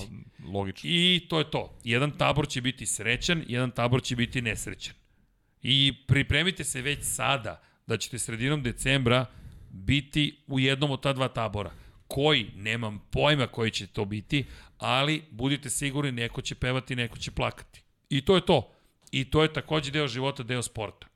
logično. 0.51 0.89
I 0.89 1.25
to 1.29 1.39
je 1.39 1.51
to. 1.51 1.79
Jedan 1.83 2.11
tabor 2.11 2.47
će 2.47 2.61
biti 2.61 2.85
srećan, 2.85 3.43
jedan 3.47 3.71
tabor 3.71 4.03
će 4.03 4.15
biti 4.15 4.41
nesrećan. 4.41 4.95
I 5.61 5.93
pripremite 6.07 6.63
se 6.63 6.81
već 6.81 6.99
sada 7.01 7.61
da 7.87 7.97
ćete 7.97 8.19
sredinom 8.19 8.63
decembra 8.63 9.25
biti 9.69 10.37
u 10.47 10.59
jednom 10.59 10.91
od 10.91 11.01
ta 11.01 11.13
dva 11.13 11.27
tabora. 11.27 11.71
Koji, 12.07 12.51
nemam 12.55 13.03
pojma 13.11 13.47
koji 13.47 13.71
će 13.71 13.87
to 13.87 14.05
biti, 14.05 14.45
ali 14.77 15.23
budite 15.31 15.69
sigurni 15.69 16.11
neko 16.11 16.41
će 16.41 16.55
pevati, 16.55 16.95
neko 16.95 17.17
će 17.17 17.31
plakati. 17.31 17.81
I 18.09 18.21
to 18.21 18.35
je 18.35 18.45
to. 18.45 18.76
I 19.19 19.25
to 19.25 19.43
je 19.43 19.53
takođe 19.53 19.91
deo 19.91 20.07
života, 20.07 20.43
deo 20.43 20.61
sporta. 20.61 21.07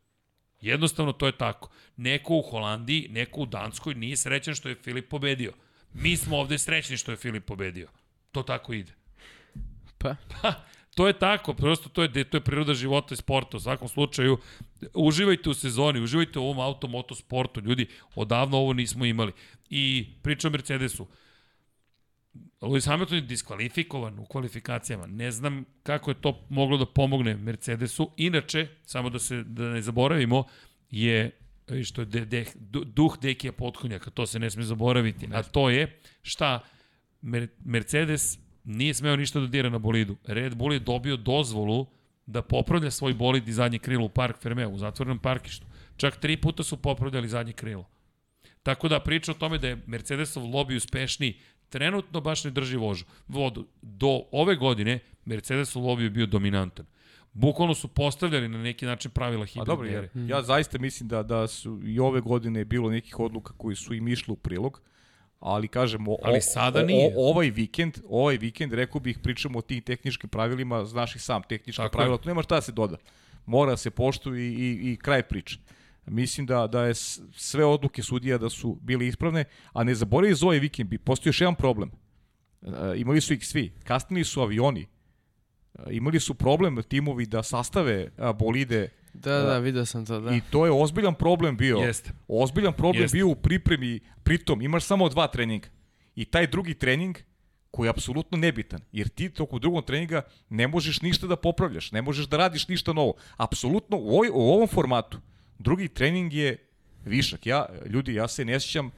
Jednostavno 0.62 1.14
to 1.14 1.26
je 1.26 1.38
tako. 1.38 1.70
Neko 1.98 2.36
u 2.36 2.42
Holandiji, 2.42 3.08
neko 3.10 3.42
u 3.42 3.46
Danskoj 3.46 3.96
nije 3.96 4.18
srećan 4.18 4.56
što 4.56 4.70
je 4.70 4.76
Filip 4.76 5.10
pobedio. 5.10 5.54
Mi 5.94 6.18
smo 6.18 6.38
ovde 6.38 6.58
srećni 6.58 6.98
što 6.98 7.12
je 7.12 7.18
Filip 7.18 7.46
pobedio. 7.46 7.90
To 8.32 8.44
tako 8.44 8.74
ide. 8.74 8.94
Pa, 9.98 10.16
To 10.96 11.08
je 11.08 11.14
tako, 11.14 11.54
prosto 11.54 11.90
to 11.90 12.04
je, 12.04 12.24
to 12.24 12.38
je 12.38 12.42
priroda 12.42 12.74
života 12.74 13.14
i 13.14 13.18
sporta. 13.18 13.58
U 13.58 13.60
svakom 13.60 13.88
slučaju, 13.88 14.38
uživajte 14.94 15.50
u 15.50 15.54
sezoni, 15.54 16.02
uživajte 16.02 16.40
u 16.40 16.44
ovom 16.44 16.60
automoto 16.60 17.16
sportu. 17.16 17.62
Ljudi, 17.62 17.88
odavno 18.16 18.58
ovo 18.58 18.74
nismo 18.74 19.06
imali. 19.06 19.32
I 19.70 20.08
priča 20.22 20.48
o 20.48 20.52
Mercedesu. 20.52 21.08
Lewis 22.62 22.88
Hamilton 22.88 23.16
je 23.16 23.22
diskvalifikovan 23.22 24.20
u 24.20 24.26
kvalifikacijama. 24.26 25.08
Ne 25.08 25.32
znam 25.32 25.66
kako 25.84 26.12
je 26.12 26.22
to 26.22 26.46
moglo 26.50 26.78
da 26.78 26.86
pomogne 26.86 27.36
Mercedesu. 27.36 28.12
Inače, 28.18 28.68
samo 28.86 29.10
da 29.10 29.20
se 29.20 29.44
da 29.44 29.70
ne 29.70 29.82
zaboravimo, 29.82 30.44
je 30.92 31.32
i 31.72 31.84
što 31.84 32.02
je 32.02 32.06
de, 32.06 32.26
de, 32.26 32.46
du- 32.56 32.84
duh 32.84 33.18
Dekija 33.22 33.52
Potkonjaka, 33.52 34.10
to 34.10 34.26
se 34.26 34.40
ne 34.40 34.50
sme 34.50 34.64
zaboraviti. 34.64 35.28
A 35.34 35.44
to 35.44 35.70
je 35.70 36.00
šta 36.22 36.60
Mer 37.22 37.48
Mercedes 37.66 38.40
nije 38.64 38.94
smeo 38.94 39.16
ništa 39.16 39.40
da 39.40 39.48
dira 39.48 39.70
na 39.70 39.78
bolidu. 39.78 40.18
Red 40.28 40.56
Bull 40.56 40.74
je 40.74 40.80
dobio 40.80 41.18
dozvolu 41.18 41.88
da 42.26 42.42
popravlja 42.42 42.92
svoj 42.92 43.14
bolid 43.14 43.48
i 43.48 43.54
zadnje 43.54 43.80
krilo 43.80 44.06
u 44.06 44.10
Park 44.10 44.42
Fermeo, 44.42 44.70
u 44.70 44.78
zatvorenom 44.78 45.20
parkištu. 45.20 45.66
Čak 45.98 46.20
tri 46.20 46.38
puta 46.38 46.64
su 46.64 46.78
popravljali 46.78 47.30
zadnje 47.30 47.54
krilo. 47.54 47.90
Tako 48.64 48.88
da 48.88 49.00
priča 49.00 49.32
o 49.32 49.36
tome 49.36 49.58
da 49.58 49.68
je 49.68 49.82
Mercedesov 49.86 50.44
lobby 50.44 50.76
uspešniji, 50.76 51.40
trenutno 51.72 52.22
baš 52.22 52.44
ne 52.44 52.52
drži 52.52 52.78
vožu, 52.78 53.06
vodu. 53.28 53.68
Do 53.82 54.22
ove 54.32 54.56
godine 54.56 55.00
Mercedesov 55.26 55.82
lobby 55.82 56.02
je 56.02 56.10
bio 56.10 56.26
dominantan. 56.26 56.86
Bukvalno 57.34 57.74
su 57.74 57.88
postavljali 57.88 58.48
na 58.48 58.58
neki 58.60 58.86
način 58.86 59.12
pravila 59.12 59.46
hibridne 59.46 59.66
dobro, 59.66 59.88
ja, 59.88 60.04
ja 60.28 60.42
zaista 60.44 60.80
mislim 60.80 61.10
da 61.10 61.24
da 61.24 61.48
su 61.48 61.80
i 61.86 62.00
ove 62.00 62.22
godine 62.22 62.66
bilo 62.66 62.90
nekih 62.90 63.20
odluka 63.20 63.54
koji 63.58 63.76
su 63.76 63.94
im 63.94 64.08
išli 64.08 64.32
u 64.32 64.36
prilog, 64.36 64.82
ali 65.40 65.68
kažem, 65.68 66.08
o, 66.08 66.18
Ali 66.24 66.38
o- 66.38 66.42
sada 66.42 66.80
o- 66.80 66.84
nije. 66.84 67.08
O, 67.08 67.30
ovaj 67.30 67.50
vikend, 67.50 67.98
ovaj 68.10 68.38
vikend, 68.38 68.74
rekao 68.74 69.02
bih, 69.02 69.20
pričamo 69.20 69.60
o 69.60 69.62
tim 69.62 69.82
tehničkim 69.82 70.30
pravilima, 70.30 70.86
znaš 70.86 71.16
i 71.16 71.20
sam, 71.20 71.42
tehnička 71.44 71.84
Tako 71.84 71.88
je. 71.88 71.92
pravila, 71.92 72.18
tu 72.18 72.30
nema 72.30 72.44
šta 72.44 72.56
da 72.56 72.62
se 72.62 72.72
doda. 72.72 72.98
Mora 73.46 73.72
da 73.72 73.78
se 73.78 73.90
poštuju 73.90 74.36
i, 74.38 74.48
i, 74.48 74.92
i 74.92 74.98
kraj 74.98 75.24
priče. 75.24 75.58
Mislim 76.06 76.46
da 76.46 76.68
da 76.68 76.84
je 76.86 76.94
sve 77.34 77.66
odluke 77.66 78.04
sudija 78.04 78.38
da 78.38 78.50
su 78.50 78.78
bile 78.82 79.08
ispravne, 79.08 79.46
a 79.74 79.84
ne 79.84 79.96
zaboravi 79.96 80.36
za 80.36 80.46
ovaj 80.46 80.60
vikend, 80.60 80.90
bi 80.90 80.98
postoji 80.98 81.30
još 81.30 81.42
jedan 81.42 81.56
problem. 81.56 81.92
E, 82.62 82.68
imali 82.96 83.22
su 83.22 83.34
ih 83.34 83.48
svi, 83.48 83.74
kasnili 83.84 84.24
su 84.24 84.42
avioni, 84.42 84.88
E, 85.80 85.96
imali 85.96 86.20
su 86.20 86.34
problem 86.34 86.84
timovi 86.84 87.26
da 87.26 87.44
sastave 87.44 88.12
a, 88.18 88.34
bolide 88.34 88.90
da, 89.14 89.40
da, 89.40 89.58
vidio 89.58 89.86
sam 89.86 90.06
to, 90.06 90.20
da. 90.20 90.36
I 90.36 90.42
to 90.50 90.66
je 90.66 90.72
ozbiljan 90.72 91.16
problem 91.16 91.58
bio. 91.58 91.78
Jeste. 91.78 92.12
Ozbiljan 92.28 92.74
problem 92.74 93.04
Jeste. 93.04 93.16
bio 93.16 93.28
u 93.28 93.36
pripremi, 93.36 94.00
pritom 94.24 94.62
imaš 94.62 94.84
samo 94.84 95.10
dva 95.10 95.28
treninga. 95.28 95.68
I 96.16 96.26
taj 96.26 96.48
drugi 96.48 96.74
trening 96.74 97.18
koji 97.72 97.88
je 97.88 97.90
apsolutno 97.90 98.38
nebitan, 98.38 98.82
jer 98.92 99.10
ti 99.10 99.30
toko 99.30 99.60
drugog 99.60 99.86
treninga 99.86 100.22
ne 100.50 100.68
možeš 100.68 101.02
ništa 101.02 101.28
da 101.28 101.36
popravljaš, 101.36 101.92
ne 101.92 102.02
možeš 102.02 102.26
da 102.26 102.38
radiš 102.38 102.68
ništa 102.68 102.94
novo. 102.94 103.14
Apsolutno 103.38 103.98
u, 103.98 104.10
ovoj, 104.10 104.30
u 104.30 104.40
ovom 104.40 104.68
formatu 104.68 105.20
drugi 105.62 105.88
trening 105.88 106.34
je 106.34 106.58
višak. 107.06 107.46
Ja, 107.46 107.66
ljudi, 107.86 108.14
ja 108.14 108.28
se 108.28 108.46
ne 108.46 108.60
sjećam, 108.60 108.92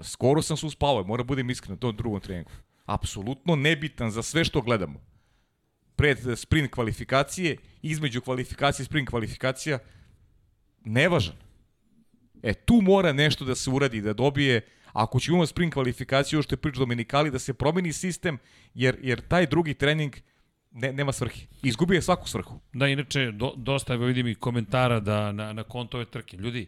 skoro 0.00 0.42
sam 0.42 0.56
se 0.56 0.66
uspavao, 0.66 1.04
mora 1.04 1.24
budem 1.24 1.50
iskren 1.50 1.74
na 1.74 1.80
tom 1.80 1.96
drugom 1.96 2.20
treningu. 2.20 2.50
Apsolutno 2.86 3.56
nebitan 3.56 4.10
za 4.10 4.22
sve 4.22 4.44
što 4.44 4.62
gledamo 4.62 5.00
pred 5.96 6.18
sprint 6.36 6.70
kvalifikacije, 6.70 7.56
između 7.82 8.20
kvalifikacije 8.20 8.84
i 8.84 8.86
sprint 8.86 9.08
kvalifikacija, 9.08 9.78
nevažan. 10.84 11.36
E, 12.42 12.54
tu 12.54 12.80
mora 12.82 13.12
nešto 13.12 13.44
da 13.44 13.54
se 13.54 13.70
uradi, 13.70 14.00
da 14.00 14.12
dobije, 14.12 14.60
ako 14.92 15.20
ćemo 15.20 15.36
imati 15.36 15.50
sprint 15.50 15.72
kvalifikaciju, 15.72 16.42
što 16.42 16.54
je 16.54 16.62
priča 16.62 16.78
Dominikali, 16.78 17.30
da 17.30 17.38
se 17.38 17.54
promeni 17.54 17.92
sistem, 17.92 18.38
jer, 18.74 18.98
jer 19.02 19.20
taj 19.20 19.46
drugi 19.46 19.74
trening 19.74 20.16
ne, 20.72 20.92
nema 20.92 21.12
svrhe. 21.12 21.46
Izgubio 21.62 21.94
je 21.94 22.02
svaku 22.02 22.28
svrhu. 22.28 22.60
Da, 22.72 22.86
inače, 22.86 23.32
do, 23.32 23.52
dosta 23.56 23.94
evo 23.94 24.04
vidim 24.04 24.26
i 24.26 24.34
komentara 24.34 25.00
da 25.00 25.32
na, 25.32 25.52
na 25.52 25.62
konto 25.62 25.96
ove 25.96 26.06
trke. 26.06 26.36
Ljudi, 26.36 26.66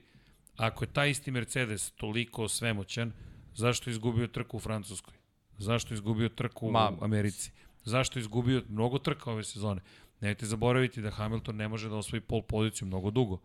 ako 0.56 0.84
je 0.84 0.88
taj 0.88 1.10
isti 1.10 1.30
Mercedes 1.30 1.90
toliko 1.90 2.48
svemoćan, 2.48 3.12
zašto 3.54 3.90
je 3.90 3.92
izgubio 3.92 4.26
trku 4.26 4.56
u 4.56 4.60
Francuskoj? 4.60 5.14
Zašto 5.58 5.94
je 5.94 5.96
izgubio 5.96 6.28
trku 6.28 6.70
Ma, 6.70 6.92
u 6.92 7.04
Americi? 7.04 7.50
Zašto 7.84 8.18
je 8.18 8.20
izgubio 8.20 8.62
mnogo 8.68 8.98
trka 8.98 9.30
ove 9.30 9.44
sezone? 9.44 9.80
Nemojte 10.20 10.46
zaboraviti 10.46 11.00
da 11.02 11.10
Hamilton 11.10 11.56
ne 11.56 11.68
može 11.68 11.88
da 11.88 11.94
osvoji 11.96 12.20
pol 12.20 12.42
poziciju 12.42 12.86
mnogo 12.86 13.10
dugo. 13.10 13.38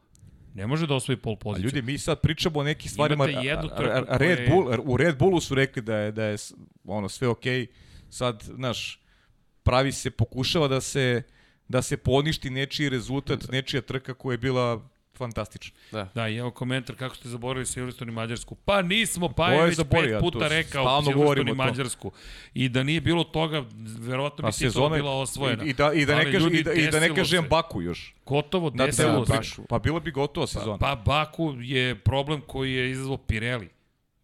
Ne 0.54 0.68
može 0.68 0.88
da 0.88 0.96
osvoji 0.96 1.18
pol 1.18 1.34
A 1.34 1.36
poziciju. 1.36 1.66
ljudi, 1.66 1.82
mi 1.82 1.98
sad 1.98 2.22
pričamo 2.22 2.60
o 2.60 2.64
nekim 2.64 2.90
stvarima. 2.92 3.30
Imate 3.30 3.48
jednu 3.48 3.70
a- 3.72 3.76
trku 3.76 3.92
a- 3.92 4.06
a- 4.08 4.18
Red 4.18 4.40
je- 4.40 4.48
Bull, 4.50 4.68
u 4.84 4.98
Red 4.98 5.18
Bullu 5.18 5.42
su 5.42 5.56
rekli 5.56 5.82
da 5.82 5.98
je, 5.98 6.12
da 6.12 6.24
je 6.24 6.38
ono, 6.84 7.10
sve 7.10 7.28
okej. 7.28 7.68
Sad, 8.10 8.44
znaš, 8.46 9.00
pravi 9.66 9.92
se, 9.92 10.12
pokušava 10.12 10.68
da 10.68 10.82
se 10.82 11.24
da 11.68 11.82
se 11.82 11.98
poništi 11.98 12.50
nečiji 12.50 12.90
rezultat, 12.90 13.48
nečija 13.52 13.82
trka 13.82 14.14
koja 14.14 14.34
je 14.34 14.38
bila 14.38 14.82
fantastična. 15.18 15.78
da. 15.92 16.10
Da, 16.16 16.28
i 16.28 16.36
evo 16.36 16.52
komentar 16.52 16.96
kako 16.96 17.16
ste 17.16 17.30
zaboravili 17.30 17.66
Silverstone 17.66 18.12
i 18.12 18.16
Mađarsku. 18.16 18.56
Pa 18.56 18.82
nismo, 18.82 19.30
pa 19.30 19.50
je 19.50 19.66
već 19.66 19.78
pet 19.78 20.20
puta 20.20 20.40
To 20.40 20.48
rekao 20.48 21.02
Silverstone 21.04 21.42
i 21.42 21.46
to. 21.46 21.56
Mađarsku. 21.56 22.12
I 22.54 22.70
da 22.70 22.84
nije 22.84 23.02
bilo 23.02 23.24
toga, 23.24 23.66
verovatno 24.00 24.42
Pa 24.42 24.48
bi 24.48 24.54
titula 24.54 24.72
sezona 24.72 24.96
bila 24.96 25.12
osvojena. 25.12 25.64
i, 25.64 25.70
i 25.70 25.74
da 25.74 25.94
i 25.94 26.06
da 26.06 26.16
ne 26.16 26.22
Ali, 26.22 26.32
kaže 26.32 26.44
ljudi, 26.44 26.60
i 26.60 26.64
da, 26.64 26.74
i 26.74 26.88
da 26.88 27.00
ne 27.00 27.16
kažem 27.16 27.44
se. 27.44 27.50
Baku 27.50 27.82
još. 27.82 28.16
Gotovo 28.26 28.70
desilo 28.70 29.12
celu 29.12 29.26
se. 29.26 29.34
priču. 29.34 29.62
Pa 29.70 29.80
bilo 29.80 30.00
bi 30.00 30.12
gotovo 30.12 30.48
sezona. 30.48 30.78
Pa 30.78 30.96
Baku 30.96 31.54
je 31.60 31.96
problem 31.96 32.42
koji 32.42 32.74
je 32.74 32.92
izazvao 32.92 33.18
Pirelli. 33.18 33.70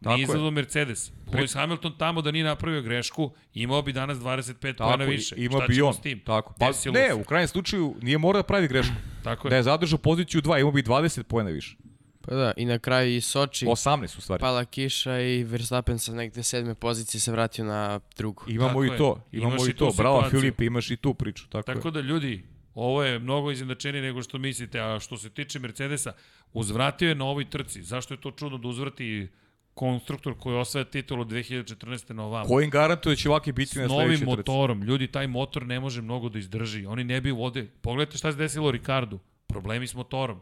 Tako 0.01 0.09
nije 0.09 0.19
je. 0.19 0.23
izgledao 0.23 0.51
Mercedes. 0.51 1.11
Lewis 1.27 1.53
Hamilton 1.53 1.97
tamo 1.97 2.21
da 2.21 2.31
nije 2.31 2.43
napravio 2.45 2.81
grešku, 2.81 3.31
imao 3.53 3.81
bi 3.81 3.93
danas 3.93 4.17
25 4.17 4.53
Tako, 4.73 4.89
pojena 4.89 5.05
više. 5.05 5.35
ima 5.37 5.57
Šta 5.57 5.67
bi 5.67 5.81
on. 5.81 5.93
s 5.93 6.01
tim? 6.01 6.19
Tako. 6.19 6.53
Pa, 6.53 6.67
Desilo 6.67 6.93
ne, 6.93 7.07
se. 7.07 7.13
u 7.13 7.23
krajnjem 7.23 7.47
slučaju 7.47 7.95
nije 8.01 8.17
mora 8.17 8.39
da 8.39 8.43
pravi 8.43 8.67
grešku. 8.67 8.93
Tako 9.23 9.49
Da 9.49 9.55
je. 9.55 9.59
je 9.59 9.63
zadržao 9.63 9.97
poziciju 9.99 10.41
2, 10.41 10.59
imao 10.59 10.71
bi 10.71 10.83
20 10.83 11.23
poena 11.23 11.49
više. 11.49 11.75
Pa 12.21 12.35
da, 12.35 12.53
i 12.57 12.65
na 12.65 12.79
kraju 12.79 13.15
i 13.15 13.21
Soči, 13.21 13.65
18 13.65 14.17
u 14.17 14.21
stvari. 14.21 14.41
pala 14.41 14.65
kiša 14.65 15.19
i 15.19 15.43
Verstappen 15.43 15.99
sa 15.99 16.13
negde 16.13 16.43
sedme 16.43 16.75
pozicije 16.75 17.21
se 17.21 17.31
vratio 17.31 17.65
na 17.65 17.99
drugu. 18.17 18.43
Imamo 18.47 18.69
Tako 18.69 18.83
i 18.83 18.87
je. 18.87 18.97
to, 18.97 19.21
imamo 19.31 19.55
Imaš 19.55 19.69
i 19.69 19.73
to. 19.73 19.91
Bravo. 19.91 20.29
Filipe, 20.31 20.65
imaš 20.65 20.91
i 20.91 20.97
tu 20.97 21.13
priču. 21.13 21.47
Tako, 21.49 21.63
Tako 21.65 21.87
je. 21.87 21.91
da 21.91 22.01
ljudi, 22.01 22.43
ovo 22.75 23.03
je 23.03 23.19
mnogo 23.19 23.51
izjednačenije 23.51 24.01
nego 24.01 24.23
što 24.23 24.37
mislite, 24.37 24.79
a 24.79 24.99
što 24.99 25.17
se 25.17 25.29
tiče 25.29 25.59
Mercedesa, 25.59 26.11
uzvratio 26.53 27.09
je 27.09 27.15
na 27.15 27.25
ovoj 27.25 27.49
trci. 27.49 27.83
Zašto 27.83 28.13
je 28.13 28.21
to 28.21 28.31
čudno 28.31 28.57
da 28.57 28.67
uzvrati 28.67 29.27
konstruktor 29.81 30.37
koji 30.39 30.55
osvaja 30.57 30.85
titulu 30.85 31.25
2014. 31.25 32.13
na 32.13 32.23
ovamo? 32.23 32.47
Ko 32.47 32.61
im 32.61 32.69
garantuje 32.69 33.15
da 33.15 33.15
će 33.15 33.29
ovakvi 33.29 33.51
biti 33.51 33.71
S 33.71 33.75
na 33.75 33.87
novim 33.87 33.97
sledećoj 33.97 34.17
trci? 34.17 34.25
motorom. 34.25 34.83
Ljudi, 34.83 35.07
taj 35.07 35.27
motor 35.27 35.65
ne 35.65 35.79
može 35.79 36.01
mnogo 36.01 36.29
da 36.29 36.39
izdrži. 36.39 36.85
Oni 36.85 37.03
ne 37.03 37.21
bi 37.21 37.31
vode. 37.31 37.67
Pogledajte 37.81 38.17
šta 38.17 38.31
se 38.31 38.37
desilo 38.37 38.71
Ricardu. 38.71 39.19
Problemi 39.47 39.87
s 39.87 39.93
motorom. 39.93 40.39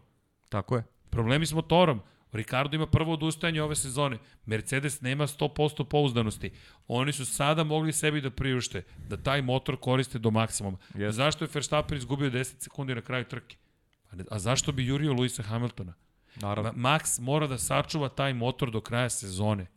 Tako 0.50 0.76
je. 0.76 0.84
Problemi 1.10 1.46
s 1.46 1.54
motorom. 1.54 2.02
Ricardo 2.32 2.76
ima 2.76 2.88
prvo 2.88 3.14
odustajanje 3.14 3.62
ove 3.62 3.76
sezone. 3.76 4.18
Mercedes 4.46 5.02
nema 5.02 5.28
100% 5.28 5.84
pouzdanosti. 5.84 6.52
Oni 6.88 7.12
su 7.12 7.26
sada 7.26 7.64
mogli 7.64 7.94
sebi 7.94 8.22
da 8.22 8.30
priušte 8.30 8.84
da 9.08 9.18
taj 9.18 9.42
motor 9.42 9.78
koriste 9.78 10.20
do 10.20 10.32
maksimuma. 10.32 10.78
Jeste. 10.94 11.12
Zašto 11.12 11.46
je 11.46 11.50
Verstappen 11.54 11.98
izgubio 11.98 12.30
10 12.30 12.44
sekundi 12.60 12.96
na 12.96 13.02
kraju 13.02 13.24
trke? 13.24 13.56
A 14.32 14.40
zašto 14.40 14.72
bi 14.72 14.86
jurio 14.86 15.14
Luisa 15.14 15.44
Hamiltona? 15.44 15.94
Naravno. 16.36 16.72
Ma- 16.76 16.98
Max 16.98 17.20
mora 17.20 17.48
da 17.48 17.58
sačuva 17.58 18.10
taj 18.10 18.34
motor 18.34 18.72
do 18.72 18.82
kraja 18.82 19.10
sezone. 19.10 19.68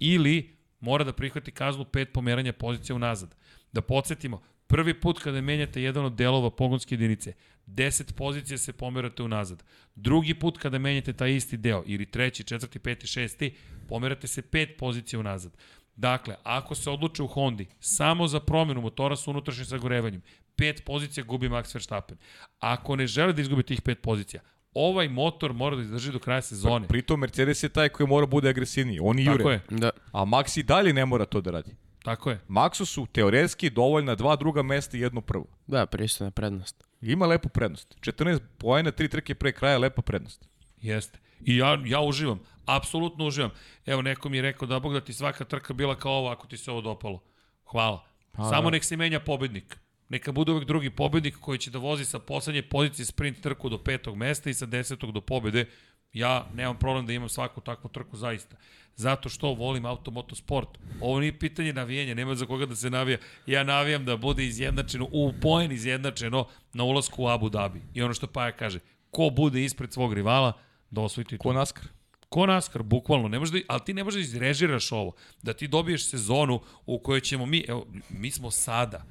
Ili 0.00 0.56
mora 0.80 1.04
da 1.04 1.12
prihvati 1.12 1.50
kaznu 1.50 1.84
pet 1.84 2.12
pomeranja 2.12 2.52
pozicija 2.52 2.96
unazad. 2.96 3.34
Da 3.72 3.82
podsjetimo, 3.82 4.42
prvi 4.66 5.00
put 5.00 5.18
kada 5.18 5.40
menjate 5.40 5.82
jedan 5.82 6.04
od 6.04 6.12
delova 6.12 6.50
pogonske 6.50 6.94
jedinice, 6.94 7.32
10 7.66 8.12
pozicija 8.12 8.58
se 8.58 8.72
pomerate 8.72 9.22
unazad. 9.22 9.64
Drugi 9.94 10.34
put 10.34 10.58
kada 10.58 10.78
menjate 10.78 11.12
taj 11.12 11.36
isti 11.36 11.56
deo, 11.56 11.82
ili 11.86 12.06
treći, 12.06 12.44
četvrti, 12.44 12.78
peti, 12.78 13.06
šesti, 13.06 13.54
pomerate 13.88 14.26
se 14.26 14.42
pet 14.42 14.76
pozicija 14.78 15.20
unazad. 15.20 15.56
Dakle, 15.96 16.36
ako 16.42 16.74
se 16.74 16.90
odluče 16.90 17.22
u 17.22 17.26
Hondi 17.26 17.66
samo 17.80 18.26
za 18.28 18.40
promjenu 18.40 18.80
motora 18.80 19.16
sa 19.16 19.30
unutrašnjim 19.30 19.66
sagorevanjem, 19.66 20.22
pet 20.56 20.84
pozicija 20.84 21.24
gubi 21.24 21.48
Max 21.48 21.74
Verstappen. 21.74 22.18
Ako 22.58 22.96
ne 22.96 23.06
žele 23.06 23.32
da 23.32 23.40
izgubi 23.40 23.62
tih 23.62 23.82
pet 23.82 24.02
pozicija, 24.02 24.40
ovaj 24.74 25.08
motor 25.08 25.52
mora 25.52 25.76
da 25.76 25.82
izdrži 25.82 26.12
do 26.12 26.18
kraja 26.18 26.42
sezone. 26.42 26.88
Pritom 26.88 27.20
Mercedes 27.20 27.62
je 27.62 27.68
taj 27.68 27.88
koji 27.88 28.06
mora 28.06 28.26
bude 28.26 28.48
agresivniji. 28.48 28.98
Oni 29.02 29.24
jure. 29.24 29.36
Tako 29.36 29.50
je, 29.50 29.60
Da, 29.70 29.90
A 30.12 30.22
Max 30.22 30.60
i 30.60 30.62
dalje 30.62 30.92
ne 30.92 31.06
mora 31.06 31.24
to 31.24 31.40
da 31.40 31.50
radi. 31.50 31.70
tako 32.04 32.30
je. 32.30 32.40
Maxu 32.48 32.84
su 32.84 33.06
teoretski 33.06 33.70
dovoljna 33.70 34.14
dva 34.14 34.36
druga 34.36 34.62
mesta 34.62 34.96
i 34.96 35.00
jedno 35.00 35.20
prvo. 35.20 35.46
da, 35.66 35.86
pristojna 35.86 36.30
prednost. 36.30 36.84
Ima 37.00 37.26
lepu 37.26 37.48
prednost. 37.48 37.96
14 38.00 38.40
poena, 38.58 38.90
tri 38.90 39.08
trke 39.08 39.34
pre 39.34 39.52
kraja, 39.52 39.78
lepa 39.78 40.02
prednost. 40.02 40.48
Jeste. 40.76 41.18
I 41.40 41.56
ja, 41.56 41.78
ja 41.84 42.00
uživam. 42.00 42.40
Apsolutno 42.66 43.26
uživam. 43.26 43.50
Evo, 43.86 44.02
neko 44.02 44.28
mi 44.28 44.36
je 44.36 44.42
rekao 44.42 44.68
da 44.68 44.80
Bog 44.80 44.92
da 44.92 45.00
ti 45.00 45.12
svaka 45.12 45.44
trka 45.44 45.72
bila 45.74 45.94
kao 45.94 46.12
ovo 46.12 46.28
ako 46.28 46.46
ti 46.46 46.56
se 46.56 46.70
ovo 46.70 46.80
dopalo. 46.80 47.22
Hvala. 47.64 48.04
Samo 48.36 48.70
nek 48.70 48.84
se 48.84 48.96
menja 48.96 49.20
pobednik. 49.20 49.78
Neka 50.08 50.32
bude 50.32 50.52
uvek 50.52 50.64
drugi 50.64 50.90
pobednik 50.90 51.36
koji 51.40 51.58
će 51.58 51.70
da 51.70 51.78
vozi 51.78 52.04
sa 52.04 52.18
poslednje 52.18 52.62
pozicije 52.62 53.06
sprint 53.06 53.40
trku 53.40 53.68
do 53.68 53.78
petog 53.78 54.16
mesta 54.16 54.50
i 54.50 54.54
sa 54.54 54.66
desetog 54.66 55.12
do 55.12 55.20
pobede. 55.20 55.66
Ja 56.12 56.46
nemam 56.54 56.78
problem 56.78 57.06
da 57.06 57.12
imam 57.12 57.28
svaku 57.28 57.60
takvu 57.60 57.90
trku 57.90 58.16
zaista. 58.16 58.56
Zato 58.96 59.28
što 59.28 59.54
volim 59.54 59.86
automoto 59.86 60.34
sport. 60.34 60.68
Ovo 61.00 61.20
nije 61.20 61.38
pitanje 61.38 61.72
navijenja, 61.72 62.14
nema 62.14 62.34
za 62.34 62.46
koga 62.46 62.66
da 62.66 62.76
se 62.76 62.90
navija. 62.90 63.18
Ja 63.46 63.64
navijam 63.64 64.04
da 64.04 64.16
bude 64.16 64.46
izjednačeno, 64.46 65.08
u 65.12 65.32
poen 65.42 65.72
izjednačeno 65.72 66.46
na 66.72 66.84
ulasku 66.84 67.22
u 67.22 67.28
Abu 67.28 67.48
Dhabi. 67.48 67.80
I 67.94 68.02
ono 68.02 68.14
što 68.14 68.26
Paja 68.26 68.52
kaže, 68.52 68.78
ko 69.10 69.30
bude 69.30 69.64
ispred 69.64 69.92
svog 69.92 70.12
rivala, 70.14 70.52
da 70.90 71.00
osvoji 71.00 71.24
Ko 71.24 71.28
titul. 71.28 71.54
Naskar. 71.54 71.84
Ko 72.28 72.46
NASCAR, 72.46 72.82
bukvalno, 72.82 73.28
ne 73.28 73.38
možeš 73.38 73.52
da, 73.52 73.60
ali 73.68 73.80
ti 73.84 73.94
ne 73.94 74.04
možeš 74.04 74.20
da 74.22 74.24
izrežiraš 74.24 74.92
ovo, 74.92 75.12
da 75.42 75.52
ti 75.52 75.68
dobiješ 75.68 76.10
sezonu 76.10 76.60
u 76.86 76.98
kojoj 76.98 77.20
ćemo 77.20 77.46
mi, 77.46 77.64
evo, 77.68 77.86
mi 78.08 78.30
smo 78.30 78.50
sada, 78.50 79.04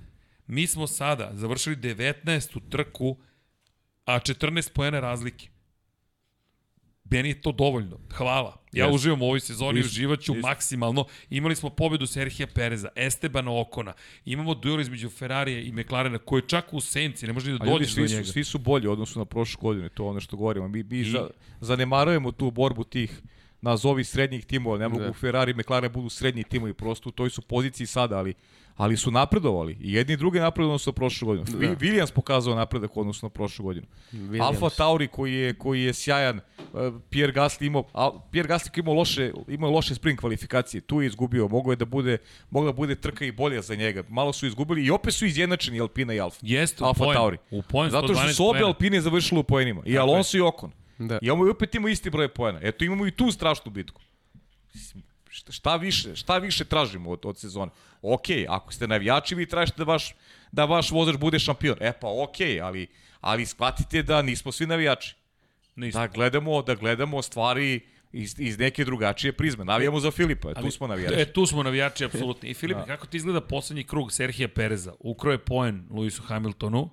mi 0.47 0.67
smo 0.67 0.87
sada 0.87 1.31
završili 1.33 1.75
19. 1.75 2.59
trku, 2.69 3.17
a 4.05 4.19
14 4.19 4.71
poena 4.73 4.99
razlike. 4.99 5.49
Meni 7.11 7.29
je 7.29 7.41
to 7.41 7.51
dovoljno. 7.51 7.99
Hvala. 8.13 8.57
Ja 8.71 8.85
Jeste. 8.85 8.95
uživam 8.95 9.21
u 9.21 9.25
ovoj 9.25 9.39
sezoni, 9.39 9.79
Isto, 9.79 9.87
uživaću 9.87 10.35
isto. 10.35 10.47
maksimalno. 10.47 11.05
Imali 11.29 11.55
smo 11.55 11.69
pobedu 11.69 12.07
Serhija 12.07 12.47
Pereza, 12.47 12.89
Estebana 12.95 13.59
Okona. 13.61 13.93
Imamo 14.25 14.55
duel 14.55 14.79
između 14.81 15.09
Ferrarija 15.09 15.59
i 15.59 15.71
McLarena, 15.71 16.17
koji 16.17 16.41
je 16.41 16.47
čak 16.47 16.73
u 16.73 16.81
senci, 16.81 17.27
ne 17.27 17.33
može 17.33 17.51
ni 17.51 17.59
da 17.59 17.65
dođeš 17.65 17.95
do 17.95 18.01
njega. 18.01 18.23
su, 18.23 18.31
svi 18.31 18.43
su 18.43 18.57
bolji 18.57 18.87
u 18.87 18.91
odnosu 18.91 19.19
na 19.19 19.25
prošlu 19.25 19.61
godinu, 19.61 19.89
to 19.89 20.03
je 20.03 20.09
ono 20.09 20.19
što 20.19 20.37
govorimo. 20.37 20.67
Mi, 20.67 20.83
mi 20.83 21.03
za, 21.03 21.29
zanemarujemo 21.61 22.31
tu 22.31 22.51
borbu 22.51 22.83
tih 22.83 23.21
nazovi 23.67 24.03
srednjih 24.03 24.45
timova, 24.45 24.77
ne 24.77 24.87
mogu 24.87 25.03
Da. 25.03 25.13
Ferrari 25.13 25.51
i 25.51 25.55
McLaren 25.55 25.91
budu 25.91 26.09
srednji 26.09 26.43
timovi, 26.43 26.73
prosto 26.73 27.09
u 27.09 27.11
toj 27.11 27.29
su 27.29 27.41
poziciji 27.41 27.87
sada, 27.87 28.17
ali, 28.17 28.33
ali 28.75 28.97
su 28.97 29.11
napredovali. 29.11 29.77
I 29.81 29.93
jedni 29.93 30.13
i 30.13 30.17
drugi 30.17 30.39
napredovali 30.39 30.71
odnosno 30.71 30.91
prošlu 30.91 31.27
godinu. 31.27 31.45
Da. 31.45 31.75
Williams 31.75 32.13
pokazao 32.13 32.55
napredak 32.55 32.97
u 32.97 32.99
odnosu 33.01 33.25
na 33.25 33.29
prošlu 33.29 33.65
godinu. 33.65 33.87
Williams. 34.13 34.43
Alfa 34.43 34.69
Tauri 34.69 35.07
koji 35.07 35.33
je, 35.33 35.53
koji 35.53 35.83
je 35.83 35.93
sjajan, 35.93 36.39
uh, 36.39 36.93
Pierre 37.09 37.33
Gasly 37.33 37.65
imao, 37.65 37.83
Pierre 38.31 38.49
Gasly 38.49 38.79
imao 38.79 38.93
loše, 38.93 39.31
imao 39.47 39.71
loše 39.71 39.95
sprint 39.95 40.19
kvalifikacije, 40.19 40.81
tu 40.81 41.01
je 41.01 41.07
izgubio, 41.07 41.47
moglo 41.47 41.71
je 41.71 41.75
da 41.75 41.85
bude, 41.85 42.17
mogla 42.49 42.71
da 42.71 42.75
bude 42.75 42.95
trka 42.95 43.25
i 43.25 43.31
bolja 43.31 43.61
za 43.61 43.75
njega. 43.75 44.03
Malo 44.09 44.33
su 44.33 44.47
izgubili 44.47 44.85
i 44.85 44.91
opet 44.91 45.13
su 45.13 45.25
izjednačeni 45.25 45.81
Alpina 45.81 46.13
i 46.13 46.19
Alfa. 46.19 46.39
Jeste, 46.41 46.83
u 46.83 46.87
Alfa 46.87 47.03
poen. 47.03 47.17
Tauri. 47.17 47.37
U 47.51 47.61
Zato 47.89 48.07
što 48.07 48.23
112 48.23 48.33
su 48.33 48.49
obe. 48.49 48.59
Alpine 48.59 49.01
završile 49.01 49.39
u 49.39 49.43
poenima. 49.43 49.81
I 49.85 49.97
Alonso 49.97 50.37
i 50.37 50.41
Ocon. 50.41 50.71
Da. 50.97 51.19
I 51.21 51.29
ovo 51.29 51.51
opet 51.51 51.75
imamo 51.75 51.87
isti 51.87 52.09
broj 52.09 52.27
poena. 52.27 52.59
Eto 52.61 52.85
imamo 52.85 53.07
i 53.07 53.11
tu 53.11 53.31
strašnu 53.31 53.71
bitku. 53.71 54.01
Šta, 55.49 55.75
više, 55.75 56.15
šta 56.15 56.37
više 56.37 56.65
tražimo 56.65 57.09
od, 57.11 57.25
od 57.25 57.37
sezone? 57.37 57.71
Ok, 58.01 58.25
ako 58.47 58.73
ste 58.73 58.87
navijači, 58.87 59.35
vi 59.35 59.45
tražite 59.45 59.77
da 59.77 59.83
vaš, 59.83 60.15
da 60.51 60.65
vaš 60.65 60.91
vozač 60.91 61.15
bude 61.17 61.39
šampion. 61.39 61.77
E 61.79 61.91
pa 61.93 62.07
ok, 62.07 62.35
ali, 62.63 62.87
ali 63.21 63.45
shvatite 63.45 64.03
da 64.03 64.21
nismo 64.21 64.51
svi 64.51 64.65
navijači. 64.65 65.15
Nismo. 65.75 66.01
Da 66.01 66.07
gledamo, 66.07 66.61
da 66.61 66.75
gledamo 66.75 67.21
stvari 67.21 67.81
iz, 68.11 68.35
iz 68.39 68.59
neke 68.59 68.85
drugačije 68.85 69.33
prizme. 69.33 69.65
Navijamo 69.65 69.99
za 69.99 70.11
Filipa, 70.11 70.53
tu 70.53 70.71
smo 70.71 70.87
navijači. 70.87 71.15
E, 71.17 71.25
tu 71.33 71.45
smo 71.45 71.63
navijači, 71.63 72.05
apsolutno. 72.05 72.49
I 72.49 72.53
Filip, 72.53 72.77
kako 72.87 73.07
ti 73.07 73.17
izgleda 73.17 73.41
poslednji 73.41 73.83
krug 73.83 74.11
Serhija 74.11 74.47
Pereza? 74.47 74.93
Ukro 74.99 75.31
je 75.31 75.37
poen 75.37 75.87
Luisu 75.89 76.23
Hamiltonu, 76.23 76.89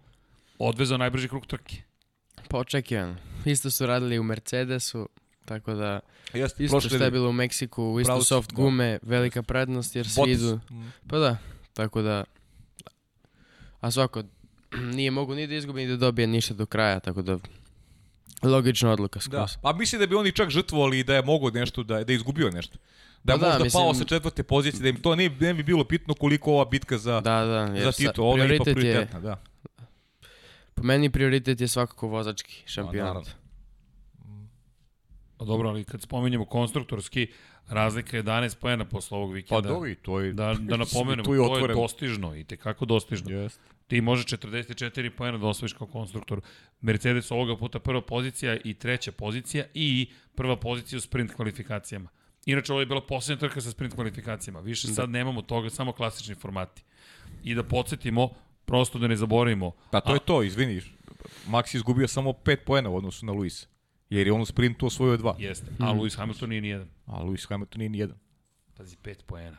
odvezao 0.58 0.98
najbrži 0.98 1.28
krug 1.28 1.46
trke. 1.46 1.76
Pa 2.48 2.58
očekivano. 2.58 3.16
Isto 3.44 3.70
su 3.70 3.86
radili 3.86 4.18
u 4.18 4.22
Mercedesu, 4.22 5.08
tako 5.44 5.74
da 5.74 6.00
Jeste, 6.34 6.64
isto 6.64 6.80
što 6.80 6.96
je 6.96 7.10
bilo 7.10 7.28
u 7.28 7.32
Meksiku, 7.32 7.98
isto 8.00 8.08
Pravo 8.08 8.20
si, 8.20 8.26
soft 8.26 8.50
da. 8.50 8.54
gume, 8.54 8.98
velika 9.02 9.42
prednost 9.42 9.96
jer 9.96 10.08
svi 10.08 10.22
idu. 10.26 10.60
Pa 11.08 11.18
da, 11.18 11.36
tako 11.74 12.02
da 12.02 12.24
a 13.80 13.90
svako 13.90 14.22
nije 14.94 15.10
mogu 15.10 15.34
ni 15.34 15.46
da 15.46 15.54
izgubi 15.54 15.80
ni 15.80 15.88
da 15.88 15.96
dobije 15.96 16.26
ništa 16.26 16.54
do 16.54 16.66
kraja, 16.66 17.00
tako 17.00 17.22
da 17.22 17.38
logična 18.42 18.92
odluka 18.92 19.18
Da. 19.18 19.22
skroz. 19.22 19.56
Pa 19.62 19.72
mislim 19.72 20.00
da 20.00 20.06
bi 20.06 20.14
oni 20.14 20.32
čak 20.32 20.50
žrtvovali 20.50 20.98
i 20.98 21.04
da 21.04 21.14
je 21.14 21.22
mogo 21.22 21.50
nešto, 21.50 21.82
da, 21.82 22.04
da 22.04 22.12
je 22.12 22.16
izgubio 22.16 22.50
nešto. 22.50 22.78
Da 23.24 23.32
je 23.32 23.38
Pa 23.38 23.40
da, 23.40 23.48
možda 23.48 23.64
mislim- 23.64 23.82
pao 23.82 23.94
sa 23.94 24.04
četvrte 24.04 24.42
pozicije, 24.42 24.82
da 24.82 24.88
im 24.88 24.96
to 24.96 25.14
ne, 25.16 25.28
ne 25.30 25.54
bi 25.54 25.62
bilo 25.62 25.84
bitno 25.84 26.14
koliko 26.14 26.52
ova 26.52 26.64
bitka 26.64 26.98
za, 26.98 27.20
Da, 27.20 27.44
da, 27.44 27.80
za 27.82 27.92
titul. 27.92 28.28
Ona 28.28 28.44
je 28.44 28.54
ipak 28.54 28.64
prioritet 28.64 28.84
je, 28.84 28.90
prioritetna, 28.92 29.20
da. 29.20 29.42
Po 30.74 30.82
meni 30.82 31.10
prioritet 31.10 31.60
je 31.60 31.68
svakako 31.68 32.08
vozački 32.08 32.62
šampionat. 32.66 33.14
naravno. 33.14 33.30
Pa 35.36 35.44
dobro, 35.44 35.68
ali 35.68 35.84
kad 35.84 36.02
spominjemo 36.02 36.44
konstruktorski, 36.44 37.26
razlika 37.68 38.16
je 38.16 38.24
11 38.24 38.58
poena 38.58 38.84
posle 38.84 39.18
ovog 39.18 39.30
Pa 39.30 39.34
vikenda. 39.34 39.68
dovi, 39.68 39.94
to 39.94 40.20
je... 40.20 40.32
Da, 40.32 40.54
da 40.60 40.76
napomenemo, 40.84 41.24
tu 41.24 41.34
je 41.34 41.38
to 41.38 41.58
je 41.58 41.74
dostižno 41.74 42.36
i 42.36 42.44
tekako 42.44 42.84
dostižno. 42.84 43.30
Jeste. 43.30 43.60
Ti 43.86 44.00
može 44.00 44.24
44 44.24 45.10
poena 45.10 45.38
da 45.38 45.46
osvojiš 45.46 45.72
kao 45.72 45.86
konstruktor. 45.86 46.40
Mercedes 46.80 47.30
ovoga 47.30 47.56
puta 47.56 47.78
prva 47.78 48.02
pozicija 48.02 48.56
i 48.64 48.74
treća 48.74 49.12
pozicija 49.12 49.64
i 49.74 50.10
prva 50.34 50.56
pozicija 50.56 50.96
u 50.96 51.00
sprint 51.00 51.34
kvalifikacijama. 51.34 52.08
Inače, 52.46 52.72
ovo 52.72 52.80
je 52.80 52.86
bila 52.86 53.00
poslednja 53.00 53.40
trka 53.40 53.60
sa 53.60 53.70
sprint 53.70 53.94
kvalifikacijama. 53.94 54.60
Više 54.60 54.88
sad 54.88 55.10
nemamo 55.10 55.42
toga, 55.42 55.70
samo 55.70 55.92
klasični 55.92 56.34
formati. 56.34 56.82
I 57.44 57.54
da 57.54 57.62
podsjetimo, 57.62 58.30
prosto 58.64 58.98
da 58.98 59.08
ne 59.08 59.16
zaboravimo. 59.16 59.72
Pa 59.90 60.00
to 60.00 60.10
A- 60.10 60.14
je 60.14 60.20
to, 60.20 60.42
izvini. 60.42 60.82
Max 61.46 61.74
je 61.74 61.78
izgubio 61.78 62.08
samo 62.08 62.30
5 62.32 62.56
poena 62.56 62.90
u 62.90 62.96
odnosu 62.96 63.26
na 63.26 63.32
Luisa. 63.32 63.66
Jer 64.10 64.26
je 64.26 64.32
on 64.32 64.40
u 64.40 64.46
sprintu 64.46 64.86
osvojio 64.86 65.16
dva. 65.16 65.36
Jeste, 65.38 65.66
a 65.78 65.84
Lewis 65.84 66.16
Hamilton 66.16 66.48
nije 66.48 66.60
nijedan. 66.60 66.88
A 67.06 67.22
Lewis 67.22 67.48
Hamilton 67.48 67.78
nije 67.78 67.88
ni 67.88 67.98
jedan. 67.98 68.16
Pazi, 68.76 68.96
pet 68.96 69.24
poena. 69.26 69.56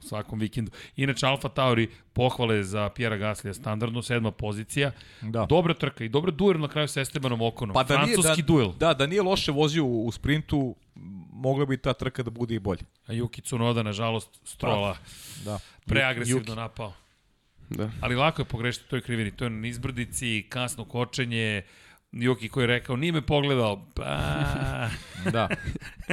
U 0.00 0.02
svakom 0.02 0.38
vikendu. 0.38 0.70
Inače, 0.96 1.26
Alfa 1.26 1.48
Tauri 1.48 1.88
pohvale 2.12 2.62
za 2.64 2.88
Pjera 2.88 3.16
Gaslija, 3.16 3.54
standardno 3.54 4.02
sedma 4.02 4.30
pozicija. 4.30 4.92
Da. 5.22 5.46
Dobra 5.46 5.74
trka 5.74 6.04
i 6.04 6.08
dobra 6.08 6.30
duel 6.30 6.60
na 6.60 6.68
kraju 6.68 6.88
sa 6.88 7.00
Estebanom 7.00 7.42
Okonom. 7.42 7.74
Pa 7.74 7.82
da 7.82 8.02
nije, 8.04 8.14
Francuski 8.14 8.42
da, 8.42 8.46
duel. 8.46 8.72
Da, 8.72 8.94
da 8.94 9.06
nije 9.06 9.22
loše 9.22 9.52
vozio 9.52 9.84
u, 9.84 10.06
u 10.06 10.12
sprintu, 10.12 10.76
mogla 11.32 11.66
bi 11.66 11.76
ta 11.76 11.92
trka 11.92 12.22
da 12.22 12.30
bude 12.30 12.54
i 12.54 12.58
bolje. 12.58 12.82
A 13.06 13.12
Yuki 13.12 13.42
Tsunoda, 13.42 13.82
nažalost, 13.82 14.40
strola 14.44 14.96
Da. 15.44 15.58
preagresivno 15.86 16.42
Yuki. 16.44 16.56
napao. 16.56 16.92
Da. 17.70 17.90
Ali 18.00 18.14
lako 18.14 18.42
je 18.42 18.46
pogrešiti 18.46 18.84
u 18.86 18.90
toj 18.90 19.00
krivini. 19.00 19.30
To 19.30 19.44
je 19.44 19.50
na 19.50 19.68
izbrdici, 19.68 20.46
kasno 20.48 20.84
kočenje, 20.84 21.62
Juki 22.12 22.48
koji 22.48 22.62
je 22.62 22.66
rekao, 22.66 22.96
nije 22.96 23.12
me 23.12 23.22
pogledao. 23.22 23.86
Pa... 23.94 24.18
Da. 25.32 25.48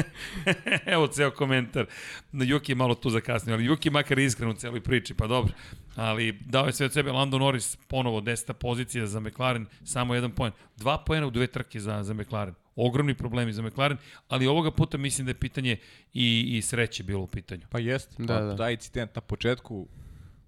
Evo 0.94 1.08
ceo 1.08 1.32
komentar. 1.32 1.86
Na 2.32 2.46
Juki 2.46 2.72
je 2.72 2.76
malo 2.76 2.96
tu 2.96 3.10
zakasnio, 3.10 3.56
ali 3.56 3.66
Juki 3.66 3.90
makar 3.90 4.20
iskren 4.20 4.50
u 4.50 4.54
celoj 4.54 4.82
priči, 4.82 5.14
pa 5.14 5.28
dobro. 5.28 5.54
Ali 5.96 6.32
dao 6.32 6.66
je 6.66 6.74
sve 6.74 6.86
od 6.86 6.94
sebe 6.94 7.12
Lando 7.12 7.38
Norris, 7.38 7.76
ponovo 7.76 8.22
deseta 8.22 8.54
pozicija 8.54 9.06
za 9.08 9.20
McLaren, 9.20 9.66
samo 9.84 10.16
jedan 10.16 10.32
poen. 10.32 10.52
Dva 10.78 10.98
poena 10.98 11.28
u 11.28 11.32
dve 11.32 11.48
trke 11.48 11.80
za, 11.80 12.04
za 12.04 12.14
McLaren. 12.14 12.54
Ogromni 12.76 13.14
problemi 13.14 13.54
za 13.54 13.62
McLaren, 13.62 13.98
ali 14.28 14.48
ovoga 14.48 14.72
puta 14.72 14.98
mislim 14.98 15.26
da 15.26 15.30
je 15.30 15.40
pitanje 15.40 15.78
i, 16.14 16.58
i 16.58 16.62
sreće 16.62 17.04
bilo 17.04 17.24
u 17.24 17.28
pitanju. 17.28 17.62
Pa 17.70 17.80
jest. 17.80 18.16
Da, 18.18 18.34
pa, 18.34 18.42
da. 18.42 18.56
Taj 18.56 18.74
incident 18.74 19.16
na 19.16 19.22
početku, 19.22 19.88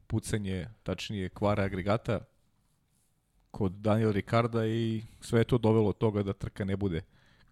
pucanje, 0.08 0.68
tačnije 0.84 1.30
kvara 1.30 1.64
agregata 1.64 2.20
kod 3.52 3.72
Daniela 3.72 4.12
Ricarda 4.12 4.66
i 4.66 5.04
sve 5.22 5.40
je 5.40 5.44
to 5.44 5.58
dovelo 5.58 5.90
od 5.90 5.98
toga 5.98 6.24
da 6.24 6.34
trka 6.34 6.66
ne 6.66 6.76
bude 6.76 7.02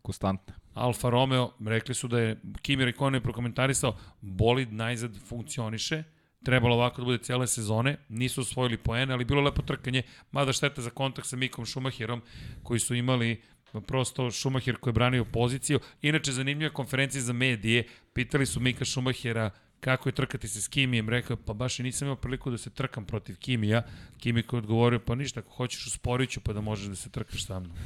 konstantna. 0.01 0.53
Alfa 0.73 1.09
Romeo, 1.09 1.51
rekli 1.65 1.95
su 1.95 2.07
da 2.07 2.19
je 2.19 2.39
Kimi 2.61 2.83
Raikkonen 2.83 3.21
prokomentarisao, 3.21 3.95
bolid 4.21 4.73
najzad 4.73 5.17
funkcioniše, 5.27 6.03
trebalo 6.43 6.75
ovako 6.75 7.01
da 7.01 7.05
bude 7.05 7.17
cijele 7.17 7.47
sezone, 7.47 7.97
nisu 8.09 8.41
osvojili 8.41 8.77
poene, 8.77 9.13
ali 9.13 9.25
bilo 9.25 9.41
je 9.41 9.45
lepo 9.45 9.61
trkanje, 9.61 10.03
mada 10.31 10.53
šteta 10.53 10.81
za 10.81 10.89
kontakt 10.89 11.27
sa 11.27 11.35
Mikom 11.35 11.65
Schumacherom, 11.65 12.21
koji 12.63 12.79
su 12.79 12.95
imali 12.95 13.41
prosto 13.81 14.31
Schumacher 14.31 14.77
koji 14.77 14.91
je 14.91 14.93
branio 14.93 15.25
poziciju. 15.25 15.79
Inače, 16.01 16.31
zanimljiva 16.31 16.73
konferencija 16.73 17.21
za 17.21 17.33
medije, 17.33 17.87
pitali 18.13 18.45
su 18.45 18.59
Mika 18.59 18.85
Schumachera 18.85 19.49
kako 19.83 20.09
je 20.09 20.13
trkati 20.13 20.47
se 20.47 20.61
s 20.61 20.67
Kimijem, 20.67 21.09
rekao 21.09 21.37
pa 21.37 21.53
baš 21.53 21.79
i 21.79 21.83
nisam 21.83 22.05
imao 22.05 22.15
priliku 22.15 22.51
da 22.51 22.57
se 22.57 22.69
trkam 22.69 23.05
protiv 23.05 23.37
Kimija. 23.37 23.83
Kimi 24.17 24.43
koji 24.43 24.57
je 24.57 24.61
odgovorio, 24.61 24.99
pa 24.99 25.15
ništa, 25.15 25.39
ako 25.39 25.49
hoćeš 25.49 25.87
usporit 25.87 26.29
ću 26.29 26.41
pa 26.41 26.53
da 26.53 26.61
možeš 26.61 26.87
da 26.87 26.95
se 26.95 27.09
trkaš 27.09 27.45
sa 27.45 27.59
mnom. 27.59 27.77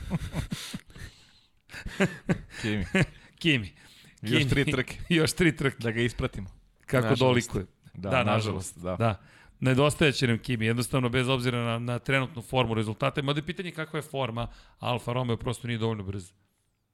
Kimi. 2.61 2.86
Kimi. 3.41 3.74
Još 4.22 4.38
Kimi. 4.38 4.49
tri 4.49 4.72
trke. 4.72 4.98
Još 5.19 5.34
tri 5.34 5.56
trke. 5.56 5.78
Da 5.80 5.91
ga 5.91 6.02
ispratimo. 6.02 6.49
Kako 6.86 7.07
Nažalost. 7.07 7.19
dolikuje. 7.22 7.65
Da, 7.94 8.10
Da, 8.10 8.24
nažalost, 8.24 8.78
da. 8.78 8.95
Da. 8.95 9.22
Nedostajeće 9.60 10.28
nam 10.28 10.40
Kimi, 10.40 10.65
jednostavno 10.65 11.10
bez 11.10 11.30
obzira 11.30 11.64
na, 11.64 11.80
na 11.80 11.99
trenutnu 11.99 12.41
formu 12.41 12.74
rezultate, 12.74 13.22
mada 13.22 13.40
je 13.40 13.45
pitanje 13.45 13.72
kakva 13.72 13.98
je 13.98 14.03
forma, 14.03 14.48
Alfa 14.80 15.14
Romeo 15.14 15.38
prosto 15.38 15.68
nije 15.68 15.78
dovoljno 15.78 16.03
brz. 16.03 16.32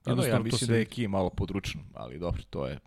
Pa 0.04 0.14
da, 0.14 0.28
ja 0.28 0.40
mislim 0.40 0.68
da 0.68 0.76
je. 0.76 0.86
Kim 0.86 1.12
malo 1.12 1.30
područan, 1.30 1.82
ali 1.94 2.20
dobro, 2.20 2.44
to 2.50 2.68
je... 2.68 2.80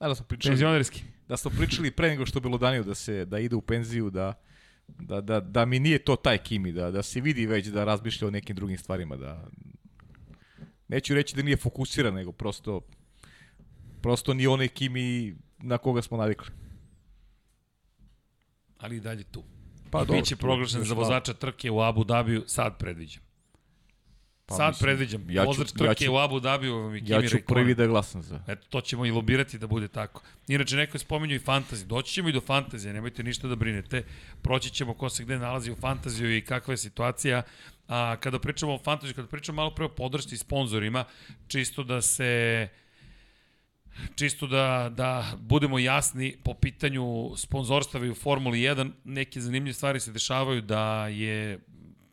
Da, 0.00 0.08
da 0.08 0.14
smo 0.14 0.26
pričali, 0.26 0.52
Penzionerski. 0.52 1.02
da 1.28 1.36
smo 1.36 1.50
pričali 1.50 1.90
pre 1.90 2.08
nego 2.08 2.26
što 2.26 2.38
je 2.38 2.40
bilo 2.40 2.58
danio 2.58 2.82
da 2.82 2.94
se 2.94 3.24
da 3.24 3.38
ide 3.38 3.56
u 3.56 3.60
penziju, 3.60 4.10
da, 4.10 4.34
da, 4.88 5.20
da, 5.20 5.40
da 5.40 5.64
mi 5.64 5.78
nije 5.78 5.98
to 5.98 6.16
taj 6.16 6.38
Kimi, 6.38 6.72
da, 6.72 6.90
da 6.90 7.02
se 7.02 7.20
vidi 7.20 7.46
već 7.46 7.66
da 7.66 7.84
razmišlja 7.84 8.28
o 8.28 8.30
nekim 8.30 8.56
drugim 8.56 8.78
stvarima, 8.78 9.16
da 9.16 9.48
neću 10.88 11.14
reći 11.14 11.36
da 11.36 11.42
nije 11.42 11.56
fokusiran, 11.56 12.14
nego 12.14 12.32
prosto 12.32 12.80
prosto 14.00 14.34
ni 14.34 14.46
onaj 14.46 14.68
Kimi 14.68 15.36
na 15.58 15.78
koga 15.78 16.02
smo 16.02 16.16
navikli. 16.16 16.50
Ali 18.78 18.96
i 18.96 19.00
dalje 19.00 19.24
tu. 19.24 19.44
Pa 19.90 19.98
dobro, 19.98 20.16
Biće 20.16 20.36
proglašen 20.36 20.84
za 20.84 20.94
vozača 20.94 21.34
trke 21.34 21.70
u 21.70 21.80
Abu 21.80 22.04
Dhabiju, 22.04 22.44
sad 22.46 22.78
predviđam. 22.78 23.27
Pa 24.48 24.54
sad 24.54 24.68
mislim, 24.68 24.86
predviđam. 24.86 25.30
ja 25.30 25.42
ću- 25.42 25.46
Vozač 25.46 25.68
ja 25.70 25.86
trke 25.86 26.04
ću- 26.04 26.12
u 26.12 26.18
Abu 26.18 26.40
Dhabiju 26.40 26.76
vam 26.76 26.94
je 26.94 27.00
Kimi 27.00 27.10
Ja 27.12 27.22
ću 27.22 27.36
prvi 27.38 27.74
da 27.74 27.86
glasam 27.86 28.22
za. 28.22 28.40
Eto, 28.48 28.66
to 28.70 28.80
ćemo 28.80 29.06
i 29.06 29.10
lobirati 29.10 29.58
da 29.58 29.66
bude 29.66 29.88
tako. 29.88 30.22
Inače, 30.48 30.76
neko 30.76 30.94
je 30.94 31.00
spomenuo 31.00 31.34
i 31.34 31.40
fantazi. 31.40 31.86
Doći 31.86 32.12
ćemo 32.12 32.28
i 32.28 32.32
do 32.32 32.40
fantazije, 32.40 32.94
nemojte 32.94 33.22
ništa 33.22 33.48
da 33.48 33.56
brinete. 33.56 34.04
Proći 34.42 34.70
ćemo 34.70 34.94
ko 34.94 35.08
se 35.08 35.24
gde 35.24 35.38
nalazi 35.38 35.70
u 35.70 35.76
fantaziju 35.76 36.36
i 36.36 36.40
kakva 36.40 36.72
je 36.72 36.78
situacija. 36.78 37.42
A 37.88 38.16
kada 38.16 38.38
pričamo 38.38 38.74
o 38.74 38.78
fantaziju, 38.78 39.14
kada 39.14 39.28
pričamo 39.28 39.56
malo 39.56 39.70
pre 39.70 39.84
o 39.84 39.88
podršci 39.88 40.34
i 40.34 40.38
sponzorima, 40.38 41.04
čisto 41.48 41.82
da 41.82 42.02
se 42.02 42.68
čisto 44.14 44.46
da, 44.46 44.90
da 44.90 45.32
budemo 45.38 45.78
jasni 45.78 46.36
po 46.44 46.54
pitanju 46.54 47.04
sponzorstava 47.36 48.06
i 48.06 48.10
u 48.10 48.14
Formuli 48.14 48.58
1, 48.58 48.90
neke 49.04 49.40
zanimljive 49.40 49.74
stvari 49.74 50.00
se 50.00 50.12
dešavaju 50.12 50.62
da 50.62 51.08
je 51.08 51.58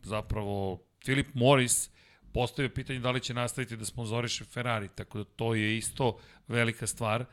zapravo 0.03 0.79
Filip 1.05 1.27
Morris 1.33 1.89
postavio 2.35 2.69
pitanje 2.69 2.99
da 2.99 3.11
li 3.11 3.19
će 3.19 3.33
nastaviti 3.33 3.77
da 3.77 3.85
sponzoriše 3.85 4.45
Ferrari, 4.45 4.89
tako 4.95 5.17
da 5.17 5.23
to 5.23 5.53
je 5.55 5.77
isto 5.77 6.17
velika 6.47 6.87
stvar. 6.87 7.25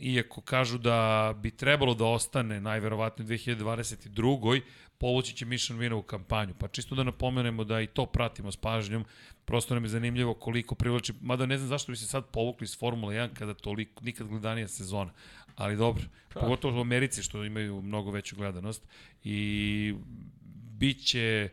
Iako 0.00 0.40
kažu 0.40 0.78
da 0.78 1.34
bi 1.42 1.50
trebalo 1.50 1.94
da 1.94 2.04
ostane 2.04 2.60
najverovatnije 2.60 3.26
u 3.26 3.28
2022. 3.28 4.60
povući 4.98 5.36
će 5.36 5.46
Mission 5.46 5.78
Vina 5.78 5.96
u 5.96 6.02
kampanju. 6.02 6.54
Pa 6.58 6.68
čisto 6.68 6.94
da 6.94 7.04
napomenemo 7.04 7.64
da 7.64 7.80
i 7.80 7.86
to 7.86 8.06
pratimo 8.06 8.52
s 8.52 8.56
pažnjom. 8.56 9.04
Prosto 9.44 9.74
nam 9.74 9.84
je 9.84 9.88
zanimljivo 9.88 10.34
koliko 10.34 10.74
privlači, 10.74 11.12
mada 11.20 11.46
ne 11.46 11.58
znam 11.58 11.68
zašto 11.68 11.92
bi 11.92 11.96
se 11.96 12.06
sad 12.06 12.26
povukli 12.26 12.64
iz 12.64 12.78
Formule 12.78 13.14
1 13.14 13.34
kada 13.34 13.54
toliko, 13.54 14.04
nikad 14.04 14.28
gledanija 14.28 14.68
sezona. 14.68 15.12
Ali 15.56 15.76
dobro, 15.76 16.04
pogotovo 16.28 16.78
u 16.78 16.80
Americi 16.80 17.22
što 17.22 17.44
imaju 17.44 17.82
mnogo 17.82 18.10
veću 18.10 18.36
gledanost 18.36 18.88
i 19.24 19.94
bit 20.78 21.06
će 21.06 21.48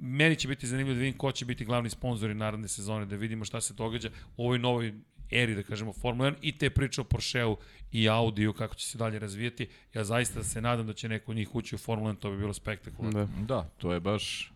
meni 0.00 0.36
će 0.36 0.48
biti 0.48 0.66
zanimljivo 0.66 0.94
da 0.94 1.00
vidim 1.00 1.18
ko 1.18 1.32
će 1.32 1.44
biti 1.44 1.64
glavni 1.64 1.90
sponzori 1.90 2.34
naredne 2.34 2.68
sezone, 2.68 3.06
da 3.06 3.16
vidimo 3.16 3.44
šta 3.44 3.60
se 3.60 3.74
događa 3.74 4.10
u 4.36 4.44
ovoj 4.44 4.58
novoj 4.58 4.94
eri, 5.30 5.54
da 5.54 5.62
kažemo, 5.62 5.92
Formula 5.92 6.30
1 6.30 6.34
i 6.42 6.58
te 6.58 6.70
priče 6.70 7.00
o 7.00 7.04
Porscheu 7.04 7.56
i 7.92 8.08
Audiju, 8.08 8.52
kako 8.52 8.74
će 8.74 8.86
se 8.86 8.98
dalje 8.98 9.18
razvijati. 9.18 9.68
Ja 9.94 10.04
zaista 10.04 10.42
se 10.42 10.60
nadam 10.60 10.86
da 10.86 10.92
će 10.92 11.08
neko 11.08 11.32
od 11.32 11.36
njih 11.36 11.54
ući 11.54 11.74
u 11.74 11.78
Formula 11.78 12.12
1, 12.12 12.18
to 12.18 12.30
bi 12.30 12.36
bilo 12.36 12.52
spektakularno. 12.52 13.24
Da. 13.24 13.44
Da, 13.46 13.68
to 13.78 13.92
je 13.92 14.00
baš 14.00 14.52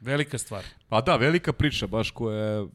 Velika 0.00 0.38
stvar. 0.38 0.64
Pa 0.88 1.00
da, 1.00 1.16
velika 1.16 1.52
priča, 1.52 1.86
baš 1.86 2.10
koja 2.10 2.44
je 2.44 2.66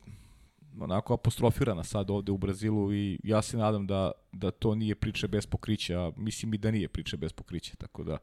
onako 0.80 1.14
apostrofirana 1.14 1.84
sad 1.84 2.10
ovde 2.10 2.32
u 2.32 2.38
Brazilu 2.38 2.94
i 2.94 3.20
ja 3.24 3.42
se 3.42 3.58
nadam 3.58 3.88
da, 3.88 4.12
da 4.32 4.52
to 4.52 4.76
nije 4.76 4.96
priča 4.96 5.28
bez 5.28 5.46
pokrića, 5.46 6.12
mislim 6.18 6.54
i 6.54 6.58
da 6.58 6.72
nije 6.72 6.88
priča 6.88 7.18
bez 7.18 7.34
pokrića, 7.34 7.76
tako 7.76 8.04
da 8.04 8.18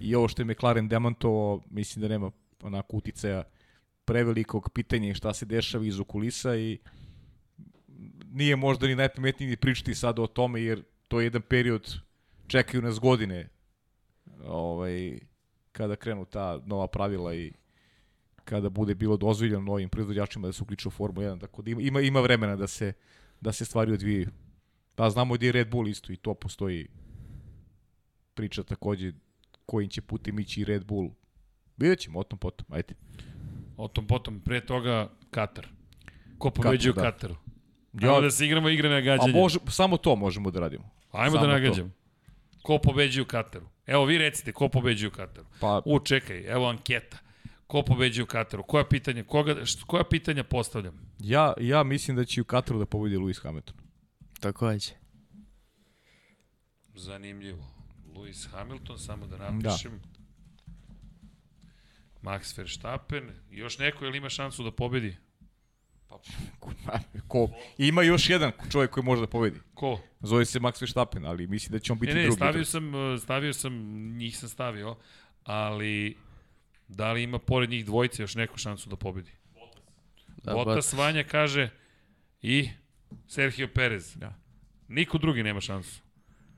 i 0.00 0.14
ovo 0.14 0.28
što 0.28 0.42
je 0.42 0.46
McLaren 0.46 0.88
demantovao, 0.88 1.60
mislim 1.70 2.02
da 2.02 2.08
nema 2.08 2.30
onako 2.62 2.96
uticaja 2.96 3.44
prevelikog 4.04 4.70
pitanja 4.74 5.14
šta 5.14 5.34
se 5.34 5.46
dešava 5.46 5.86
iz 5.86 5.94
kulisa 6.06 6.56
i 6.56 6.78
nije 8.30 8.56
možda 8.56 8.86
ni 8.86 8.94
najpametnije 8.94 9.50
ni 9.50 9.56
pričati 9.56 9.94
sad 9.94 10.18
o 10.18 10.26
tome 10.26 10.62
jer 10.62 10.82
to 11.08 11.20
je 11.20 11.26
jedan 11.26 11.42
period, 11.42 11.94
čekaju 12.46 12.82
nas 12.82 12.98
godine 12.98 13.48
ovaj, 14.44 15.18
kada 15.72 15.96
krenu 15.96 16.24
ta 16.24 16.60
nova 16.66 16.86
pravila 16.86 17.34
i 17.34 17.52
kada 18.44 18.68
bude 18.68 18.94
bilo 18.94 19.16
dozvoljeno 19.16 19.60
novim 19.60 19.88
proizvođačima 19.88 20.48
da 20.48 20.52
se 20.52 20.62
uključe 20.62 20.88
u 20.88 20.90
Formulu 20.90 21.26
1, 21.26 21.40
tako 21.40 21.62
da 21.62 21.70
ima, 21.70 22.00
ima, 22.00 22.20
vremena 22.20 22.56
da 22.56 22.66
se, 22.66 22.92
da 23.40 23.52
se 23.52 23.64
stvari 23.64 23.92
odvijaju. 23.92 24.28
Pa 24.94 25.10
znamo 25.10 25.34
gdje 25.34 25.46
je 25.46 25.52
Red 25.52 25.70
Bull 25.70 25.88
isto 25.88 26.12
i 26.12 26.16
to 26.16 26.34
postoji 26.34 26.88
priča 28.34 28.62
takođe 28.62 29.12
kojim 29.66 29.90
će 29.90 30.02
putem 30.02 30.38
ići 30.38 30.64
Red 30.64 30.84
Bull. 30.84 31.10
Vidjet 31.78 31.98
ćemo 31.98 32.18
o 32.18 32.24
tom 32.24 32.38
potom, 32.38 32.66
ajde. 32.70 32.94
O 33.76 33.88
tom 33.88 34.06
potom, 34.06 34.40
pre 34.40 34.60
toga 34.60 35.08
Katar. 35.30 35.66
Ko 36.38 36.50
pobeđuje 36.50 36.92
da. 36.92 37.02
Kataru? 37.02 37.36
Ja- 37.94 38.08
Ajmo 38.08 38.20
da 38.20 38.30
se 38.30 38.46
igramo 38.46 38.68
igre 38.68 38.88
na 38.88 38.96
A 38.96 39.00
gađanje. 39.00 39.32
može, 39.32 39.58
samo 39.68 39.96
to 39.96 40.16
možemo 40.16 40.50
da 40.50 40.60
radimo. 40.60 40.90
Ajmo 41.12 41.30
samo 41.30 41.46
da 41.46 41.52
to. 41.52 41.60
nagađamo. 41.60 41.90
Ko 42.62 42.78
pobeđuje 42.78 43.22
u 43.22 43.26
Kataru? 43.26 43.66
Evo 43.86 44.04
vi 44.04 44.18
recite, 44.18 44.52
ko 44.52 44.68
pobeđuje 44.68 45.08
u 45.08 45.12
Kataru? 45.12 45.46
Pa, 45.60 45.82
U, 45.84 46.00
čekaj, 46.00 46.44
evo 46.46 46.68
anketa. 46.68 47.18
Ko 47.66 47.82
pobeđuje 47.82 48.24
u 48.24 48.26
Kataru? 48.26 48.62
Koja 48.62 48.84
pitanja, 48.84 49.24
koga, 49.24 49.54
št- 49.54 49.84
koja 49.84 50.04
pitanja 50.04 50.44
postavljam? 50.44 50.94
ja, 51.18 51.52
ja 51.60 51.82
mislim 51.82 52.16
da 52.16 52.24
će 52.24 52.40
u 52.40 52.44
Kataru 52.44 52.78
da 52.78 52.86
pobedi 52.86 53.16
Lewis 53.16 53.42
Hamilton. 53.42 53.76
Takođe. 54.40 54.90
Zanimljivo. 56.94 57.64
Lewis 58.08 58.48
Hamilton, 58.48 58.98
samo 58.98 59.26
da 59.26 59.36
napišem. 59.38 59.92
Da. 59.92 60.15
Max 62.26 62.58
Verstappen. 62.58 63.30
Još 63.50 63.78
neko 63.78 64.04
ili 64.04 64.18
ima 64.18 64.28
šansu 64.28 64.62
da 64.62 64.70
pobedi? 64.70 65.16
Ko, 67.28 67.48
ima 67.78 68.02
još 68.02 68.30
jedan 68.30 68.52
čovjek 68.72 68.90
koji 68.90 69.04
može 69.04 69.20
da 69.20 69.26
pobedi. 69.26 69.60
Ko? 69.74 70.00
Zove 70.20 70.44
se 70.44 70.60
Max 70.60 70.82
Verstappen, 70.82 71.26
ali 71.26 71.46
mislim 71.46 71.72
da 71.72 71.78
će 71.78 71.92
on 71.92 71.98
biti 71.98 72.14
Ne, 72.14 72.20
ne, 72.20 72.22
drugi. 72.22 72.36
stavio 72.36 72.64
sam, 72.64 72.94
uh, 72.94 73.20
stavio 73.20 73.52
sam, 73.52 73.72
njih 74.16 74.38
sam 74.38 74.48
stavio, 74.48 74.96
ali 75.44 76.16
da 76.88 77.12
li 77.12 77.22
ima 77.22 77.38
pored 77.38 77.70
njih 77.70 77.84
dvojice 77.84 78.22
još 78.22 78.34
neku 78.34 78.58
šansu 78.58 78.90
da 78.90 78.96
pobedi? 78.96 79.30
Da, 80.42 80.52
Botas 80.52 80.92
Vanja 80.92 81.24
kaže 81.24 81.70
i 82.42 82.68
Sergio 83.28 83.68
Perez. 83.68 84.16
Da. 84.16 84.34
Niko 84.88 85.18
drugi 85.18 85.42
nema 85.42 85.60
šansu. 85.60 86.05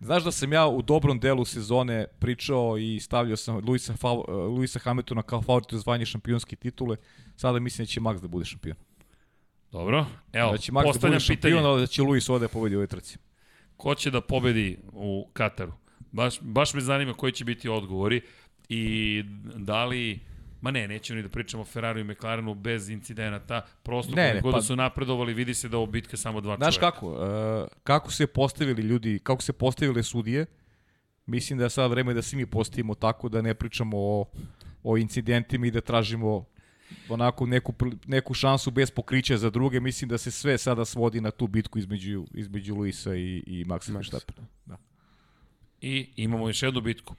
Znaš 0.00 0.24
da 0.24 0.30
sam 0.32 0.52
ja 0.52 0.66
u 0.66 0.82
dobrom 0.82 1.20
delu 1.20 1.44
sezone 1.44 2.06
pričao 2.18 2.78
i 2.78 3.00
stavljao 3.00 3.36
sam 3.36 3.64
Luisa, 3.66 3.96
Fav, 3.96 4.22
Luisa 4.28 4.78
Hamiltona 4.78 5.22
kao 5.22 5.42
favorita 5.42 5.76
za 5.76 5.80
zvanje 5.80 6.06
šampionske 6.06 6.56
titule. 6.56 6.96
Sada 7.36 7.58
mislim 7.58 7.84
da 7.84 7.86
će 7.86 8.00
Max 8.00 8.20
da 8.20 8.28
bude 8.28 8.44
šampion. 8.44 8.76
Dobro, 9.72 10.06
evo, 10.32 10.52
da 10.52 10.58
će 10.58 10.72
Max 10.72 10.74
da 10.74 10.80
bude 10.80 10.92
postavljam 10.92 11.20
šampion, 11.20 11.52
pitanje. 11.52 11.68
ali 11.68 11.80
da 11.80 11.86
će 11.86 12.02
Luis 12.02 12.28
ovde 12.28 12.48
pobedi 12.48 12.76
u 12.76 12.78
ovoj 12.78 12.86
trci. 12.86 13.18
ko 13.76 13.94
će 13.94 14.10
da 14.10 14.20
pobedi 14.20 14.78
u 14.92 15.28
Kataru? 15.32 15.72
Baš, 16.12 16.40
baš 16.40 16.74
me 16.74 16.80
zanima 16.80 17.14
koji 17.14 17.32
će 17.32 17.44
biti 17.44 17.68
odgovori 17.68 18.20
i 18.68 19.22
da 19.54 19.84
li 19.84 20.20
Ma 20.60 20.70
ne, 20.70 20.88
nećemo 20.88 21.16
ni 21.16 21.22
da 21.22 21.28
pričamo 21.28 21.62
o 21.62 21.66
Ferrari 21.66 22.00
i 22.00 22.04
McLarenu 22.04 22.54
bez 22.54 22.88
incidenata. 22.88 23.66
Prosto 23.82 24.14
Ne, 24.14 24.22
ne, 24.22 24.34
ne, 24.34 24.40
god 24.40 24.52
pa- 24.52 24.58
da 24.58 24.62
su 24.62 24.76
napredovali, 24.76 25.34
vidi 25.34 25.54
se 25.54 25.68
da 25.68 25.74
je 25.74 25.78
ovo 25.78 25.86
bitka 25.86 26.16
samo 26.16 26.40
dva 26.40 26.56
Znaš 26.56 26.74
čoveka. 26.74 26.90
kako, 26.90 27.06
uh, 27.08 27.68
kako 27.84 28.12
se 28.12 28.26
postavili 28.26 28.82
ljudi, 28.82 29.20
kako 29.22 29.42
se 29.42 29.52
postavile 29.52 30.02
sudije, 30.02 30.46
mislim 31.26 31.58
da 31.58 31.64
je 31.64 31.70
sad 31.70 31.90
vreme 31.90 32.14
da 32.14 32.22
svi 32.22 32.36
mi 32.36 32.46
postavimo 32.46 32.94
tako 32.94 33.28
da 33.28 33.42
ne 33.42 33.54
pričamo 33.54 33.96
o, 33.98 34.24
o 34.82 34.96
incidentima 34.96 35.66
i 35.66 35.70
da 35.70 35.80
tražimo 35.80 36.44
onako 37.08 37.46
neku, 37.46 37.74
neku 38.06 38.34
šansu 38.34 38.70
bez 38.70 38.90
pokrića 38.90 39.36
za 39.36 39.50
druge. 39.50 39.80
Mislim 39.80 40.08
da 40.08 40.18
se 40.18 40.30
sve 40.30 40.58
sada 40.58 40.84
svodi 40.84 41.20
na 41.20 41.30
tu 41.30 41.46
bitku 41.46 41.78
između, 41.78 42.26
između 42.34 42.74
Luisa 42.74 43.14
i, 43.14 43.42
i 43.46 43.64
Maxa 43.64 43.90
Maxa. 43.90 43.96
Verstappena. 43.96 44.46
Da. 44.66 44.76
I 45.80 46.08
imamo 46.16 46.48
još 46.48 46.62
jednu 46.62 46.80
bitku. 46.80 47.14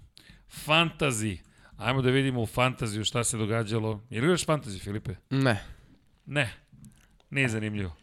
Fantazi. 0.50 1.38
Ajmo 1.80 2.02
da 2.02 2.10
vidimo 2.10 2.42
u 2.42 2.46
fantaziju 2.46 3.06
šta 3.06 3.24
se 3.24 3.38
događalo. 3.38 4.02
Je 4.10 4.22
li 4.22 4.28
igraš 4.28 4.46
fantazi, 4.46 4.80
Filipe? 4.80 5.16
Ne. 5.30 5.64
Ne. 6.26 6.54
Nije 7.30 7.50
zanimljivo. 7.50 7.96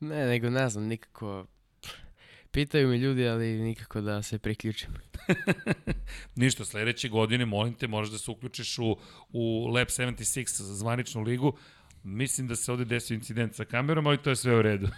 Ne, 0.00 0.26
nego 0.26 0.50
ne 0.50 0.68
znam, 0.68 0.84
nikako... 0.84 1.46
Pitaju 2.50 2.88
mi 2.88 2.96
ljudi, 2.96 3.28
ali 3.28 3.58
nikako 3.58 4.00
da 4.00 4.22
se 4.22 4.38
priključim. 4.38 4.90
Ništa, 6.36 6.64
sledeće 6.64 7.08
godine, 7.08 7.44
molim 7.44 7.74
te, 7.74 7.88
možeš 7.88 8.12
da 8.12 8.18
se 8.18 8.30
uključiš 8.30 8.78
u, 8.78 8.96
u 9.32 9.66
Lab 9.66 9.86
76, 9.86 10.62
zvaničnu 10.62 11.22
ligu. 11.22 11.56
Mislim 12.02 12.48
da 12.48 12.56
se 12.56 12.72
ovde 12.72 12.84
desio 12.84 13.14
incident 13.14 13.54
sa 13.54 13.64
kamerom, 13.64 14.06
ali 14.06 14.22
to 14.22 14.30
je 14.30 14.36
sve 14.36 14.56
u 14.56 14.62
redu. 14.62 14.88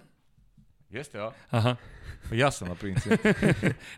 Jeste, 0.90 1.18
a? 1.18 1.32
Aha. 1.50 1.76
Pa 2.28 2.34
ja 2.34 2.50
sam 2.50 2.68
na 2.68 2.74
principu. 2.74 3.14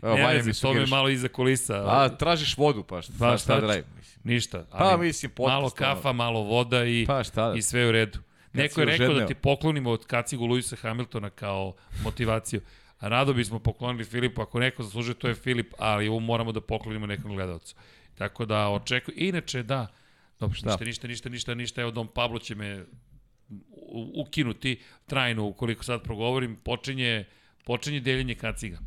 Evo, 0.01 0.15
Ne 0.15 0.23
Vanja 0.23 0.35
mi 0.35 0.41
to 0.41 0.47
me 0.47 0.53
sugeriše. 0.53 0.89
malo 0.89 1.09
iza 1.09 1.27
kulisa. 1.27 1.83
A, 1.87 2.09
tražiš 2.09 2.57
vodu, 2.57 2.83
pa 2.83 3.01
šta, 3.01 3.13
Pa, 3.13 3.19
pa, 3.19 3.37
šta 3.37 3.43
šta 3.43 3.59
da 3.61 3.67
radim? 3.67 3.83
Ništa. 4.23 4.65
Pa, 4.71 4.77
Ali 4.77 5.07
mislim, 5.07 5.31
potpis, 5.31 5.51
malo 5.51 5.69
kafa, 5.69 6.11
malo 6.13 6.41
voda 6.41 6.85
i, 6.85 7.05
Pa 7.07 7.23
šta? 7.23 7.53
i 7.55 7.61
sve 7.61 7.87
u 7.87 7.91
redu. 7.91 8.19
Neko 8.53 8.73
si 8.73 8.79
je 8.81 8.85
rekao 8.85 9.13
da 9.13 9.25
ti 9.25 9.35
poklonimo 9.35 9.91
od 9.91 10.05
kacigu 10.05 10.45
Luisa 10.45 10.75
Hamiltona 10.75 11.29
kao 11.29 11.73
motivaciju. 12.03 12.61
A 12.99 13.07
rado 13.07 13.33
bismo 13.33 13.59
poklonili 13.59 14.03
Filipu, 14.05 14.41
ako 14.41 14.59
neko 14.59 14.83
zaslužuje, 14.83 15.15
to 15.15 15.27
je 15.27 15.35
Filip, 15.35 15.73
ali 15.77 16.07
ovo 16.07 16.19
moramo 16.19 16.51
da 16.51 16.61
poklonimo 16.61 17.05
nekom 17.05 17.35
gledalcu. 17.35 17.75
Tako 18.15 18.45
da 18.45 18.69
očekuj. 18.69 19.13
Inače, 19.17 19.63
da, 19.63 19.87
dobro, 20.39 20.55
Šta? 20.55 20.69
ništa, 20.69 20.85
ništa, 20.85 21.07
ništa, 21.07 21.29
ništa, 21.29 21.55
ništa, 21.55 21.81
evo 21.81 21.91
Dom 21.91 22.07
Pablo 22.07 22.39
će 22.39 22.55
me 22.55 22.85
ukinuti 24.15 24.79
trajno 25.05 25.45
ukoliko 25.45 25.83
sad 25.83 26.03
progovorim, 26.03 26.55
počinje, 26.55 27.25
počinje 27.63 27.99
deljenje 27.99 28.35
kaciga. 28.35 28.79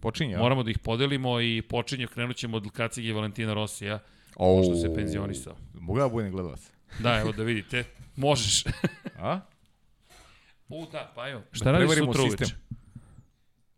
Počinje? 0.00 0.36
Moramo 0.36 0.62
da 0.62 0.70
ih 0.70 0.78
podelimo 0.78 1.40
i 1.40 1.62
počinje, 1.62 2.06
krenut 2.06 2.36
ćemo 2.36 2.56
od 2.56 2.70
kacige 2.72 3.12
Valentina 3.12 3.54
Rosija, 3.54 3.98
O, 4.36 4.56
pošto 4.56 4.76
se 4.76 4.94
penzionisao. 4.94 5.56
Mogu 5.74 5.98
ja 5.98 6.08
budem 6.08 6.30
gledalac? 6.32 6.70
Da, 6.98 7.18
evo 7.18 7.32
da 7.32 7.42
vidite. 7.42 7.84
Možeš. 8.16 8.64
A? 9.18 9.40
U, 10.68 10.86
da, 10.92 11.12
pa 11.14 11.28
evo. 11.28 11.42
Šta 11.52 11.64
Da 11.64 11.72
radiš 11.72 11.98
sutra 11.98 12.22
uveče? 12.22 12.54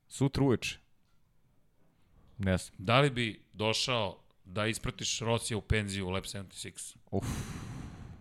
Sutra 0.09 0.45
uveče. 0.45 0.79
Ne 2.39 2.57
znam. 2.57 2.75
Da 2.79 3.01
li 3.01 3.11
bi 3.11 3.41
došao 3.53 4.19
da 4.45 4.67
ispratiš 4.67 5.21
Rosija 5.21 5.59
u 5.59 5.61
penziju 5.61 6.07
u 6.07 6.11
Lab 6.11 6.25
76? 6.25 6.97
Uf. 7.11 7.27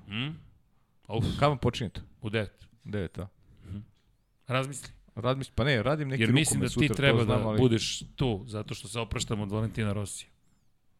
Hm? 0.07 0.27
Uf, 1.07 1.25
Kada 1.33 1.47
vam 1.47 1.57
počinje 1.57 1.89
to? 1.89 2.01
u 2.21 2.29
9. 2.29 2.47
Devet, 2.83 3.19
a? 3.19 3.27
Razmisli. 4.47 4.89
Radim, 5.15 5.43
pa 5.55 5.63
ne, 5.63 5.83
radim 5.83 6.07
neki 6.07 6.23
Jer 6.23 6.33
mislim 6.33 6.61
da 6.61 6.67
ti 6.67 6.89
treba 6.95 7.19
to 7.19 7.25
znam, 7.25 7.41
da 7.41 7.47
ali 7.47 7.59
budeš 7.59 8.03
tu, 8.15 8.43
zato 8.47 8.75
što 8.75 8.87
se 8.87 8.99
opraštamo 8.99 9.43
od 9.43 9.51
Valentina 9.51 9.93
Rosija. 9.93 10.29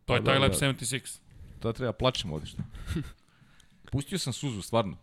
To 0.05 0.15
je 0.15 0.19
Pa 0.19 0.25
taj 0.25 0.35
da, 0.35 0.41
Lab 0.41 0.51
da. 0.51 0.57
76. 0.57 1.19
To 1.59 1.73
treba 1.73 1.93
plačem 1.93 2.33
odišta. 2.33 2.63
Pustio 3.91 4.19
sam 4.19 4.33
suzu, 4.33 4.61
stvarno. 4.61 4.97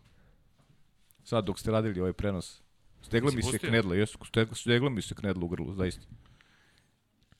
Sad 1.23 1.45
dok 1.45 1.59
ste 1.59 1.71
radili 1.71 1.99
ovaj 1.99 2.13
prenos. 2.13 2.61
Stegla 3.01 3.31
mi 3.31 3.43
se 3.43 3.59
knedla, 3.59 3.95
jesu, 3.95 4.17
stegla, 4.25 4.55
stegla 4.55 4.89
mi 4.89 5.01
se 5.01 5.15
knedla 5.15 5.45
u 5.45 5.47
grlu, 5.47 5.73
zaista. 5.73 6.05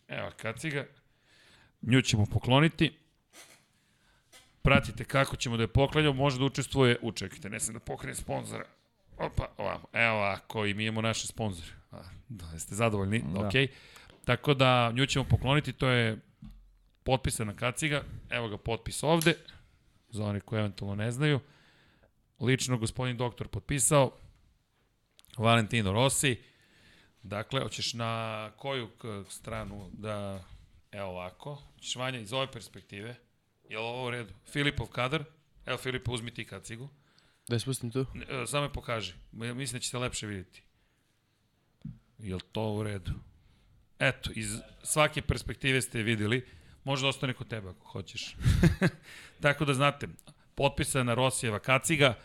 Evo, 0.07 0.31
kaciga. 0.37 0.85
Nju 1.81 2.01
ćemo 2.01 2.25
pokloniti. 2.25 2.93
Pratite 4.61 5.03
kako 5.03 5.35
ćemo 5.35 5.57
da 5.57 5.63
je 5.63 5.67
poklanjamo. 5.67 6.13
Može 6.13 6.39
da 6.39 6.45
učestvuje, 6.45 6.97
učekajte, 7.01 7.49
ne 7.49 7.59
sam 7.59 7.73
da 7.73 7.79
pokrenem 7.79 8.15
sponzora. 8.15 8.65
Opa, 9.17 9.47
ovako, 9.57 9.87
evo 9.93 10.15
ovako, 10.15 10.65
i 10.65 10.73
mi 10.73 10.85
imamo 10.85 11.01
naše 11.01 11.27
sponzore. 11.27 11.71
Da, 12.29 12.45
jeste 12.53 12.75
zadovoljni? 12.75 13.23
Da. 13.33 13.47
Ok. 13.47 13.53
Tako 14.25 14.53
da, 14.53 14.91
nju 14.91 15.05
ćemo 15.05 15.25
pokloniti, 15.25 15.73
to 15.73 15.87
je 15.89 16.17
potpisana 17.03 17.53
kaciga. 17.53 18.03
Evo 18.29 18.49
ga 18.49 18.57
potpis 18.57 19.03
ovde, 19.03 19.35
za 20.09 20.25
one 20.25 20.39
koji 20.39 20.59
eventualno 20.59 20.95
ne 20.95 21.11
znaju. 21.11 21.39
Lično 22.39 22.77
gospodin 22.77 23.17
doktor 23.17 23.47
potpisao. 23.47 24.11
Valentino 25.37 25.91
Rossi. 25.91 26.41
Dakle, 27.23 27.61
hoćeš 27.61 27.93
na 27.93 28.51
koju 28.57 28.89
stranu 29.29 29.89
da... 29.93 30.43
Evo 30.91 31.09
ovako. 31.09 31.55
Hoćeš 31.73 31.95
Vanja 31.95 32.19
iz 32.19 32.33
ove 32.33 32.51
perspektive. 32.51 33.15
Je 33.69 33.77
li 33.77 33.83
ovo 33.83 34.07
u 34.07 34.09
redu? 34.11 34.33
Filipov 34.45 34.87
kadar. 34.87 35.23
Evo 35.65 35.77
Filipe, 35.77 36.11
uzmi 36.11 36.33
ti 36.33 36.45
kacigu. 36.45 36.89
Da 37.53 37.55
je 37.55 37.59
spustim 37.59 37.91
tu? 37.91 38.05
E, 38.29 38.47
Samo 38.47 38.67
me 38.67 38.73
pokaži. 38.73 39.13
Mislim 39.31 39.77
da 39.77 39.79
će 39.79 39.89
se 39.89 39.97
lepše 39.97 40.27
vidjeti. 40.27 40.63
Je 42.19 42.35
li 42.35 42.41
to 42.51 42.73
u 42.73 42.83
redu? 42.83 43.11
Eto, 43.99 44.29
iz 44.35 44.57
svake 44.83 45.21
perspektive 45.21 45.81
ste 45.81 45.97
je 45.99 46.03
videli. 46.03 46.45
Može 46.83 47.01
da 47.01 47.07
ostane 47.07 47.33
kod 47.33 47.47
tebe 47.47 47.69
ako 47.69 47.87
hoćeš. 47.87 48.35
Tako 49.43 49.65
da 49.65 49.73
znate, 49.73 50.07
potpisana 50.55 51.13
Rosijeva 51.13 51.59
kaciga 51.59 52.17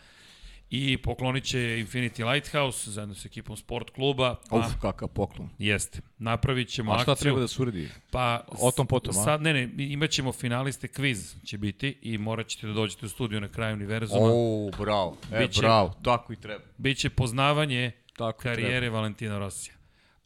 i 0.69 0.97
poklonit 0.97 1.43
će 1.43 1.57
Infinity 1.57 2.31
Lighthouse 2.33 2.91
zajedno 2.91 3.15
sa 3.15 3.27
ekipom 3.27 3.57
sport 3.57 3.89
kluba. 3.89 4.35
Pa, 4.49 4.55
Uf, 4.57 4.65
kakav 4.81 5.07
poklon. 5.07 5.49
Jeste. 5.57 6.01
Napravit 6.17 6.69
ćemo 6.69 6.91
A 6.91 6.99
šta 6.99 7.11
akciju. 7.11 7.23
treba 7.23 7.39
da 7.39 7.47
se 7.47 7.61
uredi? 7.61 7.89
Pa, 8.11 8.45
O 8.47 8.71
tom 8.71 8.87
potom, 8.87 9.09
a? 9.11 9.23
Sad, 9.23 9.41
ne, 9.41 9.53
ne, 9.53 9.69
imat 9.77 10.09
ćemo 10.09 10.31
finaliste 10.31 10.87
kviz 10.87 11.35
će 11.45 11.57
biti 11.57 11.97
i 12.01 12.17
morat 12.17 12.47
ćete 12.47 12.67
da 12.67 12.73
dođete 12.73 13.05
u 13.05 13.09
studiju 13.09 13.41
na 13.41 13.47
kraju 13.47 13.73
univerzuma. 13.73 14.21
O, 14.23 14.69
bravo. 14.79 15.17
E, 15.33 15.39
Biće- 15.39 15.61
bravo, 15.61 15.93
tako 16.03 16.33
i 16.33 16.35
treba. 16.35 16.63
Biće 16.77 17.09
poznavanje 17.09 17.91
Tako 18.17 18.39
karijere 18.39 18.89
Valentina 18.89 19.39
Rosija. 19.39 19.75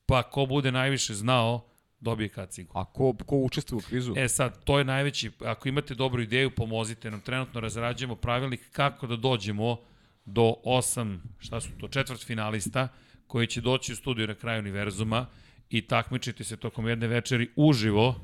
Pa 0.06 0.24
ko 0.24 0.46
bude 0.46 0.72
najviše 0.72 1.14
znao, 1.14 1.66
dobije 2.00 2.30
kacigu. 2.30 2.72
A 2.76 2.86
ko, 2.86 3.14
ko 3.26 3.38
učestvuje 3.38 3.78
u 3.78 3.88
krizu? 3.88 4.14
E 4.18 4.28
sad, 4.28 4.64
to 4.64 4.78
je 4.78 4.86
najveći, 4.86 5.32
ako 5.46 5.70
imate 5.70 5.96
dobru 5.96 6.22
ideju, 6.22 6.52
pomozite 6.52 7.12
nam. 7.12 7.22
Trenutno 7.22 7.60
razrađujemo 7.60 8.16
pravilnik 8.16 8.72
kako 8.72 9.08
da 9.08 9.16
dođemo 9.16 9.78
do 10.26 10.54
osam, 10.64 11.24
šta 11.40 11.62
su 11.62 11.70
to, 11.78 11.88
četvrt 11.88 12.26
finalista, 12.26 12.88
koji 13.28 13.48
će 13.48 13.62
doći 13.62 13.94
u 13.94 13.96
studiju 13.96 14.28
na 14.28 14.36
kraju 14.36 14.60
univerzuma 14.60 15.26
i 15.70 15.82
takmičiti 15.82 16.44
se 16.44 16.58
tokom 16.58 16.88
jedne 16.88 17.08
večeri 17.08 17.50
uživo 17.56 18.16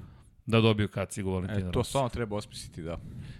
da 0.45 0.61
dobiju 0.61 0.87
kacigu 0.87 1.31
Valentina 1.31 1.69
E, 1.69 1.71
to 1.71 1.83
stvarno 1.83 2.09
treba 2.09 2.35
osmisliti, 2.35 2.81
da. 2.81 2.97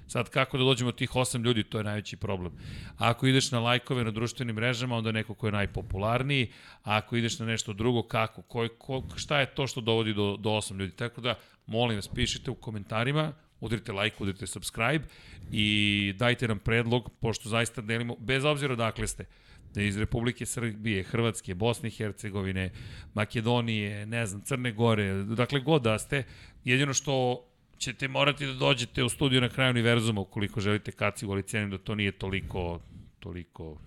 Sad, 0.08 0.30
kako 0.30 0.58
da 0.58 0.64
dođemo 0.64 0.92
do 0.92 0.98
tih 0.98 1.16
osam 1.16 1.44
ljudi, 1.44 1.64
to 1.64 1.78
je 1.78 1.84
najveći 1.84 2.18
problem. 2.18 2.54
Ako 2.98 3.28
ideš 3.28 3.52
na 3.52 3.60
lajkove 3.60 4.04
na 4.04 4.12
društvenim 4.12 4.56
mrežama, 4.56 4.96
onda 4.96 5.12
neko 5.12 5.34
ko 5.34 5.48
je 5.48 5.52
najpopularniji, 5.52 6.52
a 6.84 6.98
ako 6.98 7.16
ideš 7.16 7.40
na 7.40 7.46
nešto 7.46 7.74
drugo, 7.74 8.04
kako, 8.04 8.42
ko, 8.42 8.68
ko, 8.78 9.04
šta 9.16 9.40
je 9.40 9.46
to 9.46 9.68
što 9.68 9.82
dovodi 9.82 10.14
do, 10.14 10.38
do 10.38 10.52
osam 10.52 10.80
ljudi. 10.80 10.96
Tako 10.96 11.22
da, 11.22 11.36
molim 11.66 11.98
vas, 11.98 12.08
pišite 12.08 12.52
u 12.52 12.56
komentarima, 12.56 13.34
udrite 13.60 13.92
like, 13.92 14.16
udrite 14.20 14.48
subscribe 14.48 15.06
i 15.52 16.14
dajte 16.18 16.48
nam 16.48 16.60
predlog, 16.60 17.10
pošto 17.22 17.50
zaista 17.50 17.82
delimo, 17.82 18.16
bez 18.20 18.46
obzira 18.46 18.74
odakle 18.74 19.08
ste, 19.08 19.26
da 19.74 19.82
iz 19.82 19.98
Republike 19.98 20.46
Srbije, 20.46 21.04
Hrvatske, 21.04 21.56
Bosne 21.56 21.90
i 21.90 21.92
Hercegovine, 21.92 22.72
Makedonije, 23.14 24.06
ne 24.06 24.26
znam, 24.26 24.42
Crne 24.42 24.72
Gore, 24.72 25.14
dakle 25.24 25.60
god 25.60 25.82
da 25.82 26.00
ste, 26.00 26.24
jedino 26.64 26.94
što 26.94 27.46
ćete 27.78 28.08
morati 28.08 28.46
da 28.46 28.54
dođete 28.54 29.04
u 29.04 29.10
studiju 29.10 29.42
na 29.42 29.50
kraju 29.50 29.70
univerzuma 29.70 30.22
ukoliko 30.22 30.60
želite 30.60 30.92
kacigu, 30.92 31.32
ali 31.32 31.44
cenim 31.44 31.70
da 31.70 31.78
to 31.78 31.96
nije 31.96 32.12
toliko, 32.12 32.80
toliko, 33.20 33.82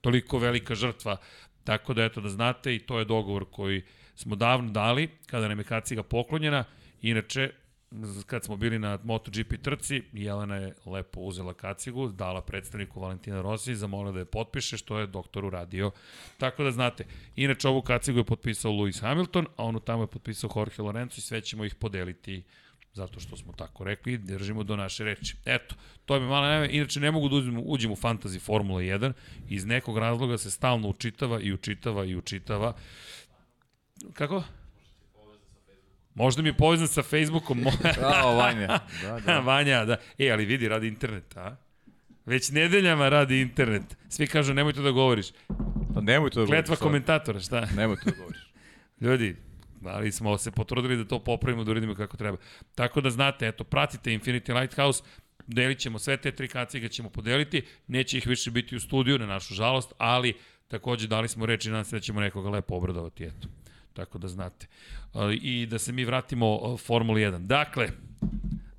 toliko 0.00 0.38
velika 0.38 0.74
žrtva. 0.74 1.16
Tako 1.64 1.94
da 1.94 2.04
eto 2.04 2.20
da 2.20 2.28
znate 2.28 2.74
i 2.74 2.78
to 2.78 2.98
je 2.98 3.04
dogovor 3.04 3.44
koji 3.50 3.82
smo 4.14 4.36
davno 4.36 4.70
dali 4.70 5.08
kada 5.26 5.48
nam 5.48 5.58
je 5.58 5.64
kaciga 5.64 6.02
poklonjena. 6.02 6.64
Inače, 7.02 7.50
kad 8.26 8.44
smo 8.44 8.56
bili 8.56 8.78
na 8.78 8.98
MotoGP 9.04 9.62
trci, 9.62 10.02
Jelena 10.12 10.56
je 10.56 10.74
lepo 10.86 11.20
uzela 11.20 11.54
kacigu, 11.54 12.08
dala 12.08 12.42
predstavniku 12.42 13.00
Valentina 13.00 13.42
Rossi, 13.42 13.74
zamolila 13.74 14.12
da 14.12 14.18
je 14.18 14.24
potpiše, 14.24 14.76
što 14.76 14.98
je 14.98 15.06
doktor 15.06 15.44
uradio. 15.44 15.90
Tako 16.38 16.64
da 16.64 16.70
znate, 16.70 17.04
inače 17.36 17.68
ovu 17.68 17.82
kacigu 17.82 18.18
je 18.18 18.24
potpisao 18.24 18.72
Lewis 18.72 19.00
Hamilton, 19.00 19.46
a 19.56 19.64
onu 19.64 19.80
tamo 19.80 20.02
je 20.02 20.06
potpisao 20.06 20.50
Jorge 20.56 20.82
Lorenzo 20.82 21.14
i 21.18 21.20
sve 21.20 21.40
ćemo 21.40 21.64
ih 21.64 21.74
podeliti 21.74 22.42
zato 22.92 23.20
što 23.20 23.36
smo 23.36 23.52
tako 23.52 23.84
rekli, 23.84 24.18
držimo 24.18 24.62
do 24.62 24.76
naše 24.76 25.04
reči. 25.04 25.36
Eto, 25.44 25.74
to 26.04 26.20
mi 26.20 26.26
mala 26.26 26.46
najave. 26.46 26.68
Inače, 26.72 27.00
ne 27.00 27.10
mogu 27.10 27.28
da 27.28 27.36
uđem, 27.36 27.62
uđem 27.66 27.90
u 27.90 27.96
fantasy 27.96 28.40
Formula 28.40 28.80
1. 28.80 29.12
Iz 29.48 29.66
nekog 29.66 29.98
razloga 29.98 30.38
se 30.38 30.50
stalno 30.50 30.88
učitava 30.88 31.40
i 31.40 31.52
učitava 31.52 32.04
i 32.04 32.16
učitava. 32.16 32.72
Kako? 34.12 34.42
Možda 36.18 36.42
mi 36.42 36.48
je 36.48 36.56
povezan 36.56 36.88
sa 36.88 37.02
Facebookom. 37.02 37.64
Bravo, 38.00 38.34
Vanja. 38.34 38.66
Da, 39.02 39.20
da. 39.26 39.38
Vanja, 39.50 39.84
da. 39.84 39.96
E, 40.18 40.30
ali 40.30 40.44
vidi, 40.44 40.68
radi 40.68 40.88
internet, 40.88 41.36
a? 41.36 41.56
Već 42.26 42.50
nedeljama 42.50 43.08
radi 43.08 43.40
internet. 43.40 43.96
Svi 44.08 44.26
kažu, 44.26 44.54
nemoj 44.54 44.72
to 44.72 44.82
da 44.82 44.90
govoriš. 44.90 45.26
Pa 45.94 46.00
nemoj 46.00 46.30
to 46.30 46.40
da 46.40 46.46
Kletva 46.46 46.62
govoriš, 46.62 46.82
komentatora, 46.82 47.40
šta? 47.40 47.66
Nemoj 47.76 47.96
to 47.96 48.10
da 48.10 48.16
govoriš. 48.16 48.52
Ljudi, 49.00 49.36
ali 49.84 50.12
smo 50.12 50.38
se 50.38 50.50
potrudili 50.50 50.96
da 50.96 51.04
to 51.04 51.18
popravimo, 51.18 51.64
da 51.64 51.70
uradimo 51.70 51.94
kako 51.94 52.16
treba. 52.16 52.38
Tako 52.74 53.00
da 53.00 53.10
znate, 53.10 53.48
eto, 53.48 53.64
pratite 53.64 54.10
Infinity 54.10 54.60
Lighthouse, 54.60 55.02
delit 55.46 55.78
ćemo 55.78 55.98
sve 55.98 56.16
te 56.16 56.32
tri 56.32 56.48
kacige 56.48 56.88
ćemo 56.88 57.10
podeliti, 57.10 57.62
neće 57.86 58.18
ih 58.18 58.26
više 58.26 58.50
biti 58.50 58.76
u 58.76 58.80
studiju, 58.80 59.18
na 59.18 59.26
našu 59.26 59.54
žalost, 59.54 59.92
ali 59.98 60.34
takođe 60.68 61.06
dali 61.06 61.28
smo 61.28 61.46
reč 61.46 61.66
i 61.66 61.70
nadam 61.70 61.84
se 61.84 61.96
da 61.96 62.00
ćemo 62.00 62.20
nekoga 62.20 62.50
lepo 62.50 62.74
obradovati, 62.74 63.24
eto. 63.24 63.48
Tako 63.98 64.18
da 64.18 64.28
znate. 64.28 64.66
I 65.40 65.66
da 65.66 65.78
se 65.78 65.92
mi 65.92 66.04
vratimo 66.04 66.46
a, 66.46 66.76
Formuli 66.76 67.22
1. 67.22 67.46
Dakle, 67.46 67.88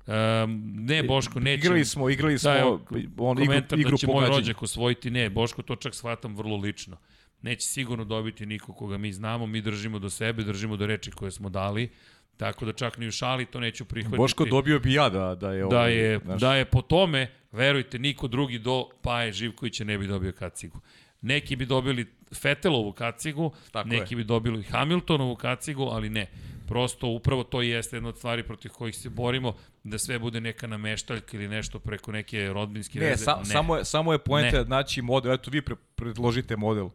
um, 0.06 0.72
ne 0.74 1.02
Boško, 1.02 1.40
neće... 1.40 1.60
Igrali 1.60 1.84
smo, 1.84 2.10
igrali 2.10 2.38
smo 2.38 2.50
Da, 2.50 2.58
evo, 2.58 2.80
on, 3.18 3.38
igru, 3.38 3.46
komentar 3.46 3.78
igru 3.78 3.90
da 3.90 3.96
će 3.96 4.06
moj 4.06 4.14
pogađanja. 4.14 4.36
rođak 4.36 4.62
osvojiti, 4.62 5.10
ne, 5.10 5.30
Boško 5.30 5.62
to 5.62 5.76
čak 5.76 5.94
shvatam 5.94 6.36
vrlo 6.36 6.56
lično. 6.56 6.96
Neće 7.42 7.66
sigurno 7.66 8.04
dobiti 8.04 8.46
niko 8.46 8.72
koga 8.72 8.98
mi 8.98 9.12
znamo, 9.12 9.46
mi 9.46 9.60
držimo 9.60 9.98
do 9.98 10.10
sebe, 10.10 10.42
držimo 10.42 10.76
do 10.76 10.86
reči 10.86 11.10
koje 11.10 11.30
smo 11.30 11.48
dali, 11.48 11.90
tako 12.36 12.64
da 12.64 12.72
čak 12.72 12.98
ni 12.98 13.08
u 13.08 13.10
šali 13.10 13.46
to 13.46 13.60
neću 13.60 13.84
prihvatiti. 13.84 14.18
Boško 14.18 14.44
dobio 14.44 14.78
bi 14.78 14.92
ja 14.92 15.08
da, 15.08 15.34
da 15.34 15.52
je... 15.52 15.60
da 15.60 15.66
ovaj, 15.66 15.94
je, 15.94 16.18
znaš, 16.24 16.40
da 16.40 16.54
je 16.54 16.64
po 16.64 16.82
tome, 16.82 17.30
verujte, 17.52 17.98
niko 17.98 18.28
drugi 18.28 18.58
do 18.58 18.88
Paje 19.02 19.32
Živkovića 19.32 19.84
ne 19.84 19.98
bi 19.98 20.06
dobio 20.06 20.32
kacigu. 20.32 20.80
Neki 21.22 21.56
bi 21.56 21.66
dobili 21.66 22.06
Fetelovu 22.32 22.92
kacigu, 22.92 23.52
Tako 23.72 23.88
neki 23.88 24.16
bi 24.16 24.24
dobili 24.24 24.62
Hamiltonovu 24.62 25.36
kacigu, 25.36 25.82
ali 25.84 26.08
ne. 26.10 26.26
Prosto 26.68 27.08
upravo 27.08 27.44
to 27.44 27.62
jeste 27.62 27.96
jedna 27.96 28.08
od 28.08 28.16
stvari 28.16 28.42
protiv 28.42 28.70
kojih 28.70 28.96
se 28.96 29.08
borimo, 29.08 29.52
da 29.84 29.98
sve 29.98 30.18
bude 30.18 30.40
neka 30.40 30.66
nameštaljka 30.66 31.36
ili 31.36 31.48
nešto 31.48 31.78
preko 31.78 32.12
neke 32.12 32.48
rodbinske 32.48 32.98
Ne, 32.98 33.06
veze. 33.06 33.24
sa, 33.24 33.44
samo 33.44 33.76
je, 33.76 33.84
samo 33.84 34.12
je 34.12 34.18
poenta 34.18 34.58
Ne. 34.58 34.64
naći 34.66 35.02
model, 35.02 35.32
eto 35.32 35.50
vi 35.50 35.62
pre, 35.62 35.76
predložite 35.94 36.56
model 36.56 36.88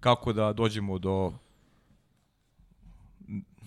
kako 0.00 0.32
da 0.32 0.52
dođemo 0.52 0.98
do 0.98 1.32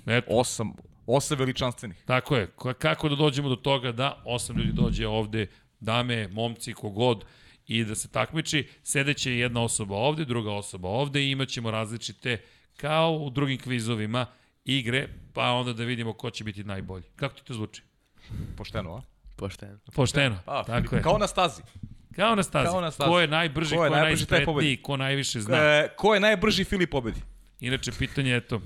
Eto, 0.08 0.28
osam, 0.30 0.74
osam 1.08 1.38
veličanstvenih. 1.38 2.04
Tako 2.06 2.36
je. 2.36 2.48
Ka- 2.50 2.74
Kako 2.74 3.10
da 3.10 3.16
dođemo 3.16 3.50
do 3.50 3.56
toga 3.56 3.92
da 3.92 4.22
osam 4.26 4.58
ljudi 4.58 4.72
dođe 4.74 5.08
ovde, 5.08 5.48
dame, 5.80 6.28
momci, 6.28 6.74
kogod, 6.74 7.26
i 7.68 7.84
da 7.84 7.96
se 7.96 8.08
takmiči. 8.08 8.68
Sedeće 8.84 9.38
jedna 9.38 9.64
osoba 9.64 9.96
ovde, 9.96 10.26
druga 10.26 10.52
osoba 10.52 10.88
ovde 10.88 11.24
i 11.24 11.32
imat 11.32 11.50
ćemo 11.50 11.72
različite, 11.72 12.42
kao 12.78 13.12
u 13.14 13.30
drugim 13.30 13.60
kvizovima, 13.60 14.26
igre, 14.66 15.08
pa 15.34 15.52
onda 15.52 15.74
da 15.74 15.84
vidimo 15.84 16.14
ko 16.14 16.30
će 16.30 16.44
biti 16.44 16.64
najbolji. 16.64 17.04
Kako 17.16 17.36
ti 17.36 17.46
to 17.46 17.54
zvuči? 17.54 17.82
Pošteno, 18.58 18.96
a? 18.96 19.02
Pošteno. 19.36 19.80
Pošteno. 19.96 20.40
Pa, 20.46 20.64
tako 20.64 20.96
je. 20.96 21.02
Kao 21.02 21.18
na 21.18 21.28
stazi. 21.28 21.62
Kao 22.16 22.36
na 22.36 22.44
stazi. 22.44 22.66
Kao 22.66 22.82
na 22.82 22.92
stazi. 22.92 23.10
Ko 23.10 23.20
je 23.20 23.28
najbrži, 23.28 23.76
Ko 23.76 23.78
ko 23.78 23.86
je 23.86 23.88
je, 23.88 23.92
najbrži, 23.92 24.26
najspretniji, 24.30 24.78
ko 24.78 24.98
najviše 24.98 25.42
zna. 25.42 25.58
E, 25.58 25.90
ko 25.96 26.14
je 26.14 26.20
najbrži 26.20 26.64
Filip 26.64 26.92
pobedi? 26.92 27.22
Inače, 27.60 27.92
pitanje 27.92 28.32
je 28.32 28.42
to. 28.42 28.62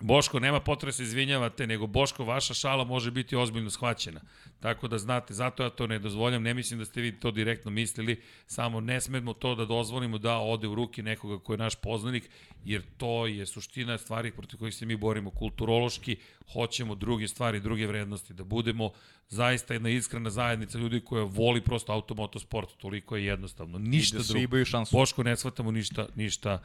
Boško, 0.00 0.40
nema 0.40 0.60
potrebe 0.60 0.92
se 0.92 1.02
izvinjavate, 1.02 1.66
nego 1.66 1.86
Boško, 1.86 2.24
vaša 2.24 2.54
šala 2.54 2.84
može 2.84 3.10
biti 3.10 3.36
ozbiljno 3.36 3.70
shvaćena. 3.70 4.20
Tako 4.60 4.88
da 4.88 4.98
znate, 4.98 5.34
zato 5.34 5.62
ja 5.62 5.70
to 5.70 5.86
ne 5.86 5.98
dozvoljam, 5.98 6.42
ne 6.42 6.54
mislim 6.54 6.78
da 6.78 6.84
ste 6.84 7.00
vi 7.00 7.20
to 7.20 7.30
direktno 7.30 7.70
mislili, 7.70 8.20
samo 8.46 8.80
ne 8.80 9.00
smemo 9.00 9.32
to 9.32 9.54
da 9.54 9.64
dozvolimo 9.64 10.18
da 10.18 10.38
ode 10.38 10.68
u 10.68 10.74
ruke 10.74 11.02
nekoga 11.02 11.38
ko 11.38 11.52
je 11.52 11.58
naš 11.58 11.74
poznanik, 11.74 12.30
jer 12.64 12.82
to 12.96 13.26
je 13.26 13.46
suština 13.46 13.98
stvari 13.98 14.32
protiv 14.32 14.58
kojih 14.58 14.74
se 14.74 14.86
mi 14.86 14.96
borimo 14.96 15.30
kulturološki, 15.30 16.16
hoćemo 16.52 16.94
druge 16.94 17.28
stvari, 17.28 17.60
druge 17.60 17.86
vrednosti, 17.86 18.34
da 18.34 18.44
budemo 18.44 18.90
zaista 19.28 19.74
jedna 19.74 19.88
iskrena 19.88 20.30
zajednica 20.30 20.78
ljudi 20.78 21.00
koja 21.00 21.24
voli 21.24 21.60
prosto 21.60 21.92
automotosport, 21.92 22.76
toliko 22.76 23.16
je 23.16 23.24
jednostavno, 23.24 23.78
ništa 23.78 24.16
I 24.16 24.20
da 24.20 24.46
drugo. 24.48 24.84
Boško 24.92 25.22
ne 25.22 25.36
shvatamo 25.36 25.70
ništa, 25.70 26.06
ništa, 26.14 26.62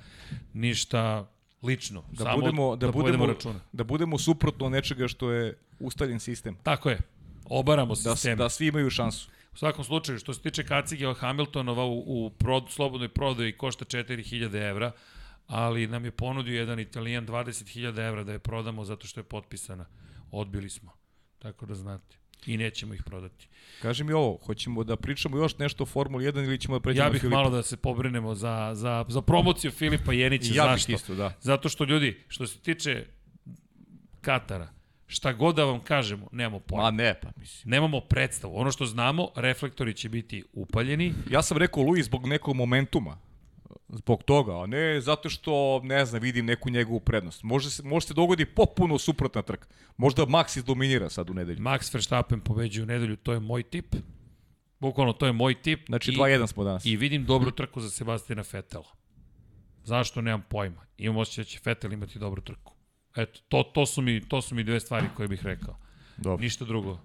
ništa 0.54 1.33
lično. 1.64 2.04
Da 2.12 2.24
Samo 2.24 2.38
budemo, 2.38 2.76
da, 2.76 2.86
da 2.86 2.92
budemo, 2.92 3.26
računa. 3.26 3.60
da 3.72 3.84
budemo 3.84 4.18
suprotno 4.18 4.70
nečega 4.70 5.08
što 5.08 5.32
je 5.32 5.58
ustaljen 5.80 6.20
sistem. 6.20 6.58
Tako 6.64 6.90
je. 6.90 7.00
Obaramo 7.46 7.94
Da, 7.96 8.16
sistem. 8.16 8.38
da 8.38 8.50
svi 8.50 8.68
imaju 8.68 8.90
šansu. 8.90 9.30
U 9.54 9.58
svakom 9.58 9.84
slučaju, 9.84 10.20
što 10.20 10.34
se 10.34 10.42
tiče 10.42 10.66
kacige 10.66 11.14
Hamiltonova 11.14 11.86
u, 11.86 12.04
u 12.26 12.30
prod, 12.30 12.66
slobodnoj 12.70 13.10
prodaji 13.10 13.52
košta 13.52 13.86
4000 13.86 14.70
evra, 14.70 14.92
ali 15.48 15.88
nam 15.88 16.06
je 16.06 16.12
ponudio 16.12 16.60
jedan 16.60 16.80
italijan 16.80 17.28
20.000 17.28 18.08
evra 18.08 18.24
da 18.24 18.32
je 18.32 18.40
prodamo 18.40 18.86
zato 18.86 19.08
što 19.08 19.20
je 19.20 19.24
potpisana. 19.24 19.86
Odbili 20.32 20.70
smo. 20.70 20.92
Tako 21.40 21.66
da 21.66 21.76
znate. 21.76 22.18
I 22.46 22.58
nećemo 22.58 22.94
ih 22.94 23.04
prodati. 23.04 23.48
Kaži 23.82 24.04
mi 24.04 24.14
ovo, 24.14 24.40
hoćemo 24.46 24.84
da 24.84 24.96
pričamo 24.96 25.38
još 25.38 25.58
nešto 25.58 25.84
o 25.84 25.86
Formuli 25.86 26.26
1 26.26 26.44
ili 26.44 26.60
ćemo 26.60 26.76
da 26.76 26.82
pređemo 26.84 27.06
Ja 27.06 27.10
bih 27.12 27.22
Filipa? 27.22 27.38
malo 27.38 27.50
da 27.50 27.64
se 27.64 27.78
pobrinemo 27.78 28.36
za, 28.36 28.72
za, 28.76 29.06
za 29.08 29.22
promociju 29.22 29.72
Filipa 29.72 30.14
Jenića. 30.14 30.54
Ja 30.54 30.74
bih 30.76 30.90
isto, 30.90 31.16
da. 31.16 31.34
Zato 31.42 31.70
što 31.70 31.84
ljudi, 31.84 32.24
što 32.28 32.48
se 32.48 32.60
tiče 32.60 33.06
Katara, 34.22 34.68
šta 35.08 35.34
god 35.34 35.56
da 35.56 35.66
vam 35.66 35.80
kažemo, 35.80 36.28
nemamo 36.32 36.60
pojma. 36.60 36.84
Ma 36.84 36.92
ne, 36.92 37.20
pa 37.22 37.28
mislim. 37.36 37.72
Nemamo 37.72 38.00
predstavu. 38.00 38.58
Ono 38.60 38.72
što 38.72 38.86
znamo, 38.86 39.30
reflektori 39.36 39.94
će 39.94 40.10
biti 40.10 40.44
upaljeni. 40.54 41.14
Ja 41.30 41.42
sam 41.42 41.58
rekao 41.58 41.84
Luis 41.84 42.06
zbog 42.06 42.28
nekog 42.28 42.56
momentuma. 42.56 43.18
Zbog 43.90 44.24
toga, 44.24 44.62
a 44.64 44.66
ne 44.66 45.02
zato 45.02 45.30
što, 45.30 45.82
ne 45.84 46.06
znam, 46.06 46.22
vidim 46.22 46.46
neku 46.46 46.70
njegovu 46.70 47.00
prednost. 47.00 47.44
Može 47.44 47.72
se, 47.72 47.84
može 47.84 48.08
se 48.08 48.14
dogodi 48.14 48.46
popuno 48.46 48.98
suprotna 48.98 49.42
trka. 49.42 49.68
Možda 49.98 50.26
Max 50.26 50.58
izdominira 50.58 51.10
sad 51.10 51.30
u 51.30 51.34
nedelju. 51.34 51.60
Max 51.60 51.94
Verstappen 51.94 52.40
pobeđuje 52.42 52.84
u 52.84 52.88
nedelju, 52.88 53.16
to 53.16 53.34
je 53.34 53.40
moj 53.40 53.64
tip. 53.64 53.96
Bukvalno, 54.80 55.14
to 55.14 55.26
je 55.26 55.32
moj 55.32 55.62
tip. 55.62 55.86
Znači 55.88 56.12
I- 56.12 56.16
2-1 56.16 56.48
smo 56.48 56.64
danas. 56.64 56.86
I 56.86 56.96
vidim 56.96 57.26
dobru 57.26 57.52
trku 57.52 57.82
za 57.82 57.90
Sebastina 57.90 58.44
Fetela. 58.44 58.92
Zašto, 59.84 60.22
nemam 60.22 60.44
pojma. 60.50 60.86
Imam 60.98 61.18
osjećaj 61.18 61.44
da 61.44 61.48
će 61.50 61.60
Fetel 61.60 61.94
imati 61.94 62.20
dobru 62.20 62.42
trku. 62.42 62.74
Eto, 63.16 63.40
to, 63.48 63.64
to, 63.64 63.86
su 63.86 64.02
mi, 64.02 64.22
to 64.30 64.42
su 64.42 64.56
mi 64.56 64.64
dve 64.64 64.80
stvari 64.80 65.08
koje 65.16 65.28
bih 65.28 65.44
rekao. 65.46 65.78
Dobro. 66.18 66.42
Ništa 66.42 66.66
drugo. 66.66 67.00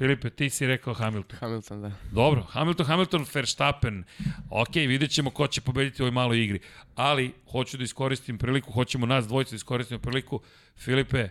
Filipe, 0.00 0.30
ti 0.30 0.50
si 0.50 0.66
rekao 0.66 0.94
Hamilton. 0.94 1.38
Hamilton, 1.38 1.82
da. 1.82 1.92
Dobro, 2.12 2.42
Hamilton, 2.42 2.86
Hamilton, 2.86 3.26
Verstappen. 3.34 4.04
Ok, 4.50 4.74
vidjet 4.74 5.10
ćemo 5.10 5.30
ko 5.30 5.46
će 5.46 5.60
pobediti 5.60 6.02
u 6.02 6.04
ovoj 6.04 6.12
maloj 6.12 6.44
igri. 6.44 6.60
Ali, 6.94 7.32
hoću 7.50 7.76
da 7.76 7.84
iskoristim 7.84 8.38
priliku, 8.38 8.72
hoćemo 8.72 9.06
nas 9.06 9.26
dvojice 9.26 9.50
da 9.50 9.56
iskoristimo 9.56 10.00
priliku. 10.00 10.40
Filipe, 10.76 11.28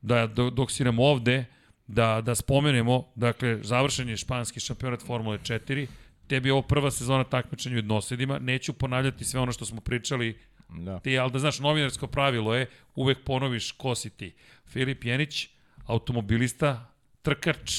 da 0.00 0.26
do- 0.26 0.50
dok 0.50 0.70
si 0.70 0.84
nam 0.84 0.98
ovde, 0.98 1.44
da, 1.86 2.20
da 2.20 2.34
spomenemo, 2.34 3.12
dakle, 3.14 3.58
završen 3.62 4.08
je 4.08 4.16
španski 4.16 4.60
šampionat 4.60 5.02
Formule 5.02 5.38
4, 5.38 5.86
tebi 6.26 6.48
je 6.48 6.52
ovo 6.52 6.62
prva 6.62 6.90
sezona 6.90 7.24
takmičenja 7.24 7.74
u 7.74 7.78
jednosedima, 7.78 8.38
neću 8.38 8.72
ponavljati 8.72 9.24
sve 9.24 9.40
ono 9.40 9.52
što 9.52 9.64
smo 9.64 9.80
pričali 9.80 10.38
Da. 10.68 10.98
ti, 11.00 11.18
ali 11.18 11.32
da 11.32 11.38
znaš, 11.38 11.58
novinarsko 11.58 12.06
pravilo 12.06 12.54
je 12.54 12.66
uvek 12.94 13.18
ponoviš 13.24 13.72
ko 13.72 13.94
si 13.94 14.10
ti. 14.10 14.34
Filip 14.66 15.04
Jenić, 15.04 15.48
automobilista, 15.86 16.92
trkač 17.22 17.72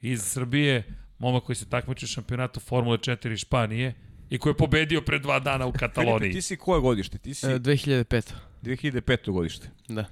iz 0.00 0.22
Srbije, 0.22 0.84
momak 1.18 1.42
koji 1.42 1.56
se 1.56 1.68
takmiči 1.68 2.04
u 2.04 2.08
šampionatu 2.08 2.60
Formule 2.60 2.98
4 2.98 3.36
Španije 3.36 3.94
i 4.30 4.38
koji 4.38 4.50
je 4.50 4.56
pobedio 4.56 5.00
pre 5.02 5.18
dva 5.18 5.38
dana 5.38 5.66
u 5.66 5.70
Filipe, 5.70 5.78
Kataloniji. 5.78 6.32
ti 6.32 6.42
si 6.42 6.56
koje 6.56 6.80
godište? 6.80 7.18
Ti 7.18 7.34
si 7.34 7.46
E, 7.46 7.58
2005. 7.58 8.32
2005. 8.62 9.30
godište. 9.30 9.70
Da. 9.88 10.04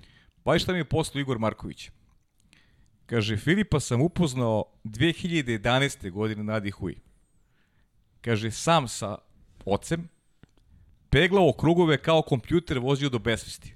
Pa 0.42 0.56
i 0.56 0.58
šta 0.58 0.72
mi 0.72 0.78
je 0.78 0.84
poslao 0.84 1.20
Igor 1.20 1.38
Marković? 1.38 1.90
Kaže, 3.06 3.36
Filipa 3.36 3.80
sam 3.80 4.02
upoznao 4.02 4.64
2011. 4.84 6.10
godine 6.10 6.44
na 6.44 6.60
Dihui. 6.60 6.96
Kaže, 8.20 8.50
sam 8.50 8.88
sa 8.88 9.18
ocem, 9.64 10.08
peglao 11.10 11.52
krugove 11.52 11.98
kao 11.98 12.22
kompjuter 12.22 12.78
vozio 12.78 13.08
do 13.08 13.18
besvesti. 13.18 13.74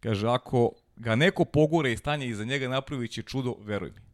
Kaže, 0.00 0.28
ako 0.28 0.72
ga 0.96 1.14
neko 1.14 1.44
pogore 1.44 1.92
i 1.92 1.96
stanje 1.96 2.26
iza 2.26 2.44
njega 2.44 2.68
napravi 2.68 3.08
će 3.08 3.22
čudo, 3.22 3.56
veruj 3.60 3.90
mi. 3.90 4.07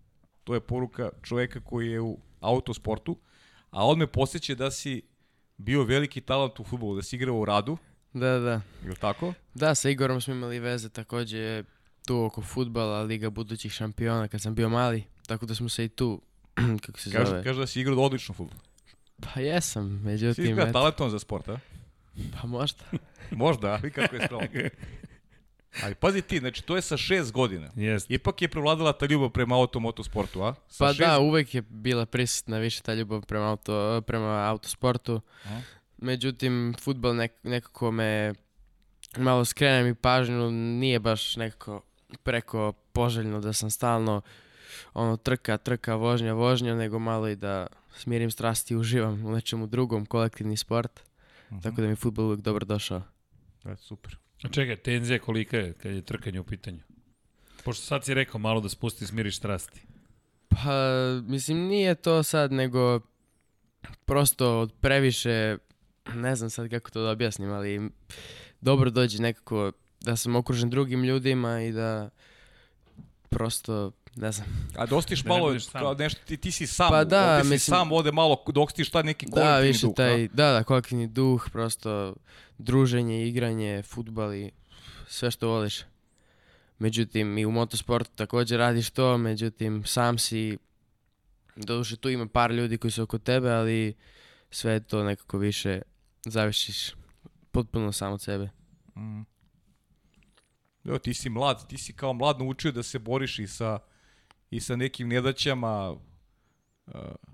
To 0.44 0.54
je 0.54 0.60
poruka 0.60 1.10
čoveka 1.22 1.60
koji 1.60 1.90
je 1.90 2.00
u 2.00 2.18
autosportu, 2.40 3.16
a 3.70 3.86
on 3.86 3.98
me 3.98 4.06
posjeća 4.06 4.54
da 4.54 4.70
si 4.70 5.02
bio 5.56 5.84
veliki 5.84 6.20
talent 6.20 6.60
u 6.60 6.64
futbolu, 6.64 6.96
da 6.96 7.02
si 7.02 7.16
igrao 7.16 7.36
u 7.36 7.44
radu, 7.44 7.76
Da, 8.12 8.38
da. 8.38 8.60
je 8.84 8.94
tako? 8.94 9.32
Da, 9.54 9.74
sa 9.74 9.90
Igorom 9.90 10.20
smo 10.20 10.34
imali 10.34 10.58
veze 10.58 10.88
takođe 10.88 11.62
tu 12.06 12.20
oko 12.20 12.42
futbala, 12.42 13.02
Liga 13.02 13.30
budućih 13.30 13.72
šampiona 13.72 14.28
kad 14.28 14.40
sam 14.40 14.54
bio 14.54 14.68
mali, 14.68 15.04
tako 15.26 15.46
da 15.46 15.54
smo 15.54 15.68
se 15.68 15.84
i 15.84 15.88
tu, 15.88 16.20
kako 16.86 17.00
se 17.00 17.10
Kaže, 17.10 17.26
zove. 17.26 17.44
kaže 17.44 17.60
da 17.60 17.66
si 17.66 17.80
igrao 17.80 17.96
odlično 17.96 18.34
futbol. 18.34 18.58
Pa 19.20 19.40
jesam, 19.40 19.98
Si 19.98 20.04
međutim, 20.04 20.44
izgleda 20.44 20.62
eto, 20.62 20.72
talentovan 20.72 21.10
za 21.10 21.18
sport, 21.18 21.48
a? 21.48 21.58
pa 22.32 22.46
možda. 22.46 22.84
Možda, 23.32 23.68
a? 23.68 23.76
Vi 23.76 23.90
kako 23.90 24.16
je 24.16 24.26
spravo. 24.26 24.42
Ali 25.82 25.94
pazi 25.94 26.22
ti, 26.22 26.38
znači 26.38 26.62
to 26.62 26.76
je 26.76 26.82
sa 26.82 26.96
šest 26.96 27.32
godina. 27.32 27.70
Jeste. 27.76 28.14
Ipak 28.14 28.42
je 28.42 28.48
prevladala 28.48 28.92
ta 28.92 29.06
ljubav 29.06 29.30
prema 29.30 29.56
automotosportu, 29.56 30.42
a? 30.42 30.54
Sa 30.68 30.84
Pa 30.84 30.88
šest... 30.88 31.00
da, 31.00 31.18
uvek 31.18 31.54
je 31.54 31.62
bila 31.62 32.06
prisutna 32.06 32.58
više 32.58 32.82
ta 32.82 32.94
ljubav 32.94 33.26
prema, 33.26 33.50
auto, 33.50 34.02
prema 34.06 34.48
autosportu. 34.48 35.20
Aha. 35.44 35.60
Međutim, 35.98 36.74
futbal 36.80 37.16
nek, 37.16 37.32
nekako 37.42 37.90
me 37.90 38.34
malo 39.16 39.44
skrene 39.44 39.82
mi 39.82 39.94
pažnju, 39.94 40.50
nije 40.50 40.98
baš 40.98 41.36
nekako 41.36 41.82
preko 42.22 42.72
poželjno 42.72 43.40
da 43.40 43.52
sam 43.52 43.70
stalno 43.70 44.20
ono 44.94 45.16
trka, 45.16 45.56
trka, 45.58 45.94
vožnja, 45.94 46.32
vožnja, 46.32 46.74
nego 46.74 46.98
malo 46.98 47.28
i 47.28 47.36
da 47.36 47.66
smirim 47.96 48.30
strasti 48.30 48.74
i 48.74 48.76
uživam 48.76 49.26
u 49.26 49.32
nečemu 49.32 49.66
drugom, 49.66 50.06
kolektivni 50.06 50.56
sport. 50.56 51.00
Tako 51.62 51.76
da 51.76 51.82
mi 51.82 51.88
je 51.88 51.96
futbol 51.96 52.24
uvijek 52.24 52.40
dobro 52.40 52.64
došao. 52.64 53.02
E, 53.64 53.76
super. 53.76 54.23
A 54.44 54.48
čekaj, 54.48 54.76
tenzija 54.76 55.18
kolika 55.18 55.56
je 55.56 55.72
kad 55.72 55.92
je 55.92 56.02
trkanje 56.02 56.40
u 56.40 56.44
pitanju? 56.44 56.80
Pošto 57.64 57.84
sad 57.84 58.04
si 58.04 58.14
rekao 58.14 58.38
malo 58.38 58.60
da 58.60 58.68
spusti 58.68 59.04
i 59.04 59.06
smiriš 59.06 59.36
strasti. 59.36 59.80
Pa, 60.48 60.70
mislim, 61.26 61.58
nije 61.58 61.94
to 61.94 62.22
sad, 62.22 62.52
nego 62.52 63.00
prosto 64.04 64.60
od 64.60 64.72
previše, 64.80 65.58
ne 66.14 66.36
znam 66.36 66.50
sad 66.50 66.70
kako 66.70 66.90
to 66.90 67.02
da 67.02 67.10
objasnim, 67.10 67.52
ali 67.52 67.90
dobro 68.60 68.90
dođe 68.90 69.22
nekako 69.22 69.72
da 70.00 70.16
sam 70.16 70.36
okružen 70.36 70.70
drugim 70.70 71.04
ljudima 71.04 71.62
i 71.62 71.72
da 71.72 72.10
prosto, 73.28 73.92
ne 74.16 74.32
znam, 74.32 74.46
A 74.76 74.86
dostiš 74.86 75.22
Da 75.22 75.28
ne 75.28 75.36
malo, 75.36 75.60
sam. 75.60 75.80
kao 75.80 75.94
nešto, 75.94 76.20
ti, 76.24 76.36
ti 76.36 76.50
si 76.50 76.66
sam, 76.66 76.88
Pa 76.90 77.04
da, 77.04 77.30
ovde 77.30 77.42
si 77.42 77.50
mislim- 77.50 77.74
sam, 77.76 77.92
ovde 77.92 78.12
malo 78.12 78.44
dostiš 78.48 78.90
taj 78.90 79.02
neki 79.02 79.26
da, 79.26 79.32
kolektivni 79.32 79.68
više 79.68 79.86
duh. 79.86 79.94
taj, 79.94 80.28
da, 80.28 80.52
da, 80.52 80.64
kolektivni 80.64 81.06
duh, 81.06 81.48
prosto 81.52 82.14
druženje, 82.58 83.28
igranje, 83.28 83.82
futbal 83.82 84.34
i 84.34 84.50
sve 85.08 85.30
što 85.30 85.48
voliš. 85.48 85.80
Međutim, 86.78 87.38
i 87.38 87.46
u 87.46 87.50
motosportu 87.50 88.10
također 88.12 88.58
radiš 88.58 88.90
to, 88.90 89.18
međutim, 89.18 89.82
sam 89.84 90.18
si, 90.18 90.58
doduše 91.56 91.96
tu 91.96 92.10
ima 92.10 92.26
par 92.26 92.50
ljudi 92.50 92.78
koji 92.78 92.90
su 92.90 93.02
oko 93.02 93.18
tebe, 93.18 93.50
ali 93.50 93.94
sve 94.50 94.72
je 94.72 94.80
to 94.80 95.04
nekako 95.04 95.38
više 95.38 95.82
zavisiš 96.22 96.92
potpuno 97.50 97.92
sam 97.92 98.12
od 98.12 98.20
sebe. 98.22 98.50
Mm. 98.96 99.22
Evo, 100.84 100.98
ti 100.98 101.14
si 101.14 101.28
mlad, 101.28 101.68
ti 101.68 101.78
si 101.78 101.92
kao 101.92 102.12
mlad 102.12 102.38
naučio 102.38 102.72
da 102.72 102.82
se 102.82 102.98
boriš 102.98 103.38
i 103.38 103.46
sa, 103.46 103.78
i 104.50 104.60
sa 104.60 104.76
nekim 104.76 105.08
nedaćama, 105.08 105.90
uh, 105.90 106.00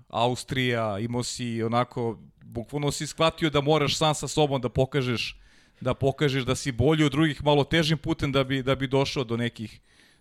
Austrija, 0.07 0.99
imao 0.99 1.23
si 1.23 1.63
onako, 1.63 2.17
bukvalno 2.43 2.91
si 2.91 3.07
shvatio 3.07 3.49
da 3.49 3.61
moraš 3.61 3.97
sam 3.97 4.15
sa 4.15 4.27
sobom 4.27 4.61
da 4.61 4.69
pokažeš 4.69 5.37
da 5.81 5.93
pokažeš 5.93 6.43
da 6.43 6.55
si 6.55 6.71
bolji 6.71 7.03
od 7.03 7.11
drugih 7.11 7.43
malo 7.43 7.63
težim 7.63 7.97
putem 7.97 8.31
da 8.31 8.43
bi 8.43 8.63
da 8.63 8.75
bi 8.75 8.87
došao 8.87 9.23
do 9.23 9.37
nekih 9.37 9.79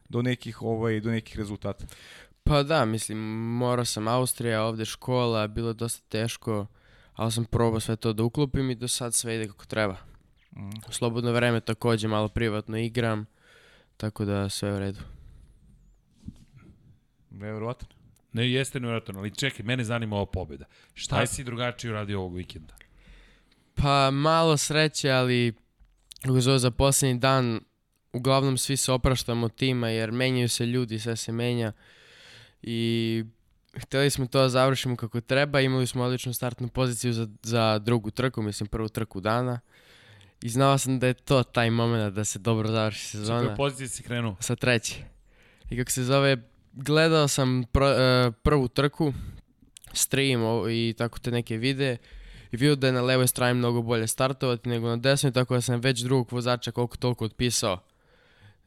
do 0.09 0.23
nekih 0.23 0.63
ovaj 0.63 1.01
do 1.01 1.11
nekih 1.11 1.37
rezultata. 1.37 1.87
Pa 2.45 2.63
da, 2.63 2.85
mislim, 2.85 3.19
morao 3.59 3.85
sam 3.85 4.09
Austrija, 4.09 4.63
ovde 4.63 4.85
škola, 4.85 5.47
bilo 5.47 5.69
je 5.69 5.75
dosta 5.75 6.03
teško, 6.09 6.67
ali 7.15 7.33
sam 7.33 7.45
probao 7.45 7.81
sve 7.81 7.97
to 7.97 8.13
da 8.13 8.23
uklopim 8.23 8.71
i 8.71 8.75
do 8.75 8.89
sad 8.89 9.15
sve 9.15 9.37
ide 9.37 9.47
kako 9.47 9.67
treba. 9.67 9.97
Mm. 10.57 10.69
U 10.89 10.93
slobodno 10.93 11.33
vreme 11.33 11.61
takođe 11.61 12.09
malo 12.09 12.29
privatno 12.29 12.79
igram, 12.79 13.27
tako 13.97 14.25
da 14.25 14.49
sve 14.49 14.75
u 14.75 14.79
redu. 14.79 15.01
Neverovatno. 17.31 17.89
Ne, 18.33 18.51
jeste 18.51 18.81
nevjerojatno, 18.81 19.19
ali 19.19 19.35
čekaj, 19.35 19.65
mene 19.67 19.85
zanima 19.85 20.17
ova 20.17 20.27
pobjeda. 20.27 20.65
Šta 20.95 21.17
Ajde. 21.17 21.27
si 21.27 21.45
drugačije 21.45 21.91
uradio 21.91 22.19
ovog 22.21 22.37
vikenda? 22.37 22.75
Pa 23.75 24.11
malo 24.11 24.57
sreće, 24.57 25.11
ali 25.11 25.53
zove 26.41 26.59
za 26.59 26.71
posljednji 26.71 27.19
dan, 27.19 27.61
uglavnom 28.13 28.59
svi 28.59 28.77
se 28.77 28.93
opraštamo 28.93 29.49
tima 29.49 29.89
jer 29.89 30.13
menjaju 30.13 30.49
se 30.49 30.67
ljudi, 30.67 30.99
sve 30.99 31.17
se 31.17 31.33
menja 31.33 31.73
i 32.63 33.25
hteli 33.77 34.11
smo 34.11 34.27
to 34.27 34.41
da 34.41 34.49
završimo 34.49 34.97
kako 34.97 35.21
treba, 35.21 35.61
imali 35.61 35.87
smo 35.87 36.03
odličnu 36.05 36.33
startnu 36.33 36.69
poziciju 36.69 37.13
za, 37.13 37.29
za 37.43 37.79
drugu 37.79 38.11
trku, 38.11 38.43
mislim 38.43 38.67
prvu 38.67 38.89
trku 38.89 39.21
dana 39.21 39.61
i 40.43 40.49
znao 40.49 40.79
sam 40.79 40.99
da 40.99 41.07
je 41.07 41.15
to 41.15 41.43
taj 41.43 41.71
moment 41.71 42.15
da 42.15 42.25
se 42.25 42.39
dobro 42.39 42.69
završi 42.69 43.07
Sa 43.07 43.13
koje 43.13 43.23
sezona 43.23 43.55
pozicije 43.57 43.89
si 43.89 44.03
krenuo? 44.03 44.37
sa 44.41 44.57
treće. 44.57 44.95
I 45.71 45.77
kako 45.79 45.91
se 45.91 46.05
zove, 46.05 46.37
gledao 46.85 47.29
sam 47.29 47.65
pr- 47.65 48.29
e, 48.29 48.33
prvu 48.43 48.69
trku, 48.69 49.13
stream 49.93 50.41
i 50.71 50.95
tako 50.99 51.19
te 51.19 51.31
neke 51.31 51.57
videe 51.57 51.97
i 52.53 52.57
vidio 52.57 52.77
da 52.77 52.87
je 52.87 52.93
na 52.93 53.03
levoj 53.03 53.27
strani 53.27 53.59
mnogo 53.59 53.83
bolje 53.83 54.07
startovati 54.07 54.69
nego 54.69 54.89
na 54.89 54.97
desnoj, 54.97 55.33
tako 55.33 55.55
da 55.55 55.61
sam 55.61 55.81
već 55.81 56.01
drugog 56.01 56.33
vozača 56.33 56.71
koliko 56.71 56.97
toliko 56.97 57.25
otpisao 57.25 57.79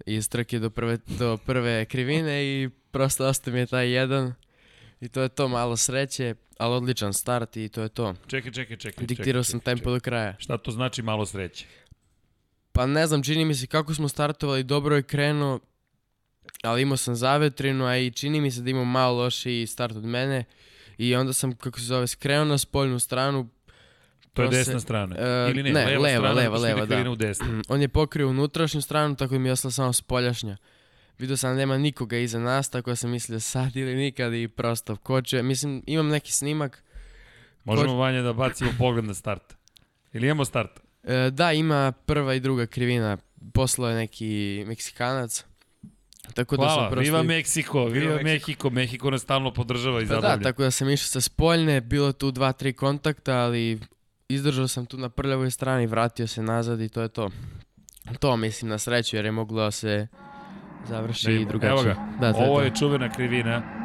iz 0.06 0.30
trke 0.30 0.60
do 0.60 0.70
prve, 0.70 0.98
do 1.20 1.38
prve 1.38 1.86
krivine 1.86 2.46
i 2.46 2.70
prosto 2.92 3.26
ostao 3.28 3.54
mi 3.54 3.60
je 3.60 3.66
taj 3.66 3.92
jedan 3.92 4.34
i 5.02 5.10
to 5.10 5.22
je 5.22 5.30
to 5.30 5.48
malo 5.48 5.78
sreće, 5.78 6.36
ali 6.58 6.76
odličan 6.76 7.14
start 7.14 7.58
i 7.58 7.70
to 7.70 7.82
je 7.82 7.90
to. 7.90 8.16
Čekaj, 8.28 8.52
čekaj, 8.52 8.78
čekaj. 8.78 9.06
Diktirao 9.06 9.44
čekaj, 9.44 9.52
sam 9.52 9.60
čekaj, 9.60 9.76
tempo 9.76 9.92
do 9.92 10.00
kraja. 10.00 10.32
čekaj. 10.32 10.44
Šta 10.44 10.58
to 10.58 10.72
znači 10.72 11.02
malo 11.02 11.26
sreće? 11.26 11.66
Pa 12.72 12.86
ne 12.86 13.08
znam, 13.08 13.24
čini 13.24 13.46
mi 13.46 13.56
se 13.56 13.68
kako 13.68 13.94
smo 13.94 14.08
startovali, 14.08 14.64
dobro 14.64 14.96
je 14.96 15.04
krenuo, 15.04 15.60
ali 16.64 16.82
imao 16.82 16.98
sam 16.98 17.16
zavetrinu, 17.16 17.86
a 17.86 17.98
i 17.98 18.12
čini 18.12 18.42
mi 18.42 18.52
se 18.52 18.62
da 18.62 18.70
imam 18.70 18.88
malo 18.92 19.18
lošiji 19.18 19.68
start 19.68 19.96
od 19.96 20.06
mene. 20.06 20.44
I 20.98 21.16
onda 21.16 21.34
sam, 21.34 21.56
kako 21.56 21.80
se 21.80 21.86
zove, 21.86 22.08
skrenuo 22.08 22.46
na 22.46 22.58
spoljnu 22.58 23.00
stranu. 23.00 23.50
To 24.34 24.44
je 24.44 24.50
desna 24.50 24.80
strana. 24.80 25.16
e, 25.20 25.52
Ili 25.52 25.64
ne, 25.64 25.72
ne, 25.72 25.86
leva, 25.86 26.02
leva, 26.02 26.18
strana, 26.20 26.34
leva, 26.34 26.58
leva, 26.58 26.86
da. 26.86 27.10
u 27.10 27.16
desnu. 27.16 27.62
On 27.68 27.82
je 27.82 27.88
pokrio 27.88 28.30
unutrašnju 28.30 28.82
stranu, 28.82 29.16
tako 29.16 29.34
da 29.34 29.40
mi 29.40 29.50
je 29.50 29.54
ostala 29.54 29.72
samo 29.72 29.94
spoljašnja. 29.94 30.58
Vidio 31.20 31.38
sam 31.38 31.52
da 31.52 31.58
nema 31.58 31.78
nikoga 31.78 32.18
iza 32.18 32.40
nas, 32.40 32.70
tako 32.70 32.92
da 32.92 32.96
sam 32.96 33.10
mislio 33.12 33.40
sad 33.40 33.76
ili 33.76 33.96
nikad 33.96 34.34
i 34.34 34.48
prosto 34.48 34.96
koče. 34.96 35.44
Mislim, 35.44 35.84
imam 35.88 36.08
neki 36.08 36.32
snimak. 36.32 36.84
Možemo 37.64 37.96
vanje 37.96 38.22
da 38.22 38.34
bacimo 38.34 38.72
pogled 38.78 39.06
na 39.06 39.14
start. 39.14 39.54
Ili 40.14 40.28
imamo 40.28 40.46
start? 40.46 40.80
E, 41.04 41.30
da, 41.32 41.52
ima 41.52 41.92
prva 41.92 42.34
i 42.34 42.40
druga 42.40 42.66
krivina. 42.66 43.18
Poslao 43.54 43.90
je 43.90 43.96
neki 43.96 44.64
Meksikanac. 44.68 45.44
Tako 46.26 46.58
da 46.58 46.64
Hvala, 46.64 46.90
prosto... 46.90 47.02
viva 47.02 47.24
Meksiko, 47.24 47.86
viva 47.86 48.14
Meksiko. 48.14 48.24
Mehiko, 48.24 48.70
Mehiko 48.70 49.12
nas 49.12 49.22
stalno 49.22 49.54
podržava 49.54 50.02
i 50.02 50.08
Pa 50.08 50.10
da, 50.10 50.16
zabavlja. 50.16 50.44
tako 50.44 50.64
da 50.64 50.72
sam 50.72 50.90
išao 50.90 51.08
sa 51.08 51.22
spoljne, 51.22 51.82
bilo 51.82 52.08
je 52.08 52.14
tu 52.14 52.32
dva, 52.32 52.52
tri 52.52 52.74
kontakta, 52.74 53.34
ali 53.34 53.80
izdržao 54.30 54.68
sam 54.68 54.86
tu 54.86 54.98
na 54.98 55.10
prljavoj 55.10 55.52
strani, 55.52 55.88
vratio 55.88 56.28
se 56.28 56.42
nazad 56.44 56.82
i 56.82 56.90
to 56.90 57.02
je 57.02 57.08
to. 57.10 57.30
To 58.20 58.38
mislim 58.38 58.70
na 58.70 58.78
sreću 58.78 59.16
jer 59.16 59.26
je 59.26 59.32
moglo 59.32 59.62
da 59.62 59.72
se 59.72 60.08
završi 60.86 61.26
Da 61.28 61.32
i 61.32 61.46
drugačije. 61.46 61.72
Evo 61.72 61.84
ga, 61.84 61.96
Da, 62.22 62.34
to 62.34 62.40
je 62.40 62.46
Ovo 62.46 62.56
to. 62.56 62.64
je 62.64 62.72
čuvena 62.72 63.10
krivina. 63.10 63.83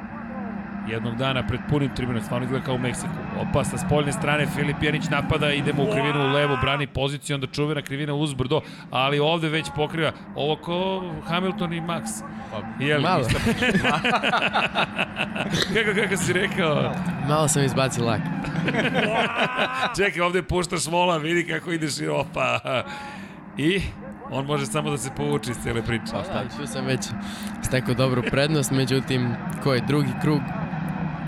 Jednog 0.89 1.17
dana 1.17 1.47
pred 1.47 1.61
punim 1.71 1.95
tribunom, 1.95 2.23
stvarno 2.23 2.45
izgleda 2.45 2.65
kao 2.65 2.75
u 2.75 2.79
Meksiku. 2.79 3.09
Opa, 3.41 3.65
sa 3.65 3.79
spoljne 3.79 4.13
strane 4.13 4.47
Filip 4.47 4.83
Janić 4.83 5.09
napada, 5.11 5.53
idemo 5.53 5.83
u 5.83 5.87
krivinu 5.87 6.21
u 6.21 6.29
levo, 6.29 6.57
brani 6.57 6.87
poziciju, 6.87 7.35
onda 7.35 7.47
čuvena 7.47 7.83
krivina 7.83 8.15
uzbrdo, 8.15 8.61
ali 8.91 9.19
ovde 9.19 9.49
već 9.49 9.67
pokriva 9.77 10.13
ovo 10.35 10.57
ko 10.57 11.05
Hamilton 11.27 11.73
i 11.73 11.81
Max. 11.81 12.03
Pa, 12.53 12.85
Jel, 12.85 13.01
Malo. 13.01 13.21
isto- 13.21 13.39
kako, 15.75 16.01
kako 16.03 16.17
si 16.17 16.33
rekao? 16.33 16.93
Malo 17.29 17.49
sam 17.49 17.65
izbacio 17.65 18.05
lak. 18.05 18.21
Čekaj, 19.97 20.21
ovde 20.21 20.43
puštaš 20.43 20.87
vola, 20.87 21.17
vidi 21.17 21.47
kako 21.49 21.73
ideš 21.73 22.01
i 22.01 22.09
opa. 22.09 22.61
I 23.57 23.81
on 24.31 24.47
može 24.47 24.67
samo 24.67 24.91
da 24.91 24.99
se 24.99 25.11
povuče 25.17 25.51
iz 25.51 25.57
cele 25.57 25.83
priče. 25.83 26.05
Pa 26.13 26.23
da, 26.23 26.45
tu 26.57 26.67
sam 26.67 26.85
već 26.87 27.07
stekao 27.63 27.95
dobru 27.95 28.23
prednost, 28.23 28.71
međutim, 28.71 29.35
ko 29.63 29.75
je 29.75 29.81
drugi 29.81 30.11
krug, 30.23 30.41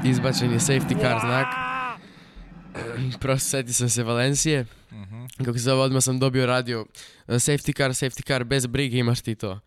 izbačen 0.05 0.53
je 0.53 0.59
safety 0.59 1.01
car 1.01 1.19
znak. 1.21 1.47
Prosto 3.21 3.49
seti 3.49 3.73
sam 3.73 3.89
se 3.89 4.03
Valencije. 4.03 4.67
Kako 5.39 5.53
se 5.53 5.59
zove, 5.59 5.83
odmah 5.83 6.03
sam 6.03 6.19
dobio 6.19 6.47
radio. 6.47 6.81
uh, 6.81 6.87
Safety 7.29 7.73
car, 7.75 7.91
safety 7.91 8.23
car, 8.23 8.45
bez 8.45 8.67
brige 8.67 8.99
imaš 8.99 9.21
ti 9.21 9.35
to. 9.35 9.61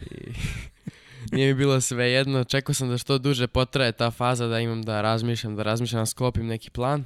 I 0.00 0.06
nije 1.32 1.48
mi 1.48 1.54
bilo 1.54 1.80
sve 1.80 2.06
jedno. 2.06 2.44
Čekao 2.44 2.74
sam 2.74 2.88
da 2.88 2.98
što 2.98 3.18
duže 3.18 3.46
potraje 3.46 3.92
ta 3.92 4.10
faza 4.10 4.46
da 4.46 4.60
imam 4.60 4.82
da 4.82 5.00
razmišljam, 5.00 5.56
da 5.56 5.62
razmišljam, 5.62 6.02
da 6.02 6.06
sklopim 6.06 6.46
neki 6.46 6.70
plan. 6.70 7.04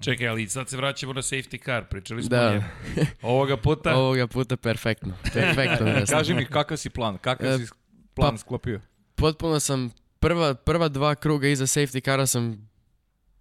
Čekaj, 0.00 0.28
ali 0.28 0.48
sad 0.48 0.68
se 0.68 0.76
vraćamo 0.76 1.12
na 1.12 1.22
safety 1.22 1.64
car, 1.64 1.84
pričali 1.84 2.22
smo 2.22 2.28
Da. 2.30 2.48
o 2.48 2.50
njemu. 2.50 2.64
Ovoga 3.22 3.56
puta, 3.56 3.96
Ovoga 3.96 4.26
puta 4.26 4.56
perfektno. 4.56 5.14
Perfektno. 5.34 5.86
da 5.92 6.04
Kaži 6.06 6.34
mi 6.34 6.46
kakav 6.46 6.76
si 6.76 6.90
plan, 6.90 7.18
kakav 7.18 7.46
E, 7.46 7.58
si 7.58 7.66
plan 8.14 8.30
pa- 8.30 8.38
sklopio? 8.38 8.80
potpuno 9.14 9.60
sam 9.60 9.90
prva, 10.24 10.54
prva 10.54 10.88
dva 10.88 11.14
kruga 11.14 11.48
iza 11.48 11.66
safety 11.66 12.04
cara 12.04 12.26
sam 12.26 12.70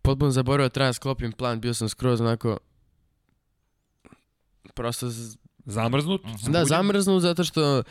potpuno 0.01 0.31
zaboravio 0.31 0.65
da 0.65 0.73
treba 0.73 0.89
da 0.89 0.93
sklopim 0.93 1.31
plan, 1.31 1.61
bio 1.61 1.73
sam 1.73 1.89
skroz 1.89 2.21
onako 2.21 2.57
prosto 4.73 5.09
z- 5.09 5.37
zamrznut. 5.65 6.23
Mhm. 6.23 6.51
da 6.51 6.65
zamrznu 6.65 7.19
zato 7.19 7.43
što 7.43 7.83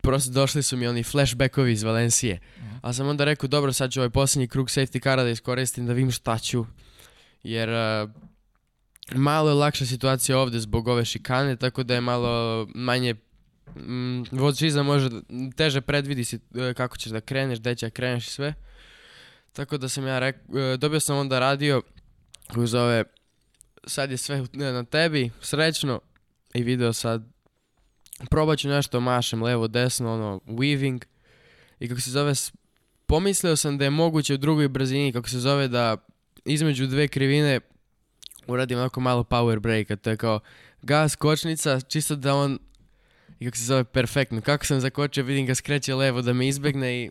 prosto 0.00 0.30
došli 0.32 0.62
su 0.62 0.76
mi 0.76 0.86
oni 0.86 1.02
flashbackovi 1.02 1.72
iz 1.72 1.82
Valencije. 1.82 2.40
A 2.82 2.92
sam 2.92 3.08
onda 3.08 3.24
rekao, 3.24 3.48
dobro, 3.48 3.72
sad 3.72 3.92
ću 3.92 4.00
ovaj 4.00 4.10
posljednji 4.10 4.48
krug 4.48 4.66
safety 4.66 5.02
cara 5.02 5.22
da 5.22 5.30
iskoristim 5.30 5.86
da 5.86 5.92
vidim 5.92 6.10
šta 6.10 6.38
ću. 6.38 6.66
Jer 7.42 7.68
uh, 7.68 8.10
malo 9.14 9.48
je 9.48 9.54
lakša 9.54 9.86
situacija 9.86 10.38
ovde 10.38 10.60
zbog 10.60 10.88
ove 10.88 11.04
šikane, 11.04 11.56
tako 11.56 11.82
da 11.82 11.94
je 11.94 12.00
malo 12.00 12.66
manje 12.74 13.14
mm, 13.76 14.22
vozičiza 14.32 14.82
može 14.82 15.08
teže 15.56 15.80
predvidi 15.80 16.24
si, 16.24 16.38
kako 16.76 16.96
ćeš 16.96 17.12
da 17.12 17.20
kreneš, 17.20 17.58
gde 17.58 17.74
će 17.74 17.86
da 17.86 17.90
kreneš 17.90 18.26
i 18.26 18.30
sve. 18.30 18.54
Tako 19.52 19.78
da 19.78 19.88
sam 19.88 20.06
ja 20.06 20.18
rekao, 20.18 20.76
dobio 20.76 21.00
sam 21.00 21.16
onda 21.16 21.38
radio 21.38 21.82
koji 22.54 22.66
zove 22.66 23.04
sad 23.86 24.10
je 24.10 24.16
sve 24.16 24.46
na 24.52 24.84
tebi, 24.84 25.30
srećno 25.40 26.00
i 26.54 26.62
video 26.62 26.92
sad 26.92 27.32
probat 28.30 28.58
ću 28.58 28.68
nešto, 28.68 29.00
mašem 29.00 29.42
levo, 29.42 29.68
desno, 29.68 30.14
ono, 30.14 30.40
weaving. 30.46 31.04
I 31.80 31.88
kako 31.88 32.00
se 32.00 32.10
zove, 32.10 32.32
pomislio 33.06 33.56
sam 33.56 33.78
da 33.78 33.84
je 33.84 33.90
moguće 33.90 34.34
u 34.34 34.36
drugoj 34.36 34.68
brzini, 34.68 35.12
kako 35.12 35.28
se 35.28 35.40
zove, 35.40 35.68
da 35.68 35.96
između 36.44 36.86
dve 36.86 37.08
krivine 37.08 37.60
uradim 38.46 38.78
onako 38.78 39.00
malo 39.00 39.22
power 39.22 39.58
breaka, 39.58 39.96
to 39.96 40.10
je 40.10 40.16
kao 40.16 40.40
gas, 40.82 41.16
kočnica, 41.16 41.80
čisto 41.80 42.16
da 42.16 42.34
on, 42.34 42.58
i 43.42 43.44
kako 43.44 43.56
se 43.56 43.64
zove, 43.64 43.84
perfektno. 43.84 44.40
Kako 44.40 44.66
sam 44.66 44.80
zakočio, 44.80 45.24
vidim 45.24 45.46
ga 45.46 45.54
skreće 45.54 45.94
levo 45.94 46.22
da 46.22 46.32
me 46.32 46.48
izbegne 46.48 47.02
i 47.02 47.10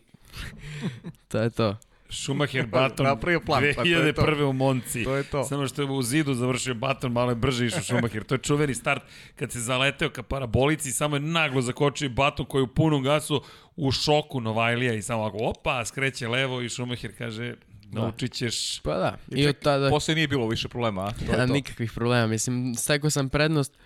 to 1.28 1.38
je 1.38 1.50
to. 1.50 1.76
Schumacher 2.12 2.66
Baton 2.66 3.06
Napravio 3.06 3.40
plan, 3.40 3.62
pa 3.76 3.82
to 3.82 3.88
je 3.88 4.12
to. 4.12 4.22
2001. 4.22 4.42
u 4.44 4.52
Monci. 4.52 5.04
To 5.04 5.16
je 5.16 5.22
to. 5.22 5.44
Samo 5.44 5.66
što 5.66 5.82
je 5.82 5.90
u 5.90 6.02
zidu 6.02 6.34
završio 6.34 6.74
Baton, 6.74 7.12
malo 7.12 7.30
je 7.30 7.34
brže 7.34 7.66
išao 7.66 7.82
Schumacher. 7.82 8.24
To 8.24 8.34
je 8.34 8.38
čuveni 8.38 8.74
start 8.74 9.02
kad 9.36 9.52
se 9.52 9.60
zaleteo 9.60 10.10
ka 10.10 10.22
parabolici, 10.22 10.92
samo 10.92 11.16
je 11.16 11.20
naglo 11.20 11.62
zakočio 11.62 12.06
i 12.06 12.08
Baton 12.08 12.46
koji 12.46 12.60
je 12.60 12.64
u 12.64 12.74
punom 12.74 13.02
gasu 13.02 13.42
u 13.76 13.92
šoku 13.92 14.40
Novajlija 14.40 14.94
i 14.94 15.02
samo 15.02 15.20
ovako, 15.20 15.38
opa, 15.40 15.84
skreće 15.84 16.28
levo 16.28 16.60
i 16.60 16.68
Schumacher 16.68 17.16
kaže, 17.18 17.54
naučit 17.90 18.32
ćeš... 18.32 18.80
Pa 18.80 18.96
da, 18.96 19.16
I, 19.30 19.40
i 19.40 19.46
od 19.46 19.58
tada... 19.58 19.90
Posle 19.90 20.14
nije 20.14 20.28
bilo 20.28 20.48
više 20.48 20.68
problema, 20.68 21.02
a? 21.02 21.12
To 21.12 21.32
je 21.32 21.46
to. 21.46 21.52
nikakvih 21.52 21.92
problema. 21.92 22.26
Mislim, 22.26 22.74
stekao 22.74 23.10
sam 23.10 23.28
prednost 23.28 23.78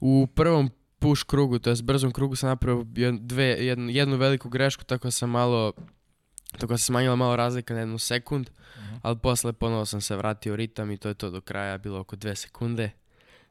u 0.00 0.26
prvom 0.34 0.70
push 1.02 1.24
krugu, 1.24 1.58
to 1.58 1.70
jest 1.70 1.82
brzom 1.82 2.12
krugu 2.12 2.36
sam 2.36 2.48
napravio 2.48 2.84
jed- 2.84 3.18
dve, 3.20 3.44
jednu, 3.44 3.90
jednu 3.90 4.16
veliku 4.16 4.48
grešku, 4.48 4.84
tako 4.84 5.10
sam 5.10 5.30
malo 5.30 5.72
tako 6.58 6.78
se 6.78 6.84
smanjila 6.84 7.16
malo 7.16 7.36
razlika 7.36 7.74
na 7.74 7.80
jednu 7.80 7.98
sekund, 7.98 8.50
ali 9.02 9.18
posle 9.18 9.52
ponovo 9.52 9.86
sam 9.86 10.00
se 10.00 10.16
vratio 10.16 10.56
ritam 10.56 10.90
i 10.90 10.96
to 10.96 11.08
je 11.08 11.14
to 11.14 11.30
do 11.30 11.40
kraja, 11.40 11.78
bilo 11.78 12.00
oko 12.00 12.16
dve 12.16 12.36
sekunde. 12.36 12.90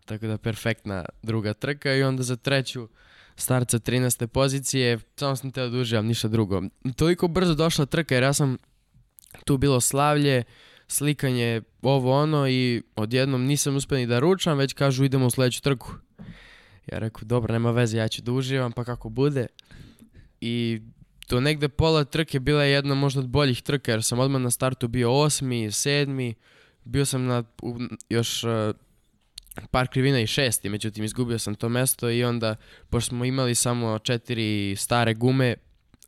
Tako 0.06 0.28
da 0.28 0.38
perfektna 0.38 1.06
druga 1.24 1.54
trka 1.54 1.94
i 1.94 2.04
onda 2.04 2.24
za 2.24 2.36
treću 2.36 2.88
start 3.36 3.72
sa 3.72 3.80
13. 3.80 4.28
pozicije, 4.28 5.00
samo 5.16 5.36
sam 5.36 5.52
teo 5.52 5.70
da 5.70 6.02
ništa 6.02 6.28
drugo. 6.28 6.62
Toliko 6.96 7.28
brzo 7.28 7.56
došla 7.56 7.86
trka 7.86 8.16
jer 8.16 8.24
ja 8.24 8.34
sam 8.34 8.58
tu 9.46 9.58
bilo 9.58 9.82
slavlje, 9.82 10.44
slikanje, 10.88 11.62
ovo 11.82 12.22
ono 12.22 12.50
i 12.50 12.84
odjednom 12.96 13.46
nisam 13.46 13.76
uspio 13.76 13.98
ni 13.98 14.08
da 14.08 14.20
ručam, 14.20 14.58
već 14.58 14.74
kažu 14.74 15.04
idemo 15.04 15.26
u 15.26 15.30
sledeću 15.30 15.62
trku. 15.62 15.94
Ja 16.92 17.00
rekao, 17.00 17.22
dobro, 17.24 17.54
nema 17.54 17.72
veze, 17.72 17.98
ja 17.98 18.08
ću 18.08 18.22
da 18.22 18.32
uživam, 18.32 18.72
pa 18.72 18.84
kako 18.84 19.10
bude. 19.10 19.48
I 20.42 20.82
do 21.30 21.40
negde 21.40 21.70
pola 21.70 22.04
trke 22.04 22.40
bila 22.40 22.64
je 22.64 22.72
jedna 22.72 22.96
možda 22.96 23.20
od 23.20 23.28
boljih 23.28 23.62
trka, 23.62 23.92
jer 23.92 24.04
sam 24.04 24.20
odmah 24.20 24.42
na 24.42 24.52
startu 24.52 24.88
bio 24.88 25.12
osmi, 25.20 25.72
sedmi, 25.72 26.34
bio 26.84 27.06
sam 27.06 27.26
na 27.26 27.44
u, 27.62 27.80
još 28.10 28.44
uh, 28.44 28.50
par 29.72 29.88
krivina 29.88 30.20
i 30.20 30.28
šesti, 30.28 30.70
međutim 30.70 31.04
izgubio 31.04 31.40
sam 31.40 31.56
to 31.56 31.70
mesto 31.70 32.10
i 32.10 32.24
onda, 32.24 32.56
pošto 32.90 33.10
smo 33.10 33.26
imali 33.26 33.56
samo 33.56 34.00
četiri 34.00 34.76
stare 34.78 35.14
gume, 35.14 35.56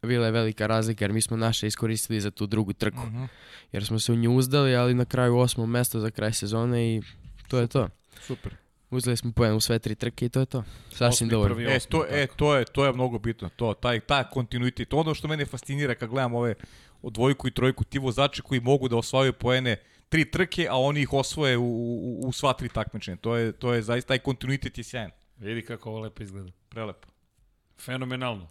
bila 0.01 0.25
je 0.25 0.31
velika 0.31 0.67
razlika 0.67 1.05
jer 1.05 1.13
mi 1.13 1.21
smo 1.21 1.37
naše 1.37 1.67
iskoristili 1.67 2.21
za 2.21 2.31
tu 2.31 2.45
drugu 2.47 2.73
trku 2.73 3.07
Mhm. 3.07 3.23
jer 3.71 3.85
smo 3.85 3.99
se 3.99 4.11
u 4.11 4.15
nju 4.15 4.35
uzdali, 4.35 4.75
ali 4.75 4.93
na 4.93 5.05
kraju 5.05 5.37
osmo 5.37 5.65
mesto 5.65 5.99
za 5.99 6.11
kraj 6.11 6.33
sezone 6.33 6.95
i 6.95 7.01
to 7.47 7.57
je 7.59 7.67
to. 7.67 7.89
Super. 8.21 8.55
Uzeli 8.93 9.17
smo 9.17 9.31
poen 9.31 9.53
u 9.53 9.59
sve 9.59 9.79
tri 9.79 9.95
trke 9.95 10.25
i 10.25 10.29
to 10.29 10.39
je 10.39 10.45
to. 10.45 10.63
Sasvim 10.91 11.29
dovoljno. 11.29 11.55
prvi, 11.55 11.71
E, 11.71 11.79
to, 11.79 12.05
e, 12.09 12.27
to, 12.35 12.55
je, 12.55 12.65
to 12.65 12.85
je 12.85 12.93
mnogo 12.93 13.19
bitno, 13.19 13.49
to, 13.55 13.73
taj, 13.73 13.99
taj 13.99 14.23
kontinuitet. 14.31 14.93
Ono 14.93 15.13
što 15.13 15.27
mene 15.27 15.45
fascinira 15.45 15.95
kad 15.95 16.09
gledam 16.09 16.33
ove 16.33 16.55
od 17.01 17.13
dvojku 17.13 17.47
i 17.47 17.51
trojku, 17.51 17.83
ti 17.83 17.99
vozači 17.99 18.41
koji 18.41 18.61
mogu 18.61 18.87
da 18.87 18.95
osvajaju 18.95 19.33
poene 19.33 19.77
tri 20.09 20.31
trke, 20.31 20.67
a 20.69 20.77
oni 20.77 21.01
ih 21.01 21.13
osvoje 21.13 21.57
u, 21.57 21.63
u, 21.63 22.27
u 22.27 22.31
sva 22.31 22.53
tri 22.53 22.69
takmičenja. 22.69 23.17
To 23.17 23.35
je, 23.35 23.51
to 23.51 23.73
je 23.73 23.81
zaista, 23.81 24.07
taj 24.07 24.19
kontinuitet 24.19 24.77
je 24.77 24.83
sjajan. 24.83 25.11
Vidi 25.37 25.61
kako 25.61 25.89
ovo 25.89 25.99
lepo 25.99 26.23
izgleda. 26.23 26.51
Prelepo. 26.69 27.07
Fenomenalno. 27.79 28.49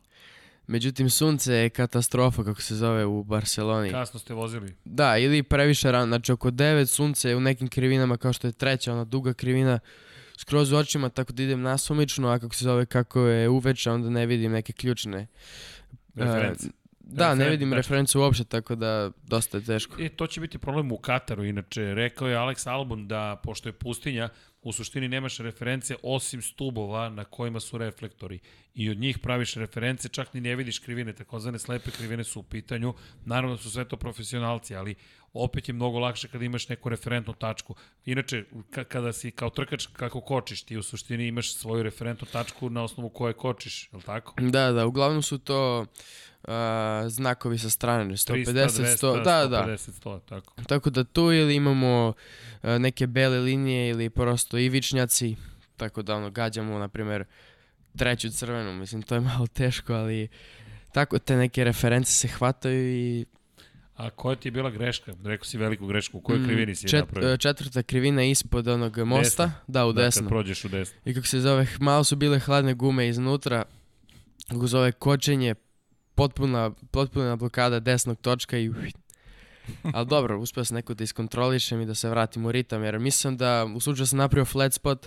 Međutim, 0.66 1.10
sunce 1.10 1.52
je 1.52 1.70
katastrofa, 1.70 2.44
kako 2.44 2.62
se 2.62 2.74
zove 2.74 3.05
u 3.06 3.24
Barceloni. 3.24 3.90
Kasno 3.90 4.20
ste 4.20 4.35
vozili. 4.35 4.74
Da, 4.85 5.19
ili 5.19 5.43
previše 5.43 5.93
rano, 5.93 6.06
znači 6.06 6.32
oko 6.32 6.51
9 6.51 6.86
sunce 6.86 7.28
je 7.28 7.36
u 7.36 7.40
nekim 7.40 7.69
krivinama 7.69 8.16
kao 8.16 8.32
što 8.32 8.47
je 8.47 8.52
treća, 8.52 8.93
ona 8.93 9.05
duga 9.05 9.35
krivina, 9.35 9.78
skroz 10.37 10.73
u 10.73 10.77
očima, 10.77 11.09
tako 11.09 11.33
da 11.33 11.43
idem 11.43 11.63
nasumično, 11.63 12.29
a 12.29 12.39
kako 12.39 12.55
se 12.55 12.65
zove, 12.65 12.87
kako 12.87 13.21
je 13.21 13.49
uveče, 13.49 13.91
onda 13.91 14.11
ne 14.11 14.27
vidim 14.27 14.53
neke 14.53 14.73
ključne... 14.73 15.27
Reference. 16.15 16.67
e, 16.67 16.71
da, 17.01 17.35
ne 17.35 17.51
vidim 17.51 17.71
tačka. 17.71 17.77
referencu 17.77 18.21
uopšte, 18.21 18.45
tako 18.45 18.75
da 18.75 19.11
dosta 19.23 19.59
je 19.59 19.65
teško. 19.65 20.03
E, 20.03 20.09
to 20.09 20.27
će 20.27 20.41
biti 20.41 20.59
problem 20.59 20.93
u 20.93 20.97
Kataru, 20.97 21.45
inače. 21.45 21.95
Rekao 21.95 22.29
je 22.29 22.37
Alex 22.37 22.71
Albon 22.71 23.09
da, 23.09 23.41
pošto 23.43 23.69
je 23.69 23.73
pustinja, 23.73 24.29
u 24.63 24.73
suštini 24.73 25.09
nemaš 25.09 25.39
reference 25.39 25.95
osim 26.03 26.43
stubova 26.43 27.09
na 27.09 27.25
kojima 27.25 27.61
su 27.61 27.79
reflektori. 27.79 28.39
I 28.75 28.91
od 28.91 28.99
njih 28.99 29.19
praviš 29.19 29.55
reference, 29.55 30.09
čak 30.09 30.35
ni 30.35 30.41
ne 30.41 30.57
vidiš 30.57 30.79
krivine, 30.79 31.13
takozvane 31.13 31.59
slepe 31.59 31.91
krivine 31.91 32.25
su 32.25 32.41
u 32.41 32.43
pitanju. 32.43 32.95
Naravno 33.25 33.57
da 33.57 33.63
su 33.63 33.71
sve 33.71 33.85
to 33.85 33.97
profesionalci, 33.97 34.77
ali 34.77 34.95
opet 35.33 35.69
je 35.69 35.75
mnogo 35.75 35.99
lakše 35.99 36.29
kada 36.29 36.45
imaš 36.45 36.69
neku 36.69 36.89
referentnu 36.89 37.33
tačku. 37.33 37.75
Inače, 38.05 38.45
ka- 38.71 38.85
kada 38.85 39.13
si 39.13 39.31
kao 39.31 39.51
trkač 39.51 39.87
kako 39.93 40.21
kočiš, 40.21 40.63
ti 40.63 40.77
u 40.77 40.83
suštini 40.83 41.27
imaš 41.27 41.55
svoju 41.55 41.83
referentnu 41.83 42.27
tačku 42.33 42.71
na 42.71 42.83
osnovu 42.83 43.09
koje 43.09 43.33
kočiš, 43.33 43.89
je 43.93 43.97
li 43.97 44.03
tako? 44.03 44.35
Da, 44.41 44.73
da, 44.73 44.87
uglavnom 44.87 45.23
su 45.23 45.39
to 45.39 45.87
a, 46.45 47.05
znakovi 47.09 47.59
sa 47.59 47.71
strane, 47.71 48.05
150, 48.05 48.45
300, 48.45 48.97
100, 48.99 49.25
da, 49.25 49.47
da. 49.47 49.67
150, 49.67 49.91
100, 50.05 50.21
tako. 50.29 50.55
Tako 50.63 50.91
da 50.91 51.05
tu 51.05 51.33
ili 51.33 51.55
imamo 51.55 52.13
e, 52.63 52.79
neke 52.79 53.07
bele 53.07 53.39
linije 53.39 53.89
ili 53.89 54.11
prosto 54.11 54.59
ivičnjaci, 54.59 55.37
tako 55.77 56.03
da 56.03 56.17
ono 56.17 56.31
gađamo, 56.31 56.79
na 56.79 56.89
primjer, 56.89 57.25
treću 57.97 58.31
crvenu, 58.31 58.73
mislim 58.73 59.03
to 59.03 59.15
je 59.15 59.21
malo 59.21 59.47
teško, 59.47 59.93
ali 59.95 60.29
tako 60.93 61.19
te 61.19 61.37
neke 61.37 61.65
reference 61.65 62.13
se 62.13 62.29
hvataju 62.29 62.93
i 62.97 63.27
A 63.97 64.10
koja 64.10 64.36
ti 64.36 64.48
je 64.48 64.52
bila 64.52 64.70
greška? 64.70 65.12
Rekao 65.24 65.44
si 65.44 65.59
veliku 65.59 65.86
grešku. 65.86 66.19
U 66.19 66.20
kojoj 66.20 66.39
mm, 66.40 66.44
krivini 66.44 66.74
si 66.74 66.89
čet- 66.89 67.01
napravio? 67.01 67.36
četvrta 67.36 67.82
krivina 67.82 68.23
ispod 68.24 68.69
onog 68.69 68.98
mosta, 68.98 69.52
da, 69.66 69.86
u 69.86 69.93
Da, 69.93 70.02
desno. 70.02 70.23
kad 70.23 70.28
prođeš 70.28 70.64
u 70.64 70.69
desno. 70.69 71.01
I 71.05 71.14
kako 71.14 71.27
se 71.27 71.40
zove, 71.40 71.66
malo 71.81 72.05
su 72.05 72.16
bile 72.16 72.39
hladne 72.39 72.74
gume 72.74 73.09
iznutra, 73.09 73.64
kako 74.48 74.66
zove 74.66 74.93
kočenje, 74.93 75.55
potpuna, 76.14 76.70
potpuna 76.90 77.36
blokada 77.36 77.81
desnog 77.81 78.20
točka 78.20 78.59
i 78.59 78.70
Ali 79.94 80.06
dobro, 80.06 80.39
uspio 80.39 80.64
sam 80.64 80.74
neko 80.74 80.94
da 80.94 81.05
iskontrolišem 81.05 81.81
i 81.81 81.86
da 81.86 81.94
se 81.94 82.09
vratim 82.10 82.47
u 82.47 82.52
ritam, 82.52 82.85
jer 82.85 82.98
mislim 82.98 83.36
da 83.36 83.66
u 83.77 83.81
slučaju 83.81 84.06
sam 84.06 84.19
napravio 84.19 84.44
flat 84.44 84.73
spot, 84.73 85.06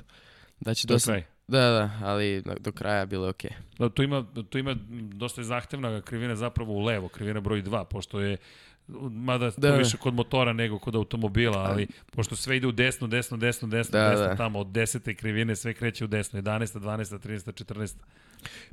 da 0.59 0.73
će 0.73 0.87
dosta... 0.87 1.11
kraj. 1.11 1.23
Da, 1.47 1.59
da, 1.59 1.99
ali 2.03 2.43
do 2.59 2.71
kraja 2.71 3.05
bilo 3.05 3.25
je 3.25 3.29
okej. 3.29 3.51
Da, 3.79 3.89
tu 3.89 4.03
ima, 4.03 4.25
tu 4.49 4.57
ima 4.57 4.75
dosta 5.13 5.43
zahtevna 5.43 6.01
krivina 6.01 6.35
zapravo 6.35 6.73
u 6.73 6.79
levo, 6.79 7.07
krivina 7.07 7.41
broj 7.41 7.63
2, 7.63 7.85
pošto 7.85 8.19
je 8.19 8.37
mada 8.87 9.45
da, 9.45 9.51
Da, 9.57 9.67
to 9.67 9.71
da. 9.71 9.77
više 9.77 9.97
kod 9.97 10.13
motora 10.13 10.53
nego 10.53 10.79
kod 10.79 10.95
automobila, 10.95 11.57
ali 11.57 11.87
pošto 12.11 12.35
sve 12.35 12.57
ide 12.57 12.67
u 12.67 12.71
desno, 12.71 13.07
desno, 13.07 13.37
desno, 13.37 13.67
desno, 13.67 13.99
Da, 13.99 14.09
desno, 14.09 14.25
da. 14.25 14.35
tamo 14.35 14.59
od 14.59 14.67
10. 14.67 15.15
krivine 15.15 15.55
sve 15.55 15.73
kreće 15.73 16.03
u 16.05 16.07
desno, 16.07 16.41
11, 16.41 16.79
12, 16.79 17.19
13, 17.27 17.63
14. 17.65 17.95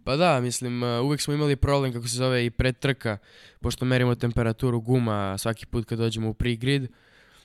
Pa 0.04 0.16
da, 0.16 0.40
mislim, 0.40 0.82
uh, 0.82 1.04
uvek 1.04 1.20
smo 1.20 1.34
imali 1.34 1.56
problem, 1.56 1.92
kako 1.92 2.08
se 2.08 2.16
zove, 2.16 2.46
i 2.46 2.50
pred 2.50 2.78
trka, 2.78 3.18
pošto 3.60 3.84
merimo 3.84 4.14
temperaturu 4.14 4.80
guma 4.80 5.38
svaki 5.38 5.66
put 5.66 5.84
kad 5.88 5.98
dođemo 5.98 6.28
u 6.28 6.34
pre-grid, 6.34 6.88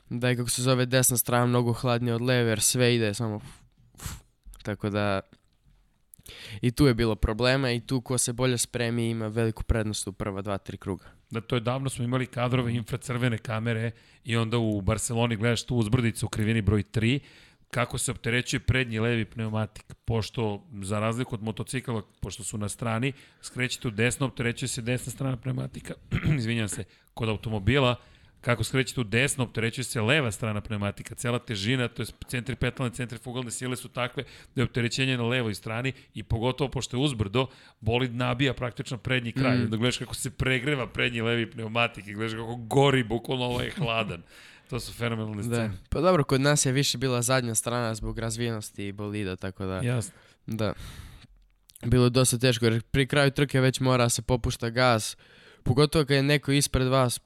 da 0.10 0.30
je, 0.30 0.35
kako 0.35 0.49
se 0.49 0.61
zove, 0.61 0.85
desna 0.85 1.18
strana 1.18 1.45
mnogo 1.45 1.73
hladnija 1.73 2.15
od 2.15 2.22
leve, 2.22 2.49
jer 2.49 2.61
sve 2.61 2.95
ide 2.95 3.14
samo... 3.14 3.41
Tako 4.64 4.89
da... 4.89 5.22
I 6.62 6.72
tu 6.72 6.88
je 6.88 6.94
bilo 6.94 7.16
problema 7.16 7.72
i 7.72 7.80
tu 7.80 8.02
ko 8.02 8.18
se 8.18 8.34
bolje 8.34 8.58
spremi 8.58 9.10
ima 9.10 9.28
veliku 9.28 9.64
prednost 9.64 10.08
u 10.08 10.14
prva 10.14 10.41
dva, 10.41 10.58
tri 10.58 10.78
kruga. 10.78 11.06
Da 11.30 11.41
to 11.41 11.56
je 11.56 11.60
davno 11.60 11.90
smo 11.90 12.04
imali 12.04 12.26
kadrove 12.26 12.74
infracrvene 12.74 13.38
kamere 13.38 13.91
i 14.24 14.38
onda 14.38 14.58
u 14.58 14.82
Barceloni 14.82 15.36
gledaš 15.36 15.64
tu 15.64 15.76
uzbrdicu 15.76 16.26
u 16.26 16.30
krivini 16.30 16.62
broj 16.62 16.84
3 16.84 17.20
kako 17.72 17.98
se 17.98 18.12
opterećuje 18.12 18.60
prednji 18.60 18.99
levi 18.99 19.26
pneumatik, 19.26 19.94
pošto 20.06 20.68
za 20.82 20.99
razliku 20.99 21.36
od 21.36 21.44
motocikla, 21.44 22.02
pošto 22.22 22.44
su 22.44 22.58
na 22.58 22.70
strani, 22.70 23.14
skrećete 23.41 23.88
u 23.88 23.91
desno, 23.91 24.26
opterećuje 24.26 24.70
se 24.70 24.82
desna 24.82 25.12
strana 25.12 25.38
pneumatika, 25.38 25.94
izvinjam 26.38 26.68
se, 26.68 26.84
kod 27.14 27.30
automobila, 27.30 27.95
kako 28.48 28.64
skrećete 28.64 29.02
u 29.02 29.03
desno, 29.03 29.44
opterećuje 29.44 29.84
se 29.84 30.02
leva 30.02 30.32
strana 30.32 30.61
pneumatika, 30.61 31.15
cela 31.15 31.40
težina, 31.40 31.88
to 31.88 32.02
je 32.02 32.06
centripetalne, 32.28 32.94
centrifugalne 32.94 33.52
sile 33.52 33.76
su 33.76 33.90
takve 33.90 34.24
da 34.56 34.61
je 34.61 34.65
opterećenje 34.65 35.18
na 35.18 35.24
levoj 35.24 35.56
strani 35.56 35.94
i 36.14 36.24
pogotovo 36.24 36.69
pošto 36.72 36.98
je 36.98 37.03
uzbrdo, 37.03 37.48
bolid 37.80 38.15
nabija 38.15 38.53
praktično 38.53 38.98
prednji 38.98 39.32
kraj, 39.32 39.57
mm. 39.57 39.69
da 39.69 39.78
gledaš 39.78 39.98
kako 39.98 40.15
se 40.15 40.32
pregreva 40.32 40.88
prednji 40.88 41.18
i 41.18 41.22
levi 41.22 41.52
pneumatik 41.52 42.07
i 42.07 42.14
gledaš 42.14 42.34
kako 42.34 42.56
gori, 42.56 43.03
bukvalno 43.03 43.45
ovo 43.45 43.61
je 43.61 43.72
hladan. 43.72 44.24
To 44.69 44.80
su 44.80 44.94
fenomenalne 44.94 45.44
Da. 45.44 45.56
scene. 45.56 45.72
Pa 45.90 46.02
dobro, 46.02 46.24
kod 46.24 46.41
nas 46.41 46.65
je 46.65 46.72
više 46.72 46.98
bila 46.98 47.22
zadnja 47.22 47.56
strana 47.56 47.95
zbog 47.95 48.19
razvijenosti 48.19 48.91
bolida, 48.91 49.36
tako 49.36 49.65
da... 49.65 49.82
Jasno. 49.82 50.14
Da. 50.45 50.74
Bilo 51.86 52.03
je 52.03 52.10
dosta 52.10 52.38
teško, 52.38 52.65
jer 52.65 52.82
pri 52.82 53.07
kraju 53.07 53.32
trke 53.32 53.60
već 53.60 53.80
mora 53.80 54.03
da 54.03 54.10
se 54.10 54.22
popušta 54.22 54.69
gas. 54.69 55.18
Pogotovo 55.64 56.06
kad 56.06 56.15
je 56.15 56.24
neko 56.24 56.52
ispred 56.52 56.88
vas, 56.88 57.19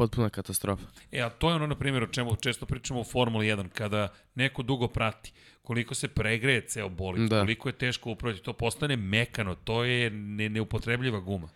potpuna 0.00 0.30
katastrofa. 0.30 0.86
E, 1.12 1.20
a 1.20 1.30
to 1.30 1.48
je 1.48 1.54
ono, 1.54 1.66
na 1.66 1.74
primjer, 1.74 2.02
o 2.02 2.06
čemu 2.06 2.36
često 2.36 2.66
pričamo 2.66 3.00
u 3.00 3.04
Formuli 3.04 3.46
1, 3.46 3.68
kada 3.68 4.08
neko 4.34 4.62
dugo 4.62 4.88
prati, 4.88 5.32
koliko 5.62 5.94
se 5.94 6.08
pregreje 6.08 6.60
ceo 6.66 6.88
bolid, 6.88 7.28
Da. 7.28 7.40
koliko 7.40 7.68
je 7.68 7.72
teško 7.72 8.10
upraviti, 8.10 8.44
to 8.44 8.52
postane 8.52 8.96
mekano, 8.96 9.54
to 9.54 9.84
je 9.84 10.10
ne, 10.10 10.48
neupotrebljiva 10.48 11.20
guma. 11.20 11.48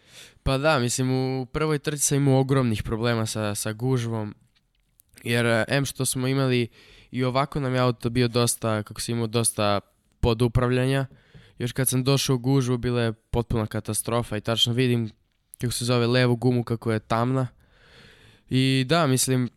Pa 0.43 0.59
da, 0.59 0.79
mislim, 0.79 1.11
u 1.11 1.47
prvoj 1.47 1.79
trci 1.79 2.05
sam 2.05 2.17
imao 2.19 2.41
ogromnih 2.41 2.83
problema 2.83 3.27
sa, 3.27 3.55
sa 3.55 3.73
gužvom, 3.73 4.35
jer 5.23 5.47
eh, 5.47 5.65
em 5.69 5.85
što 5.85 6.07
smo 6.07 6.29
imali 6.29 6.69
i 7.11 7.25
ovako 7.25 7.61
nam 7.61 7.75
je 7.75 7.81
auto 7.81 8.11
bio 8.11 8.29
dosta, 8.29 8.83
kako 8.83 9.01
se 9.01 9.13
imao, 9.13 9.27
dosta 9.27 9.81
pod 10.21 10.43
upravljanja, 10.43 11.07
još 11.59 11.73
kad 11.73 11.89
sam 11.89 12.05
došao 12.05 12.37
u 12.37 12.39
gužvu 12.39 12.79
bila 12.79 13.03
je 13.03 13.13
potpuna 13.13 13.67
katastrofa 13.67 14.37
i 14.37 14.41
tačno 14.41 14.73
vidim 14.73 15.11
kako 15.61 15.73
se 15.73 15.85
zove 15.85 16.07
levu 16.07 16.37
gumu 16.37 16.65
kako 16.65 16.93
je 16.93 16.99
tamna. 16.99 17.47
I 18.51 18.85
da, 18.89 19.07
mislim, 19.07 19.51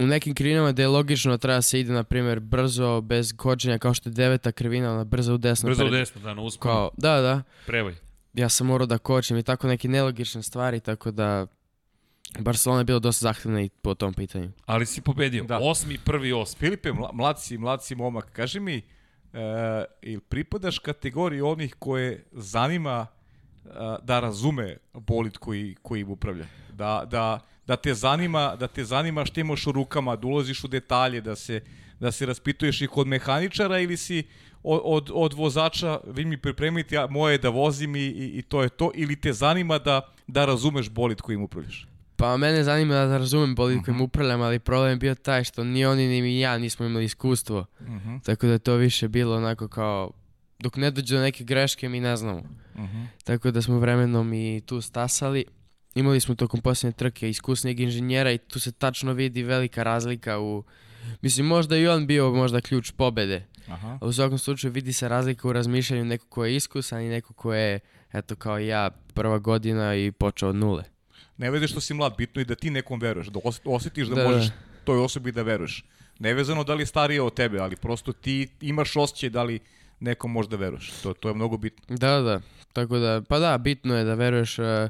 u 0.00 0.06
nekim 0.06 0.34
krivinama 0.34 0.72
da 0.72 0.82
je 0.82 0.88
logično 0.88 1.30
da 1.32 1.38
treba 1.38 1.62
se 1.62 1.80
ide, 1.80 1.92
na 1.92 2.04
primjer, 2.04 2.40
brzo, 2.40 3.00
bez 3.00 3.32
kočenja, 3.36 3.78
kao 3.78 3.94
što 3.94 4.08
je 4.08 4.12
deveta 4.12 4.52
krivina, 4.52 4.92
ona 4.92 5.04
brzo 5.04 5.34
u 5.34 5.38
desno. 5.38 5.68
Brzo 5.68 5.86
u 5.86 5.90
desno, 5.90 6.20
da, 6.20 6.34
na 6.34 6.42
usponu, 6.42 6.72
Kao, 6.74 6.90
da, 6.96 7.20
da 7.20 7.42
prevoj. 7.66 7.94
ja 8.34 8.48
sam 8.48 8.66
morao 8.66 8.86
da 8.86 8.98
kočim 8.98 9.36
i 9.36 9.42
tako 9.42 9.66
neke 9.68 9.88
nelogične 9.88 10.42
stvari, 10.42 10.80
tako 10.80 11.10
da 11.10 11.46
Barcelona 12.38 12.80
je 12.80 12.84
bila 12.84 12.98
dosta 12.98 13.22
zahtevna 13.22 13.62
i 13.62 13.68
po 13.68 13.94
tom 13.94 14.14
pitanju. 14.14 14.50
Ali 14.66 14.86
si 14.86 15.00
pobedio. 15.00 15.44
Da. 15.44 15.58
Osmi, 15.58 15.98
prvi, 16.04 16.32
osmi. 16.32 16.58
Filipe, 16.58 16.92
mla, 16.92 17.10
mlad 17.12 17.42
si, 17.42 17.58
mlad 17.58 17.84
si 17.84 17.94
momak, 17.94 18.32
kaži 18.32 18.60
mi, 18.60 18.76
e, 18.76 18.82
ili 20.02 20.20
pripadaš 20.20 20.78
kategoriji 20.78 21.40
onih 21.40 21.74
koje 21.78 22.24
zanima 22.32 23.06
e, 23.64 23.68
da 24.02 24.20
razume 24.20 24.76
bolid 24.92 25.38
koji, 25.38 25.76
koji 25.82 26.00
im 26.00 26.10
upravlja? 26.10 26.46
Da, 26.72 27.04
da, 27.10 27.40
da 27.66 27.76
te 27.76 27.94
zanima, 27.94 28.56
da 28.56 28.68
te 28.68 28.84
zanima 28.84 29.24
što 29.24 29.40
imaš 29.40 29.66
u 29.66 29.72
rukama, 29.72 30.16
da 30.16 30.26
ulaziš 30.26 30.64
u 30.64 30.68
detalje, 30.68 31.20
da 31.20 31.36
se, 31.36 31.60
da 32.00 32.12
se 32.12 32.26
raspituješ 32.26 32.82
i 32.82 32.86
kod 32.86 33.06
mehaničara 33.06 33.78
ili 33.78 33.96
si 33.96 34.22
od, 34.62 34.80
od, 34.84 35.10
od 35.14 35.32
vozača, 35.32 36.00
vi 36.06 36.24
mi 36.24 36.36
pripremite, 36.36 36.94
ja, 36.94 37.06
moje 37.06 37.34
je 37.34 37.38
da 37.38 37.48
vozim 37.48 37.96
i, 37.96 38.00
i, 38.00 38.38
i 38.38 38.42
to 38.42 38.62
je 38.62 38.68
to, 38.68 38.90
ili 38.94 39.16
te 39.16 39.32
zanima 39.32 39.78
da, 39.78 40.00
da 40.26 40.44
razumeš 40.44 40.90
bolid 40.90 41.20
kojim 41.20 41.42
upravljaš? 41.42 41.86
Pa 42.16 42.36
mene 42.36 42.64
zanima 42.64 42.94
da 42.94 43.18
razumem 43.18 43.54
bolid 43.54 43.84
kojim 43.84 44.00
upravljam, 44.00 44.40
ali 44.42 44.58
problem 44.58 44.90
je 44.90 44.96
bio 44.96 45.14
taj 45.14 45.44
što 45.44 45.64
ni 45.64 45.86
oni 45.86 46.08
ni 46.08 46.40
ja 46.40 46.58
nismo 46.58 46.86
imali 46.86 47.04
iskustvo. 47.04 47.66
Tako 48.24 48.46
da 48.46 48.52
je 48.52 48.58
to 48.58 48.74
više 48.74 49.08
bilo 49.08 49.36
onako 49.36 49.68
kao, 49.68 50.10
dok 50.58 50.76
ne 50.76 50.90
dođe 50.90 51.16
do 51.16 51.22
neke 51.22 51.44
greške 51.44 51.88
mi 51.88 52.00
ne 52.00 52.16
znamo. 52.16 52.42
Tako 53.24 53.50
da 53.50 53.62
smo 53.62 53.78
vremenom 53.78 54.32
i 54.32 54.62
tu 54.66 54.80
stasali. 54.80 55.44
Imali 55.94 56.20
smo 56.20 56.34
tokom 56.34 56.60
posljednje 56.60 56.92
trke 56.92 57.28
iskusnijeg 57.30 57.80
inženjera 57.80 58.32
i 58.32 58.38
tu 58.38 58.60
se 58.60 58.72
tačno 58.72 59.12
vidi 59.12 59.42
velika 59.42 59.82
razlika 59.82 60.38
u... 60.38 60.64
Mislim, 61.22 61.46
možda 61.46 61.76
i 61.76 61.88
on 61.88 62.06
bio 62.06 62.30
možda 62.32 62.60
ključ 62.60 62.90
pobede. 62.90 63.46
Aha. 63.68 63.98
U 64.00 64.12
svakom 64.12 64.38
slučaju 64.38 64.72
vidi 64.72 64.92
se 64.92 65.08
razlika 65.08 65.48
u 65.48 65.52
razmišljanju 65.52 66.04
neko 66.04 66.26
ko 66.26 66.44
je 66.44 66.56
iskusan 66.56 67.00
i 67.02 67.08
neko 67.08 67.32
ko 67.32 67.54
je, 67.54 67.80
eto 68.12 68.36
kao 68.36 68.58
ja, 68.58 68.90
prva 69.14 69.38
godina 69.38 69.94
i 69.94 70.12
počeo 70.12 70.48
od 70.48 70.56
nule. 70.56 70.84
Ne 71.36 71.50
veze 71.50 71.68
što 71.68 71.80
si 71.80 71.94
mlad, 71.94 72.14
bitno 72.18 72.40
je 72.40 72.44
da 72.44 72.54
ti 72.54 72.70
nekom 72.70 73.00
veruješ, 73.00 73.26
da 73.26 73.40
os- 73.40 73.60
osjetiš 73.66 74.08
da, 74.08 74.14
Da, 74.14 74.24
možeš 74.24 74.46
da. 74.46 74.52
toj 74.84 74.98
osobi 74.98 75.32
da 75.32 75.42
veruješ. 75.42 75.84
Nevezano 76.18 76.64
da 76.64 76.74
li 76.74 76.82
je 76.82 76.86
stariji 76.86 77.18
od 77.18 77.34
tebe, 77.34 77.58
ali 77.58 77.76
prosto 77.76 78.12
ti 78.12 78.48
imaš 78.60 78.96
osjećaj 78.96 79.30
da 79.30 79.42
li 79.42 79.58
nekom 80.00 80.32
možda 80.32 80.56
veruješ. 80.56 80.90
To, 81.02 81.12
to 81.14 81.28
je 81.28 81.34
mnogo 81.34 81.56
bitno. 81.56 81.96
Da, 81.96 82.20
da, 82.20 82.40
tako 82.72 82.98
da, 82.98 83.22
pa 83.28 83.38
da, 83.38 83.58
bitno 83.58 83.96
je 83.96 84.04
da 84.04 84.14
veruješ 84.14 84.58
e, 84.58 84.88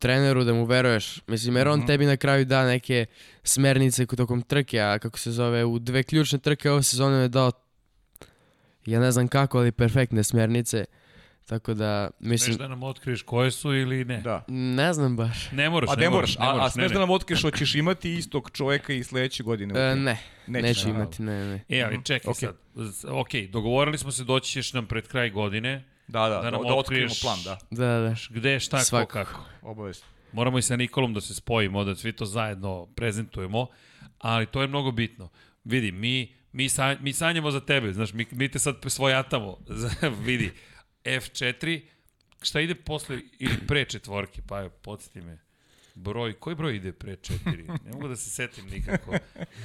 treneru, 0.00 0.44
da 0.44 0.52
mu 0.52 0.64
veruješ. 0.64 1.20
Mislim, 1.26 1.56
jer 1.56 1.68
on 1.68 1.86
tebi 1.86 2.06
na 2.06 2.16
kraju 2.16 2.44
da 2.44 2.66
neke 2.66 3.06
smernice 3.42 4.06
ko- 4.06 4.16
tokom 4.16 4.42
trke, 4.42 4.80
a 4.80 4.98
kako 4.98 5.18
se 5.18 5.32
zove, 5.32 5.64
u 5.64 5.78
dve 5.78 6.02
ključne 6.02 6.38
trke 6.38 6.70
ove 6.70 6.82
sezone 6.82 7.16
je 7.16 7.28
dao, 7.28 7.52
ja 8.86 9.00
ne 9.00 9.10
znam 9.12 9.28
kako, 9.28 9.58
ali 9.58 9.72
perfektne 9.72 10.24
smernice. 10.24 10.84
Tako 11.46 11.74
da, 11.74 12.10
mislim, 12.20 12.56
da 12.56 12.68
nam 12.68 12.82
otkriješ 12.82 13.22
koje 13.22 13.50
su 13.50 13.74
ili 13.74 14.04
ne? 14.04 14.20
Da. 14.20 14.44
ne 14.48 14.92
znam 14.92 15.16
baš. 15.16 15.50
Ne 15.52 15.70
moraš, 15.70 15.90
A 15.90 15.96
ne 15.96 16.10
moraš, 16.10 16.38
ne 16.38 16.46
a, 16.46 16.50
a 16.50 16.52
moraš, 16.52 16.72
smeš 16.72 16.82
ne, 16.82 16.88
da 16.88 16.94
ne. 16.94 17.00
nam 17.00 17.10
otkriješ 17.10 17.42
hoćeš 17.42 17.74
imati 17.74 18.14
istog 18.14 18.50
čoveka 18.52 18.92
i 18.92 19.04
sledeće 19.04 19.42
godine. 19.42 19.74
u 19.74 19.76
E, 19.76 19.94
ne, 19.96 20.16
Nećeš, 20.46 20.62
neću 20.68 20.88
a, 20.88 20.90
imati, 20.90 21.22
ne, 21.22 21.44
ne. 21.46 21.64
E, 21.68 21.82
ali 21.82 22.04
čekaj 22.04 22.30
Okej. 22.30 22.48
sad. 22.48 23.10
Ok, 23.10 23.28
dogovorili 23.50 23.98
smo 23.98 24.12
se 24.12 24.24
doći 24.24 24.52
ćeš 24.52 24.72
nam 24.72 24.86
pred 24.86 25.08
kraj 25.08 25.30
godine. 25.30 25.84
Da, 26.10 26.20
da, 26.20 26.28
da, 26.28 26.34
Da 26.34 26.50
da, 26.50 26.50
nam 26.50 26.78
otkrijemo 26.78 27.14
plan, 27.22 27.38
da, 27.44 27.58
Da, 27.70 27.86
da. 27.86 28.14
Gde, 28.30 28.60
šta, 28.60 28.78
ko, 28.78 28.84
Svakako. 28.84 29.30
kako. 29.30 29.44
obavezno. 29.62 30.06
Moramo 30.32 30.58
i 30.58 30.62
sa 30.62 30.76
Nikolom 30.76 31.14
da 31.14 31.20
se 31.20 31.34
spojimo, 31.34 31.84
da 31.84 31.94
svi 31.94 32.12
to 32.12 32.24
zajedno 32.26 32.86
prezentujemo, 32.86 33.66
ali 34.18 34.46
to 34.46 34.62
je 34.62 34.68
mnogo 34.68 34.90
bitno. 34.90 35.28
Vidi, 35.64 35.92
mi, 35.92 36.34
mi, 36.52 36.68
sa, 36.68 36.96
mi 37.00 37.12
sanjamo 37.12 37.50
za 37.50 37.60
tebe, 37.60 37.92
znaš, 37.92 38.12
mi, 38.12 38.26
mi 38.30 38.48
te 38.48 38.58
sad 38.58 38.76
svojatamo. 38.86 39.58
Vidi, 40.26 40.52
F4, 41.04 41.80
šta 42.42 42.60
ide 42.60 42.74
posle 42.74 43.18
ili 43.38 43.66
pre 43.66 43.84
četvorke, 43.84 44.42
pa 44.48 44.60
evo, 44.60 44.68
podsjeti 44.68 45.20
me. 45.20 45.38
Broj, 45.94 46.32
koji 46.32 46.56
broj 46.56 46.76
ide 46.76 46.92
pre 46.92 47.16
4? 47.16 47.78
Ne 47.84 47.92
mogu 47.92 48.08
da 48.08 48.16
se 48.16 48.30
setim 48.30 48.66
nikako. 48.66 49.14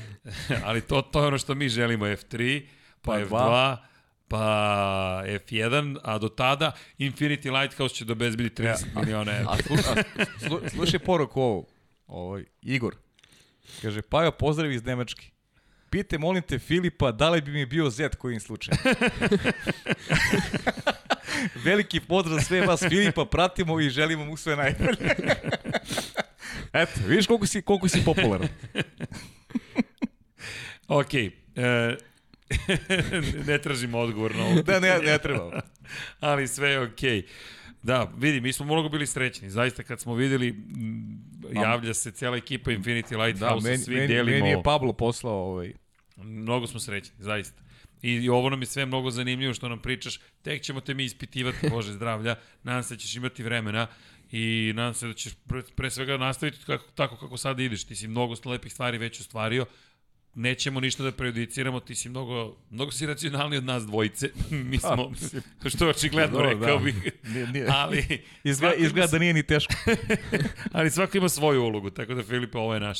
ali 0.66 0.82
to, 0.82 1.02
to 1.02 1.22
je 1.22 1.28
ono 1.28 1.38
što 1.38 1.56
mi 1.56 1.70
želimo, 1.70 2.06
F3, 2.06 2.66
pa, 3.02 3.12
Pa 3.12 3.20
F2, 3.20 3.28
dva. 3.28 3.86
Pa 4.27 5.23
F1, 5.26 5.97
a 6.03 6.18
do 6.18 6.30
tada 6.30 6.72
Infinity 6.99 7.61
Lighthouse 7.61 7.95
će 7.95 8.06
da 8.06 8.14
obezbedi 8.14 8.49
30 8.49 8.85
miliona 8.95 9.38
evra. 9.38 9.57
Slu, 10.47 10.60
slušaj 10.69 10.99
poruku 10.99 11.41
ovu. 11.41 11.68
Ovaj, 12.07 12.43
Igor. 12.61 12.95
Kaže, 13.81 14.02
Pajo, 14.02 14.31
pozdrav 14.31 14.72
iz 14.72 14.84
Nemačke. 14.84 15.27
Pite, 15.89 16.18
molim 16.18 16.43
te, 16.43 16.60
Filipa, 16.60 17.11
da 17.11 17.30
li 17.30 17.41
bi 17.41 17.52
mi 17.52 17.65
bio 17.65 17.89
zet 17.89 18.15
kojim 18.15 18.39
slučajem? 18.39 18.80
Veliki 21.65 21.99
pozdrav 21.99 22.39
sve 22.39 22.61
vas, 22.61 22.80
Filipa, 22.80 23.26
pratimo 23.26 23.80
i 23.80 23.89
želimo 23.89 24.26
mu 24.26 24.38
sve 24.38 24.56
najbolje. 24.56 24.97
Eto, 26.73 26.91
vidiš 27.07 27.27
koliko 27.27 27.47
si, 27.47 27.61
koliko 27.61 27.88
si 27.88 28.06
popularan. 28.06 28.47
Ok, 30.88 31.14
e, 31.14 31.31
ne 33.48 33.58
tražimo 33.58 33.98
odgovor 34.00 34.36
na 34.36 34.46
ovo, 34.46 34.62
Da, 34.62 34.80
ne, 34.80 35.00
ne 35.00 35.18
treba. 35.18 35.62
ali 36.20 36.48
sve 36.48 36.70
je 36.70 36.80
okej. 36.80 37.26
Da, 37.84 38.12
vidi, 38.18 38.42
mi 38.42 38.54
smo 38.54 38.66
mnogo 38.66 38.90
bili 38.90 39.08
srećni. 39.08 39.50
Zaista 39.50 39.84
kad 39.84 40.00
smo 40.00 40.16
videli, 40.16 40.56
javlja 41.54 41.94
se 41.94 42.12
cijela 42.12 42.38
ekipa 42.38 42.72
Infinity 42.72 43.10
Da, 43.18 43.24
Lighthouse, 43.24 43.68
meni, 43.70 43.78
svi 43.78 43.96
meni, 43.96 44.08
delimo. 44.08 44.38
meni 44.38 44.50
je 44.50 44.64
Pablo 44.64 44.94
poslao 44.94 45.34
ovaj, 45.34 45.74
Mnogo 46.18 46.68
smo 46.68 46.80
srećni, 46.80 47.16
zaista. 47.20 47.62
I, 48.02 48.12
I 48.14 48.30
ovo 48.30 48.50
nam 48.50 48.62
je 48.62 48.66
sve 48.66 48.86
mnogo 48.86 49.12
zanimljivo 49.12 49.54
što 49.54 49.70
nam 49.70 49.80
pričaš. 49.82 50.20
Tek 50.42 50.62
ćemo 50.62 50.82
te 50.82 50.94
mi 50.94 51.04
ispitivati, 51.04 51.70
Bože 51.72 51.94
zdravlja. 51.94 52.36
Nadam 52.64 52.84
se 52.84 52.94
da 52.96 53.00
ćeš 53.00 53.16
imati 53.16 53.44
vremena 53.44 53.88
i 54.32 54.74
nadam 54.76 54.94
se 54.94 55.08
da 55.08 55.14
ćeš 55.14 55.34
pre, 55.48 55.62
pre 55.76 55.90
svega 55.90 56.18
nastaviti 56.18 56.58
kako, 56.66 56.92
tako 56.96 57.18
kako 57.18 57.38
sad 57.38 57.60
ideš. 57.60 57.84
Ti 57.84 57.96
si 57.96 58.08
mnogo 58.08 58.36
lepih 58.46 58.74
stvari 58.74 58.98
već 58.98 59.20
ostvario. 59.20 59.66
Nećemo 60.36 60.80
ništa 60.80 61.03
da 61.03 61.12
prejudiciramo, 61.12 61.80
ti 61.80 61.95
si 61.95 62.10
mnogo, 62.10 62.56
mnogo 62.70 62.91
si 62.91 63.06
racionalniji 63.06 63.57
od 63.57 63.64
nas 63.64 63.86
dvojice. 63.86 64.30
Mi 64.70 64.78
smo, 64.78 65.12
što 65.66 65.86
je 65.86 65.90
očigledno 65.90 66.38
Dobro, 66.38 66.49
rekao 66.49 66.78
da. 66.78 66.84
bih. 66.84 66.95
Nije- 67.24 67.48
nije- 67.48 67.68
Ali, 67.70 68.22
Izgleda, 68.44 68.76
izgleda 68.76 69.07
da 69.07 69.20
nije 69.20 69.34
ni 69.34 69.44
teško. 69.44 69.74
ali 70.74 70.91
svako 70.91 71.18
ima 71.18 71.30
svoju 71.30 71.64
ulogu, 71.64 71.90
tako 71.90 72.14
da 72.14 72.24
Filipe, 72.24 72.57
ovo 72.57 72.74
je 72.74 72.80
naš. 72.80 72.99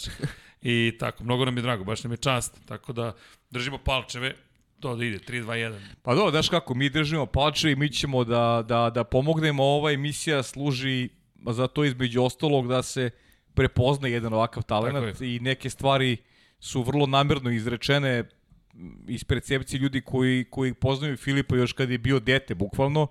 I 0.62 0.98
tako, 1.00 1.24
mnogo 1.24 1.46
nam 1.46 1.58
je 1.58 1.62
drago, 1.62 1.84
baš 1.84 2.04
nam 2.04 2.14
je 2.14 2.18
čast, 2.18 2.60
tako 2.66 2.94
da 2.94 3.16
držimo 3.50 3.78
palčeve, 3.78 4.36
to 4.80 4.96
da 4.96 5.06
ide, 5.06 5.20
3, 5.20 5.44
2, 5.44 5.48
1. 5.48 5.80
Pa 6.02 6.16
do, 6.16 6.28
znaš 6.30 6.50
kako, 6.50 6.74
mi 6.74 6.90
držimo 6.90 7.26
palče 7.26 7.72
i 7.72 7.76
mi 7.76 7.90
ćemo 7.90 8.24
da, 8.24 8.66
da, 8.68 8.90
da 8.90 9.04
pomognemo. 9.04 9.64
Ova 9.64 9.92
emisija 9.92 10.44
služi 10.44 11.10
za 11.48 11.68
to 11.68 11.84
između 11.84 12.24
ostalog 12.24 12.68
da 12.68 12.84
se 12.84 13.10
prepozna 13.54 14.08
jedan 14.08 14.34
ovakav 14.34 14.64
talent 14.64 15.22
i 15.22 15.40
neke 15.40 15.70
stvari 15.70 16.18
su 16.66 16.82
vrlo 16.82 17.06
namerno 17.06 17.52
izrečene 17.52 18.24
iz 19.08 19.24
percepcije 19.24 19.80
ljudi 19.80 20.02
koji, 20.02 20.46
koji 20.50 20.74
poznaju 20.74 21.18
Filipa 21.18 21.56
još 21.56 21.74
kad 21.74 21.90
je 21.90 21.98
bio 21.98 22.20
dete, 22.20 22.56
bukvalno, 22.56 23.08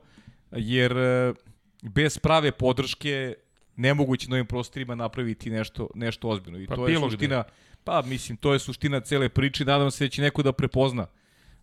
jer 0.53 0.93
e, 0.97 1.35
bez 1.83 2.19
prave 2.19 2.53
podrške 2.53 3.35
nemoguće 3.77 4.29
na 4.29 4.35
ovim 4.35 4.47
prostorima 4.47 4.95
napraviti 4.95 5.51
nešto, 5.51 5.89
nešto 5.95 6.29
ozbiljno. 6.29 6.59
I 6.59 6.67
Pa 6.67 6.75
to 6.75 6.89
je 6.89 6.93
bilo 6.93 7.07
gde. 7.07 7.11
suština, 7.11 7.45
pa 7.85 8.03
mislim, 8.03 8.37
to 8.37 8.53
je 8.53 8.59
suština 8.59 9.01
cele 9.01 9.29
priče. 9.29 9.65
Nadam 9.65 9.91
se 9.91 10.05
da 10.05 10.09
će 10.09 10.23
neko 10.23 10.43
da 10.43 10.53
prepozna 10.53 11.07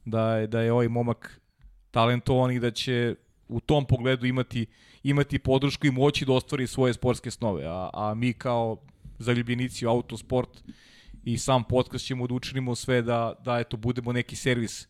da 0.05 0.37
je, 0.37 0.47
da 0.47 0.61
je 0.61 0.71
ovaj 0.71 0.87
momak 0.87 1.41
talentovan 1.91 2.51
i 2.51 2.59
da 2.59 2.71
će 2.71 3.15
u 3.47 3.59
tom 3.59 3.85
pogledu 3.85 4.25
imati, 4.25 4.65
imati 5.03 5.39
podršku 5.39 5.87
i 5.87 5.91
moći 5.91 6.25
da 6.25 6.33
ostvari 6.33 6.67
svoje 6.67 6.93
sportske 6.93 7.31
snove. 7.31 7.65
A, 7.65 7.89
a 7.93 8.13
mi 8.13 8.33
kao 8.33 8.77
zaljubljenici 9.19 9.85
u 9.85 9.89
autosport 9.89 10.63
i 11.23 11.37
sam 11.37 11.63
podcast 11.63 12.05
ćemo 12.05 12.27
da 12.27 12.33
učinimo 12.33 12.75
sve 12.75 13.01
da, 13.01 13.33
da 13.43 13.59
eto, 13.59 13.77
budemo 13.77 14.13
neki 14.13 14.35
servis 14.35 14.87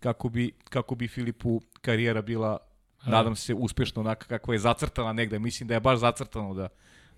kako 0.00 0.28
bi, 0.28 0.52
kako 0.64 0.94
bi 0.94 1.08
Filipu 1.08 1.60
karijera 1.80 2.22
bila, 2.22 2.58
nadam 3.06 3.36
se, 3.36 3.54
uspešno 3.54 4.00
onaka 4.02 4.26
kakva 4.26 4.54
je 4.54 4.58
zacrtana 4.58 5.12
negde. 5.12 5.38
Mislim 5.38 5.68
da 5.68 5.74
je 5.74 5.80
baš 5.80 5.98
zacrtano 5.98 6.54
da, 6.54 6.68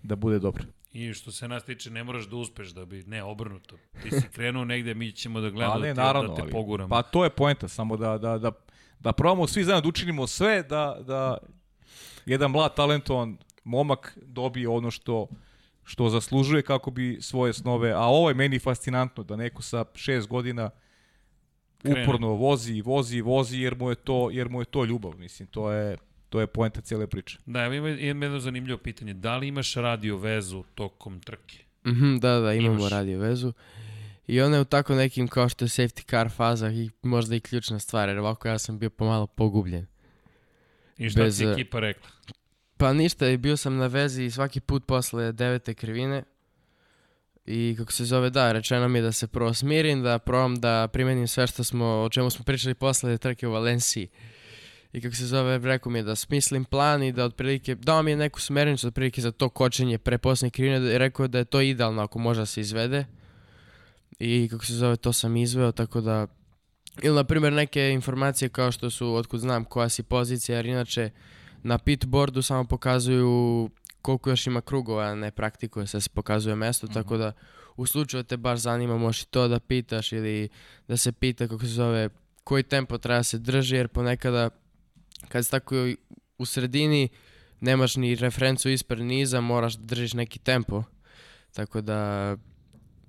da 0.03 0.17
bude 0.17 0.39
dobro. 0.39 0.65
I 0.93 1.15
što 1.15 1.33
se 1.33 1.49
nas 1.49 1.65
tiče, 1.65 1.91
ne 1.91 2.05
moraš 2.05 2.25
da 2.25 2.37
uspeš 2.37 2.69
da 2.69 2.85
bi, 2.85 3.03
ne, 3.07 3.23
obrnuto. 3.23 3.77
Ti 4.03 4.11
si 4.11 4.29
krenuo 4.35 4.65
negde, 4.65 4.95
mi 4.95 5.13
ćemo 5.13 5.41
da 5.41 5.51
gledamo 5.51 5.75
Pa 5.75 5.81
ne, 5.81 5.89
da, 5.89 5.95
te, 5.95 6.01
naravno, 6.01 6.29
da 6.29 6.35
te 6.35 6.43
ali- 6.43 6.53
poguramo. 6.53 6.89
Pa 6.89 7.03
to 7.03 7.25
je 7.25 7.31
poenta, 7.31 7.69
samo 7.69 7.97
da, 7.97 8.19
da, 8.19 8.39
da, 8.39 8.53
da 9.01 9.13
probamo 9.13 9.47
svi 9.47 9.65
zajedno 9.65 9.81
da 9.81 9.89
učinimo 9.89 10.27
sve 10.27 10.63
da, 10.63 10.99
da 11.07 11.39
jedan 12.27 12.51
mlad 12.51 12.75
talentovan 12.77 13.37
momak 13.65 14.19
dobije 14.23 14.69
ono 14.69 14.91
što 14.91 15.29
što 15.87 16.09
zaslužuje 16.09 16.63
kako 16.63 16.91
bi 16.91 17.19
svoje 17.21 17.53
snove, 17.53 17.93
a 17.93 18.01
ovo 18.01 18.29
je 18.29 18.35
meni 18.35 18.59
fascinantno 18.59 19.23
da 19.23 19.37
neko 19.37 19.63
sa 19.63 19.85
šest 19.95 20.29
godina 20.29 20.71
Krene. 21.79 22.03
uporno 22.03 22.29
vozi, 22.29 22.81
vozi, 22.81 23.21
vozi 23.21 23.59
jer 23.59 23.77
mu 23.77 23.91
je 23.91 23.95
to, 23.95 24.31
jer 24.31 24.49
mu 24.49 24.61
je 24.61 24.65
to 24.65 24.85
ljubav, 24.85 25.13
mislim, 25.19 25.49
to 25.49 25.73
je 25.73 25.97
to 26.29 26.41
je 26.41 26.47
poenta 26.47 26.81
cele 26.81 27.07
priče. 27.07 27.39
Da, 27.47 27.65
evo 27.65 27.75
ima, 27.75 27.89
jedno 27.89 28.41
zanimljivo 28.41 28.79
pitanje. 28.79 29.15
Da 29.15 29.37
li 29.37 29.49
imaš 29.49 29.75
radio 29.75 30.17
vezu 30.17 30.65
tokom 30.75 31.21
trke? 31.21 31.59
Mhm, 31.87 32.17
da, 32.17 32.41
da, 32.41 32.53
imamo 32.55 32.79
Imaš. 32.79 32.91
radio 32.91 33.19
vezu. 33.19 33.53
I 34.27 34.41
ona 34.41 34.57
je 34.57 34.63
u 34.63 34.65
tako 34.65 34.95
nekim 34.95 35.29
kao 35.29 35.49
što 35.49 35.65
je 35.65 35.69
safety 35.69 36.11
car 36.11 36.31
faza 36.31 36.71
i 36.71 36.91
možda 37.03 37.37
i 37.37 37.41
ključna 37.41 37.79
stvar, 37.79 38.09
jer 38.09 38.19
ovako 38.19 38.49
ja 38.49 38.59
sam 38.59 38.79
bio 38.79 38.91
pomalo 38.91 39.27
pogubljen. 39.27 39.87
I 40.99 41.11
šta 41.11 41.23
Bez, 41.23 41.39
ti 41.39 41.45
e, 41.45 41.53
ekipa 41.53 41.81
rekla? 41.81 42.09
Pa 42.77 42.93
ništa, 42.93 43.28
i 43.28 43.36
bio 43.36 43.57
sam 43.57 43.77
na 43.77 43.86
vezi 43.86 44.24
i 44.24 44.31
svaki 44.31 44.61
put 44.61 44.86
posle 44.86 45.32
devete 45.32 45.74
krivine. 45.74 46.23
I 47.47 47.74
kako 47.78 47.93
se 47.93 48.05
zove, 48.05 48.31
da, 48.31 48.53
rečeno 48.53 48.89
mi 48.89 48.98
je 48.98 49.03
da 49.03 49.12
se 49.12 49.27
prvo 49.27 49.55
smirim, 49.55 50.03
da 50.03 50.19
probam 50.19 50.57
da 50.57 50.89
primenim 50.93 51.28
sve 51.28 51.47
što 51.47 51.65
smo, 51.65 51.86
o 51.86 52.09
čemu 52.09 52.31
smo 52.31 52.44
pričali 52.44 52.74
posle 52.74 53.19
trke 53.19 53.48
u 53.48 53.53
Valenciji. 53.53 54.09
I 54.93 55.01
kako 55.01 55.15
se 55.15 55.27
zove, 55.27 55.59
rekao 55.59 55.93
mi 55.93 55.98
je 55.98 56.03
da 56.03 56.16
smislim 56.16 56.65
plan 56.65 57.03
i 57.03 57.12
da 57.12 57.24
otprilike, 57.24 57.74
dao 57.74 58.03
mi 58.03 58.11
je 58.11 58.16
neku 58.16 58.40
smernicu 58.40 58.89
otprilike 58.89 59.20
za 59.20 59.32
to 59.32 59.48
kočenje 59.48 59.98
pre 59.98 60.19
posljednje 60.19 60.51
krivine, 60.51 60.81
da 60.81 60.90
je 60.90 60.98
rekao 60.98 61.28
da 61.28 61.39
je 61.39 61.44
to 61.44 61.61
idealno 61.61 62.03
ako 62.03 62.19
može 62.19 62.40
da 62.40 62.47
se 62.47 62.61
izvede. 62.61 63.05
I 64.19 64.48
kako 64.51 64.65
se 64.65 64.74
zove, 64.74 64.97
to 64.97 65.12
sam 65.12 65.36
izveo, 65.36 65.73
tako 65.73 66.01
da... 66.01 66.27
Ili, 67.03 67.15
na 67.15 67.24
primjer, 67.24 67.53
neke 67.53 67.90
informacije 67.90 68.48
kao 68.48 68.73
što 68.73 68.90
su, 68.90 69.15
otkud 69.15 69.40
znam, 69.40 69.65
koja 69.65 69.89
si 69.89 70.03
pozicija, 70.03 70.57
jer 70.57 70.66
inače 70.66 71.11
na 71.67 71.79
pitboardu 71.79 72.43
samo 72.43 72.65
pokazuju 72.65 73.71
koliko 74.03 74.31
još 74.31 74.47
ima 74.47 74.61
krugova, 74.61 75.15
ne 75.15 75.31
praktikuje 75.31 75.87
se, 75.87 76.01
se 76.01 76.11
pokazuje 76.11 76.57
mesto, 76.57 76.87
tako 76.87 77.17
da 77.17 77.33
u 77.77 77.87
slučaju 77.87 78.25
te 78.25 78.37
baš 78.37 78.59
zanima 78.59 78.97
možeš 78.97 79.23
i 79.23 79.27
to 79.27 79.49
da 79.49 79.61
pitaš 79.61 80.13
ili 80.13 80.49
da 80.89 80.97
se 80.97 81.13
pita 81.13 81.49
kako 81.49 81.61
se 81.61 81.67
zove 81.67 82.09
koji 82.45 82.63
tempo 82.63 82.99
treba 82.99 83.19
da 83.19 83.23
se 83.23 83.39
drži, 83.39 83.77
jer 83.77 83.89
ponekada 83.89 84.51
kad 85.29 85.45
si 85.45 85.51
tako 85.51 85.75
u 86.39 86.47
sredini 86.47 87.09
nemaš 87.61 87.97
ni 87.97 88.15
referencu 88.15 88.69
ispred 88.69 89.01
niza, 89.01 89.41
moraš 89.41 89.75
da 89.75 89.85
držiš 89.85 90.15
neki 90.15 90.39
tempo. 90.39 90.83
Tako 91.53 91.81
da 91.81 92.37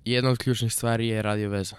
jedna 0.04 0.30
od 0.30 0.38
ključnih 0.38 0.72
stvari 0.72 1.08
je 1.08 1.22
radio 1.22 1.50
veza. 1.50 1.76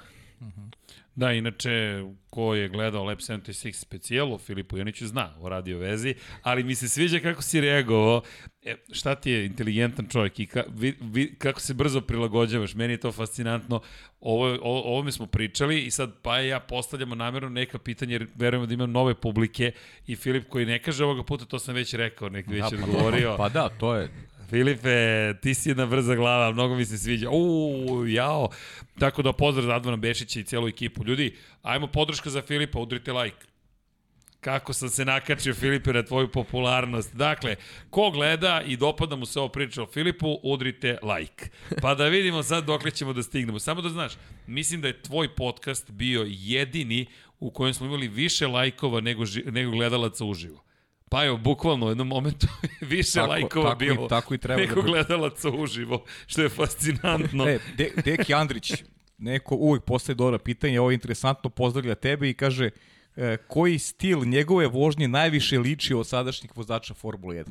Da, 1.20 1.32
inače, 1.32 2.04
ko 2.30 2.56
je 2.56 2.70
gledao 2.70 3.04
Lab 3.04 3.18
76 3.18 3.74
specijal 3.74 4.34
o 4.34 4.38
Filipu 4.38 4.78
Janiću 4.78 5.08
zna 5.08 5.36
o 5.40 5.50
radio 5.50 5.78
vezi, 5.78 6.16
ali 6.41 6.64
mi 6.64 6.76
se 6.76 6.90
sviđa 6.90 7.20
kako 7.20 7.41
si 7.41 7.62
reagovao. 7.62 8.22
E, 8.64 8.76
šta 8.91 9.16
ti 9.16 9.32
je 9.32 9.46
inteligentan 9.46 10.08
čovjek 10.08 10.40
i 10.40 10.46
ka, 10.46 10.64
vi, 10.76 10.98
vi, 11.02 11.36
kako 11.36 11.60
se 11.60 11.74
brzo 11.74 12.02
prilagođavaš, 12.02 12.76
meni 12.76 12.94
je 12.94 12.98
to 12.98 13.12
fascinantno. 13.12 13.82
Ovo, 14.22 14.58
o, 14.62 14.82
ovome 14.94 15.12
smo 15.12 15.26
pričali 15.26 15.82
i 15.82 15.91
sad 15.91 16.14
pa 16.22 16.40
ja 16.40 16.60
postavljamo 16.60 17.16
namjerno 17.16 17.50
neka 17.50 17.80
pitanja 17.80 18.12
jer 18.12 18.28
verujemo 18.36 18.66
da 18.66 18.74
imam 18.74 18.91
nove 18.91 19.16
publike 19.16 19.72
i 20.08 20.16
Filip 20.16 20.50
koji 20.50 20.66
ne 20.66 20.82
kaže 20.82 21.04
ovoga 21.04 21.24
puta, 21.24 21.46
to 21.46 21.60
sam 21.60 21.76
već 21.76 21.94
rekao, 21.94 22.30
nek 22.30 22.48
već 22.48 22.62
Da, 22.62 22.70
pa, 22.70 22.84
odgovorio. 22.84 23.36
Pa 23.38 23.50
da, 23.50 23.70
to 23.70 23.96
je, 23.96 24.10
Filipe, 24.50 25.34
ti 25.42 25.54
si 25.54 25.70
jedna 25.70 25.86
brza 25.86 26.16
glava, 26.16 26.52
mnogo 26.52 26.76
mi 26.76 26.86
se 26.86 26.98
sviđa. 26.98 27.30
Uuu, 27.30 28.08
jao. 28.08 28.50
Tako 29.00 29.22
da 29.22 29.34
pozdrav 29.34 29.66
za 29.66 29.76
Advana 29.76 29.98
Bešića 29.98 30.40
i 30.40 30.44
cijelu 30.44 30.68
ekipu. 30.68 31.04
Ljudi, 31.06 31.36
ajmo 31.62 31.88
podrška 31.88 32.30
za 32.30 32.42
Filipa, 32.42 32.80
udrite 32.80 33.14
like. 33.14 33.46
Kako 34.42 34.74
sam 34.74 34.90
se 34.90 35.06
nakačio 35.06 35.54
Filipe 35.54 35.94
na 35.94 36.04
tvoju 36.04 36.32
popularnost. 36.32 37.16
Dakle, 37.16 37.56
ko 37.90 38.12
gleda 38.12 38.62
i 38.66 38.78
dopada 38.78 39.16
mu 39.16 39.26
se 39.26 39.40
ovo 39.40 39.50
priča 39.50 39.84
o 39.84 39.88
Filipu, 39.88 40.40
udrite 40.44 40.98
like. 41.04 41.50
Pa 41.82 41.96
da 41.96 42.08
vidimo 42.08 42.44
sad 42.44 42.66
dokle 42.66 42.92
ćemo 42.92 43.14
da 43.14 43.24
stignemo. 43.24 43.60
Samo 43.60 43.82
da 43.82 43.90
znaš, 43.90 44.14
mislim 44.48 44.82
da 44.82 44.88
je 44.88 45.02
tvoj 45.02 45.36
podcast 45.36 45.92
bio 45.92 46.26
jedini 46.28 47.06
u 47.40 47.52
kojem 47.52 47.74
smo 47.74 47.86
imali 47.86 48.08
više 48.08 48.48
lajkova 48.48 49.02
nego, 49.02 49.24
nego 49.46 49.72
gledalaca 49.72 50.26
uživo. 50.26 50.69
Pa 51.10 51.26
evo, 51.26 51.38
bukvalno 51.38 51.86
u 51.86 51.90
jednom 51.90 52.07
momentu 52.07 52.48
više 52.81 53.11
Tako- 53.14 53.30
lajkova 53.30 53.69
tako 53.69 53.84
i- 53.84 53.88
bilo 53.88 54.07
tako 54.07 54.34
i 54.34 54.38
treba 54.38 54.56
da 54.56 54.61
nego 54.61 54.76
bude. 54.76 54.88
gledalaca 54.88 55.49
uživo, 55.49 56.06
što 56.27 56.41
je 56.41 56.49
fascinantno. 56.52 57.48
E, 57.48 57.60
De, 57.77 57.91
Deki 58.06 58.34
Andrić, 58.34 58.73
neko 59.18 59.56
uvijek 59.56 59.84
postaje 59.84 60.15
dobra 60.15 60.40
pitanja, 60.40 60.81
ovo 60.81 60.91
je 60.91 60.95
interesantno, 60.95 61.49
pozdravlja 61.49 61.95
tebe 61.95 62.30
i 62.30 62.34
kaže 62.34 62.69
e, 63.15 63.38
koji 63.40 63.80
stil 63.80 64.19
njegove 64.19 64.68
vožnje 64.68 65.07
najviše 65.07 65.60
liči 65.60 65.94
od 65.94 66.07
sadašnjih 66.07 66.57
vozača 66.57 66.94
Formule 66.94 67.36
1? 67.36 67.45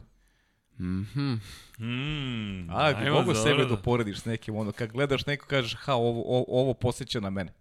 Mm, 1.79 2.71
A, 2.71 2.85
ajmo, 2.87 3.13
mogu 3.13 3.25
dobro. 3.25 3.43
sebe 3.43 3.65
da 3.65 3.77
porediš 3.77 4.19
s 4.19 4.25
nekim, 4.25 4.57
ono, 4.57 4.73
kad 4.73 4.93
gledaš 4.93 5.27
neko 5.27 5.47
kažeš, 5.47 5.75
ha, 5.75 5.95
ovo, 5.95 6.23
ovo, 6.29 6.45
ovo 6.51 6.75
posjeća 6.75 7.21
na 7.21 7.31
mene. 7.31 7.53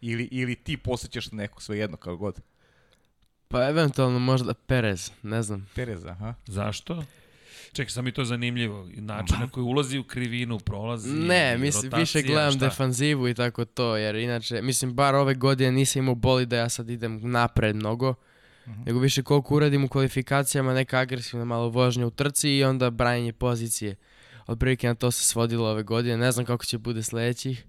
Ili, 0.00 0.24
ili 0.24 0.54
ti 0.54 0.76
posjećaš 0.76 1.32
na 1.32 1.36
nekog, 1.36 1.62
sve 1.62 1.78
jedno, 1.78 1.96
kao 1.96 2.16
god. 2.16 2.40
Pa 3.50 3.68
eventualno 3.68 4.18
možda 4.18 4.54
Perez, 4.54 5.10
ne 5.22 5.42
znam. 5.42 5.68
Perez, 5.74 6.04
aha. 6.04 6.34
Zašto? 6.46 7.04
Čekaj, 7.72 7.90
sam 7.90 8.04
mi 8.04 8.12
to 8.12 8.24
zanimljivo. 8.24 8.88
Način 8.96 9.36
na 9.40 9.48
koji 9.48 9.64
ulazi 9.64 9.98
u 9.98 10.04
krivinu, 10.04 10.58
prolazi, 10.58 11.10
Ne, 11.10 11.58
mislim, 11.58 11.84
rotacija, 11.84 12.00
više 12.00 12.32
gledam 12.32 12.52
šta? 12.52 12.60
defanzivu 12.60 13.28
i 13.28 13.34
tako 13.34 13.64
to, 13.64 13.96
jer 13.96 14.14
inače, 14.14 14.62
mislim, 14.62 14.94
bar 14.94 15.14
ove 15.14 15.34
godine 15.34 15.72
nisam 15.72 16.02
imao 16.02 16.14
boli 16.14 16.46
da 16.46 16.56
ja 16.56 16.68
sad 16.68 16.90
idem 16.90 17.30
napred 17.30 17.76
mnogo, 17.76 18.14
nego 18.86 18.98
više 18.98 19.22
koliko 19.22 19.54
uradim 19.54 19.84
u 19.84 19.88
kvalifikacijama, 19.88 20.74
neka 20.74 20.98
agresivna 20.98 21.44
malo 21.44 21.68
vožnja 21.68 22.06
u 22.06 22.10
trci 22.10 22.50
i 22.50 22.64
onda 22.64 22.90
branjenje 22.90 23.32
pozicije. 23.32 23.96
Otprilike 24.46 24.86
na 24.88 24.94
to 24.94 25.10
se 25.10 25.24
svodilo 25.24 25.70
ove 25.70 25.82
godine, 25.82 26.16
ne 26.16 26.32
znam 26.32 26.46
kako 26.46 26.64
će 26.64 26.78
bude 26.78 27.02
sledećih, 27.02 27.64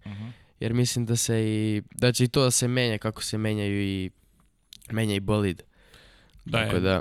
jer 0.60 0.74
mislim 0.74 1.06
da 1.06 1.16
se 1.16 1.42
i, 1.44 1.82
da 1.96 2.12
će 2.12 2.24
i 2.24 2.28
to 2.28 2.44
da 2.44 2.52
se 2.52 2.68
menja 2.68 2.98
kako 2.98 3.24
se 3.24 3.38
menjaju 3.38 3.82
i 3.82 4.12
menja 4.92 5.16
i 5.16 5.20
bolid. 5.20 5.62
Da, 6.52 6.58
Tako 6.58 6.76
je. 6.76 6.80
da, 6.80 7.00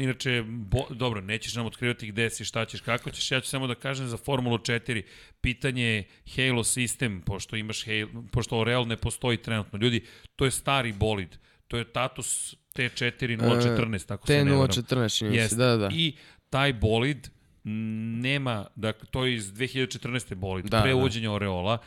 Inače, 0.00 0.42
bo, 0.46 0.78
dobro, 0.90 1.20
nećeš 1.20 1.54
nam 1.54 1.66
otkrivati 1.66 2.06
gde 2.06 2.30
si, 2.30 2.44
šta 2.44 2.64
ćeš, 2.64 2.80
kako 2.80 3.10
ćeš. 3.10 3.30
Ja 3.30 3.40
ću 3.40 3.48
samo 3.48 3.66
da 3.66 3.74
kažem 3.74 4.06
za 4.06 4.16
Formulu 4.16 4.58
4. 4.58 5.02
Pitanje 5.40 5.84
je 5.84 6.04
Halo 6.36 6.64
sistem, 6.64 7.20
pošto 7.20 7.56
imaš 7.56 7.84
Halo, 7.84 8.24
pošto 8.30 8.64
Real 8.64 8.86
ne 8.86 8.96
postoji 8.96 9.36
trenutno. 9.36 9.78
Ljudi, 9.78 10.04
to 10.36 10.44
je 10.44 10.50
stari 10.50 10.92
bolid. 10.92 11.36
To 11.68 11.78
je 11.78 11.84
Tatus 11.84 12.54
T4014, 12.74 14.06
tako 14.06 14.26
se 14.26 14.44
ne 14.44 14.52
varam. 14.52 14.66
T014 14.68 14.84
čini 15.18 15.30
mi 15.30 15.36
se, 15.36 15.42
Jeste. 15.42 15.56
da, 15.56 15.66
da, 15.66 15.76
da. 15.76 15.88
I 15.92 16.16
taj 16.50 16.72
bolid 16.72 17.28
nema, 17.64 18.66
dakle, 18.76 19.08
to 19.10 19.26
je 19.26 19.34
iz 19.34 19.52
2014. 19.52 20.34
bolid, 20.34 20.64
Da, 20.64 20.82
pre 20.82 20.90
da. 20.90 20.96
uvođenja 20.96 21.32
Oreola, 21.32 21.78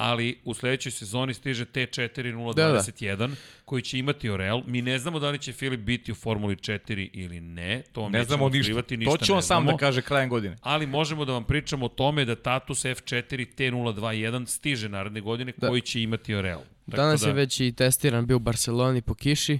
ali 0.00 0.38
u 0.44 0.54
sledećoj 0.54 0.92
sezoni 0.92 1.34
stiže 1.34 1.64
T4021 1.64 3.30
koji 3.64 3.82
će 3.82 3.98
imati 3.98 4.30
Oreal. 4.30 4.62
Mi 4.66 4.82
ne 4.82 4.98
znamo 4.98 5.18
da 5.18 5.30
li 5.30 5.38
će 5.38 5.52
Filip 5.52 5.80
biti 5.80 6.12
u 6.12 6.14
Formuli 6.14 6.56
4 6.56 7.10
ili 7.12 7.40
ne, 7.40 7.82
to 7.92 8.08
Ne 8.08 8.24
znamo 8.24 8.48
ništa. 8.48 8.82
ništa 8.90 9.16
To 9.16 9.24
će 9.24 9.32
on 9.32 9.42
sam 9.42 9.66
da 9.66 9.76
kaže 9.76 10.02
krajem 10.02 10.28
godine. 10.28 10.56
Ali 10.62 10.86
možemo 10.86 11.24
da 11.24 11.32
vam 11.32 11.44
pričamo 11.44 11.86
o 11.86 11.88
tome 11.88 12.24
da 12.24 12.34
Tatus 12.36 12.84
F4 12.84 13.46
T021 13.56 14.46
stiže 14.46 14.88
naredne 14.88 15.20
godine 15.20 15.52
Da. 15.56 15.68
koji 15.68 15.80
će 15.80 16.02
imati. 16.02 16.32
Tako 16.32 16.62
Danas 16.86 17.20
da, 17.20 17.28
je 17.28 17.34
već 17.34 17.60
i 17.60 17.72
testiran 17.72 18.26
bio 18.26 18.36
u 18.36 18.40
Barceloni 18.40 19.02
po 19.02 19.14
kiši. 19.14 19.58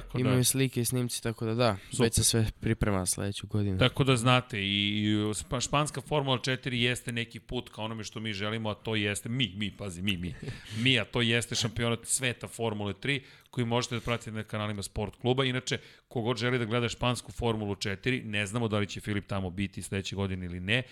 Tako 0.00 0.18
Imaju 0.18 0.36
da. 0.36 0.44
slike 0.44 0.80
i 0.80 0.84
snimci, 0.84 1.22
tako 1.22 1.44
da 1.44 1.54
da, 1.54 1.76
Super. 1.90 2.04
već 2.04 2.14
se 2.14 2.24
sve 2.24 2.46
priprema 2.60 3.06
sledeću 3.06 3.46
godinu. 3.46 3.78
Tako 3.78 4.04
da 4.04 4.16
znate, 4.16 4.58
i 4.60 5.16
španska 5.60 6.00
Formula 6.00 6.38
4 6.38 6.72
jeste 6.72 7.12
neki 7.12 7.40
put 7.40 7.68
ka 7.68 7.82
onome 7.82 8.04
što 8.04 8.20
mi 8.20 8.32
želimo, 8.32 8.70
a 8.70 8.74
to 8.74 8.94
jeste, 8.94 9.28
mi, 9.28 9.52
mi, 9.56 9.70
pazi, 9.70 10.02
mi, 10.02 10.16
mi, 10.16 10.34
mi, 10.78 11.00
a 11.00 11.04
to 11.04 11.20
jeste 11.20 11.54
šampionat 11.54 11.98
sveta 12.02 12.48
Formule 12.48 12.92
3, 12.92 13.20
koji 13.50 13.64
možete 13.64 13.94
da 13.94 14.00
pratite 14.00 14.32
na 14.32 14.42
kanalima 14.42 14.82
Sport 14.82 15.16
kluba. 15.16 15.44
Inače, 15.44 15.78
kogod 16.08 16.36
želi 16.36 16.58
da 16.58 16.64
gleda 16.64 16.88
špansku 16.88 17.32
Formulu 17.32 17.74
4, 17.74 18.24
ne 18.24 18.46
znamo 18.46 18.68
da 18.68 18.78
li 18.78 18.86
će 18.86 19.00
Filip 19.00 19.26
tamo 19.26 19.50
biti 19.50 19.82
sledeće 19.82 20.16
godine 20.16 20.46
ili 20.46 20.60
ne, 20.60 20.82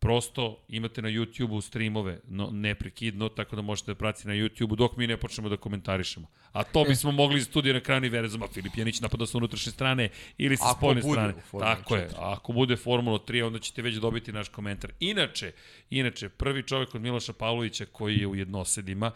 prosto 0.00 0.64
imate 0.68 1.02
na 1.02 1.08
YouTube-u 1.08 1.60
streamove 1.60 2.20
no, 2.28 2.50
neprekidno, 2.52 3.28
tako 3.28 3.56
da 3.56 3.62
možete 3.62 3.90
da 3.90 3.94
pratite 3.94 4.28
na 4.28 4.34
YouTube-u 4.34 4.76
dok 4.76 4.96
mi 4.96 5.06
ne 5.06 5.16
počnemo 5.16 5.48
da 5.48 5.56
komentarišemo. 5.56 6.26
A 6.52 6.64
to 6.64 6.84
bismo 6.84 7.12
mogli 7.12 7.38
iz 7.38 7.44
studija 7.44 7.74
na 7.74 7.80
kraju 7.80 7.98
univerzuma. 7.98 8.48
Filip 8.48 8.76
Janić 8.76 9.00
napada 9.00 9.26
sa 9.26 9.38
unutrašnje 9.38 9.72
strane 9.72 10.08
ili 10.38 10.56
sa 10.56 10.74
spoljne 10.76 11.02
strane. 11.02 11.34
Tako 11.60 11.96
je. 11.96 12.08
4. 12.08 12.14
A 12.18 12.32
ako 12.32 12.52
bude 12.52 12.76
Formula 12.76 13.18
3, 13.18 13.46
onda 13.46 13.58
ćete 13.58 13.82
već 13.82 13.94
dobiti 13.94 14.32
naš 14.32 14.48
komentar. 14.48 14.92
Inače, 15.00 15.52
inače 15.90 16.28
prvi 16.28 16.62
čovjek 16.62 16.94
od 16.94 17.00
Miloša 17.00 17.32
Pavlovića 17.32 17.86
koji 17.92 18.18
je 18.18 18.26
u 18.26 18.34
jednosedima 18.34 19.10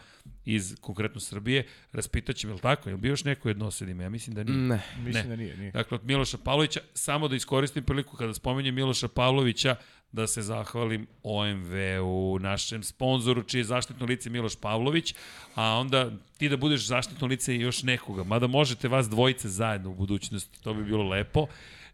iz 0.45 0.75
konkretno 0.81 1.21
Srbije, 1.21 1.67
raspitaćemo, 1.91 2.51
je 2.51 2.55
li 2.55 2.61
tako? 2.61 2.89
Je 2.89 2.95
li 2.95 3.01
bio 3.01 3.09
još 3.09 3.23
neko 3.23 3.47
u 3.47 3.51
jednosedima? 3.51 4.03
Ja 4.03 4.09
mislim 4.09 4.35
da 4.35 4.43
nije. 4.43 4.57
Ne. 4.57 4.81
Mislim 4.97 5.23
Ne. 5.23 5.29
da 5.29 5.35
nije, 5.35 5.57
nije. 5.57 5.71
Dakle, 5.71 5.95
od 5.95 6.05
Miloša 6.05 6.37
Pavlovića, 6.37 6.79
samo 6.93 7.27
da 7.27 7.35
iskoristim 7.35 7.83
priliku 7.83 8.17
kada 8.17 8.33
spomenjem 8.33 8.75
Miloša 8.75 9.07
Pavlovića, 9.07 9.75
da 10.13 10.27
se 10.27 10.41
zahvalim 10.41 11.07
OMV-u, 11.23 12.39
našem 12.39 12.83
sponzoru, 12.83 13.43
čije 13.43 13.59
je 13.59 13.63
zaštitno 13.63 14.05
lice 14.05 14.29
Miloš 14.29 14.55
Pavlović, 14.55 15.15
a 15.55 15.63
onda 15.63 16.11
ti 16.37 16.49
da 16.49 16.57
budeš 16.57 16.85
zaštitno 16.87 17.27
lice 17.27 17.55
još 17.55 17.83
nekoga, 17.83 18.23
mada 18.23 18.47
možete 18.47 18.87
vas 18.87 19.09
dvojice 19.09 19.49
zajedno 19.49 19.89
u 19.89 19.93
budućnosti, 19.93 20.63
to 20.63 20.73
bi 20.73 20.83
bilo 20.83 21.03
lepo. 21.09 21.47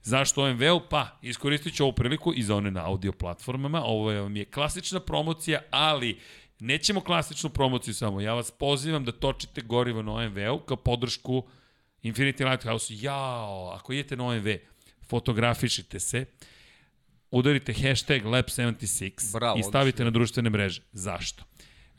Zašto 0.03 0.43
OMV-u? 0.43 0.81
Pa, 0.89 1.17
iskoristit 1.21 1.75
ću 1.75 1.83
ovu 1.83 1.93
priliku 1.93 2.33
i 2.35 2.43
za 2.43 2.55
one 2.55 2.71
na 2.71 2.85
audio 2.85 3.11
platformama. 3.11 3.83
Ovo 3.83 4.13
vam 4.13 4.35
je 4.35 4.45
klasična 4.45 4.99
promocija, 4.99 5.61
ali 5.71 6.19
nećemo 6.59 7.01
klasičnu 7.01 7.49
promociju 7.49 7.93
samo. 7.93 8.21
Ja 8.21 8.33
vas 8.33 8.51
pozivam 8.51 9.05
da 9.05 9.11
točite 9.11 9.61
gorivo 9.61 10.01
na 10.01 10.13
OMV-u 10.13 10.59
kao 10.59 10.77
podršku 10.77 11.43
Infinity 12.03 12.49
Lighthouse. 12.49 12.93
Jao, 12.97 13.71
ako 13.75 13.93
idete 13.93 14.15
na 14.15 14.25
OMV, 14.25 14.47
fotografišite 15.09 15.99
se, 15.99 16.25
udarite 17.31 17.73
hashtag 17.73 18.23
Lab76 18.23 19.33
Bravo, 19.33 19.59
i 19.59 19.63
stavite 19.63 19.79
odlično. 19.79 20.05
na 20.05 20.11
društvene 20.11 20.49
mreže. 20.49 20.81
Zašto? 20.91 21.43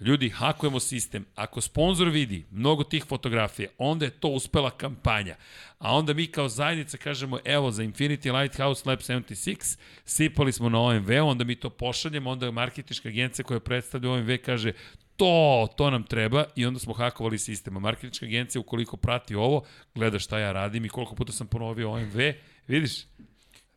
Ljudi, 0.01 0.29
hakujemo 0.29 0.81
sistem. 0.81 1.27
Ako 1.35 1.61
sponsor 1.61 2.09
vidi 2.09 2.45
mnogo 2.51 2.85
tih 2.85 3.05
fotografija, 3.05 3.69
onda 3.79 4.05
je 4.05 4.11
to 4.11 4.29
uspela 4.29 4.71
kampanja. 4.71 5.37
A 5.79 5.97
onda 5.97 6.15
mi 6.15 6.27
kao 6.27 6.49
zajednica 6.49 6.97
kažemo, 6.97 7.39
evo, 7.45 7.71
za 7.71 7.83
Infinity 7.83 8.41
Lighthouse 8.41 8.89
Lab 8.89 8.99
76 8.99 9.79
sipali 10.05 10.53
smo 10.53 10.69
na 10.69 10.81
OMV, 10.81 11.11
onda 11.23 11.45
mi 11.45 11.55
to 11.55 11.71
pošaljemo, 11.71 12.31
onda 12.31 12.51
marketička 12.51 13.09
agencija 13.09 13.45
koja 13.45 13.61
predstavlja 13.61 14.11
OMV 14.11 14.37
kaže, 14.45 14.73
to, 15.17 15.69
to 15.77 15.91
nam 15.91 16.05
treba 16.05 16.45
i 16.57 16.67
onda 16.67 16.81
smo 16.81 16.95
hakovali 16.95 17.39
sistem. 17.39 17.77
A 17.77 17.81
marketička 17.81 18.27
agencija, 18.27 18.61
ukoliko 18.61 18.97
prati 18.97 19.35
ovo, 19.35 19.65
gleda 19.95 20.19
šta 20.19 20.39
ja 20.39 20.53
radim 20.53 20.85
i 20.85 20.89
koliko 20.89 21.15
puta 21.15 21.33
sam 21.33 21.47
ponovio 21.47 21.91
OMV, 21.91 22.19
vidiš? 22.67 22.93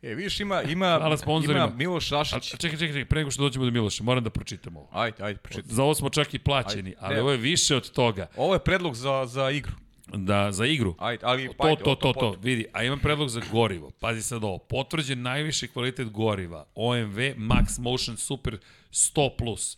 E, 0.04 0.14
vidiš, 0.14 0.40
ima, 0.40 0.62
ima, 0.62 0.86
Hvala 1.00 1.16
ima 1.44 1.72
Miloš 1.76 2.12
A, 2.12 2.24
Šašić. 2.24 2.50
čekaj, 2.50 2.70
čekaj, 2.70 2.88
čekaj, 2.88 3.04
pre 3.04 3.18
nego 3.20 3.30
što 3.30 3.42
dođemo 3.42 3.64
do 3.64 3.70
Miloša, 3.70 4.02
moram 4.04 4.24
da 4.24 4.30
pročitam 4.30 4.76
ovo. 4.76 4.88
Ajde, 4.92 5.22
ajde, 5.22 5.38
pročitaj. 5.38 5.74
Za 5.74 5.82
ovo 5.82 5.94
smo 5.94 6.10
čak 6.10 6.34
i 6.34 6.38
plaćeni, 6.38 6.90
Ajde, 6.90 6.96
ali 7.00 7.14
ne. 7.14 7.20
ovo 7.20 7.30
je 7.30 7.36
više 7.36 7.76
od 7.76 7.90
toga. 7.90 8.26
Ovo 8.36 8.54
je 8.54 8.58
predlog 8.58 8.94
za, 8.94 9.26
za 9.26 9.50
igru. 9.50 9.72
Da, 10.06 10.52
za 10.52 10.66
igru. 10.66 10.94
Ajde, 10.98 11.26
ali 11.26 11.48
To, 11.48 11.66
ajde, 11.66 11.76
to, 11.76 11.84
to, 11.84 11.94
to, 11.94 12.12
potom. 12.12 12.42
vidi, 12.42 12.66
a 12.72 12.84
imam 12.84 12.98
predlog 12.98 13.28
za 13.28 13.40
gorivo. 13.52 13.90
Pazi 13.90 14.22
sad 14.22 14.44
ovo, 14.44 14.58
potvrđen 14.58 15.22
najviši 15.22 15.68
kvalitet 15.68 16.08
goriva, 16.10 16.66
OMV 16.74 17.18
Max 17.36 17.80
Motion 17.80 18.16
Super 18.16 18.58
100+. 18.92 19.76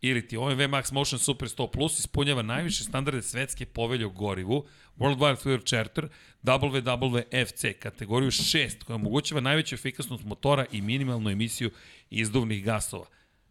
Ili 0.00 0.26
ti 0.26 0.36
OMV 0.36 0.58
Max 0.58 0.92
Motion 0.92 1.18
Super 1.18 1.48
100+, 1.48 1.98
ispunjava 1.98 2.42
najviše 2.42 2.84
standarde 2.84 3.22
svetske 3.22 3.66
povelje 3.66 4.06
o 4.06 4.10
gorivu, 4.10 4.66
World 4.98 5.18
Wide 5.18 5.42
Fluid 5.42 5.64
Charter, 5.64 6.08
WWFC, 6.42 7.78
kategoriju 7.78 8.30
6, 8.30 8.84
koja 8.84 8.94
omogućava 8.94 9.40
najveću 9.40 9.74
efikasnost 9.74 10.24
motora 10.24 10.66
i 10.72 10.82
minimalnu 10.82 11.30
emisiju 11.30 11.70
izduvnih 12.10 12.64
gasova. 12.64 13.06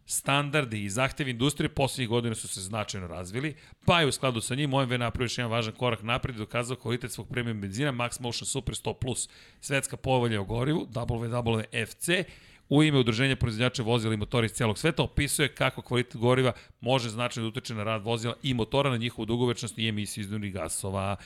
Standardi 0.06 0.84
i 0.84 0.90
zahtevi 0.90 1.30
industrije 1.30 1.68
poslednjih 1.68 2.08
godina 2.08 2.34
su 2.34 2.48
se 2.48 2.60
značajno 2.60 3.06
razvili, 3.06 3.54
pa 3.84 4.00
je 4.00 4.06
u 4.06 4.12
skladu 4.12 4.40
sa 4.40 4.54
njim 4.54 4.74
OMV 4.74 4.98
napravio 4.98 5.24
još 5.24 5.38
jedan 5.38 5.50
važan 5.50 5.74
korak 5.74 6.02
napred 6.02 6.34
i 6.34 6.38
dokazao 6.38 6.76
kvalitet 6.76 7.12
svog 7.12 7.28
premium 7.28 7.60
benzina 7.60 7.92
Max 7.92 8.20
Motion 8.20 8.46
Super 8.46 8.74
100+. 8.74 9.28
Svetska 9.60 9.96
povelja 9.96 10.40
o 10.40 10.44
gorivu, 10.44 10.86
WWFC, 10.90 12.24
u 12.68 12.82
ime 12.82 12.98
udruženja 12.98 13.36
proizvođača 13.36 13.82
vozila 13.82 14.14
i 14.14 14.16
motora 14.16 14.44
iz 14.44 14.52
celog 14.52 14.78
sveta 14.78 15.02
opisuje 15.02 15.48
kako 15.48 15.82
kvalitet 15.82 16.16
goriva 16.16 16.52
može 16.80 17.08
značajno 17.08 17.50
da 17.50 17.58
utiče 17.58 17.74
na 17.74 17.84
rad 17.84 18.02
vozila 18.02 18.34
i 18.42 18.54
motora 18.54 18.90
na 18.90 18.96
njihovu 18.96 19.26
dugovečnost 19.26 19.78
i 19.78 19.88
emisiju 19.88 20.22
izduvnih 20.22 20.52
gasova. 20.52 21.16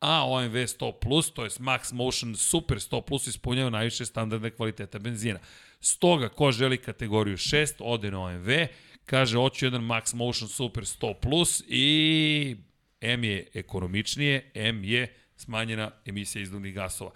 A 0.00 0.24
OMV 0.26 0.54
100+, 0.54 1.32
to 1.32 1.44
je 1.44 1.50
Max 1.50 1.92
Motion 1.92 2.36
Super 2.36 2.78
100+, 2.78 3.28
ispunjava 3.28 3.70
najviše 3.70 4.06
standardne 4.06 4.50
kvaliteta 4.50 4.98
benzina. 4.98 5.38
Stoga, 5.80 6.28
ko 6.28 6.52
želi 6.52 6.76
kategoriju 6.76 7.36
6, 7.36 7.72
ode 7.78 8.10
na 8.10 8.24
OMV, 8.24 8.48
kaže, 9.04 9.36
hoću 9.36 9.66
jedan 9.66 9.82
Max 9.82 10.14
Motion 10.14 10.48
Super 10.48 10.84
100+, 10.84 11.62
i 11.68 12.56
M 13.00 13.24
je 13.24 13.48
ekonomičnije, 13.54 14.50
M 14.54 14.84
je 14.84 15.14
smanjena 15.36 15.90
emisija 16.06 16.42
izduvnih 16.42 16.74
gasova. 16.74 17.10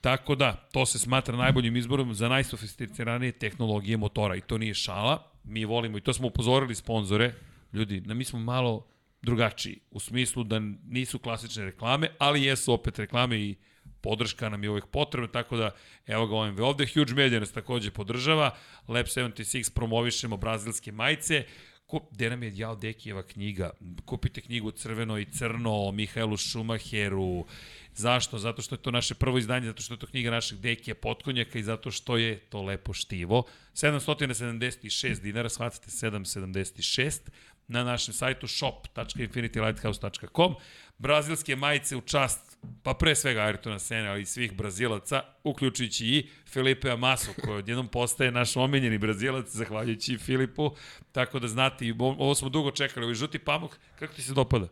Tako 0.00 0.34
da, 0.34 0.68
to 0.72 0.86
se 0.86 0.98
smatra 0.98 1.36
najboljim 1.36 1.76
izborom 1.76 2.14
za 2.14 2.28
najsofisticiranije 2.28 3.32
tehnologije 3.32 3.96
motora 3.96 4.36
i 4.36 4.40
to 4.40 4.58
nije 4.58 4.74
šala. 4.74 5.32
Mi 5.44 5.64
volimo 5.64 5.98
i 5.98 6.00
to 6.00 6.12
smo 6.12 6.26
upozorili 6.26 6.74
sponzore. 6.74 7.34
Ljudi, 7.72 8.00
da 8.00 8.14
mi 8.14 8.24
smo 8.24 8.38
malo 8.38 8.86
drugačiji 9.22 9.78
u 9.90 10.00
smislu 10.00 10.44
da 10.44 10.58
nisu 10.84 11.18
klasične 11.18 11.64
reklame, 11.64 12.08
ali 12.18 12.44
jesu 12.44 12.72
opet 12.72 12.98
reklame 12.98 13.40
i 13.40 13.56
podrška 14.00 14.48
nam 14.48 14.64
je 14.64 14.70
uvek 14.70 14.86
potrebna, 14.86 15.28
tako 15.28 15.56
da 15.56 15.70
evo 16.06 16.26
ga 16.26 16.36
OMV 16.36 16.62
ovde, 16.62 16.86
Huge 16.94 17.14
Media 17.14 17.40
nas 17.40 17.52
takođe 17.52 17.90
podržava, 17.90 18.56
Lab 18.88 19.06
76 19.06 19.74
promovišemo 19.74 20.36
brazilske 20.36 20.92
majice, 20.92 21.44
Ko, 21.90 22.00
gde 22.10 22.30
nam 22.30 22.42
je 22.42 22.52
Jao 22.54 22.76
Dekijeva 22.76 23.22
knjiga? 23.22 23.70
Kupite 24.04 24.40
knjigu 24.40 24.70
Crveno 24.70 25.18
i 25.18 25.24
crno 25.24 25.72
o 25.72 25.92
Mihajlu 25.92 26.36
Šumacheru. 26.36 27.46
Zašto? 27.94 28.38
Zato 28.38 28.62
što 28.62 28.74
je 28.74 28.82
to 28.82 28.90
naše 28.90 29.14
prvo 29.14 29.38
izdanje, 29.38 29.66
zato 29.66 29.82
što 29.82 29.94
je 29.94 29.98
to 29.98 30.06
knjiga 30.06 30.30
našeg 30.30 30.58
Dekija 30.58 30.94
Potkonjaka 30.94 31.58
i 31.58 31.62
zato 31.62 31.90
što 31.90 32.16
je 32.16 32.38
to 32.38 32.62
lepo 32.62 32.92
štivo. 32.92 33.42
776 33.74 35.20
dinara, 35.20 35.48
shvatite 35.48 35.90
776 35.90 37.20
na 37.68 37.84
našem 37.84 38.14
sajtu 38.14 38.46
shop.infinitylighthouse.com. 38.46 40.54
Brazilske 40.98 41.56
majice 41.56 41.96
u 41.96 42.00
čast, 42.00 42.49
pa 42.82 42.94
pre 42.94 43.14
svega 43.14 43.40
Ayrtona 43.40 43.78
Sene, 43.78 44.08
ali 44.08 44.22
i 44.22 44.26
svih 44.26 44.52
Brazilaca, 44.52 45.22
uključujući 45.44 46.06
i 46.06 46.28
Felipe 46.52 46.90
Amaso, 46.90 47.32
koji 47.44 47.56
odjednom 47.56 47.88
postaje 47.88 48.30
naš 48.30 48.56
omenjeni 48.56 48.98
Brazilac, 48.98 49.48
zahvaljujući 49.48 50.18
Filipu. 50.18 50.70
Tako 51.12 51.38
da 51.38 51.48
znate, 51.48 51.94
ovo 51.98 52.16
ovo 52.18 52.34
smo 52.34 52.48
dugo 52.48 52.70
čekali, 52.70 53.04
ovaj 53.04 53.14
žuti 53.14 53.38
pamuk, 53.38 53.78
kako 53.98 54.14
ti 54.14 54.22
se 54.22 54.34
dopada? 54.34 54.68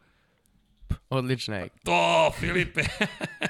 Odlična 1.10 1.56
je. 1.56 1.68
To, 1.84 2.32
Filipe! 2.40 2.80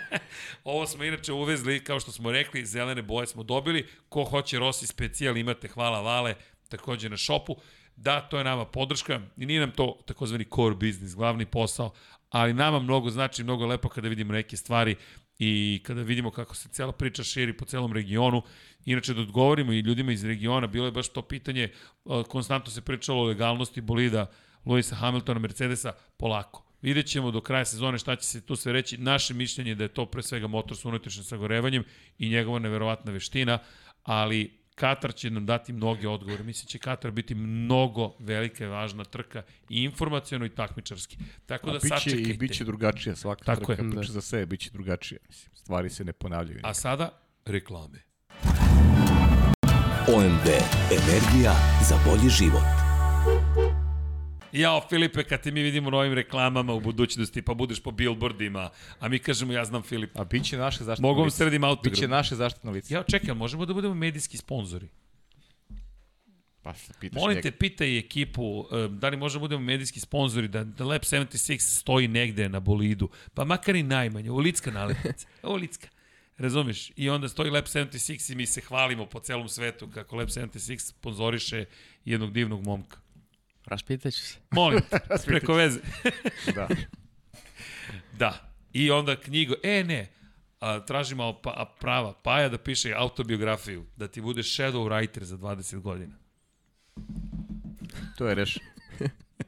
Ovo 0.64 0.86
smo 0.86 1.04
inače 1.04 1.32
uvezli, 1.32 1.84
kao 1.84 2.00
što 2.00 2.12
smo 2.12 2.32
rekli, 2.32 2.66
zelene 2.66 3.02
boje 3.02 3.26
smo 3.26 3.42
dobili. 3.42 3.86
Ko 4.08 4.24
hoće 4.24 4.58
Rossi 4.58 4.86
specijal 4.86 5.36
imate, 5.36 5.68
hvala 5.68 6.00
Vale, 6.00 6.34
takođe 6.68 7.08
na 7.08 7.16
šopu. 7.16 7.56
Da, 7.96 8.20
to 8.20 8.38
je 8.38 8.44
nama 8.44 8.64
podrška 8.64 9.20
i 9.36 9.46
nije 9.46 9.60
nam 9.60 9.70
to 9.70 9.98
takozvani 10.06 10.44
core 10.54 10.74
business, 10.74 11.14
glavni 11.14 11.46
posao, 11.46 11.92
ali 12.30 12.54
nama 12.54 12.78
mnogo 12.78 13.10
znači, 13.10 13.44
mnogo 13.44 13.64
je 13.64 13.68
lepo 13.68 13.88
kada 13.88 14.08
vidimo 14.08 14.32
neke 14.32 14.56
stvari 14.56 14.96
i 15.38 15.82
kada 15.86 16.02
vidimo 16.02 16.30
kako 16.30 16.54
se 16.54 16.68
cela 16.68 16.92
priča 16.92 17.24
širi 17.24 17.56
po 17.56 17.64
celom 17.64 17.92
regionu. 17.92 18.42
Inače, 18.84 19.14
da 19.14 19.20
odgovorimo 19.20 19.72
i 19.72 19.80
ljudima 19.80 20.12
iz 20.12 20.24
regiona, 20.24 20.66
bilo 20.66 20.86
je 20.86 20.92
baš 20.92 21.08
to 21.08 21.22
pitanje, 21.22 21.72
uh, 22.04 22.26
konstantno 22.26 22.72
se 22.72 22.80
pričalo 22.80 23.20
o 23.20 23.24
legalnosti 23.24 23.80
bolida 23.80 24.30
Luisa 24.64 24.96
Hamiltona, 24.96 25.40
Mercedesa, 25.40 25.92
polako. 26.16 26.64
Vidjet 26.82 27.06
ćemo 27.06 27.30
do 27.30 27.40
kraja 27.40 27.64
sezone 27.64 27.98
šta 27.98 28.16
će 28.16 28.26
se 28.26 28.46
tu 28.46 28.56
sve 28.56 28.72
reći. 28.72 28.98
Naše 28.98 29.34
mišljenje 29.34 29.70
je 29.70 29.74
da 29.74 29.84
je 29.84 29.88
to 29.94 30.06
pre 30.06 30.22
svega 30.22 30.46
motor 30.46 30.76
sa 30.76 30.88
unutrašnjim 30.88 31.24
sagorevanjem 31.24 31.84
i 32.18 32.28
njegova 32.28 32.58
neverovatna 32.58 33.12
veština, 33.12 33.58
ali 34.02 34.57
Katar 34.80 35.14
će 35.14 35.30
nam 35.30 35.46
dati 35.46 35.72
mnoge 35.72 36.08
odgovore. 36.08 36.42
Mislim 36.44 36.64
da 36.64 36.68
će 36.68 36.78
Katar 36.78 37.10
biti 37.10 37.34
mnogo 37.34 38.14
velika 38.18 38.64
i 38.64 38.68
važna 38.68 39.04
trka 39.04 39.42
i 39.68 39.84
informacijono 39.84 40.46
i 40.46 40.50
takmičarski. 40.50 41.16
Tako 41.46 41.70
A 41.70 41.72
da 41.72 41.78
biće 41.78 41.88
sačekajte. 41.90 42.30
i 42.30 42.36
biće 42.36 42.64
drugačija 42.64 43.16
svaka 43.16 43.44
Tako 43.44 43.60
trka 43.66 43.82
je. 43.82 43.90
priča 43.90 44.06
Da. 44.06 44.12
za 44.12 44.20
sebe, 44.20 44.46
biće 44.46 44.70
drugačija. 44.70 45.18
Mislim, 45.28 45.50
stvari 45.54 45.90
se 45.90 46.04
ne 46.04 46.12
ponavljaju. 46.12 46.60
A 46.62 46.74
sada 46.74 47.10
reklame. 47.44 47.98
OMV. 50.08 50.46
Energija 50.92 51.52
za 51.82 51.96
bolji 52.06 52.28
život. 52.30 52.87
Jao, 54.52 54.82
Filipe, 54.88 55.24
kad 55.24 55.42
te 55.42 55.50
mi 55.50 55.62
vidimo 55.62 55.90
na 55.90 55.98
ovim 55.98 56.12
reklamama 56.12 56.72
u 56.72 56.80
budućnosti, 56.80 57.42
pa 57.42 57.54
budeš 57.54 57.80
po 57.80 57.90
billboardima, 57.90 58.70
a 59.00 59.08
mi 59.08 59.18
kažemo 59.18 59.52
ja 59.52 59.64
znam 59.64 59.82
Filipa. 59.82 60.20
A 60.20 60.24
biće 60.24 60.56
naše 60.56 60.84
zaštitno 60.84 61.08
Mogu 61.08 61.20
vam 61.20 61.30
sredim 61.30 61.64
autogram. 61.64 61.92
Biće 61.92 62.08
naše 62.08 62.34
zaštitno 62.34 62.70
lice. 62.70 62.94
Ja, 62.94 63.02
čekaj, 63.02 63.34
možemo 63.34 63.66
da 63.66 63.74
budemo 63.74 63.94
medijski 63.94 64.36
sponzori? 64.36 64.88
Pa 66.62 66.74
se 66.74 66.92
pitaš 67.00 67.20
Molim 67.20 67.42
te, 67.42 67.50
pitaj 67.50 67.98
ekipu, 67.98 68.66
e, 68.72 68.88
da 68.88 69.08
li 69.08 69.16
možemo 69.16 69.40
da 69.40 69.42
budemo 69.42 69.62
medijski 69.62 70.00
sponzori, 70.00 70.48
da, 70.48 70.64
da 70.64 70.84
Lab 70.84 71.00
76 71.00 71.58
stoji 71.58 72.08
negde 72.08 72.48
na 72.48 72.60
bolidu, 72.60 73.08
pa 73.34 73.44
makar 73.44 73.76
i 73.76 73.82
najmanje, 73.82 74.30
ovo 74.30 74.40
licka 74.40 74.70
nalepnica, 74.70 75.26
ovo 75.42 75.56
licka. 75.56 75.88
Razumeš? 76.38 76.92
I 76.96 77.10
onda 77.10 77.28
stoji 77.28 77.50
Lab 77.50 77.64
76 77.64 78.32
i 78.32 78.36
mi 78.36 78.46
se 78.46 78.60
hvalimo 78.60 79.06
po 79.06 79.20
celom 79.20 79.48
svetu 79.48 79.88
kako 79.94 80.16
Lab 80.16 80.28
76 80.28 80.78
sponzoriše 80.78 81.64
jednog 82.04 82.32
divnog 82.32 82.66
momka. 82.66 82.98
Raspitaću 83.68 84.20
se. 84.20 84.38
Molim 84.50 84.80
te, 84.90 84.98
preko 85.26 85.54
veze. 85.54 85.80
Da. 86.54 86.68
Da. 88.18 88.52
I 88.72 88.90
onda 88.90 89.16
knjigo, 89.16 89.54
e 89.62 89.84
ne, 89.84 90.08
a, 90.60 90.84
tražimo 90.84 91.40
pa, 91.42 91.50
a 91.50 91.64
prava, 91.80 92.12
Paja 92.12 92.48
da 92.48 92.58
piše 92.58 92.92
autobiografiju, 92.96 93.86
da 93.96 94.08
ti 94.08 94.20
bude 94.20 94.42
shadow 94.42 94.88
writer 94.88 95.22
za 95.22 95.36
20 95.36 95.80
godina. 95.80 96.14
To 98.16 98.28
je 98.28 98.34
rešeno. 98.34 98.66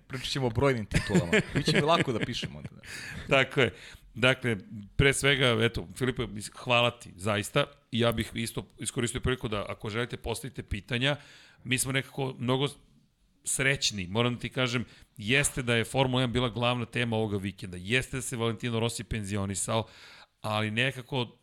Pričat 0.07 0.29
ćemo 0.29 0.47
o 0.47 0.51
brojnim 0.51 0.87
titulama. 0.87 1.33
Biće 1.55 1.73
mi 1.73 1.81
lako 1.81 2.13
da 2.13 2.19
pišemo 2.19 2.59
onda. 2.59 2.71
Da. 3.29 3.45
Tako 3.45 3.61
je. 3.61 3.75
Dakle, 4.15 4.57
pre 4.97 5.13
svega, 5.13 5.65
eto, 5.65 5.89
Filipe, 5.97 6.27
hvala 6.55 6.91
ti, 6.91 7.13
zaista. 7.17 7.65
I 7.93 8.01
ja 8.01 8.13
bih 8.13 8.31
isto 8.35 8.67
iskoristio 8.79 9.21
priliku 9.21 9.49
da, 9.49 9.65
ako 9.69 9.91
želite, 9.91 10.17
postavite 10.17 10.63
pitanja. 10.63 11.17
Mi 11.65 11.79
smo 11.79 11.93
nekako 11.93 12.35
mnogo 12.39 12.69
srećni, 13.51 14.07
moram 14.07 14.35
da 14.35 14.41
ti 14.41 14.49
kažem, 14.49 14.85
jeste 15.17 15.63
da 15.63 15.75
je 15.75 15.85
Formula 15.85 16.23
1 16.23 16.27
bila 16.27 16.49
glavna 16.49 16.87
tema 16.87 17.17
ovoga 17.17 17.37
vikenda, 17.37 17.77
jeste 17.77 18.17
da 18.17 18.23
se 18.23 18.37
Valentino 18.37 18.81
Rossi 18.81 19.05
penzionisao, 19.05 19.87
ali 20.41 20.71
nekako 20.71 21.37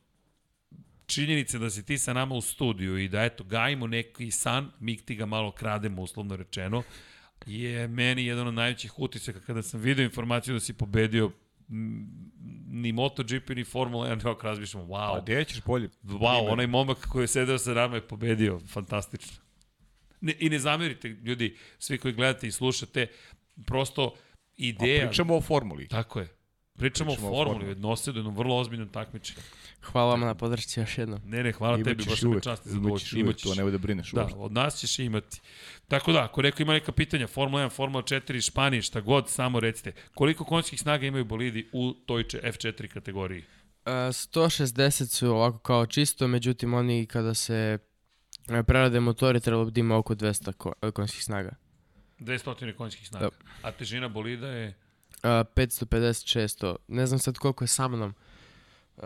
činjenice 1.06 1.60
da 1.60 1.70
si 1.70 1.86
ti 1.86 1.98
sa 1.98 2.14
nama 2.14 2.36
u 2.36 2.42
studiju 2.42 2.98
i 2.98 3.08
da 3.08 3.24
eto 3.24 3.44
gajimo 3.44 3.88
neki 3.88 4.32
san, 4.32 4.72
mi 4.80 4.98
ti 4.98 5.16
ga 5.16 5.26
malo 5.26 5.52
krademo 5.52 6.02
uslovno 6.02 6.36
rečeno, 6.36 6.84
je 7.46 7.88
meni 7.88 8.26
jedan 8.26 8.48
od 8.48 8.54
najvećih 8.54 9.00
utisaka 9.00 9.40
kada 9.40 9.64
sam 9.64 9.80
video 9.80 10.04
informaciju 10.04 10.54
da 10.54 10.60
si 10.60 10.74
pobedio 10.74 11.32
ni 12.68 12.92
MotoGP 12.92 13.50
ni 13.50 13.64
Formula 13.64 14.08
1, 14.08 14.22
kako 14.22 14.48
razmišljamo, 14.48 14.86
wow. 14.86 15.16
Pa 15.16 15.22
gde 15.22 15.44
ćeš 15.46 15.64
bolje? 15.64 15.90
Wow, 16.04 16.52
onaj 16.52 16.68
momak 16.68 16.98
koji 16.98 17.24
je 17.24 17.28
sedeo 17.28 17.58
sa 17.58 17.74
nama 17.74 17.96
je 17.96 18.08
pobedio, 18.08 18.60
fantastično. 18.60 19.47
Ne, 20.22 20.34
I 20.40 20.50
ne 20.50 20.60
zamerite, 20.60 21.08
ljudi, 21.08 21.58
svi 21.80 21.98
koji 21.98 22.14
gledate 22.14 22.48
i 22.48 22.52
slušate, 22.52 23.08
prosto 23.66 24.14
ideja... 24.58 25.06
A 25.06 25.08
pričamo 25.08 25.36
o 25.36 25.42
formuli. 25.42 25.88
Tako 25.88 26.20
je. 26.20 26.38
Pričamo, 26.78 27.12
pričamo 27.12 27.30
o 27.30 27.36
formuli, 27.36 27.66
o 27.66 27.70
jednosedu, 27.70 28.20
jednom 28.20 28.36
vrlo 28.36 28.58
ozbiljnom 28.58 28.90
takmičenju. 28.90 29.42
Hvala 29.82 30.10
vam 30.10 30.20
na 30.20 30.36
podršci 30.36 30.80
još 30.80 30.98
jednom. 30.98 31.22
Ne, 31.26 31.44
ne, 31.44 31.52
hvala 31.52 31.84
tebi, 31.84 32.06
baš 32.10 32.22
me 32.22 32.42
čast 32.42 32.66
i 32.66 32.70
zadovoljstvo. 32.70 33.20
Imaćeš 33.20 33.46
uvek, 33.46 33.58
to 33.58 33.64
ne 33.66 33.72
da 33.72 33.78
brineš. 33.78 34.12
Da, 34.12 34.30
od 34.36 34.52
nas 34.52 34.80
ćeš 34.80 35.00
imati. 35.00 35.42
Tako 35.88 36.12
da, 36.12 36.24
ako 36.24 36.42
neko 36.42 36.62
ima 36.62 36.74
neka 36.74 36.92
pitanja, 36.92 37.28
Formula 37.28 37.64
1, 37.64 37.70
Formula 37.72 38.04
4, 38.04 38.46
Španije, 38.48 38.82
šta 38.82 39.02
god, 39.02 39.30
samo 39.30 39.60
recite. 39.60 39.92
Koliko 40.14 40.44
konjskih 40.44 40.80
snaga 40.80 41.06
imaju 41.06 41.26
bolidi 41.26 41.70
u 41.74 41.94
toj 42.06 42.24
F4 42.24 42.88
kategoriji? 42.88 43.40
Uh, 43.40 43.92
160 43.92 45.06
su 45.06 45.28
ovako 45.28 45.58
kao 45.58 45.86
čisto, 45.86 46.28
međutim 46.28 46.74
oni 46.74 47.06
kada 47.06 47.34
se 47.34 47.56
e, 47.56 47.78
prerade 48.64 49.00
motori 49.00 49.40
trebalo 49.40 49.66
bi 49.66 49.72
da 49.72 49.80
ima 49.80 49.98
oko 49.98 50.16
200 50.16 50.52
ko, 50.52 50.74
e, 50.82 50.92
konjskih 50.92 51.24
snaga. 51.24 51.56
200 52.20 52.76
konjskih 52.76 53.08
snaga. 53.08 53.26
Da. 53.26 53.68
A 53.68 53.72
težina 53.72 54.08
bolida 54.08 54.48
je? 54.48 54.68
Uh, 54.68 55.30
550-600. 55.30 56.76
Ne 56.88 57.06
znam 57.06 57.20
sad 57.20 57.38
koliko 57.38 57.64
je 57.64 57.68
sa 57.68 57.88
mnom. 57.88 58.14
Uh, 58.98 59.04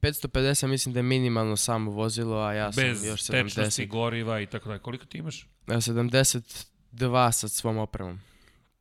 550 0.00 0.66
mislim 0.66 0.92
da 0.92 0.98
je 0.98 1.02
minimalno 1.02 1.56
samo 1.56 1.90
vozilo, 1.90 2.38
a 2.38 2.52
ja 2.52 2.70
Bez 2.76 2.98
sam 2.98 3.08
još 3.08 3.22
70. 3.22 3.42
Bez 3.42 3.54
tečnosti, 3.54 3.86
goriva 3.86 4.40
i 4.40 4.46
tako 4.46 4.68
dalje. 4.68 4.78
Koliko 4.78 5.04
ti 5.04 5.18
imaš? 5.18 5.46
72 5.66 7.32
sa 7.32 7.48
svom 7.48 7.78
opremom. 7.78 8.20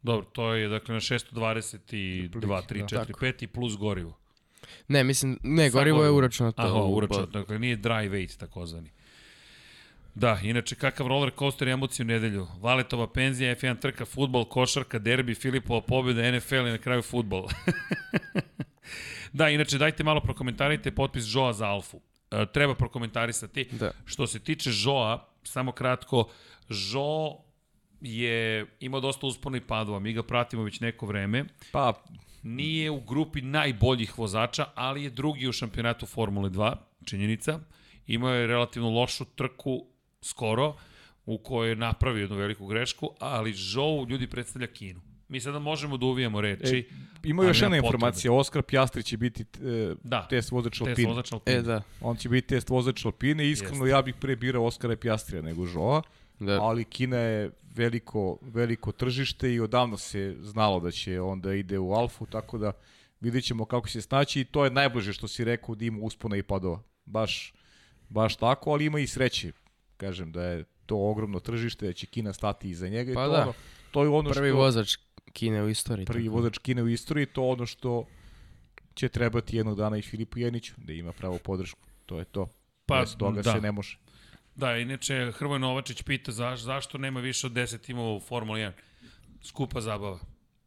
Dobro, 0.01 0.25
to 0.25 0.53
je 0.53 0.67
dakle 0.67 0.93
na 0.93 0.99
622, 0.99 2.29
3, 2.29 2.29
4, 2.29 3.13
5 3.21 3.43
i 3.43 3.47
plus 3.47 3.77
gorivo. 3.77 4.17
Ne, 4.87 5.03
mislim, 5.03 5.39
ne, 5.43 5.69
gorivo 5.69 6.03
je 6.03 6.11
uračunato. 6.11 6.61
Aha, 6.61 6.83
uračunato, 6.83 7.39
dakle 7.39 7.59
nije 7.59 7.77
dry 7.77 8.09
weight 8.09 8.37
takozvani. 8.37 8.89
Da, 10.15 10.39
inače 10.43 10.75
kakav 10.75 11.07
roller 11.07 11.31
coaster 11.39 11.67
emocije 11.67 12.03
u 12.03 12.07
nedelju. 12.07 12.47
Valetova 12.61 13.07
penzija, 13.07 13.55
F1 13.55 13.79
trka, 13.79 14.05
futbol, 14.05 14.45
košarka, 14.45 14.99
derbi, 14.99 15.35
Filipova 15.35 15.81
pobjeda, 15.81 16.31
NFL 16.31 16.55
i 16.55 16.71
na 16.71 16.77
kraju 16.77 17.01
futbol. 17.01 17.47
da, 19.33 19.49
inače 19.49 19.77
dajte 19.77 20.03
malo 20.03 20.21
prokomentarajte 20.21 20.91
potpis 20.91 21.23
Joa 21.27 21.53
za 21.53 21.67
Alfu. 21.67 21.99
E, 22.31 22.45
treba 22.53 22.75
prokomentarisati. 22.75 23.67
Da. 23.71 23.91
Što 24.05 24.27
se 24.27 24.39
tiče 24.39 24.69
Joa, 24.85 25.27
samo 25.43 25.71
kratko, 25.71 26.29
Jo 26.69 27.37
je 28.01 28.65
imao 28.79 29.01
dosta 29.01 29.27
uspona 29.27 29.57
i 29.57 29.61
padova, 29.61 29.99
mi 29.99 30.13
ga 30.13 30.23
pratimo 30.23 30.63
već 30.63 30.79
neko 30.79 31.05
vreme. 31.05 31.45
Pa, 31.71 31.93
nije 32.43 32.91
u 32.91 32.99
grupi 32.99 33.41
najboljih 33.41 34.19
vozača, 34.19 34.65
ali 34.75 35.03
je 35.03 35.09
drugi 35.09 35.47
u 35.47 35.51
šampionatu 35.51 36.05
Formule 36.05 36.49
2, 36.49 36.75
činjenica. 37.05 37.59
Imao 38.07 38.33
je 38.33 38.47
relativno 38.47 38.89
lošu 38.89 39.25
trku 39.25 39.85
skoro, 40.25 40.75
u 41.25 41.37
kojoj 41.37 41.69
je 41.69 41.75
napravio 41.75 42.21
jednu 42.21 42.37
veliku 42.37 42.67
grešku, 42.67 43.09
ali 43.19 43.53
Zhou 43.53 44.05
ljudi 44.09 44.27
predstavlja 44.27 44.67
Kinu. 44.67 45.01
Mi 45.27 45.39
sada 45.39 45.59
možemo 45.59 45.97
da 45.97 46.05
uvijemo 46.05 46.41
reči. 46.41 46.77
E, 46.77 46.83
ima 47.23 47.43
još 47.43 47.61
jedna 47.61 47.77
informacija, 47.77 48.33
Oskar 48.33 48.61
Pjastri 48.61 49.03
će 49.03 49.17
biti 49.17 49.43
e, 49.43 49.95
da, 50.03 50.27
test 50.27 50.51
vozač 50.51 50.81
Alpine. 50.81 50.95
Test 50.95 51.07
vozač 51.07 51.31
Alpine. 51.31 51.57
E, 51.57 51.61
da. 51.61 51.81
On 52.01 52.15
će 52.15 52.29
biti 52.29 52.47
test 52.47 52.69
vozač 52.69 53.05
Alpine. 53.05 53.49
Iskreno, 53.49 53.85
Jest. 53.85 53.91
ja 53.91 54.01
bih 54.01 54.15
pre 54.19 54.35
birao 54.35 54.65
Oskara 54.65 54.95
Pjastrija 54.95 55.41
nego 55.41 55.65
Žoa. 55.65 56.01
Da. 56.39 56.61
Ali 56.61 56.83
Kina 56.83 57.17
je 57.17 57.51
veliko, 57.75 58.37
veliko 58.41 58.91
tržište 58.91 59.53
i 59.53 59.59
odavno 59.59 59.97
se 59.97 60.35
znalo 60.39 60.79
da 60.79 60.91
će 60.91 61.21
onda 61.21 61.53
ide 61.53 61.79
u 61.79 61.93
Alfu, 61.93 62.25
tako 62.25 62.57
da 62.57 62.71
vidjet 63.19 63.43
ćemo 63.43 63.65
kako 63.65 63.89
se 63.89 64.01
snaći 64.01 64.41
i 64.41 64.45
to 64.45 64.63
je 64.63 64.71
najbliže 64.71 65.13
što 65.13 65.27
si 65.27 65.43
rekao 65.43 65.75
da 65.75 65.85
ima 65.85 65.99
uspona 66.01 66.37
i 66.37 66.43
padova. 66.43 66.81
Baš, 67.05 67.53
baš 68.09 68.35
tako, 68.35 68.71
ali 68.71 68.85
ima 68.85 68.99
i 68.99 69.07
sreće 69.07 69.51
kažem 69.97 70.31
da 70.31 70.43
je 70.43 70.63
to 70.85 70.97
ogromno 70.97 71.39
tržište, 71.39 71.85
da 71.85 71.93
će 71.93 72.05
Kina 72.05 72.33
stati 72.33 72.69
iza 72.69 72.87
njega 72.87 73.13
pa 73.13 73.23
i 73.23 73.25
to, 73.25 73.31
da. 73.31 73.41
ono, 73.41 73.53
to 73.91 74.03
je 74.03 74.09
ono 74.09 74.29
prvi 74.29 74.49
što... 74.49 74.57
vozač 74.57 74.97
Kine 75.33 75.63
u 75.63 75.69
istoriji. 75.69 76.05
Prvi 76.05 76.25
tako. 76.25 76.35
vozač 76.35 76.57
Kine 76.57 76.83
u 76.83 76.87
istoriji, 76.87 77.25
to 77.25 77.43
ono 77.43 77.65
što 77.65 78.05
će 78.93 79.09
trebati 79.09 79.57
jednog 79.57 79.77
dana 79.77 79.97
i 79.97 80.01
Filipu 80.01 80.39
Jeniću, 80.39 80.73
da 80.77 80.93
ima 80.93 81.11
pravo 81.11 81.37
podršku. 81.37 81.87
To 82.05 82.19
je 82.19 82.25
to. 82.25 82.47
Pa, 82.85 82.99
Bez 82.99 83.17
toga 83.17 83.41
da. 83.41 83.51
se 83.51 83.61
ne 83.61 83.71
može. 83.71 83.97
Da, 84.55 84.77
inače, 84.77 85.31
Hrvoj 85.35 85.59
Novačić 85.59 86.01
pita 86.01 86.31
zaš, 86.31 86.61
zašto 86.61 86.97
nema 86.97 87.19
više 87.19 87.47
od 87.47 87.53
10 87.53 87.81
timova 87.81 88.15
u 88.15 88.19
Formula 88.19 88.59
1. 88.59 88.71
Skupa 89.43 89.81
zabava. 89.81 90.19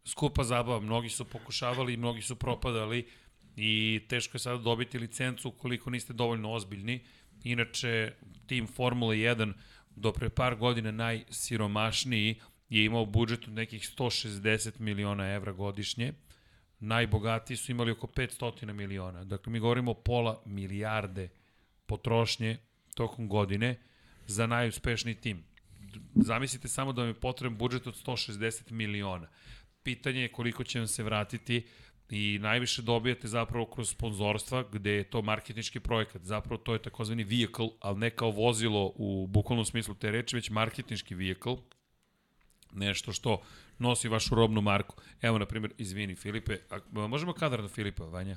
Skupa 0.04 0.44
zabava. 0.44 0.80
Mnogi 0.80 1.08
su 1.08 1.24
pokušavali, 1.24 1.96
mnogi 1.96 2.22
su 2.22 2.36
propadali 2.36 3.08
i 3.56 4.00
teško 4.08 4.36
je 4.36 4.40
sada 4.40 4.58
dobiti 4.58 4.98
licencu 4.98 5.48
ukoliko 5.48 5.90
niste 5.90 6.12
dovoljno 6.12 6.52
ozbiljni. 6.52 7.00
Inače, 7.44 8.12
tim 8.46 8.66
Formula 8.66 9.14
1 9.14 9.52
do 9.96 10.12
pre 10.12 10.28
par 10.28 10.56
godina 10.56 10.90
najsiromašniji 10.90 12.40
je 12.68 12.84
imao 12.84 13.06
budžet 13.06 13.48
od 13.48 13.52
nekih 13.52 13.82
160 13.98 14.80
miliona 14.80 15.34
evra 15.34 15.52
godišnje. 15.52 16.12
Najbogatiji 16.80 17.56
su 17.56 17.72
imali 17.72 17.90
oko 17.90 18.06
500 18.06 18.72
miliona. 18.72 19.24
Dakle, 19.24 19.52
mi 19.52 19.58
govorimo 19.58 19.90
o 19.90 19.94
pola 19.94 20.42
milijarde 20.46 21.28
potrošnje 21.86 22.56
tokom 22.94 23.28
godine 23.28 23.76
za 24.26 24.46
najuspešniji 24.46 25.14
tim. 25.14 25.44
Zamislite 26.14 26.68
samo 26.68 26.92
da 26.92 27.02
vam 27.02 27.10
je 27.10 27.20
potreban 27.20 27.58
budžet 27.58 27.86
od 27.86 27.94
160 28.06 28.70
miliona. 28.70 29.28
Pitanje 29.82 30.20
je 30.20 30.32
koliko 30.32 30.64
će 30.64 30.78
vam 30.78 30.88
se 30.88 31.02
vratiti 31.02 31.66
i 32.10 32.38
najviše 32.38 32.82
dobijate 32.82 33.28
zapravo 33.28 33.66
kroz 33.66 33.90
sponzorstva 33.90 34.64
gde 34.72 34.90
je 34.90 35.10
to 35.10 35.22
marketnički 35.22 35.80
projekat. 35.80 36.22
Zapravo 36.22 36.62
to 36.62 36.72
je 36.72 36.82
takozvani 36.82 37.24
vehicle, 37.24 37.68
ali 37.80 37.98
ne 37.98 38.10
kao 38.10 38.30
vozilo 38.30 38.92
u 38.94 39.26
bukvalnom 39.26 39.64
smislu 39.64 39.94
te 39.94 40.10
reči, 40.10 40.36
već 40.36 40.50
marketnički 40.50 41.14
vehicle. 41.14 41.56
Nešto 42.72 43.12
što 43.12 43.42
nosi 43.78 44.08
vašu 44.08 44.34
robnu 44.34 44.60
marku. 44.60 44.96
Evo, 45.22 45.38
na 45.38 45.46
primjer, 45.46 45.72
izvini 45.78 46.14
Filipe, 46.14 46.56
a, 46.70 46.78
možemo 47.08 47.32
kadar 47.32 47.62
na 47.62 47.68
Filipa, 47.68 48.04
Vanja? 48.04 48.36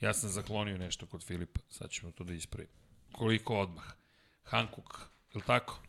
Ja 0.00 0.12
sam 0.12 0.30
zaklonio 0.30 0.78
nešto 0.78 1.06
kod 1.06 1.24
Filipa, 1.24 1.60
sad 1.68 1.90
ćemo 1.90 2.12
to 2.12 2.24
da 2.24 2.32
ispravimo. 2.32 2.72
Koliko 3.12 3.58
odmah? 3.58 3.84
Hankook, 4.42 5.00
je 5.34 5.38
li 5.38 5.42
tako? 5.46 5.82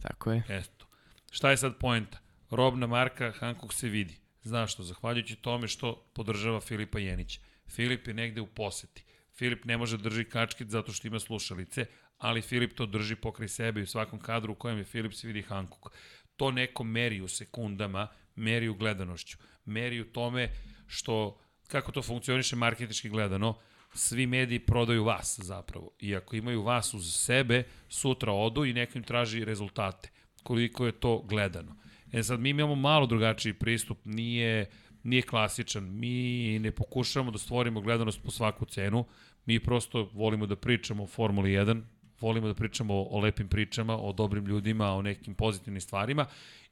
Tako 0.00 0.32
je. 0.32 0.42
Eto. 0.48 0.86
Šta 1.30 1.50
je 1.50 1.56
sad 1.56 1.78
poenta? 1.78 2.18
Robna 2.50 2.86
marka 2.86 3.32
Hankook 3.32 3.72
se 3.72 3.88
vidi 3.88 4.25
Znaš 4.46 4.72
što? 4.72 4.82
Zahvaljujući 4.82 5.36
tome 5.36 5.68
što 5.68 6.10
podržava 6.14 6.60
Filipa 6.60 6.98
Jenića. 6.98 7.40
Filip 7.68 8.08
je 8.08 8.14
negde 8.14 8.40
u 8.40 8.46
poseti. 8.46 9.04
Filip 9.34 9.64
ne 9.64 9.76
može 9.76 9.96
da 9.96 10.02
drži 10.02 10.24
kačkit 10.24 10.68
zato 10.70 10.92
što 10.92 11.08
ima 11.08 11.18
slušalice, 11.18 11.86
ali 12.18 12.42
Filip 12.42 12.76
to 12.76 12.86
drži 12.86 13.16
pokraj 13.16 13.48
sebe 13.48 13.80
i 13.80 13.82
u 13.82 13.86
svakom 13.86 14.20
kadru 14.20 14.52
u 14.52 14.56
kojem 14.56 14.78
je 14.78 14.84
Filip 14.84 15.14
se 15.14 15.26
vidi 15.26 15.42
Hankuk. 15.42 15.92
To 16.36 16.50
neko 16.50 16.84
meri 16.84 17.20
u 17.20 17.28
sekundama, 17.28 18.08
meri 18.36 18.68
u 18.68 18.74
gledanošću, 18.74 19.38
meri 19.64 20.00
u 20.00 20.12
tome 20.12 20.50
što, 20.86 21.40
kako 21.66 21.92
to 21.92 22.02
funkcioniše 22.02 22.56
marketički 22.56 23.08
gledano, 23.08 23.58
svi 23.94 24.26
mediji 24.26 24.58
prodaju 24.58 25.04
vas 25.04 25.40
zapravo. 25.42 25.90
I 25.98 26.16
ako 26.16 26.36
imaju 26.36 26.62
vas 26.62 26.94
uz 26.94 27.14
sebe, 27.14 27.64
sutra 27.88 28.32
odu 28.32 28.64
i 28.64 28.72
neko 28.72 28.98
im 28.98 29.04
traži 29.04 29.44
rezultate. 29.44 30.10
Koliko 30.42 30.86
je 30.86 30.92
to 30.92 31.18
gledano. 31.18 31.76
E 32.12 32.22
sad, 32.22 32.40
mi 32.40 32.50
imamo 32.50 32.74
malo 32.74 33.06
drugačiji 33.06 33.52
pristup, 33.52 33.98
nije, 34.04 34.66
nije 35.02 35.22
klasičan. 35.22 35.98
Mi 35.98 36.58
ne 36.58 36.70
pokušavamo 36.70 37.30
da 37.30 37.38
stvorimo 37.38 37.80
gledanost 37.80 38.22
po 38.22 38.30
svaku 38.30 38.64
cenu, 38.64 39.04
mi 39.46 39.60
prosto 39.60 40.10
volimo 40.12 40.46
da 40.46 40.56
pričamo 40.56 41.02
o 41.02 41.06
Formuli 41.06 41.50
1, 41.50 41.82
volimo 42.20 42.46
da 42.46 42.54
pričamo 42.54 42.94
o, 42.94 43.20
lepim 43.20 43.48
pričama, 43.48 43.96
o 43.96 44.12
dobrim 44.12 44.46
ljudima, 44.46 44.92
o 44.92 45.02
nekim 45.02 45.34
pozitivnim 45.34 45.80
stvarima 45.80 46.26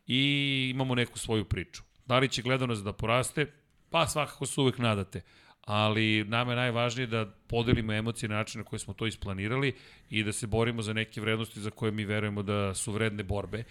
i 0.06 0.70
imamo 0.74 0.94
neku 0.94 1.18
svoju 1.18 1.44
priču. 1.44 1.82
Da 2.06 2.18
li 2.18 2.28
će 2.28 2.42
gledanost 2.42 2.84
da 2.84 2.92
poraste? 2.92 3.46
Pa 3.90 4.06
svakako 4.06 4.46
se 4.46 4.60
uvek 4.60 4.78
nadate 4.78 5.22
ali 5.66 6.24
nama 6.24 6.52
je 6.52 6.56
najvažnije 6.56 7.06
da 7.06 7.26
podelimo 7.46 7.92
emocije 7.92 8.28
na 8.28 8.34
način 8.34 8.58
na 8.58 8.64
koji 8.64 8.80
smo 8.80 8.94
to 8.94 9.06
isplanirali 9.06 9.74
i 10.10 10.24
da 10.24 10.32
se 10.32 10.46
borimo 10.46 10.82
za 10.82 10.92
neke 10.92 11.20
vrednosti 11.20 11.60
za 11.60 11.70
koje 11.70 11.92
mi 11.92 12.04
verujemo 12.04 12.42
da 12.42 12.74
su 12.74 12.92
vredne 12.92 13.22
borbe 13.22 13.64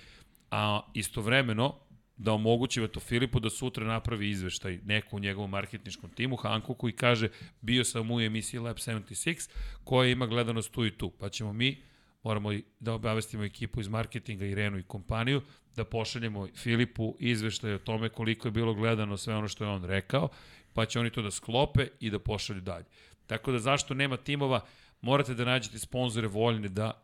a 0.53 0.81
istovremeno 0.93 1.75
da 2.17 2.33
omogući 2.33 2.87
to 2.87 2.99
Filipu 2.99 3.39
da 3.39 3.49
sutra 3.49 3.85
napravi 3.85 4.29
izveštaj 4.29 4.79
neko 4.85 5.15
u 5.15 5.19
njegovom 5.19 5.49
marketničkom 5.49 6.09
timu, 6.09 6.35
Hanku, 6.35 6.75
koji 6.75 6.93
kaže 6.93 7.29
bio 7.61 7.83
sam 7.83 8.11
u 8.11 8.21
emisiji 8.21 8.59
Lab 8.59 8.75
76 8.77 9.49
koja 9.83 10.09
ima 10.09 10.25
gledanost 10.25 10.71
tu 10.71 10.85
i 10.85 10.97
tu. 10.97 11.09
Pa 11.09 11.29
ćemo 11.29 11.53
mi, 11.53 11.81
moramo 12.23 12.49
da 12.79 12.93
obavestimo 12.93 13.43
ekipu 13.43 13.81
iz 13.81 13.87
marketinga, 13.87 14.45
Irenu 14.45 14.77
i 14.77 14.83
kompaniju, 14.83 15.41
da 15.75 15.85
pošaljemo 15.85 16.47
Filipu 16.55 17.15
izveštaj 17.19 17.73
o 17.73 17.79
tome 17.79 18.09
koliko 18.09 18.47
je 18.47 18.51
bilo 18.51 18.73
gledano 18.73 19.17
sve 19.17 19.35
ono 19.35 19.47
što 19.47 19.63
je 19.63 19.69
on 19.69 19.83
rekao, 19.83 20.29
pa 20.73 20.85
će 20.85 20.99
oni 20.99 21.09
to 21.09 21.21
da 21.21 21.31
sklope 21.31 21.87
i 21.99 22.09
da 22.09 22.19
pošalju 22.19 22.61
dalje. 22.61 22.85
Tako 23.27 23.51
da 23.51 23.59
zašto 23.59 23.93
nema 23.93 24.17
timova, 24.17 24.65
morate 25.01 25.33
da 25.33 25.45
nađete 25.45 25.79
sponzore 25.79 26.27
voljne 26.27 26.69
da 26.69 27.03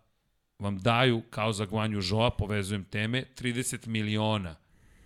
vam 0.60 0.78
daju, 0.78 1.22
kao 1.30 1.54
za 1.54 1.66
Gvanju 1.66 2.02
Žoa, 2.02 2.30
povezujem 2.32 2.84
teme, 2.84 3.24
30 3.38 3.88
miliona, 3.88 4.56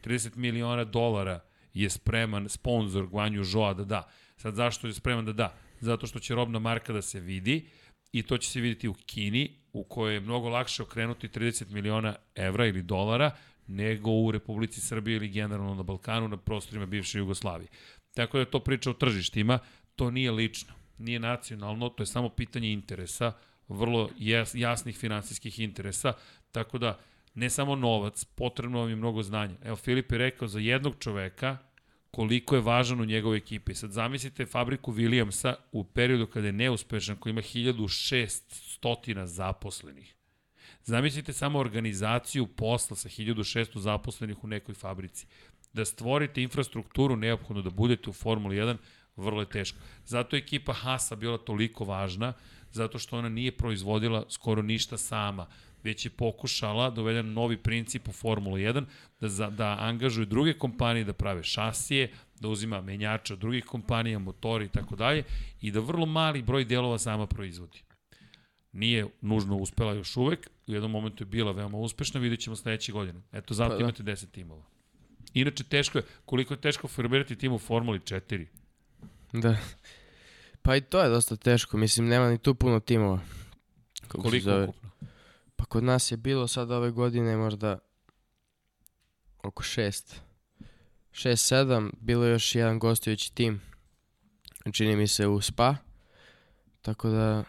30 0.03 0.35
miliona 0.35 0.83
dolara 0.83 1.39
je 1.73 1.89
spreman 1.89 2.49
sponsor 2.49 3.07
Gvanju 3.07 3.43
Žoa 3.43 3.73
da 3.73 3.83
da. 3.83 4.09
Sad 4.37 4.55
zašto 4.55 4.87
je 4.87 4.93
spreman 4.93 5.25
da 5.25 5.33
da? 5.33 5.55
Zato 5.79 6.07
što 6.07 6.19
će 6.19 6.35
robna 6.35 6.59
marka 6.59 6.93
da 6.93 7.01
se 7.01 7.19
vidi 7.19 7.65
i 8.11 8.23
to 8.23 8.37
će 8.37 8.49
se 8.49 8.61
videti 8.61 8.87
u 8.87 8.93
Kini, 8.93 9.55
u 9.73 9.83
kojoj 9.83 10.13
je 10.13 10.19
mnogo 10.19 10.49
lakše 10.49 10.83
okrenuti 10.83 11.27
30 11.27 11.71
miliona 11.71 12.15
evra 12.35 12.67
ili 12.67 12.83
dolara 12.83 13.31
nego 13.67 14.11
u 14.11 14.31
Republici 14.31 14.81
Srbije 14.81 15.15
ili 15.15 15.29
generalno 15.29 15.75
na 15.75 15.83
Balkanu, 15.83 16.27
na 16.27 16.37
prostorima 16.37 16.85
bivše 16.85 17.17
Jugoslavije. 17.17 17.67
Tako 18.13 18.37
da 18.37 18.45
to 18.45 18.59
priča 18.59 18.89
o 18.89 18.93
tržištima, 18.93 19.59
to 19.95 20.11
nije 20.11 20.31
lično, 20.31 20.73
nije 20.97 21.19
nacionalno, 21.19 21.89
to 21.89 22.03
je 22.03 22.07
samo 22.07 22.29
pitanje 22.29 22.71
interesa, 22.71 23.33
vrlo 23.67 24.09
jas, 24.19 24.55
jasnih 24.55 24.97
finansijskih 24.97 25.59
interesa, 25.59 26.13
tako 26.51 26.77
da 26.77 26.99
ne 27.33 27.49
samo 27.49 27.75
novac, 27.75 28.25
potrebno 28.25 28.79
vam 28.79 28.89
je 28.89 28.95
mnogo 28.95 29.23
znanja. 29.23 29.55
Evo, 29.63 29.75
Filip 29.75 30.11
je 30.11 30.17
rekao 30.17 30.47
za 30.47 30.59
jednog 30.59 30.95
čoveka 30.99 31.57
koliko 32.11 32.55
je 32.55 32.61
važan 32.61 33.01
u 33.01 33.05
njegovoj 33.05 33.37
ekipi. 33.37 33.73
Sad 33.75 33.91
zamislite 33.91 34.45
fabriku 34.45 34.93
Williamsa 34.93 35.53
u 35.71 35.83
periodu 35.83 36.27
kada 36.27 36.47
je 36.47 36.53
neuspešan, 36.53 37.15
koji 37.15 37.31
ima 37.31 37.41
1600 37.41 39.25
zaposlenih. 39.25 40.15
Zamislite 40.83 41.33
samo 41.33 41.59
organizaciju 41.59 42.47
posla 42.47 42.95
sa 42.95 43.09
1600 43.09 43.79
zaposlenih 43.79 44.43
u 44.43 44.47
nekoj 44.47 44.75
fabrici. 44.75 45.27
Da 45.73 45.85
stvorite 45.85 46.43
infrastrukturu 46.43 47.15
neophodno 47.15 47.61
da 47.61 47.69
budete 47.69 48.09
u 48.09 48.13
Formuli 48.13 48.55
1, 48.55 48.77
vrlo 49.15 49.41
je 49.41 49.49
teško. 49.49 49.77
Zato 50.05 50.35
je 50.35 50.39
ekipa 50.39 50.73
Hasa 50.73 51.15
bila 51.15 51.37
toliko 51.37 51.85
važna, 51.85 52.33
zato 52.73 52.99
što 52.99 53.17
ona 53.17 53.29
nije 53.29 53.51
proizvodila 53.51 54.25
skoro 54.29 54.61
ništa 54.61 54.97
sama, 54.97 55.47
već 55.83 56.05
je 56.05 56.09
pokušala 56.09 56.89
da 56.89 57.01
uvede 57.01 57.23
novi 57.23 57.57
princip 57.57 58.07
u 58.07 58.11
Formulu 58.11 58.57
1, 58.57 58.85
da, 59.19 59.29
za, 59.29 59.49
da 59.49 59.77
angažuje 59.79 60.25
druge 60.25 60.53
kompanije 60.53 61.03
da 61.03 61.13
prave 61.13 61.43
šasije, 61.43 62.11
da 62.39 62.47
uzima 62.47 62.81
menjača 62.81 63.33
od 63.33 63.39
drugih 63.39 63.65
kompanija, 63.65 64.19
motori 64.19 64.65
i 64.65 64.69
tako 64.69 64.95
dalje, 64.95 65.23
i 65.61 65.71
da 65.71 65.79
vrlo 65.79 66.05
mali 66.05 66.41
broj 66.41 66.65
delova 66.65 66.99
sama 66.99 67.27
proizvodi. 67.27 67.81
Nije 68.71 69.07
nužno 69.21 69.57
uspela 69.57 69.93
još 69.93 70.17
uvek, 70.17 70.49
u 70.67 70.71
jednom 70.71 70.91
momentu 70.91 71.23
je 71.23 71.27
bila 71.27 71.51
veoma 71.51 71.77
uspešna, 71.77 72.19
vidjet 72.19 72.39
ćemo 72.39 72.55
sledeće 72.55 72.91
godine. 72.91 73.21
Eto, 73.31 73.53
zato 73.53 73.69
pa, 73.69 73.75
da. 73.75 73.83
imate 73.83 74.03
10 74.03 74.31
timova. 74.31 74.63
Inače, 75.33 75.63
teško 75.63 75.97
je, 75.97 76.03
koliko 76.25 76.53
je 76.53 76.61
teško 76.61 76.87
formirati 76.87 77.35
tim 77.35 77.53
u 77.53 77.59
Formuli 77.59 77.99
4? 77.99 78.45
Da. 79.33 79.57
Pa 80.63 80.75
i 80.75 80.81
to 80.81 81.01
je 81.01 81.09
dosta 81.09 81.35
teško, 81.35 81.77
mislim, 81.77 82.07
nema 82.07 82.29
ni 82.29 82.37
tu 82.37 82.55
puno 82.55 82.79
timova. 82.79 83.19
Kako 84.01 84.21
koliko 84.21 84.43
zove. 84.43 84.63
ukupno? 84.63 84.89
Pa 85.55 85.65
kod 85.65 85.83
nas 85.83 86.11
je 86.11 86.17
bilo 86.17 86.47
sad 86.47 86.71
ove 86.71 86.91
godine 86.91 87.37
možda 87.37 87.79
oko 89.43 89.63
šest. 89.63 90.21
Šest, 91.11 91.45
sedam, 91.45 91.91
bilo 91.99 92.25
je 92.25 92.31
još 92.31 92.55
jedan 92.55 92.79
gostujući 92.79 93.35
tim. 93.35 93.61
Čini 94.71 94.95
mi 94.95 95.07
se 95.07 95.27
u 95.27 95.41
Spa. 95.41 95.75
Tako 96.81 97.09
da, 97.09 97.43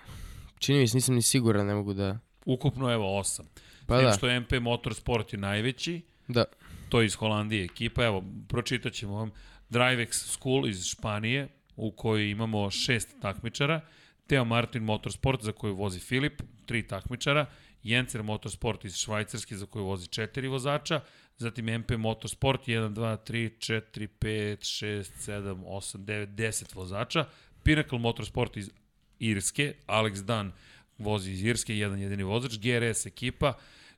čini 0.58 0.78
mi 0.78 0.88
se, 0.88 0.96
nisam 0.96 1.14
ni 1.14 1.22
siguran, 1.22 1.66
ne 1.66 1.74
mogu 1.74 1.92
da... 1.94 2.18
Ukupno 2.44 2.92
evo 2.92 3.18
osam. 3.18 3.46
Pa 3.86 4.02
da. 4.02 4.12
što 4.12 4.40
MP 4.40 4.52
Motorsport 4.60 5.32
je 5.32 5.38
najveći. 5.38 6.02
Da. 6.28 6.44
To 6.88 7.00
je 7.00 7.06
iz 7.06 7.14
Holandije 7.14 7.64
ekipa. 7.64 8.04
Evo, 8.04 8.24
pročitat 8.48 8.92
ćemo 8.92 9.14
vam. 9.14 9.30
DriveX 9.70 10.12
School 10.12 10.68
iz 10.68 10.84
Španije, 10.84 11.48
u 11.76 11.90
kojoj 11.90 12.30
imamo 12.30 12.70
šest 12.70 13.16
takmičara. 13.20 13.80
Teo 14.26 14.44
Martin 14.44 14.82
Motorsport, 14.82 15.42
za 15.42 15.52
koju 15.52 15.74
vozi 15.74 16.00
Filip, 16.00 16.42
tri 16.66 16.82
takmičara. 16.82 17.46
Jencer 17.82 18.22
Motorsport 18.22 18.84
iz 18.84 18.96
Švajcarske, 18.96 19.56
za 19.56 19.66
koju 19.66 19.84
vozi 19.84 20.08
četiri 20.08 20.48
vozača. 20.48 21.00
Zatim 21.36 21.66
MP 21.78 21.90
Motorsport, 21.98 22.66
1, 22.66 22.94
2, 22.94 23.16
3, 23.30 23.50
4, 23.58 24.08
5, 24.20 24.56
6, 24.56 25.10
7, 25.26 25.64
8, 25.64 25.98
9, 25.98 26.26
10 26.26 26.74
vozača. 26.74 27.24
Pinnacle 27.62 27.98
Motorsport 27.98 28.56
iz 28.56 28.70
Irske, 29.18 29.74
Alex 29.86 30.24
Dan 30.24 30.52
vozi 30.98 31.32
iz 31.32 31.42
Irske, 31.42 31.78
jedan 31.78 32.00
jedini 32.00 32.22
vozač, 32.22 32.58
GRS 32.58 33.06
ekipa, 33.06 33.52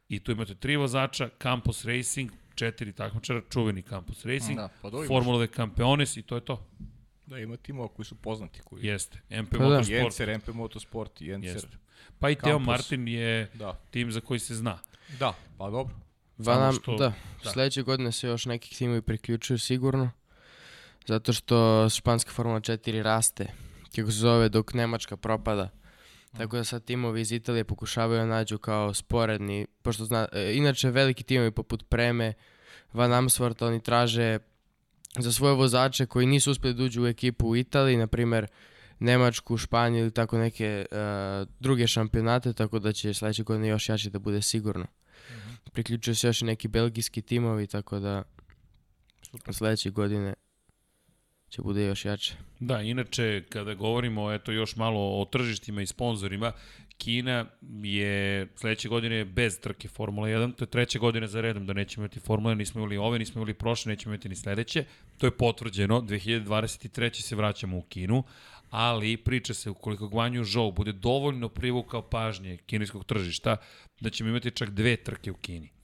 i 0.09 0.21
tu 0.21 0.33
imate 0.33 0.55
tri 0.55 0.77
vozača, 0.77 1.29
Campus 1.43 1.85
Racing, 1.85 2.31
četiri 2.55 2.93
takmičara, 2.93 3.43
čuveni 3.53 3.83
Campus 3.83 4.25
Racing, 4.25 4.59
da, 4.59 4.69
pa 4.83 4.91
Formula 5.09 5.39
de 5.39 5.47
Campeones 5.47 6.17
i 6.17 6.23
to 6.23 6.35
je 6.35 6.45
to. 6.45 6.67
Da, 7.27 7.39
ima 7.39 7.57
timova 7.57 7.89
koji 7.89 8.07
su 8.07 8.15
poznati. 8.15 8.61
Koji... 8.65 8.87
Jeste. 8.87 9.19
MP 9.31 9.51
pa 9.51 9.59
Motorsport. 9.59 9.89
Da. 9.89 9.95
Jencer, 9.95 10.39
MP 10.39 10.49
Motorsport, 10.49 11.21
Jencer. 11.21 11.55
Jeste. 11.55 11.77
Pa 12.19 12.31
i 12.31 12.35
Campus. 12.35 12.49
Teo 12.49 12.59
Martin 12.59 13.09
je 13.09 13.51
da. 13.55 13.81
tim 13.91 14.13
za 14.13 14.21
koji 14.21 14.41
se 14.41 14.55
zna. 14.55 14.79
Da, 15.19 15.35
pa 15.59 15.71
dobro. 15.71 15.95
Va 16.39 16.59
nam, 16.59 16.73
što, 16.73 16.97
da, 16.97 17.13
da, 17.45 17.51
sledeće 17.51 17.83
godine 17.83 18.13
se 18.13 18.29
još 18.29 18.47
neki 18.47 18.75
timovi 18.75 19.03
priključuju 19.03 19.59
sigurno, 19.59 20.11
zato 21.07 21.33
što 21.33 21.89
španska 21.89 22.31
Formula 22.31 22.61
4 22.61 23.03
raste, 23.03 23.47
kako 23.97 24.11
se 24.11 24.19
zove, 24.19 24.49
dok 24.49 24.75
Nemačka 24.75 25.17
propada. 25.17 25.71
Tako 26.37 26.57
da 26.57 26.65
sad 26.65 26.85
timovi 26.85 27.21
iz 27.21 27.33
Italije 27.33 27.65
pokušavaju 27.65 28.19
da 28.19 28.27
nađu 28.27 28.59
kao 28.59 28.95
sporedni, 28.95 29.67
pošto 29.83 30.05
zna, 30.05 30.29
e, 30.33 30.55
inače 30.55 30.91
veliki 30.91 31.25
timovi 31.25 31.51
poput 31.51 31.89
Preme, 31.89 32.33
Van 32.93 33.13
Amsvart, 33.13 33.63
oni 33.63 33.83
traže 33.83 34.39
za 35.19 35.33
svoje 35.33 35.55
vozače 35.55 36.07
koji 36.07 36.27
nisu 36.27 36.51
uspeli 36.51 36.75
da 36.75 36.83
uđu 36.83 37.03
u 37.03 37.07
ekipu 37.07 37.49
u 37.49 37.57
Italiji, 37.57 37.97
na 37.97 38.07
primer 38.07 38.47
Nemačku, 38.99 39.57
Španiju 39.57 40.03
ili 40.03 40.11
tako 40.11 40.39
neke 40.39 40.87
uh, 40.91 41.49
druge 41.61 41.87
šampionate, 41.87 42.53
tako 42.53 42.79
da 42.79 42.93
će 42.93 43.15
sledeće 43.15 43.43
godine 43.43 43.69
još 43.69 43.89
jače 43.89 44.11
da 44.11 44.19
bude 44.19 44.43
sigurno. 44.43 44.85
Mm 44.85 45.33
-hmm. 45.33 45.71
Priključuju 45.73 46.15
se 46.15 46.27
još 46.27 46.43
i 46.43 46.45
neki 46.45 46.69
belgijski 46.69 47.23
timovi, 47.23 47.67
tako 47.67 47.99
da 47.99 48.23
Super. 49.23 49.55
sledeće 49.55 49.91
godine 49.91 50.35
će 51.49 51.63
bude 51.63 51.87
još 51.87 52.05
jače. 52.05 52.35
Da, 52.61 52.83
inače, 52.83 53.45
kada 53.49 53.75
govorimo 53.75 54.33
eto, 54.33 54.53
još 54.53 54.77
malo 54.77 55.21
o 55.21 55.25
tržištima 55.25 55.83
i 55.83 55.87
sponzorima, 55.87 56.53
Kina 56.99 57.47
je 57.83 58.47
sledeće 58.57 58.89
godine 58.89 59.25
bez 59.25 59.61
trke 59.61 59.89
Formula 59.89 60.29
1, 60.29 60.55
to 60.55 60.65
je 60.65 60.71
treća 60.71 60.99
godina 60.99 61.27
za 61.27 61.41
redom 61.41 61.67
da 61.67 61.73
nećemo 61.73 62.05
imati 62.05 62.21
Formula 62.21 62.55
1, 62.55 62.59
nismo 62.59 62.81
imali 62.81 62.97
ove, 62.97 63.19
nismo 63.19 63.39
imali 63.39 63.55
prošle, 63.55 63.91
nećemo 63.91 64.15
imati 64.15 64.29
ni 64.29 64.37
sledeće. 64.37 64.85
To 65.19 65.27
je 65.27 65.31
potvrđeno, 65.31 66.01
2023. 66.01 67.21
se 67.23 67.37
vraćamo 67.37 67.79
u 67.79 67.83
Kinu, 67.83 68.25
ali 68.71 69.17
priča 69.17 69.55
se 69.55 69.71
ukoliko 69.71 70.09
Guanju 70.09 70.45
Zhou 70.45 70.73
bude 70.73 70.93
dovoljno 70.93 71.49
privukao 71.49 72.03
pažnje 72.03 72.57
kineskog 72.57 73.05
tržišta, 73.05 73.57
da 74.01 74.11
ćemo 74.11 74.31
imati 74.31 74.51
čak 74.51 74.71
dve 74.71 74.97
trke 74.97 75.31
u 75.31 75.35
Kini 75.35 75.77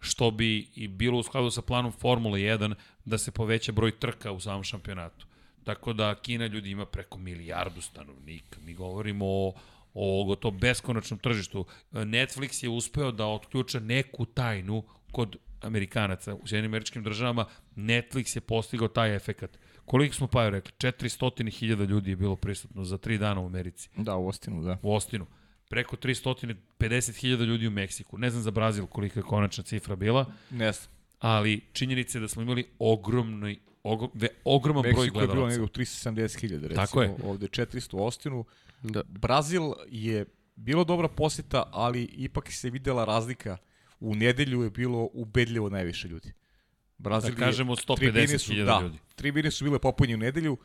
što 0.00 0.30
bi 0.30 0.68
i 0.74 0.88
bilo 0.88 1.18
u 1.18 1.22
skladu 1.22 1.50
sa 1.50 1.62
planom 1.62 1.92
Formule 1.92 2.40
1 2.40 2.74
da 3.04 3.18
se 3.18 3.30
poveća 3.30 3.72
broj 3.72 3.98
trka 3.98 4.32
u 4.32 4.40
samom 4.40 4.64
šampionatu. 4.64 5.26
Tako 5.64 5.92
da 5.92 6.14
Kina 6.14 6.46
ljudi 6.46 6.70
ima 6.70 6.86
preko 6.86 7.18
milijardu 7.18 7.80
stanovnika. 7.80 8.60
Mi 8.60 8.74
govorimo 8.74 9.26
o, 9.26 9.52
o 9.98 10.24
gotovo 10.24 10.58
beskonačnom 10.58 11.18
tržištu. 11.18 11.64
Netflix 11.92 12.64
je 12.64 12.68
uspeo 12.68 13.12
da 13.12 13.26
otključa 13.26 13.80
neku 13.80 14.24
tajnu 14.24 14.82
kod 15.12 15.36
Amerikanaca 15.60 16.34
u 16.34 16.46
Sjedinim 16.46 16.70
američkim 16.70 17.02
državama. 17.02 17.46
Netflix 17.76 18.36
je 18.36 18.40
postigao 18.40 18.88
taj 18.88 19.16
efekat. 19.16 19.58
Koliko 19.84 20.14
smo 20.14 20.26
pa 20.26 20.48
rekli? 20.48 20.72
400.000 20.78 21.86
ljudi 21.86 22.10
je 22.10 22.16
bilo 22.16 22.36
prisutno 22.36 22.84
za 22.84 22.98
tri 22.98 23.18
dana 23.18 23.40
u 23.40 23.46
Americi. 23.46 23.88
Da, 23.96 24.16
u 24.16 24.28
Ostinu, 24.28 24.62
da. 24.62 24.78
U 24.82 24.94
Ostinu 24.94 25.26
preko 25.68 25.96
350.000 25.96 27.44
ljudi 27.44 27.66
u 27.66 27.70
Meksiku. 27.70 28.18
Ne 28.18 28.30
znam 28.30 28.42
za 28.42 28.50
Brazil 28.50 28.86
kolika 28.86 29.20
je 29.20 29.24
konačna 29.24 29.64
cifra 29.64 29.96
bila. 29.96 30.26
Ne 30.50 30.72
znam. 30.72 30.96
Ali 31.18 31.60
činjenica 31.72 32.18
je 32.18 32.22
da 32.22 32.28
smo 32.28 32.42
imali 32.42 32.66
ogromni, 32.78 33.58
ogrom, 33.82 34.10
ve, 34.14 34.28
ogroman 34.44 34.82
Meksiko 34.82 35.00
broj 35.00 35.10
gledalaca. 35.10 35.44
Meksiko 35.44 35.62
je 35.62 35.78
bilo 35.78 36.18
nego 36.18 36.20
370.000, 36.20 36.62
recimo. 36.62 36.86
Tako 36.86 37.02
je. 37.02 37.14
Ovde 37.24 37.46
400 37.46 37.96
u 37.96 38.04
Ostinu. 38.04 38.44
Da. 38.82 39.02
Brazil 39.08 39.62
je 39.88 40.26
bilo 40.56 40.84
dobra 40.84 41.08
posjeta, 41.08 41.70
ali 41.72 42.02
ipak 42.02 42.52
se 42.52 42.70
videla 42.70 43.04
razlika. 43.04 43.56
U 44.00 44.14
nedelju 44.14 44.62
je 44.62 44.70
bilo 44.70 45.08
ubedljivo 45.12 45.70
najviše 45.70 46.08
ljudi. 46.08 46.32
Brazil 46.98 47.34
da 47.34 47.40
kažemo 47.40 47.76
150.000 47.76 48.64
da, 48.64 48.80
ljudi. 48.82 48.98
Tribine 49.14 49.50
su 49.50 49.64
bile 49.64 49.78
popunje 49.78 50.14
u 50.14 50.18
nedelju. 50.18 50.56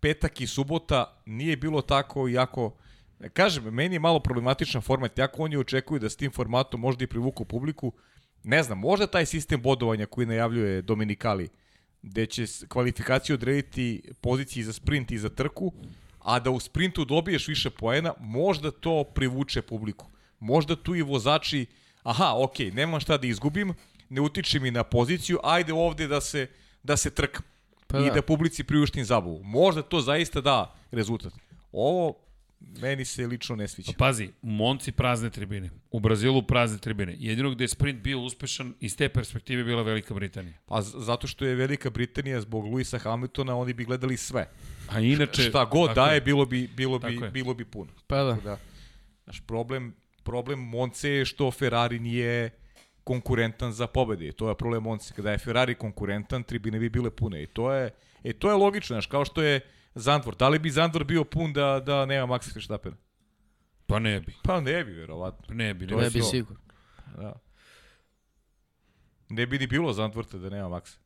Petak 0.00 0.40
i 0.40 0.46
subota 0.46 1.22
nije 1.26 1.56
bilo 1.56 1.82
tako, 1.82 2.28
jako 2.28 2.76
Kažem, 3.32 3.64
meni 3.64 3.94
je 3.94 4.00
malo 4.00 4.20
problematičan 4.20 4.82
format, 4.82 5.18
jako 5.18 5.42
oni 5.42 5.56
očekuju 5.56 5.98
da 5.98 6.08
s 6.10 6.16
tim 6.16 6.30
formatom 6.30 6.80
možda 6.80 7.04
i 7.04 7.06
privuku 7.06 7.44
publiku, 7.44 7.92
ne 8.42 8.62
znam, 8.62 8.78
možda 8.78 9.06
taj 9.06 9.26
sistem 9.26 9.62
bodovanja 9.62 10.06
koji 10.06 10.26
najavljuje 10.26 10.82
Dominikali, 10.82 11.48
gde 12.02 12.26
će 12.26 12.44
kvalifikaciju 12.68 13.34
odrediti 13.34 14.02
poziciji 14.20 14.64
za 14.64 14.72
sprint 14.72 15.10
i 15.10 15.18
za 15.18 15.28
trku, 15.28 15.72
a 16.24 16.38
da 16.38 16.50
u 16.50 16.60
sprintu 16.60 17.04
dobiješ 17.04 17.48
više 17.48 17.70
poena, 17.70 18.14
možda 18.20 18.70
to 18.70 19.04
privuče 19.04 19.62
publiku. 19.62 20.06
Možda 20.40 20.76
tu 20.76 20.94
i 20.94 21.02
vozači, 21.02 21.66
aha, 22.02 22.32
ok, 22.36 22.58
nemam 22.72 23.00
šta 23.00 23.16
da 23.16 23.26
izgubim, 23.26 23.74
ne 24.08 24.20
utiče 24.20 24.60
mi 24.60 24.70
na 24.70 24.84
poziciju, 24.84 25.38
ajde 25.42 25.72
ovde 25.72 26.08
da 26.08 26.20
se, 26.20 26.46
da 26.82 26.96
se 26.96 27.10
trkam. 27.10 27.42
Pa 27.86 27.98
I 27.98 28.04
da. 28.04 28.10
da 28.10 28.22
publici 28.22 28.64
priuštim 28.64 29.04
zabavu. 29.04 29.42
Možda 29.44 29.82
to 29.82 30.00
zaista 30.00 30.40
da 30.40 30.74
rezultat. 30.90 31.32
Ovo 31.72 32.14
meni 32.80 33.04
se 33.04 33.26
lično 33.26 33.56
ne 33.56 33.68
sviđa. 33.68 33.92
Pa 33.92 33.98
pazi, 33.98 34.28
u 34.42 34.50
Monci 34.50 34.92
prazne 34.92 35.30
tribine, 35.30 35.70
u 35.90 36.00
Brazilu 36.00 36.42
prazne 36.42 36.78
tribine. 36.78 37.16
Jedino 37.18 37.50
gde 37.50 37.64
je 37.64 37.68
sprint 37.68 38.02
bio 38.02 38.20
uspešan, 38.20 38.74
iz 38.80 38.96
te 38.96 39.08
perspektive 39.08 39.64
bila 39.64 39.82
Velika 39.82 40.14
Britanija. 40.14 40.54
Pa 40.66 40.82
zato 40.82 41.26
što 41.26 41.44
je 41.44 41.54
Velika 41.54 41.90
Britanija 41.90 42.40
zbog 42.40 42.64
Luisa 42.64 42.98
Hamiltona, 42.98 43.56
oni 43.56 43.72
bi 43.72 43.84
gledali 43.84 44.16
sve. 44.16 44.48
A 44.88 45.00
inače... 45.00 45.42
Šta 45.42 45.64
god 45.64 45.94
daje, 45.94 46.16
je. 46.16 46.20
bilo 46.20 46.46
bi, 46.46 46.68
bilo 46.76 46.98
bi, 46.98 47.14
je. 47.22 47.30
bilo 47.30 47.54
bi 47.54 47.64
puno. 47.64 47.90
Pa 48.06 48.22
da. 48.22 48.36
Da, 48.44 48.58
znaš, 49.24 49.40
problem, 49.40 49.94
problem 50.22 50.58
Monce 50.58 51.10
je 51.10 51.24
što 51.24 51.50
Ferrari 51.50 51.98
nije 51.98 52.50
konkurentan 53.04 53.72
za 53.72 53.86
pobede. 53.86 54.32
To 54.32 54.48
je 54.48 54.54
problem 54.54 54.82
Monce. 54.82 55.14
Kada 55.14 55.32
je 55.32 55.38
Ferrari 55.38 55.74
konkurentan, 55.74 56.42
tribine 56.42 56.78
bi 56.78 56.88
bile 56.88 57.10
pune. 57.10 57.42
I 57.42 57.46
to 57.46 57.72
je, 57.72 57.90
e, 58.24 58.32
to 58.32 58.48
je 58.50 58.54
logično, 58.54 58.94
znaš, 58.94 59.06
kao 59.06 59.24
što 59.24 59.42
je 59.42 59.60
Zandvor. 59.94 60.36
Da 60.36 60.48
li 60.48 60.58
bi 60.58 60.70
Zandvor 60.70 61.04
bio 61.04 61.24
pun 61.24 61.52
da, 61.52 61.80
da 61.80 62.06
nema 62.06 62.26
Maxa 62.28 62.50
Verstappena? 62.54 62.96
Pa 63.86 63.98
ne 63.98 64.20
bi. 64.20 64.34
Pa 64.42 64.60
ne 64.60 64.84
bi, 64.84 64.92
verovatno. 64.92 65.44
Pa 65.48 65.54
ne 65.54 65.74
bi. 65.74 65.86
To 65.86 65.94
Ne 65.94 66.00
je 66.00 66.04
Ne 66.04 66.10
bi 66.10 66.22
sigurno. 66.22 66.62
Da. 67.16 67.34
Ne 69.28 69.46
bi 69.46 69.58
ni 69.58 69.66
bilo 69.66 69.92
Zandvorta 69.92 70.38
da 70.38 70.50
nema 70.50 70.68
Maxa. 70.70 70.98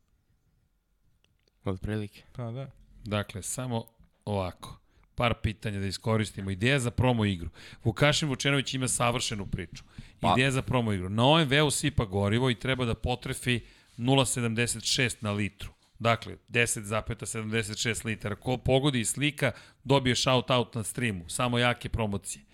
Od 1.65 1.81
prilike. 1.81 2.23
Pa 2.32 2.51
da. 2.51 2.70
Dakle, 3.05 3.43
samo 3.43 3.85
ovako. 4.24 4.78
Par 5.15 5.35
pitanja 5.35 5.81
da 5.81 5.86
iskoristimo. 5.86 6.51
Ideja 6.51 6.78
za 6.78 6.90
promo 6.90 7.24
igru. 7.24 7.51
Vukašin 7.85 8.28
Vučenović 8.28 8.74
ima 8.74 8.89
savršenu 8.89 9.47
priču. 9.47 9.85
Pa- 10.20 10.32
Ideja 10.32 10.51
za 10.51 10.62
promo 10.62 10.93
igru. 10.93 11.09
Na 11.09 11.27
OMV-u 11.27 11.70
sipa 11.70 12.05
gorivo 12.05 12.51
i 12.51 12.55
treba 12.55 12.85
da 12.85 12.94
potrefi 12.94 13.60
0,76 13.98 15.16
na 15.20 15.32
litru. 15.32 15.70
Dakle, 15.99 16.37
10,76 16.49 18.05
litara. 18.07 18.35
Ko 18.35 18.57
pogodi 18.57 19.05
slika, 19.05 19.53
dobije 19.85 20.15
shout-out 20.15 20.75
na 20.75 20.85
streamu. 20.85 21.29
Samo 21.29 21.59
jake 21.59 21.89
promocije. 21.89 22.45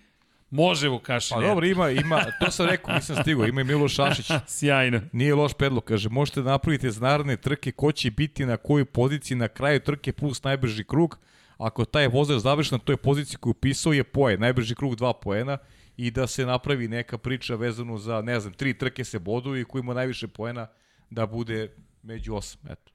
Može 0.49 0.87
Vukašin. 0.89 1.35
Pa 1.35 1.41
dobro, 1.41 1.65
ima, 1.65 1.89
ima, 1.89 2.25
to 2.39 2.51
sam 2.51 2.65
rekao, 2.65 2.95
nisam 2.95 3.15
stigao, 3.21 3.47
ima 3.47 3.61
i 3.61 3.63
Miloš 3.63 3.95
Šašić. 3.95 4.31
Sjajno. 4.57 5.01
Nije 5.11 5.35
loš 5.35 5.53
predlog, 5.53 5.83
kaže, 5.83 6.09
možete 6.09 6.41
da 6.41 6.51
napravite 6.51 6.91
za 6.91 7.01
naredne 7.01 7.37
trke 7.37 7.71
ko 7.71 7.91
će 7.91 8.11
biti 8.11 8.45
na 8.45 8.57
kojoj 8.57 8.85
poziciji 8.85 9.37
na 9.37 9.47
kraju 9.47 9.79
trke 9.79 10.13
plus 10.13 10.43
najbrži 10.43 10.83
krug. 10.83 11.19
Ako 11.57 11.85
taj 11.85 12.07
vozač 12.07 12.41
završi 12.41 12.73
na 12.73 12.77
toj 12.77 12.97
poziciji 12.97 13.37
koju 13.37 13.51
upisao 13.51 13.93
je 13.93 14.03
poen, 14.03 14.39
najbrži 14.39 14.75
krug 14.75 14.95
dva 14.95 15.13
poena 15.13 15.57
i 15.97 16.11
da 16.11 16.27
se 16.27 16.45
napravi 16.45 16.87
neka 16.87 17.17
priča 17.17 17.55
vezanu 17.55 17.97
za, 17.97 18.21
ne 18.21 18.39
znam, 18.39 18.53
tri 18.53 18.77
trke 18.77 19.03
se 19.03 19.19
boduju 19.19 19.61
i 19.61 19.65
ko 19.65 19.79
ima 19.79 19.93
najviše 19.93 20.27
poena 20.27 20.67
da 21.09 21.25
bude 21.25 21.75
među 22.03 22.35
osam. 22.35 22.61
Eto. 22.71 22.94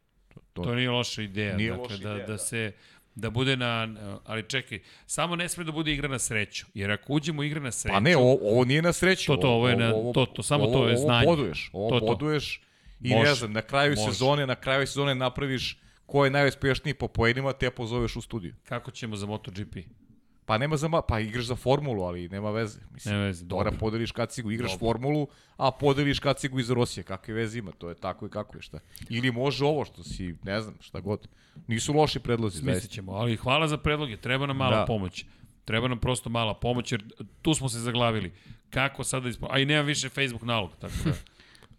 To, 0.60 0.64
To 0.64 0.74
nije 0.74 0.90
loša 0.90 1.22
ideja. 1.22 1.56
Nije 1.56 1.70
dakle, 1.70 1.82
loša 1.84 1.96
da, 1.96 2.10
ideja, 2.10 2.26
da, 2.26 2.32
da. 2.32 2.38
se 2.38 2.72
da 3.14 3.30
bude 3.30 3.56
na, 3.56 3.88
ali 4.24 4.42
čekaj, 4.42 4.78
samo 5.06 5.36
ne 5.36 5.48
sme 5.48 5.64
da 5.64 5.72
bude 5.72 5.92
igra 5.92 6.08
na 6.08 6.18
sreću, 6.18 6.66
jer 6.74 6.90
ako 6.90 7.12
uđemo 7.12 7.40
u 7.40 7.44
igre 7.44 7.60
na 7.60 7.70
sreću, 7.72 7.94
Pa 7.94 8.00
ne, 8.00 8.16
ovo, 8.16 8.38
ovo 8.42 8.64
nije 8.64 8.82
na 8.82 8.92
sreću. 8.92 9.26
To, 9.26 9.36
to, 9.36 9.48
ovo 9.48 9.68
je 9.68 9.76
na- 9.76 9.92
to, 10.14 10.26
to, 10.26 10.42
samo 10.42 10.66
to 10.66 10.88
je 10.88 10.96
znanje. 10.96 11.26
Ovo 11.26 11.36
boduješ, 11.36 11.70
ovo 11.72 11.90
To, 11.90 12.00
to. 12.00 12.06
boduješ 12.06 12.60
i 13.00 13.10
Može. 13.10 13.28
ne 13.28 13.34
znam, 13.34 13.52
na 13.52 13.62
kraju 13.62 13.90
Može. 13.90 14.02
sezone, 14.04 14.46
na 14.46 14.54
kraju 14.54 14.86
sezone 14.86 15.14
napraviš 15.14 15.78
ko 16.06 16.24
je 16.24 16.30
najuspešniji 16.30 16.94
po 16.94 17.08
poenima, 17.08 17.52
te 17.52 17.70
pozoveš 17.70 18.16
u 18.16 18.20
studiju. 18.20 18.54
kako 18.64 18.90
ćemo 18.90 19.16
za 19.16 19.26
MotoGP? 19.26 19.76
Pa 20.50 20.58
nema 20.58 20.76
za 20.76 20.88
ma, 20.88 21.02
pa 21.02 21.20
igraš 21.20 21.44
za 21.44 21.56
formulu, 21.56 22.02
ali 22.02 22.28
nema 22.28 22.50
veze. 22.50 22.80
Mislim, 22.90 23.14
Nema 23.14 23.26
veze, 23.26 23.44
dobro. 23.44 23.72
podeliš 23.80 24.12
kacigu, 24.12 24.50
igraš 24.50 24.70
Dobro. 24.72 24.86
formulu, 24.86 25.28
a 25.56 25.70
podeliš 25.70 26.18
kacigu 26.18 26.60
iz 26.60 26.70
Rosije. 26.70 27.04
Kakve 27.04 27.34
veze 27.34 27.58
ima, 27.58 27.72
to 27.72 27.88
je 27.88 27.94
tako 27.94 28.26
i 28.26 28.30
kako 28.30 28.56
je 28.56 28.62
šta. 28.62 28.78
Ili 29.08 29.30
može 29.32 29.64
ovo 29.64 29.84
što 29.84 30.02
si, 30.02 30.34
ne 30.42 30.60
znam, 30.60 30.74
šta 30.80 31.00
god. 31.00 31.28
Nisu 31.66 31.92
loši 31.92 32.18
predlozi, 32.20 32.56
Mislit 32.56 32.74
zaista. 32.74 32.94
ćemo, 32.94 33.12
ali 33.12 33.36
hvala 33.36 33.68
za 33.68 33.78
predloge, 33.78 34.16
treba 34.16 34.46
nam 34.46 34.56
mala 34.56 34.76
Da. 34.76 34.84
pomoć. 34.84 35.24
Treba 35.64 35.88
nam 35.88 35.98
prosto 35.98 36.30
mala 36.30 36.54
pomoć, 36.54 36.92
jer 36.92 37.04
tu 37.42 37.54
smo 37.54 37.68
se 37.68 37.78
zaglavili. 37.78 38.32
Kako 38.70 39.04
sada 39.04 39.28
ispo... 39.28 39.46
A 39.50 39.58
i 39.58 39.64
nemam 39.64 39.86
više 39.86 40.08
Facebook 40.08 40.42
nalog, 40.42 40.70
tako 40.80 40.94
da 41.04 41.12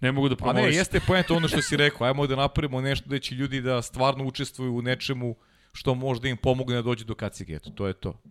ne 0.01 0.11
mogu 0.11 0.29
da 0.29 0.35
Pa 0.35 0.45
ne, 0.45 0.51
promoviš. 0.53 0.75
jeste 0.75 0.99
poenta 1.07 1.33
ono 1.33 1.47
što 1.47 1.61
si 1.61 1.77
rekao. 1.77 2.07
Ajmo 2.07 2.27
da 2.27 2.35
napravimo 2.35 2.81
nešto 2.81 3.09
da 3.09 3.19
će 3.19 3.35
ljudi 3.35 3.61
da 3.61 3.81
stvarno 3.81 4.25
učestvuju 4.25 4.75
u 4.75 4.81
nečemu 4.81 5.35
što 5.73 5.95
možda 5.95 6.27
im 6.29 6.37
pomogne 6.37 6.75
da 6.75 6.81
dođe 6.81 7.05
do 7.05 7.15
kacige. 7.15 7.55
Eto, 7.55 7.69
to 7.69 7.87
je 7.87 7.93
to. 7.93 8.21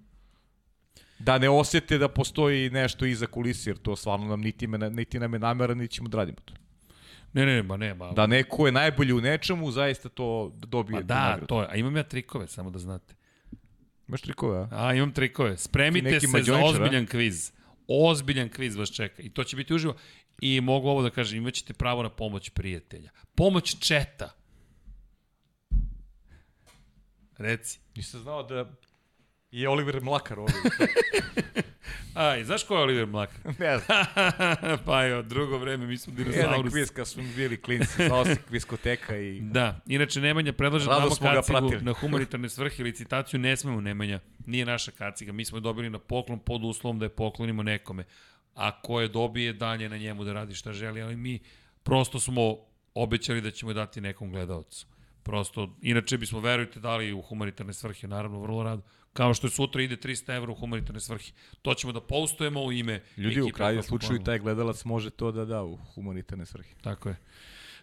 Da 1.20 1.38
ne 1.38 1.48
osjete 1.50 1.98
da 1.98 2.08
postoji 2.08 2.70
nešto 2.70 3.06
iza 3.06 3.26
kulisi, 3.26 3.70
jer 3.70 3.76
to 3.78 3.96
stvarno 3.96 4.26
nam 4.26 4.40
niti, 4.40 4.66
me, 4.66 4.90
niti 4.90 5.18
nam 5.18 5.32
je 5.32 5.38
namera, 5.38 5.74
niti 5.74 5.94
ćemo 5.94 6.08
da 6.08 6.18
radimo 6.18 6.38
to. 6.44 6.54
Ne, 7.32 7.46
ne, 7.46 7.62
ma 7.62 7.76
ne, 7.76 7.94
ma, 7.94 8.12
Da 8.12 8.26
neko 8.26 8.66
je 8.66 8.72
najbolji 8.72 9.12
u 9.12 9.20
nečemu, 9.20 9.70
zaista 9.70 10.08
to 10.08 10.52
dobije 10.56 11.00
tu 11.00 11.06
da, 11.06 11.14
nagradu. 11.14 11.46
to 11.46 11.60
je. 11.62 11.68
A 11.70 11.76
imam 11.76 11.96
ja 11.96 12.02
trikove, 12.02 12.48
samo 12.48 12.70
da 12.70 12.78
znate. 12.78 13.14
Imaš 14.08 14.20
trikove, 14.20 14.58
a? 14.58 14.68
A, 14.70 14.94
imam 14.94 15.12
trikove. 15.12 15.56
Spremite 15.58 16.20
se 16.20 16.26
za 16.26 16.32
mađioničar, 16.32 16.66
a? 16.66 16.70
ozbiljan 16.70 17.06
kviz. 17.06 17.52
Ozbiljan 17.88 18.48
kviz 18.48 18.76
vas 18.76 18.90
čeka. 18.90 19.22
I 19.22 19.30
to 19.30 19.44
će 19.44 19.56
biti 19.56 19.74
uživo. 19.74 19.94
I 20.40 20.60
mogu 20.60 20.88
ovo 20.88 21.02
da 21.02 21.10
kažem, 21.10 21.38
imaćete 21.38 21.72
pravo 21.72 22.02
na 22.02 22.10
pomoć 22.10 22.50
prijatelja. 22.50 23.10
Pomoć 23.34 23.76
četa. 23.78 24.34
Reci. 27.38 27.80
Nisam 27.96 28.20
znao 28.20 28.42
da 28.42 28.70
je 29.52 29.68
Oliver 29.68 30.00
Mlakar 30.02 30.38
ovdje. 30.38 30.60
Aj, 32.14 32.44
znaš 32.44 32.64
ko 32.64 32.74
je 32.76 32.82
Oliver 32.82 33.06
Mlakar? 33.06 33.54
ne 33.58 33.78
znam. 33.78 34.06
pa 34.86 35.02
jo, 35.04 35.22
drugo 35.22 35.58
vreme, 35.58 35.86
mi 35.86 35.98
smo 35.98 36.12
Jedan 36.18 36.32
dinosaurus. 36.32 36.72
kviz 36.72 36.90
kad 36.90 37.08
smo 37.08 37.22
bili 37.36 37.62
klinci, 37.62 38.06
znao 38.06 38.24
si 38.24 38.36
kviskoteka 38.48 39.16
i... 39.16 39.40
Da, 39.40 39.80
inače 39.86 40.20
Nemanja 40.20 40.52
predlaže 40.52 40.86
da 40.86 40.94
damo 40.94 41.42
kacigu 41.42 41.84
na 41.84 41.92
humanitarne 41.92 42.48
svrhe 42.48 42.82
licitaciju, 42.82 43.40
ne 43.40 43.56
smemo 43.56 43.80
Nemanja, 43.80 44.20
nije 44.46 44.64
naša 44.66 44.90
kaciga, 44.90 45.32
mi 45.32 45.44
smo 45.44 45.58
je 45.58 45.60
dobili 45.60 45.90
na 45.90 45.98
poklon 45.98 46.38
pod 46.38 46.64
uslovom 46.64 46.98
da 46.98 47.04
je 47.04 47.08
poklonimo 47.08 47.62
nekome. 47.62 48.04
A 48.54 48.80
ko 48.80 49.00
je 49.00 49.08
dobije, 49.08 49.52
dalje 49.52 49.88
na 49.88 49.96
njemu 49.96 50.24
da 50.24 50.32
radi 50.32 50.54
šta 50.54 50.72
želi, 50.72 51.02
ali 51.02 51.16
mi 51.16 51.38
prosto 51.82 52.20
smo 52.20 52.56
obećali 52.94 53.40
da 53.40 53.50
ćemo 53.50 53.72
dati 53.72 54.00
nekom 54.00 54.30
gledalcu. 54.30 54.86
Prosto, 55.22 55.76
inače 55.82 56.18
bismo, 56.18 56.40
verujte, 56.40 56.80
dali 56.80 57.12
u 57.12 57.22
humanitarne 57.22 57.72
svrhe, 57.72 58.08
naravno, 58.08 58.40
vrlo 58.40 58.62
rado. 58.62 58.82
Kao 59.12 59.34
što 59.34 59.46
je 59.46 59.50
sutra 59.50 59.82
ide 59.82 59.96
300 59.96 60.36
evra 60.36 60.52
u 60.52 60.54
humanitarne 60.54 61.00
svrhe. 61.00 61.32
To 61.62 61.74
ćemo 61.74 61.92
da 61.92 62.00
postujemo 62.00 62.62
u 62.62 62.72
ime 62.72 63.02
Ljudi, 63.16 63.42
u 63.42 63.48
koja 63.56 63.82
slučaju 63.82 64.22
taj 64.24 64.38
gledalac 64.38 64.84
može 64.84 65.10
to 65.10 65.32
da 65.32 65.44
da 65.44 65.62
u 65.62 65.76
humanitarne 65.76 66.46
svrhe. 66.46 66.74
Tako 66.80 67.08
je. 67.08 67.16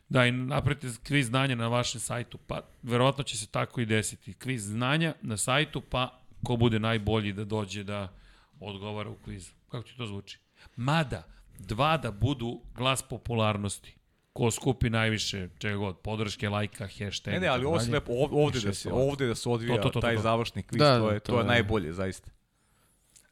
Da, 0.09 0.25
i 0.25 0.31
napravite 0.31 0.87
kviz 1.07 1.27
znanja 1.27 1.55
na 1.55 1.67
vašem 1.67 2.01
sajtu, 2.01 2.37
pa 2.37 2.61
verovatno 2.83 3.23
će 3.23 3.37
se 3.37 3.47
tako 3.47 3.81
i 3.81 3.85
desiti. 3.85 4.33
Kviz 4.33 4.63
znanja 4.63 5.13
na 5.21 5.37
sajtu, 5.37 5.81
pa 5.81 6.19
ko 6.43 6.55
bude 6.55 6.79
najbolji 6.79 7.33
da 7.33 7.45
dođe 7.45 7.83
da 7.83 8.13
odgovara 8.59 9.09
u 9.09 9.15
kvizu. 9.15 9.51
Kako 9.69 9.87
ti 9.87 9.97
to 9.97 10.05
zvuči? 10.05 10.39
Mada, 10.75 11.23
dva 11.59 11.97
da 11.97 12.11
budu 12.11 12.61
glas 12.75 13.01
popularnosti. 13.01 13.96
Ko 14.37 14.51
skupi 14.51 14.89
najviše, 14.89 15.49
čega 15.57 15.75
god, 15.77 15.97
podrške, 15.97 16.49
lajka, 16.49 16.87
hashtag. 16.89 17.33
Ne, 17.33 17.39
ne, 17.39 17.47
ali 17.47 17.65
ovo 17.65 17.79
se 17.79 17.91
lepo, 17.91 18.11
ov- 18.13 18.33
ovde 18.35 18.59
da 18.59 18.73
se, 18.73 18.89
ovde 18.91 19.27
da 19.27 19.35
se 19.35 19.49
odvija 19.49 19.75
To, 19.75 19.81
to, 19.81 19.83
to, 19.83 19.91
to, 19.91 20.01
taj 20.01 20.15
to. 20.15 20.21
završni 20.21 20.63
kviz, 20.63 20.79
Da, 20.79 20.99
to 20.99 21.11
je, 21.11 21.19
to 21.19 21.31
to 21.31 21.37
je 21.37 21.41
je- 21.41 21.47
najbolje, 21.47 21.93
zaista. 21.93 22.31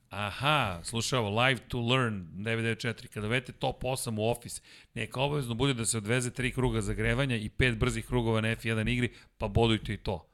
Aha, 0.09 0.79
slušaj 0.83 1.19
ovo, 1.19 1.41
Live 1.41 1.59
to 1.59 1.81
Learn 1.81 2.25
994. 2.33 3.07
Kada 3.07 3.27
vedete 3.27 3.51
top 3.53 3.83
8 3.83 4.19
u 4.19 4.23
Office, 4.23 4.61
neka 4.93 5.21
obavezno 5.21 5.53
bude 5.53 5.73
da 5.73 5.85
se 5.85 5.97
odveze 5.97 6.31
tri 6.31 6.51
kruga 6.51 6.81
zagrevanja 6.81 7.35
i 7.37 7.49
pet 7.49 7.77
brzih 7.77 8.05
krugova 8.05 8.41
na 8.41 8.47
F1 8.47 8.89
igri, 8.89 9.09
pa 9.37 9.47
bodujte 9.47 9.93
i 9.93 9.97
to. 9.97 10.27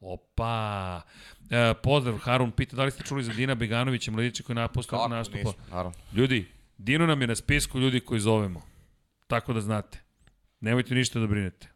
Opa! 0.00 1.02
E, 1.50 1.74
pozdrav, 1.74 2.16
Harun 2.16 2.50
pita 2.50 2.76
da 2.76 2.84
li 2.84 2.90
ste 2.90 3.02
čuli 3.04 3.24
za 3.24 3.32
Dina 3.32 3.54
Beganovića, 3.54 4.10
mladića 4.10 4.42
koji 4.42 4.56
naposto 4.56 4.96
Kako 4.96 5.08
nastupa. 5.08 5.38
nismo, 5.38 5.52
naravno. 5.70 5.92
Ljudi, 6.12 6.46
Dino 6.78 7.06
nam 7.06 7.20
je 7.20 7.26
na 7.26 7.34
spisku 7.34 7.78
ljudi 7.80 8.00
koji 8.00 8.20
zovemo. 8.20 8.62
Tako 9.26 9.52
da 9.52 9.60
znate. 9.60 9.98
Nemojte 10.60 10.94
ništa 10.94 11.20
da 11.20 11.26
brinete. 11.26 11.68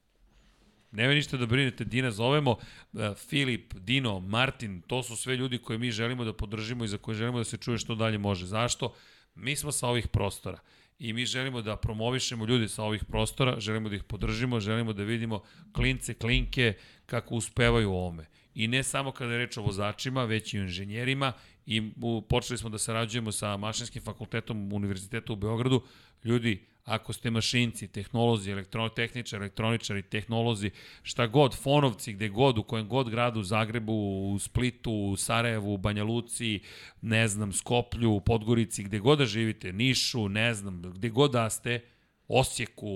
Nemoj 0.92 1.14
ništa 1.14 1.36
da 1.36 1.46
brinete, 1.46 1.84
Dina 1.84 2.10
zovemo, 2.10 2.56
e, 2.94 3.14
Filip, 3.14 3.74
Dino, 3.74 4.20
Martin, 4.20 4.82
to 4.82 5.02
su 5.02 5.16
sve 5.16 5.36
ljudi 5.36 5.58
koje 5.58 5.78
mi 5.78 5.90
želimo 5.90 6.24
da 6.24 6.32
podržimo 6.32 6.84
i 6.84 6.88
za 6.88 6.98
koje 6.98 7.14
želimo 7.14 7.38
da 7.38 7.44
se 7.44 7.56
čuje 7.56 7.78
što 7.78 7.94
dalje 7.94 8.18
može. 8.18 8.46
Zašto? 8.46 8.94
Mi 9.34 9.56
smo 9.56 9.72
sa 9.72 9.88
ovih 9.88 10.08
prostora 10.08 10.58
i 11.00 11.12
mi 11.12 11.26
želimo 11.26 11.62
da 11.62 11.76
promovišemo 11.76 12.44
ljudi 12.46 12.68
sa 12.68 12.82
ovih 12.82 13.04
prostora, 13.04 13.60
želimo 13.60 13.88
da 13.88 13.96
ih 13.96 14.04
podržimo, 14.04 14.60
želimo 14.60 14.92
da 14.92 15.02
vidimo 15.02 15.42
klince, 15.72 16.14
klinke, 16.14 16.74
kako 17.06 17.34
uspevaju 17.34 17.90
u 17.90 17.94
ovome. 17.94 18.26
I 18.54 18.68
ne 18.68 18.82
samo 18.82 19.12
kada 19.12 19.32
je 19.32 19.38
reč 19.38 19.56
o 19.56 19.62
vozačima, 19.62 20.24
već 20.24 20.54
i 20.54 20.58
o 20.58 20.62
inženjerima 20.62 21.32
i 21.66 21.90
u, 22.02 22.22
počeli 22.28 22.58
smo 22.58 22.70
da 22.70 22.78
sarađujemo 22.78 23.32
sa 23.32 23.56
mašinskim 23.56 24.02
fakultetom 24.02 24.72
Univerziteta 24.72 25.32
u 25.32 25.36
Beogradu. 25.36 25.82
Ljudi, 26.24 26.66
ako 26.84 27.12
ste 27.12 27.30
mašinci, 27.30 27.88
tehnolozi, 27.88 28.50
elektrotehničari, 28.50 29.42
elektroničari, 29.42 30.02
tehnolozi, 30.02 30.70
šta 31.02 31.26
god, 31.26 31.54
fonovci, 31.54 32.12
gde 32.12 32.28
god, 32.28 32.58
u 32.58 32.62
kojem 32.62 32.88
god 32.88 33.10
gradu, 33.10 33.42
Zagrebu, 33.42 33.92
u 34.34 34.38
Splitu, 34.38 34.92
u 34.92 35.16
Sarajevu, 35.16 35.74
u 35.74 35.78
Banja 35.78 36.04
Luci, 36.04 36.60
ne 37.00 37.28
znam, 37.28 37.52
Skoplju, 37.52 38.10
u 38.10 38.20
Podgorici, 38.20 38.84
gde 38.84 38.98
god 38.98 39.18
da 39.18 39.26
živite, 39.26 39.72
Nišu, 39.72 40.28
ne 40.28 40.54
znam, 40.54 40.82
gde 40.82 41.08
god 41.08 41.32
da 41.32 41.50
ste, 41.50 41.80
Osijeku, 42.28 42.88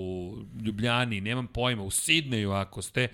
Ljubljani, 0.65 1.21
nemam 1.21 1.47
pojma, 1.47 1.83
u 1.83 1.91
Sidneju 1.91 2.51
ako 2.51 2.81
ste, 2.81 3.07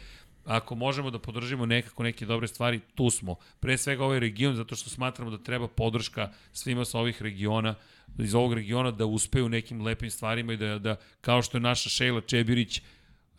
ako 0.46 0.76
možemo 0.76 1.12
da 1.12 1.20
podržimo 1.20 1.66
nekako 1.66 2.04
neke 2.04 2.26
dobre 2.26 2.48
stvari, 2.48 2.80
tu 2.96 3.10
smo. 3.10 3.36
Pre 3.60 3.78
svega 3.78 4.06
ovaj 4.06 4.20
region, 4.20 4.56
zato 4.56 4.76
što 4.76 4.90
smatramo 4.90 5.32
da 5.32 5.44
treba 5.44 5.68
podrška 5.68 6.32
svima 6.54 6.86
sa 6.86 7.00
ovih 7.00 7.22
regiona, 7.22 7.76
iz 8.20 8.36
ovog 8.36 8.54
regiona 8.54 8.92
da 8.92 9.06
uspeju 9.06 9.50
nekim 9.50 9.82
lepim 9.82 10.12
stvarima 10.12 10.54
i 10.54 10.58
da, 10.58 10.80
da 10.80 10.96
kao 11.22 11.42
što 11.42 11.58
je 11.58 11.62
naša 11.62 11.90
Šejla 11.90 12.22
Čebirić, 12.22 12.82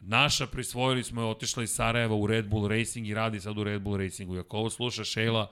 naša 0.01 0.47
prisvojili 0.47 1.05
smo 1.05 1.23
je, 1.23 1.27
otišla 1.27 1.63
iz 1.63 1.71
Sarajeva 1.71 2.15
u 2.15 2.27
Red 2.27 2.49
Bull 2.49 2.69
Racing 2.69 3.09
i 3.09 3.15
radi 3.15 3.41
sad 3.41 3.59
u 3.59 3.65
Red 3.65 3.83
Bull 3.83 3.97
Racingu. 3.97 4.37
I 4.37 4.39
ako 4.39 4.57
ovo 4.57 4.71
sluša 4.71 5.05
Šejla, 5.05 5.51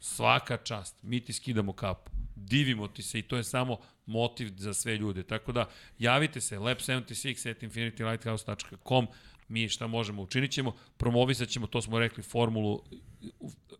svaka 0.00 0.56
čast, 0.56 1.02
mi 1.02 1.20
ti 1.20 1.32
skidamo 1.32 1.72
kapu, 1.72 2.10
divimo 2.36 2.88
ti 2.88 3.02
se 3.02 3.18
i 3.18 3.22
to 3.22 3.36
je 3.36 3.44
samo 3.44 3.78
motiv 4.06 4.52
za 4.56 4.74
sve 4.74 4.96
ljude. 4.96 5.22
Tako 5.22 5.52
da 5.52 5.68
javite 5.98 6.40
se 6.40 6.58
lab76 6.58 7.50
at 7.50 7.62
infinitylighthouse.com 7.62 9.06
mi 9.48 9.68
šta 9.68 9.86
možemo 9.86 10.22
učinit 10.22 10.50
ćemo, 10.50 10.74
promovisat 10.96 11.48
ćemo, 11.48 11.66
to 11.66 11.82
smo 11.82 11.98
rekli, 11.98 12.22
formulu, 12.22 12.82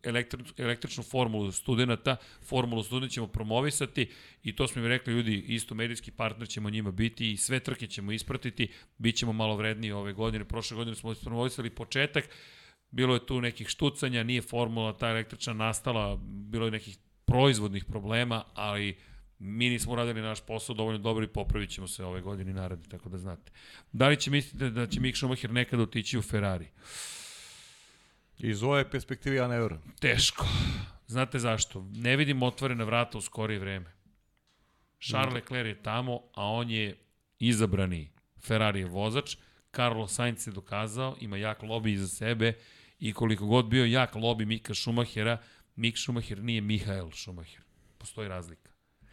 elektri, 0.02 0.44
električnu 0.56 1.02
formulu 1.02 1.52
studenta, 1.52 2.16
formulu 2.42 2.82
studenta 2.82 3.12
ćemo 3.12 3.26
promovisati 3.26 4.10
i 4.42 4.56
to 4.56 4.68
smo 4.68 4.82
im 4.82 4.88
rekli, 4.88 5.12
ljudi, 5.12 5.44
isto 5.48 5.74
medijski 5.74 6.10
partner 6.10 6.48
ćemo 6.48 6.70
njima 6.70 6.90
biti 6.90 7.32
i 7.32 7.36
sve 7.36 7.60
trke 7.60 7.86
ćemo 7.86 8.12
ispratiti, 8.12 8.68
bit 8.98 9.16
ćemo 9.16 9.32
malo 9.32 9.56
vredniji 9.56 9.92
ove 9.92 10.12
godine, 10.12 10.44
prošle 10.44 10.76
godine 10.76 10.96
smo 10.96 11.14
promovisali 11.14 11.70
početak, 11.70 12.28
bilo 12.90 13.14
je 13.14 13.26
tu 13.26 13.40
nekih 13.40 13.68
štucanja, 13.68 14.22
nije 14.22 14.42
formula 14.42 14.92
ta 14.92 15.08
električna 15.08 15.52
nastala, 15.52 16.18
bilo 16.22 16.64
je 16.64 16.70
nekih 16.70 16.98
proizvodnih 17.24 17.84
problema, 17.84 18.44
ali 18.54 18.96
mi 19.38 19.70
nismo 19.70 19.92
uradili 19.92 20.20
naš 20.20 20.40
posao 20.40 20.74
dovoljno 20.74 20.98
dobro 20.98 21.24
i 21.24 21.28
popravit 21.28 21.70
ćemo 21.70 21.88
se 21.88 22.04
ove 22.04 22.20
godine 22.20 22.52
naredne, 22.52 22.84
tako 22.88 23.08
da 23.08 23.18
znate. 23.18 23.52
Da 23.92 24.08
li 24.08 24.20
će 24.20 24.30
mislite 24.30 24.70
da 24.70 24.86
će 24.86 25.00
Mick 25.00 25.16
Schumacher 25.16 25.50
nekada 25.50 25.82
otići 25.82 26.18
u 26.18 26.22
Ferrari? 26.22 26.68
Iz 28.38 28.62
ove 28.62 28.90
perspektive 28.90 29.36
ja 29.36 29.48
ne 29.48 29.60
verujem. 29.60 29.82
Teško. 30.00 30.46
Znate 31.06 31.38
zašto? 31.38 31.86
Ne 31.94 32.16
vidim 32.16 32.42
otvorena 32.42 32.84
vrata 32.84 33.18
u 33.18 33.20
skorije 33.20 33.58
vreme. 33.58 33.92
Charles 35.00 35.34
Leclerc 35.34 35.66
je 35.68 35.82
tamo, 35.82 36.20
a 36.34 36.44
on 36.44 36.70
je 36.70 36.96
izabrani 37.38 38.10
Ferrari 38.40 38.80
je 38.80 38.86
vozač. 38.86 39.36
Carlos 39.72 40.14
Sainz 40.14 40.46
je 40.46 40.52
dokazao, 40.52 41.16
ima 41.20 41.36
jak 41.36 41.62
lobby 41.62 41.92
iza 41.92 42.08
sebe 42.08 42.52
i 42.98 43.12
koliko 43.12 43.46
god 43.46 43.66
bio 43.66 43.84
jak 43.84 44.14
lobby 44.14 44.46
Mika 44.46 44.74
Schumachera, 44.74 45.38
Mik 45.76 45.98
Schumacher 45.98 46.42
nije 46.42 46.60
Mihael 46.60 47.10
Schumacher. 47.10 47.60
Postoji 47.98 48.28
razlika. 48.28 48.67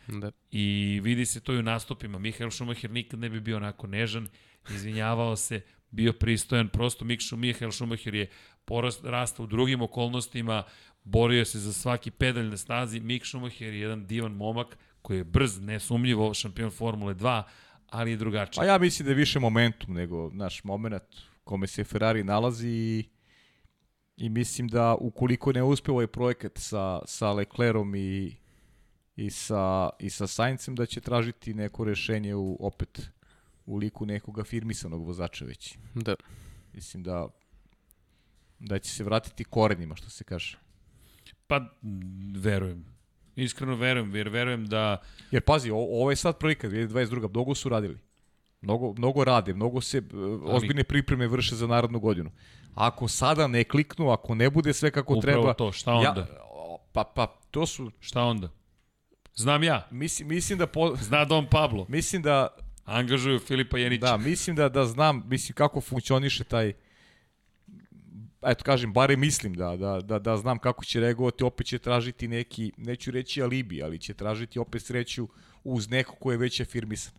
Da. 0.08 0.32
I 0.52 1.00
vidi 1.04 1.26
se 1.26 1.40
to 1.40 1.54
i 1.54 1.58
u 1.58 1.64
nastupima. 1.64 2.20
Mihael 2.20 2.52
Schumacher 2.52 2.92
nikad 2.92 3.20
ne 3.20 3.30
bi 3.30 3.40
bio 3.40 3.58
onako 3.58 3.88
nežan, 3.88 4.28
izvinjavao 4.70 5.36
se, 5.36 5.62
bio 5.92 6.14
pristojan, 6.14 6.70
prosto 6.70 7.06
Mik 7.06 7.22
Mihael 7.38 7.72
Schumacher 7.72 8.16
je 8.16 8.30
porast, 8.66 9.04
rasta 9.04 9.44
u 9.44 9.48
drugim 9.48 9.82
okolnostima, 9.82 10.64
borio 11.04 11.46
se 11.46 11.60
za 11.60 11.74
svaki 11.74 12.12
pedalj 12.12 12.50
na 12.50 12.58
snazi. 12.58 13.00
Mik 13.00 13.26
Schumacher 13.26 13.74
je 13.74 13.80
jedan 13.80 14.06
divan 14.06 14.32
momak 14.32 14.78
koji 15.02 15.18
je 15.18 15.24
brz, 15.24 15.60
nesumljivo, 15.60 16.34
šampion 16.34 16.72
Formule 16.72 17.14
2, 17.14 17.44
ali 17.90 18.12
je 18.12 18.18
drugačiji. 18.18 18.62
Pa 18.62 18.66
ja 18.66 18.78
mislim 18.78 19.06
da 19.06 19.12
je 19.12 19.16
više 19.16 19.40
momentum 19.40 19.94
nego 19.94 20.30
naš 20.34 20.64
moment 20.64 21.04
kome 21.44 21.68
se 21.68 21.84
Ferrari 21.84 22.24
nalazi 22.24 22.70
i, 22.70 23.04
i 24.18 24.30
mislim 24.30 24.68
da 24.68 24.96
ukoliko 24.96 25.52
ne 25.52 25.64
uspe 25.64 25.92
ovaj 25.92 26.08
projekat 26.08 26.52
sa, 26.56 27.02
sa 27.06 27.32
Leclerom 27.32 27.96
i 27.96 28.36
i 29.16 29.30
sa, 29.30 29.90
i 30.00 30.10
sa 30.10 30.28
Saincem 30.28 30.76
da 30.76 30.86
će 30.86 31.02
tražiti 31.02 31.54
neko 31.54 31.84
rešenje 31.84 32.36
u, 32.36 32.58
opet 32.60 33.10
u 33.66 33.78
liku 33.78 34.06
nekoga 34.06 34.44
firmisanog 34.44 35.06
vozača 35.06 35.46
već. 35.46 35.78
Da. 35.94 36.16
Mislim 36.74 37.04
da 37.04 37.28
da 38.60 38.80
će 38.80 38.92
se 38.92 39.04
vratiti 39.04 39.44
korenima, 39.44 39.96
što 39.96 40.10
se 40.10 40.24
kaže. 40.24 40.58
Pa, 41.48 41.62
verujem. 42.38 42.86
Iskreno 43.36 43.76
verujem, 43.76 44.16
jer 44.16 44.30
verujem 44.30 44.66
da... 44.66 45.02
Jer 45.32 45.42
pazi, 45.42 45.72
o, 45.72 45.76
ovo 45.76 46.10
je 46.10 46.16
sad 46.16 46.38
prilika, 46.38 46.70
2022. 46.70 47.30
Mnogo 47.30 47.56
su 47.56 47.70
radili. 47.70 47.98
Mnogo, 48.62 48.94
mnogo 48.94 49.24
rade, 49.24 49.54
mnogo 49.54 49.82
se 49.82 49.98
uh, 49.98 50.42
ozbiljne 50.44 50.84
pripreme 50.84 51.28
vrše 51.28 51.56
za 51.56 51.68
narodnu 51.68 52.00
godinu. 52.00 52.32
Ako 52.76 53.08
sada 53.08 53.48
ne 53.48 53.64
kliknu, 53.64 54.10
ako 54.10 54.36
ne 54.36 54.50
bude 54.50 54.74
sve 54.74 54.92
kako 54.92 55.14
Upravo 55.14 55.22
treba... 55.22 55.40
Upravo 55.40 55.54
to, 55.54 55.72
šta 55.72 55.94
onda? 55.94 56.22
Ja, 56.22 56.28
pa, 56.92 57.04
pa, 57.04 57.28
to 57.52 57.66
su... 57.66 57.92
Šta 58.00 58.24
onda? 58.24 58.50
Znam 59.36 59.64
ja. 59.64 59.88
Mislim, 59.92 60.28
mislim 60.28 60.60
da... 60.60 60.68
Po... 60.68 60.96
Zna 60.96 61.26
Don 61.26 61.48
Pablo. 61.50 61.86
Mislim 61.90 62.22
da... 62.22 62.48
Angažuju 62.86 63.40
Filipa 63.40 63.78
Jenića. 63.78 64.06
Da, 64.06 64.18
mislim 64.18 64.56
da, 64.56 64.70
da 64.70 64.86
znam, 64.86 65.24
mislim 65.28 65.56
kako 65.56 65.82
funkcioniše 65.82 66.44
taj 66.44 66.74
eto 68.46 68.64
kažem, 68.64 68.94
bare 68.94 69.18
mislim 69.18 69.54
da, 69.54 69.76
da, 69.76 70.02
da, 70.02 70.20
da 70.20 70.38
znam 70.38 70.60
kako 70.60 70.86
će 70.86 71.00
reagovati, 71.00 71.44
opet 71.44 71.68
će 71.68 71.80
tražiti 71.80 72.28
neki, 72.28 72.72
neću 72.78 73.12
reći 73.12 73.42
alibi, 73.42 73.84
ali 73.84 74.00
će 74.00 74.14
tražiti 74.14 74.60
opet 74.60 74.82
sreću 74.82 75.28
uz 75.64 75.90
neko 75.90 76.16
ko 76.16 76.32
je 76.32 76.38
već 76.38 76.60
afirmisan. 76.60 77.14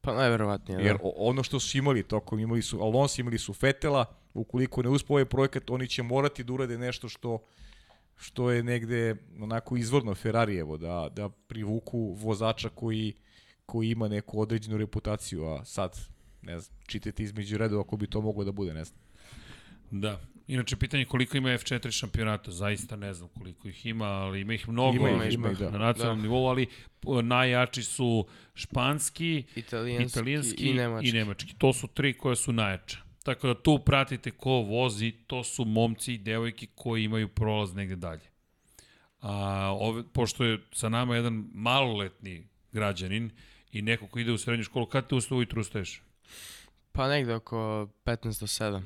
Pa 0.00 0.14
najverovatnije, 0.14 0.78
da. 0.78 0.86
Jer 0.86 0.96
ono 1.02 1.42
što 1.42 1.60
su 1.60 1.78
imali 1.78 2.02
tokom, 2.02 2.38
imali 2.38 2.62
su 2.62 2.82
Alonso, 2.82 3.20
imali 3.20 3.38
su 3.38 3.54
Fetela, 3.54 4.04
ukoliko 4.34 4.82
ne 4.82 4.88
uspe 4.88 5.12
ovaj 5.12 5.24
projekat, 5.24 5.70
oni 5.70 5.88
će 5.88 6.02
morati 6.02 6.44
da 6.44 6.52
urade 6.52 6.78
nešto 6.78 7.08
što 7.08 7.38
što 8.20 8.50
je 8.50 8.62
negde 8.62 9.16
onako 9.40 9.76
izvorno 9.76 10.14
Ferrarijevo, 10.14 10.76
da, 10.76 11.08
da 11.16 11.28
privuku 11.28 12.16
vozača 12.18 12.68
koji, 12.68 13.14
koji 13.66 13.90
ima 13.90 14.08
neku 14.08 14.40
određenu 14.40 14.78
reputaciju, 14.78 15.44
a 15.44 15.64
sad, 15.64 15.98
ne 16.42 16.58
znam, 16.58 16.78
čitajte 16.86 17.22
između 17.22 17.58
redova 17.58 17.82
ako 17.82 17.96
bi 17.96 18.06
to 18.06 18.20
moglo 18.20 18.44
da 18.44 18.52
bude, 18.52 18.74
ne 18.74 18.84
znam. 18.84 19.00
Da. 19.90 20.20
Inače, 20.46 20.76
pitanje 20.76 21.04
koliko 21.04 21.36
ima 21.36 21.48
F4 21.48 21.90
šampionata, 21.90 22.50
zaista 22.50 22.96
ne 22.96 23.14
znam 23.14 23.28
koliko 23.28 23.68
ih 23.68 23.86
ima, 23.86 24.06
ali 24.06 24.40
ima 24.40 24.54
ih 24.54 24.68
mnogo 24.68 25.08
ima, 25.08 25.24
ih, 25.24 25.34
ima 25.34 25.50
ih, 25.50 25.58
da. 25.58 25.70
na 25.70 25.78
nacionalnom 25.78 26.18
da. 26.18 26.22
nivou, 26.22 26.46
ali 26.46 26.66
najjači 27.22 27.82
su 27.82 28.26
španski, 28.54 29.44
italijanski, 29.56 30.18
italijanski 30.18 30.70
i, 30.70 30.74
nemački. 30.74 31.08
i 31.08 31.12
nemački. 31.12 31.54
To 31.58 31.72
su 31.72 31.88
tri 31.88 32.12
koje 32.12 32.36
su 32.36 32.52
najjače. 32.52 33.09
Tako 33.22 33.46
da 33.46 33.62
tu 33.62 33.78
pratite 33.78 34.30
ko 34.30 34.50
vozi, 34.50 35.12
to 35.26 35.44
su 35.44 35.64
momci 35.64 36.14
i 36.14 36.18
devojke 36.18 36.66
koji 36.74 37.04
imaju 37.04 37.28
prolaz 37.28 37.74
negde 37.74 37.96
dalje. 37.96 38.30
A, 39.20 39.76
ove, 39.80 40.02
pošto 40.12 40.44
je 40.44 40.58
sa 40.72 40.88
nama 40.88 41.16
jedan 41.16 41.44
maloletni 41.54 42.48
građanin 42.72 43.30
i 43.72 43.82
neko 43.82 44.06
ko 44.06 44.18
ide 44.18 44.32
u 44.32 44.38
srednju 44.38 44.64
školu, 44.64 44.86
kad 44.86 45.06
te 45.06 45.14
usta 45.14 45.34
ujutru 45.34 45.60
ustaješ? 45.60 46.02
Pa 46.92 47.08
negde 47.08 47.34
oko 47.34 47.88
15 48.04 48.40
do 48.40 48.46
7. 48.46 48.82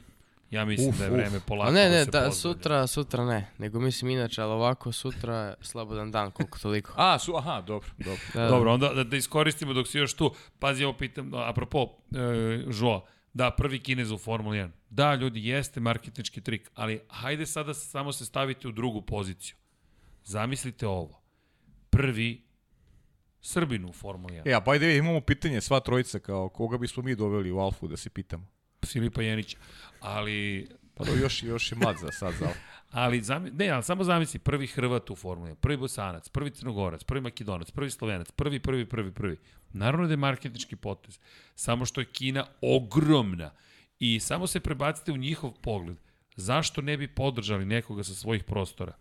Ja 0.51 0.65
mislim 0.65 0.89
uf, 0.89 0.99
da 0.99 1.05
je 1.05 1.11
vreme 1.11 1.41
polako 1.47 1.73
ne, 1.73 1.89
ne, 1.89 2.05
da 2.05 2.05
se 2.05 2.11
da, 2.11 2.31
sutra, 2.33 2.87
sutra 2.87 3.25
ne, 3.25 3.51
nego 3.59 3.81
mislim 3.81 4.11
inače, 4.11 4.43
ali 4.43 4.53
ovako 4.53 4.93
sutra 4.93 5.37
je 5.37 5.55
slobodan 5.61 6.11
dan, 6.11 6.31
koliko 6.31 6.59
toliko. 6.59 6.93
A, 6.97 7.19
su, 7.19 7.37
aha, 7.37 7.61
dobro, 7.61 7.89
dobro. 7.99 8.21
Da, 8.35 8.49
dobro, 8.49 8.73
onda 8.73 8.89
da, 8.95 9.05
da 9.05 9.17
iskoristimo 9.17 9.73
dok 9.73 9.89
si 9.89 9.99
još 9.99 10.15
tu. 10.15 10.35
Pazi, 10.59 10.85
ovo 10.85 10.93
pitam, 10.93 11.35
apropo, 11.35 11.89
e, 12.13 12.19
Joa, 12.81 13.01
Da, 13.35 13.51
prvi 13.51 13.79
kinez 13.79 14.11
u 14.11 14.19
Formuli 14.19 14.59
1. 14.59 14.71
Da, 14.91 15.15
ljudi, 15.15 15.47
jeste 15.49 15.81
marketnički 15.81 16.41
trik, 16.41 16.71
ali 16.75 17.01
hajde 17.09 17.47
sada 17.47 17.75
samo 17.75 18.13
se 18.13 18.27
stavite 18.27 18.69
u 18.69 18.73
drugu 18.73 19.03
poziciju. 19.03 19.57
Zamislite 20.25 20.87
ovo. 20.87 21.23
Prvi 21.91 22.45
Srbin 23.41 23.85
u 23.85 23.93
Formuli 23.93 24.35
1. 24.35 24.49
E, 24.51 24.55
a 24.55 24.61
the 24.61 24.71
way, 24.71 24.99
imamo 24.99 25.21
pitanje, 25.21 25.61
sva 25.61 25.81
trojica, 25.81 26.19
kao 26.19 26.49
koga 26.49 26.79
bismo 26.79 27.03
mi 27.03 27.15
doveli 27.15 27.51
u 27.51 27.59
Alfu 27.59 27.89
da 27.89 27.97
se 27.97 28.11
pitamo? 28.11 28.47
Filipa 28.87 29.23
Jenića. 29.23 29.59
Ali... 30.01 30.69
Pa 30.95 31.05
do, 31.05 31.13
još, 31.15 31.43
još 31.43 31.73
je 31.73 31.79
mlad 31.79 31.97
za 32.01 32.11
sad 32.13 32.35
za 32.35 32.47
Alfu. 32.47 32.59
Ali, 32.95 33.23
zami, 33.23 33.51
ne, 33.51 33.69
ali 33.71 33.83
samo 33.83 34.05
zamisli 34.05 34.39
prvi 34.39 34.67
Hrvat 34.67 35.11
u 35.11 35.17
Formuli, 35.17 35.55
prvi 35.55 35.77
Bosanac, 35.77 36.29
prvi 36.29 36.51
Crnogorac, 36.51 37.05
prvi 37.05 37.21
Makedonac, 37.21 37.71
prvi 37.71 37.91
Slovenac, 37.91 38.31
prvi, 38.31 38.61
prvi, 38.61 38.85
prvi, 38.89 39.11
prvi. 39.11 39.37
Naravno 39.73 40.07
da 40.07 40.13
je 40.13 40.17
marketnički 40.17 40.77
potez. 40.77 41.19
Samo 41.55 41.85
što 41.85 42.01
je 42.01 42.05
Kina 42.05 42.47
ogromna. 42.61 43.51
I 43.99 44.21
samo 44.21 44.47
se 44.47 44.61
prebacite 44.61 45.13
u 45.13 45.17
njihov 45.17 45.53
pogled. 45.63 45.97
Zašto 46.37 46.83
ne 46.83 46.97
bi 46.97 47.09
podržali 47.09 47.65
nekoga 47.65 48.05
sa 48.05 48.15
svojih 48.15 48.45
prostora? 48.45 48.93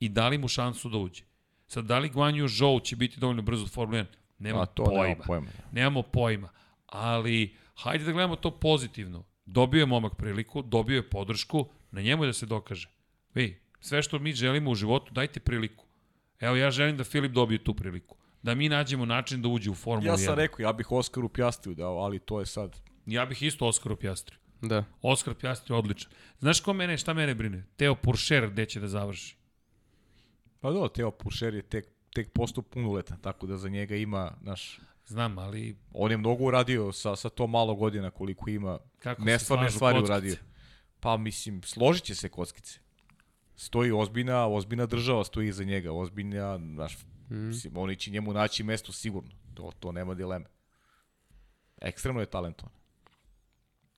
I 0.00 0.08
dali 0.08 0.38
mu 0.38 0.48
šansu 0.48 0.88
da 0.88 0.98
uđe? 0.98 1.22
Sad, 1.66 1.84
da 1.84 1.98
li 1.98 2.08
Guan 2.08 2.34
Yu 2.34 2.48
Zhou 2.48 2.80
će 2.80 2.96
biti 2.96 3.20
dovoljno 3.20 3.42
brzo 3.42 3.64
u 3.64 3.68
Formuli 3.68 3.98
1? 3.98 4.06
Nemamo 4.38 4.62
A, 4.62 4.66
to 4.66 4.84
pojma. 4.84 5.02
Nemamo 5.02 5.22
pojma. 5.26 5.48
Nemamo 5.72 6.02
pojma. 6.02 6.48
Ali, 6.86 7.56
hajde 7.74 8.04
da 8.04 8.12
gledamo 8.12 8.36
to 8.36 8.50
pozitivno. 8.50 9.24
Dobio 9.46 9.80
je 9.80 9.86
momak 9.86 10.16
priliku, 10.16 10.62
dobio 10.62 10.96
je 10.96 11.10
podršku, 11.10 11.68
na 11.90 12.00
njemu 12.00 12.24
je 12.24 12.26
da 12.26 12.32
se 12.32 12.46
dokaže. 12.46 12.99
Vi, 13.34 13.60
sve 13.80 14.02
što 14.02 14.18
mi 14.18 14.32
želimo 14.32 14.70
u 14.70 14.74
životu, 14.74 15.12
dajte 15.12 15.40
priliku. 15.40 15.84
Evo, 16.40 16.56
ja 16.56 16.70
želim 16.70 16.96
da 16.96 17.04
Filip 17.04 17.32
dobije 17.32 17.64
tu 17.64 17.74
priliku. 17.74 18.16
Da 18.42 18.54
mi 18.54 18.68
nađemo 18.68 19.04
način 19.04 19.42
da 19.42 19.48
uđe 19.48 19.70
u 19.70 19.74
Formulu 19.74 20.06
Ja 20.06 20.16
1. 20.16 20.24
sam 20.24 20.34
rekao, 20.34 20.62
ja 20.62 20.72
bih 20.72 20.92
Oskaru 20.92 21.28
Pjastiju 21.28 21.74
dao, 21.74 21.98
ali 21.98 22.18
to 22.18 22.40
je 22.40 22.46
sad... 22.46 22.76
Ja 23.06 23.26
bih 23.26 23.42
isto 23.42 23.66
Oskaru 23.66 23.96
Pjastri. 23.96 24.36
Da. 24.60 24.84
Oskar 25.02 25.34
Pjastri 25.34 25.74
je 25.74 25.78
odličan. 25.78 26.12
Znaš 26.38 26.60
ko 26.60 26.72
mene, 26.72 26.98
šta 26.98 27.14
mene 27.14 27.34
brine? 27.34 27.64
Teo 27.76 27.94
Puršer 27.94 28.50
gde 28.50 28.66
će 28.66 28.80
da 28.80 28.88
završi. 28.88 29.36
Pa 30.60 30.70
do, 30.70 30.88
Teo 30.88 31.10
Pušer 31.10 31.54
je 31.54 31.62
tek, 31.62 31.86
tek 32.14 32.32
postao 32.32 32.62
punoletan, 32.62 33.18
tako 33.20 33.46
da 33.46 33.56
za 33.56 33.68
njega 33.68 33.96
ima, 33.96 34.32
naš, 34.40 34.80
Znam, 35.06 35.38
ali 35.38 35.76
on 35.92 36.10
je 36.10 36.16
mnogo 36.16 36.44
uradio 36.44 36.92
sa, 36.92 37.16
sa 37.16 37.28
to 37.28 37.46
malo 37.46 37.74
godina 37.74 38.10
koliko 38.10 38.50
ima, 38.50 38.78
kako 38.98 39.22
se 39.22 39.26
nestvarne 39.26 39.70
stvari 39.70 39.94
kockice. 39.94 40.12
uradio. 40.12 40.36
Pa 41.00 41.16
mislim, 41.16 41.62
složit 41.62 42.04
će 42.04 42.14
se 42.14 42.28
kockice. 42.28 42.78
Stoji 43.60 43.92
ozbiljna, 43.92 44.46
ozbiljna 44.48 44.86
država 44.86 45.24
stoji 45.24 45.48
iza 45.48 45.64
njega, 45.64 45.92
ozbiljna, 45.92 46.58
znaš, 46.74 46.98
Mm. 47.30 47.50
oni 47.74 47.96
će 47.96 48.10
njemu 48.10 48.32
naći 48.32 48.62
mesto 48.62 48.92
sigurno, 48.92 49.30
to, 49.54 49.72
to 49.80 49.92
nema 49.92 50.14
dileme. 50.14 50.44
Ekstremno 51.80 52.20
je 52.20 52.26
talentovan. 52.26 52.72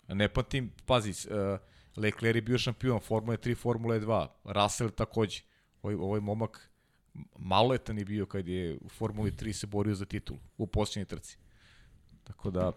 Ne 0.08 0.28
patim, 0.28 0.72
pazi, 0.86 1.10
uh, 1.10 1.58
Leclerc 1.96 2.36
je 2.36 2.42
bio 2.42 2.58
šampion 2.58 3.00
Formule 3.00 3.36
3, 3.36 3.56
Formule 3.56 4.00
2, 4.00 4.26
Russell 4.44 4.90
takođe. 4.90 5.40
Ovaj, 5.82 5.94
ovaj 5.94 6.20
momak 6.20 6.70
maloletan 7.38 7.98
je 7.98 8.04
bio 8.04 8.26
kad 8.26 8.48
je 8.48 8.78
u 8.80 8.88
Formuli 8.88 9.30
3 9.30 9.52
se 9.52 9.66
borio 9.66 9.94
za 9.94 10.04
titul 10.04 10.36
u 10.56 10.66
posljednjoj 10.66 11.04
trci. 11.06 11.38
Tako 12.24 12.50
da, 12.50 12.72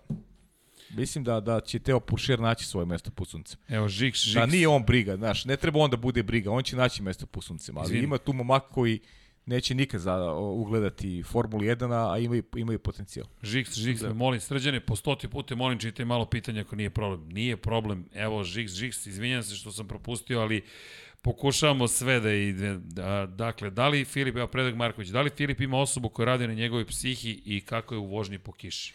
mislim 0.90 1.24
da, 1.24 1.40
da 1.40 1.60
će 1.62 1.80
Teo 1.80 2.00
Puršer 2.00 2.40
naći 2.40 2.66
svoje 2.66 2.86
mesto 2.86 3.12
pod 3.12 3.28
suncem. 3.28 3.60
Evo, 3.68 3.88
Žiks, 3.88 4.20
Žiks. 4.20 4.36
Da 4.36 4.46
nije 4.46 4.68
on 4.68 4.84
briga, 4.84 5.16
znaš, 5.18 5.46
ne 5.46 5.58
treba 5.58 5.80
on 5.80 5.90
da 5.90 5.98
bude 5.98 6.24
briga, 6.24 6.52
on 6.52 6.64
će 6.64 6.76
naći 6.76 7.04
mesto 7.04 7.26
pod 7.26 7.44
suncem, 7.44 7.78
ali 7.78 7.86
Izvini. 7.86 8.04
ima 8.04 8.18
tu 8.18 8.34
momak 8.34 8.64
koji 8.72 9.00
neće 9.46 9.76
nikad 9.76 10.02
za, 10.02 10.34
ugledati 10.34 11.24
Formulu 11.24 11.64
1, 11.64 12.14
a 12.14 12.18
imaju, 12.18 12.44
imaju 12.56 12.80
potencijal. 12.80 13.28
Žiks, 13.44 13.76
Žiks, 13.76 14.02
da. 14.02 14.08
me 14.08 14.14
molim, 14.14 14.40
srđane, 14.40 14.80
po 14.80 14.96
stoti 14.96 15.28
pute 15.28 15.56
molim, 15.56 15.80
čitaj 15.80 16.06
malo 16.06 16.26
pitanja 16.26 16.62
ako 16.62 16.76
nije 16.76 16.90
problem. 16.90 17.30
Nije 17.30 17.58
problem, 17.58 18.06
evo, 18.14 18.44
Žiks, 18.44 18.74
Žiks, 18.74 19.06
izvinjam 19.06 19.44
se 19.44 19.56
što 19.56 19.72
sam 19.72 19.88
propustio, 19.88 20.40
ali 20.40 20.62
pokušavamo 21.22 21.88
sve 21.88 22.20
da 22.20 22.32
ide. 22.32 22.78
Da, 22.78 23.26
dakle, 23.26 23.70
da 23.70 23.88
li 23.88 24.06
Filip, 24.06 24.36
evo 24.36 24.48
Predrag 24.48 24.76
Marković, 24.76 25.10
da 25.10 25.22
li 25.22 25.30
Filip 25.30 25.62
ima 25.62 25.78
osobu 25.78 26.10
koja 26.10 26.26
radi 26.26 26.48
na 26.48 26.54
njegovoj 26.54 26.86
psihi 26.86 27.42
i 27.46 27.62
kako 27.62 27.96
je 27.96 28.00
u 28.00 28.06
vožnji 28.06 28.40
po 28.40 28.52
kiši? 28.52 28.94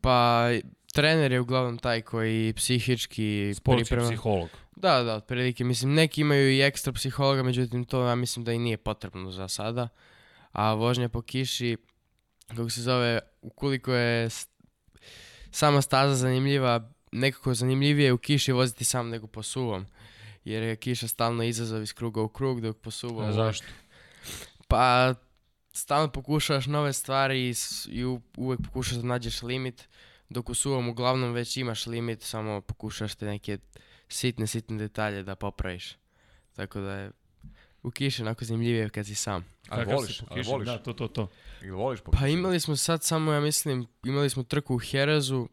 Pa, 0.00 0.48
trener 0.94 1.32
je 1.32 1.40
uglavnom 1.40 1.78
taj 1.78 2.02
koji 2.02 2.52
psihički 2.52 3.54
Sportski 3.54 3.84
priprema. 3.84 4.10
psiholog. 4.10 4.48
Da, 4.76 5.02
da, 5.02 5.14
otprilike. 5.14 5.64
Mislim, 5.64 5.94
neki 5.94 6.20
imaju 6.20 6.50
i 6.50 6.60
ekstra 6.60 6.92
psihologa, 6.92 7.42
međutim, 7.42 7.84
to 7.84 8.06
ja 8.06 8.14
mislim 8.14 8.44
da 8.44 8.52
i 8.52 8.58
nije 8.58 8.76
potrebno 8.76 9.30
za 9.30 9.48
sada. 9.48 9.88
A 10.52 10.74
vožnja 10.74 11.08
po 11.08 11.22
kiši, 11.22 11.76
kako 12.48 12.70
se 12.70 12.82
zove, 12.82 13.18
ukoliko 13.42 13.92
je 13.92 14.28
sama 15.50 15.82
staza 15.82 16.14
zanimljiva, 16.14 16.90
nekako 17.12 17.54
zanimljivije 17.54 18.06
je 18.06 18.12
u 18.12 18.18
kiši 18.18 18.52
voziti 18.52 18.84
sam 18.84 19.08
nego 19.08 19.26
po 19.26 19.42
suvom. 19.42 19.86
Jer 20.44 20.62
je 20.62 20.76
kiša 20.76 21.08
stalno 21.08 21.42
izazov 21.42 21.82
iz 21.82 21.92
kruga 21.92 22.22
u 22.22 22.28
krug, 22.28 22.60
dok 22.60 22.76
po 22.76 22.90
suvom... 22.90 23.24
A 23.24 23.32
zašto? 23.32 23.66
Pa, 24.68 25.14
stalno 25.72 26.08
pokušavaš 26.08 26.66
nove 26.66 26.92
stvari 26.92 27.54
i, 27.88 28.04
uvek 28.36 28.60
pokušaš 28.64 28.96
da 28.96 29.06
nađeš 29.06 29.42
limit, 29.42 29.88
dok 30.34 30.50
u 30.50 30.54
suvom 30.54 30.88
uglavnom 30.88 31.32
već 31.32 31.56
imaš 31.56 31.86
limit, 31.86 32.22
samo 32.22 32.60
pokušaš 32.60 33.14
te 33.14 33.26
neke 33.26 33.58
sitne, 34.08 34.46
sitne 34.46 34.78
detalje 34.78 35.22
da 35.22 35.34
popraviš. 35.36 35.96
Tako 36.56 36.80
da 36.80 36.92
je 36.92 37.10
u 37.82 37.90
kiši 37.90 38.22
onako 38.22 38.44
zanimljivije 38.44 38.88
kad 38.88 39.06
si 39.06 39.14
sam. 39.14 39.44
A 39.68 39.76
Kakav 39.76 39.94
voliš, 39.94 40.18
si 40.18 40.24
po 40.24 40.34
a 40.34 40.36
kiši? 40.36 40.50
voliš, 40.50 40.66
Da, 40.66 40.78
to, 40.78 40.92
to, 40.92 41.08
to. 41.08 41.28
ili 41.62 41.70
voliš 41.70 42.00
po 42.00 42.10
Pa 42.10 42.26
imali 42.26 42.60
smo 42.60 42.76
sad 42.76 43.02
samo, 43.04 43.32
ja 43.32 43.40
mislim, 43.40 43.86
imali 44.04 44.30
smo 44.30 44.42
trku 44.42 44.74
u 44.74 44.78
Herezu 44.78 45.48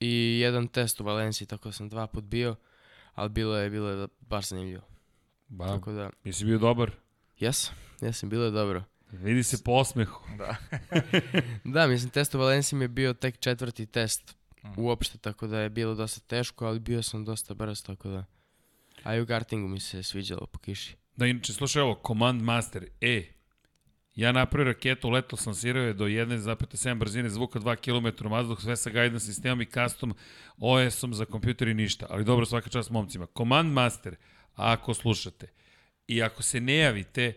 i 0.00 0.38
jedan 0.40 0.68
test 0.68 1.00
u 1.00 1.04
Valenciji, 1.04 1.48
tako 1.48 1.68
da 1.68 1.72
sam 1.72 1.88
dva 1.88 2.06
put 2.06 2.24
bio, 2.24 2.56
ali 3.14 3.28
bilo 3.28 3.56
je, 3.58 3.70
bilo 3.70 3.88
je 3.88 4.08
baš 4.20 4.48
zanimljivo. 4.48 4.82
Ba, 5.48 5.66
Tako 5.66 5.92
da, 5.92 6.10
jesi 6.24 6.44
bio 6.44 6.58
dobar? 6.58 6.90
jesam, 7.38 7.74
jesam, 8.00 8.28
bilo 8.28 8.44
je 8.44 8.50
dobro. 8.50 8.84
Vidi 9.22 9.42
se 9.42 9.64
po 9.64 9.72
osmehu. 9.72 10.20
Da, 11.64 11.86
mislim, 11.86 12.10
test 12.10 12.34
u 12.34 12.38
Valenciji 12.38 12.78
mi 12.78 12.84
je 12.84 12.88
bio 12.88 13.14
tek 13.14 13.38
četvrti 13.38 13.86
test 13.86 14.36
uopšte, 14.76 15.18
tako 15.18 15.46
da 15.46 15.58
je 15.58 15.70
bilo 15.70 15.94
dosta 15.94 16.20
teško, 16.20 16.66
ali 16.66 16.78
bio 16.78 17.02
sam 17.02 17.24
dosta 17.24 17.54
brz, 17.54 17.82
tako 17.82 18.08
da... 18.08 18.24
A 19.02 19.16
i 19.16 19.20
u 19.20 19.26
kartingu 19.26 19.68
mi 19.68 19.80
se 19.80 20.02
sviđalo 20.02 20.46
po 20.46 20.58
kiši. 20.58 20.96
Da, 21.16 21.26
inače, 21.26 21.52
slušaj 21.52 21.82
ovo, 21.82 22.00
Command 22.06 22.42
Master, 22.42 22.86
E, 23.00 23.34
ja 24.14 24.32
napravio 24.32 24.72
raketu, 24.72 25.10
leto 25.10 25.36
sam 25.36 25.54
sirao 25.54 25.82
je 25.82 25.92
do 25.92 26.04
1,7 26.04 26.98
brzine 26.98 27.30
zvuka 27.30 27.58
2 27.58 27.76
km 27.76 28.28
vazduh, 28.28 28.60
sve 28.60 28.76
sa 28.76 28.90
guidance 28.90 29.26
sistemom 29.26 29.60
i 29.60 29.66
custom 29.66 30.14
OS-om 30.58 31.14
za 31.14 31.24
kompjuter 31.24 31.68
i 31.68 31.74
ništa. 31.74 32.06
Ali 32.10 32.24
dobro, 32.24 32.46
svaka 32.46 32.70
čast 32.70 32.90
momcima. 32.90 33.26
Command 33.36 33.72
Master, 33.72 34.16
ako 34.54 34.94
slušate 34.94 35.46
i 36.06 36.22
ako 36.22 36.42
se 36.42 36.60
ne 36.60 36.76
javite, 36.76 37.32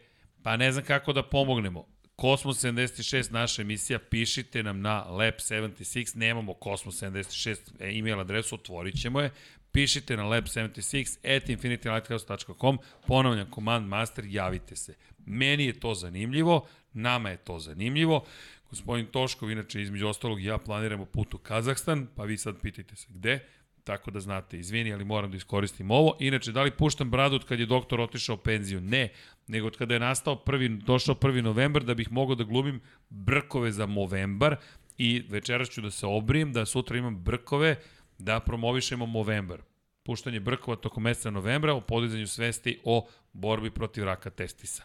pa 0.48 0.58
ne 0.58 0.72
znam 0.72 0.85
kako 0.85 1.14
da 1.14 1.24
pomognemo. 1.24 1.85
Kosmos 2.16 2.64
76, 2.64 3.32
naša 3.32 3.61
emisija, 3.61 4.00
pišite 4.00 4.64
nam 4.64 4.82
na 4.82 5.06
Lab76, 5.09 6.17
nemamo 6.17 6.53
Kosmos 6.53 7.03
76 7.03 7.58
e, 7.80 7.98
email 7.98 8.19
adresu, 8.19 8.56
otvorit 8.56 9.01
ćemo 9.01 9.22
je, 9.22 9.32
pišite 9.72 10.17
na 10.17 10.24
lab76 10.24 11.35
at 11.35 11.50
infinitylighthouse.com, 11.50 12.80
ponavljam, 13.08 13.51
Command 13.56 13.88
Master, 13.88 14.26
javite 14.27 14.76
se. 14.76 14.95
Meni 15.26 15.66
je 15.66 15.80
to 15.80 15.93
zanimljivo, 15.93 16.67
nama 16.93 17.30
je 17.30 17.38
to 17.38 17.59
zanimljivo, 17.59 18.26
gospodin 18.69 19.06
Toškov, 19.06 19.51
inače 19.51 19.82
između 19.82 20.08
ostalog 20.08 20.43
ja 20.43 20.58
planiramo 20.58 21.06
put 21.06 21.34
u 21.34 21.38
Kazahstan, 21.38 22.08
pa 22.16 22.24
vi 22.24 22.38
sad 22.38 22.61
pitajte 22.61 22.95
se 22.95 23.08
gde, 23.09 23.40
tako 23.88 24.12
da 24.12 24.20
znate, 24.20 24.60
izvini, 24.60 24.94
ali 24.94 25.06
moram 25.06 25.32
da 25.32 25.38
iskoristim 25.38 25.92
ovo. 25.92 26.18
Inače, 26.20 26.52
da 26.52 26.64
li 26.64 26.72
puštam 26.72 27.12
bradu 27.12 27.36
od 27.36 27.46
kad 27.46 27.60
je 27.60 27.66
doktor 27.66 28.02
otišao 28.02 28.36
u 28.36 28.38
penziju? 28.38 28.82
Ne, 28.82 29.10
nego 29.48 29.68
od 29.68 29.78
kada 29.78 29.94
je 29.94 30.00
nastao 30.00 30.36
prvi, 30.36 30.70
došao 30.70 31.16
prvi 31.16 31.42
novembar 31.42 31.84
da 31.84 31.94
bih 31.94 32.12
mogao 32.12 32.36
da 32.36 32.44
glumim 32.44 32.82
brkove 33.10 33.72
za 33.72 33.86
Movembar 33.86 34.56
i 34.98 35.24
večeras 35.30 35.70
ću 35.70 35.82
da 35.82 35.92
se 35.92 36.06
obrijem, 36.06 36.54
da 36.54 36.66
sutra 36.66 36.98
imam 36.98 37.16
brkove, 37.24 37.76
da 38.18 38.40
promovišemo 38.40 39.06
Movembar. 39.06 39.62
Puštanje 40.04 40.40
brkova 40.40 40.78
tokom 40.78 41.04
meseca 41.04 41.32
novembra 41.32 41.74
o 41.74 41.82
podizanju 41.82 42.28
svesti 42.28 42.80
o 42.84 43.08
borbi 43.34 43.72
protiv 43.72 44.04
raka 44.04 44.30
testisa. 44.30 44.84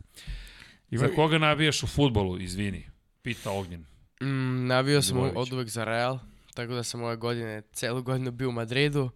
Za 0.90 1.08
koga 1.08 1.38
nabijaš 1.38 1.82
u 1.82 1.86
futbolu, 1.86 2.40
izvini? 2.40 2.86
Pita 3.22 3.50
Ognjen. 3.50 3.84
Mm, 4.22 4.66
navio 4.66 5.02
sam 5.02 5.16
Dvojević. 5.16 5.38
od 5.38 5.52
uvek 5.52 5.68
za 5.68 5.84
Real, 5.84 6.18
tako 6.54 6.72
da 6.74 6.82
sam 6.82 7.02
ove 7.02 7.16
godine, 7.16 7.62
celu 7.72 8.02
godinu 8.02 8.30
bio 8.30 8.48
u 8.48 8.52
Madridu 8.52 9.10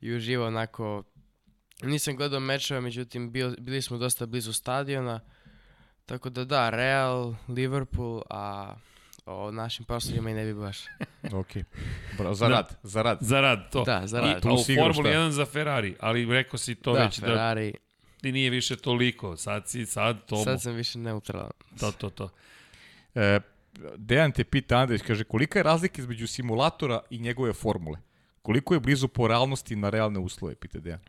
i 0.00 0.14
uživao 0.14 0.46
onako... 0.46 1.02
Nisam 1.82 2.16
gledao 2.16 2.40
mečeve, 2.40 2.80
međutim 2.80 3.32
bio, 3.32 3.54
bili 3.58 3.82
smo 3.82 3.98
dosta 3.98 4.26
blizu 4.26 4.52
stadiona, 4.52 5.20
tako 6.06 6.30
da 6.30 6.44
da, 6.44 6.70
Real, 6.70 7.34
Liverpool, 7.48 8.22
a 8.30 8.74
o 9.26 9.50
našim 9.50 9.84
prostorima 9.84 10.30
i 10.30 10.34
ne 10.34 10.44
bi 10.44 10.54
baš. 10.54 10.78
Ok. 11.40 11.48
Bra, 12.18 12.34
za 12.34 12.48
Da. 12.48 12.54
rad, 12.54 12.78
za 12.82 13.02
rad. 13.02 13.18
Za 13.20 13.40
rad, 13.40 13.70
to. 13.72 13.84
Da, 13.84 14.06
za 14.06 14.18
I, 14.18 14.20
rad. 14.20 14.46
a 14.46 14.52
u 14.52 14.64
Formuli 14.78 15.10
šta? 15.10 15.18
1 15.18 15.28
za 15.28 15.44
Ferrari, 15.46 15.96
ali 16.00 16.24
rekao 16.24 16.58
si 16.58 16.74
to 16.74 16.92
da, 16.92 17.04
već 17.04 17.18
da 17.18 17.26
Ferrari, 17.26 17.74
ti 18.20 18.32
nije 18.32 18.50
više 18.50 18.76
toliko. 18.76 19.36
Sad 19.36 19.68
si, 19.68 19.86
sad 19.86 20.26
to, 20.26 20.44
sad 20.44 20.62
sam 20.62 20.74
više 20.74 20.98
neutralan. 20.98 21.50
to, 21.80 21.92
to, 21.92 22.10
to. 22.10 22.28
E, 23.14 23.40
Dejan 23.96 24.32
te 24.32 24.44
pita, 24.44 24.78
Andrej, 24.78 24.98
kaže, 24.98 25.24
kolika 25.24 25.58
je 25.58 25.62
razlika 25.62 26.02
između 26.02 26.26
simulatora 26.26 27.00
i 27.10 27.18
njegove 27.18 27.52
formule? 27.52 27.98
Koliko 28.42 28.74
je 28.74 28.80
blizu 28.80 29.08
po 29.08 29.28
realnosti 29.28 29.76
na 29.76 29.90
realne 29.90 30.20
uslove, 30.20 30.54
pita 30.54 30.78
Dejan. 30.78 31.00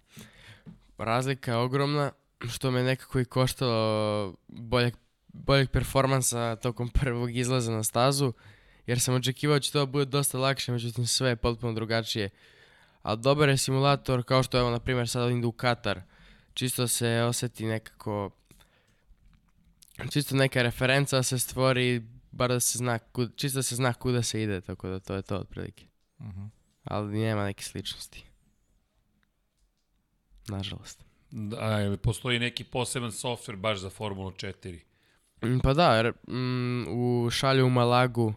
Razlika 0.98 1.52
je 1.52 1.58
ogromna, 1.58 2.12
što 2.50 2.72
me 2.72 2.84
nekako 2.84 3.20
i 3.20 3.26
koštalo 3.26 4.36
boljeg, 4.48 4.94
boljeg 5.28 5.70
performansa 5.70 6.56
tokom 6.56 6.90
prvog 7.00 7.36
izlaza 7.36 7.72
na 7.72 7.84
stazu, 7.84 8.34
jer 8.86 9.00
sam 9.00 9.16
očekivao 9.16 9.56
da 9.56 9.60
će 9.60 9.72
to 9.72 9.86
bude 9.86 10.06
dosta 10.06 10.38
lakše, 10.38 10.72
međutim 10.72 11.08
sve 11.08 11.30
je 11.30 11.36
potpuno 11.36 11.74
drugačije. 11.74 12.30
Ali 13.02 13.22
dobar 13.22 13.50
je 13.50 13.58
simulator, 13.58 14.24
kao 14.24 14.44
što 14.44 14.60
evo, 14.60 14.70
na 14.70 14.80
primjer, 14.80 15.08
sad 15.10 15.32
idu 15.32 15.48
u 15.48 15.52
Katar. 15.52 16.02
Čisto 16.54 16.88
se 16.88 17.22
oseti 17.22 17.66
nekako, 17.66 18.30
čisto 20.12 20.36
neka 20.36 20.62
referenca 20.62 21.24
se 21.24 21.40
stvori, 21.40 22.02
bar 22.34 22.50
da 22.50 22.60
se 22.60 22.78
zna, 22.78 23.00
kud, 23.00 23.36
čisto 23.36 23.60
da 23.60 23.64
se 23.64 23.76
zna 23.76 23.94
kuda 23.94 24.24
se 24.24 24.44
ide, 24.44 24.62
tako 24.62 24.90
da 24.90 25.00
to 25.00 25.16
je 25.16 25.22
to 25.22 25.38
otprilike. 25.38 25.86
Ali 26.84 27.20
nema 27.20 27.44
neke 27.44 27.64
sličnosti. 27.64 28.26
Nažalost. 30.48 31.04
Da, 31.32 31.82
ili 31.82 31.98
postoji 31.98 32.40
neki 32.40 32.64
poseban 32.64 33.12
softver 33.12 33.56
baš 33.56 33.80
za 33.80 33.90
Formulu 33.90 34.32
4? 34.32 34.80
Mm, 35.44 35.60
Pa 35.60 35.74
da, 35.74 35.96
jer 35.96 36.14
mm, 36.28 36.84
u 36.88 37.30
šalju 37.32 37.66
u 37.66 37.70
Malagu 37.70 38.34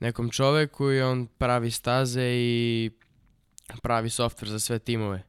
nekom 0.00 0.30
čoveku 0.30 0.90
i 0.92 1.00
on 1.00 1.26
pravi 1.26 1.70
staze 1.70 2.24
i 2.24 2.90
pravi 3.82 4.10
softver 4.10 4.48
za 4.48 4.58
sve 4.58 4.78
timove. 4.78 5.22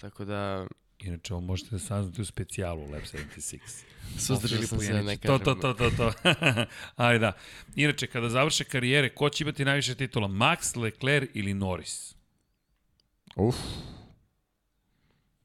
Tako 0.00 0.24
da 0.24 0.66
Inače, 1.04 1.34
ovo 1.34 1.40
možete 1.40 1.68
da 1.70 1.78
saznate 1.78 2.22
u 2.22 2.24
specijalu 2.24 2.90
Lab 2.90 3.02
76. 3.02 3.58
Suzdržao 4.18 4.62
sam 4.62 4.80
se, 4.80 5.02
ne 5.02 5.16
To, 5.16 5.38
kažem. 5.38 5.44
to, 5.44 5.54
to, 5.54 5.74
to, 5.74 5.90
to. 5.96 6.12
Ali 6.96 7.18
da. 7.24 7.32
Inače, 7.76 8.06
kada 8.06 8.28
završe 8.28 8.64
karijere, 8.64 9.08
ko 9.08 9.28
će 9.28 9.44
imati 9.44 9.64
najviše 9.64 9.94
titula? 9.94 10.28
Max, 10.28 10.76
Leclerc 10.80 11.30
ili 11.34 11.54
Norris? 11.54 12.14
Uf, 13.36 13.56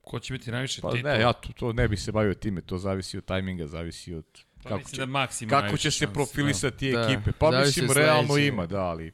Ko 0.02 0.20
će 0.20 0.34
imati 0.34 0.52
najviše 0.52 0.82
pa 0.82 0.92
titula? 0.92 1.14
ne, 1.14 1.20
ja 1.22 1.34
to, 1.34 1.54
to 1.54 1.74
ne 1.74 1.88
bi 1.88 1.98
se 1.98 2.12
bavio 2.12 2.34
time, 2.34 2.62
to 2.62 2.78
zavisi 2.78 3.18
od 3.18 3.26
tajminga, 3.26 3.68
zavisi 3.68 4.14
od 4.14 4.26
Pa 4.64 4.70
kako 4.70 4.90
će, 4.90 4.98
da 4.98 5.06
Max 5.06 5.44
ima 5.44 5.50
kako 5.62 5.78
će 5.78 5.92
se 5.92 5.98
šanse, 5.98 6.14
profilisati 6.14 6.92
Da. 6.92 7.02
ekipe. 7.04 7.32
Pa 7.32 7.52
Zavisi 7.52 7.82
mislim, 7.82 7.98
realno 7.98 8.38
ima, 8.38 8.66
da, 8.66 8.82
ali... 8.84 9.12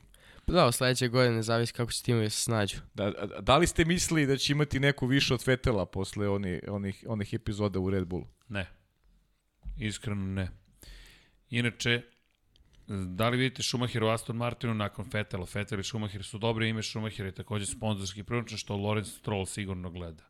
Da, 0.48 0.72
sledeće 0.72 1.08
godine 1.08 1.44
zavisi 1.44 1.74
kako 1.74 1.92
će 1.92 2.04
timovi 2.04 2.30
se 2.30 2.42
snađu. 2.42 2.78
Da, 2.94 3.12
da, 3.12 3.42
da 3.42 3.58
li 3.58 3.68
ste 3.68 3.86
mislili 3.86 4.26
da 4.26 4.38
će 4.38 4.54
imati 4.54 4.80
neko 4.80 5.08
više 5.08 5.34
od 5.34 5.44
Fetela 5.44 5.86
posle 5.86 6.30
oni, 6.30 6.62
onih, 6.68 7.04
onih 7.08 7.34
epizoda 7.34 7.80
u 7.80 7.90
Red 7.90 8.08
Bullu? 8.08 8.28
Ne. 8.50 8.68
Iskreno 9.78 10.26
ne. 10.26 10.50
Inače, 11.50 12.02
da 12.88 13.30
li 13.30 13.38
vidite 13.38 13.64
Schumacher 13.64 14.04
u 14.04 14.08
Aston 14.08 14.36
Martinu 14.36 14.74
nakon 14.74 15.06
Fetela? 15.06 15.46
Fetel 15.46 15.80
i 15.80 15.84
Schumacher 15.84 16.24
su 16.24 16.38
dobre 16.38 16.70
ime, 16.70 16.84
Schumacher 16.84 17.26
je 17.26 17.32
takođe 17.32 17.66
sponzorski 17.66 18.24
prilično 18.24 18.58
što 18.58 18.76
Lorenz 18.76 19.14
Stroll 19.14 19.46
sigurno 19.46 19.90
gleda. 19.90 20.24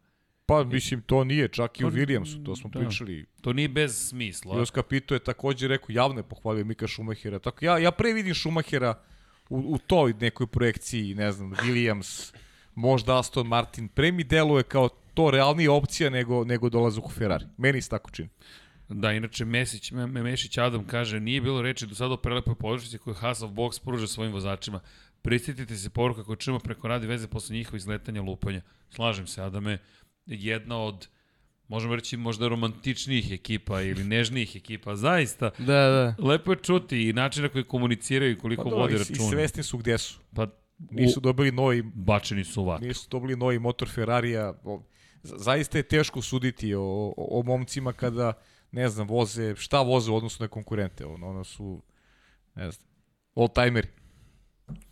Pa, 0.46 0.64
mislim, 0.64 1.02
to 1.02 1.24
nije, 1.24 1.48
čak 1.48 1.80
i 1.80 1.86
u 1.86 1.92
Williamsu, 1.92 2.46
to 2.46 2.56
smo 2.56 2.70
da. 2.70 2.80
pričali. 2.80 3.26
To 3.42 3.54
nije 3.54 3.70
bez 3.70 4.08
smisla. 4.08 4.58
Jos 4.58 4.72
Capito 4.72 5.14
je 5.14 5.20
takođe 5.20 5.68
rekao, 5.68 5.88
javno 5.90 6.20
je 6.20 6.24
pohvalio 6.24 6.66
Mika 6.66 6.88
Schumachera. 6.88 7.40
Tako 7.40 7.66
ja, 7.66 7.78
ja 7.78 7.92
pre 7.92 8.14
vidim 8.14 8.36
Schumachera 8.36 9.02
u, 9.50 9.58
u 9.58 9.78
toj 9.78 10.14
nekoj 10.20 10.48
projekciji, 10.48 11.16
ne 11.16 11.32
znam, 11.32 11.52
Williams, 11.52 12.34
možda 12.76 13.20
Aston 13.20 13.48
Martin. 13.48 13.88
Pre 13.88 14.12
mi 14.12 14.24
deluje 14.24 14.64
kao 14.64 14.90
to 15.14 15.32
realnija 15.32 15.72
opcija 15.72 16.10
nego, 16.10 16.46
nego 16.46 16.70
dolazak 16.70 17.06
u 17.06 17.12
Ferrari. 17.12 17.46
Meni 17.58 17.82
se 17.82 17.90
tako 17.90 18.12
čini. 18.12 18.30
Da, 18.90 19.12
inače 19.12 19.46
Mesić, 19.46 19.92
Me- 19.92 20.08
Me- 20.08 20.24
Mešić 20.24 20.58
Adam 20.58 20.88
kaže, 20.88 21.20
nije 21.20 21.42
bilo 21.42 21.62
reči 21.62 21.88
do 21.88 21.96
sada 21.96 22.14
o 22.14 22.18
prelepoj 22.18 22.56
područnici 22.56 22.98
koju 22.98 23.14
Hasov 23.14 23.50
Box 23.50 23.84
pruža 23.84 24.08
svojim 24.08 24.34
vozačima. 24.34 24.80
Prisjetite 25.22 25.76
se 25.76 25.90
poruka 25.90 26.24
koju 26.24 26.36
čujemo 26.36 26.60
preko 26.60 26.88
radi 26.88 27.08
veze 27.08 27.28
posle 27.28 27.56
njihovih 27.56 27.80
izletanja 27.80 28.22
lupanja. 28.22 28.62
Slažem 28.90 29.28
se, 29.28 29.42
Adame, 29.42 29.78
jedna 30.26 30.78
od 30.78 31.08
možemo 31.68 31.96
reći 31.96 32.18
možda 32.18 32.48
romantičnijih 32.48 33.32
ekipa 33.32 33.82
ili 33.82 34.04
nežnijih 34.04 34.56
ekipa, 34.56 34.96
zaista. 34.96 35.52
Da, 35.60 35.66
da. 35.66 36.16
Lepo 36.28 36.52
je 36.52 36.58
čuti 36.64 37.10
i 37.10 37.14
način 37.14 37.44
na 37.44 37.50
koji 37.50 37.64
komuniciraju 37.64 38.32
i 38.32 38.38
koliko 38.38 38.64
Pa 38.64 38.70
da, 38.70 38.76
vode 38.76 38.94
i, 38.94 38.96
i 38.96 39.00
računa. 39.00 39.30
svesni 39.30 39.64
su 39.64 39.78
gde 39.78 39.98
su. 39.98 40.20
Pa 40.36 40.48
Nisu 40.92 41.20
dobili 41.20 41.52
novi 41.52 41.82
bačeni 41.96 42.44
su 42.44 42.62
ovako. 42.62 42.86
nisu 42.86 43.08
dobili 43.10 43.36
novi 43.36 43.60
motor 43.60 43.90
Ferrarija. 43.90 44.54
Zaista 45.24 45.78
je 45.78 45.84
teško 45.84 46.22
suditi 46.22 46.74
o, 46.74 46.82
o, 46.84 47.40
o 47.40 47.44
momcima 47.44 47.94
kada, 47.94 48.34
ne 48.72 48.90
znam, 48.90 49.08
voze, 49.08 49.56
šta 49.56 49.82
voze 49.82 50.12
u 50.12 50.16
odnosu 50.16 50.44
na 50.44 50.48
konkurente. 50.48 51.06
Ono, 51.06 51.30
ono 51.30 51.44
su, 51.44 51.82
ne 52.56 52.72
znam, 52.72 52.88
all-timeri. 53.36 53.88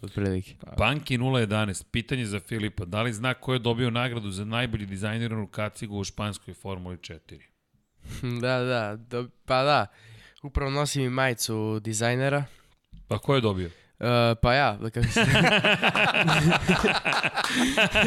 Otprilike. 0.01 0.55
Banki 0.77 1.17
011, 1.17 1.83
pitanje 1.91 2.25
za 2.25 2.39
Filipa. 2.39 2.85
Da 2.85 3.01
li 3.01 3.13
zna 3.13 3.33
ko 3.33 3.53
je 3.53 3.59
dobio 3.59 3.89
nagradu 3.89 4.31
za 4.31 4.45
najbolji 4.45 4.85
dizajniranu 4.85 5.47
kacigu 5.47 5.99
u 5.99 6.03
španskoj 6.03 6.53
Formuli 6.53 6.97
4? 6.97 7.39
Da, 8.41 8.59
da, 8.59 8.95
do, 8.95 9.27
pa 9.45 9.63
da. 9.63 9.87
Upravo 10.43 10.71
nosim 10.71 11.03
i 11.03 11.09
majicu 11.09 11.79
dizajnera. 11.79 12.45
Pa 13.07 13.17
ko 13.19 13.35
je 13.35 13.41
dobio? 13.41 13.69
Uh, 14.03 14.37
pa 14.41 14.53
ja, 14.53 14.77
da 14.81 14.89
kako 14.89 15.07
se... 15.07 15.19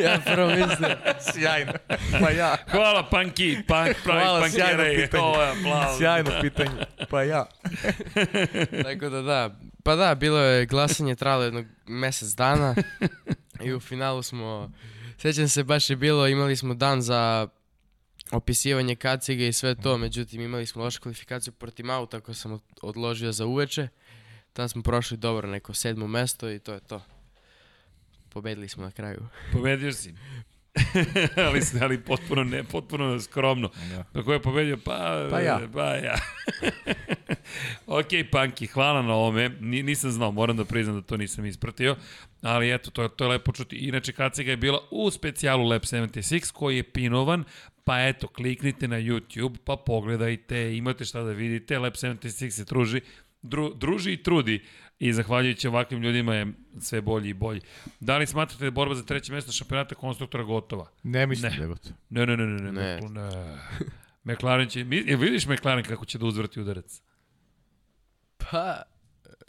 ja 0.03 0.20
prvo 0.25 0.49
mislim... 0.49 0.91
Sjajno. 1.33 1.73
Pa 2.20 2.31
ja. 2.31 2.57
Hvala, 2.70 3.03
Panki, 3.11 3.57
pank, 3.69 3.97
pravi 4.05 4.20
Hvala, 4.20 4.51
sjajno 4.51 4.85
pitanje. 4.97 5.23
Ovo 5.23 5.43
je 5.43 5.51
aplauz. 5.51 5.99
Sjajno 5.99 6.31
pitanje. 6.41 6.70
Pa 7.11 7.23
ja. 7.23 7.47
Tako 8.85 9.09
da 9.09 9.23
da. 9.23 9.51
Pa 9.86 9.97
da, 9.97 10.15
bilo 10.15 10.39
je 10.39 10.66
glasanje, 10.66 11.15
trajalo 11.15 11.44
jedno 11.44 11.65
mesec 11.86 12.28
dana. 12.28 12.74
I 13.65 13.73
u 13.73 13.81
finalu 13.81 14.23
smo... 14.23 14.70
Sećam 15.18 15.48
se, 15.48 15.65
baš 15.65 15.90
je 15.90 15.97
bilo, 15.97 16.28
imali 16.28 16.56
smo 16.56 16.74
dan 16.74 17.02
za 17.02 17.48
opisivanje 18.31 18.97
kacige 18.97 19.48
i 19.48 19.52
sve 19.52 19.74
to, 19.74 19.98
međutim 19.98 20.40
imali 20.40 20.66
smo 20.66 20.82
lošu 20.82 21.00
kvalifikaciju 21.00 21.52
protiv 21.52 21.90
auta 21.90 22.20
koju 22.20 22.34
sam 22.34 22.52
od- 22.52 22.62
odložio 22.82 23.32
za 23.32 23.47
uveče. 23.47 23.89
Tada 24.52 24.68
smo 24.68 24.82
prošli 24.82 25.16
dobro 25.16 25.48
neko 25.48 25.74
sedmo 25.74 26.06
mesto 26.06 26.50
i 26.50 26.58
to 26.58 26.73
je 26.74 26.81
to. 26.81 27.02
Pobedili 28.28 28.68
smo 28.68 28.82
na 28.84 28.90
kraju. 28.90 29.26
Pobedio 29.52 29.92
si. 29.92 30.15
ali, 31.47 31.61
ali 31.81 32.01
potpuno 32.01 32.45
ne, 32.45 32.65
potpuno 32.65 33.21
skromno. 33.21 33.71
Da. 34.15 34.23
Ko 34.23 34.33
je 34.33 34.43
pobedio? 34.43 34.77
Pa, 34.85 35.29
Pa 35.31 35.41
ja. 35.41 35.61
Pa 35.73 35.95
ja. 35.95 36.15
ok, 37.99 38.09
Panki, 38.31 38.67
hvala 38.67 39.03
na 39.03 39.15
ovome. 39.15 39.49
Ni, 39.61 39.83
nisam 39.83 40.11
znao, 40.11 40.33
moram 40.33 40.57
da 40.57 40.65
priznam 40.65 40.97
da 40.97 41.03
to 41.03 41.17
nisam 41.17 41.47
ispratio. 41.47 41.97
Ali 42.43 42.75
eto, 42.75 42.91
to 42.91 43.03
je, 43.03 43.09
to 43.09 43.25
je 43.25 43.29
lepo 43.29 43.53
čuti. 43.53 43.77
Inače, 43.77 44.13
kaciga 44.13 44.51
je 44.51 44.57
bila 44.57 44.79
u 44.91 45.11
specijalu 45.11 45.69
Lab 45.69 45.83
76 45.83 46.53
koji 46.53 46.77
je 46.77 46.83
pinovan. 46.83 47.45
Pa 47.85 48.01
eto, 48.01 48.29
kliknite 48.29 48.89
na 48.89 48.97
YouTube, 48.97 49.57
pa 49.65 49.77
pogledajte, 49.77 50.77
imate 50.77 51.05
šta 51.05 51.23
da 51.23 51.33
vidite. 51.33 51.79
Lab 51.79 51.93
76 51.93 52.51
se 52.51 52.65
druži, 52.65 53.01
dru, 53.43 53.75
druži 53.75 54.13
i 54.13 54.23
trudi. 54.23 54.63
I 54.99 55.12
zahvaljujući 55.12 55.68
ovakvim 55.68 56.02
ljudima 56.02 56.34
je 56.34 56.47
sve 56.81 57.00
bolji 57.00 57.28
i 57.28 57.34
bolji. 57.34 57.60
Da 58.00 58.18
li 58.18 58.26
smatrate 58.26 58.60
da 58.60 58.65
je 58.65 58.70
borba 58.70 58.94
za 58.94 59.02
treće 59.02 59.33
mesto 59.33 59.52
šampionata 59.52 59.94
konstruktora 59.94 60.44
gotova? 60.44 60.91
Ne 61.02 61.26
mislim 61.26 61.52
Ne. 61.52 61.57
da 61.57 61.62
je 61.62 61.68
gotovo. 61.68 61.94
Ne, 62.10 62.26
ne, 62.26 62.36
ne, 62.36 62.47
ne, 62.47 62.62
ne. 62.62 62.73
Ne. 62.73 63.00
ne. 63.00 63.08
ne. 63.10 63.58
McLaren 64.34 64.68
će, 64.68 64.84
mi, 64.84 64.97
jel 64.97 65.18
vidiš 65.20 65.47
McLaren 65.47 65.84
kako 65.84 66.05
će 66.05 66.18
da 66.18 66.26
uzvrti 66.26 66.60
udarac? 66.60 67.02
Pa, 68.36 68.83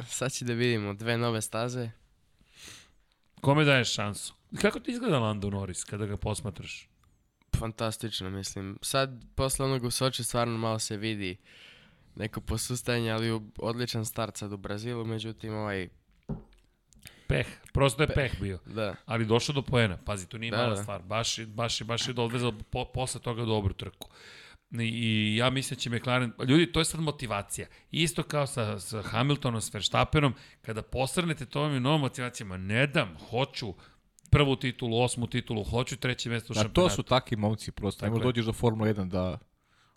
sad 0.07 0.31
će 0.31 0.45
da 0.45 0.53
vidimo 0.53 0.93
dve 0.93 1.17
nove 1.17 1.41
staze. 1.41 1.89
Kome 3.41 3.63
daješ 3.63 3.93
šansu? 3.93 4.33
Kako 4.61 4.79
ti 4.79 4.91
izgleda 4.91 5.19
Lando 5.19 5.49
Norris 5.49 5.83
kada 5.83 6.05
ga 6.05 6.17
posmatraš? 6.17 6.87
Fantastično, 7.57 8.29
mislim. 8.29 8.77
Sad, 8.81 9.25
posle 9.35 9.65
onog 9.65 9.83
u 9.83 9.91
Soči, 9.91 10.23
stvarno 10.23 10.57
malo 10.57 10.79
se 10.79 10.97
vidi 10.97 11.37
neko 12.17 12.41
posustajanje, 12.41 13.11
ali 13.11 13.31
odličan 13.57 14.05
start 14.05 14.37
sad 14.37 14.53
u 14.53 14.57
Brazilu, 14.57 15.05
međutim, 15.05 15.53
ovaj, 15.53 15.89
Peh, 17.27 17.47
prosto 17.73 18.03
je 18.03 18.07
peh 18.09 18.31
bio. 18.41 18.59
da, 18.65 18.95
Ali 19.05 19.25
došao 19.25 19.53
do 19.53 19.61
poena. 19.61 19.97
Pazi, 19.97 20.27
to 20.27 20.37
nije 20.37 20.51
Da, 20.51 20.57
mala 20.57 20.69
da. 20.69 20.75
stvar. 20.77 21.01
Baš, 21.03 21.39
baš, 21.41 21.83
baš 21.83 22.07
je 22.07 22.13
odvezao 22.17 22.53
po, 22.63 22.85
posle 22.85 23.21
toga 23.21 23.45
dobru 23.45 23.73
trku. 23.73 24.09
I, 24.71 24.83
I 24.83 25.35
ja 25.35 25.49
mislim 25.49 25.75
da 25.75 25.81
će 25.81 25.89
McLaren... 25.89 26.31
Ljudi, 26.47 26.71
to 26.71 26.79
je 26.79 26.85
sad 26.85 26.99
motivacija. 27.01 27.67
Isto 27.91 28.23
kao 28.23 28.47
sa, 28.47 28.79
sa 28.79 29.01
Hamiltonom, 29.01 29.61
s 29.61 29.73
Verstappenom, 29.73 30.33
kada 30.61 30.81
posrnete, 30.81 31.45
to 31.45 31.61
vam 31.61 31.73
je 31.73 31.79
nova 31.79 31.97
motivacija. 31.97 32.47
Ma 32.47 32.57
ne 32.57 32.87
dam, 32.87 33.17
hoću 33.29 33.73
prvu 34.29 34.55
titulu, 34.55 35.01
osmu 35.01 35.27
titulu, 35.27 35.63
hoću 35.63 35.97
treće 35.97 36.29
mesto 36.29 36.45
u 36.45 36.55
Da, 36.55 36.59
to 36.59 36.63
šampionatu. 36.63 36.95
su 36.95 37.03
takvi 37.03 37.37
momci 37.37 37.71
prosto. 37.71 38.05
Ajmo 38.05 38.15
Tako 38.15 38.23
je. 38.23 38.27
dođeš 38.27 38.45
do 38.45 38.53
Formule 38.53 38.89
1 38.89 39.07
da, 39.07 39.37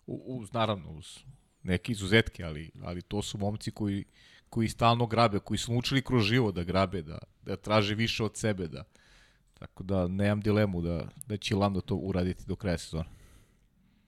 u- 0.07 0.37
uz, 0.37 0.53
naravno, 0.53 0.89
uz 0.91 1.19
neke 1.63 1.91
izuzetke, 1.91 2.43
ali, 2.43 2.71
ali 2.83 3.01
to 3.01 3.21
su 3.21 3.37
momci 3.37 3.71
koji, 3.71 4.05
koji 4.49 4.69
stalno 4.69 5.05
grabe, 5.05 5.39
koji 5.39 5.57
su 5.57 5.71
naučili 5.71 6.01
kroz 6.01 6.23
život 6.23 6.55
da 6.55 6.63
grabe, 6.63 7.01
da, 7.01 7.17
da 7.41 7.55
traže 7.55 7.95
više 7.95 8.23
od 8.23 8.37
sebe, 8.37 8.67
da 8.67 8.83
Tako 9.61 9.83
da 9.83 10.07
nemam 10.07 10.41
dilemu 10.41 10.81
da, 10.81 11.07
da 11.27 11.37
će 11.37 11.55
Lando 11.55 11.81
to 11.81 11.95
uraditi 11.95 12.43
do 12.47 12.55
kraja 12.55 12.77
sezona. 12.77 13.09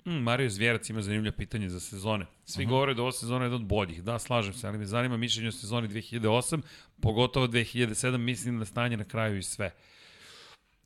Mm, 0.06 0.12
Mario 0.12 0.50
Zvjerac 0.50 0.90
ima 0.90 1.02
zanimljivo 1.02 1.36
pitanje 1.38 1.70
za 1.70 1.80
sezone. 1.80 2.26
Svi 2.46 2.64
uh 2.64 2.68
-huh. 2.68 2.70
govore 2.70 2.94
da 2.94 3.02
ova 3.02 3.12
sezona 3.12 3.46
je 3.46 3.48
jedna 3.48 3.56
od 3.56 3.66
boljih. 3.66 4.04
Da, 4.04 4.20
slažem 4.20 4.54
se, 4.54 4.68
ali 4.68 4.78
me 4.78 4.86
zanima 4.86 5.18
mišljenje 5.18 5.48
o 5.48 5.52
sezoni 5.52 5.88
2008, 5.88 6.62
pogotovo 7.02 7.48
2007, 7.48 8.18
mislim 8.18 8.60
da 8.60 8.66
stanje 8.66 8.98
na 8.98 9.04
kraju 9.04 9.38
i 9.38 9.44
sve. 9.44 9.72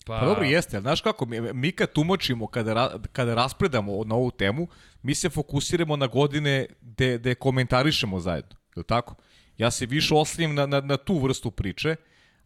Pa 0.07 0.25
dobro, 0.25 0.43
jeste, 0.43 0.77
ali 0.77 0.81
znaš 0.81 1.01
kako, 1.01 1.25
mi, 1.25 1.53
mi 1.53 1.71
kad 1.71 1.91
tumačimo, 1.91 2.47
kada, 2.47 2.73
ra, 2.73 2.99
kada 3.11 3.35
raspredamo 3.35 4.03
na 4.05 4.15
ovu 4.15 4.31
temu, 4.31 4.67
mi 5.01 5.15
se 5.15 5.29
fokusiramo 5.29 5.95
na 5.95 6.07
godine 6.07 6.65
gde, 6.81 7.17
gde 7.17 7.35
komentarišemo 7.35 8.19
zajedno, 8.19 8.55
je 8.75 8.79
li 8.79 8.83
tako? 8.83 9.15
Ja 9.57 9.71
se 9.71 9.85
više 9.85 10.13
oslanjam 10.13 10.55
na, 10.55 10.65
na, 10.65 10.81
na 10.81 10.97
tu 10.97 11.19
vrstu 11.19 11.51
priče, 11.51 11.95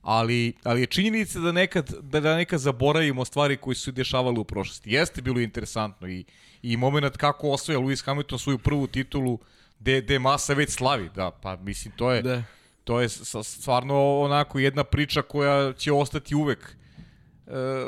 ali, 0.01 0.53
ali 0.64 0.81
je 0.81 0.85
činjenica 0.85 1.40
da 1.40 1.51
nekad, 1.51 1.93
da, 2.01 2.19
da 2.19 2.35
nekad 2.35 2.59
zaboravimo 2.59 3.25
stvari 3.25 3.57
koje 3.57 3.75
su 3.75 3.91
dešavale 3.91 4.40
u 4.40 4.43
prošlosti. 4.43 4.91
Jeste 4.91 5.22
bilo 5.22 5.40
interesantno 5.40 6.07
i, 6.07 6.25
i 6.61 6.77
moment 6.77 7.17
kako 7.17 7.51
osvoja 7.51 7.80
Lewis 7.80 8.06
Hamilton 8.06 8.40
svoju 8.40 8.57
prvu 8.57 8.88
titulu, 8.88 9.40
gde, 9.80 10.01
gde 10.01 10.19
masa 10.19 10.53
već 10.53 10.69
slavi, 10.69 11.09
da, 11.15 11.31
pa 11.31 11.56
mislim, 11.56 11.93
to 11.98 12.11
je, 12.11 12.22
da. 12.22 12.43
to 12.83 13.01
je 13.01 13.09
stvarno 13.43 14.19
onako 14.19 14.59
jedna 14.59 14.83
priča 14.83 15.22
koja 15.22 15.73
će 15.73 15.91
ostati 15.91 16.35
uvek 16.35 16.75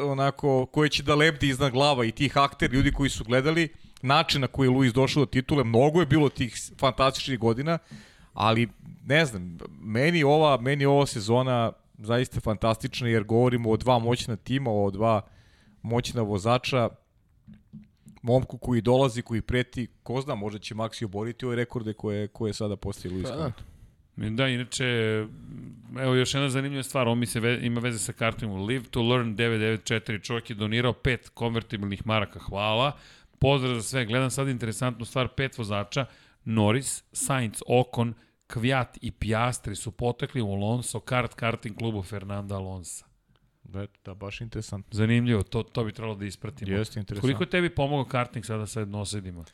onako, 0.06 0.66
koje 0.66 0.90
će 0.90 1.03
da 1.03 1.16
lebdi 1.16 1.48
iznad 1.48 1.72
glava 1.72 2.06
i 2.06 2.11
tih 2.11 2.38
akteri, 2.38 2.75
ljudi 2.75 2.92
koji 2.92 3.09
su 3.09 3.24
gledali, 3.24 3.69
način 4.01 4.42
na 4.42 4.48
koji 4.48 4.67
je 4.67 4.72
Luis 4.72 4.93
došao 4.93 5.22
do 5.22 5.25
titule, 5.25 5.64
mnogo 5.64 6.00
je 6.00 6.06
bilo 6.06 6.30
tih 6.30 6.56
fantastičnih 6.80 7.40
godina, 7.40 7.77
ali 8.33 8.69
ne 9.06 9.25
znam, 9.25 9.58
meni 9.82 10.24
ova, 10.24 10.58
meni 10.58 10.85
ova 10.85 11.06
sezona 11.06 11.72
zaista 11.98 12.40
fantastična 12.40 13.08
jer 13.08 13.24
govorimo 13.24 13.72
o 13.72 13.77
dva 13.77 14.00
moćna 14.00 14.35
tima, 14.35 14.72
o 14.72 14.92
dva 14.92 15.22
moćna 15.82 16.22
vozača. 16.22 16.90
momku 18.22 18.58
koji 18.58 18.82
dolazi, 18.82 19.22
koji 19.22 19.42
preti, 19.42 19.88
ko 20.03 20.22
zna, 20.22 20.35
možda 20.35 20.59
će 20.59 20.75
Maxi 20.75 21.06
oboriti 21.06 21.45
ove 21.45 21.56
rekorde 21.56 21.93
koje, 21.93 22.27
koje 22.27 22.53
sada 22.53 22.75
postoji 22.75 23.14
Luis 23.14 23.24
Pa 23.24 23.35
da. 23.35 23.42
Hamilton. 23.42 23.73
Da, 24.16 24.48
inače, 24.48 24.85
evo 26.01 26.16
još 26.16 26.33
jedna 26.33 26.50
zanimljiva 26.50 26.83
stvar, 26.83 27.08
on 27.08 27.19
mi 27.19 27.25
se 27.25 27.40
ve, 27.40 27.59
ima 27.61 27.80
veze 27.80 28.00
sa 28.00 28.14
kartom. 28.14 28.66
Live 28.66 28.85
to 28.92 29.01
Learn 29.01 29.35
994, 29.35 30.24
čovjek 30.24 30.50
je 30.50 30.56
donirao 30.56 30.93
pet 30.93 31.30
konvertibilnih 31.30 32.08
maraka, 32.08 32.40
hvala. 32.40 32.98
Pozdrav 33.40 33.75
za 33.75 33.82
sve, 33.82 34.06
gledam 34.06 34.30
sad 34.30 34.48
interesantnu 34.48 35.06
stvar, 35.06 35.27
pet 35.27 35.58
vozača, 35.58 36.06
Norris, 36.45 37.03
Sainz, 37.11 37.61
Ocon, 37.67 38.14
Kvjat 38.48 38.98
i 39.01 39.11
Piastri 39.11 39.75
su 39.75 39.92
potekli 39.92 40.42
u 40.42 40.51
Alonso 40.51 41.00
kart 41.00 41.33
karting 41.33 41.77
klubu 41.77 42.03
Fernanda 42.03 42.56
Alonso. 42.56 43.06
Da, 43.64 43.85
da, 44.06 44.14
baš 44.14 44.42
interesantno. 44.42 44.90
Zanimljivo, 44.92 45.43
to, 45.43 45.64
to 45.64 45.83
bi 45.83 45.92
trebalo 45.92 46.16
da 46.16 46.25
ispratimo. 46.25 46.77
Jeste 46.77 47.00
interesantno. 47.00 47.22
Koliko 47.22 47.43
je 47.43 47.50
tebi 47.50 47.69
pomogao 47.69 48.06
karting 48.06 48.45
sada 48.45 48.67
sa 48.67 48.80
jednosedima? 48.80 49.45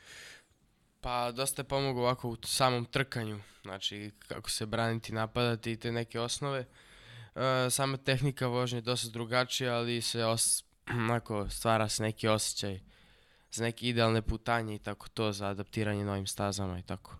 Pa 1.01 1.31
dosta 1.31 1.61
je 1.61 1.67
pomogao 1.67 2.03
ovako 2.03 2.29
u 2.29 2.37
samom 2.43 2.85
trkanju, 2.85 3.39
znači 3.61 4.11
kako 4.27 4.49
se 4.49 4.65
braniti, 4.65 5.13
napadati 5.13 5.71
i 5.71 5.77
te 5.77 5.91
neke 5.91 6.19
osnove. 6.19 6.65
E, 7.35 7.69
sama 7.69 7.97
tehnika 7.97 8.47
vožnje 8.47 8.77
je 8.77 8.81
dosta 8.81 9.09
drugačija, 9.09 9.75
ali 9.75 10.01
se 10.01 10.25
os, 10.25 10.63
onako, 11.03 11.49
stvara 11.49 11.89
se 11.89 12.03
neki 12.03 12.27
osjećaj 12.27 12.79
za 13.51 13.63
neke 13.63 13.87
idealne 13.87 14.21
putanje 14.21 14.75
i 14.75 14.79
tako 14.79 15.09
to, 15.09 15.31
za 15.31 15.47
adaptiranje 15.47 16.05
novim 16.05 16.27
stazama 16.27 16.79
i 16.79 16.83
tako. 16.83 17.15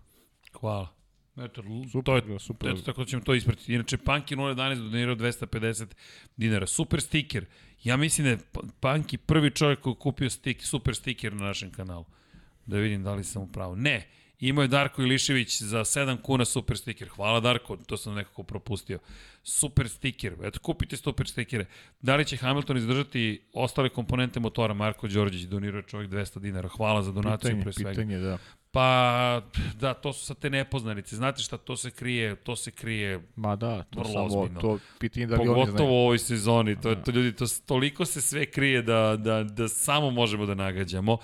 Hvala. 0.60 0.88
Eto, 1.36 1.62
Super, 1.92 2.04
to 2.26 2.32
je, 2.32 2.38
super. 2.38 2.70
eto 2.70 2.82
tako 2.82 3.04
ćemo 3.04 3.22
to 3.22 3.34
ispratiti. 3.34 3.74
Inače, 3.74 3.98
Panki 3.98 4.36
011 4.36 4.74
donirao 4.90 5.14
250 5.14 5.86
dinara. 6.36 6.66
Super 6.66 7.00
stiker. 7.00 7.46
Ja 7.82 7.96
mislim 7.96 8.24
da 8.24 8.30
je 8.30 8.38
Pa- 8.52 8.60
Panki 8.80 9.18
prvi 9.18 9.50
čovjek 9.50 9.80
koji 9.80 9.92
je 9.92 9.98
kupio 9.98 10.30
stik, 10.30 10.62
super 10.62 10.94
stiker 10.94 11.32
na 11.32 11.46
našem 11.46 11.72
kanalu. 11.72 12.04
Da 12.66 12.76
vidim 12.76 13.02
da 13.02 13.14
li 13.14 13.24
sam 13.24 13.42
u 13.42 13.46
pravu. 13.46 13.76
Ne, 13.76 14.08
imao 14.40 14.62
je 14.62 14.68
Darko 14.68 15.02
Ilišević 15.02 15.62
za 15.62 15.78
7 15.78 16.22
kuna 16.22 16.44
super 16.44 16.78
stiker. 16.78 17.08
Hvala 17.08 17.40
Darko, 17.40 17.76
to 17.76 17.96
sam 17.96 18.14
nekako 18.14 18.42
propustio. 18.42 18.98
Super 19.42 19.88
stiker, 19.88 20.34
eto 20.42 20.58
kupite 20.60 20.96
super 20.96 21.28
stikere. 21.28 21.66
Da 22.00 22.16
li 22.16 22.24
će 22.24 22.36
Hamilton 22.36 22.76
izdržati 22.76 23.42
ostale 23.52 23.88
komponente 23.88 24.40
motora? 24.40 24.74
Marko 24.74 25.08
Đorđević 25.08 25.46
donirao 25.46 25.78
je 25.78 25.82
čovjek 25.82 26.10
200 26.10 26.38
dinara. 26.38 26.68
Hvala 26.68 27.02
za 27.02 27.12
donaciju 27.12 27.48
pitanje, 27.48 27.62
pre 27.62 27.72
svega. 27.72 27.90
pitanje, 27.90 28.18
da. 28.18 28.38
Pa, 28.72 29.42
da, 29.80 29.94
to 29.94 30.12
su 30.12 30.24
sad 30.26 30.38
te 30.38 30.50
nepoznanice. 30.50 31.16
Znate 31.16 31.42
šta, 31.42 31.56
to 31.56 31.76
se 31.76 31.90
krije, 31.90 32.36
to 32.36 32.56
se 32.56 32.70
krije 32.70 33.20
Ma 33.36 33.56
da, 33.56 33.82
to 33.82 34.00
Vrlo 34.00 34.12
samo, 34.12 34.24
ozbiljno. 34.24 34.60
to 34.60 34.78
pitanje 34.98 35.26
da 35.26 35.36
li 35.36 35.48
oni 35.48 35.64
pogotovo 35.64 35.90
u 35.92 35.96
ovoj 35.96 36.18
sezoni. 36.18 36.80
To, 36.80 36.94
to 36.94 37.10
ljudi, 37.10 37.32
to, 37.32 37.46
toliko 37.66 38.04
se 38.04 38.20
sve 38.20 38.46
krije 38.46 38.82
da, 38.82 39.16
da, 39.16 39.42
da 39.42 39.68
samo 39.68 40.10
možemo 40.10 40.46
da 40.46 40.54
nagađamo, 40.54 41.18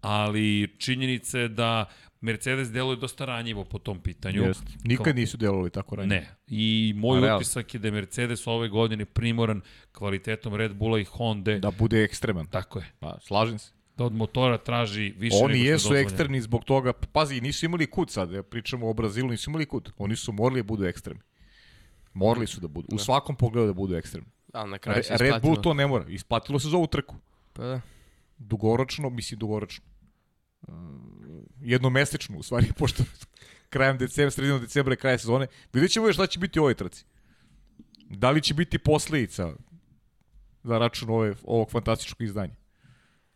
ali 0.00 0.74
činjenica 0.78 1.38
je 1.38 1.48
da 1.48 1.84
Mercedes 2.20 2.70
deluje 2.70 2.96
dosta 2.96 3.24
ranjivo 3.24 3.64
po 3.64 3.78
tom 3.78 4.00
pitanju. 4.00 4.42
Jeste. 4.42 4.72
Nikad 4.84 5.16
nisu 5.16 5.36
delovali 5.36 5.70
tako 5.70 5.96
ranije. 5.96 6.20
Ne. 6.20 6.28
I 6.46 6.92
moj 6.96 7.30
A, 7.30 7.36
utisak 7.36 7.74
je 7.74 7.80
da 7.80 7.88
je 7.88 7.92
Mercedes 7.92 8.46
ove 8.46 8.68
godine 8.68 9.04
primoran 9.04 9.60
kvalitetom 9.92 10.54
Red 10.54 10.74
Bulla 10.74 10.98
i 10.98 11.04
Honda. 11.04 11.58
Da 11.58 11.70
bude 11.70 12.04
ekstreman. 12.04 12.46
Tako 12.46 12.78
je. 12.78 12.92
Pa, 12.98 13.18
slažem 13.20 13.58
se. 13.58 13.72
Da 13.96 14.04
od 14.04 14.12
motora 14.12 14.58
traži 14.58 15.14
više 15.16 15.36
nego 15.36 15.46
Oni 15.46 15.58
je 15.58 15.64
jesu 15.64 15.94
ekstremni 15.94 16.40
zbog 16.40 16.64
toga, 16.64 16.92
pazi, 16.92 17.40
nisu 17.40 17.66
imali 17.66 17.86
kud 17.86 18.10
sad, 18.10 18.32
ja 18.32 18.42
pričamo 18.42 18.90
o 18.90 18.92
Brazilu, 18.92 19.28
nisu 19.28 19.50
imali 19.50 19.66
kud. 19.66 19.92
Oni 19.98 20.16
su 20.16 20.32
morali 20.32 20.62
da 20.62 20.66
budu 20.66 20.84
ekstremni. 20.84 21.22
Morali 22.14 22.46
su 22.46 22.60
da 22.60 22.68
budu. 22.68 22.88
U 22.92 22.98
svakom 22.98 23.36
pogledu 23.36 23.66
da 23.66 23.72
budu 23.72 23.96
ekstremni. 23.96 24.30
Ali 24.52 24.70
na 24.70 24.78
kraju 24.78 25.02
se 25.02 25.16
Re, 25.16 25.30
Red. 25.30 25.42
Bull 25.42 25.62
to 25.62 25.74
ne 25.74 25.86
mora. 25.86 26.04
Isplatilo 26.08 26.58
se 26.58 26.68
za 26.68 26.76
ovu 26.76 26.86
trku. 26.86 27.16
Pa 27.52 27.62
da. 27.62 27.80
Dugoročno, 28.38 29.10
mislim 29.10 29.38
dugoročno. 29.38 29.84
Jednomesečno, 31.60 32.38
u 32.38 32.42
stvari, 32.42 32.66
pošto 32.78 33.02
krajem 33.68 33.98
decembra, 33.98 34.30
sredinom 34.30 34.60
decembra 34.60 34.92
je 34.92 34.96
kraj 34.96 35.18
sezone. 35.18 35.46
Vidjet 35.72 35.92
ćemo 35.92 36.06
još 36.06 36.16
šta 36.16 36.26
će 36.26 36.38
biti 36.38 36.58
u 36.58 36.62
ovoj 36.62 36.74
trci. 36.74 37.04
Da 38.10 38.30
li 38.30 38.42
će 38.42 38.54
biti 38.54 38.78
posledica 38.78 39.52
za 40.62 40.78
račun 40.78 41.10
ove, 41.10 41.34
ovog 41.44 41.70
fantastičnog 41.70 42.22
izdanja? 42.22 42.54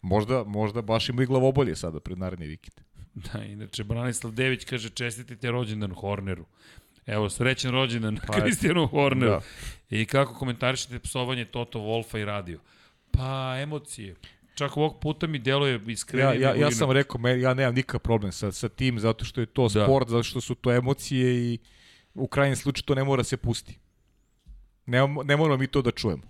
Možda, 0.02 0.44
možda 0.44 0.82
baš 0.82 1.08
ima 1.08 1.22
i 1.22 1.26
glavobolje 1.26 1.76
sada 1.76 2.00
pred 2.00 2.18
naredni 2.18 2.46
vikend. 2.46 2.80
Da, 3.32 3.44
inače, 3.44 3.84
Branislav 3.84 4.32
Dević 4.32 4.64
kaže 4.64 4.90
čestitite 4.90 5.50
rođendan 5.50 5.94
Horneru. 5.94 6.44
Evo, 7.06 7.30
srećan 7.30 7.70
rođendan 7.72 8.18
Pa, 8.26 8.32
Kristijanu 8.40 8.86
Horneru. 8.86 9.30
da. 9.30 9.40
I 9.90 10.06
kako 10.06 10.34
komentarišete 10.34 10.98
psovanje 10.98 11.44
Toto 11.44 11.78
Wolfa 11.78 12.20
i 12.20 12.24
radio? 12.24 12.60
Pa, 13.10 13.56
emocije. 13.58 14.14
Čak 14.54 14.76
ovog 14.76 15.00
puta 15.00 15.26
mi 15.26 15.38
deluje 15.38 15.80
iskrenije. 15.86 16.40
Ja, 16.40 16.50
ja, 16.50 16.60
ja 16.60 16.70
sam 16.70 16.90
rekao, 16.90 17.28
ja 17.28 17.54
nemam 17.54 17.74
nikakav 17.74 18.00
problem 18.00 18.32
sa, 18.32 18.52
sa 18.52 18.68
tim, 18.68 18.98
zato 18.98 19.24
što 19.24 19.40
je 19.40 19.46
to 19.46 19.68
Da. 19.68 19.84
sport, 19.84 20.08
zato 20.08 20.22
što 20.22 20.40
su 20.40 20.54
to 20.54 20.72
emocije 20.72 21.34
i 21.34 21.58
u 22.14 22.26
krajnjem 22.28 22.56
slučaju 22.56 22.84
to 22.84 22.94
ne 22.94 23.04
mora 23.04 23.24
se 23.24 23.36
pusti. 23.36 23.78
Ne, 24.86 24.98
ne 25.24 25.36
moramo 25.36 25.56
mi 25.56 25.66
to 25.66 25.82
da 25.82 25.90
čujemo. 25.90 26.22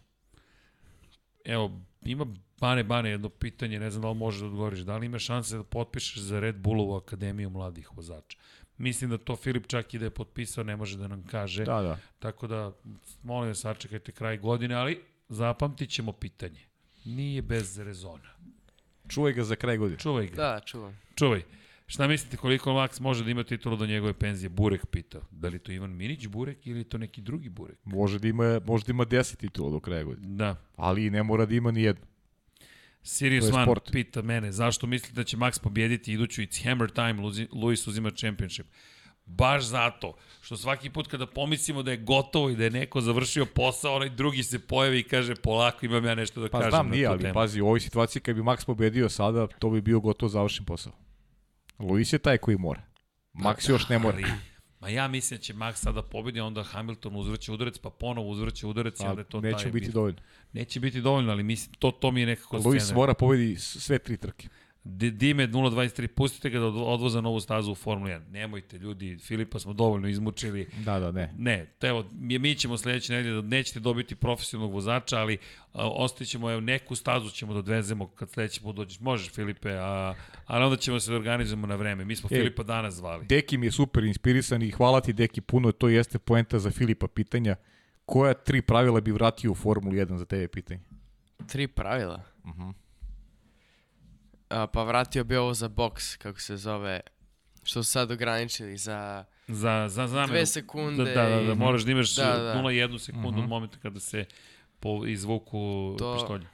Evo, 1.44 1.80
ima 2.04 2.26
Bane 2.60 2.84
Bane 2.84 3.10
jedno 3.10 3.28
pitanje, 3.28 3.80
ne 3.80 3.90
znam 3.90 4.02
da 4.02 4.08
li 4.08 4.14
možeš 4.14 4.40
da 4.40 4.46
odgovoriš. 4.46 4.80
Da 4.80 4.96
li 4.96 5.06
ima 5.06 5.18
šanse 5.18 5.56
da 5.56 5.62
potpišeš 5.64 6.18
za 6.18 6.40
Red 6.40 6.56
Bullovu 6.56 6.94
akademiju 6.96 7.50
mladih 7.50 7.96
vozača? 7.96 8.38
Mislim 8.78 9.10
da 9.10 9.18
to 9.18 9.36
Filip 9.36 9.66
čak 9.66 9.94
i 9.94 9.98
da 9.98 10.04
je 10.04 10.10
potpisao, 10.10 10.64
ne 10.64 10.76
može 10.76 10.98
da 10.98 11.08
nam 11.08 11.24
kaže. 11.26 11.64
Da, 11.64 11.82
da. 11.82 11.98
Tako 12.18 12.46
da, 12.46 12.72
molim 13.22 13.50
da 13.50 13.54
sačekajte 13.54 14.12
kraj 14.12 14.38
godine, 14.38 14.74
ali 14.74 15.00
zapamtit 15.28 15.90
ćemo 15.90 16.12
pitanje. 16.12 16.60
Nije 17.04 17.42
bez 17.42 17.78
rezona. 17.78 18.34
Čuvaj 19.08 19.32
ga 19.32 19.44
za 19.44 19.56
kraj 19.56 19.76
godine. 19.76 19.98
Čuvaj 19.98 20.26
ga. 20.26 20.34
Da, 20.36 20.60
čuvam. 20.64 20.98
Čuvaj. 21.14 21.42
Šta 21.86 22.08
mislite 22.08 22.36
koliko 22.36 22.70
Max 22.70 23.00
može 23.00 23.24
da 23.24 23.30
ima 23.30 23.44
titulu 23.44 23.76
do 23.76 23.86
njegove 23.86 24.12
penzije? 24.12 24.48
Burek 24.48 24.86
pitao. 24.86 25.22
Da 25.30 25.48
li 25.48 25.58
to 25.58 25.72
Ivan 25.72 25.90
Minić 25.90 26.26
Burek 26.26 26.66
ili 26.66 26.80
je 26.80 26.84
to 26.84 26.98
neki 26.98 27.20
drugi 27.20 27.48
Burek? 27.48 27.78
Može 27.84 28.18
da 28.18 28.28
ima, 28.28 28.60
može 28.66 28.84
da 28.84 28.90
ima 28.90 29.04
10 29.04 29.36
titula 29.36 29.70
do 29.70 29.80
kraja 29.80 30.04
godine. 30.04 30.36
Da. 30.36 30.56
Ali 30.76 31.10
ne 31.10 31.22
mora 31.22 31.46
da 31.46 31.54
ima 31.54 31.70
ni 31.70 31.82
jednu. 31.82 32.02
Sirius 33.02 33.52
One 33.52 33.64
sport. 33.64 33.90
pita 33.92 34.22
mene, 34.22 34.52
zašto 34.52 34.86
mislite 34.86 35.14
da 35.14 35.24
će 35.24 35.36
Max 35.36 35.62
pobjediti 35.62 36.12
iduću 36.12 36.42
It's 36.42 36.64
Hammer 36.64 36.90
Time, 36.90 37.14
Luis 37.52 37.86
uzima 37.86 38.10
championship? 38.10 38.66
Baš 39.26 39.64
zato 39.64 40.14
što 40.40 40.56
svaki 40.56 40.90
put 40.90 41.08
kada 41.08 41.26
pomislimo 41.26 41.82
da 41.82 41.90
je 41.90 41.96
gotovo 41.96 42.50
i 42.50 42.56
da 42.56 42.64
je 42.64 42.70
neko 42.70 43.00
završio 43.00 43.46
posao, 43.46 43.94
onaj 43.96 44.08
drugi 44.08 44.42
se 44.42 44.58
pojavi 44.58 44.98
i 44.98 45.02
kaže 45.02 45.34
polako 45.34 45.86
imam 45.86 46.04
ja 46.04 46.14
nešto 46.14 46.40
da 46.40 46.48
Pa 46.48 46.58
kažem 46.58 46.70
znam, 46.70 46.86
na 46.86 46.94
nije, 46.94 47.06
ali 47.06 47.22
temu. 47.22 47.34
pazi, 47.34 47.60
u 47.60 47.66
ovoj 47.66 47.80
situaciji 47.80 48.22
kad 48.22 48.36
bi 48.36 48.42
Max 48.42 48.66
pobedio 48.66 49.08
sada, 49.08 49.46
to 49.46 49.70
bi 49.70 49.80
bio 49.80 50.00
gotovo 50.00 50.28
završen 50.28 50.64
posao. 50.64 50.92
Luis 51.78 52.12
je 52.12 52.18
taj 52.18 52.38
koji 52.38 52.56
mora. 52.56 52.82
Max 53.34 53.70
još 53.70 53.88
ne 53.88 53.98
mora. 53.98 54.16
Ali, 54.16 54.32
ma 54.80 54.88
ja 54.88 55.08
mislim 55.08 55.38
da 55.38 55.42
će 55.42 55.54
Max 55.54 55.74
sada 55.74 56.02
pobedi, 56.02 56.40
onda 56.40 56.62
Hamilton 56.62 57.16
uzvrće 57.16 57.52
udarac, 57.52 57.78
pa 57.78 57.90
ponovo 57.90 58.28
uzvrće 58.28 58.66
udarac 58.66 59.00
i 59.00 59.04
A, 59.04 59.10
onda 59.10 59.20
je 59.20 59.24
to 59.24 59.40
neće 59.40 59.62
taj 59.62 59.72
biti 59.72 59.86
bit. 59.86 59.94
dovoljno. 59.94 60.18
Neće 60.52 60.80
biti 60.80 61.00
dovoljno, 61.00 61.32
ali 61.32 61.42
mislim, 61.42 61.74
to, 61.74 61.90
to 61.90 62.10
mi 62.10 62.20
je 62.20 62.26
nekako 62.26 62.56
Luis 62.64 62.92
mora 62.92 63.14
pobedi 63.14 63.56
sve 63.56 63.98
tri 63.98 64.16
trke. 64.16 64.48
D- 64.86 65.10
Dime 65.10 65.46
023, 65.46 66.06
pustite 66.06 66.50
ga 66.50 66.58
da 66.58 66.66
od- 66.66 66.76
odvoza 66.76 67.20
novu 67.20 67.40
stazu 67.40 67.72
u 67.72 67.74
Formuli 67.74 68.10
1. 68.10 68.30
Nemojte, 68.30 68.78
ljudi, 68.78 69.18
Filipa 69.18 69.58
smo 69.58 69.72
dovoljno 69.72 70.08
izmučili. 70.08 70.66
Da, 70.84 70.98
da, 70.98 71.12
ne. 71.12 71.34
Ne, 71.38 71.66
te 71.78 71.86
evo, 71.86 72.04
mi, 72.12 72.54
ćemo 72.54 72.76
sledeće 72.76 73.12
nedelje 73.12 73.34
da 73.34 73.42
nećete 73.42 73.80
dobiti 73.80 74.14
profesionalnog 74.14 74.72
vozača, 74.74 75.18
ali 75.18 75.38
a, 75.72 75.88
ostavit 75.90 76.28
ćemo, 76.30 76.50
evo, 76.50 76.60
neku 76.60 76.94
stazu 76.94 77.30
ćemo 77.30 77.52
da 77.52 77.58
odvezemo 77.58 78.06
kad 78.06 78.30
sledeći 78.30 78.60
put 78.60 78.76
dođeš. 78.76 79.00
Možeš, 79.00 79.30
Filipe, 79.30 79.70
a, 79.72 80.14
ali 80.46 80.64
onda 80.64 80.76
ćemo 80.76 81.00
se 81.00 81.10
da 81.10 81.16
organizujemo 81.16 81.66
na 81.66 81.74
vreme. 81.74 82.04
Mi 82.04 82.16
smo 82.16 82.28
Ej. 82.32 82.38
Filipa 82.38 82.62
danas 82.62 82.94
zvali. 82.94 83.26
Deki 83.26 83.58
mi 83.58 83.66
je 83.66 83.72
super 83.72 84.04
inspirisan 84.04 84.62
i 84.62 84.70
hvala 84.70 85.00
ti 85.00 85.12
Deki 85.12 85.40
puno, 85.40 85.72
to 85.72 85.88
jeste 85.88 86.18
poenta 86.18 86.58
za 86.58 86.70
Filipa 86.70 87.08
pitanja. 87.08 87.56
Koja 88.04 88.34
tri 88.34 88.62
pravila 88.62 89.00
bi 89.00 89.12
vratio 89.12 89.52
u 89.52 89.54
Formulu 89.54 89.94
1 89.94 90.16
za 90.16 90.24
tebe 90.24 90.48
pitanje? 90.48 90.80
Tri 91.46 91.66
pravila. 91.68 92.22
Mhm. 92.46 92.70
A, 94.54 94.66
pa 94.66 94.82
vratio 94.82 95.24
bi 95.24 95.36
ovo 95.36 95.54
za 95.54 95.68
boks, 95.70 96.16
kako 96.16 96.40
se 96.40 96.56
zove, 96.56 97.00
što 97.62 97.82
su 97.82 97.90
sad 97.90 98.10
ograničili 98.10 98.76
za 98.76 99.24
Za, 99.48 99.54
za 99.88 100.06
zamenu. 100.06 100.26
dve 100.26 100.46
sekunde. 100.46 101.04
Da, 101.04 101.22
da, 101.22 101.28
da, 101.30 101.42
da, 101.42 101.54
moraš 101.56 101.82
da 101.82 101.90
imaš 101.90 102.14
Da, 102.14 102.24
da. 102.24 102.54
0,1 102.54 102.98
sekundu 102.98 103.28
Mhm. 103.30 103.38
od 103.38 103.48
momenta 103.48 103.78
kada 103.78 104.00
se 104.00 104.24
po, 104.80 105.06
izvuku 105.06 105.96
To- 105.98 106.14
pištolje. 106.14 106.46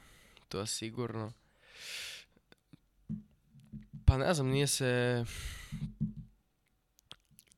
To 0.49 0.65
sigurno. 0.65 1.31
Pa 4.05 4.17
ne 4.17 4.33
znam, 4.33 4.47
nije 4.47 4.67
se... 4.67 5.23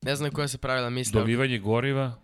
Ne 0.02 0.16
znam 0.16 0.32
koja 0.32 0.48
se 0.48 0.58
pravila 0.58 0.90
misle. 0.90 1.20
Dolivanje 1.22 1.60
goriva, 1.60 2.20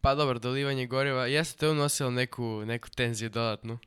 Pa 0.00 0.14
dobro, 0.14 0.38
dolivanje 0.38 0.86
goriva. 0.86 1.26
Jeste 1.26 1.58
to 1.58 1.70
unosilo 1.70 2.10
neku, 2.10 2.62
neku 2.64 2.88
tenziju 2.90 3.30
dodatnu. 3.30 3.78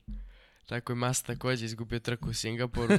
Tako 0.72 0.92
je 0.92 0.96
Mas 0.96 1.24
takođe 1.24 1.66
izgubio 1.66 2.00
trku 2.00 2.30
u 2.30 2.34
Singapuru. 2.34 2.98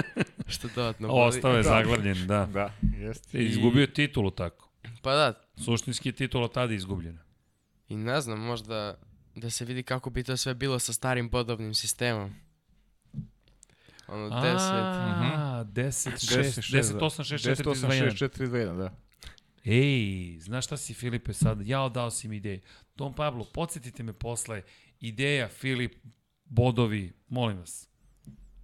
što 0.46 0.68
dodatno 0.74 1.08
boli. 1.08 1.28
ostao 1.28 1.56
je 1.56 1.62
zaglavljen, 1.62 2.26
da. 2.26 2.46
Da, 2.52 2.72
jeste. 2.98 3.38
I 3.38 3.46
Izgubio 3.46 3.86
titulu 3.86 4.30
tako. 4.30 4.70
Pa 5.02 5.14
da, 5.14 5.32
Suštinski 5.64 6.08
je 6.08 6.12
titula 6.12 6.48
tada 6.48 6.74
izgubljena. 6.74 7.22
i 7.88 7.96
ne 7.96 8.20
znam, 8.20 8.40
možda 8.40 8.98
da 9.34 9.50
se 9.50 9.64
vidi 9.64 9.82
kako 9.82 10.10
bi 10.10 10.22
to 10.22 10.36
sve 10.36 10.54
bilo 10.54 10.78
sa 10.78 10.92
starim 10.92 11.30
bodovnim 11.30 11.74
sistemom. 11.74 12.34
Ono, 14.08 14.28
10. 14.28 14.56
A, 14.60 15.64
10, 15.68 16.10
6, 16.10 16.72
10, 16.76 16.98
8, 16.98 17.22
6, 17.22 17.50
4, 17.50 17.64
3, 17.64 17.74
2, 17.74 17.88
1. 17.88 18.12
4, 18.12 18.28
3, 18.28 18.48
2, 18.48 18.56
1, 18.56 18.78
da. 18.78 18.92
Ej, 19.64 20.38
znaš 20.40 20.64
šta 20.66 20.76
si 20.76 20.94
Filipe 20.94 21.32
sad? 21.32 21.66
Ja 21.66 21.88
dao 21.88 22.10
si 22.10 22.28
mi 22.28 22.36
ideju. 22.36 22.60
Don 22.96 23.14
Pablo, 23.14 23.44
podsjetite 23.54 24.02
me 24.02 24.12
posle. 24.12 24.62
Ideja, 25.00 25.48
Filip, 25.48 25.94
bodovi, 26.44 27.12
molim 27.28 27.58
vas. 27.58 27.88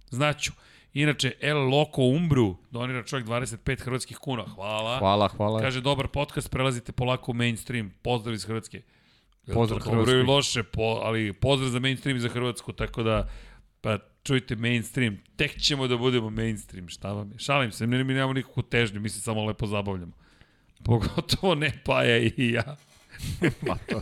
Znaću. 0.09 0.51
Inače, 0.93 1.33
El 1.41 1.57
Loco 1.57 2.01
Umbru 2.01 2.57
donira 2.71 3.03
čovjek 3.03 3.27
25 3.27 3.83
hrvatskih 3.83 4.17
kuna. 4.17 4.43
Hvala. 4.55 4.99
Hvala, 4.99 5.27
hvala. 5.27 5.61
Kaže, 5.61 5.81
dobar 5.81 6.07
podcast, 6.07 6.51
prelazite 6.51 6.91
polako 6.91 7.31
u 7.31 7.33
mainstream. 7.35 7.93
Pozdrav 8.01 8.33
iz 8.33 8.45
Hrvatske. 8.45 8.81
Pozdrav 9.53 9.79
to 9.79 9.95
dobro 9.95 10.19
i 10.19 10.23
loše, 10.23 10.63
po, 10.63 11.01
ali 11.03 11.33
pozdrav 11.33 11.69
za 11.69 11.79
mainstream 11.79 12.17
i 12.17 12.19
za 12.19 12.29
Hrvatsku, 12.29 12.73
tako 12.73 13.03
da, 13.03 13.29
pa 13.81 13.97
čujte 14.23 14.55
mainstream, 14.55 15.17
tek 15.35 15.61
ćemo 15.61 15.87
da 15.87 15.97
budemo 15.97 16.29
mainstream, 16.29 16.89
šta 16.89 17.13
vam 17.13 17.31
je? 17.31 17.39
Šalim 17.39 17.71
se, 17.71 17.87
mi 17.87 18.03
nemamo 18.03 18.33
nikakvu 18.33 18.63
težnju, 18.63 18.99
mi 18.99 19.09
se 19.09 19.21
samo 19.21 19.45
lepo 19.45 19.67
zabavljamo. 19.67 20.11
Pogotovo 20.83 21.55
ne 21.55 21.81
Paja 21.85 22.17
i 22.17 22.33
ja. 22.37 22.75
Pa, 23.67 23.75
to, 23.89 24.01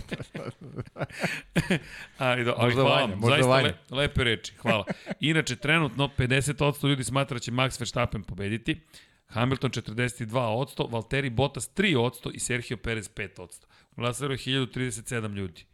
Ali, 2.17 2.43
do, 2.47 2.53
ali 2.57 2.73
hvala 2.73 2.89
Vanja, 2.89 3.01
vam, 3.01 3.19
možda 3.19 3.35
zaista 3.35 3.49
Vanja. 3.49 3.67
le, 3.67 3.97
lepe 3.97 4.23
reči, 4.23 4.53
hvala. 4.61 4.85
Inače, 5.19 5.55
trenutno 5.55 6.09
50% 6.17 6.87
ljudi 6.89 7.03
smatra 7.03 7.35
da 7.35 7.39
će 7.39 7.51
Max 7.51 7.79
Verstappen 7.79 8.23
pobediti, 8.23 8.81
Hamilton 9.27 9.71
42%, 9.71 10.91
Valtteri 10.91 11.29
Bottas 11.29 11.71
3% 11.75 12.31
i 12.33 12.39
Sergio 12.39 12.77
Perez 12.77 13.09
5%. 13.15 13.65
Glasalo 13.95 14.31
je 14.31 14.37
1037 14.37 15.35
ljudi. 15.35 15.65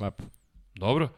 Lepo. 0.00 0.24
Dobro. 0.74 1.08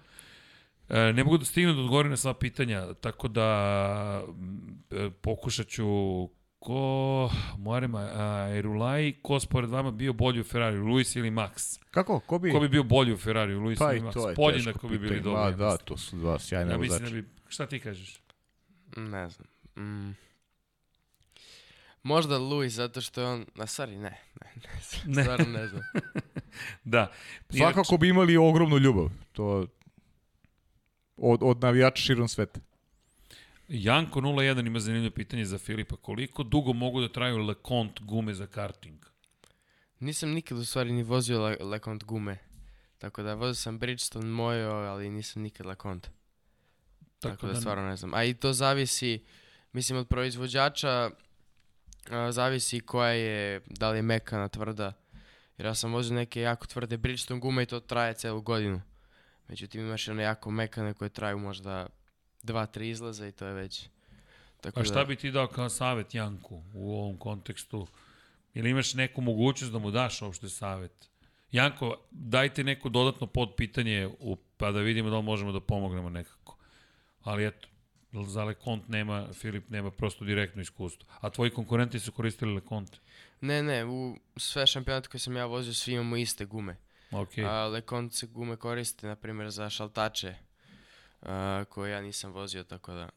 E, 0.88 1.12
ne 1.12 1.24
mogu 1.24 1.38
da 1.38 1.44
stignu 1.44 1.72
da 1.74 1.80
odgovorim 1.80 2.10
na 2.10 2.16
sva 2.16 2.34
pitanja, 2.34 2.94
tako 2.94 3.28
da 3.28 4.22
e, 4.90 5.10
pokušat 5.22 5.66
ću 5.68 5.84
ko, 6.58 7.30
Moarema, 7.58 8.08
Erulaj, 8.50 9.12
ko 9.22 9.40
spored 9.40 9.70
vama 9.70 9.90
bio 9.90 10.12
bolji 10.12 10.40
u 10.40 10.44
Ferrari, 10.44 10.78
Luis 10.78 11.16
ili 11.16 11.30
Max? 11.30 11.78
Kako? 11.90 12.20
Ko 12.20 12.38
bi... 12.38 12.52
Ko 12.52 12.60
bi 12.60 12.68
bio 12.68 12.82
bolji 12.82 13.12
u 13.12 13.16
Ferrari, 13.16 13.54
Luis 13.54 13.78
Pa 13.78 13.92
ili 13.92 14.00
Max? 14.00 14.12
to 14.12 14.28
je 14.28 14.34
Podjednako 14.34 14.78
teško 14.78 14.88
bi 14.88 14.98
bili 14.98 15.16
pitanje. 15.16 15.34
dobri. 15.34 15.56
Da, 15.56 15.64
mislim. 15.70 15.86
to 15.86 15.96
su 15.96 16.16
dva 16.16 16.38
sjajne 16.38 16.72
Ja 16.72 16.78
mislim 16.78 17.04
da 17.04 17.10
bi... 17.10 17.24
Šta 17.48 17.66
ti 17.66 17.80
kažeš? 17.80 18.20
Ne 18.96 19.28
znam. 19.28 19.48
Mm. 19.76 20.16
Možda 22.02 22.38
Luis, 22.38 22.72
zato 22.72 23.00
što 23.00 23.20
je 23.20 23.26
on... 23.26 23.46
A, 23.58 23.62
sorry, 23.66 23.96
ne. 23.98 24.20
Ne, 24.40 24.52
ne, 24.56 24.80
znam. 24.82 25.02
Ne. 25.16 25.22
Stvarno 25.22 25.58
ne 25.58 25.68
znam. 25.68 25.82
Da. 26.84 27.12
Svakako 27.50 27.96
bi 27.96 28.08
imali 28.08 28.36
ogromnu 28.36 28.78
ljubav. 28.78 29.08
To 29.32 29.66
od, 31.16 31.38
od 31.42 31.62
navijača 31.62 32.02
širom 32.02 32.28
sveta. 32.28 32.60
Janko 33.68 34.20
01 34.20 34.66
ima 34.66 34.80
zanimljivo 34.80 35.14
pitanje 35.14 35.44
za 35.44 35.58
Filipa. 35.58 35.96
Koliko 35.96 36.42
dugo 36.42 36.72
mogu 36.72 37.00
da 37.00 37.12
traju 37.12 37.38
LeConte 37.38 38.00
gume 38.04 38.34
za 38.34 38.46
karting? 38.46 39.04
Nisam 40.00 40.30
nikad 40.30 40.58
u 40.58 40.64
stvari 40.64 40.92
ni 40.92 41.02
vozio 41.02 41.44
Le 41.44 41.56
LeConte 41.60 42.06
gume. 42.06 42.38
Tako 42.98 43.22
da 43.22 43.34
vozio 43.34 43.54
sam 43.54 43.78
Bridgestone 43.78 44.26
mojo, 44.26 44.70
ali 44.70 45.10
nisam 45.10 45.42
nikad 45.42 45.66
LeConte. 45.66 46.10
Tako, 47.18 47.36
tako 47.36 47.46
da, 47.46 47.54
stvarno 47.54 47.88
ne 47.88 47.96
znam. 47.96 48.14
A 48.14 48.24
i 48.24 48.34
to 48.34 48.52
zavisi, 48.52 49.24
mislim 49.72 49.98
od 49.98 50.08
proizvođača, 50.08 51.10
a, 52.10 52.32
zavisi 52.32 52.80
koja 52.80 53.10
je, 53.10 53.60
da 53.66 53.90
li 53.90 53.98
je 53.98 54.02
mekana, 54.02 54.48
tvrda. 54.48 54.92
Jer 55.58 55.66
ja 55.66 55.74
sam 55.74 55.92
vozio 55.92 56.16
neke 56.16 56.40
jako 56.40 56.66
tvrde 56.66 56.96
Bridgestone 56.96 57.40
gume 57.40 57.62
i 57.62 57.66
to 57.66 57.80
traje 57.80 58.14
celu 58.14 58.42
godinu. 58.42 58.80
Međutim 59.48 59.80
imaš 59.80 60.08
one 60.08 60.22
jako 60.22 60.50
mekane 60.50 60.94
koje 60.94 61.08
traju 61.08 61.38
možda 61.38 61.86
dva, 62.48 62.66
tri 62.66 62.88
izlaza 62.90 63.26
i 63.26 63.32
to 63.32 63.46
je 63.46 63.54
već. 63.54 63.88
Tako 64.60 64.80
A 64.80 64.84
šta 64.84 65.04
bi 65.04 65.16
ti 65.16 65.30
dao 65.30 65.46
kao 65.46 65.68
savet 65.68 66.14
Janku 66.14 66.62
u 66.74 66.92
ovom 66.92 67.16
kontekstu? 67.16 67.86
Ili 68.54 68.70
imaš 68.70 68.94
neku 68.94 69.20
mogućnost 69.20 69.72
da 69.72 69.78
mu 69.78 69.90
daš 69.90 70.22
uopšte 70.22 70.48
savet? 70.48 71.08
Janko, 71.52 71.96
dajte 72.10 72.64
neko 72.64 72.88
dodatno 72.88 73.26
podpitanje 73.26 74.08
u, 74.20 74.36
pa 74.56 74.72
da 74.72 74.80
vidimo 74.80 75.10
da 75.10 75.16
li 75.16 75.22
možemo 75.22 75.52
da 75.52 75.60
pomognemo 75.60 76.10
nekako. 76.10 76.56
Ali 77.22 77.46
eto, 77.46 77.68
za 78.12 78.44
Lekont 78.44 78.88
nema, 78.88 79.32
Filip 79.32 79.70
nema 79.70 79.90
prosto 79.90 80.24
direktno 80.24 80.62
iskustvo. 80.62 81.08
A 81.20 81.30
tvoji 81.30 81.50
konkurenti 81.50 82.00
su 82.00 82.12
koristili 82.12 82.54
Lekont? 82.54 83.00
Ne, 83.40 83.62
ne, 83.62 83.84
u 83.84 84.16
sve 84.36 84.66
šampionate 84.66 85.08
koje 85.08 85.20
sam 85.20 85.36
ja 85.36 85.46
vozio 85.46 85.74
svi 85.74 85.92
imamo 85.92 86.16
iste 86.16 86.44
gume. 86.44 86.76
Ok. 87.10 87.38
A 87.38 87.66
LeConte 87.66 88.16
se 88.16 88.26
gume 88.26 88.56
koriste, 88.56 89.06
na 89.06 89.16
primjer, 89.16 89.50
za 89.50 89.70
šaltače, 89.70 90.34
a, 91.22 91.64
koje 91.68 91.92
ja 91.92 92.00
nisam 92.00 92.32
vozio, 92.32 92.64
tako 92.64 92.92
da, 92.92 93.08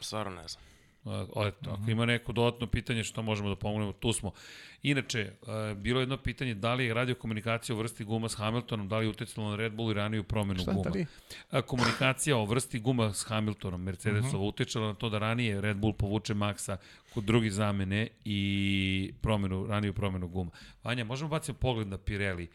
stvarno 0.00 0.42
ne 0.42 0.48
znam. 0.48 0.64
A, 1.04 1.26
Eto, 1.36 1.70
ako 1.70 1.90
ima 1.90 2.06
neko 2.06 2.32
dodatno 2.32 2.66
pitanje 2.66 3.04
što 3.04 3.22
možemo 3.22 3.48
da 3.48 3.56
pomognemo, 3.56 3.92
tu 3.92 4.12
smo. 4.12 4.32
Inače, 4.82 5.32
bilo 5.76 6.00
je 6.00 6.02
jedno 6.02 6.16
pitanje 6.16 6.54
da 6.54 6.74
li 6.74 6.84
je 6.84 6.94
radiokomunikacija 6.94 7.76
o 7.76 7.78
vrsti 7.78 8.04
guma 8.04 8.28
s 8.28 8.34
Hamiltonom, 8.34 8.88
da 8.88 8.98
li 8.98 9.06
je 9.06 9.10
uticalo 9.10 9.50
na 9.50 9.56
Red 9.56 9.72
Bull 9.72 9.90
i 9.90 9.94
raniju 9.94 10.24
promenu 10.24 10.60
Šta 10.60 10.72
guma. 10.72 10.82
da 10.84 10.90
li? 10.90 11.06
A, 11.50 11.62
komunikacija 11.62 12.36
o 12.36 12.44
vrsti 12.44 12.78
guma 12.78 13.12
s 13.12 13.24
Hamiltonom, 13.24 13.82
Mercedesova, 13.82 14.42
uh 14.44 14.48
utičala 14.48 14.86
na 14.86 14.94
to 14.94 15.08
da 15.08 15.18
ranije 15.18 15.60
Red 15.60 15.76
Bull 15.76 15.92
povuče 15.92 16.34
Maxa 16.34 16.76
kod 17.14 17.24
drugi 17.24 17.50
zamene 17.50 18.08
i 18.24 19.12
promenu, 19.20 19.66
raniju 19.66 19.92
promenu 19.92 20.28
guma. 20.28 20.50
Vanja, 20.84 21.04
možemo 21.04 21.30
baciti 21.30 21.58
pogled 21.58 21.88
na 21.88 21.98
Pirelli, 21.98 22.48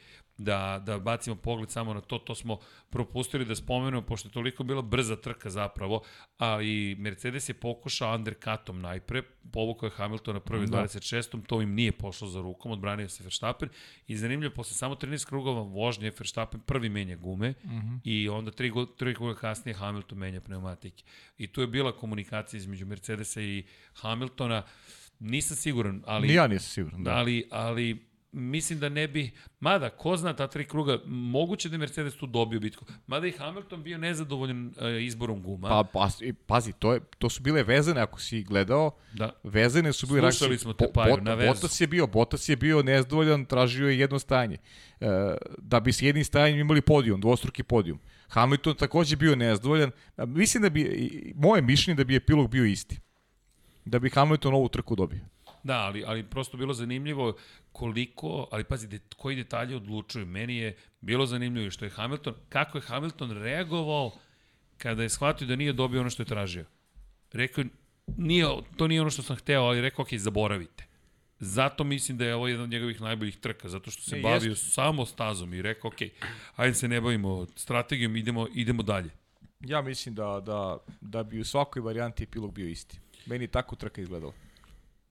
da, 0.44 0.84
da 0.86 1.00
bacimo 1.00 1.36
pogled 1.36 1.72
samo 1.72 1.94
na 1.94 2.02
to, 2.02 2.18
to 2.18 2.36
smo 2.36 2.60
propustili 2.90 3.46
da 3.46 3.56
spomenemo, 3.56 4.02
pošto 4.02 4.28
je 4.28 4.32
toliko 4.32 4.64
bila 4.64 4.82
brza 4.82 5.16
trka 5.16 5.50
zapravo, 5.50 6.02
ali 6.38 6.96
Mercedes 7.00 7.50
je 7.50 7.54
pokušao 7.54 8.16
undercutom 8.16 8.82
najpre, 8.82 9.22
povukao 9.52 9.88
je 9.88 9.92
Hamiltona 9.92 10.40
prvi 10.40 10.68
Da. 10.68 10.78
26. 10.78 11.46
To 11.48 11.62
im 11.62 11.74
nije 11.74 11.92
pošlo 11.92 12.28
za 12.28 12.42
rukom, 12.42 12.72
odbranio 12.72 13.10
se 13.10 13.24
Verstappen 13.24 13.70
i 14.08 14.18
zanimljivo, 14.18 14.54
posle 14.54 14.78
samo 14.78 14.96
13 14.96 15.28
krugova 15.28 15.62
vožnje 15.62 16.12
Verstappen 16.20 16.60
prvi 16.60 16.90
menja 16.90 17.16
gume 17.16 17.54
i 18.04 18.30
onda 18.30 18.52
tri, 18.52 18.72
tri 18.98 19.16
kruga 19.16 19.36
kasnije 19.36 19.76
Hamilton 19.76 20.18
menja 20.18 20.42
pneumatike. 20.42 21.04
I 21.38 21.48
tu 21.48 21.62
je 21.62 21.68
bila 21.68 21.92
komunikacija 21.92 22.58
između 22.58 22.86
Mercedesa 22.86 23.42
i 23.42 23.66
Hamiltona, 23.94 24.64
nisam 25.20 25.58
siguran, 25.58 26.04
ali... 26.06 26.28
Ni 26.28 26.34
ja 26.34 26.48
nisam 26.48 26.70
siguran. 26.70 27.04
Da. 27.04 27.12
Ali, 27.12 27.48
ali 27.52 28.11
mislim 28.32 28.80
da 28.80 28.90
ne 28.90 29.08
bi, 29.08 29.32
mada, 29.60 29.90
ko 29.90 30.18
zna 30.18 30.34
ta 30.34 30.48
tri 30.48 30.66
kruga, 30.66 30.98
moguće 31.06 31.70
da 31.70 31.76
je 31.76 31.80
Mercedes 31.80 32.16
tu 32.16 32.28
dobio 32.28 32.60
bitku. 32.60 32.86
Mada 33.08 33.28
i 33.28 33.32
Hamilton 33.32 33.84
bio 33.84 33.98
nezadovoljan 33.98 34.74
e, 34.80 35.04
izborom 35.04 35.42
guma. 35.44 35.70
Pa, 35.70 35.84
pa, 35.94 36.10
pazi, 36.46 36.74
to, 36.74 36.94
je, 36.94 37.00
to 37.18 37.30
su 37.30 37.42
bile 37.42 37.64
vezane, 37.64 38.02
ako 38.02 38.22
si 38.22 38.44
gledao, 38.44 38.92
da. 39.14 39.32
vezane 39.44 39.94
su 39.94 40.08
bile... 40.08 40.32
Slušali 40.32 40.56
rakši- 40.56 40.62
smo 40.62 40.74
te, 40.74 40.86
Paju, 40.94 41.18
na 41.22 41.34
vezu. 41.34 41.54
Botas 41.54 41.82
je 41.82 41.88
bio, 41.88 42.08
Botas 42.08 42.50
je 42.50 42.56
bio 42.56 42.84
nezadovoljan, 42.84 43.46
tražio 43.46 43.90
je 43.90 44.00
jedno 44.00 44.20
stajanje. 44.20 44.58
E, 45.00 45.08
da 45.58 45.80
bi 45.80 45.94
s 45.94 46.02
jednim 46.02 46.26
stajanjem 46.26 46.60
imali 46.60 46.82
podijum, 46.82 47.22
dvostruki 47.22 47.64
podijum. 47.64 48.00
Hamilton 48.28 48.76
takođe 48.76 49.16
bio 49.16 49.36
nezadovoljan. 49.36 49.92
A, 50.18 50.26
Mislim 50.26 50.64
da 50.64 50.70
bi, 50.70 51.34
moje 51.36 51.62
mišljenje 51.62 51.98
da 51.98 52.04
bi 52.04 52.16
epilog 52.16 52.50
bio 52.50 52.66
isti. 52.66 53.00
Da 53.86 54.00
bi 54.00 54.10
Hamilton 54.10 54.54
ovu 54.54 54.70
trku 54.70 54.96
dobio. 54.96 55.20
Da, 55.64 55.78
ali, 55.78 56.04
ali 56.08 56.24
prosto 56.24 56.58
bilo 56.58 56.74
zanimljivo 56.74 57.38
koliko, 57.72 58.48
ali 58.52 58.64
pazi, 58.64 58.88
de, 58.88 59.00
koji 59.18 59.36
detalji 59.36 59.76
odlučuju. 59.76 60.26
Meni 60.26 60.58
je 60.58 60.76
bilo 61.02 61.26
zanimljivo 61.26 61.72
što 61.72 61.86
je 61.86 61.92
Hamilton, 61.92 62.34
kako 62.50 62.78
je 62.78 62.82
Hamilton 62.82 63.32
reagovao 63.32 64.12
kada 64.78 65.04
je 65.04 65.10
shvatio 65.10 65.48
da 65.48 65.56
nije 65.56 65.74
dobio 65.74 66.02
ono 66.02 66.10
što 66.10 66.22
je 66.24 66.28
tražio. 66.28 66.66
Rekao, 67.32 67.62
je, 67.62 67.68
nije, 68.18 68.46
to 68.78 68.88
nije 68.88 69.02
ono 69.02 69.10
što 69.10 69.22
sam 69.22 69.36
hteo, 69.36 69.62
ali 69.62 69.82
rekao, 69.82 70.04
ok, 70.04 70.14
zaboravite. 70.14 70.86
Zato 71.40 71.84
mislim 71.84 72.18
da 72.18 72.26
je 72.26 72.36
ovo 72.36 72.48
jedan 72.48 72.64
od 72.64 72.70
njegovih 72.70 73.02
najboljih 73.02 73.38
trka, 73.38 73.70
zato 73.70 73.92
što 73.92 74.02
se 74.02 74.16
Ne, 74.16 74.22
bavio 74.22 74.50
jeste. 74.50 74.70
samo 74.70 75.06
stazom 75.06 75.54
i 75.54 75.62
rekao, 75.62 75.88
ok, 75.88 75.98
ajde 76.56 76.74
se 76.74 76.88
ne 76.88 77.02
bavimo 77.02 77.48
strategijom, 77.56 78.16
idemo, 78.16 78.48
idemo 78.54 78.84
dalje. 78.84 79.10
Ja 79.60 79.82
mislim 79.82 80.16
da, 80.16 80.42
da, 80.46 80.78
da 81.02 81.24
bi 81.24 81.40
u 81.40 81.46
svakoj 81.46 81.82
varijanti 81.82 82.24
epilog 82.24 82.54
bio 82.54 82.68
isti. 82.68 83.00
Meni 83.26 83.48
tako 83.48 83.76
trka 83.76 84.02
izgledala. 84.02 84.34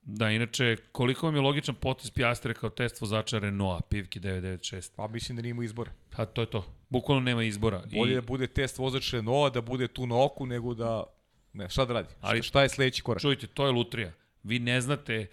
Da, 0.03 0.29
inače, 0.29 0.77
koliko 0.91 1.25
vam 1.25 1.35
je 1.35 1.41
logičan 1.41 1.75
potez 1.75 2.11
Piastre 2.11 2.53
kao 2.53 2.69
test 2.69 3.01
vozača 3.01 3.39
Renaulta, 3.39 3.85
Pivki 3.89 4.19
996? 4.19 4.91
Pa 4.95 5.07
mislim 5.07 5.35
da 5.35 5.41
nima 5.41 5.63
izbora. 5.63 5.91
Pa 6.15 6.25
to 6.25 6.41
je 6.41 6.49
to. 6.49 6.65
Bukvalno 6.89 7.23
nema 7.23 7.43
izbora. 7.43 7.83
Bolje 7.95 8.11
I, 8.11 8.15
da 8.15 8.21
bude 8.21 8.47
test 8.47 8.77
vozač 8.77 9.13
Renaulta, 9.13 9.53
da 9.53 9.61
bude 9.61 9.87
tu 9.87 10.07
na 10.07 10.23
oku, 10.23 10.45
nego 10.45 10.73
da... 10.73 11.03
Ne, 11.53 11.69
šta 11.69 11.85
da 11.85 11.93
radi? 11.93 12.09
Ali- 12.21 12.43
šta 12.43 12.61
je 12.61 12.69
sledeći 12.69 13.01
korak? 13.01 13.21
čujte, 13.21 13.47
to 13.47 13.65
je 13.65 13.71
lutrija. 13.71 14.11
Vi 14.43 14.59
ne 14.59 14.81
znate, 14.81 15.27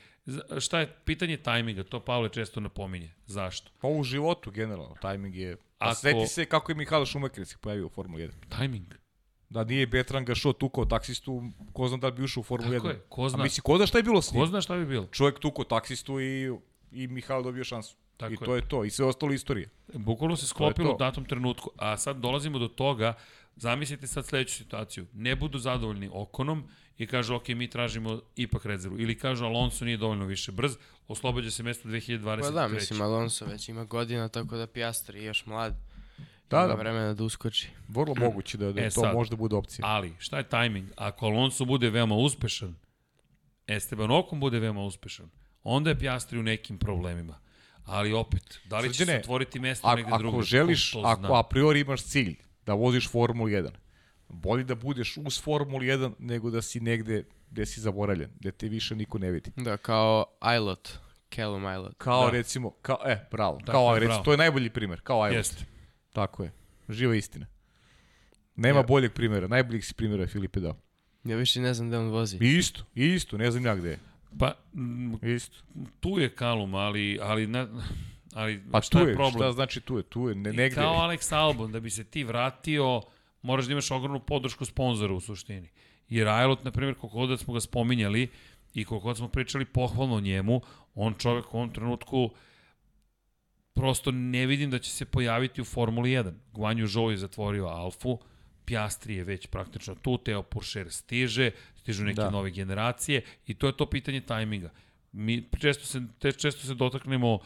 šta 0.58 0.80
je 0.80 0.94
pitanje 1.04 1.36
tajminga, 1.36 1.82
to 1.84 2.00
Pavle 2.00 2.28
često 2.28 2.60
napominje. 2.60 3.10
Zašto? 3.26 3.70
Pa 3.80 3.88
u 3.88 4.02
životu 4.02 4.50
generalno, 4.50 4.94
tajming 5.00 5.36
je... 5.36 5.52
Ako- 5.78 5.90
A 5.90 5.94
sveti 5.94 6.26
se 6.26 6.44
kako 6.44 6.72
je 6.72 6.76
Mihael 6.76 7.06
Schumacher 7.06 7.46
se 7.46 7.56
pojavio 7.60 7.86
u 7.86 7.90
Formuli 7.90 8.22
1. 8.22 8.30
Tajming. 8.48 8.86
Da 9.50 9.64
nije 9.64 9.86
Bertrand 9.86 10.26
Gašo 10.26 10.52
tukao 10.52 10.84
taksistu, 10.84 11.42
ko 11.72 11.88
zna 11.88 11.96
da 11.96 12.10
bi 12.10 12.24
ušao 12.24 12.40
u 12.40 12.44
Formulu 12.44 12.72
1. 12.72 12.76
Tako 12.76 12.88
je, 12.88 13.04
ko 13.08 13.28
zna. 13.28 13.40
A 13.40 13.42
misli, 13.42 13.62
ko 13.62 13.76
zna 13.76 13.86
šta 13.86 13.98
je 13.98 14.02
bilo 14.02 14.22
s 14.22 14.32
njim? 14.32 14.42
Ko 14.42 14.46
zna 14.46 14.60
šta 14.60 14.76
bi 14.76 14.86
bilo? 14.86 15.06
Čovjek 15.12 15.38
tukao 15.38 15.64
taksistu 15.64 16.20
i, 16.20 16.52
i 16.92 17.06
Mihael 17.06 17.42
dobio 17.42 17.64
šansu. 17.64 17.96
Tako 18.16 18.32
I 18.32 18.34
je. 18.34 18.44
to 18.44 18.56
je 18.56 18.68
to. 18.68 18.84
I 18.84 18.90
sve 18.90 19.06
ostalo 19.06 19.32
istorije. 19.32 19.70
Bukvalno 19.94 20.36
se 20.36 20.46
sklopilo 20.46 20.88
to. 20.88 20.94
u 20.94 20.98
datom 20.98 21.24
trenutku. 21.24 21.70
A 21.76 21.96
sad 21.96 22.16
dolazimo 22.16 22.58
do 22.58 22.68
toga 22.68 23.14
Zamislite 23.60 24.06
sad 24.06 24.26
sledeću 24.26 24.54
situaciju. 24.54 25.06
Ne 25.12 25.36
budu 25.36 25.58
zadovoljni 25.58 26.10
Okonom 26.12 26.64
i 26.98 27.06
kažu, 27.06 27.34
ok, 27.34 27.48
mi 27.48 27.70
tražimo 27.70 28.20
ipak 28.36 28.64
rezervu. 28.64 29.00
Ili 29.00 29.18
kažu, 29.18 29.44
Alonso 29.44 29.84
nije 29.84 29.96
dovoljno 29.96 30.24
više 30.24 30.52
brz, 30.52 30.76
oslobađa 31.08 31.50
se 31.50 31.62
mesto 31.62 31.88
2023. 31.88 32.40
Pa 32.40 32.50
da, 32.50 32.68
mislim, 32.68 33.00
Alonso 33.00 33.44
već 33.44 33.68
ima 33.68 33.84
godina, 33.84 34.28
tako 34.28 34.56
da 34.56 34.66
Piastri 34.66 35.18
je 35.18 35.24
još 35.24 35.46
mlad. 35.46 35.74
Da, 36.50 36.66
da. 36.66 36.74
vremena 36.74 37.14
da 37.14 37.24
uskoči. 37.24 37.68
Vrlo 37.88 38.14
moguće 38.16 38.58
da, 38.58 38.72
da 38.72 38.80
E, 38.80 38.84
to 38.84 39.00
sad. 39.00 39.14
možda 39.14 39.36
bude 39.36 39.56
opcija. 39.56 39.86
Ali, 39.86 40.12
šta 40.18 40.38
je 40.38 40.48
tajming? 40.48 40.88
Ako 40.96 41.26
Alonso 41.26 41.64
bude 41.64 41.90
veoma 41.90 42.14
uspešan, 42.14 42.74
Esteban 43.66 44.10
Okon 44.10 44.40
bude 44.40 44.58
veoma 44.58 44.80
uspešan, 44.82 45.30
onda 45.64 45.90
je 45.90 45.98
Piastri 45.98 46.38
u 46.38 46.42
nekim 46.42 46.78
problemima. 46.78 47.38
Ali 47.84 48.12
opet, 48.12 48.58
da 48.64 48.78
li 48.78 48.94
će 48.94 49.06
se 49.06 49.16
otvoriti 49.16 49.58
mesto 49.60 49.86
Ako, 49.86 49.96
negde 49.96 50.10
ako 50.10 50.18
drugde? 50.18 50.42
želiš, 50.42 50.94
ako 50.96 51.20
zna? 51.20 51.40
a 51.40 51.42
priori 51.42 51.80
imaš 51.80 52.02
cilj 52.02 52.36
da 52.66 52.72
voziš 52.74 53.08
Formulu 53.08 53.48
1, 53.48 53.70
bolje 54.28 54.64
da 54.64 54.74
budeš 54.74 55.16
uz 55.18 55.42
Formulu 55.42 55.80
1 55.80 56.12
nego 56.18 56.50
da 56.50 56.62
si 56.62 56.80
negde 56.80 57.24
gde 57.50 57.66
si 57.66 57.80
zaboravljen, 57.80 58.30
gde 58.40 58.50
te 58.52 58.68
više 58.68 58.96
niko 58.96 59.18
ne 59.18 59.30
vidi. 59.30 59.50
Da, 59.56 59.76
kao 59.76 60.24
Ilot, 60.56 60.88
Callum 61.34 61.64
Ilot. 61.64 61.94
Kao 61.98 62.24
Da. 62.24 62.30
recimo, 62.30 62.70
kao, 62.72 62.98
e, 63.06 63.26
bravo, 63.30 63.58
Tako 63.58 63.72
kao, 63.72 63.94
recimo, 63.94 64.08
bravo. 64.08 64.24
to 64.24 64.32
je 64.32 64.38
najbolji 64.38 64.70
primer, 64.70 65.00
kao 65.00 65.22
Ajlo. 65.22 65.36
Jeste. 65.36 65.64
Tako 66.18 66.42
je, 66.42 66.52
živa 66.88 67.14
istina. 67.16 67.46
Nema 68.56 68.78
Ja. 68.78 68.82
boljeg 68.82 69.12
primjera, 69.12 69.48
najboljeg 69.48 69.84
si 69.84 69.94
primjera 69.94 70.22
je 70.22 70.28
Filipe 70.28 70.60
dao. 70.60 70.76
Ja 71.24 71.36
više 71.36 71.60
ne 71.60 71.74
znam 71.74 71.88
gde 71.88 71.98
on 71.98 72.08
vozi. 72.08 72.36
I 72.40 72.56
isto, 72.56 72.84
i 72.94 73.06
isto, 73.06 73.38
ne 73.38 73.50
znam 73.50 73.66
ja 73.66 73.74
gde 73.76 73.88
je. 73.88 73.98
Pa, 74.38 74.54
Isto. 75.22 75.56
tu 76.00 76.18
je 76.18 76.28
Kalum, 76.28 76.74
ali, 76.74 77.18
ali, 77.22 77.46
na, 77.46 77.68
ali 78.34 78.62
Pa 78.72 78.80
šta 78.80 78.98
tu 78.98 79.04
je 79.04 79.10
je, 79.10 79.14
problem? 79.14 79.32
šta 79.34 79.52
znači 79.52 79.80
tu 79.80 79.96
je, 79.96 80.02
tu 80.02 80.28
je, 80.28 80.34
ne, 80.34 80.50
I 80.50 80.52
negde. 80.52 80.74
Kao 80.74 80.92
je. 80.92 80.98
Alex 81.00 81.34
Albon, 81.34 81.72
da 81.72 81.80
bi 81.80 81.90
se 81.90 82.04
ti 82.04 82.24
vratio, 82.24 83.02
moraš 83.42 83.66
da 83.66 83.72
imaš 83.72 83.90
ogromnu 83.90 84.20
podršku 84.20 84.64
sponzora 84.64 85.14
u 85.14 85.20
suštini. 85.20 85.68
Jer 86.08 86.28
Ailot, 86.28 86.64
na 86.64 86.70
primjer, 86.70 86.94
koliko 86.94 87.16
god 87.18 87.28
da 87.28 87.36
smo 87.36 87.54
ga 87.54 87.60
spominjali 87.60 88.28
i 88.74 88.84
koliko 88.84 89.04
god 89.04 89.16
smo 89.16 89.28
pričali 89.28 89.64
pohvalno 89.64 90.14
o 90.14 90.20
njemu, 90.20 90.60
on 90.94 91.14
čovek 91.14 91.54
u 91.54 91.56
ovom 91.56 91.72
trenutku 91.72 92.30
prosto 93.78 94.10
ne 94.10 94.46
vidim 94.46 94.70
da 94.70 94.78
će 94.78 94.90
se 94.90 95.04
pojaviti 95.04 95.60
u 95.60 95.64
Formuli 95.64 96.10
1. 96.10 96.32
Guanju 96.52 96.86
Zhou 96.86 97.10
je 97.10 97.16
zatvorio 97.16 97.66
Alfu, 97.66 98.18
Piastri 98.64 99.14
je 99.14 99.24
već 99.24 99.46
praktično 99.46 99.94
tu, 99.94 100.18
Teo 100.18 100.42
Pourchaire 100.42 100.90
stiže, 100.90 101.50
stižu 101.76 102.04
neke 102.04 102.20
da. 102.20 102.30
nove 102.30 102.50
generacije 102.50 103.22
i 103.46 103.54
to 103.54 103.66
je 103.66 103.76
to 103.76 103.86
pitanje 103.86 104.20
tajminga. 104.20 104.70
Mi 105.12 105.48
često 105.60 105.86
se, 105.86 106.02
te, 106.18 106.32
često 106.32 106.66
se 106.66 106.74
dotaknemo 106.74 107.38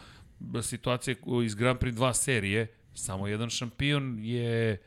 situacije 0.62 1.16
iz 1.44 1.54
Grand 1.54 1.78
Prix 1.78 1.94
2 1.94 2.12
serije, 2.14 2.66
samo 2.94 3.26
jedan 3.26 3.50
šampion 3.50 4.18
je 4.24 4.82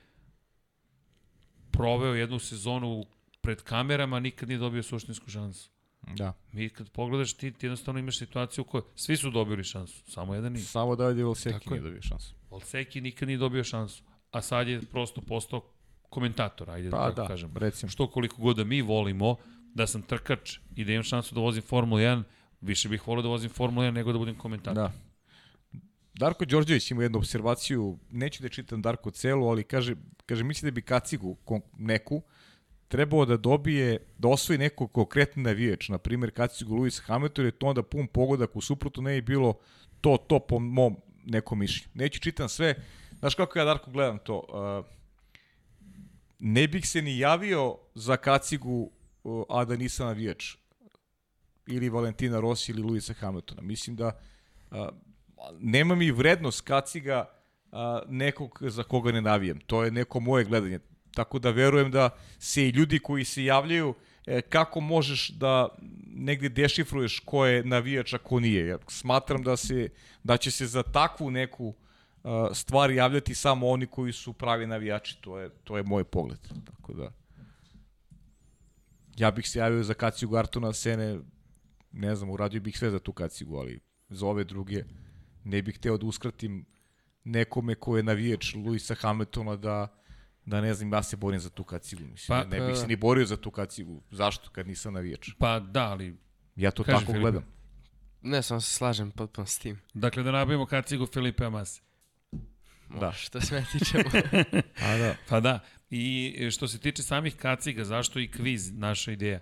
proveo 1.72 2.14
jednu 2.14 2.40
sezonu 2.40 3.06
pred 3.42 3.62
kamerama, 3.62 4.20
nikad 4.20 4.50
nije 4.50 4.58
dobio 4.58 4.84
suštinsku 4.84 5.30
šansu. 5.30 5.75
Da. 6.14 6.34
Mi 6.52 6.70
kad 6.70 6.90
pogledaš 6.90 7.34
ti, 7.34 7.52
ti 7.52 7.66
jednostavno 7.66 8.00
imaš 8.00 8.18
situaciju 8.18 8.62
u 8.62 8.66
kojoj 8.66 8.84
svi 8.96 9.18
su 9.18 9.32
dobili 9.32 9.64
šansu, 9.64 10.12
samo 10.12 10.36
jedan 10.36 10.54
nije. 10.54 10.66
Samo 10.66 10.96
da 10.96 11.10
je 11.10 11.24
Volseki 11.24 11.70
nije 11.70 11.82
dobio 11.82 12.02
šansu. 12.02 12.36
Valseki 12.52 13.02
nikad 13.02 13.28
nije 13.28 13.38
dobio 13.38 13.64
šansu, 13.64 14.04
a 14.32 14.42
sad 14.42 14.68
je 14.68 14.82
prosto 14.82 15.22
postao 15.22 15.62
komentator, 16.10 16.70
ajde 16.70 16.90
Pa 16.92 17.10
da 17.10 17.22
da, 17.22 17.28
kažem. 17.28 17.52
recimo. 17.56 17.90
Što 17.90 18.08
koliko 18.08 18.42
god 18.42 18.56
da 18.56 18.64
mi 18.64 18.82
volimo, 18.82 19.36
da 19.74 19.88
sam 19.88 20.02
trkač 20.02 20.60
i 20.76 20.86
da 20.86 20.92
imam 20.92 21.04
šansu 21.04 21.36
da 21.36 21.42
vozim 21.42 21.62
Formulu 21.62 22.02
1, 22.02 22.24
više 22.62 22.90
bih 22.90 23.08
volio 23.08 23.22
da 23.22 23.30
vozim 23.30 23.50
Formulu 23.50 23.88
1 23.88 23.92
nego 23.92 24.12
da 24.12 24.20
budem 24.20 24.36
komentator. 24.36 24.76
Da. 24.76 24.92
Darko 26.14 26.46
Đorđević 26.46 26.92
ima 26.92 27.04
jednu 27.04 27.18
observaciju, 27.18 28.00
neću 28.12 28.44
da 28.44 28.50
čitam 28.50 28.82
Darko 28.82 29.12
celu, 29.12 29.48
ali 29.48 29.64
kaže, 29.64 29.96
kaže 30.26 30.44
misli 30.44 30.72
da 30.72 30.76
bi 30.76 30.82
kacigu 30.82 31.38
neku 31.78 32.24
trebao 32.88 33.26
da 33.26 33.38
dobije, 33.38 33.98
da 34.18 34.28
osvoji 34.28 34.58
neko 34.58 34.88
konkretni 34.88 35.44
navijač, 35.44 35.90
na 35.90 35.98
primjer 35.98 36.32
kacigu 36.32 36.76
Lewis 36.76 37.02
Hamilton, 37.02 37.46
je 37.46 37.52
to 37.52 37.68
onda 37.68 37.84
pun 37.84 38.08
pogodak, 38.08 38.56
u 38.56 38.62
suprotu 38.62 39.02
ne 39.02 39.22
bi 39.22 39.22
bilo 39.22 39.54
to, 40.02 40.18
to 40.28 40.40
po 40.40 40.60
mom 40.60 40.96
nekom 41.26 41.60
mišljenju. 41.60 41.92
Neću 41.94 42.20
čitam 42.20 42.50
sve, 42.50 42.76
znaš 43.20 43.36
kako 43.36 43.60
ja 43.60 43.66
Darko 43.66 43.92
gledam 43.92 44.18
to, 44.18 44.44
ne 46.40 46.68
bih 46.68 46.90
se 46.90 47.02
ni 47.02 47.20
javio 47.20 47.78
za 47.96 48.18
kacigu, 48.18 48.92
a 49.50 49.66
da 49.66 49.76
nisam 49.76 50.08
navijač 50.08 50.56
ili 51.68 51.90
Valentina 51.90 52.40
Rossi 52.40 52.72
ili 52.72 52.82
Luisa 52.82 53.14
Hamiltona. 53.14 53.62
Mislim 53.62 53.96
da 53.96 54.20
nema 55.60 55.96
mi 55.96 56.12
vrednost 56.12 56.62
kaciga 56.62 57.26
nekog 58.08 58.60
za 58.62 58.84
koga 58.84 59.12
ne 59.12 59.22
navijam. 59.22 59.60
To 59.60 59.84
je 59.84 59.92
neko 59.92 60.20
moje 60.20 60.46
gledanje. 60.46 60.80
Tako 61.16 61.40
da 61.40 61.52
verujem 61.52 61.92
da 61.92 62.10
se 62.40 62.68
i 62.68 62.70
ljudi 62.70 63.00
koji 63.00 63.26
se 63.26 63.46
javljaju 63.46 63.94
e, 64.26 64.42
kako 64.42 64.80
možeš 64.80 65.30
da 65.30 65.70
negde 66.08 66.50
dešifruješ 66.50 67.20
ko 67.20 67.46
je 67.46 67.64
navijač, 67.64 68.14
a 68.14 68.18
ko 68.18 68.40
nije. 68.40 68.66
Jer 68.66 68.80
smatram 68.88 69.44
da, 69.44 69.58
se, 69.58 69.90
da 70.24 70.38
će 70.38 70.52
se 70.52 70.68
za 70.68 70.84
takvu 70.84 71.32
neku 71.32 71.74
a, 72.24 72.50
stvar 72.54 72.92
javljati 72.92 73.36
samo 73.36 73.70
oni 73.70 73.86
koji 73.88 74.14
su 74.14 74.34
pravi 74.34 74.68
navijači. 74.68 75.22
To 75.22 75.40
je, 75.40 75.50
to 75.64 75.78
je 75.78 75.84
moj 75.84 76.04
pogled. 76.04 76.40
Tako 76.66 76.94
da 76.94 77.12
ja 79.18 79.32
bih 79.32 79.50
se 79.50 79.60
javio 79.60 79.84
za 79.84 79.94
Kacigu 79.94 80.38
Artona 80.38 80.74
Sene 80.74 81.20
ne 81.92 82.16
znam, 82.16 82.30
uradio 82.30 82.62
bih 82.62 82.78
sve 82.78 82.92
za 82.92 83.00
tu 83.00 83.14
kacigu, 83.14 83.58
ali 83.58 83.80
za 84.10 84.28
ove 84.28 84.44
druge 84.44 84.84
ne 85.44 85.62
bih 85.62 85.76
hteo 85.76 85.98
da 85.98 86.06
uskratim 86.06 86.66
nekome 87.24 87.76
ko 87.76 87.98
je 87.98 88.04
navijač 88.04 88.56
Luisa 88.56 88.96
Hamiltona 88.96 89.56
da 89.56 89.88
da 90.46 90.62
ne 90.62 90.74
znam, 90.74 90.94
ja 90.94 91.04
se 91.04 91.18
borim 91.18 91.40
za 91.40 91.50
tu 91.50 91.64
kacigu. 91.64 92.04
Mislim, 92.04 92.28
Pa, 92.28 92.44
pa, 92.44 92.50
ne 92.50 92.68
bih 92.68 92.78
se 92.78 92.84
e. 92.84 92.88
ni 92.88 92.96
borio 92.96 93.26
za 93.26 93.38
tu 93.38 93.52
kacigu. 93.52 94.02
Zašto? 94.12 94.50
Kad 94.50 94.68
nisam 94.68 94.94
navijač. 94.94 95.30
Pa 95.40 95.60
da, 95.60 95.84
ali 95.84 96.18
Ja 96.56 96.72
to 96.72 96.84
Kaži, 96.84 96.94
tako 96.94 97.06
Filipe. 97.06 97.22
gledam. 97.22 97.44
Ne, 98.22 98.42
samo 98.42 98.62
se 98.62 98.72
slažem 98.72 99.12
potpuno 99.12 99.48
s 99.48 99.58
tim. 99.60 99.80
Dakle, 99.94 100.24
da 100.24 100.32
nabavimo 100.32 100.66
kacigu 100.66 101.06
Filipe 101.06 101.46
Amase. 101.46 101.82
Da. 103.00 103.12
Što 103.12 103.42
se 103.42 103.56
me 103.56 103.66
tiče. 103.72 103.98
A 104.86 104.98
da. 104.98 105.16
Pa 105.30 105.40
da, 105.40 105.60
i 105.90 106.50
što 106.52 106.68
se 106.68 106.80
tiče 106.80 107.04
samih 107.04 107.36
kaciga, 107.36 107.84
zašto 107.84 108.20
i 108.20 108.28
kviz, 108.28 108.72
naša 108.74 109.12
ideja? 109.12 109.40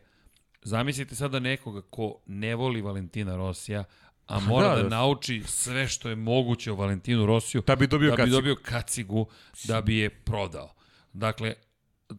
Zamislite 0.62 1.16
sada 1.16 1.40
nekoga 1.40 1.82
ko 1.82 2.22
ne 2.26 2.56
voli 2.56 2.82
Valentina 2.82 3.36
Rosija, 3.36 3.84
a 4.26 4.40
mora 4.40 4.70
da, 4.70 4.76
da, 4.76 4.84
da. 4.84 4.90
nauči 4.90 5.44
sve 5.46 5.88
što 5.88 6.10
je 6.10 6.16
moguće 6.16 6.72
o 6.72 6.76
Valentinu 6.76 7.26
Rosiju, 7.26 7.64
Da 7.68 7.76
bi 7.76 7.88
dobio 7.88 8.10
da 8.10 8.16
bi 8.16 8.18
kacigu. 8.18 8.36
dobio 8.36 8.56
kacigu, 8.56 9.26
da 9.64 9.82
bi 9.82 9.98
je 9.98 10.10
prodao. 10.10 10.74
Dakle, 11.14 11.54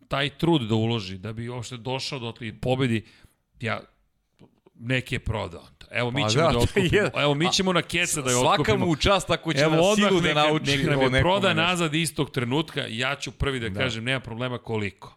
taj 0.08 0.30
trud 0.38 0.62
da 0.62 0.74
uloži, 0.74 1.18
da 1.18 1.32
bi 1.32 1.48
uopšte 1.48 1.76
došao 1.76 2.18
do 2.18 2.34
i 2.40 2.52
pobedi, 2.52 3.04
ja, 3.60 3.80
neki 4.74 5.14
je 5.14 5.18
prodao. 5.18 5.66
Evo 5.90 6.10
mi 6.10 6.22
Pa 6.22 6.28
ćemo 6.28 6.44
da, 6.44 6.52
da, 6.52 6.58
otkupimo. 6.58 6.88
je. 6.92 7.10
Evo 7.16 7.34
mi 7.34 7.52
ćemo 7.52 7.72
na 7.72 7.82
keca 7.82 8.22
da 8.22 8.30
je 8.30 8.36
otkupimo. 8.36 8.64
Svaka 8.64 8.76
mu 8.76 8.90
u 8.90 8.96
čast 8.96 9.30
ako 9.30 9.52
će 9.52 9.60
Evo 9.60 9.76
na 9.76 9.94
silu 10.08 10.20
da 10.20 10.34
nauči 10.34 10.76
neka 10.76 10.90
nam 10.90 11.14
je 11.14 11.20
proda 11.20 11.48
nešto. 11.54 11.62
nazad 11.62 11.94
istog 11.94 12.30
trenutka, 12.30 12.86
ja 12.88 13.16
ću 13.16 13.30
prvi 13.32 13.60
da, 13.60 13.68
Da. 13.68 13.80
kažem, 13.80 14.04
nema 14.04 14.20
problema 14.20 14.58
koliko. 14.58 15.16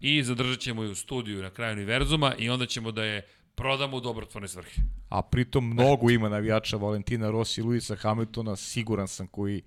I 0.00 0.22
zadržat 0.22 0.60
ćemo 0.60 0.82
je 0.82 0.90
u 0.90 0.94
studiju 0.94 1.42
na 1.42 1.50
kraju 1.50 1.72
univerzuma 1.72 2.34
i 2.38 2.50
onda 2.50 2.66
ćemo 2.66 2.92
da 2.92 3.04
je 3.04 3.26
prodamo 3.54 3.96
u 3.96 4.00
dobrotvorne 4.00 4.48
svrhe. 4.48 4.80
A 5.08 5.22
pritom 5.22 5.70
mnogo 5.70 6.10
ima 6.10 6.28
navijača 6.28 6.76
Valentina 6.76 7.30
Rossi 7.30 7.60
i 7.60 7.64
Luisa 7.64 7.96
Hamiltona, 7.96 8.56
siguran 8.56 9.08
sam, 9.08 9.26
koji, 9.26 9.62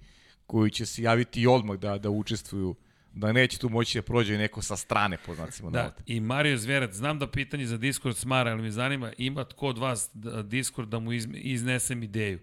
koji 0.46 0.72
će 0.72 0.86
se 0.86 1.04
javiti 1.04 1.42
i 1.42 1.48
odmah 1.48 1.78
da, 1.78 1.98
da 1.98 2.10
učestvuju 2.10 2.76
da 3.14 3.32
neće 3.32 3.58
tu 3.58 3.70
moći 3.70 3.98
da 3.98 4.02
prođe 4.02 4.38
neko 4.38 4.62
sa 4.62 4.78
strane, 4.78 5.18
po 5.18 5.36
znacima 5.36 5.70
Da, 5.70 5.78
navoda. 5.80 5.96
i 6.06 6.20
Mario 6.20 6.58
Zverac, 6.58 6.94
znam 6.94 7.20
da 7.20 7.28
pitanje 7.28 7.66
za 7.66 7.78
Discord 7.78 8.18
smara, 8.18 8.52
ali 8.52 8.62
me 8.62 8.72
zanima, 8.72 9.12
ima 9.18 9.44
tko 9.46 9.68
od 9.68 9.78
vas 9.78 10.10
da- 10.14 10.44
Discord 10.44 10.90
da 10.90 11.00
mu 11.00 11.14
iznesem 11.36 12.04
ideju. 12.04 12.40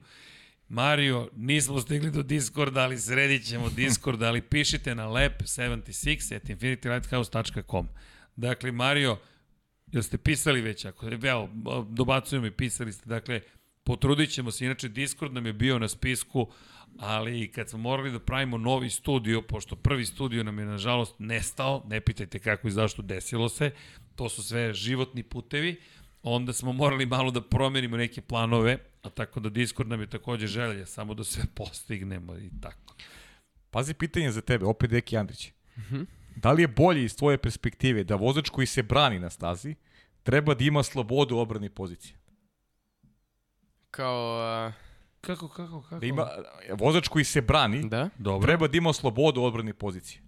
Mario, 0.69 1.31
nismo 1.37 1.81
stigli 1.81 2.11
do 2.11 2.23
Discorda, 2.23 2.81
ali 2.81 2.99
sredit 2.99 3.45
ćemo 3.45 3.69
Discord, 3.77 4.23
ali 4.23 4.43
pišite 4.43 4.95
na 4.95 5.07
lep76 5.07 6.37
at 6.37 6.45
infinitylighthouse.com. 6.45 7.89
Dakle, 8.37 8.73
Mario, 8.73 9.19
jel 9.87 10.03
ste 10.03 10.19
pisali 10.19 10.61
već? 10.61 10.85
Ako, 10.85 11.07
evo, 11.23 11.49
dobacuju 11.85 12.41
mi, 12.43 12.51
pisali 12.51 12.93
ste. 12.93 13.09
Dakle, 13.09 13.41
potrudit 13.85 14.31
ćemo 14.31 14.51
se. 14.51 14.65
Inače, 14.65 14.89
Discord 14.89 15.33
nam 15.33 15.47
je 15.47 15.53
bio 15.53 15.79
na 15.79 15.89
spisku, 15.89 16.53
ali 16.99 17.53
kad 17.53 17.69
smo 17.69 17.79
morali 17.79 18.13
da 18.13 18.19
pravimo 18.19 18.59
novi 18.59 18.91
studio, 18.91 19.43
pošto 19.43 19.77
prvi 19.77 20.07
studio 20.07 20.45
nam 20.45 20.59
je 20.59 20.65
nažalost 20.65 21.15
nestao, 21.19 21.85
ne 21.89 22.01
pitajte 22.01 22.39
kako 22.39 22.69
i 22.69 22.71
zašto 22.71 23.03
desilo 23.03 23.49
se, 23.49 23.71
to 24.17 24.29
su 24.29 24.43
sve 24.43 24.75
životni 24.75 25.23
putevi, 25.23 25.81
onda 26.23 26.53
smo 26.53 26.73
morali 26.73 27.07
malo 27.07 27.31
da 27.31 27.41
promenimo 27.41 27.97
neke 27.97 28.21
planove, 28.21 28.79
a 29.03 29.11
tako 29.11 29.41
da 29.41 29.49
Discord 29.49 29.89
nam 29.89 30.01
je 30.01 30.07
takođe 30.11 30.47
želja, 30.47 30.87
samo 30.87 31.15
da 31.15 31.25
sve 31.25 31.45
postignemo 31.55 32.37
i 32.37 32.51
tako. 32.63 32.95
Pazi 33.71 33.95
pitanje 33.95 34.31
za 34.31 34.41
tebe, 34.41 34.65
opet 34.65 34.91
Deki 34.91 35.17
Andrić. 35.17 35.53
Mhm. 35.79 36.03
Da 36.37 36.53
li 36.53 36.63
je 36.63 36.69
bolje 36.69 37.05
iz 37.05 37.17
tvoje 37.17 37.39
perspektive 37.39 38.05
da 38.05 38.15
vozač 38.15 38.49
koji 38.49 38.67
se 38.67 38.83
brani 38.83 39.19
na 39.19 39.31
stazi 39.31 39.75
treba 40.23 40.55
da 40.55 40.65
ima 40.65 40.83
slobodu 40.83 41.37
u 41.37 41.39
obrani 41.39 41.71
pozicije? 41.71 42.17
Kao, 43.91 44.41
a, 44.41 44.73
Kako, 45.21 45.49
kako, 45.49 45.83
kako? 45.83 46.01
Da 46.01 46.07
ima, 46.07 46.29
vozač 46.79 47.09
koji 47.09 47.25
se 47.25 47.41
brani 47.41 47.89
da? 47.89 48.09
Dobro, 48.19 48.47
treba 48.47 48.69
da 48.69 48.77
ima 48.77 48.93
slobodu 48.93 49.41
u 49.41 49.45
odbrani 49.45 49.73
pozicije. 49.73 50.23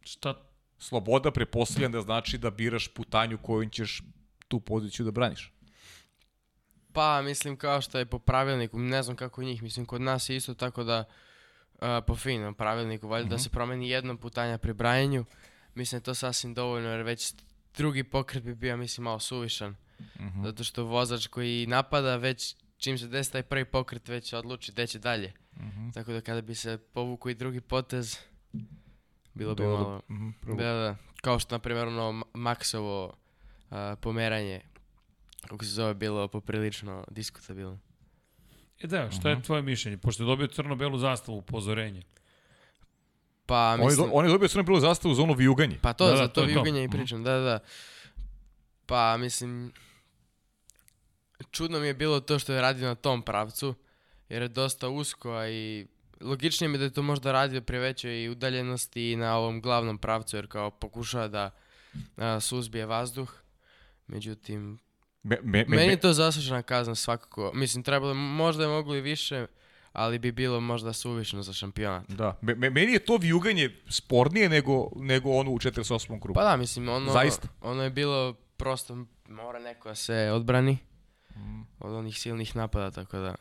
šta 0.00 0.34
Sloboda 0.82 1.30
prepostavljam 1.30 1.92
da 1.92 2.00
znači 2.00 2.38
da 2.38 2.50
biraš 2.50 2.88
putanju 2.88 3.38
kojom 3.38 3.70
ćeš 3.70 4.02
tu 4.48 4.60
poziciju 4.60 5.04
da 5.04 5.10
braniš. 5.10 5.52
Pa, 6.92 7.22
mislim, 7.22 7.56
kao 7.56 7.80
što 7.80 7.98
je 7.98 8.06
po 8.06 8.18
pravilniku, 8.18 8.78
ne 8.78 9.02
znam 9.02 9.16
kako 9.16 9.42
njih, 9.42 9.62
mislim, 9.62 9.86
kod 9.86 10.00
nas 10.00 10.28
je 10.28 10.36
isto 10.36 10.54
tako 10.54 10.84
da, 10.84 11.04
a, 11.80 12.00
po 12.00 12.16
finom 12.16 12.54
pravilniku, 12.54 13.08
valjda 13.08 13.28
da 13.28 13.38
se 13.38 13.50
promeni 13.50 13.90
jednom 13.90 14.18
putanja 14.18 14.58
pri 14.58 14.72
brajanju, 14.72 15.24
mislim 15.74 15.98
da 15.98 16.00
je 16.00 16.04
to 16.04 16.14
sasvim 16.14 16.54
dovoljno, 16.54 16.88
jer 16.88 17.02
već 17.02 17.34
drugi 17.76 18.04
pokret 18.04 18.44
bi 18.44 18.54
bio, 18.54 18.76
mislim, 18.76 19.04
malo 19.04 19.18
suvišan. 19.18 19.76
Zato 20.44 20.64
što 20.64 20.84
vozač 20.84 21.26
koji 21.26 21.66
napada, 21.66 22.16
već 22.16 22.56
čim 22.82 22.98
se 22.98 23.08
desi 23.08 23.32
taj 23.32 23.42
prvi 23.42 23.64
pokret, 23.64 24.08
već 24.08 24.32
odluči 24.32 24.72
gde 24.72 24.86
će 24.86 24.98
dalje. 24.98 25.32
Tako 25.94 26.12
da 26.12 26.20
kada 26.20 26.40
bi 26.40 26.54
se 26.54 26.78
povukao 26.92 27.30
i 27.30 27.34
drugi 27.34 27.60
potez, 27.60 28.18
bilo 29.34 29.54
bi 29.54 29.62
malo... 29.62 30.00
Mhm, 30.10 30.30
prvo. 30.40 30.56
Da, 30.56 30.64
da. 30.64 30.96
Kao 31.16 31.38
što, 31.38 31.54
na 31.54 31.58
primjer, 31.58 31.86
ono 31.88 32.12
Ma- 32.12 32.24
Maxovo 32.34 33.12
a, 33.70 33.96
pomeranje, 33.96 34.60
kako 35.40 35.64
se 35.64 35.70
zove, 35.70 35.94
bilo 35.94 36.28
poprilično 36.28 37.04
diskutabilno. 37.10 37.78
E 38.80 38.86
da, 38.86 39.10
šta 39.10 39.30
je 39.30 39.42
tvoje 39.42 39.62
mišljenje? 39.62 39.98
Pošto 39.98 40.22
je 40.22 40.26
dobio 40.26 40.46
crno-belu 40.46 40.98
zastavu 40.98 41.38
upozorenje. 41.38 42.02
Pa, 43.46 43.72
On 43.72 43.80
je, 43.80 43.86
mislim... 43.86 44.06
do, 44.06 44.14
on 44.14 44.24
je 44.24 44.30
dobio 44.30 44.48
crno 44.48 44.62
bilo 44.62 44.80
zastavu 44.80 45.14
za 45.14 45.22
ono 45.22 45.32
vijuganje. 45.32 45.78
Pa 45.82 45.92
to, 45.92 46.04
Da, 46.04 46.10
da, 46.10 46.16
da, 46.16 46.22
za 46.22 46.28
to 46.28 46.34
to 46.34 46.40
to. 46.40 46.46
vijuganje 46.46 46.84
i 46.84 46.88
pričam, 46.88 47.24
da, 47.24 47.32
da, 47.32 47.40
da. 47.40 47.58
Pa, 48.86 49.16
mislim, 49.16 49.72
čudno 51.50 51.80
mi 51.80 51.86
je 51.86 51.94
bilo 51.94 52.20
to 52.20 52.38
što 52.38 52.52
je 52.52 52.60
radio 52.60 52.88
na 52.88 52.94
tom 52.94 53.22
pravcu, 53.22 53.74
jer 54.28 54.42
je 54.42 54.48
dosta 54.48 54.88
usko, 54.88 55.30
a 55.30 55.48
i 55.48 55.86
logičnije 56.20 56.68
mi 56.68 56.74
je 56.74 56.78
da 56.78 56.84
je 56.84 56.92
to 56.92 57.02
možda 57.02 57.32
radio 57.32 57.60
pri 57.60 57.78
većoj 57.78 58.28
udaljenosti 58.28 59.12
i 59.12 59.16
na 59.16 59.36
ovom 59.36 59.60
glavnom 59.60 59.98
pravcu, 59.98 60.36
jer 60.36 60.46
kao 60.46 60.70
pokušava 60.70 61.28
da 61.28 61.50
a, 62.16 62.40
suzbije 62.40 62.86
vazduh. 62.86 63.32
Međutim, 64.06 64.78
Me, 65.22 65.38
me, 65.42 65.58
me, 65.58 65.64
meni 65.68 65.86
me, 65.86 65.92
je 65.92 66.00
to 66.00 66.12
zaslužena 66.12 66.62
kazna 66.62 66.94
svakako. 66.94 67.50
Mislim, 67.54 67.82
trebalo, 67.82 68.14
možda 68.14 68.62
je 68.62 68.68
moglo 68.68 68.94
i 68.96 69.00
više, 69.00 69.46
ali 69.92 70.18
bi 70.18 70.32
bilo 70.32 70.60
možda 70.60 70.92
suvišno 70.92 71.42
za 71.42 71.52
šampionat. 71.52 72.10
da, 72.10 72.38
me, 72.40 72.54
me, 72.54 72.70
meni 72.70 72.92
je 72.92 72.98
to 72.98 73.16
vijuganje 73.16 73.70
spornije 73.88 74.48
nego, 74.48 74.88
nego 74.96 75.30
ono 75.30 75.50
u 75.50 75.58
48. 75.58 76.20
krugu. 76.20 76.34
Pa 76.34 76.44
da, 76.44 76.56
mislim, 76.56 76.88
ono, 76.88 77.12
Zaista. 77.12 77.48
ono 77.60 77.82
je 77.82 77.90
bilo 77.90 78.32
prosto, 78.56 79.04
mora 79.28 79.58
neko 79.58 79.88
da 79.88 79.94
se 79.94 80.30
odbrani. 80.34 80.78
Od 81.80 81.92
onih 81.92 82.18
silnih 82.18 82.56
napada, 82.56 82.90
tako 82.90 83.18
da... 83.18 83.34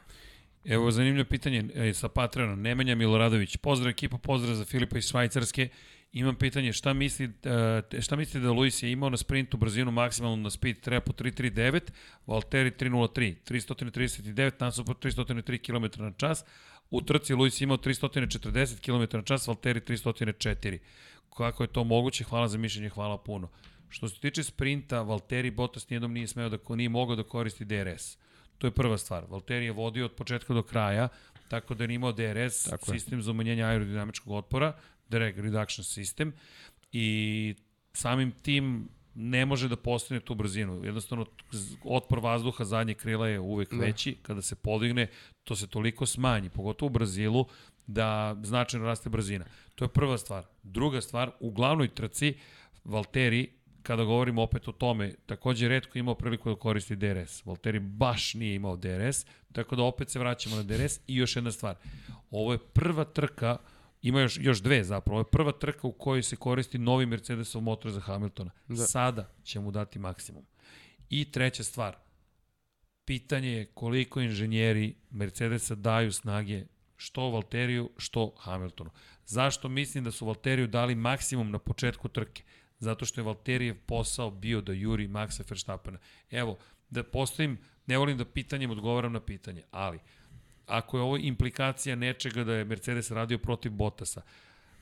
Evo 0.65 0.91
zanimljivo 0.91 1.25
pitanje 1.30 1.69
e, 1.75 1.93
sa 1.93 2.09
Patreonom. 2.09 2.61
Nemanja 2.61 2.95
Miloradović. 2.95 3.57
Pozdrav 3.57 3.89
ekipa, 3.89 4.17
pozdrav 4.17 4.55
za 4.55 4.65
Filipa 4.65 4.97
iz 4.97 5.09
Švajcarske. 5.09 5.69
Imam 6.13 6.35
pitanje, 6.35 6.73
šta, 6.73 6.93
misli, 6.93 7.30
e, 7.93 8.01
šta 8.01 8.15
mislite 8.15 8.39
da 8.39 8.51
Luis 8.51 8.83
je 8.83 8.91
imao 8.91 9.09
na 9.09 9.17
sprintu 9.17 9.57
brzinu 9.57 9.91
maksimalnu 9.91 10.38
na 10.38 10.49
speed 10.49 10.80
trepu 10.80 11.13
339, 11.13 11.81
Valtteri 12.27 12.71
303, 12.71 13.35
339 13.45 14.51
nasuprot 14.59 15.05
303 15.05 15.57
km 15.57 16.03
na 16.03 16.11
čas. 16.17 16.45
U 16.89 17.01
trci 17.01 17.33
Luis 17.33 17.61
je 17.61 17.63
imao 17.63 17.77
340 17.77 18.80
km 18.80 19.17
na 19.17 19.23
čas, 19.23 19.47
Valtteri 19.47 19.80
304. 19.80 20.77
Kako 21.38 21.63
je 21.63 21.67
to 21.67 21.83
moguće? 21.83 22.23
Hvala 22.23 22.47
za 22.47 22.57
mišljenje, 22.57 22.89
hvala 22.89 23.17
puno. 23.17 23.49
Što 23.92 24.10
se 24.10 24.20
tiče 24.20 24.44
sprinta, 24.44 25.02
Valtteri 25.02 25.52
Bottas 25.52 25.90
nijednom 25.90 26.14
nije 26.14 26.28
smeo 26.28 26.50
da 26.50 26.58
ko- 26.58 26.76
nije 26.76 26.90
mogao 26.90 27.16
da 27.16 27.24
koristi 27.24 27.66
DRS. 27.66 28.18
To 28.58 28.68
je 28.68 28.72
prva 28.72 28.98
stvar. 28.98 29.26
Valtteri 29.26 29.66
je 29.66 29.72
vodio 29.72 30.06
od 30.06 30.11
početka 30.11 30.53
do 30.53 30.64
kraja, 30.64 31.08
tako 31.48 31.74
da 31.74 31.84
je 31.84 31.94
imao 31.94 32.11
DRS, 32.11 32.64
Tako 32.64 32.94
je. 32.94 33.00
sistem 33.00 33.22
za 33.22 33.32
umanjenje 33.32 33.64
aerodinamičkog 33.64 34.34
otpora, 34.34 34.74
drag 35.10 35.40
reduction 35.40 35.84
system, 35.86 36.32
i 36.92 37.56
samim 37.94 38.32
tim 38.34 38.90
ne 39.16 39.45
može 39.45 39.68
da 39.68 39.76
postigne 39.76 40.20
tu 40.20 40.36
brzinu. 40.36 40.82
Jednostavno, 40.84 41.26
otpor 41.84 42.20
vazduha 42.20 42.64
zadnje 42.66 42.94
krila 42.94 43.28
je 43.28 43.40
uvek 43.40 43.70
Da. 43.72 43.78
veći. 43.78 44.16
Kada 44.22 44.42
se 44.42 44.56
podigne, 44.56 45.08
to 45.44 45.56
se 45.56 45.68
toliko 45.68 46.06
smanji, 46.06 46.50
pogotovo 46.50 46.88
u 46.88 46.94
Brazilu, 46.94 47.45
da 47.88 48.36
značajno 48.44 48.86
raste 48.86 49.10
brzina. 49.10 49.45
To 49.76 49.86
je 49.86 49.90
prva 49.90 50.18
stvar. 50.18 50.45
Druga 50.64 51.02
stvar, 51.02 51.32
u 51.40 51.52
glavnoj 51.52 51.88
trci, 51.88 52.34
Valtteri, 52.84 53.48
kada 53.84 54.03
govorimo 54.03 54.42
opet 54.42 54.68
o 54.68 54.72
tome, 54.72 55.14
takođe 55.26 55.68
redko 55.68 55.98
imao 55.98 56.16
priliku 56.16 56.50
da 56.50 56.56
koristi 56.56 56.95
DRS. 56.95 57.45
Valtteri 57.45 57.80
baš 57.80 58.34
nije 58.34 58.56
imao 58.56 58.77
DRS, 58.77 59.26
tako 59.51 59.76
da 59.76 59.84
opet 59.84 60.10
se 60.10 60.19
vraćamo 60.19 60.56
na 60.56 60.64
DRS. 60.64 61.00
I 61.08 61.16
još 61.16 61.35
jedna 61.35 61.51
stvar, 61.51 61.76
ovo 62.32 62.51
je 62.51 62.60
prva 62.74 63.03
trka, 63.03 63.58
ima 64.01 64.22
još, 64.22 64.38
još 64.42 64.61
dve 64.61 64.84
zapravo, 64.84 65.19
ovo 65.19 65.27
je 65.27 65.32
prva 65.32 65.51
trka 65.51 65.88
u 65.88 65.92
kojoj 65.92 66.24
se 66.24 66.35
koristi 66.35 66.77
novi 66.77 67.06
Mercedesov 67.06 67.61
motor 67.61 67.92
za 67.92 68.00
Hamiltona. 68.00 68.51
Da. 68.68 68.76
Sada 68.76 69.34
će 69.43 69.60
mu 69.60 69.72
dati 69.72 70.00
maksimum. 70.00 70.45
I 71.10 71.32
treća 71.32 71.64
stvar, 71.64 71.95
pitanje 73.06 73.50
je 73.50 73.66
koliko 73.66 74.22
inženjeri 74.22 74.95
Mercedesa 75.10 75.76
daju 75.76 76.11
snage 76.11 76.66
što 76.98 77.30
Valteriju, 77.30 77.90
što 77.98 78.34
Hamiltonu. 78.38 78.90
Zašto 79.26 79.69
mislim 79.69 80.03
da 80.03 80.11
su 80.11 80.26
Valteriju 80.26 80.68
dali 80.68 80.95
maksimum 80.95 81.51
na 81.51 81.60
početku 81.60 82.08
trke? 82.08 82.43
Zato 82.82 83.06
što 83.06 83.22
je 83.22 83.26
Valterijev 83.26 83.76
posao 83.85 84.32
bio 84.32 84.61
da 84.61 84.74
juri 84.74 85.08
Maxa 85.08 85.43
Verstappena. 85.50 86.00
Evo, 86.32 86.58
da 86.90 87.03
postavim, 87.03 87.58
ne 87.85 87.98
volim 87.98 88.18
da 88.18 88.26
pitanjem 88.26 88.72
odgovaram 88.72 89.14
na 89.14 89.19
pitanje, 89.19 89.64
ali 89.72 90.00
ako 90.66 90.98
je 90.98 91.03
ovo 91.03 91.18
implikacija 91.18 91.95
nečega 91.95 92.43
da 92.43 92.53
je 92.53 92.66
Mercedes 92.66 93.11
radio 93.11 93.38
protiv 93.38 93.72
Bottasa, 93.72 94.22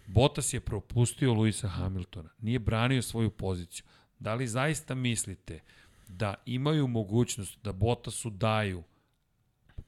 Bottas 0.07 0.53
je 0.53 0.59
propustio 0.59 1.33
Luisa 1.33 1.67
Hamiltona, 1.67 2.29
nije 2.39 2.59
branio 2.59 3.01
svoju 3.01 3.29
poziciju. 3.29 3.85
Da 4.19 4.33
li 4.33 4.47
zaista 4.47 4.95
mislite 4.95 5.59
da 6.07 6.35
imaju 6.45 6.87
mogućnost 6.87 7.57
da 7.63 7.73
Bottasu 7.73 8.29
daju 8.29 8.83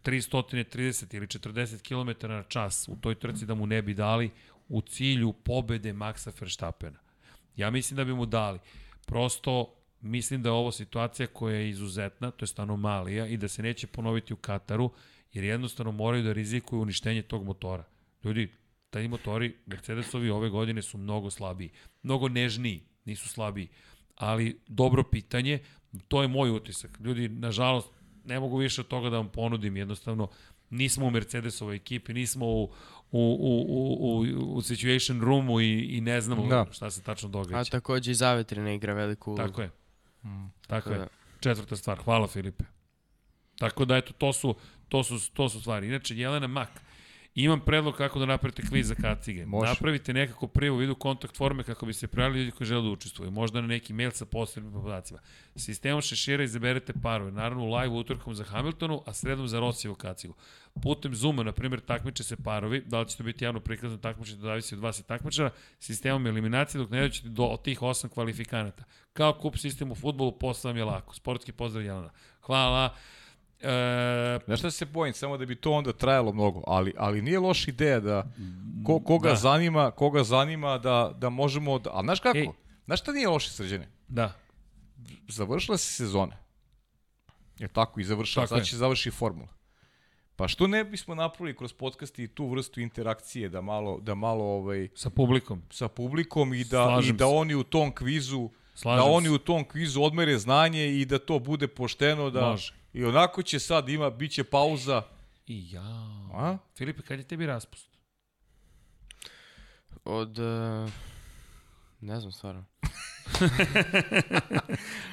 330 0.03 1.15
ili 1.15 1.27
40 1.27 1.81
km 1.81 2.27
na 2.27 2.43
čas 2.43 2.87
u 2.87 2.95
toj 2.95 3.15
trci 3.15 3.45
da 3.45 3.55
mu 3.55 3.65
ne 3.65 3.81
bi 3.81 3.93
dali 3.93 4.29
u 4.69 4.81
cilju 4.81 5.33
pobede 5.33 5.93
Maxa 5.93 6.31
Verstappena? 6.41 6.99
Ja 7.55 7.69
mislim 7.69 7.97
da 7.97 8.03
bi 8.03 8.13
mu 8.13 8.25
dali. 8.25 8.59
Prosto 9.05 9.75
mislim 10.01 10.43
da 10.43 10.49
je 10.49 10.53
ovo 10.53 10.71
situacija 10.71 11.27
koja 11.27 11.55
je 11.55 11.69
izuzetna, 11.69 12.31
to 12.31 12.45
je 12.45 12.49
anomalija 12.57 13.27
i 13.27 13.37
da 13.37 13.47
se 13.47 13.63
neće 13.63 13.87
ponoviti 13.87 14.33
u 14.33 14.37
Kataru, 14.37 14.91
jer 15.33 15.43
jednostavno 15.43 15.91
moraju 15.91 16.23
da 16.23 16.33
rizikuju 16.33 16.81
uništenje 16.81 17.21
tog 17.21 17.45
motora. 17.45 17.83
Ljudi, 18.23 18.51
taj 18.89 19.07
motori 19.07 19.55
Mercedesovi 19.65 20.29
ove 20.29 20.49
godine 20.49 20.81
su 20.81 20.97
mnogo 20.97 21.29
slabiji, 21.29 21.69
mnogo 22.03 22.29
nežniji, 22.29 22.83
nisu 23.05 23.29
slabiji. 23.29 23.67
Ali 24.15 24.59
dobro 24.67 25.03
pitanje, 25.03 25.59
to 26.07 26.21
je 26.21 26.27
moj 26.27 26.49
utisak. 26.49 26.99
Ljudi, 26.99 27.29
nažalost, 27.29 27.89
ne 28.25 28.39
mogu 28.39 28.57
više 28.57 28.81
od 28.81 28.87
toga 28.87 29.09
da 29.09 29.17
vam 29.17 29.29
ponudim, 29.29 29.77
jednostavno 29.77 30.29
nismo 30.69 31.05
u 31.05 31.11
Mercedesovoj 31.11 31.75
ekipi, 31.75 32.13
nismo 32.13 32.45
u, 32.45 32.71
u, 33.11 33.37
u, 33.39 33.65
u, 33.69 34.17
u, 34.19 34.55
u 34.55 34.61
situation 34.61 35.21
roomu 35.21 35.59
i, 35.59 35.79
i 35.87 36.01
ne 36.01 36.21
znamo 36.21 36.47
Da. 36.47 36.65
šta 36.71 36.91
se 36.91 37.01
tačno 37.01 37.29
A 37.29 37.31
događa. 37.31 37.71
takođe 37.71 38.11
i 38.11 38.15
zavetrina 38.15 38.73
igra 38.73 38.93
veliku 38.93 39.31
ulogu. 39.31 39.47
Tako 39.47 39.61
je. 39.61 39.67
Mm. 40.23 40.47
Tako 40.67 40.67
Tako 40.67 40.91
je. 40.91 40.97
da. 40.97 41.07
Četvrta 41.39 41.75
stvar. 41.75 41.97
Hvala 41.97 42.27
Filipe. 42.27 42.63
Tako 43.57 43.85
da 43.85 43.97
eto, 43.97 44.13
to 44.13 44.33
su, 44.33 44.55
to 44.89 45.03
su, 45.03 45.31
to 45.33 45.49
su 45.49 45.59
stvari. 45.59 45.87
Inače, 45.87 46.17
Jelena 46.17 46.47
Mak, 46.47 46.69
imam 47.35 47.59
predlog 47.59 47.95
kako 47.95 48.19
da 48.19 48.25
napravite 48.25 48.61
kviz 48.61 48.87
za 48.87 48.95
kacige. 48.95 49.45
Može. 49.45 49.69
Napravite 49.69 50.13
nekako 50.13 50.47
prijavu, 50.47 50.77
vidu 50.77 50.95
kontakt 50.95 51.37
forme 51.37 51.63
kako 51.63 51.85
bi 51.85 51.93
se 51.93 52.07
prijavili 52.07 52.39
ljudi 52.39 52.51
koji 52.51 52.67
žele 52.67 52.81
da 52.81 52.89
učestvuju. 52.89 53.31
Možda 53.31 53.61
na 53.61 53.67
neki 53.67 53.93
mail 53.93 54.11
sa 54.11 54.25
posebnim 54.25 54.73
podacima. 54.73 55.19
Sistemom 55.55 56.01
šešira 56.01 56.43
izaberete 56.43 56.93
parove. 57.03 57.31
Naravno, 57.31 57.63
u 57.63 57.73
live 57.75 57.95
utorkom 57.95 58.35
za 58.35 58.43
Hamiltonu, 58.43 59.03
a 59.05 59.13
sredom 59.13 59.47
za 59.47 59.59
Rosijevu 59.59 59.95
kacigu. 59.95 60.33
Putem 60.83 61.15
Zuma, 61.15 61.43
na 61.43 61.51
primjer, 61.51 61.79
takmiče 61.79 62.23
se 62.23 62.35
parovi. 62.35 62.83
Da 62.85 62.99
li 62.99 63.07
će 63.07 63.17
to 63.17 63.23
biti 63.23 63.45
javno 63.45 63.59
prikazano 63.59 63.97
takmiče, 63.97 64.35
to 64.35 64.41
zavisi 64.41 64.75
od 64.75 64.81
vas 64.81 64.99
i 64.99 65.07
takmičara. 65.07 65.49
Sistemom 65.79 66.27
eliminacije 66.27 66.79
dok 66.79 66.89
ne 66.89 67.01
doćete 67.01 67.29
do 67.29 67.57
tih 67.63 67.81
osam 67.81 68.09
kvalifikanata. 68.09 68.83
Kao 69.13 69.33
kup 69.33 69.57
sistem 69.57 69.91
u 69.91 69.95
futbolu, 69.95 70.39
posao 70.39 70.69
vam 70.69 70.77
je 70.77 70.85
lako. 70.85 71.15
Sportski 71.15 71.51
pozdrav 71.51 71.85
Jelena. 71.85 72.09
Hvala. 72.41 72.95
E, 73.63 74.39
Znaš 74.45 74.59
šta 74.59 74.71
se 74.71 74.85
bojim, 74.85 75.13
samo 75.13 75.37
da 75.37 75.45
bi 75.45 75.55
to 75.55 75.71
onda 75.71 75.93
trajalo 75.93 76.33
mnogo, 76.33 76.63
ali, 76.67 76.93
ali 76.97 77.21
nije 77.21 77.39
loša 77.39 77.71
ideja 77.71 77.99
da 77.99 78.27
ko, 78.85 78.99
koga, 78.99 79.23
Da. 79.23 79.29
da. 79.29 79.35
zanima, 79.35 79.91
koga 79.91 80.23
zanima 80.23 80.77
da, 80.77 81.11
da 81.15 81.29
možemo, 81.29 81.79
da, 81.79 81.89
a 81.93 82.01
znaš 82.01 82.19
kako? 82.19 82.37
Ej. 82.37 82.47
Znaš 82.85 82.99
šta 82.99 83.11
nije 83.11 83.27
loše 83.27 83.49
srđene? 83.49 83.87
da. 84.07 84.33
Završila 85.27 85.77
se 85.77 85.93
sezona. 85.93 86.35
Je 87.59 87.67
tako 87.67 87.99
i 87.99 88.03
završila, 88.03 88.47
sad 88.47 88.65
će 88.65 88.77
završi 88.77 89.11
formula. 89.11 89.47
Pa 90.35 90.47
što 90.47 90.67
ne 90.67 90.83
bismo 90.83 91.15
napravili 91.15 91.57
kroz 91.57 91.73
podcast 91.73 92.19
i 92.19 92.27
tu 92.27 92.47
vrstu 92.47 92.81
interakcije 92.81 93.49
da 93.49 93.61
malo, 93.61 93.99
da 93.99 94.15
malo 94.15 94.43
ovaj, 94.45 94.87
Sa 94.95 95.09
publikom. 95.09 95.61
sa 95.69 95.87
publikom 95.87 96.53
i 96.53 96.63
da, 96.63 96.85
Slažem 96.85 97.15
i 97.15 97.17
da 97.17 97.25
se. 97.25 97.31
oni 97.31 97.55
u 97.55 97.63
tom 97.63 97.91
kvizu 97.91 98.49
Slažem 98.75 98.97
da 98.99 99.11
oni 99.11 99.25
se. 99.25 99.31
u 99.31 99.37
tom 99.37 99.63
kvizu 99.63 100.01
odmere 100.01 100.37
znanje 100.37 100.87
i 100.91 101.05
da 101.05 101.19
to 101.19 101.39
bude 101.39 101.67
pošteno 101.67 102.29
da 102.29 102.41
Može. 102.41 102.73
I 102.93 103.05
onako 103.05 103.41
će 103.43 103.59
sad 103.59 103.89
ima 103.89 104.09
biće 104.09 104.43
pauza 104.43 105.01
I 105.47 105.71
ja. 105.71 105.81
a 106.33 106.57
Filipe, 106.77 107.01
kad 107.01 107.19
je 107.19 107.27
tebi 107.27 107.45
raspust? 107.45 107.87
Od... 110.05 110.39
Uh, 110.39 110.89
Ne 112.01 112.19
znam 112.19 112.31
stvarno. 112.31 112.65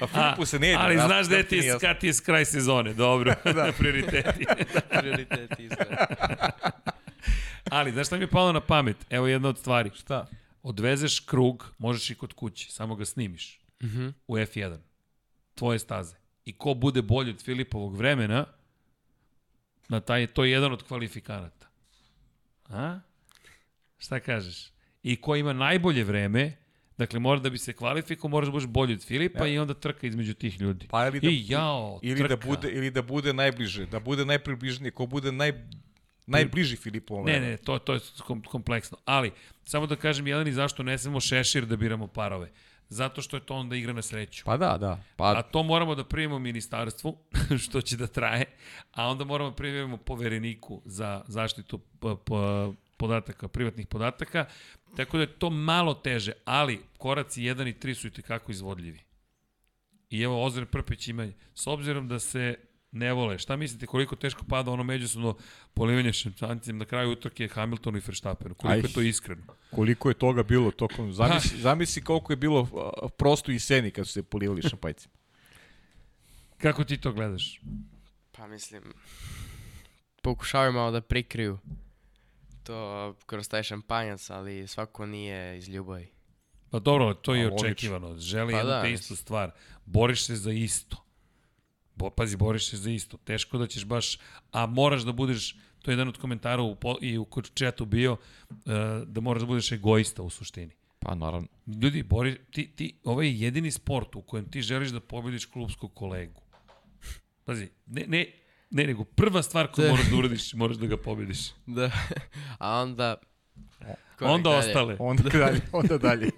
A 0.01 0.07
Filipu 0.07 0.45
se 0.45 0.59
ne 0.59 0.67
ide. 0.69 0.77
ali 0.77 0.95
znaš 0.97 1.27
gde 1.27 1.37
rast 1.37 1.49
ti 1.49 1.55
nije 1.55 1.67
je, 1.67 1.79
kad 1.79 1.99
ti 1.99 2.07
je 2.07 2.13
kraj 2.15 2.45
sezone, 2.45 2.93
dobro, 2.93 3.33
da. 3.55 3.71
prioriteti. 3.77 4.45
Prioritet 4.91 5.59
izgleda. 5.59 6.05
Ali, 7.65 7.91
znaš 7.91 8.07
šta 8.07 8.15
mi 8.15 8.23
je 8.23 8.29
palo 8.29 8.51
na 8.51 8.61
pamet? 8.61 8.97
Evo 9.09 9.27
jedna 9.27 9.49
od 9.49 9.57
stvari. 9.57 9.91
Šta? 9.95 10.27
Odvezeš 10.63 11.19
krug, 11.19 11.73
možeš 11.77 12.09
i 12.09 12.15
kod 12.15 12.33
kuće, 12.33 12.71
samo 12.71 12.95
ga 12.95 13.05
snimiš 13.05 13.59
Mhm. 13.83 14.07
u 14.27 14.37
F1. 14.37 14.77
Tvoje 15.55 15.79
staze. 15.79 16.15
I 16.49 16.53
ko 16.57 16.73
bude 16.73 17.01
bolji 17.01 17.29
od 17.29 17.41
Filipovog 17.41 17.95
vremena, 17.95 18.45
na 19.89 19.99
taj, 19.99 20.27
to 20.27 20.43
je 20.43 20.51
jedan 20.51 20.73
od 20.73 20.83
kvalifikanata. 20.83 21.67
A? 22.69 22.99
Šta 23.97 24.19
kažeš? 24.19 24.71
I 25.03 25.15
ko 25.21 25.35
ima 25.35 25.53
najbolje 25.53 26.03
vreme, 26.03 26.57
dakle 26.97 27.19
mora 27.19 27.39
da 27.39 27.49
bi 27.49 27.57
se 27.57 27.73
kvalifikao, 27.73 28.29
moraš 28.29 28.47
da 28.47 28.51
budeš 28.51 28.67
bolji 28.67 28.93
od 28.93 29.03
Filipa 29.03 29.47
i 29.47 29.59
onda 29.59 29.73
trka 29.73 30.07
između 30.07 30.33
tih 30.33 30.61
ljudi. 30.61 30.87
Pa 30.89 31.07
ili 31.07 31.19
da, 31.19 31.29
I 31.29 31.45
jao, 31.47 31.99
ili 32.01 32.21
da 32.21 32.27
trka. 32.27 32.47
bude 32.47 32.71
ili 32.71 32.91
da 32.91 33.01
bude 33.01 33.33
najbliže, 33.33 33.85
da 33.85 33.99
bude 33.99 34.25
najpribližniji, 34.25 34.91
ko 34.91 35.05
bude 35.05 35.31
naj 35.31 35.53
najbliži 36.25 36.75
Filipovom. 36.75 37.25
Ne, 37.25 37.39
ne, 37.39 37.57
to, 37.57 37.79
to 37.79 37.93
je 37.93 37.99
kom, 38.25 38.41
kompleksno. 38.43 38.97
Ali, 39.05 39.31
samo 39.65 39.87
da 39.87 39.95
kažem, 39.95 40.27
Jeleni, 40.27 40.51
zašto 40.53 40.83
ne 40.83 40.97
smemo 40.97 41.19
šešir 41.19 41.65
da 41.65 41.75
biramo 41.75 42.07
parove? 42.07 42.49
Zato 42.89 43.21
što 43.21 43.37
je 43.37 43.45
to 43.45 43.55
onda 43.55 43.75
igra 43.75 43.93
na 43.93 44.01
sreću. 44.01 44.45
Pa 44.45 44.57
da, 44.57 44.77
da. 44.77 44.91
A 44.91 44.99
Pa 45.15 45.41
to 45.41 45.63
moramo 45.63 45.95
da 45.95 46.03
primimo 46.03 46.39
ministarstvu, 46.39 47.17
što 47.63 47.81
će 47.81 47.97
da 47.97 48.07
traje, 48.07 48.45
a 48.91 49.07
onda 49.07 49.23
moramo 49.23 49.49
da 49.49 49.55
primimo 49.55 49.97
povereniku 49.97 50.81
za 50.85 51.21
zaštitu 51.27 51.79
podataka, 52.97 53.47
privatnih 53.47 53.87
podataka, 53.87 54.45
tako 54.95 55.17
da 55.17 55.23
je 55.23 55.39
to 55.39 55.49
malo 55.49 55.93
teže, 55.93 56.31
ali 56.45 56.81
koraci 56.97 57.41
1 57.41 57.69
i 57.69 57.73
3 57.73 57.93
su 57.93 58.07
i 58.07 58.11
tekako 58.11 58.51
izvodljivi. 58.51 58.99
I 60.09 60.21
evo, 60.21 60.45
Ozir 60.45 60.65
Prpić 60.65 61.07
ima, 61.07 61.27
s 61.55 61.67
obzirom 61.67 62.07
da 62.07 62.19
se 62.19 62.55
ne 62.91 63.13
vole, 63.13 63.37
šta 63.39 63.55
mislite 63.55 63.85
koliko 63.85 64.15
teško 64.15 64.45
pada 64.49 64.71
ono 64.71 64.83
međusobno 64.83 65.35
polivanje 65.73 66.13
šampionijem 66.13 66.77
na 66.77 66.85
kraju 66.85 67.11
utrke 67.11 67.47
Hamiltonu 67.47 67.97
i 67.97 68.01
Verstappenu? 68.05 68.55
Koliko 68.55 68.73
Aj. 68.73 68.89
je 68.89 68.93
to 68.93 69.01
iskreno? 69.01 69.43
koliko 69.71 70.09
je 70.09 70.13
toga 70.13 70.43
bilo 70.43 70.71
tokom 70.71 71.13
zamisli, 71.19 71.59
zamisli 71.59 72.01
koliko 72.01 72.33
je 72.33 72.37
bilo 72.37 72.67
prosto 73.17 73.51
i 73.51 73.59
seni 73.59 73.91
kad 73.91 74.07
su 74.07 74.13
se 74.13 74.23
polivali 74.23 74.61
šampajcima. 74.61 75.13
Kako 76.57 76.83
ti 76.83 76.97
to 76.97 77.11
gledaš? 77.13 77.61
Pa 78.31 78.47
mislim, 78.47 78.83
pokušavaju 80.21 80.73
malo 80.73 80.91
da 80.91 81.01
prikriju 81.01 81.59
to 82.63 83.15
kroz 83.25 83.49
taj 83.49 83.63
šampanjac, 83.63 84.29
ali 84.29 84.67
svako 84.67 85.05
nije 85.05 85.57
iz 85.57 85.69
ljubavi. 85.69 86.07
Pa 86.69 86.79
dobro, 86.79 87.13
to 87.13 87.35
je 87.35 87.45
A, 87.45 87.51
očekivano. 87.53 88.17
Želi 88.17 88.53
Pa 88.53 88.57
jednu 88.57 88.71
da, 88.71 88.81
te 88.81 88.91
istu 88.91 89.15
stvar. 89.15 89.51
Boriš 89.85 90.25
se 90.25 90.35
za 90.35 90.51
isto. 90.51 91.08
Bo, 91.99 92.09
pazi, 92.09 92.37
boriš 92.37 92.69
se 92.69 92.77
za 92.77 92.89
isto. 92.91 93.17
Teško 93.17 93.57
da 93.57 93.67
ćeš 93.67 93.85
baš, 93.85 94.17
a 94.51 94.65
moraš 94.65 95.01
da 95.01 95.11
budeš, 95.11 95.55
to 95.81 95.91
je 95.91 95.93
jedan 95.93 96.07
od 96.07 96.17
komentara 96.17 96.61
u, 96.61 96.75
po, 96.75 96.95
i 97.01 97.17
u 97.17 97.27
četu 97.53 97.85
bio, 97.85 98.13
uh, 98.13 98.57
da 99.05 99.21
moraš 99.21 99.41
da 99.41 99.45
budeš 99.45 99.71
egoista 99.71 100.23
u 100.23 100.29
suštini. 100.29 100.71
Pa 100.99 101.15
naravno. 101.15 101.47
Ljudi, 101.81 102.03
bori, 102.03 102.37
ti, 102.51 102.71
ti, 102.75 102.99
ovo 103.03 103.21
je 103.21 103.39
jedini 103.39 103.71
sport 103.71 104.15
u 104.15 104.21
kojem 104.21 104.49
ti 104.49 104.61
želiš 104.61 104.89
da 104.89 104.99
pobediš 104.99 105.45
klubskog 105.45 105.93
kolegu. 105.93 106.41
Pazi, 107.43 107.69
ne, 107.85 108.05
ne, 108.07 108.25
ne, 108.69 108.83
nego 108.87 109.03
prva 109.03 109.43
stvar 109.43 109.71
koju 109.71 109.85
Da. 109.85 109.91
moraš 109.91 110.09
da 110.09 110.15
uradiš, 110.15 110.53
moraš 110.53 110.77
da 110.77 110.87
ga 110.87 110.97
pobediš. 110.97 111.39
Da. 111.65 111.91
A 112.59 112.81
onda... 112.81 113.15
korak 114.17 114.35
Onda 114.35 114.49
dalje. 114.49 114.67
ostale. 114.67 114.95
Onda 114.99 115.29
dalje, 115.29 115.61
onda 115.71 115.97
dalje. 115.97 116.29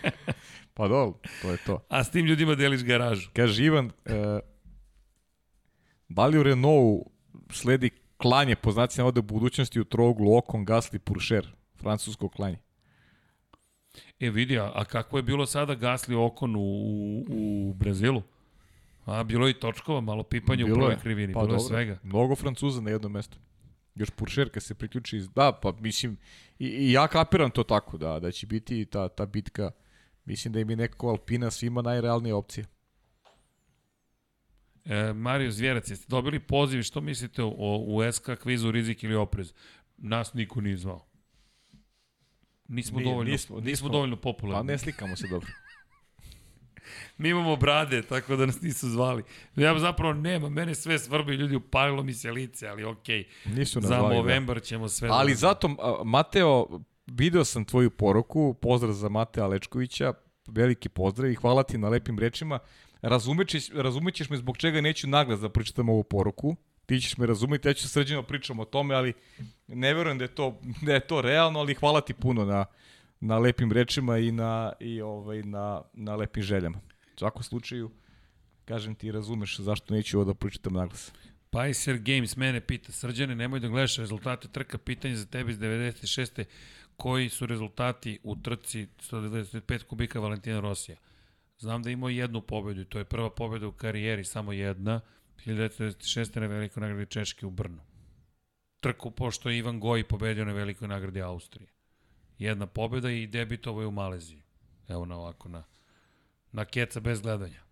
pa 0.74 0.88
dobro, 0.88 1.18
to 1.42 1.50
je 1.50 1.58
to. 1.66 1.86
A 1.88 2.04
s 2.04 2.10
tim 2.10 2.26
ljudima 2.26 2.54
deliš 2.54 2.82
garažu. 2.82 3.30
Kaže 3.32 3.64
Ivan, 3.64 3.90
e, 4.04 4.40
da 6.08 6.26
li 6.26 6.38
u 6.38 6.42
Renaultu 6.42 7.10
sledi 7.50 7.90
klanje 8.16 8.56
po 8.56 8.72
znacima 8.72 9.02
navode 9.02 9.22
budućnosti 9.22 9.80
u 9.80 9.84
troglu 9.84 10.36
Ocon, 10.36 10.66
Gasly, 10.66 10.98
Puršer, 10.98 11.52
francusko 11.76 12.28
klanje? 12.28 12.58
E 14.20 14.30
vidi, 14.30 14.58
a, 14.58 14.84
kako 14.84 15.16
je 15.16 15.22
bilo 15.22 15.46
sada 15.46 15.74
Gasli 15.74 16.14
Okon 16.14 16.56
u, 16.56 16.60
u, 16.60 17.24
u 17.70 17.74
Brazilu? 17.74 18.22
A, 19.04 19.24
bilo 19.24 19.46
je 19.46 19.50
i 19.50 19.60
točkova, 19.60 20.00
malo 20.00 20.22
pipanja 20.22 20.64
u 20.64 20.74
prvoj 20.74 20.98
krivini, 20.98 21.32
pa 21.34 21.40
bilo 21.40 21.54
je 21.54 21.58
dobro. 21.58 21.68
svega. 21.68 21.98
Mnogo 22.02 22.36
Francuza 22.36 22.80
na 22.80 22.90
jednom 22.90 23.12
mestu. 23.12 23.38
Još 23.94 24.10
Puršer 24.10 24.50
kad 24.50 24.62
se 24.62 24.74
priključi, 24.74 25.16
iz- 25.16 25.28
da, 25.28 25.52
pa 25.52 25.72
mislim, 25.72 26.16
i, 26.58 26.66
i 26.66 26.92
ja 26.92 27.08
kapiram 27.08 27.50
to 27.50 27.62
tako, 27.62 27.98
da, 27.98 28.20
da 28.20 28.30
će 28.30 28.46
biti 28.46 28.84
ta, 28.84 29.08
ta 29.08 29.26
bitka, 29.26 29.70
mislim 30.24 30.52
da 30.52 30.60
im 30.60 30.70
je 30.70 30.76
nekako 30.76 31.08
Alpina 31.08 31.50
svima 31.50 31.82
najrealnija 31.82 32.36
opcija. 32.36 32.66
E, 34.86 35.12
Mario 35.12 35.50
Zvjerac, 35.50 35.90
jeste 35.90 36.06
dobili 36.08 36.40
poziv, 36.40 36.82
što 36.82 37.00
mislite 37.00 37.42
o, 37.42 37.52
o 37.88 38.12
SK 38.12 38.30
kvizu 38.42 38.70
rizik 38.70 39.04
ili 39.04 39.14
oprez? 39.14 39.52
Nas 39.98 40.34
niko 40.34 40.60
nije 40.60 40.76
zvao. 40.76 41.06
Nismo, 42.68 42.98
Nije, 42.98 43.10
dovoljno, 43.10 43.32
nismo- 43.32 43.54
nismo, 43.54 43.70
nismo. 43.70 43.88
dovoljno 43.88 44.16
Pa 44.16 44.22
popularni. 44.22 44.66
ne 44.66 44.78
slikamo 44.78 45.16
se 45.16 45.28
dobro. 45.28 45.48
Mi 47.18 47.28
imamo 47.28 47.56
brade, 47.56 48.02
tako 48.02 48.36
da 48.36 48.46
nas 48.46 48.60
nisu 48.60 48.88
zvali. 48.88 49.22
Ja 49.56 49.78
zapravo 49.78 50.12
nema, 50.12 50.48
mene 50.48 50.74
sve 50.74 50.98
svrbi 50.98 51.34
ljudi, 51.34 51.56
upalilo 51.56 52.02
mi 52.02 52.14
se 52.14 52.30
lice, 52.30 52.68
ali 52.68 52.84
okej. 52.84 53.24
Nisu 53.46 53.80
nas 53.80 53.88
Za 53.88 53.94
zvali, 53.94 54.08
da. 54.08 54.14
novembar 54.14 54.62
ćemo 54.62 54.88
sve... 54.88 55.08
Ali 55.12 55.32
da- 55.32 55.36
zato, 55.36 55.68
Mateo, 56.04 56.66
video 57.06 57.44
sam 57.44 57.64
tvoju 57.64 57.90
poruku, 57.90 58.54
pozdrav 58.54 58.92
za 58.92 59.08
Matea 59.08 59.44
Alečkovića, 59.44 60.12
veliki 60.46 60.88
pozdrav 60.88 61.30
i 61.30 61.34
hvala 61.34 61.62
ti 61.62 61.78
na 61.78 61.88
lepim 61.88 62.18
rečima. 62.18 62.58
Razumećeš, 63.02 63.68
razumećeš 63.70 64.30
me 64.30 64.36
zbog 64.36 64.56
čega 64.56 64.80
neću 64.80 65.08
naglas 65.08 65.40
da 65.40 65.48
pročitam 65.48 65.88
ovu 65.88 66.04
poruku. 66.04 66.56
Ti 66.86 67.00
ćeš 67.00 67.16
me 67.16 67.26
razumeti, 67.26 67.68
ja 67.68 67.74
ću 67.74 67.88
sređeno 67.88 68.22
pričam 68.22 68.58
o 68.58 68.64
tome, 68.64 68.94
ali 68.94 69.12
ne 69.68 69.94
verujem 69.94 70.18
da 70.18 70.24
je 70.24 70.34
to, 70.34 70.60
da 70.82 70.94
je 70.94 71.00
to 71.00 71.20
realno, 71.20 71.60
ali 71.60 71.74
hvala 71.74 72.00
ti 72.00 72.14
puno 72.14 72.44
na, 72.44 72.64
na 73.20 73.38
lepim 73.38 73.72
rečima 73.72 74.18
i 74.18 74.32
na, 74.32 74.72
i 74.80 75.00
ovaj, 75.00 75.42
na, 75.42 75.82
na 75.92 76.16
lepim 76.16 76.42
željama. 76.42 76.78
U 77.14 77.18
svakom 77.18 77.42
slučaju, 77.42 77.90
kažem 78.64 78.94
ti, 78.94 79.12
razumeš 79.12 79.58
zašto 79.58 79.94
neću 79.94 80.18
ovo 80.18 80.24
da 80.24 80.34
pročitam 80.34 80.72
naglas. 80.72 81.12
Pajser 81.50 81.98
Games 81.98 82.36
mene 82.36 82.60
pita, 82.60 82.92
srđane, 82.92 83.34
nemoj 83.34 83.60
da 83.60 83.68
gledaš 83.68 83.96
rezultate 83.96 84.48
trka, 84.48 84.78
pitanje 84.78 85.16
za 85.16 85.26
tebe 85.26 85.50
iz 85.50 85.58
96. 85.58 86.44
Koji 86.96 87.28
su 87.28 87.46
rezultati 87.46 88.18
u 88.22 88.36
trci 88.36 88.86
195 89.10 89.84
kubika 89.84 90.20
Valentina 90.20 90.60
Rosija? 90.60 90.96
Znam 91.58 91.82
da 91.82 91.88
je 91.88 91.92
imao 91.92 92.08
jednu 92.08 92.40
pobedu 92.40 92.80
i 92.80 92.84
to 92.84 92.98
je 92.98 93.04
prva 93.04 93.30
pobeda 93.30 93.66
u 93.68 93.72
karijeri, 93.72 94.24
samo 94.24 94.52
jedna, 94.52 95.00
1996. 95.46 96.40
na 96.40 96.46
velikoj 96.46 96.80
nagradi 96.80 97.10
Češke 97.10 97.46
u 97.46 97.50
Brnu. 97.50 97.82
Trku 98.80 99.10
pošto 99.10 99.50
je 99.50 99.58
Ivan 99.58 99.80
Goji 99.80 100.04
pobedio 100.04 100.44
na 100.44 100.52
velikoj 100.52 100.88
nagradi 100.88 101.22
Austrije. 101.22 101.68
Jedna 102.38 102.66
pobeda 102.66 103.10
i 103.10 103.26
debitovo 103.26 103.80
je 103.80 103.86
u 103.86 103.90
Maleziji. 103.90 104.42
Evo 104.88 105.06
na 105.06 105.16
ovako, 105.16 105.48
na, 105.48 105.64
na 106.52 106.64
keca 106.64 107.00
bez 107.00 107.20
gledanja. 107.20 107.66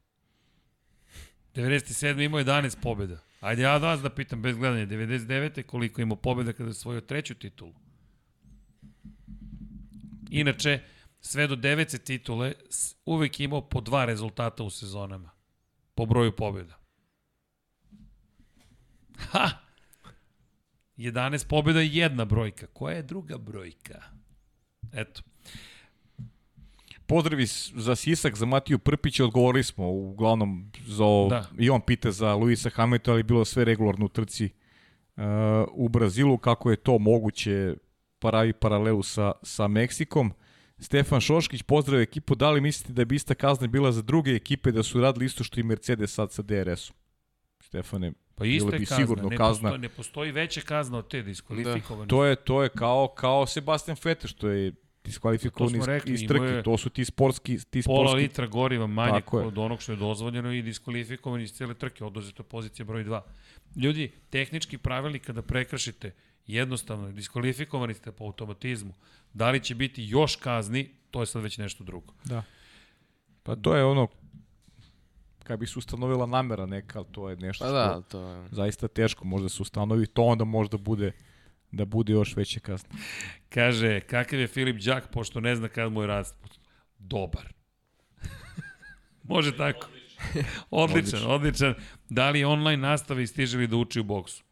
97. 1.54 2.24
imao 2.24 2.40
11 2.40 2.76
pobjeda. 2.82 3.18
Ajde 3.40 3.62
ja 3.62 3.76
vas 3.76 4.00
da 4.00 4.10
pitam 4.10 4.42
bez 4.42 4.56
gledanja. 4.56 4.86
99. 4.86 5.62
koliko 5.62 6.02
imao 6.02 6.16
pobjeda 6.16 6.52
kada 6.52 6.64
je 6.64 6.70
osvojio 6.70 7.00
treću 7.00 7.34
titulu. 7.34 7.74
Inače, 10.30 10.80
sve 11.26 11.46
do 11.46 11.56
devete 11.56 11.98
titule 11.98 12.52
uvek 13.06 13.40
imao 13.40 13.60
po 13.60 13.80
dva 13.80 14.04
rezultata 14.04 14.62
u 14.62 14.70
sezonama. 14.70 15.30
Po 15.94 16.06
broju 16.06 16.36
pobjeda. 16.36 16.78
Ha! 19.16 19.50
11 20.96 21.48
pobjeda 21.48 21.82
i 21.82 21.96
jedna 21.96 22.24
brojka. 22.24 22.66
Koja 22.66 22.96
je 22.96 23.02
druga 23.02 23.38
brojka? 23.38 24.02
Eto. 24.92 25.22
Pozdravi 27.06 27.46
za 27.76 27.96
Sisak, 27.96 28.36
za 28.36 28.46
Matiju 28.46 28.78
Prpića, 28.78 29.24
odgovorili 29.24 29.64
smo 29.64 29.90
uglavnom 29.90 30.70
za 30.86 31.04
ovo, 31.04 31.28
Da. 31.28 31.46
i 31.58 31.70
on 31.70 31.80
pita 31.80 32.10
za 32.10 32.34
Luisa 32.34 32.70
Hamiltona, 32.70 33.14
ali 33.14 33.22
bilo 33.22 33.44
sve 33.44 33.64
regularno 33.64 34.04
u 34.04 34.08
trci 34.08 34.50
uh, 35.16 35.22
u 35.72 35.88
Brazilu, 35.88 36.38
kako 36.38 36.70
je 36.70 36.76
to 36.76 36.98
moguće 36.98 37.74
pravi 38.18 38.52
paralelu 38.52 39.02
sa, 39.02 39.32
sa 39.42 39.68
Meksikom. 39.68 40.32
Stefan 40.78 41.20
Šoškić, 41.20 41.62
pozdrav 41.62 42.00
ekipu, 42.00 42.34
da 42.34 42.50
li 42.50 42.60
mislite 42.60 42.92
da 42.92 43.04
bi 43.04 43.14
ista 43.16 43.34
kazna 43.34 43.66
bila 43.66 43.92
za 43.92 44.02
druge 44.02 44.30
ekipe 44.30 44.72
da 44.72 44.82
su 44.82 45.00
radili 45.00 45.26
isto 45.26 45.44
što 45.44 45.60
i 45.60 45.62
Mercedes 45.62 46.14
sad 46.14 46.32
sa 46.32 46.42
DRS-om? 46.42 46.96
Stefane, 47.60 48.12
Pa 48.34 48.44
ista 48.44 48.70
bi 48.70 48.86
kazna. 48.86 48.96
sigurno 48.96 49.28
ne, 49.28 49.36
kazna. 49.36 49.68
Postoji, 49.68 49.80
ne 49.80 49.88
postoji 49.88 50.32
veća 50.32 50.60
kazna 50.60 50.98
od 50.98 51.08
te 51.08 51.22
diskvalifikovane. 51.22 52.08
to 52.08 52.24
je 52.24 52.36
to 52.36 52.62
je 52.62 52.68
kao 52.68 53.08
kao 53.08 53.46
Sebastian 53.46 53.96
Vettel 54.04 54.28
što 54.28 54.48
je 54.48 54.72
diskvalifikovan 55.04 55.76
iz, 55.76 55.84
rekli, 55.84 56.14
iz 56.14 56.28
trke. 56.28 56.62
To 56.62 56.78
su 56.78 56.90
ti 56.90 57.04
sportski 57.04 57.58
ti 57.70 57.82
Pola 57.84 58.08
sportski 58.08 58.22
litra 58.22 58.46
goriva 58.46 58.86
manje 58.86 59.20
Tako 59.20 59.38
od 59.38 59.58
onog 59.58 59.82
što 59.82 59.92
je 59.92 59.96
dozvoljeno 59.96 60.52
i 60.52 60.62
diskvalifikovan 60.62 61.40
iz 61.40 61.52
cijele 61.52 61.74
trke, 61.74 62.04
oduzeto 62.04 62.42
pozicija 62.42 62.84
broj 62.84 63.04
2. 63.04 63.20
Ljudi, 63.76 64.12
tehnički 64.30 64.78
pravilnik 64.78 65.22
kada 65.26 65.42
prekršite, 65.42 66.12
jednostavno, 66.46 67.12
diskvalifikovani 67.12 67.94
ste 67.94 68.12
po 68.12 68.24
automatizmu. 68.24 68.94
Da 69.32 69.50
li 69.50 69.60
će 69.60 69.74
biti 69.74 70.04
još 70.04 70.36
kazni, 70.36 70.90
to 71.10 71.20
je 71.20 71.26
sad 71.26 71.42
već 71.42 71.58
nešto 71.58 71.84
drugo. 71.84 72.14
Da. 72.24 72.42
Pa 73.42 73.56
to 73.56 73.76
je 73.76 73.84
ono, 73.84 74.08
kad 75.42 75.60
bi 75.60 75.66
se 75.66 75.78
ustanovila 75.78 76.26
namera 76.26 76.66
neka, 76.66 76.98
ali 76.98 77.08
to 77.12 77.30
je 77.30 77.36
nešto 77.36 77.64
Pa 77.64 77.68
što 77.68 77.74
da, 77.74 78.00
to 78.00 78.28
je... 78.28 78.48
zaista 78.50 78.88
teško 78.88 79.24
možda 79.24 79.48
se 79.48 79.62
ustanovi, 79.62 80.06
to 80.06 80.22
onda 80.22 80.44
možda 80.44 80.76
bude 80.76 81.12
da 81.70 81.84
bude 81.84 82.12
još 82.12 82.36
veće 82.36 82.60
kasno. 82.60 82.98
Kaže, 83.48 84.00
kakav 84.00 84.40
je 84.40 84.46
Filip 84.46 84.82
Đak, 84.82 85.10
pošto 85.12 85.40
ne 85.40 85.56
zna 85.56 85.68
kad 85.68 85.92
mu 85.92 86.00
je 86.00 86.06
rasput? 86.06 86.58
Dobar. 86.98 87.52
Može 89.32 89.56
tako. 89.56 89.86
odličan, 90.70 91.20
odličan. 91.26 91.74
Da 92.08 92.30
li 92.30 92.44
online 92.44 92.76
nastava 92.76 93.20
i 93.20 93.26
stiže 93.26 93.58
li 93.58 93.66
da 93.66 93.76
uči 93.76 94.00
u 94.00 94.04
boksu? 94.04 94.44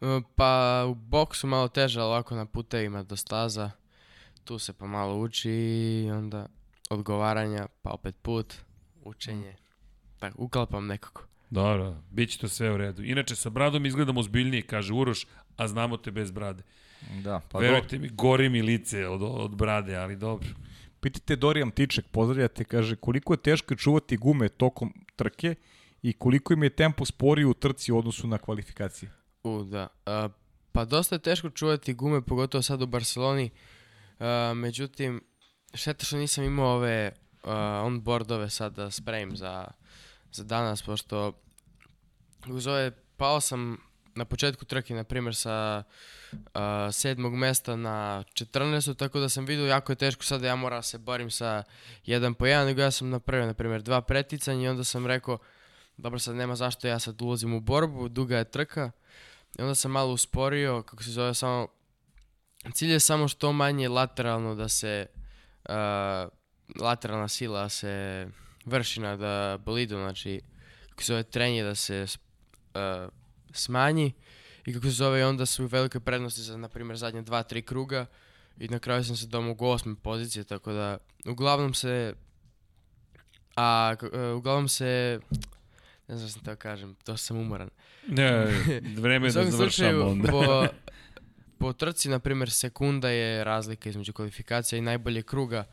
E, 0.00 0.20
Pa 0.34 0.84
u 0.88 0.94
boksu 0.94 1.46
malo 1.46 1.68
teže, 1.68 2.00
ali 2.00 2.08
ovako 2.08 2.34
na 2.34 2.46
putevima 2.46 3.02
do 3.02 3.16
staza, 3.16 3.70
tu 4.44 4.58
se 4.58 4.72
pa 4.72 4.86
malo 4.86 5.18
uči 5.18 5.50
i 5.50 6.10
onda 6.10 6.46
odgovaranja, 6.90 7.66
pa 7.82 7.90
opet 7.90 8.16
put, 8.22 8.54
učenje. 9.04 9.56
Tako, 10.18 10.42
uklapam 10.42 10.86
nekako. 10.86 11.22
Dobro, 11.50 11.96
bit 12.10 12.30
će 12.30 12.38
to 12.38 12.48
sve 12.48 12.72
u 12.72 12.76
redu. 12.76 13.04
Inače, 13.04 13.36
sa 13.36 13.50
bradom 13.50 13.86
izgledamo 13.86 14.20
ozbiljnije, 14.20 14.62
kaže 14.62 14.92
Uroš, 14.92 15.26
a 15.56 15.68
znamo 15.68 15.96
te 15.96 16.10
bez 16.10 16.30
brade. 16.30 16.62
Da, 17.22 17.40
pa 17.50 17.58
Verujte 17.58 17.98
mi, 17.98 18.08
gori 18.08 18.48
mi 18.48 18.62
lice 18.62 19.08
od, 19.08 19.22
od 19.22 19.56
brade, 19.56 19.96
ali 19.96 20.16
dobro. 20.16 20.48
Pitajte 21.00 21.36
Dorijan 21.36 21.70
Tiček, 21.70 22.06
pozdravljate, 22.08 22.64
kaže 22.64 22.96
koliko 22.96 23.32
je 23.32 23.36
teško 23.36 23.74
čuvati 23.74 24.16
gume 24.16 24.48
tokom 24.48 24.92
trke 25.16 25.54
i 26.02 26.12
koliko 26.12 26.52
im 26.52 26.62
je 26.62 26.70
tempo 26.70 27.04
sporiji 27.04 27.44
u 27.44 27.54
trci 27.54 27.92
u 27.92 27.98
odnosu 27.98 28.26
na 28.26 28.38
kvalifikacije. 28.38 29.10
U, 29.46 29.64
da. 29.64 29.88
A, 30.06 30.28
pa 30.72 30.84
dosta 30.84 31.14
je 31.14 31.18
teško 31.18 31.50
čuvati 31.50 31.94
gume, 31.94 32.22
pogotovo 32.22 32.62
sad 32.62 32.82
u 32.82 32.86
Barceloni. 32.86 33.50
A, 34.18 34.52
međutim, 34.56 35.22
šteta 35.74 36.04
što 36.04 36.16
nisam 36.16 36.44
imao 36.44 36.76
ove 36.76 37.12
a, 37.44 37.82
onboardove 37.84 38.50
sad 38.50 38.72
da 38.72 38.90
spremim 38.90 39.36
za, 39.36 39.66
za 40.32 40.44
danas, 40.44 40.82
pošto 40.82 41.32
uz 42.48 42.66
ove 42.66 42.90
pao 43.16 43.40
sam 43.40 43.78
na 44.14 44.24
početku 44.24 44.64
trke, 44.64 44.94
na 44.94 45.04
primjer, 45.04 45.34
sa 45.34 45.82
a, 46.54 46.88
sedmog 46.92 47.34
mesta 47.34 47.76
na 47.76 48.24
14. 48.32 48.96
Tako 48.96 49.20
da 49.20 49.28
sam 49.28 49.46
vidio 49.46 49.66
jako 49.66 49.92
je 49.92 49.96
teško 49.96 50.24
sad 50.24 50.40
da 50.40 50.46
ja 50.46 50.56
moram 50.56 50.78
da 50.78 50.82
se 50.82 50.98
borim 50.98 51.30
sa 51.30 51.62
jedan 52.04 52.34
po 52.34 52.46
jedan, 52.46 52.66
nego 52.66 52.80
ja 52.80 52.90
sam 52.90 53.10
napravio, 53.10 53.46
na 53.46 53.54
primjer, 53.54 53.82
dva 53.82 54.00
preticanja 54.00 54.64
i 54.64 54.68
onda 54.68 54.84
sam 54.84 55.06
rekao, 55.06 55.38
dobro 55.96 56.18
sad 56.18 56.36
nema 56.36 56.56
zašto 56.56 56.88
ja 56.88 56.98
sad 56.98 57.22
ulazim 57.22 57.54
u 57.54 57.60
borbu, 57.60 58.08
duga 58.08 58.38
je 58.38 58.50
trka. 58.50 58.90
I 59.58 59.62
onda 59.62 59.74
sam 59.74 59.90
malo 59.90 60.12
usporio, 60.12 60.82
kako 60.82 61.02
se 61.02 61.10
zove, 61.10 61.34
samo... 61.34 61.68
Cilj 62.74 62.92
je 62.92 63.00
samo 63.00 63.28
što 63.28 63.52
manje 63.52 63.88
lateralno 63.88 64.54
da 64.54 64.68
se... 64.68 65.06
Uh, 65.68 65.74
lateralna 66.80 67.28
sila 67.28 67.68
se 67.68 68.26
vrši 68.64 69.00
na 69.00 69.16
da 69.16 69.58
bolidu, 69.64 69.96
znači 69.96 70.40
kako 70.90 71.02
se 71.02 71.12
zove 71.12 71.22
trenje 71.22 71.64
da 71.64 71.74
se 71.74 72.06
uh, 72.74 73.10
smanji. 73.52 74.12
I 74.66 74.74
kako 74.74 74.84
se 74.86 74.92
zove 74.92 75.26
onda 75.26 75.46
su 75.46 75.64
u 75.64 75.66
velikoj 75.66 76.00
prednosti 76.00 76.40
za 76.40 76.56
na 76.56 76.68
primjer 76.68 76.96
zadnje 76.96 77.22
dva, 77.22 77.42
tri 77.42 77.62
kruga. 77.62 78.06
I 78.58 78.68
na 78.68 78.78
kraju 78.78 79.04
sam 79.04 79.16
se 79.16 79.26
domogao 79.26 79.68
osme 79.68 79.94
pozicije, 80.02 80.44
tako 80.44 80.72
da 80.72 80.98
uglavnom 81.26 81.74
se 81.74 82.14
a 83.56 83.94
e, 84.12 84.32
uglavnom 84.32 84.68
se 84.68 85.20
ne 86.08 86.16
znam 86.16 86.28
šta 86.28 86.38
sam 86.38 86.44
teo 86.44 86.56
kažem, 86.56 86.94
to 86.94 87.16
sam 87.16 87.36
umoran. 87.36 87.70
Ne, 88.08 88.46
vreme 89.02 89.26
je 89.26 89.32
da 89.32 89.44
završamo 89.44 89.56
slučaju, 89.56 90.06
onda. 90.06 90.30
po, 90.30 90.66
po 91.58 91.72
trci, 91.72 92.08
na 92.08 92.18
primjer, 92.18 92.50
sekunda 92.50 93.08
je 93.08 93.44
razlika 93.44 93.88
između 93.88 94.12
kvalifikacija 94.12 94.78
i 94.78 94.82
najbolje 94.82 95.22
kruga. 95.22 95.64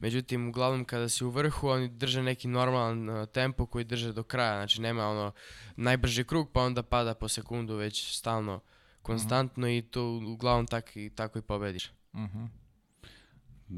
Međutim, 0.00 0.48
uglavnom 0.48 0.84
kada 0.84 1.08
si 1.08 1.24
u 1.24 1.30
vrhu, 1.30 1.68
oni 1.68 1.88
drže 1.88 2.22
neki 2.22 2.48
normalan 2.48 3.08
uh, 3.08 3.28
tempo 3.28 3.66
koji 3.66 3.84
drže 3.84 4.12
do 4.12 4.22
kraja. 4.22 4.54
Znači, 4.54 4.80
nema 4.80 5.08
ono 5.08 5.32
najbrži 5.76 6.24
krug, 6.24 6.50
pa 6.52 6.60
onda 6.60 6.82
pada 6.82 7.14
po 7.14 7.28
sekundu 7.28 7.74
već 7.74 8.16
stalno 8.16 8.60
konstantno 9.02 9.68
i 9.68 9.82
to 9.82 10.20
uglavnom 10.26 10.66
tak, 10.66 10.96
i, 10.96 11.10
tako 11.10 11.38
i 11.38 11.42
pobediš. 11.42 11.90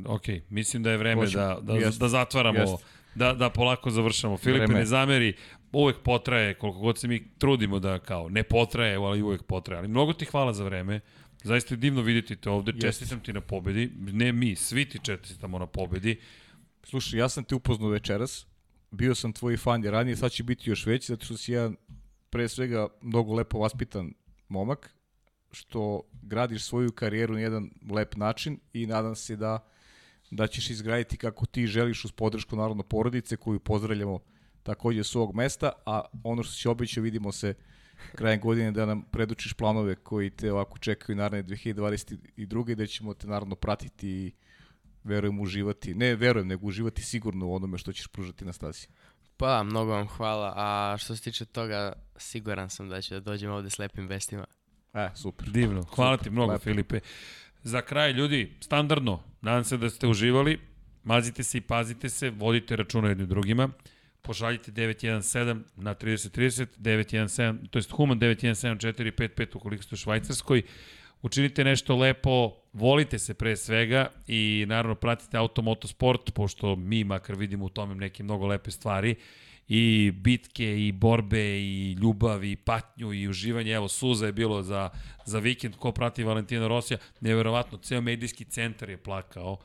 Ok, 0.07 0.23
mislim 0.51 0.83
da 0.83 0.91
je 0.91 0.97
vreme 0.97 1.23
Hoćemo. 1.23 1.45
da, 1.45 1.61
da, 1.61 1.73
Jest. 1.73 2.01
da 2.01 2.09
zatvaramo, 2.09 2.59
Jest. 2.59 2.85
da, 3.15 3.33
da 3.33 3.51
polako 3.51 3.91
završamo. 3.91 4.37
Filipe, 4.37 4.65
Vreme. 4.65 4.79
ne 4.79 4.87
zameri, 4.87 5.37
uvek 5.73 5.97
potraje, 6.05 6.55
koliko 6.55 6.79
god 6.79 6.99
se 6.99 7.09
mi 7.09 7.31
trudimo 7.39 7.79
da 7.79 7.99
kao, 7.99 8.29
ne 8.29 8.43
potraje, 8.43 8.97
ali 8.97 9.23
uvek 9.23 9.43
potraje. 9.43 9.79
Ali 9.79 9.89
mnogo 9.89 10.13
ti 10.13 10.25
hvala 10.25 10.53
za 10.53 10.65
vreme. 10.65 11.01
Zaista 11.43 11.75
je 11.75 11.79
divno 11.79 12.03
vidjeti 12.03 12.37
te 12.37 12.51
ovde, 12.51 12.73
Jeste. 12.73 12.87
čestitam 12.87 13.21
ti 13.21 13.33
na 13.33 13.41
pobedi. 13.41 13.91
Ne 13.97 14.33
mi, 14.33 14.57
svi 14.57 14.89
ti 14.89 14.99
čestitamo 15.03 15.59
na 15.59 15.67
pobedi. 15.67 16.21
Slušaj, 16.85 17.21
ja 17.21 17.29
sam 17.29 17.45
te 17.45 17.55
upoznao 17.55 17.91
večeras, 17.91 18.47
bio 18.91 19.15
sam 19.15 19.33
tvoj 19.33 19.57
fan 19.57 19.85
je 19.85 19.91
ranije, 19.91 20.17
sad 20.17 20.33
će 20.33 20.43
biti 20.43 20.71
još 20.71 20.87
veći, 20.87 21.07
zato 21.07 21.25
što 21.25 21.37
si 21.37 21.53
jedan 21.53 21.77
pre 22.31 22.49
svega 22.49 22.89
mnogo 23.03 23.35
lepo 23.35 23.59
vaspitan 23.59 24.13
momak, 24.49 24.95
što 25.53 26.03
gradiš 26.23 26.65
svoju 26.65 26.93
karijeru 26.93 27.35
na 27.35 27.41
jedan 27.41 27.71
lep 27.91 28.17
način 28.17 28.59
i 28.73 28.87
nadam 28.87 29.15
se 29.15 29.37
da 29.37 29.69
da 30.31 30.47
ćeš 30.47 30.71
izgraditi 30.71 31.17
kako 31.17 31.47
ti 31.47 31.67
želiš 31.67 32.05
uz 32.05 32.13
podršku 32.13 32.57
naravno 32.57 32.83
porodice 32.83 33.37
koju 33.37 33.61
pozdravljamo 33.61 34.19
takođe 34.69 35.05
s 35.05 35.17
ovog 35.17 35.35
mesta, 35.35 35.73
a 35.87 36.03
ono 36.25 36.43
što 36.43 36.53
si 36.53 36.69
obećao 36.69 37.03
vidimo 37.03 37.33
se 37.33 37.55
krajem 38.15 38.41
godine 38.41 38.73
da 38.73 38.87
nam 38.87 39.03
predučiš 39.03 39.53
planove 39.53 39.95
koji 39.95 40.31
te 40.31 40.53
ovako 40.53 40.79
čekaju 40.79 41.17
naravno 41.17 41.49
2022. 41.49 42.71
i 42.71 42.75
da 42.75 42.87
ćemo 42.87 43.15
te 43.15 43.27
naravno 43.27 43.55
pratiti 43.55 44.09
i 44.09 44.33
verujem 45.05 45.41
uživati, 45.41 45.95
ne 45.95 46.15
verujem, 46.15 46.49
nego 46.49 46.67
uživati 46.67 47.03
sigurno 47.03 47.47
u 47.47 47.55
onome 47.55 47.79
što 47.79 47.93
ćeš 47.93 48.07
pružati 48.07 48.45
na 48.45 48.53
stazi. 48.53 48.87
Pa 49.37 49.47
da, 49.47 49.63
mnogo 49.63 49.93
vam 49.93 50.07
hvala. 50.07 50.53
A 50.57 50.97
što 50.99 51.17
se 51.17 51.23
tiče 51.23 51.45
toga, 51.45 51.93
siguran 52.17 52.71
sam 52.71 52.89
da 52.89 53.03
ću 53.03 53.15
da 53.15 53.21
dođem 53.21 53.51
ovde 53.51 53.71
s 53.71 53.79
lepim 53.79 54.07
vestima. 54.07 54.45
E, 54.95 55.11
super. 55.15 55.51
Divno, 55.51 55.83
hvala 55.83 56.17
ti 56.17 56.31
mnogo 56.31 56.53
lepo. 56.53 56.65
Filipe. 56.65 57.01
Za 57.63 57.81
kraj 57.83 58.13
ljudi, 58.13 58.57
standardno, 58.61 59.23
nadam 59.41 59.65
se 59.65 59.77
da 59.77 59.91
ste 59.91 60.07
uživali, 60.07 60.61
mazite 61.05 61.43
se 61.43 61.59
i 61.59 61.61
pazite 61.61 62.09
se, 62.09 62.31
vodite 62.31 62.77
računa 62.77 63.09
jednim 63.09 63.29
drugima, 63.29 63.69
pošaljite 64.29 64.73
917 64.73 65.63
na 65.77 65.95
3030, 65.95 66.67
917, 66.79 67.69
to 67.71 67.79
jest 67.79 67.91
Human 67.91 68.21
917 68.21 69.57
ukoliko 69.57 69.83
ste 69.83 69.95
u 69.95 69.99
Švajcarskoj, 69.99 70.63
učinite 71.23 71.65
nešto 71.65 71.97
lepo, 71.97 72.53
volite 72.73 73.19
se 73.19 73.35
pre 73.35 73.57
svega 73.57 74.11
i 74.27 74.65
naravno 74.69 74.95
pratite 74.95 75.37
Automoto 75.37 75.89
Sport, 75.89 76.35
pošto 76.35 76.77
mi 76.77 77.05
makar 77.05 77.37
vidimo 77.37 77.65
u 77.65 77.69
tome 77.69 77.95
neke 77.95 78.23
mnogo 78.23 78.47
lepe 78.47 78.71
stvari 78.71 79.15
i 79.69 80.13
bitke 80.15 80.87
i 80.87 80.93
borbe 80.93 81.61
i 81.61 81.93
ljubav 81.93 82.45
i 82.45 82.57
patnju 82.57 83.13
i 83.13 83.29
uživanje. 83.29 83.73
Evo, 83.73 83.89
suza 83.89 84.27
je 84.27 84.33
bilo 84.33 84.63
za, 84.63 84.91
za 85.25 85.39
vikend. 85.39 85.77
Ko 85.77 85.93
prati 85.93 86.25
Valentina 86.25 86.69
Rosija, 86.69 86.99
neverovatno, 87.21 87.79
ceo 87.79 88.01
medijski 88.01 88.45
centar 88.45 88.91
je 88.91 88.97
plakao. 88.97 89.59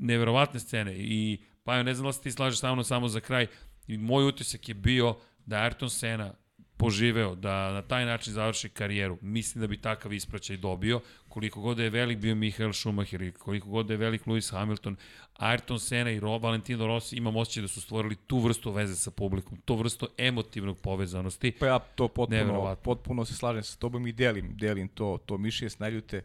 Neverovatne 0.00 0.60
scene 0.60 0.94
i 0.96 1.38
pa 1.64 1.82
ne 1.82 1.94
znam 1.94 2.06
da 2.06 2.12
se 2.12 2.22
ti 2.22 2.32
slažeš 2.32 2.60
sa 2.60 2.72
mnom 2.72 2.84
samo 2.84 3.08
za 3.08 3.20
kraj. 3.20 3.46
I 3.86 3.98
moj 3.98 4.28
utisak 4.28 4.68
je 4.68 4.74
bio 4.74 5.16
da 5.46 5.56
Ayrton 5.56 5.88
Senna 5.88 6.34
poživeo, 6.76 7.34
da 7.34 7.72
na 7.72 7.82
taj 7.82 8.04
način 8.04 8.32
završi 8.32 8.68
karijeru. 8.68 9.18
Mislim 9.20 9.60
da 9.60 9.66
bi 9.66 9.80
takav 9.80 10.12
ispraćaj 10.12 10.56
dobio. 10.56 11.00
Koliko 11.28 11.60
god 11.60 11.76
da 11.76 11.82
je 11.82 11.90
velik 11.90 12.18
bio 12.18 12.34
Michael 12.34 12.72
Schumacher 12.72 13.22
i 13.22 13.32
koliko 13.32 13.68
god 13.68 13.86
da 13.86 13.92
je 13.92 13.96
velik 13.96 14.24
Lewis 14.24 14.52
Hamilton, 14.52 14.96
Ayrton 15.38 15.78
Senna 15.78 16.10
i 16.10 16.20
Ro, 16.20 16.38
Valentino 16.38 16.86
Rossi 16.86 17.16
imam 17.16 17.36
osjećaj 17.36 17.60
da 17.60 17.68
su 17.68 17.80
stvorili 17.80 18.16
tu 18.16 18.38
vrstu 18.38 18.72
veze 18.72 18.96
sa 18.96 19.10
publikom, 19.10 19.58
tu 19.64 19.76
vrstu 19.76 20.08
emotivnog 20.18 20.80
povezanosti. 20.80 21.52
Pa 21.60 21.66
ja 21.66 21.78
to 21.78 22.08
potpuno, 22.08 22.76
potpuno 22.82 23.24
se 23.24 23.34
slažem 23.34 23.62
sa 23.62 23.78
tobom 23.78 24.06
i 24.06 24.12
delim, 24.12 24.56
delim 24.56 24.88
to, 24.88 25.18
to 25.26 25.38
mišljenje, 25.38 25.70
snaljute 25.70 26.24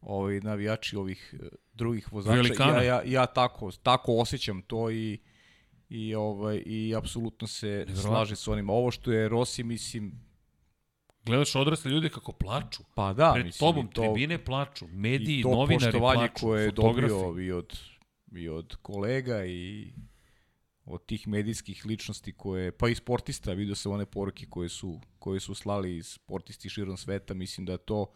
ovaj, 0.00 0.40
navijači 0.40 0.96
ovih 0.96 1.34
eh, 1.42 1.48
drugih 1.74 2.12
vozača. 2.12 2.36
Velikana. 2.36 2.82
Ja, 2.82 2.82
ja, 2.82 3.02
ja 3.06 3.26
tako, 3.26 3.70
tako 3.82 4.16
osjećam 4.16 4.62
to 4.62 4.90
i 4.90 5.18
i 5.88 6.14
ovaj 6.14 6.62
i 6.66 6.94
apsolutno 6.96 7.46
se 7.46 7.86
slažem 8.02 8.36
sa 8.36 8.52
onim. 8.52 8.70
Ovo 8.70 8.90
što 8.90 9.12
je 9.12 9.28
Rossi, 9.28 9.62
mislim, 9.64 10.12
Gledaš 11.24 11.54
odrasle 11.54 11.90
ljude 11.90 12.08
kako 12.08 12.32
plaču. 12.32 12.82
pa 12.94 13.12
da, 13.12 13.32
Pred 13.32 13.46
mislim, 13.46 13.58
tobom 13.58 13.88
to, 13.88 14.02
tribine 14.02 14.44
plaču, 14.44 14.86
mediji, 14.88 15.38
i 15.38 15.42
to 15.42 15.50
novinari 15.50 15.92
poštovanje 15.92 16.28
plaču, 16.28 16.46
koje 16.46 16.64
je 16.64 16.70
dobio 16.70 17.36
i 17.40 17.52
od, 17.52 17.78
i 18.32 18.48
od 18.48 18.76
kolega 18.82 19.44
i 19.44 19.92
od 20.84 21.06
tih 21.06 21.28
medijskih 21.28 21.86
ličnosti 21.86 22.32
koje, 22.32 22.72
pa 22.72 22.88
i 22.88 22.94
sportista, 22.94 23.52
vidio 23.52 23.74
sam 23.74 23.92
one 23.92 24.06
poruke 24.06 24.46
koje 24.50 24.68
su, 24.68 25.00
koje 25.18 25.40
su 25.40 25.54
slali 25.54 26.02
sportisti 26.02 26.68
širom 26.68 26.96
sveta, 26.96 27.34
mislim 27.34 27.66
da 27.66 27.76
to, 27.76 28.12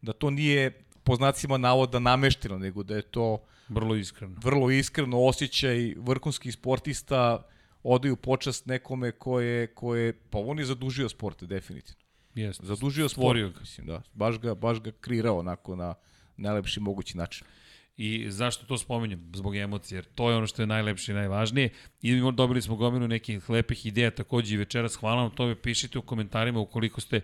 da 0.00 0.12
to 0.12 0.30
nije 0.30 0.85
po 1.06 1.16
znacima 1.16 1.58
navoda 1.58 1.98
namešteno, 1.98 2.58
nego 2.58 2.82
da 2.82 2.96
je 2.96 3.02
to 3.02 3.38
Vrlo 3.68 3.94
iskreno. 3.96 4.34
vrlo 4.42 4.70
iskreno 4.70 5.20
osjećaj 5.22 5.94
vrhunskih 5.96 6.54
sportista 6.54 7.46
odaju 7.82 8.16
počast 8.16 8.66
nekome 8.66 9.12
ko 9.12 9.40
je, 9.40 9.66
ko 9.66 9.94
je 9.94 10.12
pa 10.30 10.38
on 10.38 10.58
je 10.58 10.64
zadužio 10.64 11.08
sport, 11.08 11.44
definitivno. 11.44 12.02
Jeste. 12.34 12.66
Zadužio 12.66 13.08
sport, 13.08 13.22
Stvorio 13.22 13.50
ga. 13.50 13.60
mislim, 13.60 13.86
da. 13.86 14.02
Baš 14.12 14.38
ga, 14.38 14.54
baš 14.54 14.80
ga 14.80 14.92
kreirao 15.00 15.38
onako 15.38 15.76
na 15.76 15.94
najlepši 16.36 16.80
mogući 16.80 17.16
način. 17.16 17.46
I 17.96 18.30
zašto 18.30 18.66
to 18.66 18.78
spominjem? 18.78 19.32
Zbog 19.34 19.56
emocije, 19.56 19.96
jer 19.96 20.04
to 20.04 20.30
je 20.30 20.36
ono 20.36 20.46
što 20.46 20.62
je 20.62 20.66
najlepše 20.66 21.12
i 21.12 21.14
najvažnije. 21.14 21.70
I 22.02 22.20
dobili 22.34 22.62
smo 22.62 22.76
gomilu 22.76 23.08
nekih 23.08 23.50
lepih 23.50 23.86
ideja 23.86 24.10
takođe 24.10 24.54
i 24.54 24.58
večeras. 24.58 24.96
Hvala 24.96 25.22
vam 25.22 25.30
tome, 25.30 25.54
pišite 25.54 25.98
u 25.98 26.02
komentarima 26.02 26.60
ukoliko 26.60 27.00
ste 27.00 27.20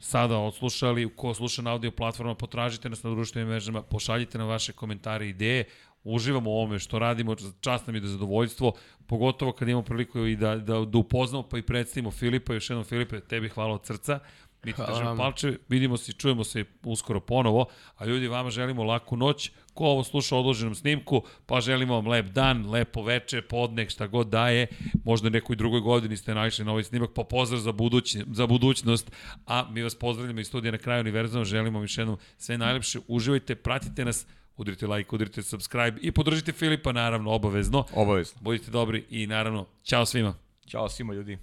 sada 0.00 0.38
odslušali, 0.38 1.08
ko 1.16 1.34
sluša 1.34 1.62
na 1.62 1.70
audio 1.70 1.90
platforma, 1.90 2.34
potražite 2.34 2.88
nas 2.88 3.02
na 3.02 3.10
društvenim 3.10 3.48
mrežama, 3.48 3.82
pošaljite 3.82 4.38
na 4.38 4.44
vaše 4.44 4.72
komentare 4.72 5.26
i 5.26 5.30
ideje, 5.30 5.64
uživamo 6.04 6.50
u 6.50 6.54
ovome 6.54 6.78
što 6.78 6.98
radimo, 6.98 7.36
čast 7.60 7.86
nam 7.86 7.96
je 7.96 8.00
da 8.00 8.06
je 8.06 8.10
zadovoljstvo, 8.10 8.72
pogotovo 9.06 9.52
kad 9.52 9.68
imamo 9.68 9.84
priliku 9.84 10.18
i 10.18 10.36
da, 10.36 10.56
da, 10.56 10.84
da 10.84 10.98
upoznamo 10.98 11.48
pa 11.48 11.58
i 11.58 11.62
predstavimo 11.62 12.10
Filipa, 12.10 12.54
još 12.54 12.70
jednom 12.70 12.84
Filipe, 12.84 13.20
tebi 13.20 13.48
hvala 13.48 13.74
od 13.74 13.86
srca. 13.86 14.18
Mi 14.64 14.72
ti 14.72 14.82
držimo 14.88 15.16
palče, 15.16 15.58
vidimo 15.68 15.96
se 15.96 16.12
i 16.12 16.14
čujemo 16.14 16.44
se 16.44 16.64
uskoro 16.82 17.20
ponovo, 17.20 17.66
a 17.96 18.04
ljudi 18.04 18.28
vama 18.28 18.50
želimo 18.50 18.84
laku 18.84 19.16
noć, 19.16 19.50
ko 19.80 19.86
ovo 19.86 20.04
sluša 20.04 20.36
u 20.36 20.38
odloženom 20.38 20.74
snimku, 20.74 21.22
pa 21.46 21.60
želimo 21.60 21.94
vam 21.94 22.08
lep 22.08 22.26
dan, 22.26 22.66
lepo 22.70 23.02
veče, 23.02 23.42
podne, 23.42 23.88
šta 23.90 24.06
god 24.06 24.28
daje. 24.28 24.66
Možda 25.04 25.30
nekoj 25.30 25.56
drugoj 25.56 25.80
godini 25.80 26.16
ste 26.16 26.34
naišli 26.34 26.64
na 26.64 26.70
ovaj 26.70 26.84
snimak, 26.84 27.10
pa 27.14 27.24
pozdrav 27.24 27.60
za, 27.60 27.72
buduć, 27.72 28.16
za 28.32 28.46
budućnost. 28.46 29.10
A 29.46 29.64
mi 29.70 29.82
vas 29.82 29.94
pozdravljamo 29.94 30.40
iz 30.40 30.46
studija 30.46 30.72
na 30.72 30.78
kraju 30.78 31.00
univerzama, 31.00 31.44
želimo 31.44 31.78
vam 31.78 31.84
još 31.84 31.98
jednom 31.98 32.18
sve 32.38 32.58
najlepše. 32.58 32.98
Uživajte, 33.08 33.54
pratite 33.54 34.04
nas, 34.04 34.26
udrite 34.56 34.86
like, 34.86 35.14
udrite 35.14 35.42
subscribe 35.42 35.96
i 36.02 36.12
podržite 36.12 36.52
Filipa, 36.52 36.92
naravno, 36.92 37.30
obavezno. 37.30 37.84
Obavezno. 37.94 38.40
Budite 38.40 38.70
dobri 38.70 39.04
i 39.10 39.26
naravno, 39.26 39.66
čao 39.82 40.06
svima. 40.06 40.34
Ćao 40.66 40.88
svima 40.88 41.14
ljudi. 41.14 41.38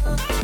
Thank 0.00 0.30
you 0.30 0.37